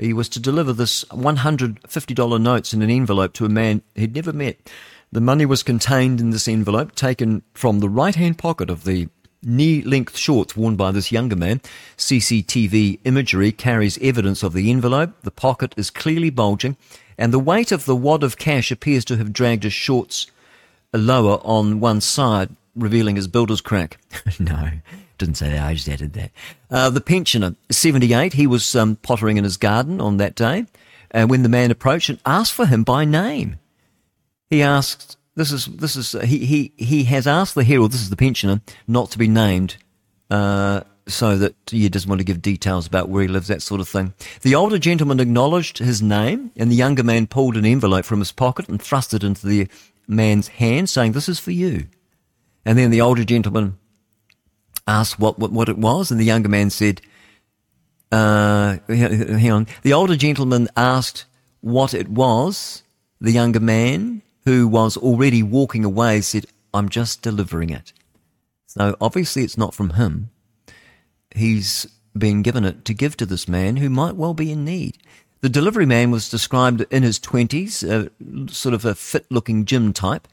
He 0.00 0.12
was 0.14 0.28
to 0.30 0.40
deliver 0.40 0.72
this 0.72 1.04
one 1.10 1.36
hundred 1.36 1.78
fifty 1.86 2.14
dollar 2.14 2.38
notes 2.38 2.72
in 2.72 2.80
an 2.82 2.90
envelope 2.90 3.34
to 3.34 3.44
a 3.44 3.50
man 3.50 3.82
he'd 3.94 4.14
never 4.14 4.32
met. 4.32 4.56
The 5.12 5.20
money 5.20 5.44
was 5.44 5.62
contained 5.62 6.20
in 6.20 6.30
this 6.30 6.48
envelope, 6.48 6.94
taken 6.94 7.42
from 7.52 7.80
the 7.80 7.88
right 7.88 8.14
hand 8.14 8.38
pocket 8.38 8.70
of 8.70 8.84
the 8.84 9.08
knee 9.42 9.82
length 9.82 10.16
shorts 10.16 10.56
worn 10.56 10.76
by 10.76 10.90
this 10.90 11.12
younger 11.12 11.36
man. 11.36 11.60
CCTV 11.96 13.00
imagery 13.04 13.52
carries 13.52 13.98
evidence 13.98 14.42
of 14.42 14.52
the 14.52 14.70
envelope. 14.70 15.12
The 15.22 15.30
pocket 15.30 15.74
is 15.76 15.90
clearly 15.90 16.30
bulging, 16.30 16.76
and 17.18 17.32
the 17.32 17.38
weight 17.38 17.72
of 17.72 17.84
the 17.84 17.96
wad 17.96 18.22
of 18.22 18.38
cash 18.38 18.70
appears 18.70 19.04
to 19.06 19.16
have 19.16 19.32
dragged 19.32 19.64
his 19.64 19.72
shorts 19.72 20.26
lower 20.92 21.40
on 21.44 21.80
one 21.80 22.00
side. 22.00 22.50
revealing 22.76 23.16
his 23.16 23.26
builder's 23.28 23.60
crack. 23.60 23.98
no, 24.38 24.70
didn't 25.20 25.36
say 25.36 25.50
that. 25.50 25.62
I 25.62 25.74
just 25.74 25.88
added 25.88 26.14
that. 26.14 26.32
Uh, 26.70 26.90
the 26.90 27.00
pensioner, 27.00 27.54
78, 27.70 28.32
he 28.32 28.46
was 28.46 28.74
um, 28.74 28.96
pottering 28.96 29.36
in 29.36 29.44
his 29.44 29.56
garden 29.56 30.00
on 30.00 30.16
that 30.16 30.34
day, 30.34 30.66
and 31.10 31.30
when 31.30 31.42
the 31.42 31.48
man 31.48 31.70
approached 31.70 32.08
and 32.08 32.18
asked 32.26 32.52
for 32.52 32.66
him 32.66 32.82
by 32.82 33.04
name, 33.04 33.58
he 34.48 34.62
asked. 34.62 35.16
This 35.36 35.52
is 35.52 35.66
this 35.66 35.94
is 35.94 36.12
he 36.24 36.44
he 36.44 36.72
he 36.76 37.04
has 37.04 37.26
asked 37.26 37.54
the 37.54 37.62
herald. 37.62 37.92
This 37.92 38.02
is 38.02 38.10
the 38.10 38.16
pensioner 38.16 38.60
not 38.88 39.12
to 39.12 39.18
be 39.18 39.28
named. 39.28 39.76
Uh, 40.28 40.80
so 41.06 41.36
that 41.36 41.54
he 41.66 41.88
doesn't 41.88 42.08
want 42.08 42.20
to 42.20 42.24
give 42.24 42.42
details 42.42 42.86
about 42.86 43.08
where 43.08 43.22
he 43.22 43.28
lives, 43.28 43.48
that 43.48 43.62
sort 43.62 43.80
of 43.80 43.88
thing. 43.88 44.14
The 44.42 44.54
older 44.54 44.78
gentleman 44.78 45.18
acknowledged 45.18 45.78
his 45.78 46.00
name, 46.00 46.52
and 46.56 46.70
the 46.70 46.76
younger 46.76 47.02
man 47.02 47.26
pulled 47.26 47.56
an 47.56 47.64
envelope 47.64 48.04
from 48.04 48.20
his 48.20 48.32
pocket 48.32 48.68
and 48.68 48.80
thrust 48.80 49.14
it 49.14 49.24
into 49.24 49.46
the 49.46 49.68
man's 50.06 50.48
hand, 50.48 50.88
saying, 50.88 51.12
This 51.12 51.28
is 51.28 51.38
for 51.38 51.50
you. 51.50 51.86
And 52.64 52.78
then 52.78 52.90
the 52.90 53.00
older 53.00 53.24
gentleman 53.24 53.78
asked 54.90 55.18
what, 55.18 55.38
what, 55.38 55.52
what 55.52 55.68
it 55.68 55.78
was, 55.78 56.10
and 56.10 56.18
the 56.18 56.24
younger 56.24 56.48
man 56.48 56.70
said, 56.70 57.00
uh, 58.12 58.78
hang 58.88 59.50
on. 59.50 59.66
The 59.82 59.92
older 59.92 60.16
gentleman 60.16 60.68
asked 60.76 61.26
what 61.60 61.94
it 61.94 62.08
was. 62.08 62.82
The 63.20 63.32
younger 63.32 63.60
man, 63.60 64.22
who 64.44 64.66
was 64.66 64.96
already 64.96 65.42
walking 65.42 65.84
away, 65.84 66.20
said, 66.22 66.46
I'm 66.74 66.88
just 66.88 67.22
delivering 67.22 67.70
it. 67.70 67.92
So 68.66 68.96
obviously 69.00 69.42
it's 69.44 69.58
not 69.58 69.74
from 69.74 69.90
him 69.90 70.30
he's 71.34 71.86
been 72.16 72.42
given 72.42 72.64
it 72.64 72.84
to 72.84 72.94
give 72.94 73.16
to 73.16 73.26
this 73.26 73.48
man 73.48 73.76
who 73.76 73.88
might 73.88 74.16
well 74.16 74.34
be 74.34 74.50
in 74.52 74.64
need. 74.64 74.98
The 75.40 75.48
delivery 75.48 75.86
man 75.86 76.10
was 76.10 76.28
described 76.28 76.84
in 76.90 77.02
his 77.02 77.18
20s, 77.18 77.82
uh, 77.88 78.50
sort 78.52 78.74
of 78.74 78.84
a 78.84 78.94
fit 78.94 79.26
looking 79.30 79.64
gym 79.64 79.92
type, 79.92 80.28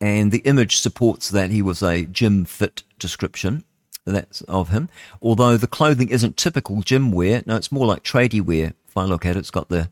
and 0.00 0.32
the 0.32 0.38
image 0.38 0.78
supports 0.78 1.28
that 1.30 1.50
he 1.50 1.62
was 1.62 1.82
a 1.82 2.04
gym 2.06 2.44
fit 2.44 2.82
description. 2.98 3.64
That's 4.06 4.40
of 4.42 4.68
him. 4.68 4.88
Although 5.20 5.56
the 5.56 5.66
clothing 5.66 6.10
isn't 6.10 6.36
typical 6.36 6.80
gym 6.80 7.10
wear, 7.10 7.42
no, 7.44 7.56
it's 7.56 7.72
more 7.72 7.86
like 7.86 8.04
tradie 8.04 8.40
wear. 8.40 8.72
If 8.88 8.96
I 8.96 9.04
look 9.04 9.26
at 9.26 9.36
it, 9.36 9.40
it's 9.40 9.50
got 9.50 9.68
the 9.68 9.90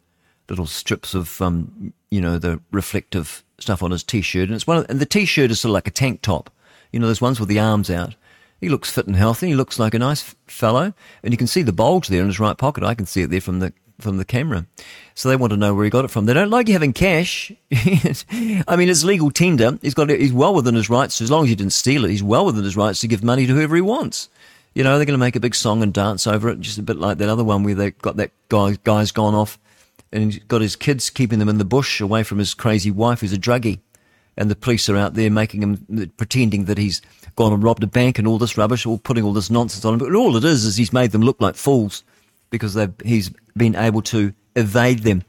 little 0.49 0.67
strips 0.67 1.15
of, 1.15 1.43
um, 1.43 1.93
you 2.11 2.21
know, 2.21 2.39
the 2.39 2.61
reflective 2.71 3.43
stuff 3.59 3.83
on 3.83 3.91
his 3.91 4.05
t-shirt, 4.05 4.49
and 4.49 4.55
it's 4.55 4.67
one, 4.67 4.79
of, 4.79 4.87
and 4.89 5.01
the 5.01 5.07
t-shirt 5.07 5.51
is 5.51 5.61
sort 5.61 5.71
of 5.71 5.75
like 5.75 5.89
a 5.89 5.91
tank 5.91 6.23
top. 6.23 6.51
You 6.93 7.01
know, 7.01 7.09
those 7.09 7.21
ones 7.21 7.41
with 7.41 7.49
the 7.49 7.59
arms 7.59 7.91
out. 7.91 8.15
He 8.61 8.69
looks 8.69 8.91
fit 8.91 9.07
and 9.07 9.17
healthy. 9.17 9.49
He 9.49 9.55
looks 9.55 9.79
like 9.79 9.95
a 9.95 9.99
nice 9.99 10.35
fellow, 10.47 10.95
and 11.23 11.33
you 11.33 11.37
can 11.37 11.49
see 11.49 11.63
the 11.63 11.73
bulge 11.73 12.09
there 12.09 12.21
in 12.21 12.29
his 12.29 12.41
right 12.41 12.57
pocket. 12.57 12.85
I 12.85 12.95
can 12.95 13.07
see 13.07 13.23
it 13.23 13.31
there 13.31 13.41
from 13.41 13.59
the 13.59 13.73
from 14.01 14.17
the 14.17 14.25
camera. 14.25 14.67
So 15.15 15.29
they 15.29 15.37
want 15.37 15.53
to 15.53 15.57
know 15.57 15.75
where 15.75 15.85
he 15.85 15.91
got 15.91 16.05
it 16.05 16.11
from. 16.11 16.27
They 16.27 16.35
don't 16.35 16.51
like 16.51 16.69
you 16.69 16.75
having 16.75 16.93
cash. 16.93 17.53
I 17.73 18.77
mean, 18.77 18.89
it's 18.89 19.05
legal 19.05 19.31
tender. 19.31 19.79
He's 19.83 19.95
got 19.95 20.11
he's 20.11 20.33
well 20.33 20.55
within 20.55 20.75
his 20.75 20.91
rights. 20.91 21.21
As 21.21 21.31
long 21.31 21.45
as 21.45 21.51
he 21.51 21.55
didn't 21.55 21.73
steal 21.73 22.05
it, 22.05 22.11
he's 22.11 22.23
well 22.23 22.47
within 22.47 22.65
his 22.65 22.77
rights 22.77 23.01
to 23.01 23.09
give 23.09 23.23
money 23.23 23.47
to 23.47 23.55
whoever 23.55 23.77
he 23.77 23.83
wants. 23.83 24.29
You 24.75 24.83
know, 24.83 24.97
they're 24.97 25.07
going 25.07 25.19
to 25.19 25.25
make 25.25 25.37
a 25.37 25.41
big 25.41 25.55
song 25.55 25.83
and 25.83 25.95
dance 25.95 26.27
over 26.27 26.49
it, 26.49 26.61
just 26.61 26.79
a 26.79 26.83
bit 26.83 26.99
like 26.99 27.19
that 27.19 27.29
other 27.29 27.45
one 27.45 27.63
where 27.63 27.77
they 27.77 27.93
got 27.93 28.17
that 28.17 28.33
guy 28.49 28.77
guy's 28.83 29.13
gone 29.13 29.35
off 29.35 29.59
and 30.13 30.33
he's 30.33 30.43
got 30.45 30.61
his 30.61 30.77
kids 30.77 31.11
keeping 31.11 31.39
them 31.39 31.49
in 31.49 31.59
the 31.59 31.65
bush 31.65 32.01
away 32.01 32.23
from 32.23 32.39
his 32.39 32.55
crazy 32.55 32.91
wife 32.91 33.21
who's 33.21 33.33
a 33.33 33.39
druggie 33.39 33.81
and 34.37 34.51
the 34.51 34.57
police 34.57 34.89
are 34.89 34.97
out 34.97 35.15
there 35.15 35.31
making 35.31 35.63
him 35.63 36.11
pretending 36.17 36.65
that 36.65 36.79
he's 36.79 37.01
gone 37.37 37.53
and 37.53 37.63
robbed 37.63 37.83
a 37.83 37.89
bank 37.89 38.19
and 38.19 38.27
all 38.27 38.39
this 38.39 38.57
rubbish, 38.57 38.87
or 38.87 38.99
putting 38.99 39.25
all 39.25 39.33
this 39.33 39.51
nonsense 39.51 39.85
on 39.85 39.95
him. 39.95 39.99
But 39.99 40.15
all 40.15 40.37
it 40.37 40.45
is 40.45 40.65
is 40.65 40.77
he's 40.77 40.93
made 40.93 41.13
them 41.13 41.23
look 41.23 41.41
like 41.41 41.55
fools 41.55 42.03
because 42.59 42.77
he's 43.05 43.31
been 43.57 43.75
able 43.77 44.03
to 44.03 44.33
evade 44.57 45.01
them. 45.01 45.23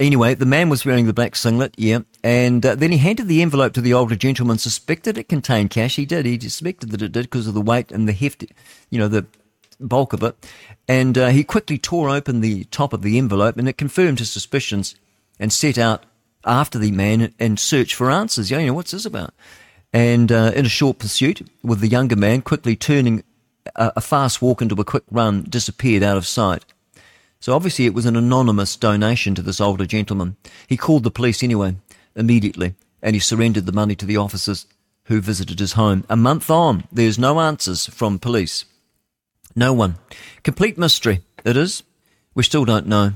Anyway, 0.00 0.34
the 0.34 0.46
man 0.46 0.68
was 0.68 0.84
wearing 0.84 1.06
the 1.06 1.12
black 1.12 1.36
singlet, 1.36 1.74
yeah, 1.76 2.00
and 2.24 2.64
uh, 2.66 2.74
then 2.74 2.90
he 2.90 2.98
handed 2.98 3.28
the 3.28 3.42
envelope 3.42 3.72
to 3.74 3.80
the 3.80 3.94
older 3.94 4.16
gentleman. 4.16 4.58
Suspected 4.58 5.16
it 5.16 5.28
contained 5.28 5.70
cash. 5.70 5.96
He 5.96 6.06
did. 6.06 6.26
He 6.26 6.40
suspected 6.40 6.90
that 6.90 7.02
it 7.02 7.12
did 7.12 7.24
because 7.24 7.46
of 7.46 7.54
the 7.54 7.60
weight 7.60 7.92
and 7.92 8.08
the 8.08 8.12
heft, 8.12 8.44
you 8.90 8.98
know, 8.98 9.06
the 9.06 9.26
bulk 9.78 10.12
of 10.12 10.22
it. 10.22 10.34
And 10.88 11.16
uh, 11.16 11.28
he 11.28 11.44
quickly 11.44 11.78
tore 11.78 12.10
open 12.10 12.40
the 12.40 12.64
top 12.64 12.92
of 12.92 13.02
the 13.02 13.16
envelope, 13.18 13.56
and 13.56 13.68
it 13.68 13.78
confirmed 13.78 14.18
his 14.18 14.32
suspicions 14.32 14.96
and 15.38 15.52
set 15.52 15.78
out 15.78 16.04
after 16.44 16.78
the 16.78 16.90
man 16.90 17.32
and 17.38 17.60
search 17.60 17.94
for 17.94 18.10
answers. 18.10 18.50
Yeah, 18.50 18.58
you 18.58 18.68
know, 18.68 18.74
what's 18.74 18.90
this 18.90 19.06
about? 19.06 19.34
And 19.92 20.32
uh, 20.32 20.52
in 20.56 20.66
a 20.66 20.70
short 20.70 20.98
pursuit, 20.98 21.46
with 21.62 21.80
the 21.80 21.88
younger 21.88 22.16
man 22.16 22.42
quickly 22.42 22.74
turning 22.74 23.22
a, 23.74 23.92
a 23.96 24.00
fast 24.00 24.42
walk 24.42 24.62
into 24.62 24.80
a 24.80 24.84
quick 24.84 25.04
run, 25.10 25.44
disappeared 25.48 26.02
out 26.02 26.16
of 26.16 26.26
sight. 26.26 26.64
So 27.40 27.54
obviously 27.54 27.86
it 27.86 27.94
was 27.94 28.06
an 28.06 28.16
anonymous 28.16 28.76
donation 28.76 29.34
to 29.34 29.42
this 29.42 29.60
older 29.60 29.86
gentleman. 29.86 30.36
He 30.68 30.76
called 30.76 31.02
the 31.02 31.10
police 31.10 31.42
anyway, 31.42 31.76
immediately, 32.14 32.74
and 33.02 33.16
he 33.16 33.20
surrendered 33.20 33.66
the 33.66 33.72
money 33.72 33.96
to 33.96 34.06
the 34.06 34.16
officers 34.16 34.66
who 35.04 35.20
visited 35.20 35.58
his 35.58 35.72
home. 35.72 36.04
A 36.08 36.16
month 36.16 36.50
on, 36.50 36.84
there's 36.92 37.18
no 37.18 37.40
answers 37.40 37.86
from 37.86 38.18
police. 38.18 38.64
No 39.56 39.72
one. 39.72 39.96
Complete 40.44 40.78
mystery, 40.78 41.22
it 41.44 41.56
is. 41.56 41.82
We 42.34 42.44
still 42.44 42.64
don't 42.64 42.86
know. 42.86 43.12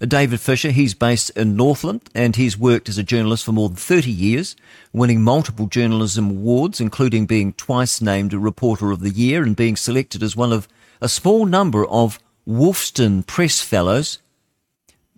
David 0.00 0.40
Fisher, 0.40 0.70
he's 0.70 0.94
based 0.94 1.30
in 1.30 1.56
Northland 1.56 2.02
and 2.14 2.36
he's 2.36 2.58
worked 2.58 2.88
as 2.88 2.98
a 2.98 3.02
journalist 3.02 3.44
for 3.44 3.52
more 3.52 3.68
than 3.68 3.76
30 3.76 4.10
years, 4.10 4.56
winning 4.92 5.22
multiple 5.22 5.66
journalism 5.66 6.30
awards, 6.30 6.80
including 6.80 7.26
being 7.26 7.52
twice 7.54 8.00
named 8.00 8.32
Reporter 8.32 8.90
of 8.90 9.00
the 9.00 9.10
Year 9.10 9.42
and 9.42 9.56
being 9.56 9.76
selected 9.76 10.22
as 10.22 10.36
one 10.36 10.52
of 10.52 10.68
a 11.00 11.08
small 11.08 11.46
number 11.46 11.86
of 11.86 12.18
Wolfson 12.46 13.26
Press 13.26 13.60
Fellows 13.60 14.18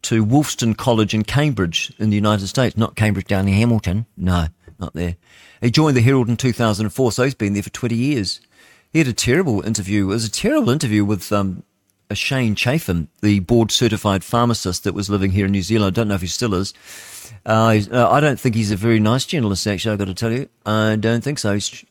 to 0.02 0.24
Wolfson 0.24 0.76
College 0.76 1.14
in 1.14 1.24
Cambridge 1.24 1.92
in 1.98 2.10
the 2.10 2.16
United 2.16 2.48
States, 2.48 2.76
not 2.76 2.97
Cambridge 2.97 3.26
down 3.26 3.48
in 3.48 3.55
Hamilton. 3.55 4.06
No, 4.16 4.47
not 4.78 4.94
there. 4.94 5.16
He 5.60 5.70
joined 5.70 5.97
the 5.97 6.02
Herald 6.02 6.28
in 6.28 6.36
2004, 6.36 7.12
so 7.12 7.24
he's 7.24 7.34
been 7.34 7.52
there 7.52 7.62
for 7.62 7.70
20 7.70 7.94
years. 7.94 8.40
He 8.92 8.98
had 8.98 9.08
a 9.08 9.12
terrible 9.12 9.60
interview. 9.62 10.05
It 10.05 10.14
was 10.14 10.24
a 10.24 10.30
terrible 10.30 10.70
interview 10.70 11.05
with 11.05 11.30
um, 11.32 11.62
Shane 12.14 12.55
Chaffin, 12.55 13.08
the 13.20 13.40
board 13.40 13.70
certified 13.70 14.24
pharmacist 14.24 14.84
that 14.84 14.94
was 14.94 15.10
living 15.10 15.30
here 15.30 15.47
in 15.47 15.52
New 15.52 15.62
Zealand. 15.62 15.94
I 15.94 16.00
don't 16.00 16.08
know 16.08 16.14
if 16.14 16.20
he 16.20 16.26
still 16.26 16.55
is. 16.55 16.74
Uh, 17.47 17.80
uh, 17.90 18.10
I 18.10 18.20
don't 18.20 18.39
think 18.39 18.55
he's 18.55 18.70
a 18.70 18.76
very 18.76 19.00
nice 19.00 19.24
journalist, 19.24 19.66
actually, 19.66 19.92
I've 19.92 19.98
got 19.98 20.06
to 20.06 20.14
tell 20.14 20.32
you. 20.32 20.48
I 20.66 20.97
don't 20.97 21.22
think 21.22 21.39
so. 21.39 21.55
He's, 21.55 21.84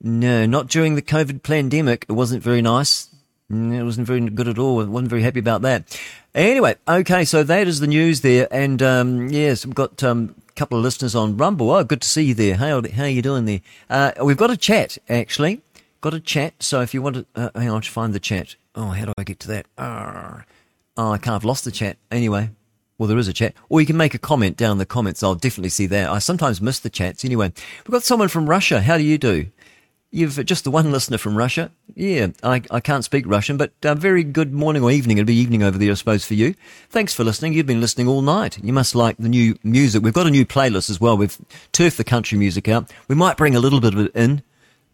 no, 0.00 0.46
not 0.46 0.68
during 0.68 0.94
the 0.94 1.02
COVID 1.02 1.42
pandemic. 1.42 2.06
It 2.08 2.12
wasn't 2.12 2.42
very 2.42 2.62
nice. 2.62 3.08
It 3.50 3.84
wasn't 3.84 4.06
very 4.06 4.20
good 4.30 4.48
at 4.48 4.58
all. 4.58 4.80
I 4.80 4.84
wasn't 4.84 5.10
very 5.10 5.22
happy 5.22 5.38
about 5.38 5.62
that. 5.62 6.00
Anyway, 6.34 6.76
okay, 6.88 7.24
so 7.24 7.42
that 7.44 7.68
is 7.68 7.80
the 7.80 7.86
news 7.86 8.22
there. 8.22 8.48
And 8.50 8.82
um, 8.82 9.28
yes, 9.28 9.64
we've 9.64 9.74
got 9.74 10.02
um, 10.02 10.34
a 10.48 10.52
couple 10.52 10.78
of 10.78 10.84
listeners 10.84 11.14
on 11.14 11.36
Rumble. 11.36 11.70
Oh, 11.70 11.84
good 11.84 12.00
to 12.00 12.08
see 12.08 12.24
you 12.24 12.34
there. 12.34 12.56
How, 12.56 12.82
how 12.82 13.04
are 13.04 13.08
you 13.08 13.22
doing 13.22 13.44
there? 13.44 13.60
Uh, 13.88 14.12
we've 14.24 14.36
got 14.36 14.50
a 14.50 14.56
chat, 14.56 14.98
actually. 15.08 15.62
Got 16.00 16.14
a 16.14 16.20
chat. 16.20 16.54
So 16.62 16.80
if 16.80 16.94
you 16.94 17.02
want 17.02 17.16
to, 17.16 17.26
uh, 17.36 17.50
hang 17.54 17.68
on, 17.68 17.76
I'll 17.76 17.82
find 17.82 18.12
the 18.12 18.20
chat. 18.20 18.56
Oh, 18.74 18.88
how 18.88 19.04
do 19.04 19.12
I 19.16 19.24
get 19.24 19.40
to 19.40 19.48
that? 19.48 19.66
Arr. 19.78 20.46
Oh, 20.96 21.12
I 21.12 21.18
can't. 21.18 21.36
I've 21.36 21.44
lost 21.44 21.64
the 21.64 21.70
chat. 21.70 21.96
Anyway, 22.10 22.50
well, 22.98 23.08
there 23.08 23.18
is 23.18 23.28
a 23.28 23.32
chat. 23.32 23.54
Or 23.68 23.80
you 23.80 23.86
can 23.86 23.96
make 23.96 24.14
a 24.14 24.18
comment 24.18 24.56
down 24.56 24.72
in 24.72 24.78
the 24.78 24.86
comments. 24.86 25.22
I'll 25.22 25.34
definitely 25.34 25.70
see 25.70 25.86
that. 25.86 26.10
I 26.10 26.18
sometimes 26.18 26.60
miss 26.60 26.78
the 26.80 26.90
chats. 26.90 27.24
Anyway, 27.24 27.52
we've 27.86 27.92
got 27.92 28.02
someone 28.04 28.28
from 28.28 28.48
Russia. 28.48 28.80
How 28.80 28.96
do 28.96 29.04
you 29.04 29.18
do? 29.18 29.46
You've 30.10 30.44
just 30.46 30.62
the 30.62 30.70
one 30.70 30.92
listener 30.92 31.18
from 31.18 31.36
Russia. 31.36 31.72
Yeah, 31.96 32.28
I, 32.44 32.62
I 32.70 32.78
can't 32.78 33.04
speak 33.04 33.26
Russian, 33.26 33.56
but 33.56 33.72
uh, 33.82 33.96
very 33.96 34.22
good 34.22 34.52
morning 34.52 34.84
or 34.84 34.92
evening. 34.92 35.18
It'll 35.18 35.26
be 35.26 35.34
evening 35.34 35.64
over 35.64 35.76
there, 35.76 35.90
I 35.90 35.94
suppose, 35.94 36.24
for 36.24 36.34
you. 36.34 36.54
Thanks 36.88 37.12
for 37.12 37.24
listening. 37.24 37.52
You've 37.52 37.66
been 37.66 37.80
listening 37.80 38.06
all 38.06 38.22
night. 38.22 38.62
You 38.62 38.72
must 38.72 38.94
like 38.94 39.16
the 39.16 39.28
new 39.28 39.58
music. 39.64 40.04
We've 40.04 40.12
got 40.14 40.28
a 40.28 40.30
new 40.30 40.46
playlist 40.46 40.88
as 40.88 41.00
well. 41.00 41.16
We've 41.16 41.36
turfed 41.72 41.96
the 41.96 42.04
country 42.04 42.38
music 42.38 42.68
out. 42.68 42.92
We 43.08 43.16
might 43.16 43.36
bring 43.36 43.56
a 43.56 43.60
little 43.60 43.80
bit 43.80 43.94
of 43.94 44.00
it 44.00 44.12
in 44.14 44.44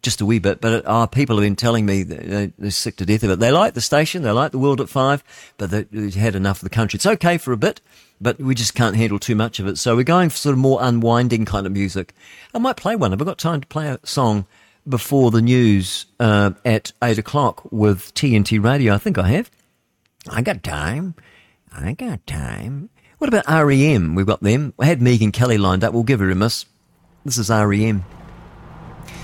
just 0.01 0.21
a 0.21 0.25
wee 0.25 0.39
bit. 0.39 0.61
But 0.61 0.85
uh, 0.85 1.07
people 1.07 1.35
have 1.37 1.43
been 1.43 1.55
telling 1.55 1.85
me 1.85 2.03
they're 2.03 2.71
sick 2.71 2.97
to 2.97 3.05
death 3.05 3.23
of 3.23 3.31
it. 3.31 3.39
They 3.39 3.51
like 3.51 3.73
the 3.73 3.81
station, 3.81 4.23
they 4.23 4.31
like 4.31 4.51
the 4.51 4.59
world 4.59 4.81
at 4.81 4.89
five, 4.89 5.23
but 5.57 5.71
they've 5.71 6.13
had 6.15 6.35
enough 6.35 6.57
of 6.57 6.63
the 6.63 6.69
country. 6.69 6.97
It's 6.97 7.05
okay 7.05 7.37
for 7.37 7.51
a 7.51 7.57
bit, 7.57 7.81
but 8.19 8.39
we 8.39 8.55
just 8.55 8.75
can't 8.75 8.95
handle 8.95 9.19
too 9.19 9.35
much 9.35 9.59
of 9.59 9.67
it. 9.67 9.77
So 9.77 9.95
we're 9.95 10.03
going 10.03 10.29
for 10.29 10.37
sort 10.37 10.53
of 10.53 10.59
more 10.59 10.79
unwinding 10.81 11.45
kind 11.45 11.65
of 11.65 11.71
music. 11.71 12.13
I 12.53 12.59
might 12.59 12.77
play 12.77 12.95
one. 12.95 13.11
Have 13.11 13.21
I 13.21 13.25
got 13.25 13.37
time 13.37 13.61
to 13.61 13.67
play 13.67 13.87
a 13.87 13.99
song 14.03 14.45
before 14.87 15.31
the 15.31 15.41
news 15.41 16.05
uh, 16.19 16.51
at 16.65 16.91
eight 17.03 17.17
o'clock 17.17 17.71
with 17.71 18.13
TNT 18.13 18.63
Radio? 18.63 18.93
I 18.93 18.97
think 18.97 19.17
I 19.17 19.29
have. 19.29 19.51
I 20.29 20.41
got 20.41 20.63
time. 20.63 21.15
I 21.73 21.93
got 21.93 22.25
time. 22.27 22.89
What 23.17 23.27
about 23.27 23.45
REM? 23.47 24.15
We've 24.15 24.25
got 24.25 24.41
them. 24.41 24.73
I 24.79 24.85
had 24.85 25.01
Megan 25.01 25.31
Kelly 25.31 25.57
lined 25.57 25.83
up. 25.83 25.93
We'll 25.93 26.03
give 26.03 26.19
her 26.19 26.29
a 26.29 26.35
miss. 26.35 26.65
This 27.23 27.37
is 27.37 27.49
REM. 27.49 28.03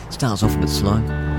Starts 0.10 0.44
off 0.44 0.56
a 0.56 0.60
bit 0.60 0.70
slow. 0.70 1.37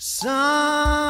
Sometimes 0.00 1.07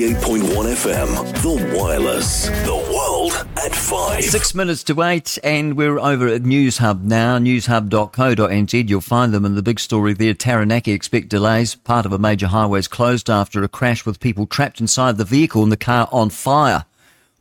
88.1 0.00 0.44
FM, 0.48 1.42
The 1.42 1.76
Wireless, 1.76 2.48
The 2.48 2.74
World 2.90 3.32
at 3.58 3.74
5. 3.74 4.24
Six 4.24 4.54
minutes 4.54 4.82
to 4.84 5.02
eight, 5.02 5.38
and 5.44 5.76
we're 5.76 5.98
over 5.98 6.26
at 6.26 6.40
News 6.40 6.78
Hub 6.78 7.02
now, 7.02 7.36
newshub.co.nz. 7.36 8.88
You'll 8.88 9.02
find 9.02 9.34
them 9.34 9.44
in 9.44 9.56
the 9.56 9.62
big 9.62 9.78
story 9.78 10.14
there. 10.14 10.32
Taranaki 10.32 10.92
expect 10.92 11.28
delays. 11.28 11.74
Part 11.74 12.06
of 12.06 12.14
a 12.14 12.18
major 12.18 12.46
highway 12.46 12.78
is 12.78 12.88
closed 12.88 13.28
after 13.28 13.62
a 13.62 13.68
crash 13.68 14.06
with 14.06 14.20
people 14.20 14.46
trapped 14.46 14.80
inside 14.80 15.18
the 15.18 15.24
vehicle 15.26 15.62
and 15.62 15.70
the 15.70 15.76
car 15.76 16.08
on 16.10 16.30
fire. 16.30 16.86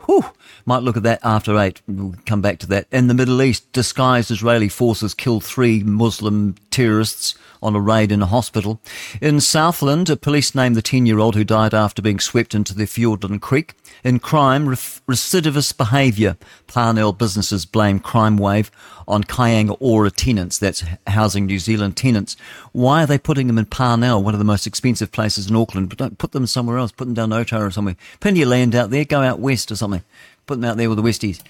Whew. 0.06 0.26
Might 0.66 0.84
look 0.84 0.98
at 0.98 1.04
that 1.04 1.22
after 1.24 1.58
eight. 1.58 1.82
We'll 1.88 2.16
come 2.26 2.42
back 2.42 2.60
to 2.60 2.68
that. 2.68 2.88
In 2.92 3.08
the 3.08 3.14
Middle 3.14 3.42
East, 3.42 3.72
disguised 3.72 4.32
Israeli 4.32 4.68
forces 4.68 5.14
kill 5.14 5.40
three 5.40 5.82
Muslim 5.82 6.56
terrorists 6.72 7.36
on 7.62 7.76
a 7.76 7.80
raid 7.80 8.12
in 8.12 8.22
a 8.22 8.26
hospital. 8.26 8.80
In 9.22 9.40
Southland, 9.40 10.10
a 10.10 10.16
police 10.18 10.56
named 10.56 10.76
the 10.76 10.82
10 10.82 11.06
year 11.06 11.20
old 11.20 11.36
who 11.36 11.44
died 11.44 11.74
after 11.74 12.02
being 12.02 12.20
swept 12.20 12.56
into 12.56 12.74
the 12.74 12.86
Fiordland 12.86 13.42
Creek. 13.42 13.74
In 14.04 14.20
crime, 14.20 14.68
recidivist 14.68 15.78
behaviour. 15.78 16.38
Parnell 16.68 17.14
businesses 17.14 17.66
blame 17.66 18.00
crime 18.00 18.38
wave 18.38 18.72
on 19.08 19.24
Kainga 19.24 19.76
Ora 19.80 20.12
tenants. 20.12 20.58
That's 20.58 20.84
housing 21.08 21.46
New 21.46 21.60
Zealand 21.60 21.98
tenants. 21.98 22.38
Why 22.72 23.04
are 23.04 23.08
they 23.08 23.18
putting 23.18 23.48
them 23.48 23.58
in 23.58 23.66
Parnell, 23.66 24.24
one 24.24 24.34
of 24.34 24.40
the 24.40 24.46
most 24.46 24.68
expensive 24.68 25.12
places 25.12 25.50
in 25.50 25.56
Auckland? 25.56 25.90
But 25.90 25.98
don't 25.98 26.18
put 26.18 26.32
them 26.32 26.46
somewhere 26.46 26.78
else. 26.78 26.92
Put 26.92 27.06
them 27.06 27.14
down 27.14 27.32
Otara 27.32 27.68
or 27.68 27.72
somewhere. 27.72 27.98
Plenty 28.20 28.42
of 28.42 28.50
land 28.50 28.76
out 28.76 28.90
there. 28.90 29.06
Go 29.06 29.22
out 29.22 29.40
west 29.40 29.72
or 29.72 29.76
something. 29.76 30.04
Put 30.46 30.62
them 30.62 30.70
out 30.70 30.78
there 30.78 30.90
with 30.90 30.98
the 30.98 31.04
Westies. 31.04 31.42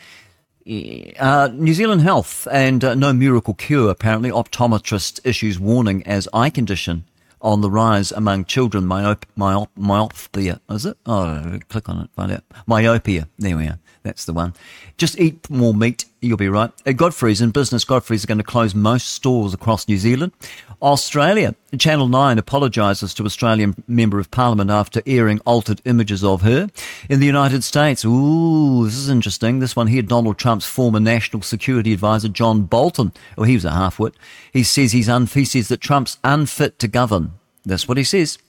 Uh, 0.70 1.50
New 1.52 1.74
Zealand 1.74 2.02
Health 2.02 2.48
and 2.52 2.84
uh, 2.84 2.94
no 2.94 3.12
miracle 3.12 3.56
cure. 3.56 3.90
Apparently, 3.90 4.30
optometrist 4.30 5.20
issues 5.24 5.60
warning 5.60 6.06
as 6.06 6.28
eye 6.32 6.52
condition 6.52 7.06
on 7.42 7.62
the 7.62 7.72
rise 7.72 8.12
among 8.12 8.46
children. 8.46 8.84
Myop- 8.84 9.24
myop- 9.36 9.70
myopia, 9.76 10.62
is 10.70 10.86
it? 10.86 10.96
Oh, 11.08 11.58
click 11.70 11.90
on 11.90 12.02
it, 12.02 12.12
find 12.16 12.32
out. 12.32 12.44
Myopia. 12.68 13.28
There 13.40 13.58
we 13.58 13.66
are. 13.66 13.80
That's 14.03 14.26
the 14.26 14.34
one. 14.34 14.53
Just 14.98 15.19
eat 15.19 15.50
more 15.50 15.74
meat 15.74 16.06
You'll 16.22 16.38
be 16.38 16.50
right. 16.50 16.72
Godfrey's 16.98 17.40
and 17.40 17.53
business. 17.53 17.86
Godfrey's 17.86 18.26
are 18.26 18.28
going 18.28 18.40
to 18.40 18.44
close 18.44 18.76
most 18.76 19.08
stores 19.08 19.53
across 19.53 19.88
New 19.88 19.98
Zealand. 19.98 20.34
Australia, 20.82 21.56
Channel 21.78 22.10
9 22.10 22.38
apologises 22.38 23.14
to 23.14 23.24
Australian 23.24 23.82
Member 23.88 24.19
of 24.19 24.30
Parliament 24.30 24.69
after 24.69 25.02
airing 25.06 25.40
altered 25.45 25.82
images 25.86 26.22
of 26.22 26.42
her. 26.42 26.68
In 27.10 27.22
the 27.22 27.26
United 27.26 27.64
States, 27.64 28.03
ooh, 28.03 28.84
this 28.84 28.98
is 28.98 29.10
interesting. 29.10 29.60
This 29.60 29.78
one 29.78 29.88
here, 29.88 30.02
Donald 30.02 30.38
Trump's 30.38 30.66
former 30.66 31.00
National 31.00 31.42
Security 31.42 31.94
Advisor, 31.94 32.28
John 32.28 32.64
Bolton. 32.64 33.14
Oh, 33.38 33.44
he 33.44 33.56
was 33.56 33.66
a 33.66 33.69
halfwit. 33.69 34.14
He 34.52 34.64
says 34.64 34.92
he's 34.92 35.08
he 35.08 35.45
says 35.45 35.69
that 35.69 35.80
Trump's 35.80 36.18
unfit 36.26 36.80
to 36.80 36.90
govern. 36.90 37.34
That's 37.66 37.88
what 37.88 37.98
he 37.98 38.03
says. 38.03 38.40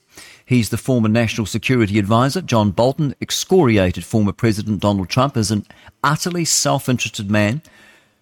He's 0.51 0.67
the 0.67 0.75
former 0.75 1.07
National 1.07 1.47
Security 1.47 1.97
Advisor. 1.97 2.41
John 2.41 2.71
Bolton 2.71 3.15
excoriated 3.21 4.03
former 4.03 4.33
President 4.33 4.81
Donald 4.81 5.07
Trump 5.07 5.37
as 5.37 5.49
an 5.49 5.65
utterly 6.03 6.43
self 6.43 6.89
interested 6.89 7.31
man 7.31 7.61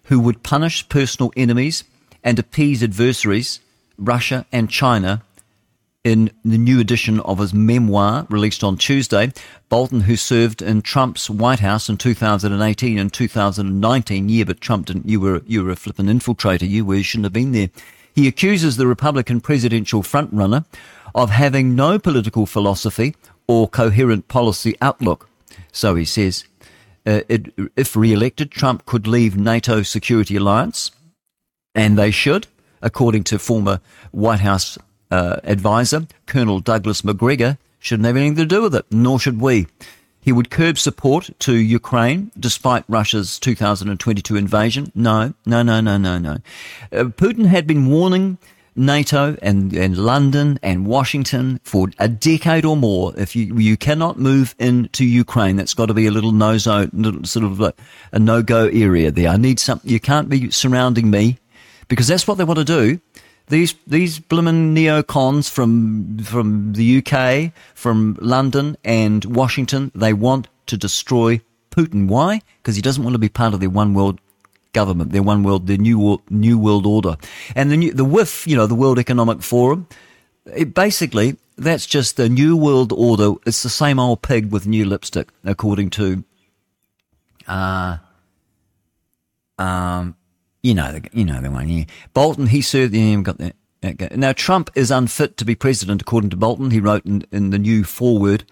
who 0.04 0.20
would 0.20 0.44
punish 0.44 0.88
personal 0.88 1.32
enemies 1.36 1.82
and 2.22 2.38
appease 2.38 2.84
adversaries, 2.84 3.58
Russia 3.98 4.46
and 4.52 4.70
China. 4.70 5.24
In 6.04 6.30
the 6.44 6.56
new 6.56 6.78
edition 6.78 7.18
of 7.18 7.40
his 7.40 7.52
memoir 7.52 8.28
released 8.30 8.62
on 8.62 8.76
Tuesday, 8.76 9.32
Bolton, 9.68 10.02
who 10.02 10.14
served 10.14 10.62
in 10.62 10.82
Trump's 10.82 11.28
White 11.28 11.58
House 11.58 11.88
in 11.88 11.96
2018 11.96 12.96
and 12.96 13.12
2019, 13.12 14.28
yeah, 14.28 14.44
but 14.44 14.60
Trump 14.60 14.86
didn't, 14.86 15.08
you 15.08 15.18
were, 15.18 15.42
you 15.48 15.64
were 15.64 15.70
a 15.72 15.76
flippin' 15.76 16.06
infiltrator, 16.06 16.68
you 16.68 16.84
were, 16.84 16.94
you 16.94 17.02
shouldn't 17.02 17.24
have 17.24 17.32
been 17.32 17.50
there. 17.50 17.70
He 18.14 18.28
accuses 18.28 18.76
the 18.76 18.86
Republican 18.86 19.40
presidential 19.40 20.02
frontrunner 20.02 20.64
of 21.14 21.30
having 21.30 21.74
no 21.74 21.98
political 21.98 22.46
philosophy 22.46 23.14
or 23.46 23.68
coherent 23.68 24.28
policy 24.28 24.76
outlook. 24.80 25.28
So 25.72 25.94
he 25.94 26.04
says, 26.04 26.44
uh, 27.06 27.22
it, 27.28 27.52
if 27.76 27.96
re-elected, 27.96 28.50
Trump 28.50 28.86
could 28.86 29.06
leave 29.06 29.36
NATO 29.36 29.82
security 29.82 30.36
alliance, 30.36 30.90
and 31.74 31.98
they 31.98 32.10
should, 32.10 32.46
according 32.82 33.24
to 33.24 33.38
former 33.38 33.80
White 34.10 34.40
House 34.40 34.78
uh, 35.10 35.40
advisor 35.44 36.06
Colonel 36.26 36.60
Douglas 36.60 37.02
Macgregor, 37.04 37.58
shouldn't 37.78 38.06
have 38.06 38.16
anything 38.16 38.36
to 38.36 38.46
do 38.46 38.62
with 38.62 38.74
it, 38.74 38.86
nor 38.90 39.18
should 39.18 39.40
we. 39.40 39.66
He 40.20 40.32
would 40.32 40.50
curb 40.50 40.78
support 40.78 41.30
to 41.40 41.54
Ukraine 41.54 42.30
despite 42.38 42.84
Russia's 42.88 43.38
2022 43.38 44.36
invasion. 44.36 44.92
No, 44.94 45.32
no, 45.46 45.62
no, 45.62 45.80
no, 45.80 45.96
no, 45.96 46.18
no. 46.18 46.36
Uh, 46.92 47.04
Putin 47.04 47.46
had 47.46 47.66
been 47.66 47.88
warning 47.88 48.36
NATO 48.76 49.36
and, 49.42 49.72
and 49.72 49.96
London 49.96 50.58
and 50.62 50.86
Washington 50.86 51.60
for 51.64 51.88
a 51.98 52.08
decade 52.08 52.64
or 52.64 52.76
more. 52.76 53.12
If 53.16 53.34
you 53.34 53.58
you 53.58 53.76
cannot 53.76 54.18
move 54.18 54.54
into 54.58 55.04
Ukraine, 55.04 55.56
that's 55.56 55.74
got 55.74 55.86
to 55.86 55.94
be 55.94 56.06
a 56.06 56.10
little 56.10 56.32
no 56.32 56.58
zone, 56.58 57.24
sort 57.24 57.44
of 57.44 57.60
a, 57.60 57.74
no 58.18 58.42
go 58.42 58.66
area 58.66 59.10
there. 59.10 59.28
I 59.28 59.36
need 59.36 59.58
something. 59.58 59.90
You 59.90 60.00
can't 60.00 60.28
be 60.28 60.50
surrounding 60.50 61.10
me 61.10 61.38
because 61.88 62.08
that's 62.08 62.26
what 62.26 62.38
they 62.38 62.44
want 62.44 62.58
to 62.58 62.64
do. 62.64 63.00
These 63.48 63.74
these 63.86 64.20
bloomin' 64.20 64.74
neocons 64.74 65.50
from 65.50 66.18
from 66.18 66.72
the 66.74 66.98
UK, 66.98 67.52
from 67.74 68.16
London 68.20 68.76
and 68.84 69.24
Washington, 69.24 69.90
they 69.94 70.12
want 70.12 70.48
to 70.66 70.76
destroy 70.76 71.40
Putin. 71.70 72.06
Why? 72.08 72.42
Because 72.62 72.76
he 72.76 72.82
doesn't 72.82 73.02
want 73.02 73.14
to 73.14 73.18
be 73.18 73.28
part 73.28 73.54
of 73.54 73.60
their 73.60 73.70
one 73.70 73.92
world 73.92 74.20
government, 74.72 75.12
their 75.12 75.22
one 75.22 75.42
world, 75.42 75.66
their 75.66 75.76
new 75.76 75.98
world, 75.98 76.22
new 76.30 76.58
world 76.58 76.86
order, 76.86 77.16
and 77.54 77.70
the 77.70 77.76
new, 77.76 77.92
the 77.92 78.04
WEF, 78.04 78.46
you 78.46 78.56
know, 78.56 78.66
the 78.66 78.74
World 78.74 78.98
Economic 78.98 79.42
Forum. 79.42 79.86
It 80.54 80.74
basically, 80.74 81.36
that's 81.56 81.86
just 81.86 82.16
the 82.16 82.28
new 82.28 82.56
world 82.56 82.92
order. 82.92 83.34
It's 83.46 83.62
the 83.62 83.68
same 83.68 83.98
old 83.98 84.22
pig 84.22 84.50
with 84.50 84.66
new 84.66 84.84
lipstick, 84.84 85.28
according 85.44 85.90
to, 85.90 86.24
uh, 87.46 87.98
um, 89.58 90.16
you 90.62 90.74
know, 90.74 90.98
you 91.12 91.24
know 91.24 91.40
the 91.40 91.50
one. 91.50 91.68
Yeah. 91.68 91.84
Bolton, 92.14 92.46
he 92.46 92.62
served. 92.62 92.94
Yeah, 92.94 93.20
got 93.20 93.38
that. 93.38 93.56
Okay. 93.84 94.08
Now 94.14 94.32
Trump 94.32 94.70
is 94.74 94.90
unfit 94.90 95.36
to 95.38 95.44
be 95.44 95.54
president, 95.54 96.02
according 96.02 96.30
to 96.30 96.36
Bolton. 96.36 96.70
He 96.70 96.80
wrote 96.80 97.04
in, 97.06 97.24
in 97.32 97.50
the 97.50 97.58
new 97.58 97.84
foreword. 97.84 98.44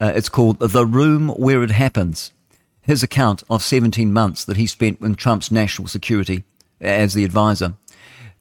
Uh, 0.00 0.12
it's 0.14 0.28
called 0.28 0.58
"The 0.58 0.86
Room 0.86 1.28
Where 1.28 1.62
It 1.62 1.70
Happens." 1.70 2.32
His 2.86 3.02
account 3.02 3.42
of 3.50 3.62
17 3.62 4.12
months 4.12 4.44
that 4.44 4.56
he 4.56 4.66
spent 4.66 5.00
in 5.00 5.16
Trump's 5.16 5.50
national 5.50 5.88
security 5.88 6.44
as 6.80 7.14
the 7.14 7.24
advisor. 7.24 7.74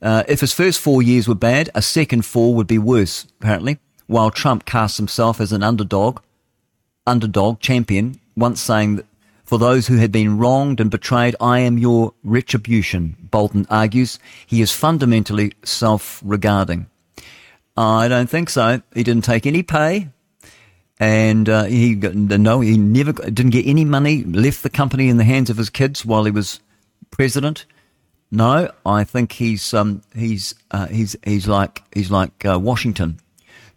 Uh, 0.01 0.23
if 0.27 0.41
his 0.41 0.53
first 0.53 0.79
four 0.79 1.01
years 1.01 1.27
were 1.27 1.35
bad, 1.35 1.69
a 1.73 1.81
second 1.81 2.25
four 2.25 2.53
would 2.53 2.67
be 2.67 2.77
worse, 2.77 3.25
apparently, 3.39 3.79
while 4.07 4.29
Trump 4.29 4.65
casts 4.65 4.97
himself 4.97 5.41
as 5.41 5.51
an 5.51 5.63
underdog, 5.63 6.19
underdog 7.07 7.59
champion, 7.59 8.19
once 8.35 8.61
saying 8.61 8.97
that 8.97 9.05
for 9.45 9.57
those 9.57 9.87
who 9.87 9.97
had 9.97 10.11
been 10.11 10.37
wronged 10.37 10.79
and 10.79 10.89
betrayed, 10.89 11.35
I 11.39 11.59
am 11.59 11.77
your 11.77 12.13
retribution, 12.23 13.15
Bolton 13.31 13.65
argues. 13.69 14.19
He 14.45 14.61
is 14.61 14.71
fundamentally 14.71 15.53
self-regarding. 15.63 16.87
I 17.77 18.07
don't 18.07 18.29
think 18.29 18.49
so. 18.49 18.81
He 18.93 19.03
didn't 19.03 19.23
take 19.23 19.45
any 19.45 19.61
pay. 19.61 20.09
And 20.99 21.49
uh, 21.49 21.65
he 21.65 21.95
got, 21.95 22.15
no, 22.15 22.61
he 22.61 22.77
never 22.77 23.11
didn't 23.11 23.49
get 23.49 23.67
any 23.67 23.83
money. 23.83 24.23
Left 24.23 24.63
the 24.63 24.69
company 24.69 25.09
in 25.09 25.17
the 25.17 25.25
hands 25.25 25.49
of 25.49 25.57
his 25.57 25.69
kids 25.69 26.05
while 26.05 26.23
he 26.23 26.31
was 26.31 26.61
president. 27.11 27.65
No, 28.31 28.71
I 28.85 29.03
think 29.03 29.33
he's 29.33 29.73
um, 29.73 30.01
he's 30.15 30.55
uh, 30.71 30.87
he's 30.87 31.15
he's 31.23 31.47
like 31.47 31.83
he's 31.93 32.09
like 32.11 32.45
uh, 32.45 32.59
Washington, 32.59 33.19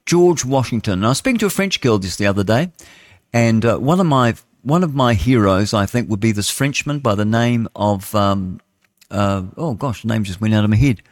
George 0.06 0.44
Washington. 0.44 1.04
I 1.04 1.08
was 1.08 1.18
speaking 1.18 1.38
to 1.38 1.46
a 1.46 1.50
French 1.50 1.80
girl 1.80 1.98
just 1.98 2.18
the 2.18 2.26
other 2.26 2.44
day, 2.44 2.72
and 3.32 3.64
uh, 3.64 3.78
one 3.78 4.00
of 4.00 4.06
my 4.06 4.34
one 4.62 4.82
of 4.82 4.94
my 4.94 5.14
heroes, 5.14 5.74
I 5.74 5.86
think, 5.86 6.08
would 6.08 6.20
be 6.20 6.32
this 6.32 6.50
Frenchman 6.50 7.00
by 7.00 7.14
the 7.14 7.24
name 7.24 7.68
of 7.76 8.14
um, 8.14 8.60
uh, 9.10 9.42
oh 9.56 9.74
gosh, 9.74 10.02
the 10.02 10.08
name 10.08 10.24
just 10.24 10.40
went 10.40 10.54
out 10.54 10.64
of 10.64 10.70
my 10.70 10.76
head. 10.76 11.02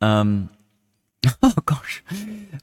Um, 0.00 0.50
oh 1.42 1.54
gosh, 1.64 2.02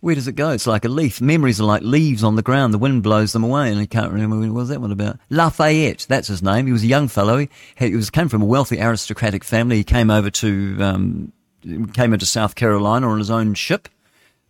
where 0.01 0.15
does 0.15 0.27
it 0.27 0.35
go? 0.35 0.49
It's 0.51 0.67
like 0.67 0.85
a 0.85 0.89
leaf. 0.89 1.21
Memories 1.21 1.59
are 1.59 1.65
like 1.65 1.81
leaves 1.81 2.23
on 2.23 2.35
the 2.35 2.41
ground. 2.41 2.73
The 2.73 2.79
wind 2.79 3.03
blows 3.03 3.33
them 3.33 3.43
away, 3.43 3.71
and 3.71 3.79
I 3.79 3.85
can't 3.85 4.11
remember 4.11 4.37
what 4.37 4.51
was 4.51 4.69
that 4.69 4.81
one 4.81 4.91
about. 4.91 5.19
Lafayette, 5.29 6.05
that's 6.09 6.27
his 6.27 6.43
name. 6.43 6.65
He 6.65 6.71
was 6.71 6.83
a 6.83 6.87
young 6.87 7.07
fellow. 7.07 7.47
He, 7.77 7.95
was 7.95 8.09
came 8.09 8.29
from 8.29 8.41
a 8.41 8.45
wealthy 8.45 8.81
aristocratic 8.81 9.43
family. 9.43 9.77
He 9.77 9.83
came 9.83 10.09
over 10.09 10.29
to 10.29 10.77
um, 10.79 11.33
came 11.93 12.13
into 12.13 12.25
South 12.25 12.55
Carolina 12.55 13.07
on 13.09 13.19
his 13.19 13.31
own 13.31 13.53
ship. 13.53 13.89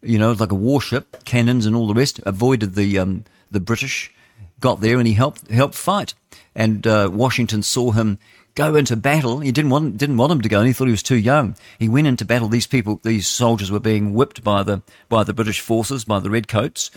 You 0.02 0.18
know, 0.18 0.32
like 0.32 0.52
a 0.52 0.56
warship, 0.56 1.24
cannons 1.26 1.66
and 1.66 1.76
all 1.76 1.88
the 1.88 1.94
rest. 1.94 2.20
Avoided 2.26 2.76
the 2.76 3.00
um, 3.00 3.26
the 3.50 3.60
British. 3.60 4.14
Got 4.60 4.82
there 4.82 5.00
and 5.00 5.08
he 5.08 5.14
helped 5.14 5.50
helped 5.50 5.76
fight. 5.76 6.14
And 6.54 6.86
uh, 6.86 7.10
Washington 7.12 7.64
saw 7.64 7.92
him 7.92 8.20
go 8.56 8.76
into 8.76 8.96
battle. 8.96 9.40
He 9.40 9.52
didn't 9.52 9.72
want 9.72 9.98
didn't 9.98 10.18
want 10.18 10.32
him 10.32 10.42
to 10.42 10.50
go, 10.50 10.60
and 10.60 10.68
he 10.68 10.74
thought 10.74 10.86
he 10.86 10.92
was 10.92 11.04
too 11.04 11.18
young. 11.18 11.56
He 11.80 11.90
went 11.90 12.08
into 12.08 12.26
battle. 12.26 12.48
These 12.48 12.68
people, 12.68 13.00
these 13.04 13.28
soldiers, 13.28 13.72
were 13.72 13.80
being 13.80 14.14
whipped 14.14 14.44
by 14.44 14.64
the 14.64 14.82
by 15.10 15.24
the 15.24 15.34
British 15.34 15.60
forces, 15.60 16.06
by 16.06 16.20
the 16.20 16.30
redcoats, 16.30 16.92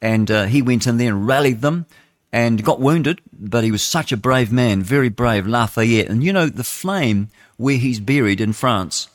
and 0.00 0.30
uh, 0.30 0.46
he 0.46 0.62
went 0.62 0.86
in 0.86 0.96
there 0.96 1.14
and 1.14 1.26
rallied 1.26 1.60
them, 1.60 1.86
and 2.32 2.64
got 2.64 2.80
wounded. 2.80 3.20
But 3.32 3.64
he 3.64 3.70
was 3.70 3.82
such 3.82 4.12
a 4.12 4.16
brave 4.16 4.52
man, 4.52 4.82
very 4.82 5.08
brave, 5.08 5.46
Lafayette. 5.46 6.08
And 6.08 6.22
you 6.22 6.32
know, 6.32 6.46
the 6.46 6.64
flame 6.64 7.28
where 7.56 7.76
he's 7.76 8.00
buried 8.00 8.40
in 8.40 8.52
France 8.52 9.08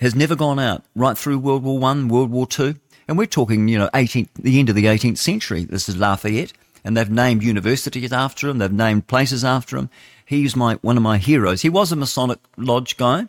has 0.00 0.14
never 0.14 0.36
gone 0.36 0.58
out. 0.58 0.84
Right 0.94 1.16
through 1.16 1.38
World 1.38 1.62
War 1.62 1.78
One, 1.78 2.08
World 2.08 2.30
War 2.30 2.46
Two, 2.46 2.76
and 3.06 3.18
we're 3.18 3.26
talking, 3.26 3.68
you 3.68 3.78
know, 3.78 3.90
18th, 3.92 4.30
the 4.34 4.58
end 4.58 4.68
of 4.68 4.74
the 4.74 4.86
18th 4.86 5.18
century. 5.18 5.64
This 5.64 5.88
is 5.88 5.96
Lafayette. 5.96 6.52
And 6.84 6.96
they've 6.96 7.10
named 7.10 7.42
universities 7.42 8.12
after 8.12 8.48
him. 8.48 8.58
They've 8.58 8.70
named 8.70 9.06
places 9.06 9.44
after 9.44 9.76
him. 9.76 9.88
He's 10.24 10.54
my 10.54 10.74
one 10.76 10.96
of 10.96 11.02
my 11.02 11.18
heroes. 11.18 11.62
He 11.62 11.68
was 11.68 11.92
a 11.92 11.96
Masonic 11.96 12.38
Lodge 12.56 12.96
guy, 12.96 13.28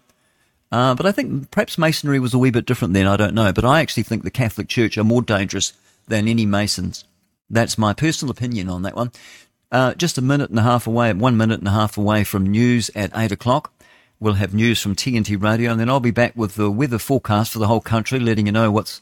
uh, 0.72 0.96
but 0.96 1.06
I 1.06 1.12
think 1.12 1.52
perhaps 1.52 1.78
Masonry 1.78 2.20
was 2.20 2.34
a 2.34 2.38
wee 2.38 2.52
bit 2.52 2.66
different 2.66 2.94
then. 2.94 3.08
I 3.08 3.18
don't 3.18 3.34
know, 3.34 3.54
but 3.54 3.66
I 3.66 3.82
actually 3.82 4.04
think 4.04 4.24
the 4.24 4.32
Catholic 4.32 4.68
Church 4.68 4.98
are 4.98 5.04
more 5.04 5.22
dangerous 5.22 5.74
than 6.08 6.28
any 6.28 6.46
Masons. 6.46 7.06
That's 7.50 7.78
my 7.78 7.94
personal 7.94 8.32
opinion 8.32 8.70
on 8.70 8.82
that 8.82 8.96
one. 8.96 9.12
Uh, 9.72 9.94
just 9.94 10.18
a 10.18 10.22
minute 10.22 10.50
and 10.50 10.60
a 10.60 10.64
half 10.64 10.88
away, 10.88 11.12
one 11.14 11.38
minute 11.38 11.60
and 11.60 11.68
a 11.68 11.72
half 11.72 11.98
away 11.98 12.24
from 12.24 12.46
news 12.46 12.90
at 12.96 13.12
eight 13.16 13.32
o'clock. 13.32 13.72
We'll 14.20 14.36
have 14.36 14.54
news 14.54 14.82
from 14.82 14.96
TNT 14.96 15.42
Radio, 15.42 15.72
and 15.72 15.80
then 15.80 15.90
I'll 15.90 16.00
be 16.00 16.12
back 16.12 16.36
with 16.36 16.56
the 16.56 16.72
weather 16.72 16.98
forecast 16.98 17.52
for 17.52 17.60
the 17.60 17.68
whole 17.68 17.82
country, 17.82 18.20
letting 18.20 18.46
you 18.46 18.52
know 18.52 18.72
what's 18.72 19.02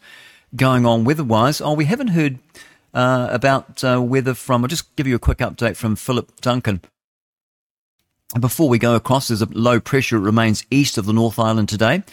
going 0.55 0.85
on 0.85 1.03
weather-wise. 1.03 1.61
Oh, 1.61 1.73
we 1.73 1.85
haven't 1.85 2.09
heard 2.09 2.39
uh, 2.93 3.27
about 3.31 3.83
uh, 3.83 4.01
weather 4.01 4.33
from. 4.33 4.63
I'll 4.63 4.67
just 4.67 4.95
give 4.95 5.07
you 5.07 5.15
a 5.15 5.19
quick 5.19 5.39
update 5.39 5.75
from 5.75 5.95
Philip 5.95 6.39
Duncan. 6.41 6.81
Before 8.39 8.67
we 8.67 8.79
go 8.79 8.95
across, 8.95 9.27
there's 9.27 9.41
a 9.41 9.47
low 9.51 9.79
pressure 9.79 10.19
remains 10.19 10.65
east 10.71 10.97
of 10.97 11.05
the 11.05 11.13
North 11.13 11.37
Island 11.37 11.69
today, 11.69 12.03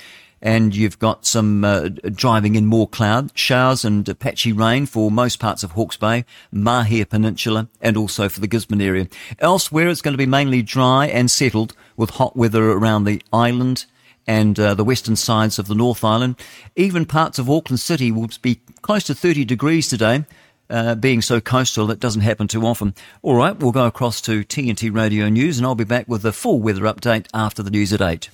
and 0.42 0.76
you've 0.76 0.98
got 0.98 1.24
some 1.24 1.64
uh, 1.64 1.88
driving 2.12 2.56
in 2.56 2.66
more 2.66 2.86
cloud, 2.86 3.30
showers 3.34 3.84
and 3.84 4.18
patchy 4.18 4.52
rain 4.52 4.84
for 4.84 5.10
most 5.10 5.38
parts 5.38 5.62
of 5.62 5.72
Hawke's 5.72 5.96
Bay, 5.96 6.26
Mahia 6.52 7.08
Peninsula, 7.08 7.68
and 7.80 7.96
also 7.96 8.28
for 8.28 8.40
the 8.40 8.46
Gisborne 8.46 8.82
area. 8.82 9.08
Elsewhere, 9.38 9.88
it's 9.88 10.02
going 10.02 10.12
to 10.12 10.18
be 10.18 10.26
mainly 10.26 10.60
dry 10.60 11.06
and 11.06 11.30
settled 11.30 11.74
with 11.96 12.10
hot 12.10 12.36
weather 12.36 12.70
around 12.70 13.04
the 13.04 13.22
island 13.32 13.86
and 14.26 14.60
uh, 14.60 14.74
the 14.74 14.84
western 14.84 15.16
sides 15.16 15.58
of 15.58 15.66
the 15.66 15.74
North 15.74 16.04
Island. 16.04 16.36
Even 16.76 17.06
parts 17.06 17.38
of 17.38 17.50
Auckland 17.50 17.80
City 17.80 18.12
will 18.12 18.28
be 18.42 18.60
close 18.82 19.04
to 19.04 19.14
30 19.14 19.44
degrees 19.44 19.88
today. 19.88 20.24
Uh, 20.70 20.94
being 20.94 21.20
so 21.20 21.40
coastal, 21.40 21.90
it 21.90 22.00
doesn't 22.00 22.22
happen 22.22 22.48
too 22.48 22.64
often. 22.64 22.94
All 23.22 23.34
right, 23.34 23.58
we'll 23.58 23.72
go 23.72 23.86
across 23.86 24.20
to 24.22 24.44
TNT 24.44 24.94
Radio 24.94 25.28
News, 25.28 25.58
and 25.58 25.66
I'll 25.66 25.74
be 25.74 25.84
back 25.84 26.08
with 26.08 26.22
the 26.22 26.32
full 26.32 26.60
weather 26.60 26.82
update 26.82 27.26
after 27.34 27.62
the 27.62 27.70
news 27.70 27.92
at 27.92 28.00
8. 28.00 28.30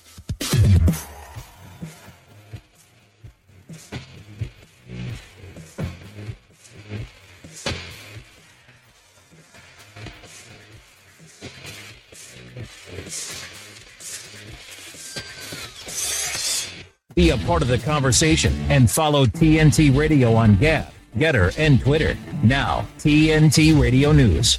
Be 17.16 17.30
a 17.30 17.38
part 17.38 17.62
of 17.62 17.68
the 17.68 17.78
conversation 17.78 18.52
and 18.68 18.90
follow 18.90 19.24
TNT 19.24 19.96
Radio 19.96 20.34
on 20.34 20.56
Gab, 20.56 20.92
Gettr, 21.16 21.56
and 21.58 21.80
Twitter. 21.80 22.16
Now, 22.42 22.86
TNT 22.98 23.80
Radio 23.80 24.12
News. 24.12 24.58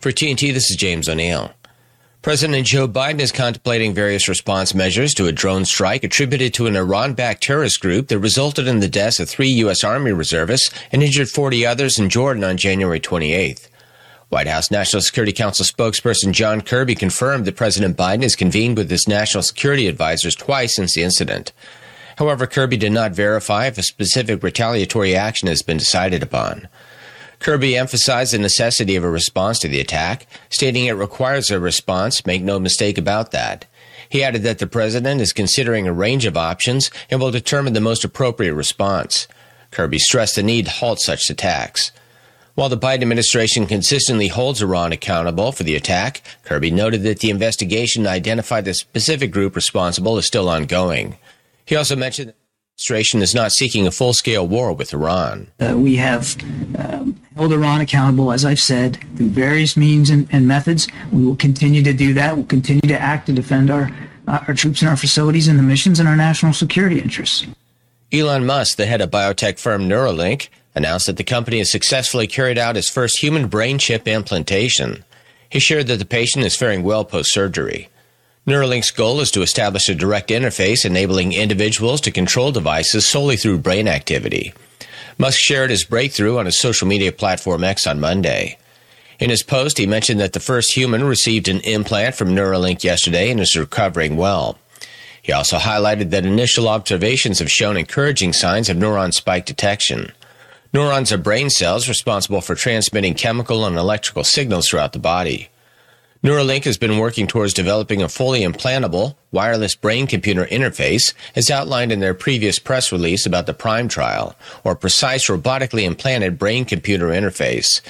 For 0.00 0.12
TNT, 0.12 0.52
this 0.52 0.70
is 0.70 0.76
James 0.76 1.08
O'Neill. 1.08 1.52
President 2.20 2.66
Joe 2.66 2.88
Biden 2.88 3.20
is 3.20 3.32
contemplating 3.32 3.94
various 3.94 4.28
response 4.28 4.74
measures 4.74 5.14
to 5.14 5.26
a 5.26 5.32
drone 5.32 5.64
strike 5.64 6.04
attributed 6.04 6.52
to 6.54 6.66
an 6.66 6.76
Iran 6.76 7.14
backed 7.14 7.42
terrorist 7.42 7.80
group 7.80 8.08
that 8.08 8.18
resulted 8.18 8.66
in 8.66 8.80
the 8.80 8.88
deaths 8.88 9.20
of 9.20 9.28
three 9.28 9.48
U.S. 9.48 9.84
Army 9.84 10.12
reservists 10.12 10.70
and 10.92 11.02
injured 11.02 11.28
40 11.28 11.64
others 11.64 11.98
in 11.98 12.10
Jordan 12.10 12.44
on 12.44 12.56
January 12.56 13.00
28th. 13.00 13.68
White 14.28 14.46
House 14.46 14.70
National 14.70 15.00
Security 15.00 15.32
Council 15.32 15.64
spokesperson 15.64 16.32
John 16.32 16.60
Kirby 16.60 16.96
confirmed 16.96 17.46
that 17.46 17.56
President 17.56 17.96
Biden 17.96 18.22
has 18.22 18.36
convened 18.36 18.76
with 18.76 18.90
his 18.90 19.08
national 19.08 19.42
security 19.42 19.86
advisors 19.86 20.34
twice 20.34 20.74
since 20.74 20.94
the 20.94 21.02
incident. 21.02 21.52
However, 22.18 22.48
Kirby 22.48 22.76
did 22.76 22.90
not 22.90 23.12
verify 23.12 23.66
if 23.66 23.78
a 23.78 23.82
specific 23.84 24.42
retaliatory 24.42 25.14
action 25.14 25.46
has 25.46 25.62
been 25.62 25.76
decided 25.76 26.20
upon. 26.20 26.66
Kirby 27.38 27.76
emphasized 27.76 28.32
the 28.32 28.40
necessity 28.40 28.96
of 28.96 29.04
a 29.04 29.08
response 29.08 29.60
to 29.60 29.68
the 29.68 29.78
attack, 29.78 30.26
stating 30.50 30.86
it 30.86 30.96
requires 30.96 31.48
a 31.48 31.60
response, 31.60 32.26
make 32.26 32.42
no 32.42 32.58
mistake 32.58 32.98
about 32.98 33.30
that. 33.30 33.66
He 34.08 34.24
added 34.24 34.42
that 34.42 34.58
the 34.58 34.66
president 34.66 35.20
is 35.20 35.32
considering 35.32 35.86
a 35.86 35.92
range 35.92 36.26
of 36.26 36.36
options 36.36 36.90
and 37.08 37.20
will 37.20 37.30
determine 37.30 37.72
the 37.72 37.80
most 37.80 38.02
appropriate 38.02 38.54
response. 38.54 39.28
Kirby 39.70 40.00
stressed 40.00 40.34
the 40.34 40.42
need 40.42 40.64
to 40.64 40.72
halt 40.72 40.98
such 40.98 41.30
attacks. 41.30 41.92
While 42.56 42.68
the 42.68 42.76
Biden 42.76 43.02
administration 43.02 43.64
consistently 43.68 44.26
holds 44.26 44.60
Iran 44.60 44.90
accountable 44.90 45.52
for 45.52 45.62
the 45.62 45.76
attack, 45.76 46.22
Kirby 46.42 46.72
noted 46.72 47.04
that 47.04 47.20
the 47.20 47.30
investigation 47.30 48.02
to 48.02 48.10
identify 48.10 48.60
the 48.60 48.74
specific 48.74 49.30
group 49.30 49.54
responsible 49.54 50.18
is 50.18 50.26
still 50.26 50.48
ongoing. 50.48 51.16
He 51.68 51.76
also 51.76 51.96
mentioned 51.96 52.30
that 52.30 52.36
the 52.38 52.82
administration 52.82 53.20
is 53.20 53.34
not 53.34 53.52
seeking 53.52 53.86
a 53.86 53.90
full 53.90 54.14
scale 54.14 54.48
war 54.48 54.72
with 54.72 54.94
Iran. 54.94 55.48
Uh, 55.60 55.74
we 55.76 55.96
have 55.96 56.34
um, 56.78 57.20
held 57.36 57.52
Iran 57.52 57.82
accountable, 57.82 58.32
as 58.32 58.46
I've 58.46 58.58
said, 58.58 58.96
through 59.16 59.28
various 59.28 59.76
means 59.76 60.08
and, 60.08 60.26
and, 60.32 60.48
methods. 60.48 60.88
We 61.12 61.26
will 61.26 61.36
continue 61.36 61.82
to 61.82 61.92
do 61.92 62.14
that. 62.14 62.36
We'll 62.36 62.46
continue 62.46 62.88
to 62.88 62.98
act 62.98 63.26
to 63.26 63.34
defend 63.34 63.70
our, 63.70 63.90
uh, 64.26 64.44
our 64.48 64.54
troops 64.54 64.80
and 64.80 64.88
our 64.88 64.96
facilities 64.96 65.46
and 65.46 65.58
the 65.58 65.62
missions 65.62 66.00
and 66.00 66.08
our 66.08 66.16
national 66.16 66.54
security 66.54 67.00
interests. 67.00 67.46
Elon 68.10 68.46
Musk, 68.46 68.78
the 68.78 68.86
head 68.86 69.02
of 69.02 69.10
biotech 69.10 69.58
firm 69.58 69.86
Neuralink, 69.86 70.48
announced 70.74 71.06
that 71.06 71.18
the 71.18 71.24
company 71.24 71.58
has 71.58 71.70
successfully 71.70 72.26
carried 72.26 72.56
out 72.56 72.78
its 72.78 72.88
first 72.88 73.18
human 73.18 73.46
brain 73.46 73.76
chip 73.78 74.08
implantation. 74.08 75.04
He 75.50 75.58
shared 75.58 75.86
that 75.88 75.98
the 75.98 76.06
patient 76.06 76.46
is 76.46 76.56
faring 76.56 76.82
well 76.82 77.04
post 77.04 77.30
surgery. 77.30 77.90
Neuralink's 78.48 78.92
goal 78.92 79.20
is 79.20 79.30
to 79.32 79.42
establish 79.42 79.90
a 79.90 79.94
direct 79.94 80.30
interface 80.30 80.86
enabling 80.86 81.34
individuals 81.34 82.00
to 82.00 82.10
control 82.10 82.50
devices 82.50 83.06
solely 83.06 83.36
through 83.36 83.58
brain 83.58 83.86
activity. 83.86 84.54
Musk 85.18 85.38
shared 85.38 85.68
his 85.68 85.84
breakthrough 85.84 86.38
on 86.38 86.46
his 86.46 86.56
social 86.56 86.88
media 86.88 87.12
platform 87.12 87.62
X 87.62 87.86
on 87.86 88.00
Monday. 88.00 88.56
In 89.20 89.28
his 89.28 89.42
post, 89.42 89.76
he 89.76 89.86
mentioned 89.86 90.18
that 90.20 90.32
the 90.32 90.40
first 90.40 90.72
human 90.72 91.04
received 91.04 91.46
an 91.46 91.60
implant 91.60 92.14
from 92.14 92.30
Neuralink 92.30 92.82
yesterday 92.82 93.30
and 93.30 93.38
is 93.38 93.54
recovering 93.54 94.16
well. 94.16 94.56
He 95.20 95.30
also 95.30 95.58
highlighted 95.58 96.08
that 96.08 96.24
initial 96.24 96.70
observations 96.70 97.40
have 97.40 97.50
shown 97.50 97.76
encouraging 97.76 98.32
signs 98.32 98.70
of 98.70 98.78
neuron 98.78 99.12
spike 99.12 99.44
detection. 99.44 100.12
Neurons 100.72 101.12
are 101.12 101.18
brain 101.18 101.50
cells 101.50 101.86
responsible 101.86 102.40
for 102.40 102.54
transmitting 102.54 103.12
chemical 103.12 103.66
and 103.66 103.76
electrical 103.76 104.24
signals 104.24 104.70
throughout 104.70 104.94
the 104.94 104.98
body. 104.98 105.50
Neuralink 106.22 106.64
has 106.64 106.76
been 106.76 106.98
working 106.98 107.28
towards 107.28 107.54
developing 107.54 108.02
a 108.02 108.08
fully 108.08 108.40
implantable, 108.40 109.14
wireless 109.30 109.76
brain 109.76 110.08
computer 110.08 110.46
interface, 110.46 111.14
as 111.36 111.48
outlined 111.48 111.92
in 111.92 112.00
their 112.00 112.14
previous 112.14 112.58
press 112.58 112.90
release 112.90 113.24
about 113.24 113.46
the 113.46 113.54
PRIME 113.54 113.86
trial, 113.86 114.34
or 114.64 114.74
Precise 114.74 115.28
Robotically 115.28 115.84
Implanted 115.84 116.36
Brain 116.36 116.64
Computer 116.64 117.08
Interface. 117.08 117.80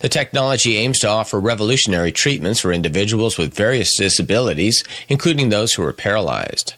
The 0.00 0.10
technology 0.10 0.76
aims 0.76 0.98
to 1.00 1.08
offer 1.08 1.40
revolutionary 1.40 2.12
treatments 2.12 2.60
for 2.60 2.72
individuals 2.72 3.38
with 3.38 3.54
various 3.54 3.96
disabilities, 3.96 4.84
including 5.08 5.48
those 5.48 5.72
who 5.72 5.82
are 5.82 5.92
paralyzed. 5.94 6.74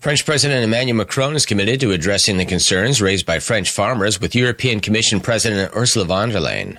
French 0.00 0.24
President 0.24 0.64
Emmanuel 0.64 0.96
Macron 0.96 1.36
is 1.36 1.46
committed 1.46 1.80
to 1.80 1.92
addressing 1.92 2.36
the 2.36 2.44
concerns 2.44 3.02
raised 3.02 3.26
by 3.26 3.38
French 3.38 3.70
farmers 3.70 4.20
with 4.20 4.34
European 4.34 4.80
Commission 4.80 5.20
President 5.20 5.72
Ursula 5.74 6.04
von 6.04 6.30
der 6.30 6.40
Leyen. 6.40 6.78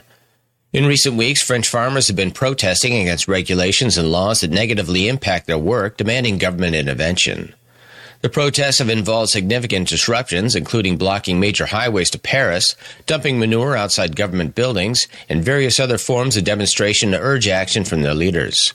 In 0.73 0.85
recent 0.85 1.15
weeks, 1.15 1.41
French 1.41 1.69
farmers 1.69 2.07
have 2.07 2.17
been 2.17 2.31
protesting 2.31 2.93
against 2.93 3.29
regulations 3.29 3.97
and 3.97 4.11
laws 4.11 4.41
that 4.41 4.51
negatively 4.51 5.07
impact 5.07 5.47
their 5.47 5.57
work, 5.57 5.95
demanding 5.95 6.37
government 6.37 6.75
intervention. 6.75 7.55
The 8.19 8.27
protests 8.27 8.79
have 8.79 8.89
involved 8.89 9.29
significant 9.29 9.87
disruptions, 9.87 10.57
including 10.57 10.97
blocking 10.97 11.39
major 11.39 11.67
highways 11.67 12.09
to 12.09 12.19
Paris, 12.19 12.75
dumping 13.05 13.39
manure 13.39 13.77
outside 13.77 14.17
government 14.17 14.55
buildings, 14.55 15.07
and 15.29 15.41
various 15.41 15.79
other 15.79 15.97
forms 15.97 16.35
of 16.35 16.43
demonstration 16.43 17.11
to 17.11 17.19
urge 17.19 17.47
action 17.47 17.85
from 17.85 18.01
their 18.01 18.15
leaders. 18.15 18.73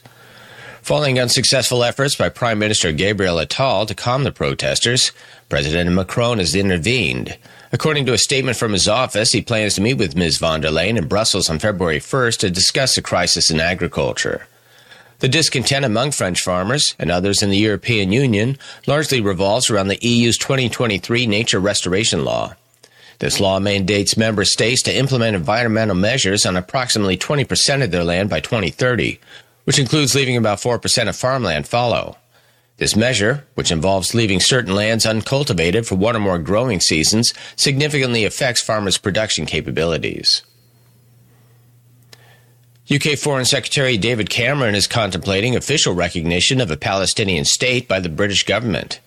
Following 0.81 1.19
unsuccessful 1.19 1.83
efforts 1.83 2.15
by 2.15 2.29
Prime 2.29 2.57
Minister 2.57 2.91
Gabriel 2.91 3.37
Attal 3.37 3.85
to 3.87 3.93
calm 3.93 4.23
the 4.23 4.31
protesters, 4.31 5.11
President 5.47 5.91
Macron 5.91 6.39
has 6.39 6.55
intervened. 6.55 7.37
According 7.73 8.05
to 8.05 8.13
a 8.13 8.19
statement 8.19 8.55
from 8.55 8.71
his 8.71 8.87
office, 8.87 9.31
he 9.31 9.41
plans 9.41 9.73
to 9.75 9.81
meet 9.81 9.95
with 9.95 10.15
Ms. 10.15 10.37
von 10.37 10.61
der 10.61 10.69
Leyen 10.69 10.95
in 10.95 11.07
Brussels 11.07 11.49
on 11.49 11.57
February 11.57 11.99
1st 11.99 12.37
to 12.37 12.51
discuss 12.51 12.93
the 12.93 13.01
crisis 13.01 13.49
in 13.49 13.59
agriculture. 13.59 14.45
The 15.19 15.27
discontent 15.27 15.83
among 15.83 16.11
French 16.11 16.39
farmers 16.39 16.95
and 16.99 17.09
others 17.09 17.41
in 17.41 17.49
the 17.49 17.57
European 17.57 18.11
Union 18.11 18.59
largely 18.85 19.21
revolves 19.21 19.71
around 19.71 19.87
the 19.87 19.97
EU's 20.07 20.37
2023 20.37 21.25
nature 21.25 21.59
restoration 21.59 22.23
law. 22.23 22.53
This 23.17 23.39
law 23.39 23.59
mandates 23.59 24.17
member 24.17 24.45
states 24.45 24.83
to 24.83 24.95
implement 24.95 25.35
environmental 25.35 25.95
measures 25.95 26.45
on 26.45 26.55
approximately 26.55 27.17
20% 27.17 27.83
of 27.83 27.89
their 27.89 28.03
land 28.03 28.29
by 28.29 28.39
2030, 28.39 29.19
which 29.63 29.79
includes 29.79 30.13
leaving 30.13 30.37
about 30.37 30.59
4% 30.59 31.09
of 31.09 31.15
farmland 31.15 31.67
fallow. 31.67 32.17
This 32.83 32.97
measure, 32.97 33.47
which 33.55 33.71
involves 33.71 34.13
leaving 34.13 34.41
certain 34.41 34.75
lands 34.75 35.05
uncultivated 35.05 35.87
for 35.87 35.95
one 35.95 36.17
or 36.17 36.19
more 36.19 36.37
growing 36.37 36.81
seasons, 36.81 37.33
significantly 37.55 38.25
affects 38.25 38.61
farmers' 38.61 38.97
production 38.97 39.45
capabilities. 39.45 40.43
UK 42.93 43.17
Foreign 43.17 43.45
Secretary 43.45 43.97
David 43.97 44.29
Cameron 44.29 44.75
is 44.75 44.85
contemplating 44.85 45.55
official 45.55 45.93
recognition 45.95 46.59
of 46.59 46.69
a 46.69 46.75
Palestinian 46.75 47.45
state 47.45 47.87
by 47.87 48.01
the 48.01 48.09
British 48.09 48.43
government. 48.43 48.99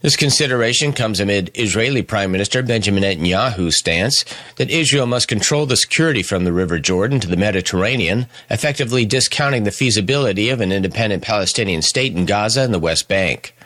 This 0.00 0.14
consideration 0.14 0.92
comes 0.92 1.18
amid 1.18 1.50
Israeli 1.54 2.02
Prime 2.02 2.30
Minister 2.30 2.62
Benjamin 2.62 3.02
Netanyahu's 3.02 3.74
stance 3.74 4.24
that 4.54 4.70
Israel 4.70 5.06
must 5.06 5.26
control 5.26 5.66
the 5.66 5.76
security 5.76 6.22
from 6.22 6.44
the 6.44 6.52
River 6.52 6.78
Jordan 6.78 7.18
to 7.18 7.26
the 7.26 7.36
Mediterranean, 7.36 8.28
effectively 8.48 9.04
discounting 9.04 9.64
the 9.64 9.72
feasibility 9.72 10.50
of 10.50 10.60
an 10.60 10.70
independent 10.70 11.24
Palestinian 11.24 11.82
state 11.82 12.14
in 12.14 12.26
Gaza 12.26 12.60
and 12.60 12.72
the 12.72 12.78
West 12.78 13.08
Bank. 13.08 13.56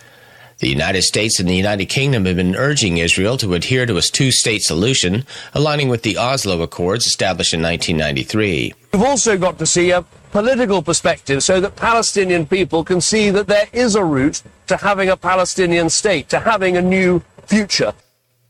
The 0.63 0.69
United 0.69 1.03
States 1.03 1.41
and 1.41 1.49
the 1.49 1.57
United 1.57 1.87
Kingdom 1.87 2.25
have 2.25 2.37
been 2.37 2.55
urging 2.55 2.99
Israel 2.99 3.37
to 3.39 3.55
adhere 3.55 3.85
to 3.85 3.97
a 3.97 4.01
two 4.01 4.31
state 4.31 4.63
solution, 4.63 5.27
aligning 5.55 5.89
with 5.89 6.03
the 6.03 6.17
Oslo 6.17 6.63
Accords 6.63 7.05
established 7.05 7.53
in 7.53 7.61
1993. 7.61 8.73
We've 8.93 9.03
also 9.03 9.37
got 9.37 9.59
to 9.59 9.67
see 9.67 9.91
a 9.91 10.03
political 10.31 10.81
perspective 10.81 11.43
so 11.43 11.61
that 11.61 11.75
Palestinian 11.75 12.47
people 12.47 12.85
can 12.85 13.01
see 13.01 13.29
that 13.31 13.49
there 13.49 13.67
is 13.73 13.97
a 13.97 14.05
route 14.05 14.41
to 14.69 14.77
having 14.77 15.09
a 15.09 15.17
Palestinian 15.17 15.91
state, 15.91 16.29
to 16.29 16.39
having 16.39 16.77
a 16.77 16.83
new 16.83 17.25
future. 17.47 17.93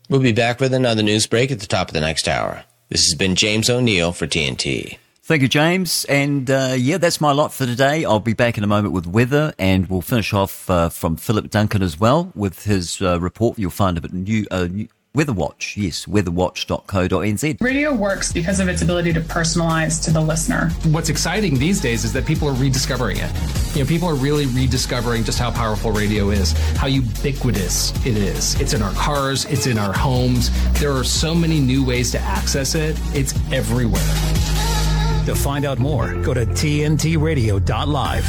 We'll 0.07 0.21
be 0.21 0.33
back 0.33 0.59
with 0.59 0.75
another 0.75 1.01
news 1.01 1.25
break 1.25 1.51
at 1.51 1.61
the 1.61 1.65
top 1.65 1.87
of 1.87 1.95
the 1.95 2.01
next 2.01 2.27
hour. 2.27 2.63
This 2.89 3.05
has 3.05 3.15
been 3.15 3.33
James 3.33 3.71
O'Neill 3.71 4.11
for 4.11 4.27
TNT. 4.27 4.99
Thank 5.25 5.41
you, 5.41 5.47
James. 5.47 6.03
And 6.09 6.51
uh, 6.51 6.75
yeah, 6.77 6.97
that's 6.97 7.21
my 7.21 7.31
lot 7.31 7.53
for 7.53 7.65
today. 7.65 8.03
I'll 8.03 8.19
be 8.19 8.33
back 8.33 8.57
in 8.57 8.63
a 8.65 8.67
moment 8.67 8.93
with 8.93 9.07
weather, 9.07 9.53
and 9.57 9.87
we'll 9.87 10.01
finish 10.01 10.33
off 10.33 10.69
uh, 10.69 10.89
from 10.89 11.15
Philip 11.15 11.49
Duncan 11.49 11.81
as 11.81 11.97
well 11.97 12.33
with 12.35 12.65
his 12.65 13.01
uh, 13.01 13.21
report. 13.21 13.57
You'll 13.57 13.71
find 13.71 13.97
a 13.97 14.01
bit 14.01 14.11
new, 14.11 14.45
uh, 14.51 14.67
new 14.69 14.89
Weather 15.15 15.31
Watch, 15.31 15.77
yes, 15.77 16.07
weatherwatch.co.nz. 16.07 17.61
Radio 17.61 17.93
works 17.93 18.33
because 18.33 18.59
of 18.59 18.67
its 18.67 18.81
ability 18.81 19.13
to 19.13 19.21
personalize 19.21 20.03
to 20.03 20.11
the 20.11 20.19
listener. 20.19 20.69
What's 20.87 21.07
exciting 21.07 21.57
these 21.57 21.79
days 21.79 22.03
is 22.03 22.11
that 22.13 22.25
people 22.25 22.49
are 22.49 22.55
rediscovering 22.55 23.17
it. 23.17 23.31
You 23.75 23.83
know, 23.83 23.87
people 23.87 24.09
are 24.09 24.15
really 24.15 24.47
rediscovering 24.47 25.23
just 25.23 25.39
how 25.39 25.51
powerful 25.51 25.91
radio 25.91 26.31
is, 26.31 26.51
how 26.75 26.87
ubiquitous 26.87 27.91
it 28.05 28.17
is. 28.17 28.59
It's 28.59 28.73
in 28.73 28.81
our 28.81 28.93
cars, 28.95 29.45
it's 29.45 29.67
in 29.67 29.77
our 29.77 29.93
homes. 29.93 30.49
There 30.81 30.91
are 30.91 31.05
so 31.05 31.33
many 31.33 31.61
new 31.61 31.85
ways 31.85 32.11
to 32.11 32.19
access 32.19 32.75
it. 32.75 32.99
It's 33.13 33.33
everywhere. 33.53 34.82
To 35.25 35.33
find 35.33 35.63
out 35.63 35.79
more, 35.79 36.13
go 36.15 36.33
to 36.33 36.45
tntradio.live. 36.45 38.23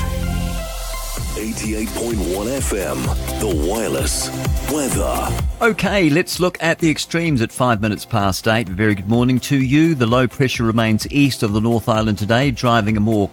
88.1 1.35 2.15
FM, 2.15 3.41
The 3.41 3.69
Wireless. 3.69 4.31
Weather. 4.71 5.29
Okay, 5.61 6.09
let's 6.09 6.39
look 6.39 6.57
at 6.63 6.79
the 6.79 6.89
extremes 6.89 7.43
at 7.43 7.51
five 7.51 7.81
minutes 7.81 8.05
past 8.05 8.47
eight. 8.47 8.69
Very 8.69 8.95
good 8.95 9.09
morning 9.09 9.41
to 9.41 9.61
you. 9.61 9.97
The 9.97 10.07
low 10.07 10.29
pressure 10.29 10.63
remains 10.63 11.11
east 11.11 11.43
of 11.43 11.53
the 11.53 11.61
North 11.61 11.89
Island 11.89 12.19
today, 12.19 12.53
driving 12.53 12.97
a 12.97 13.01
more 13.01 13.29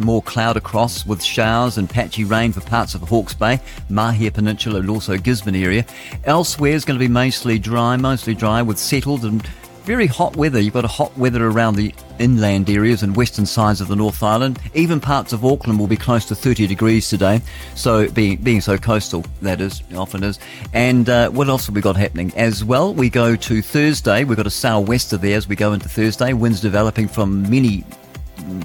more 0.00 0.22
cloud 0.22 0.56
across 0.56 1.06
with 1.06 1.22
showers 1.22 1.78
and 1.78 1.88
patchy 1.88 2.24
rain 2.24 2.52
for 2.52 2.60
parts 2.60 2.96
of 2.96 3.02
Hawke's 3.02 3.34
Bay, 3.34 3.60
Mahia 3.88 4.34
Peninsula, 4.34 4.80
and 4.80 4.90
also 4.90 5.16
Gisborne 5.16 5.54
area. 5.54 5.86
Elsewhere 6.24 6.72
is 6.72 6.84
going 6.84 6.98
to 6.98 7.04
be 7.04 7.12
mostly 7.12 7.60
dry, 7.60 7.96
mostly 7.96 8.34
dry 8.34 8.60
with 8.60 8.78
settled 8.78 9.24
and 9.24 9.48
very 9.84 10.06
hot 10.06 10.34
weather. 10.36 10.58
You've 10.58 10.74
got 10.74 10.84
a 10.84 10.88
hot 10.88 11.16
weather 11.16 11.46
around 11.46 11.76
the 11.76 11.94
inland 12.18 12.70
areas 12.70 13.02
and 13.02 13.14
western 13.14 13.44
sides 13.44 13.80
of 13.80 13.88
the 13.88 13.96
North 13.96 14.22
Island. 14.22 14.58
Even 14.72 14.98
parts 14.98 15.32
of 15.32 15.44
Auckland 15.44 15.78
will 15.78 15.86
be 15.86 15.96
close 15.96 16.24
to 16.26 16.34
30 16.34 16.66
degrees 16.66 17.08
today. 17.08 17.42
So 17.74 18.10
being 18.10 18.38
being 18.38 18.60
so 18.60 18.78
coastal, 18.78 19.24
that 19.42 19.60
is 19.60 19.82
often 19.94 20.24
is. 20.24 20.38
And 20.72 21.08
uh, 21.08 21.30
what 21.30 21.48
else 21.48 21.66
have 21.66 21.74
we 21.74 21.82
got 21.82 21.96
happening 21.96 22.32
as 22.34 22.64
well? 22.64 22.94
We 22.94 23.10
go 23.10 23.36
to 23.36 23.62
Thursday. 23.62 24.24
We've 24.24 24.36
got 24.36 24.46
a 24.46 24.50
sou'wester 24.50 25.18
there 25.18 25.36
as 25.36 25.46
we 25.46 25.56
go 25.56 25.72
into 25.72 25.88
Thursday. 25.88 26.32
Winds 26.32 26.60
developing 26.60 27.06
from 27.06 27.48
many 27.50 27.84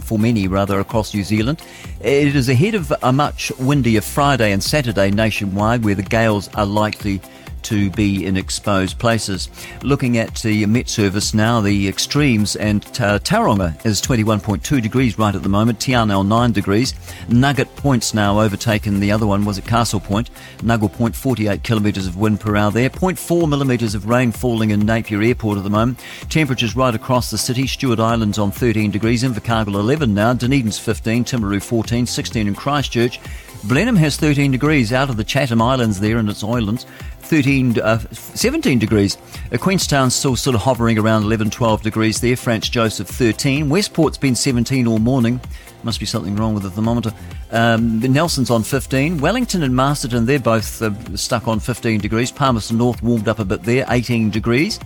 for 0.01 0.17
many 0.17 0.47
rather 0.47 0.79
across 0.79 1.13
New 1.13 1.23
Zealand. 1.23 1.61
It 2.01 2.35
is 2.35 2.49
ahead 2.49 2.75
of 2.75 2.93
a 3.01 3.11
much 3.11 3.51
windier 3.59 4.01
Friday 4.01 4.51
and 4.51 4.63
Saturday 4.63 5.11
nationwide 5.11 5.83
where 5.83 5.95
the 5.95 6.03
gales 6.03 6.49
are 6.55 6.65
likely 6.65 7.21
to 7.63 7.89
be 7.91 8.25
in 8.25 8.37
exposed 8.37 8.97
places. 8.99 9.49
Looking 9.83 10.17
at 10.17 10.35
the 10.35 10.65
Met 10.65 10.89
Service 10.89 11.33
now, 11.33 11.61
the 11.61 11.87
extremes 11.87 12.55
and 12.55 12.83
uh, 12.99 13.19
is 13.19 14.01
21.2 14.01 14.81
degrees 14.81 15.17
right 15.17 15.35
at 15.35 15.43
the 15.43 15.49
moment, 15.49 15.79
Te 15.79 15.93
Anau 15.93 16.25
9 16.25 16.51
degrees. 16.51 16.93
Nugget 17.27 17.73
Point's 17.75 18.13
now 18.13 18.39
overtaken 18.39 18.99
the 18.99 19.11
other 19.11 19.27
one, 19.27 19.45
was 19.45 19.57
it 19.57 19.65
Castle 19.65 19.99
Point? 19.99 20.29
Nugget 20.63 20.93
Point 20.93 21.15
48 21.15 21.63
kilometres 21.63 22.07
of 22.07 22.17
wind 22.17 22.39
per 22.39 22.55
hour 22.55 22.71
there, 22.71 22.89
0.4 22.89 23.47
millimetres 23.49 23.95
of 23.95 24.07
rain 24.07 24.31
falling 24.31 24.71
in 24.71 24.85
Napier 24.85 25.21
Airport 25.21 25.57
at 25.57 25.63
the 25.63 25.69
moment. 25.69 25.99
Temperatures 26.29 26.75
right 26.75 26.95
across 26.95 27.31
the 27.31 27.37
city, 27.37 27.67
Stewart 27.67 27.99
Island's 27.99 28.39
on 28.39 28.51
13 28.51 28.91
degrees, 28.91 29.23
Invercargill 29.23 29.75
11 29.75 30.13
now, 30.13 30.33
Dunedin's 30.33 30.79
15, 30.79 31.25
Timaru 31.25 31.61
14, 31.61 32.05
16 32.05 32.47
in 32.47 32.55
Christchurch. 32.55 33.19
Blenheim 33.65 33.97
has 33.97 34.15
13 34.15 34.51
degrees 34.51 34.93
out 34.93 35.09
of 35.09 35.17
the 35.17 35.23
Chatham 35.23 35.61
Islands 35.61 35.99
there 35.99 36.17
in 36.17 36.29
its 36.29 36.43
islands. 36.43 36.85
13, 37.29 37.79
uh, 37.79 37.99
17 38.11 38.79
degrees. 38.79 39.17
Uh, 39.51 39.57
Queenstown's 39.57 40.15
still 40.15 40.35
sort 40.35 40.55
of 40.55 40.61
hovering 40.61 40.97
around 40.97 41.23
11, 41.23 41.51
12 41.51 41.83
degrees 41.83 42.19
there. 42.19 42.35
Franz 42.35 42.69
Josef 42.69 43.07
13. 43.07 43.69
Westport's 43.69 44.17
been 44.17 44.35
17 44.35 44.87
all 44.87 44.97
morning. 44.97 45.39
Must 45.83 45.99
be 45.99 46.07
something 46.07 46.35
wrong 46.35 46.55
with 46.55 46.63
the 46.63 46.71
thermometer. 46.71 47.13
Um, 47.51 47.99
Nelson's 47.99 48.49
on 48.49 48.63
15. 48.63 49.19
Wellington 49.19 49.61
and 49.61 49.75
Masterton, 49.75 50.25
they're 50.25 50.39
both 50.39 50.81
uh, 50.81 50.91
stuck 51.15 51.47
on 51.47 51.59
15 51.59 52.01
degrees. 52.01 52.31
Palmerston 52.31 52.79
North 52.79 53.01
warmed 53.03 53.27
up 53.27 53.39
a 53.39 53.45
bit 53.45 53.61
there, 53.61 53.85
18 53.89 54.31
degrees. 54.31 54.79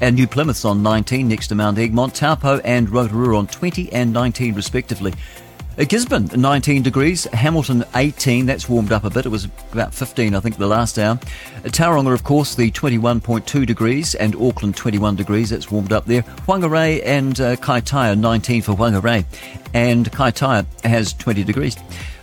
And 0.00 0.14
New 0.14 0.28
Plymouth's 0.28 0.64
on 0.64 0.82
19 0.82 1.26
next 1.26 1.48
to 1.48 1.56
Mount 1.56 1.78
Egmont. 1.78 2.14
Taupo 2.14 2.58
and 2.60 2.88
Rotorua 2.88 3.36
on 3.38 3.48
20 3.48 3.92
and 3.92 4.12
19 4.12 4.54
respectively. 4.54 5.12
Gisborne, 5.84 6.28
19 6.34 6.82
degrees. 6.82 7.24
Hamilton, 7.26 7.84
18. 7.94 8.46
That's 8.46 8.68
warmed 8.68 8.90
up 8.90 9.04
a 9.04 9.10
bit. 9.10 9.26
It 9.26 9.28
was 9.28 9.44
about 9.72 9.94
15, 9.94 10.34
I 10.34 10.40
think, 10.40 10.56
the 10.56 10.66
last 10.66 10.98
hour. 10.98 11.16
Tauranga, 11.66 12.12
of 12.12 12.24
course, 12.24 12.56
the 12.56 12.70
21.2 12.72 13.64
degrees. 13.64 14.16
And 14.16 14.34
Auckland, 14.34 14.76
21 14.76 15.14
degrees. 15.14 15.50
That's 15.50 15.70
warmed 15.70 15.92
up 15.92 16.06
there. 16.06 16.22
Whangarei 16.48 17.00
and 17.04 17.40
uh, 17.40 17.56
Kaitaia, 17.56 18.18
19 18.18 18.62
for 18.62 18.72
Whangarei. 18.72 19.24
And 19.72 20.10
Kaitaia 20.10 20.66
has 20.82 21.12
20 21.12 21.44
degrees. 21.44 21.76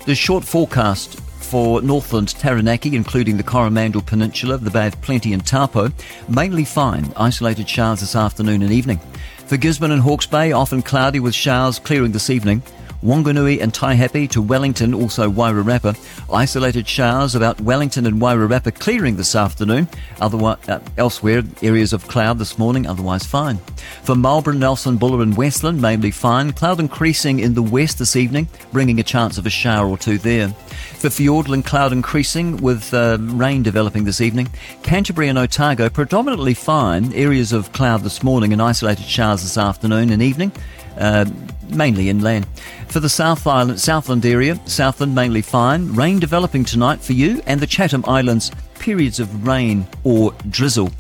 The 0.06 0.16
short 0.16 0.44
forecast 0.44 1.20
for 1.46 1.82
Northland 1.82 2.30
Taranaki, 2.30 2.94
including 2.96 3.38
the 3.38 3.44
Coromandel 3.44 4.02
Peninsula, 4.02 4.58
the 4.58 4.72
Bay 4.72 4.88
of 4.88 5.00
Plenty 5.02 5.32
and 5.32 5.46
Taupo, 5.46 5.92
mainly 6.28 6.66
fine. 6.66 7.14
Isolated 7.16 7.70
showers 7.70 8.02
this 8.02 8.16
afternoon 8.16 8.64
and 8.64 8.72
evening. 8.72 9.00
For 9.46 9.58
Gisborne 9.58 9.92
and 9.92 10.02
Hawke's 10.02 10.26
Bay, 10.26 10.52
often 10.52 10.82
cloudy 10.82 11.20
with 11.20 11.36
showers 11.36 11.80
clearing 11.80 12.12
this 12.12 12.30
evening. 12.30 12.64
Wanganui 13.06 13.62
and 13.62 13.72
Taihape 13.72 14.32
to 14.32 14.42
Wellington, 14.42 14.96
also 14.96 15.30
Wairarapa. 15.30 15.96
Isolated 16.34 16.88
showers 16.88 17.36
about 17.36 17.62
Wellington 17.62 18.08
and 18.08 18.20
Wairarapa 18.20 18.80
clearing 18.80 19.16
this 19.16 19.36
afternoon. 19.36 19.88
Otherwise, 20.20 20.68
uh, 20.68 20.80
elsewhere, 20.98 21.44
areas 21.62 21.94
of 21.94 22.08
cloud 22.08 22.40
this 22.40 22.58
morning, 22.58 22.88
otherwise 22.88 23.24
fine. 23.24 23.58
For 24.04 24.16
Marlborough, 24.16 24.56
Nelson, 24.56 24.98
Buller 24.98 25.22
and 25.22 25.38
Westland, 25.38 25.80
mainly 25.80 26.10
fine. 26.10 26.52
Cloud 26.52 26.80
increasing 26.80 27.40
in 27.40 27.54
the 27.54 27.62
west 27.62 28.00
this 28.00 28.16
evening, 28.16 28.50
bringing 28.72 29.00
a 29.00 29.04
chance 29.04 29.38
of 29.38 29.46
a 29.46 29.52
shower 29.52 29.88
or 29.88 30.00
two 30.00 30.18
there. 30.18 30.50
For 30.50 31.10
Fiordland, 31.10 31.66
cloud 31.66 31.92
increasing 31.92 32.58
with 32.58 32.92
uh, 32.92 33.20
rain 33.20 33.62
developing 33.62 34.06
this 34.06 34.20
evening. 34.20 34.50
Canterbury 34.82 35.28
and 35.28 35.38
Otago, 35.38 35.90
predominantly 35.90 36.56
fine. 36.56 37.14
Areas 37.14 37.54
of 37.54 37.72
cloud 37.72 38.02
this 38.02 38.24
morning 38.24 38.52
and 38.52 38.62
isolated 38.62 39.06
showers 39.06 39.44
this 39.44 39.60
afternoon 39.60 40.10
and 40.10 40.24
evening. 40.24 40.52
Uh, 40.98 41.26
mainly 41.70 42.10
inland. 42.10 42.46
For 42.88 43.00
the 43.00 43.10
South 43.10 43.46
Island, 43.48 43.80
Southland 43.80 44.26
area, 44.26 44.60
Southland 44.66 45.16
mainly 45.16 45.42
fine. 45.42 45.94
Rain 45.94 46.20
developing 46.20 46.64
tonight 46.64 47.02
for 47.02 47.14
you 47.14 47.42
and 47.46 47.60
the 47.60 47.68
Chatham 47.68 48.04
Islands, 48.08 48.52
periods 48.80 49.20
of 49.20 49.48
rain 49.48 49.88
or 50.04 50.32
drizzle. 50.50 50.92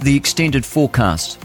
The 0.00 0.16
extended 0.16 0.64
forecast. 0.64 1.38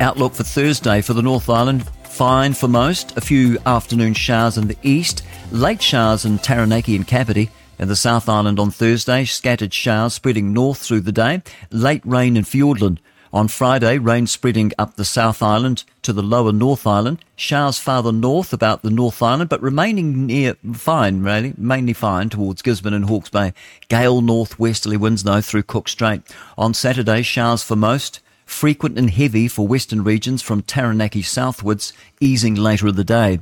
Outlook 0.00 0.34
for 0.34 0.42
Thursday 0.42 1.00
for 1.02 1.12
the 1.12 1.22
North 1.22 1.48
Island, 1.48 1.86
fine 2.04 2.54
for 2.54 2.68
most. 2.68 3.16
A 3.16 3.20
few 3.20 3.58
afternoon 3.66 4.14
showers 4.14 4.58
in 4.58 4.66
the 4.66 4.78
east, 4.82 5.22
late 5.52 5.82
showers 5.82 6.24
in 6.24 6.38
Taranaki 6.38 6.96
and 6.96 7.06
Kapiti. 7.06 7.50
In 7.78 7.88
the 7.88 7.96
South 7.96 8.28
Island 8.28 8.60
on 8.60 8.70
Thursday, 8.70 9.24
scattered 9.24 9.74
showers 9.74 10.14
spreading 10.14 10.52
north 10.52 10.78
through 10.78 11.00
the 11.00 11.12
day, 11.12 11.42
late 11.70 12.02
rain 12.04 12.36
in 12.36 12.44
Fiordland. 12.44 12.98
On 13.34 13.48
Friday, 13.48 13.98
rain 13.98 14.28
spreading 14.28 14.70
up 14.78 14.94
the 14.94 15.04
South 15.04 15.42
Island 15.42 15.82
to 16.02 16.12
the 16.12 16.22
lower 16.22 16.52
North 16.52 16.86
Island. 16.86 17.18
Showers 17.34 17.80
farther 17.80 18.12
north 18.12 18.52
about 18.52 18.82
the 18.82 18.90
North 18.90 19.20
Island, 19.20 19.50
but 19.50 19.60
remaining 19.60 20.24
near 20.24 20.54
fine, 20.72 21.20
really, 21.20 21.52
mainly 21.58 21.94
fine 21.94 22.28
towards 22.28 22.62
Gisborne 22.62 22.94
and 22.94 23.06
Hawke's 23.06 23.30
Bay. 23.30 23.52
Gale 23.88 24.20
northwesterly 24.20 24.96
winds 24.96 25.24
though 25.24 25.40
through 25.40 25.64
Cook 25.64 25.88
Strait. 25.88 26.22
On 26.56 26.72
Saturday, 26.72 27.22
showers 27.22 27.64
for 27.64 27.74
most. 27.74 28.20
Frequent 28.46 28.96
and 28.96 29.10
heavy 29.10 29.48
for 29.48 29.66
western 29.66 30.04
regions 30.04 30.40
from 30.40 30.62
Taranaki 30.62 31.22
southwards, 31.22 31.92
easing 32.20 32.54
later 32.54 32.86
in 32.86 32.94
the 32.94 33.02
day. 33.02 33.40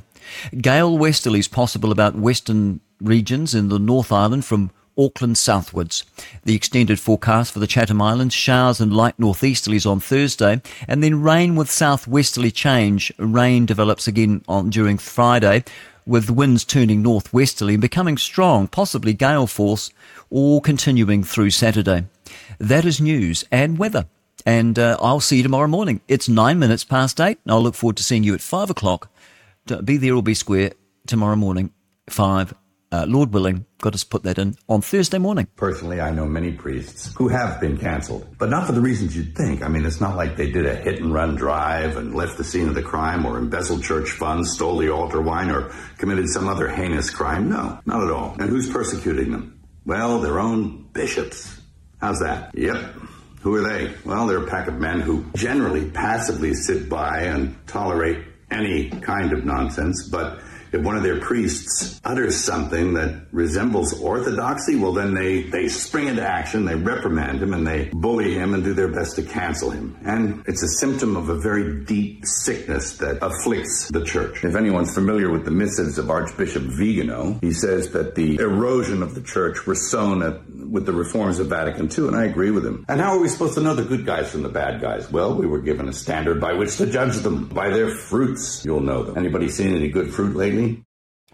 Gale 0.59 0.97
westerlies 0.97 1.51
possible 1.51 1.93
about 1.93 2.15
western 2.15 2.81
regions 2.99 3.55
in 3.55 3.69
the 3.69 3.79
North 3.79 4.11
Island 4.11 4.47
from 4.47 4.71
Auckland 4.99 5.39
southwards. 5.39 6.05
The 6.45 6.55
extended 6.55 7.01
forecast 7.01 7.53
for 7.53 7.59
the 7.59 7.67
Chatham 7.67 8.03
Islands, 8.03 8.35
showers 8.35 8.81
and 8.81 8.95
light 8.95 9.17
northeasterlies 9.19 9.91
on 9.91 10.01
Thursday, 10.01 10.61
and 10.89 11.03
then 11.03 11.23
rain 11.23 11.57
with 11.57 11.71
southwesterly 11.71 12.51
change. 12.51 13.13
Rain 13.19 13.67
develops 13.67 14.07
again 14.07 14.43
on 14.49 14.71
during 14.71 14.99
Friday, 14.99 15.65
with 16.05 16.31
winds 16.31 16.65
turning 16.65 17.03
northwesterly 17.03 17.75
and 17.75 17.81
becoming 17.81 18.19
strong, 18.19 18.67
possibly 18.67 19.13
gale 19.13 19.47
force, 19.47 19.91
or 20.31 20.61
continuing 20.61 21.23
through 21.23 21.51
Saturday. 21.51 22.05
That 22.59 22.85
is 22.85 23.01
news 23.01 23.45
and 23.53 23.79
weather. 23.79 24.07
And 24.45 24.79
uh, 24.79 24.97
I'll 25.01 25.21
see 25.21 25.37
you 25.37 25.43
tomorrow 25.45 25.69
morning. 25.69 26.01
It's 26.09 26.29
nine 26.29 26.59
minutes 26.59 26.83
past 26.83 27.21
eight. 27.21 27.39
And 27.45 27.53
I'll 27.53 27.63
look 27.63 27.77
forward 27.77 27.97
to 27.99 28.03
seeing 28.03 28.25
you 28.25 28.35
at 28.35 28.41
five 28.41 28.71
o'clock. 28.71 29.09
Be 29.85 29.97
there 29.97 30.15
or 30.15 30.23
be 30.23 30.35
square 30.35 30.73
tomorrow 31.07 31.37
morning, 31.37 31.73
five 32.09 32.53
uh, 32.93 33.07
Lord 33.09 33.33
willing, 33.33 33.65
got 33.81 33.95
to 33.95 34.07
put 34.07 34.23
that 34.25 34.39
in 34.39 34.55
on 34.69 34.83
Thursday 34.83 35.19
morning. 35.19 35.49
Personally, 35.57 36.01
I 36.01 36.11
know 36.11 36.27
many 36.27 36.53
priests 36.53 37.13
who 37.17 37.29
have 37.29 37.59
been 37.59 37.79
canceled, 37.79 38.37
but 38.39 38.51
not 38.51 38.67
for 38.67 38.73
the 38.73 38.83
reasons 38.83 39.17
you'd 39.17 39.35
think. 39.35 39.63
I 39.63 39.69
mean, 39.69 39.87
it's 39.87 40.01
not 40.01 40.15
like 40.15 40.37
they 40.37 40.51
did 40.51 40.67
a 40.67 40.77
hit 40.77 41.01
and 41.01 41.13
run 41.13 41.35
drive 41.35 41.97
and 41.97 42.15
left 42.15 42.37
the 42.37 42.45
scene 42.45 42.69
of 42.69 42.75
the 42.75 42.83
crime 42.83 43.25
or 43.25 43.39
embezzled 43.39 43.83
church 43.83 44.11
funds, 44.11 44.53
stole 44.53 44.77
the 44.77 44.91
altar 44.93 45.23
wine, 45.23 45.51
or 45.51 45.73
committed 45.97 46.29
some 46.29 46.49
other 46.49 46.69
heinous 46.69 47.09
crime. 47.09 47.49
No, 47.49 47.81
not 47.87 48.05
at 48.05 48.11
all. 48.11 48.37
And 48.39 48.51
who's 48.51 48.71
persecuting 48.71 49.33
them? 49.33 49.59
Well, 49.87 50.21
their 50.21 50.39
own 50.39 50.89
bishops. 50.93 51.59
How's 51.99 52.21
that? 52.21 52.51
Yep. 52.55 52.95
Who 53.41 53.55
are 53.57 53.69
they? 53.69 53.93
Well, 54.05 54.27
they're 54.27 54.45
a 54.45 54.47
pack 54.47 54.69
of 54.69 54.75
men 54.75 55.01
who 55.01 55.25
generally 55.35 55.91
passively 55.91 56.55
sit 56.55 56.89
by 56.89 57.23
and 57.23 57.57
tolerate 57.67 58.25
any 58.51 58.91
kind 58.91 59.33
of 59.33 59.45
nonsense, 59.45 60.09
but 60.09 60.39
If 60.73 60.83
one 60.83 60.97
of 60.97 61.03
their 61.03 61.21
priests 61.21 62.01
utters 62.03 62.43
something 62.43 62.95
that 62.95 63.27
resembles 63.31 64.01
orthodoxy, 64.01 64.77
well, 64.77 64.93
then 64.93 65.15
they, 65.15 65.43
they 65.43 65.69
spring 65.69 66.09
into 66.09 66.27
action, 66.27 66.65
they 66.65 66.75
reprimand 66.75 67.43
him, 67.43 67.53
and 67.53 67.67
they 67.67 67.91
bully 67.93 68.35
him 68.35 68.55
and 68.55 68.65
do 68.65 68.73
their 68.73 68.89
best 68.89 69.17
to 69.17 69.23
cancel 69.23 69.71
him. 69.71 69.97
And 70.05 70.43
it's 70.47 70.63
a 70.63 70.69
symptom 70.69 71.17
of 71.17 71.29
a 71.29 71.39
very 71.39 71.85
deep 71.85 72.25
sickness 72.25 72.97
that 72.99 73.19
afflicts 73.23 73.89
the 73.89 74.05
church. 74.05 74.45
If 74.45 74.57
anyone's 74.57 74.95
familiar 74.95 75.31
with 75.31 75.45
the 75.45 75.51
missives 75.51 75.99
of 75.99 76.09
Archbishop 76.09 76.63
Vigano, 76.63 77.39
he 77.43 77.53
says 77.53 77.91
that 77.93 78.15
the 78.15 78.37
erosion 78.37 79.03
of 79.03 79.15
the 79.15 79.21
church 79.21 79.67
were 79.67 79.75
sown 79.75 80.23
at, 80.23 80.41
with 80.73 80.87
the 80.87 80.93
reforms 80.93 81.39
of 81.39 81.49
Vatican 81.49 81.91
II, 81.97 82.09
and 82.09 82.17
I 82.17 82.25
agree 82.25 82.51
with 82.51 82.65
him. 82.65 82.87
And 82.89 82.99
how 82.99 83.13
are 83.13 83.21
we 83.21 83.29
supposed 83.29 83.55
to 83.55 83.61
know 83.61 83.75
the 83.75 83.85
good 83.85 84.07
guys 84.07 84.31
from 84.31 84.43
the 84.43 84.49
bad 84.49 84.81
guys? 84.81 85.13
Well, 85.13 85.35
we 85.35 85.47
were 85.47 85.61
given 85.61 85.87
a 85.87 85.93
standard 85.93 86.41
by 86.41 86.55
which 86.55 86.79
to 86.79 86.87
judge 86.87 87.17
them. 87.17 87.47
By 87.49 87.69
their 87.69 87.91
fruits, 87.91 88.65
you'll 88.65 88.81
know 88.81 89.03
them. 89.03 89.19
Anybody 89.19 89.51
seen 89.51 89.77
any 89.77 89.89
good 89.89 90.13
fruit 90.13 90.35
lately? 90.35 90.83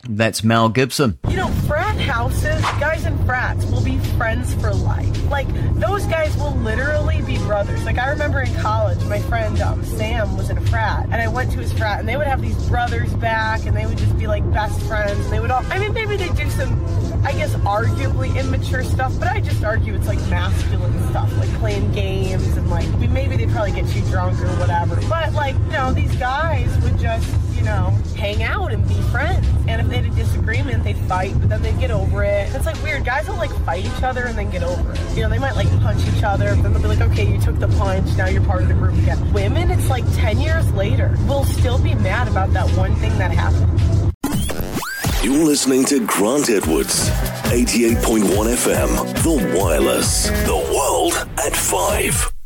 That's 0.08 0.42
Mel 0.42 0.68
Gibson. 0.68 1.18
You 1.28 1.36
know, 1.36 1.48
frat 1.68 1.96
houses, 2.00 2.64
guys 2.98 3.12
in 3.12 3.24
frats 3.24 3.64
will 3.66 3.82
be 3.82 3.98
friends 4.16 4.54
for 4.54 4.74
life. 4.74 5.30
Like, 5.30 5.46
those 5.74 6.04
guys 6.06 6.36
will 6.36 6.54
literally 6.56 7.22
be 7.22 7.36
brothers. 7.38 7.84
Like, 7.84 7.98
I 7.98 8.10
remember 8.10 8.40
in 8.40 8.54
college, 8.56 9.02
my 9.04 9.20
friend 9.20 9.60
um, 9.60 9.84
Sam 9.84 10.36
was 10.36 10.50
in 10.50 10.58
a 10.58 10.60
frat, 10.62 11.04
and 11.04 11.16
I 11.16 11.28
went 11.28 11.52
to 11.52 11.58
his 11.58 11.72
frat, 11.72 12.00
and 12.00 12.08
they 12.08 12.16
would 12.16 12.26
have 12.26 12.42
these 12.42 12.56
brothers 12.68 13.12
back, 13.14 13.66
and 13.66 13.76
they 13.76 13.86
would 13.86 13.98
just 13.98 14.16
be 14.18 14.26
like 14.26 14.48
best 14.52 14.80
friends. 14.82 15.18
And 15.18 15.32
they 15.32 15.40
would 15.40 15.50
all, 15.50 15.64
I 15.70 15.78
mean, 15.78 15.92
maybe 15.92 16.16
they 16.16 16.28
do 16.30 16.48
some, 16.50 16.84
I 17.24 17.32
guess, 17.32 17.54
arguably 17.56 18.36
immature 18.36 18.82
stuff, 18.84 19.16
but 19.18 19.28
I 19.28 19.40
just 19.40 19.62
argue 19.62 19.94
it's 19.94 20.06
like 20.06 20.20
masculine 20.28 21.08
stuff, 21.10 21.30
like 21.38 21.50
playing 21.60 21.92
games, 21.92 22.56
and 22.56 22.68
like, 22.70 22.88
maybe 22.98 23.36
they 23.36 23.46
probably 23.46 23.72
get 23.72 23.88
too 23.88 24.02
drunk 24.10 24.40
or 24.40 24.48
whatever. 24.58 24.96
But, 25.08 25.34
like, 25.34 25.54
you 25.54 25.72
know, 25.72 25.92
these 25.92 26.14
guys 26.16 26.76
would 26.82 26.98
just, 26.98 27.28
you 27.54 27.62
know, 27.64 27.90
hang 28.16 28.42
out 28.42 28.72
and 28.72 28.86
be 28.88 28.94
friends. 29.12 29.46
And 29.66 29.80
if 29.82 29.88
they 29.88 29.96
had 29.96 30.06
a 30.06 30.14
disagreement, 30.14 30.84
they'd 30.84 30.96
fight, 30.96 31.38
but 31.38 31.48
then 31.50 31.62
they'd 31.62 31.78
get 31.78 31.90
over 31.90 32.24
it. 32.24 32.54
It's 32.54 32.64
like 32.64 32.82
weird. 32.88 33.04
Guys 33.04 33.28
will 33.28 33.36
like 33.36 33.52
fight 33.64 33.84
each 33.84 34.02
other 34.02 34.24
and 34.24 34.36
then 34.36 34.50
get 34.50 34.62
over 34.62 34.92
it. 34.92 35.00
You 35.14 35.22
know, 35.22 35.28
they 35.28 35.38
might 35.38 35.56
like 35.56 35.68
punch 35.80 36.00
each 36.08 36.22
other, 36.22 36.54
but 36.56 36.62
then 36.62 36.72
they'll 36.72 36.82
be 36.82 36.88
like, 36.88 37.00
okay, 37.12 37.30
you 37.30 37.40
took 37.40 37.58
the 37.58 37.68
punch, 37.68 38.16
now 38.16 38.26
you're 38.26 38.42
part 38.42 38.62
of 38.62 38.68
the 38.68 38.74
group 38.74 38.96
again. 38.98 39.32
Women, 39.32 39.70
it's 39.70 39.90
like 39.90 40.04
10 40.14 40.40
years 40.40 40.70
later, 40.72 41.14
will 41.26 41.44
still 41.44 41.78
be 41.78 41.94
mad 41.94 42.28
about 42.28 42.52
that 42.52 42.68
one 42.76 42.94
thing 42.96 43.16
that 43.18 43.30
happened. 43.30 44.12
You're 45.22 45.44
listening 45.44 45.84
to 45.86 46.06
Grant 46.06 46.48
Edwards, 46.48 47.10
88.1 47.50 48.22
FM, 48.22 49.22
The 49.22 49.58
Wireless, 49.58 50.28
The 50.46 50.56
World 50.72 51.28
at 51.38 51.54
5. 51.54 52.37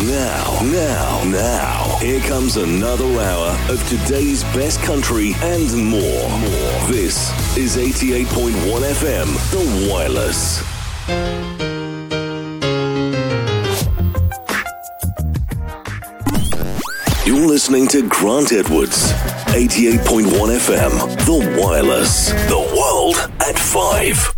Now, 0.00 0.60
now, 0.62 1.24
now, 1.24 1.98
here 1.98 2.20
comes 2.20 2.56
another 2.56 3.04
hour 3.04 3.58
of 3.68 3.84
today's 3.88 4.44
best 4.54 4.78
country 4.82 5.32
and 5.42 5.74
more. 5.74 6.28
More. 6.30 6.86
This 6.86 7.28
is 7.56 7.76
88.1 7.76 8.52
FM, 8.94 9.26
The 9.50 9.90
Wireless. 9.90 10.62
You're 17.26 17.48
listening 17.48 17.88
to 17.88 18.08
Grant 18.08 18.52
Edwards, 18.52 19.12
88.1 19.48 20.30
FM, 20.30 21.26
The 21.26 21.60
Wireless, 21.60 22.30
The 22.48 22.56
World 22.56 23.16
at 23.40 23.58
5. 23.58 24.37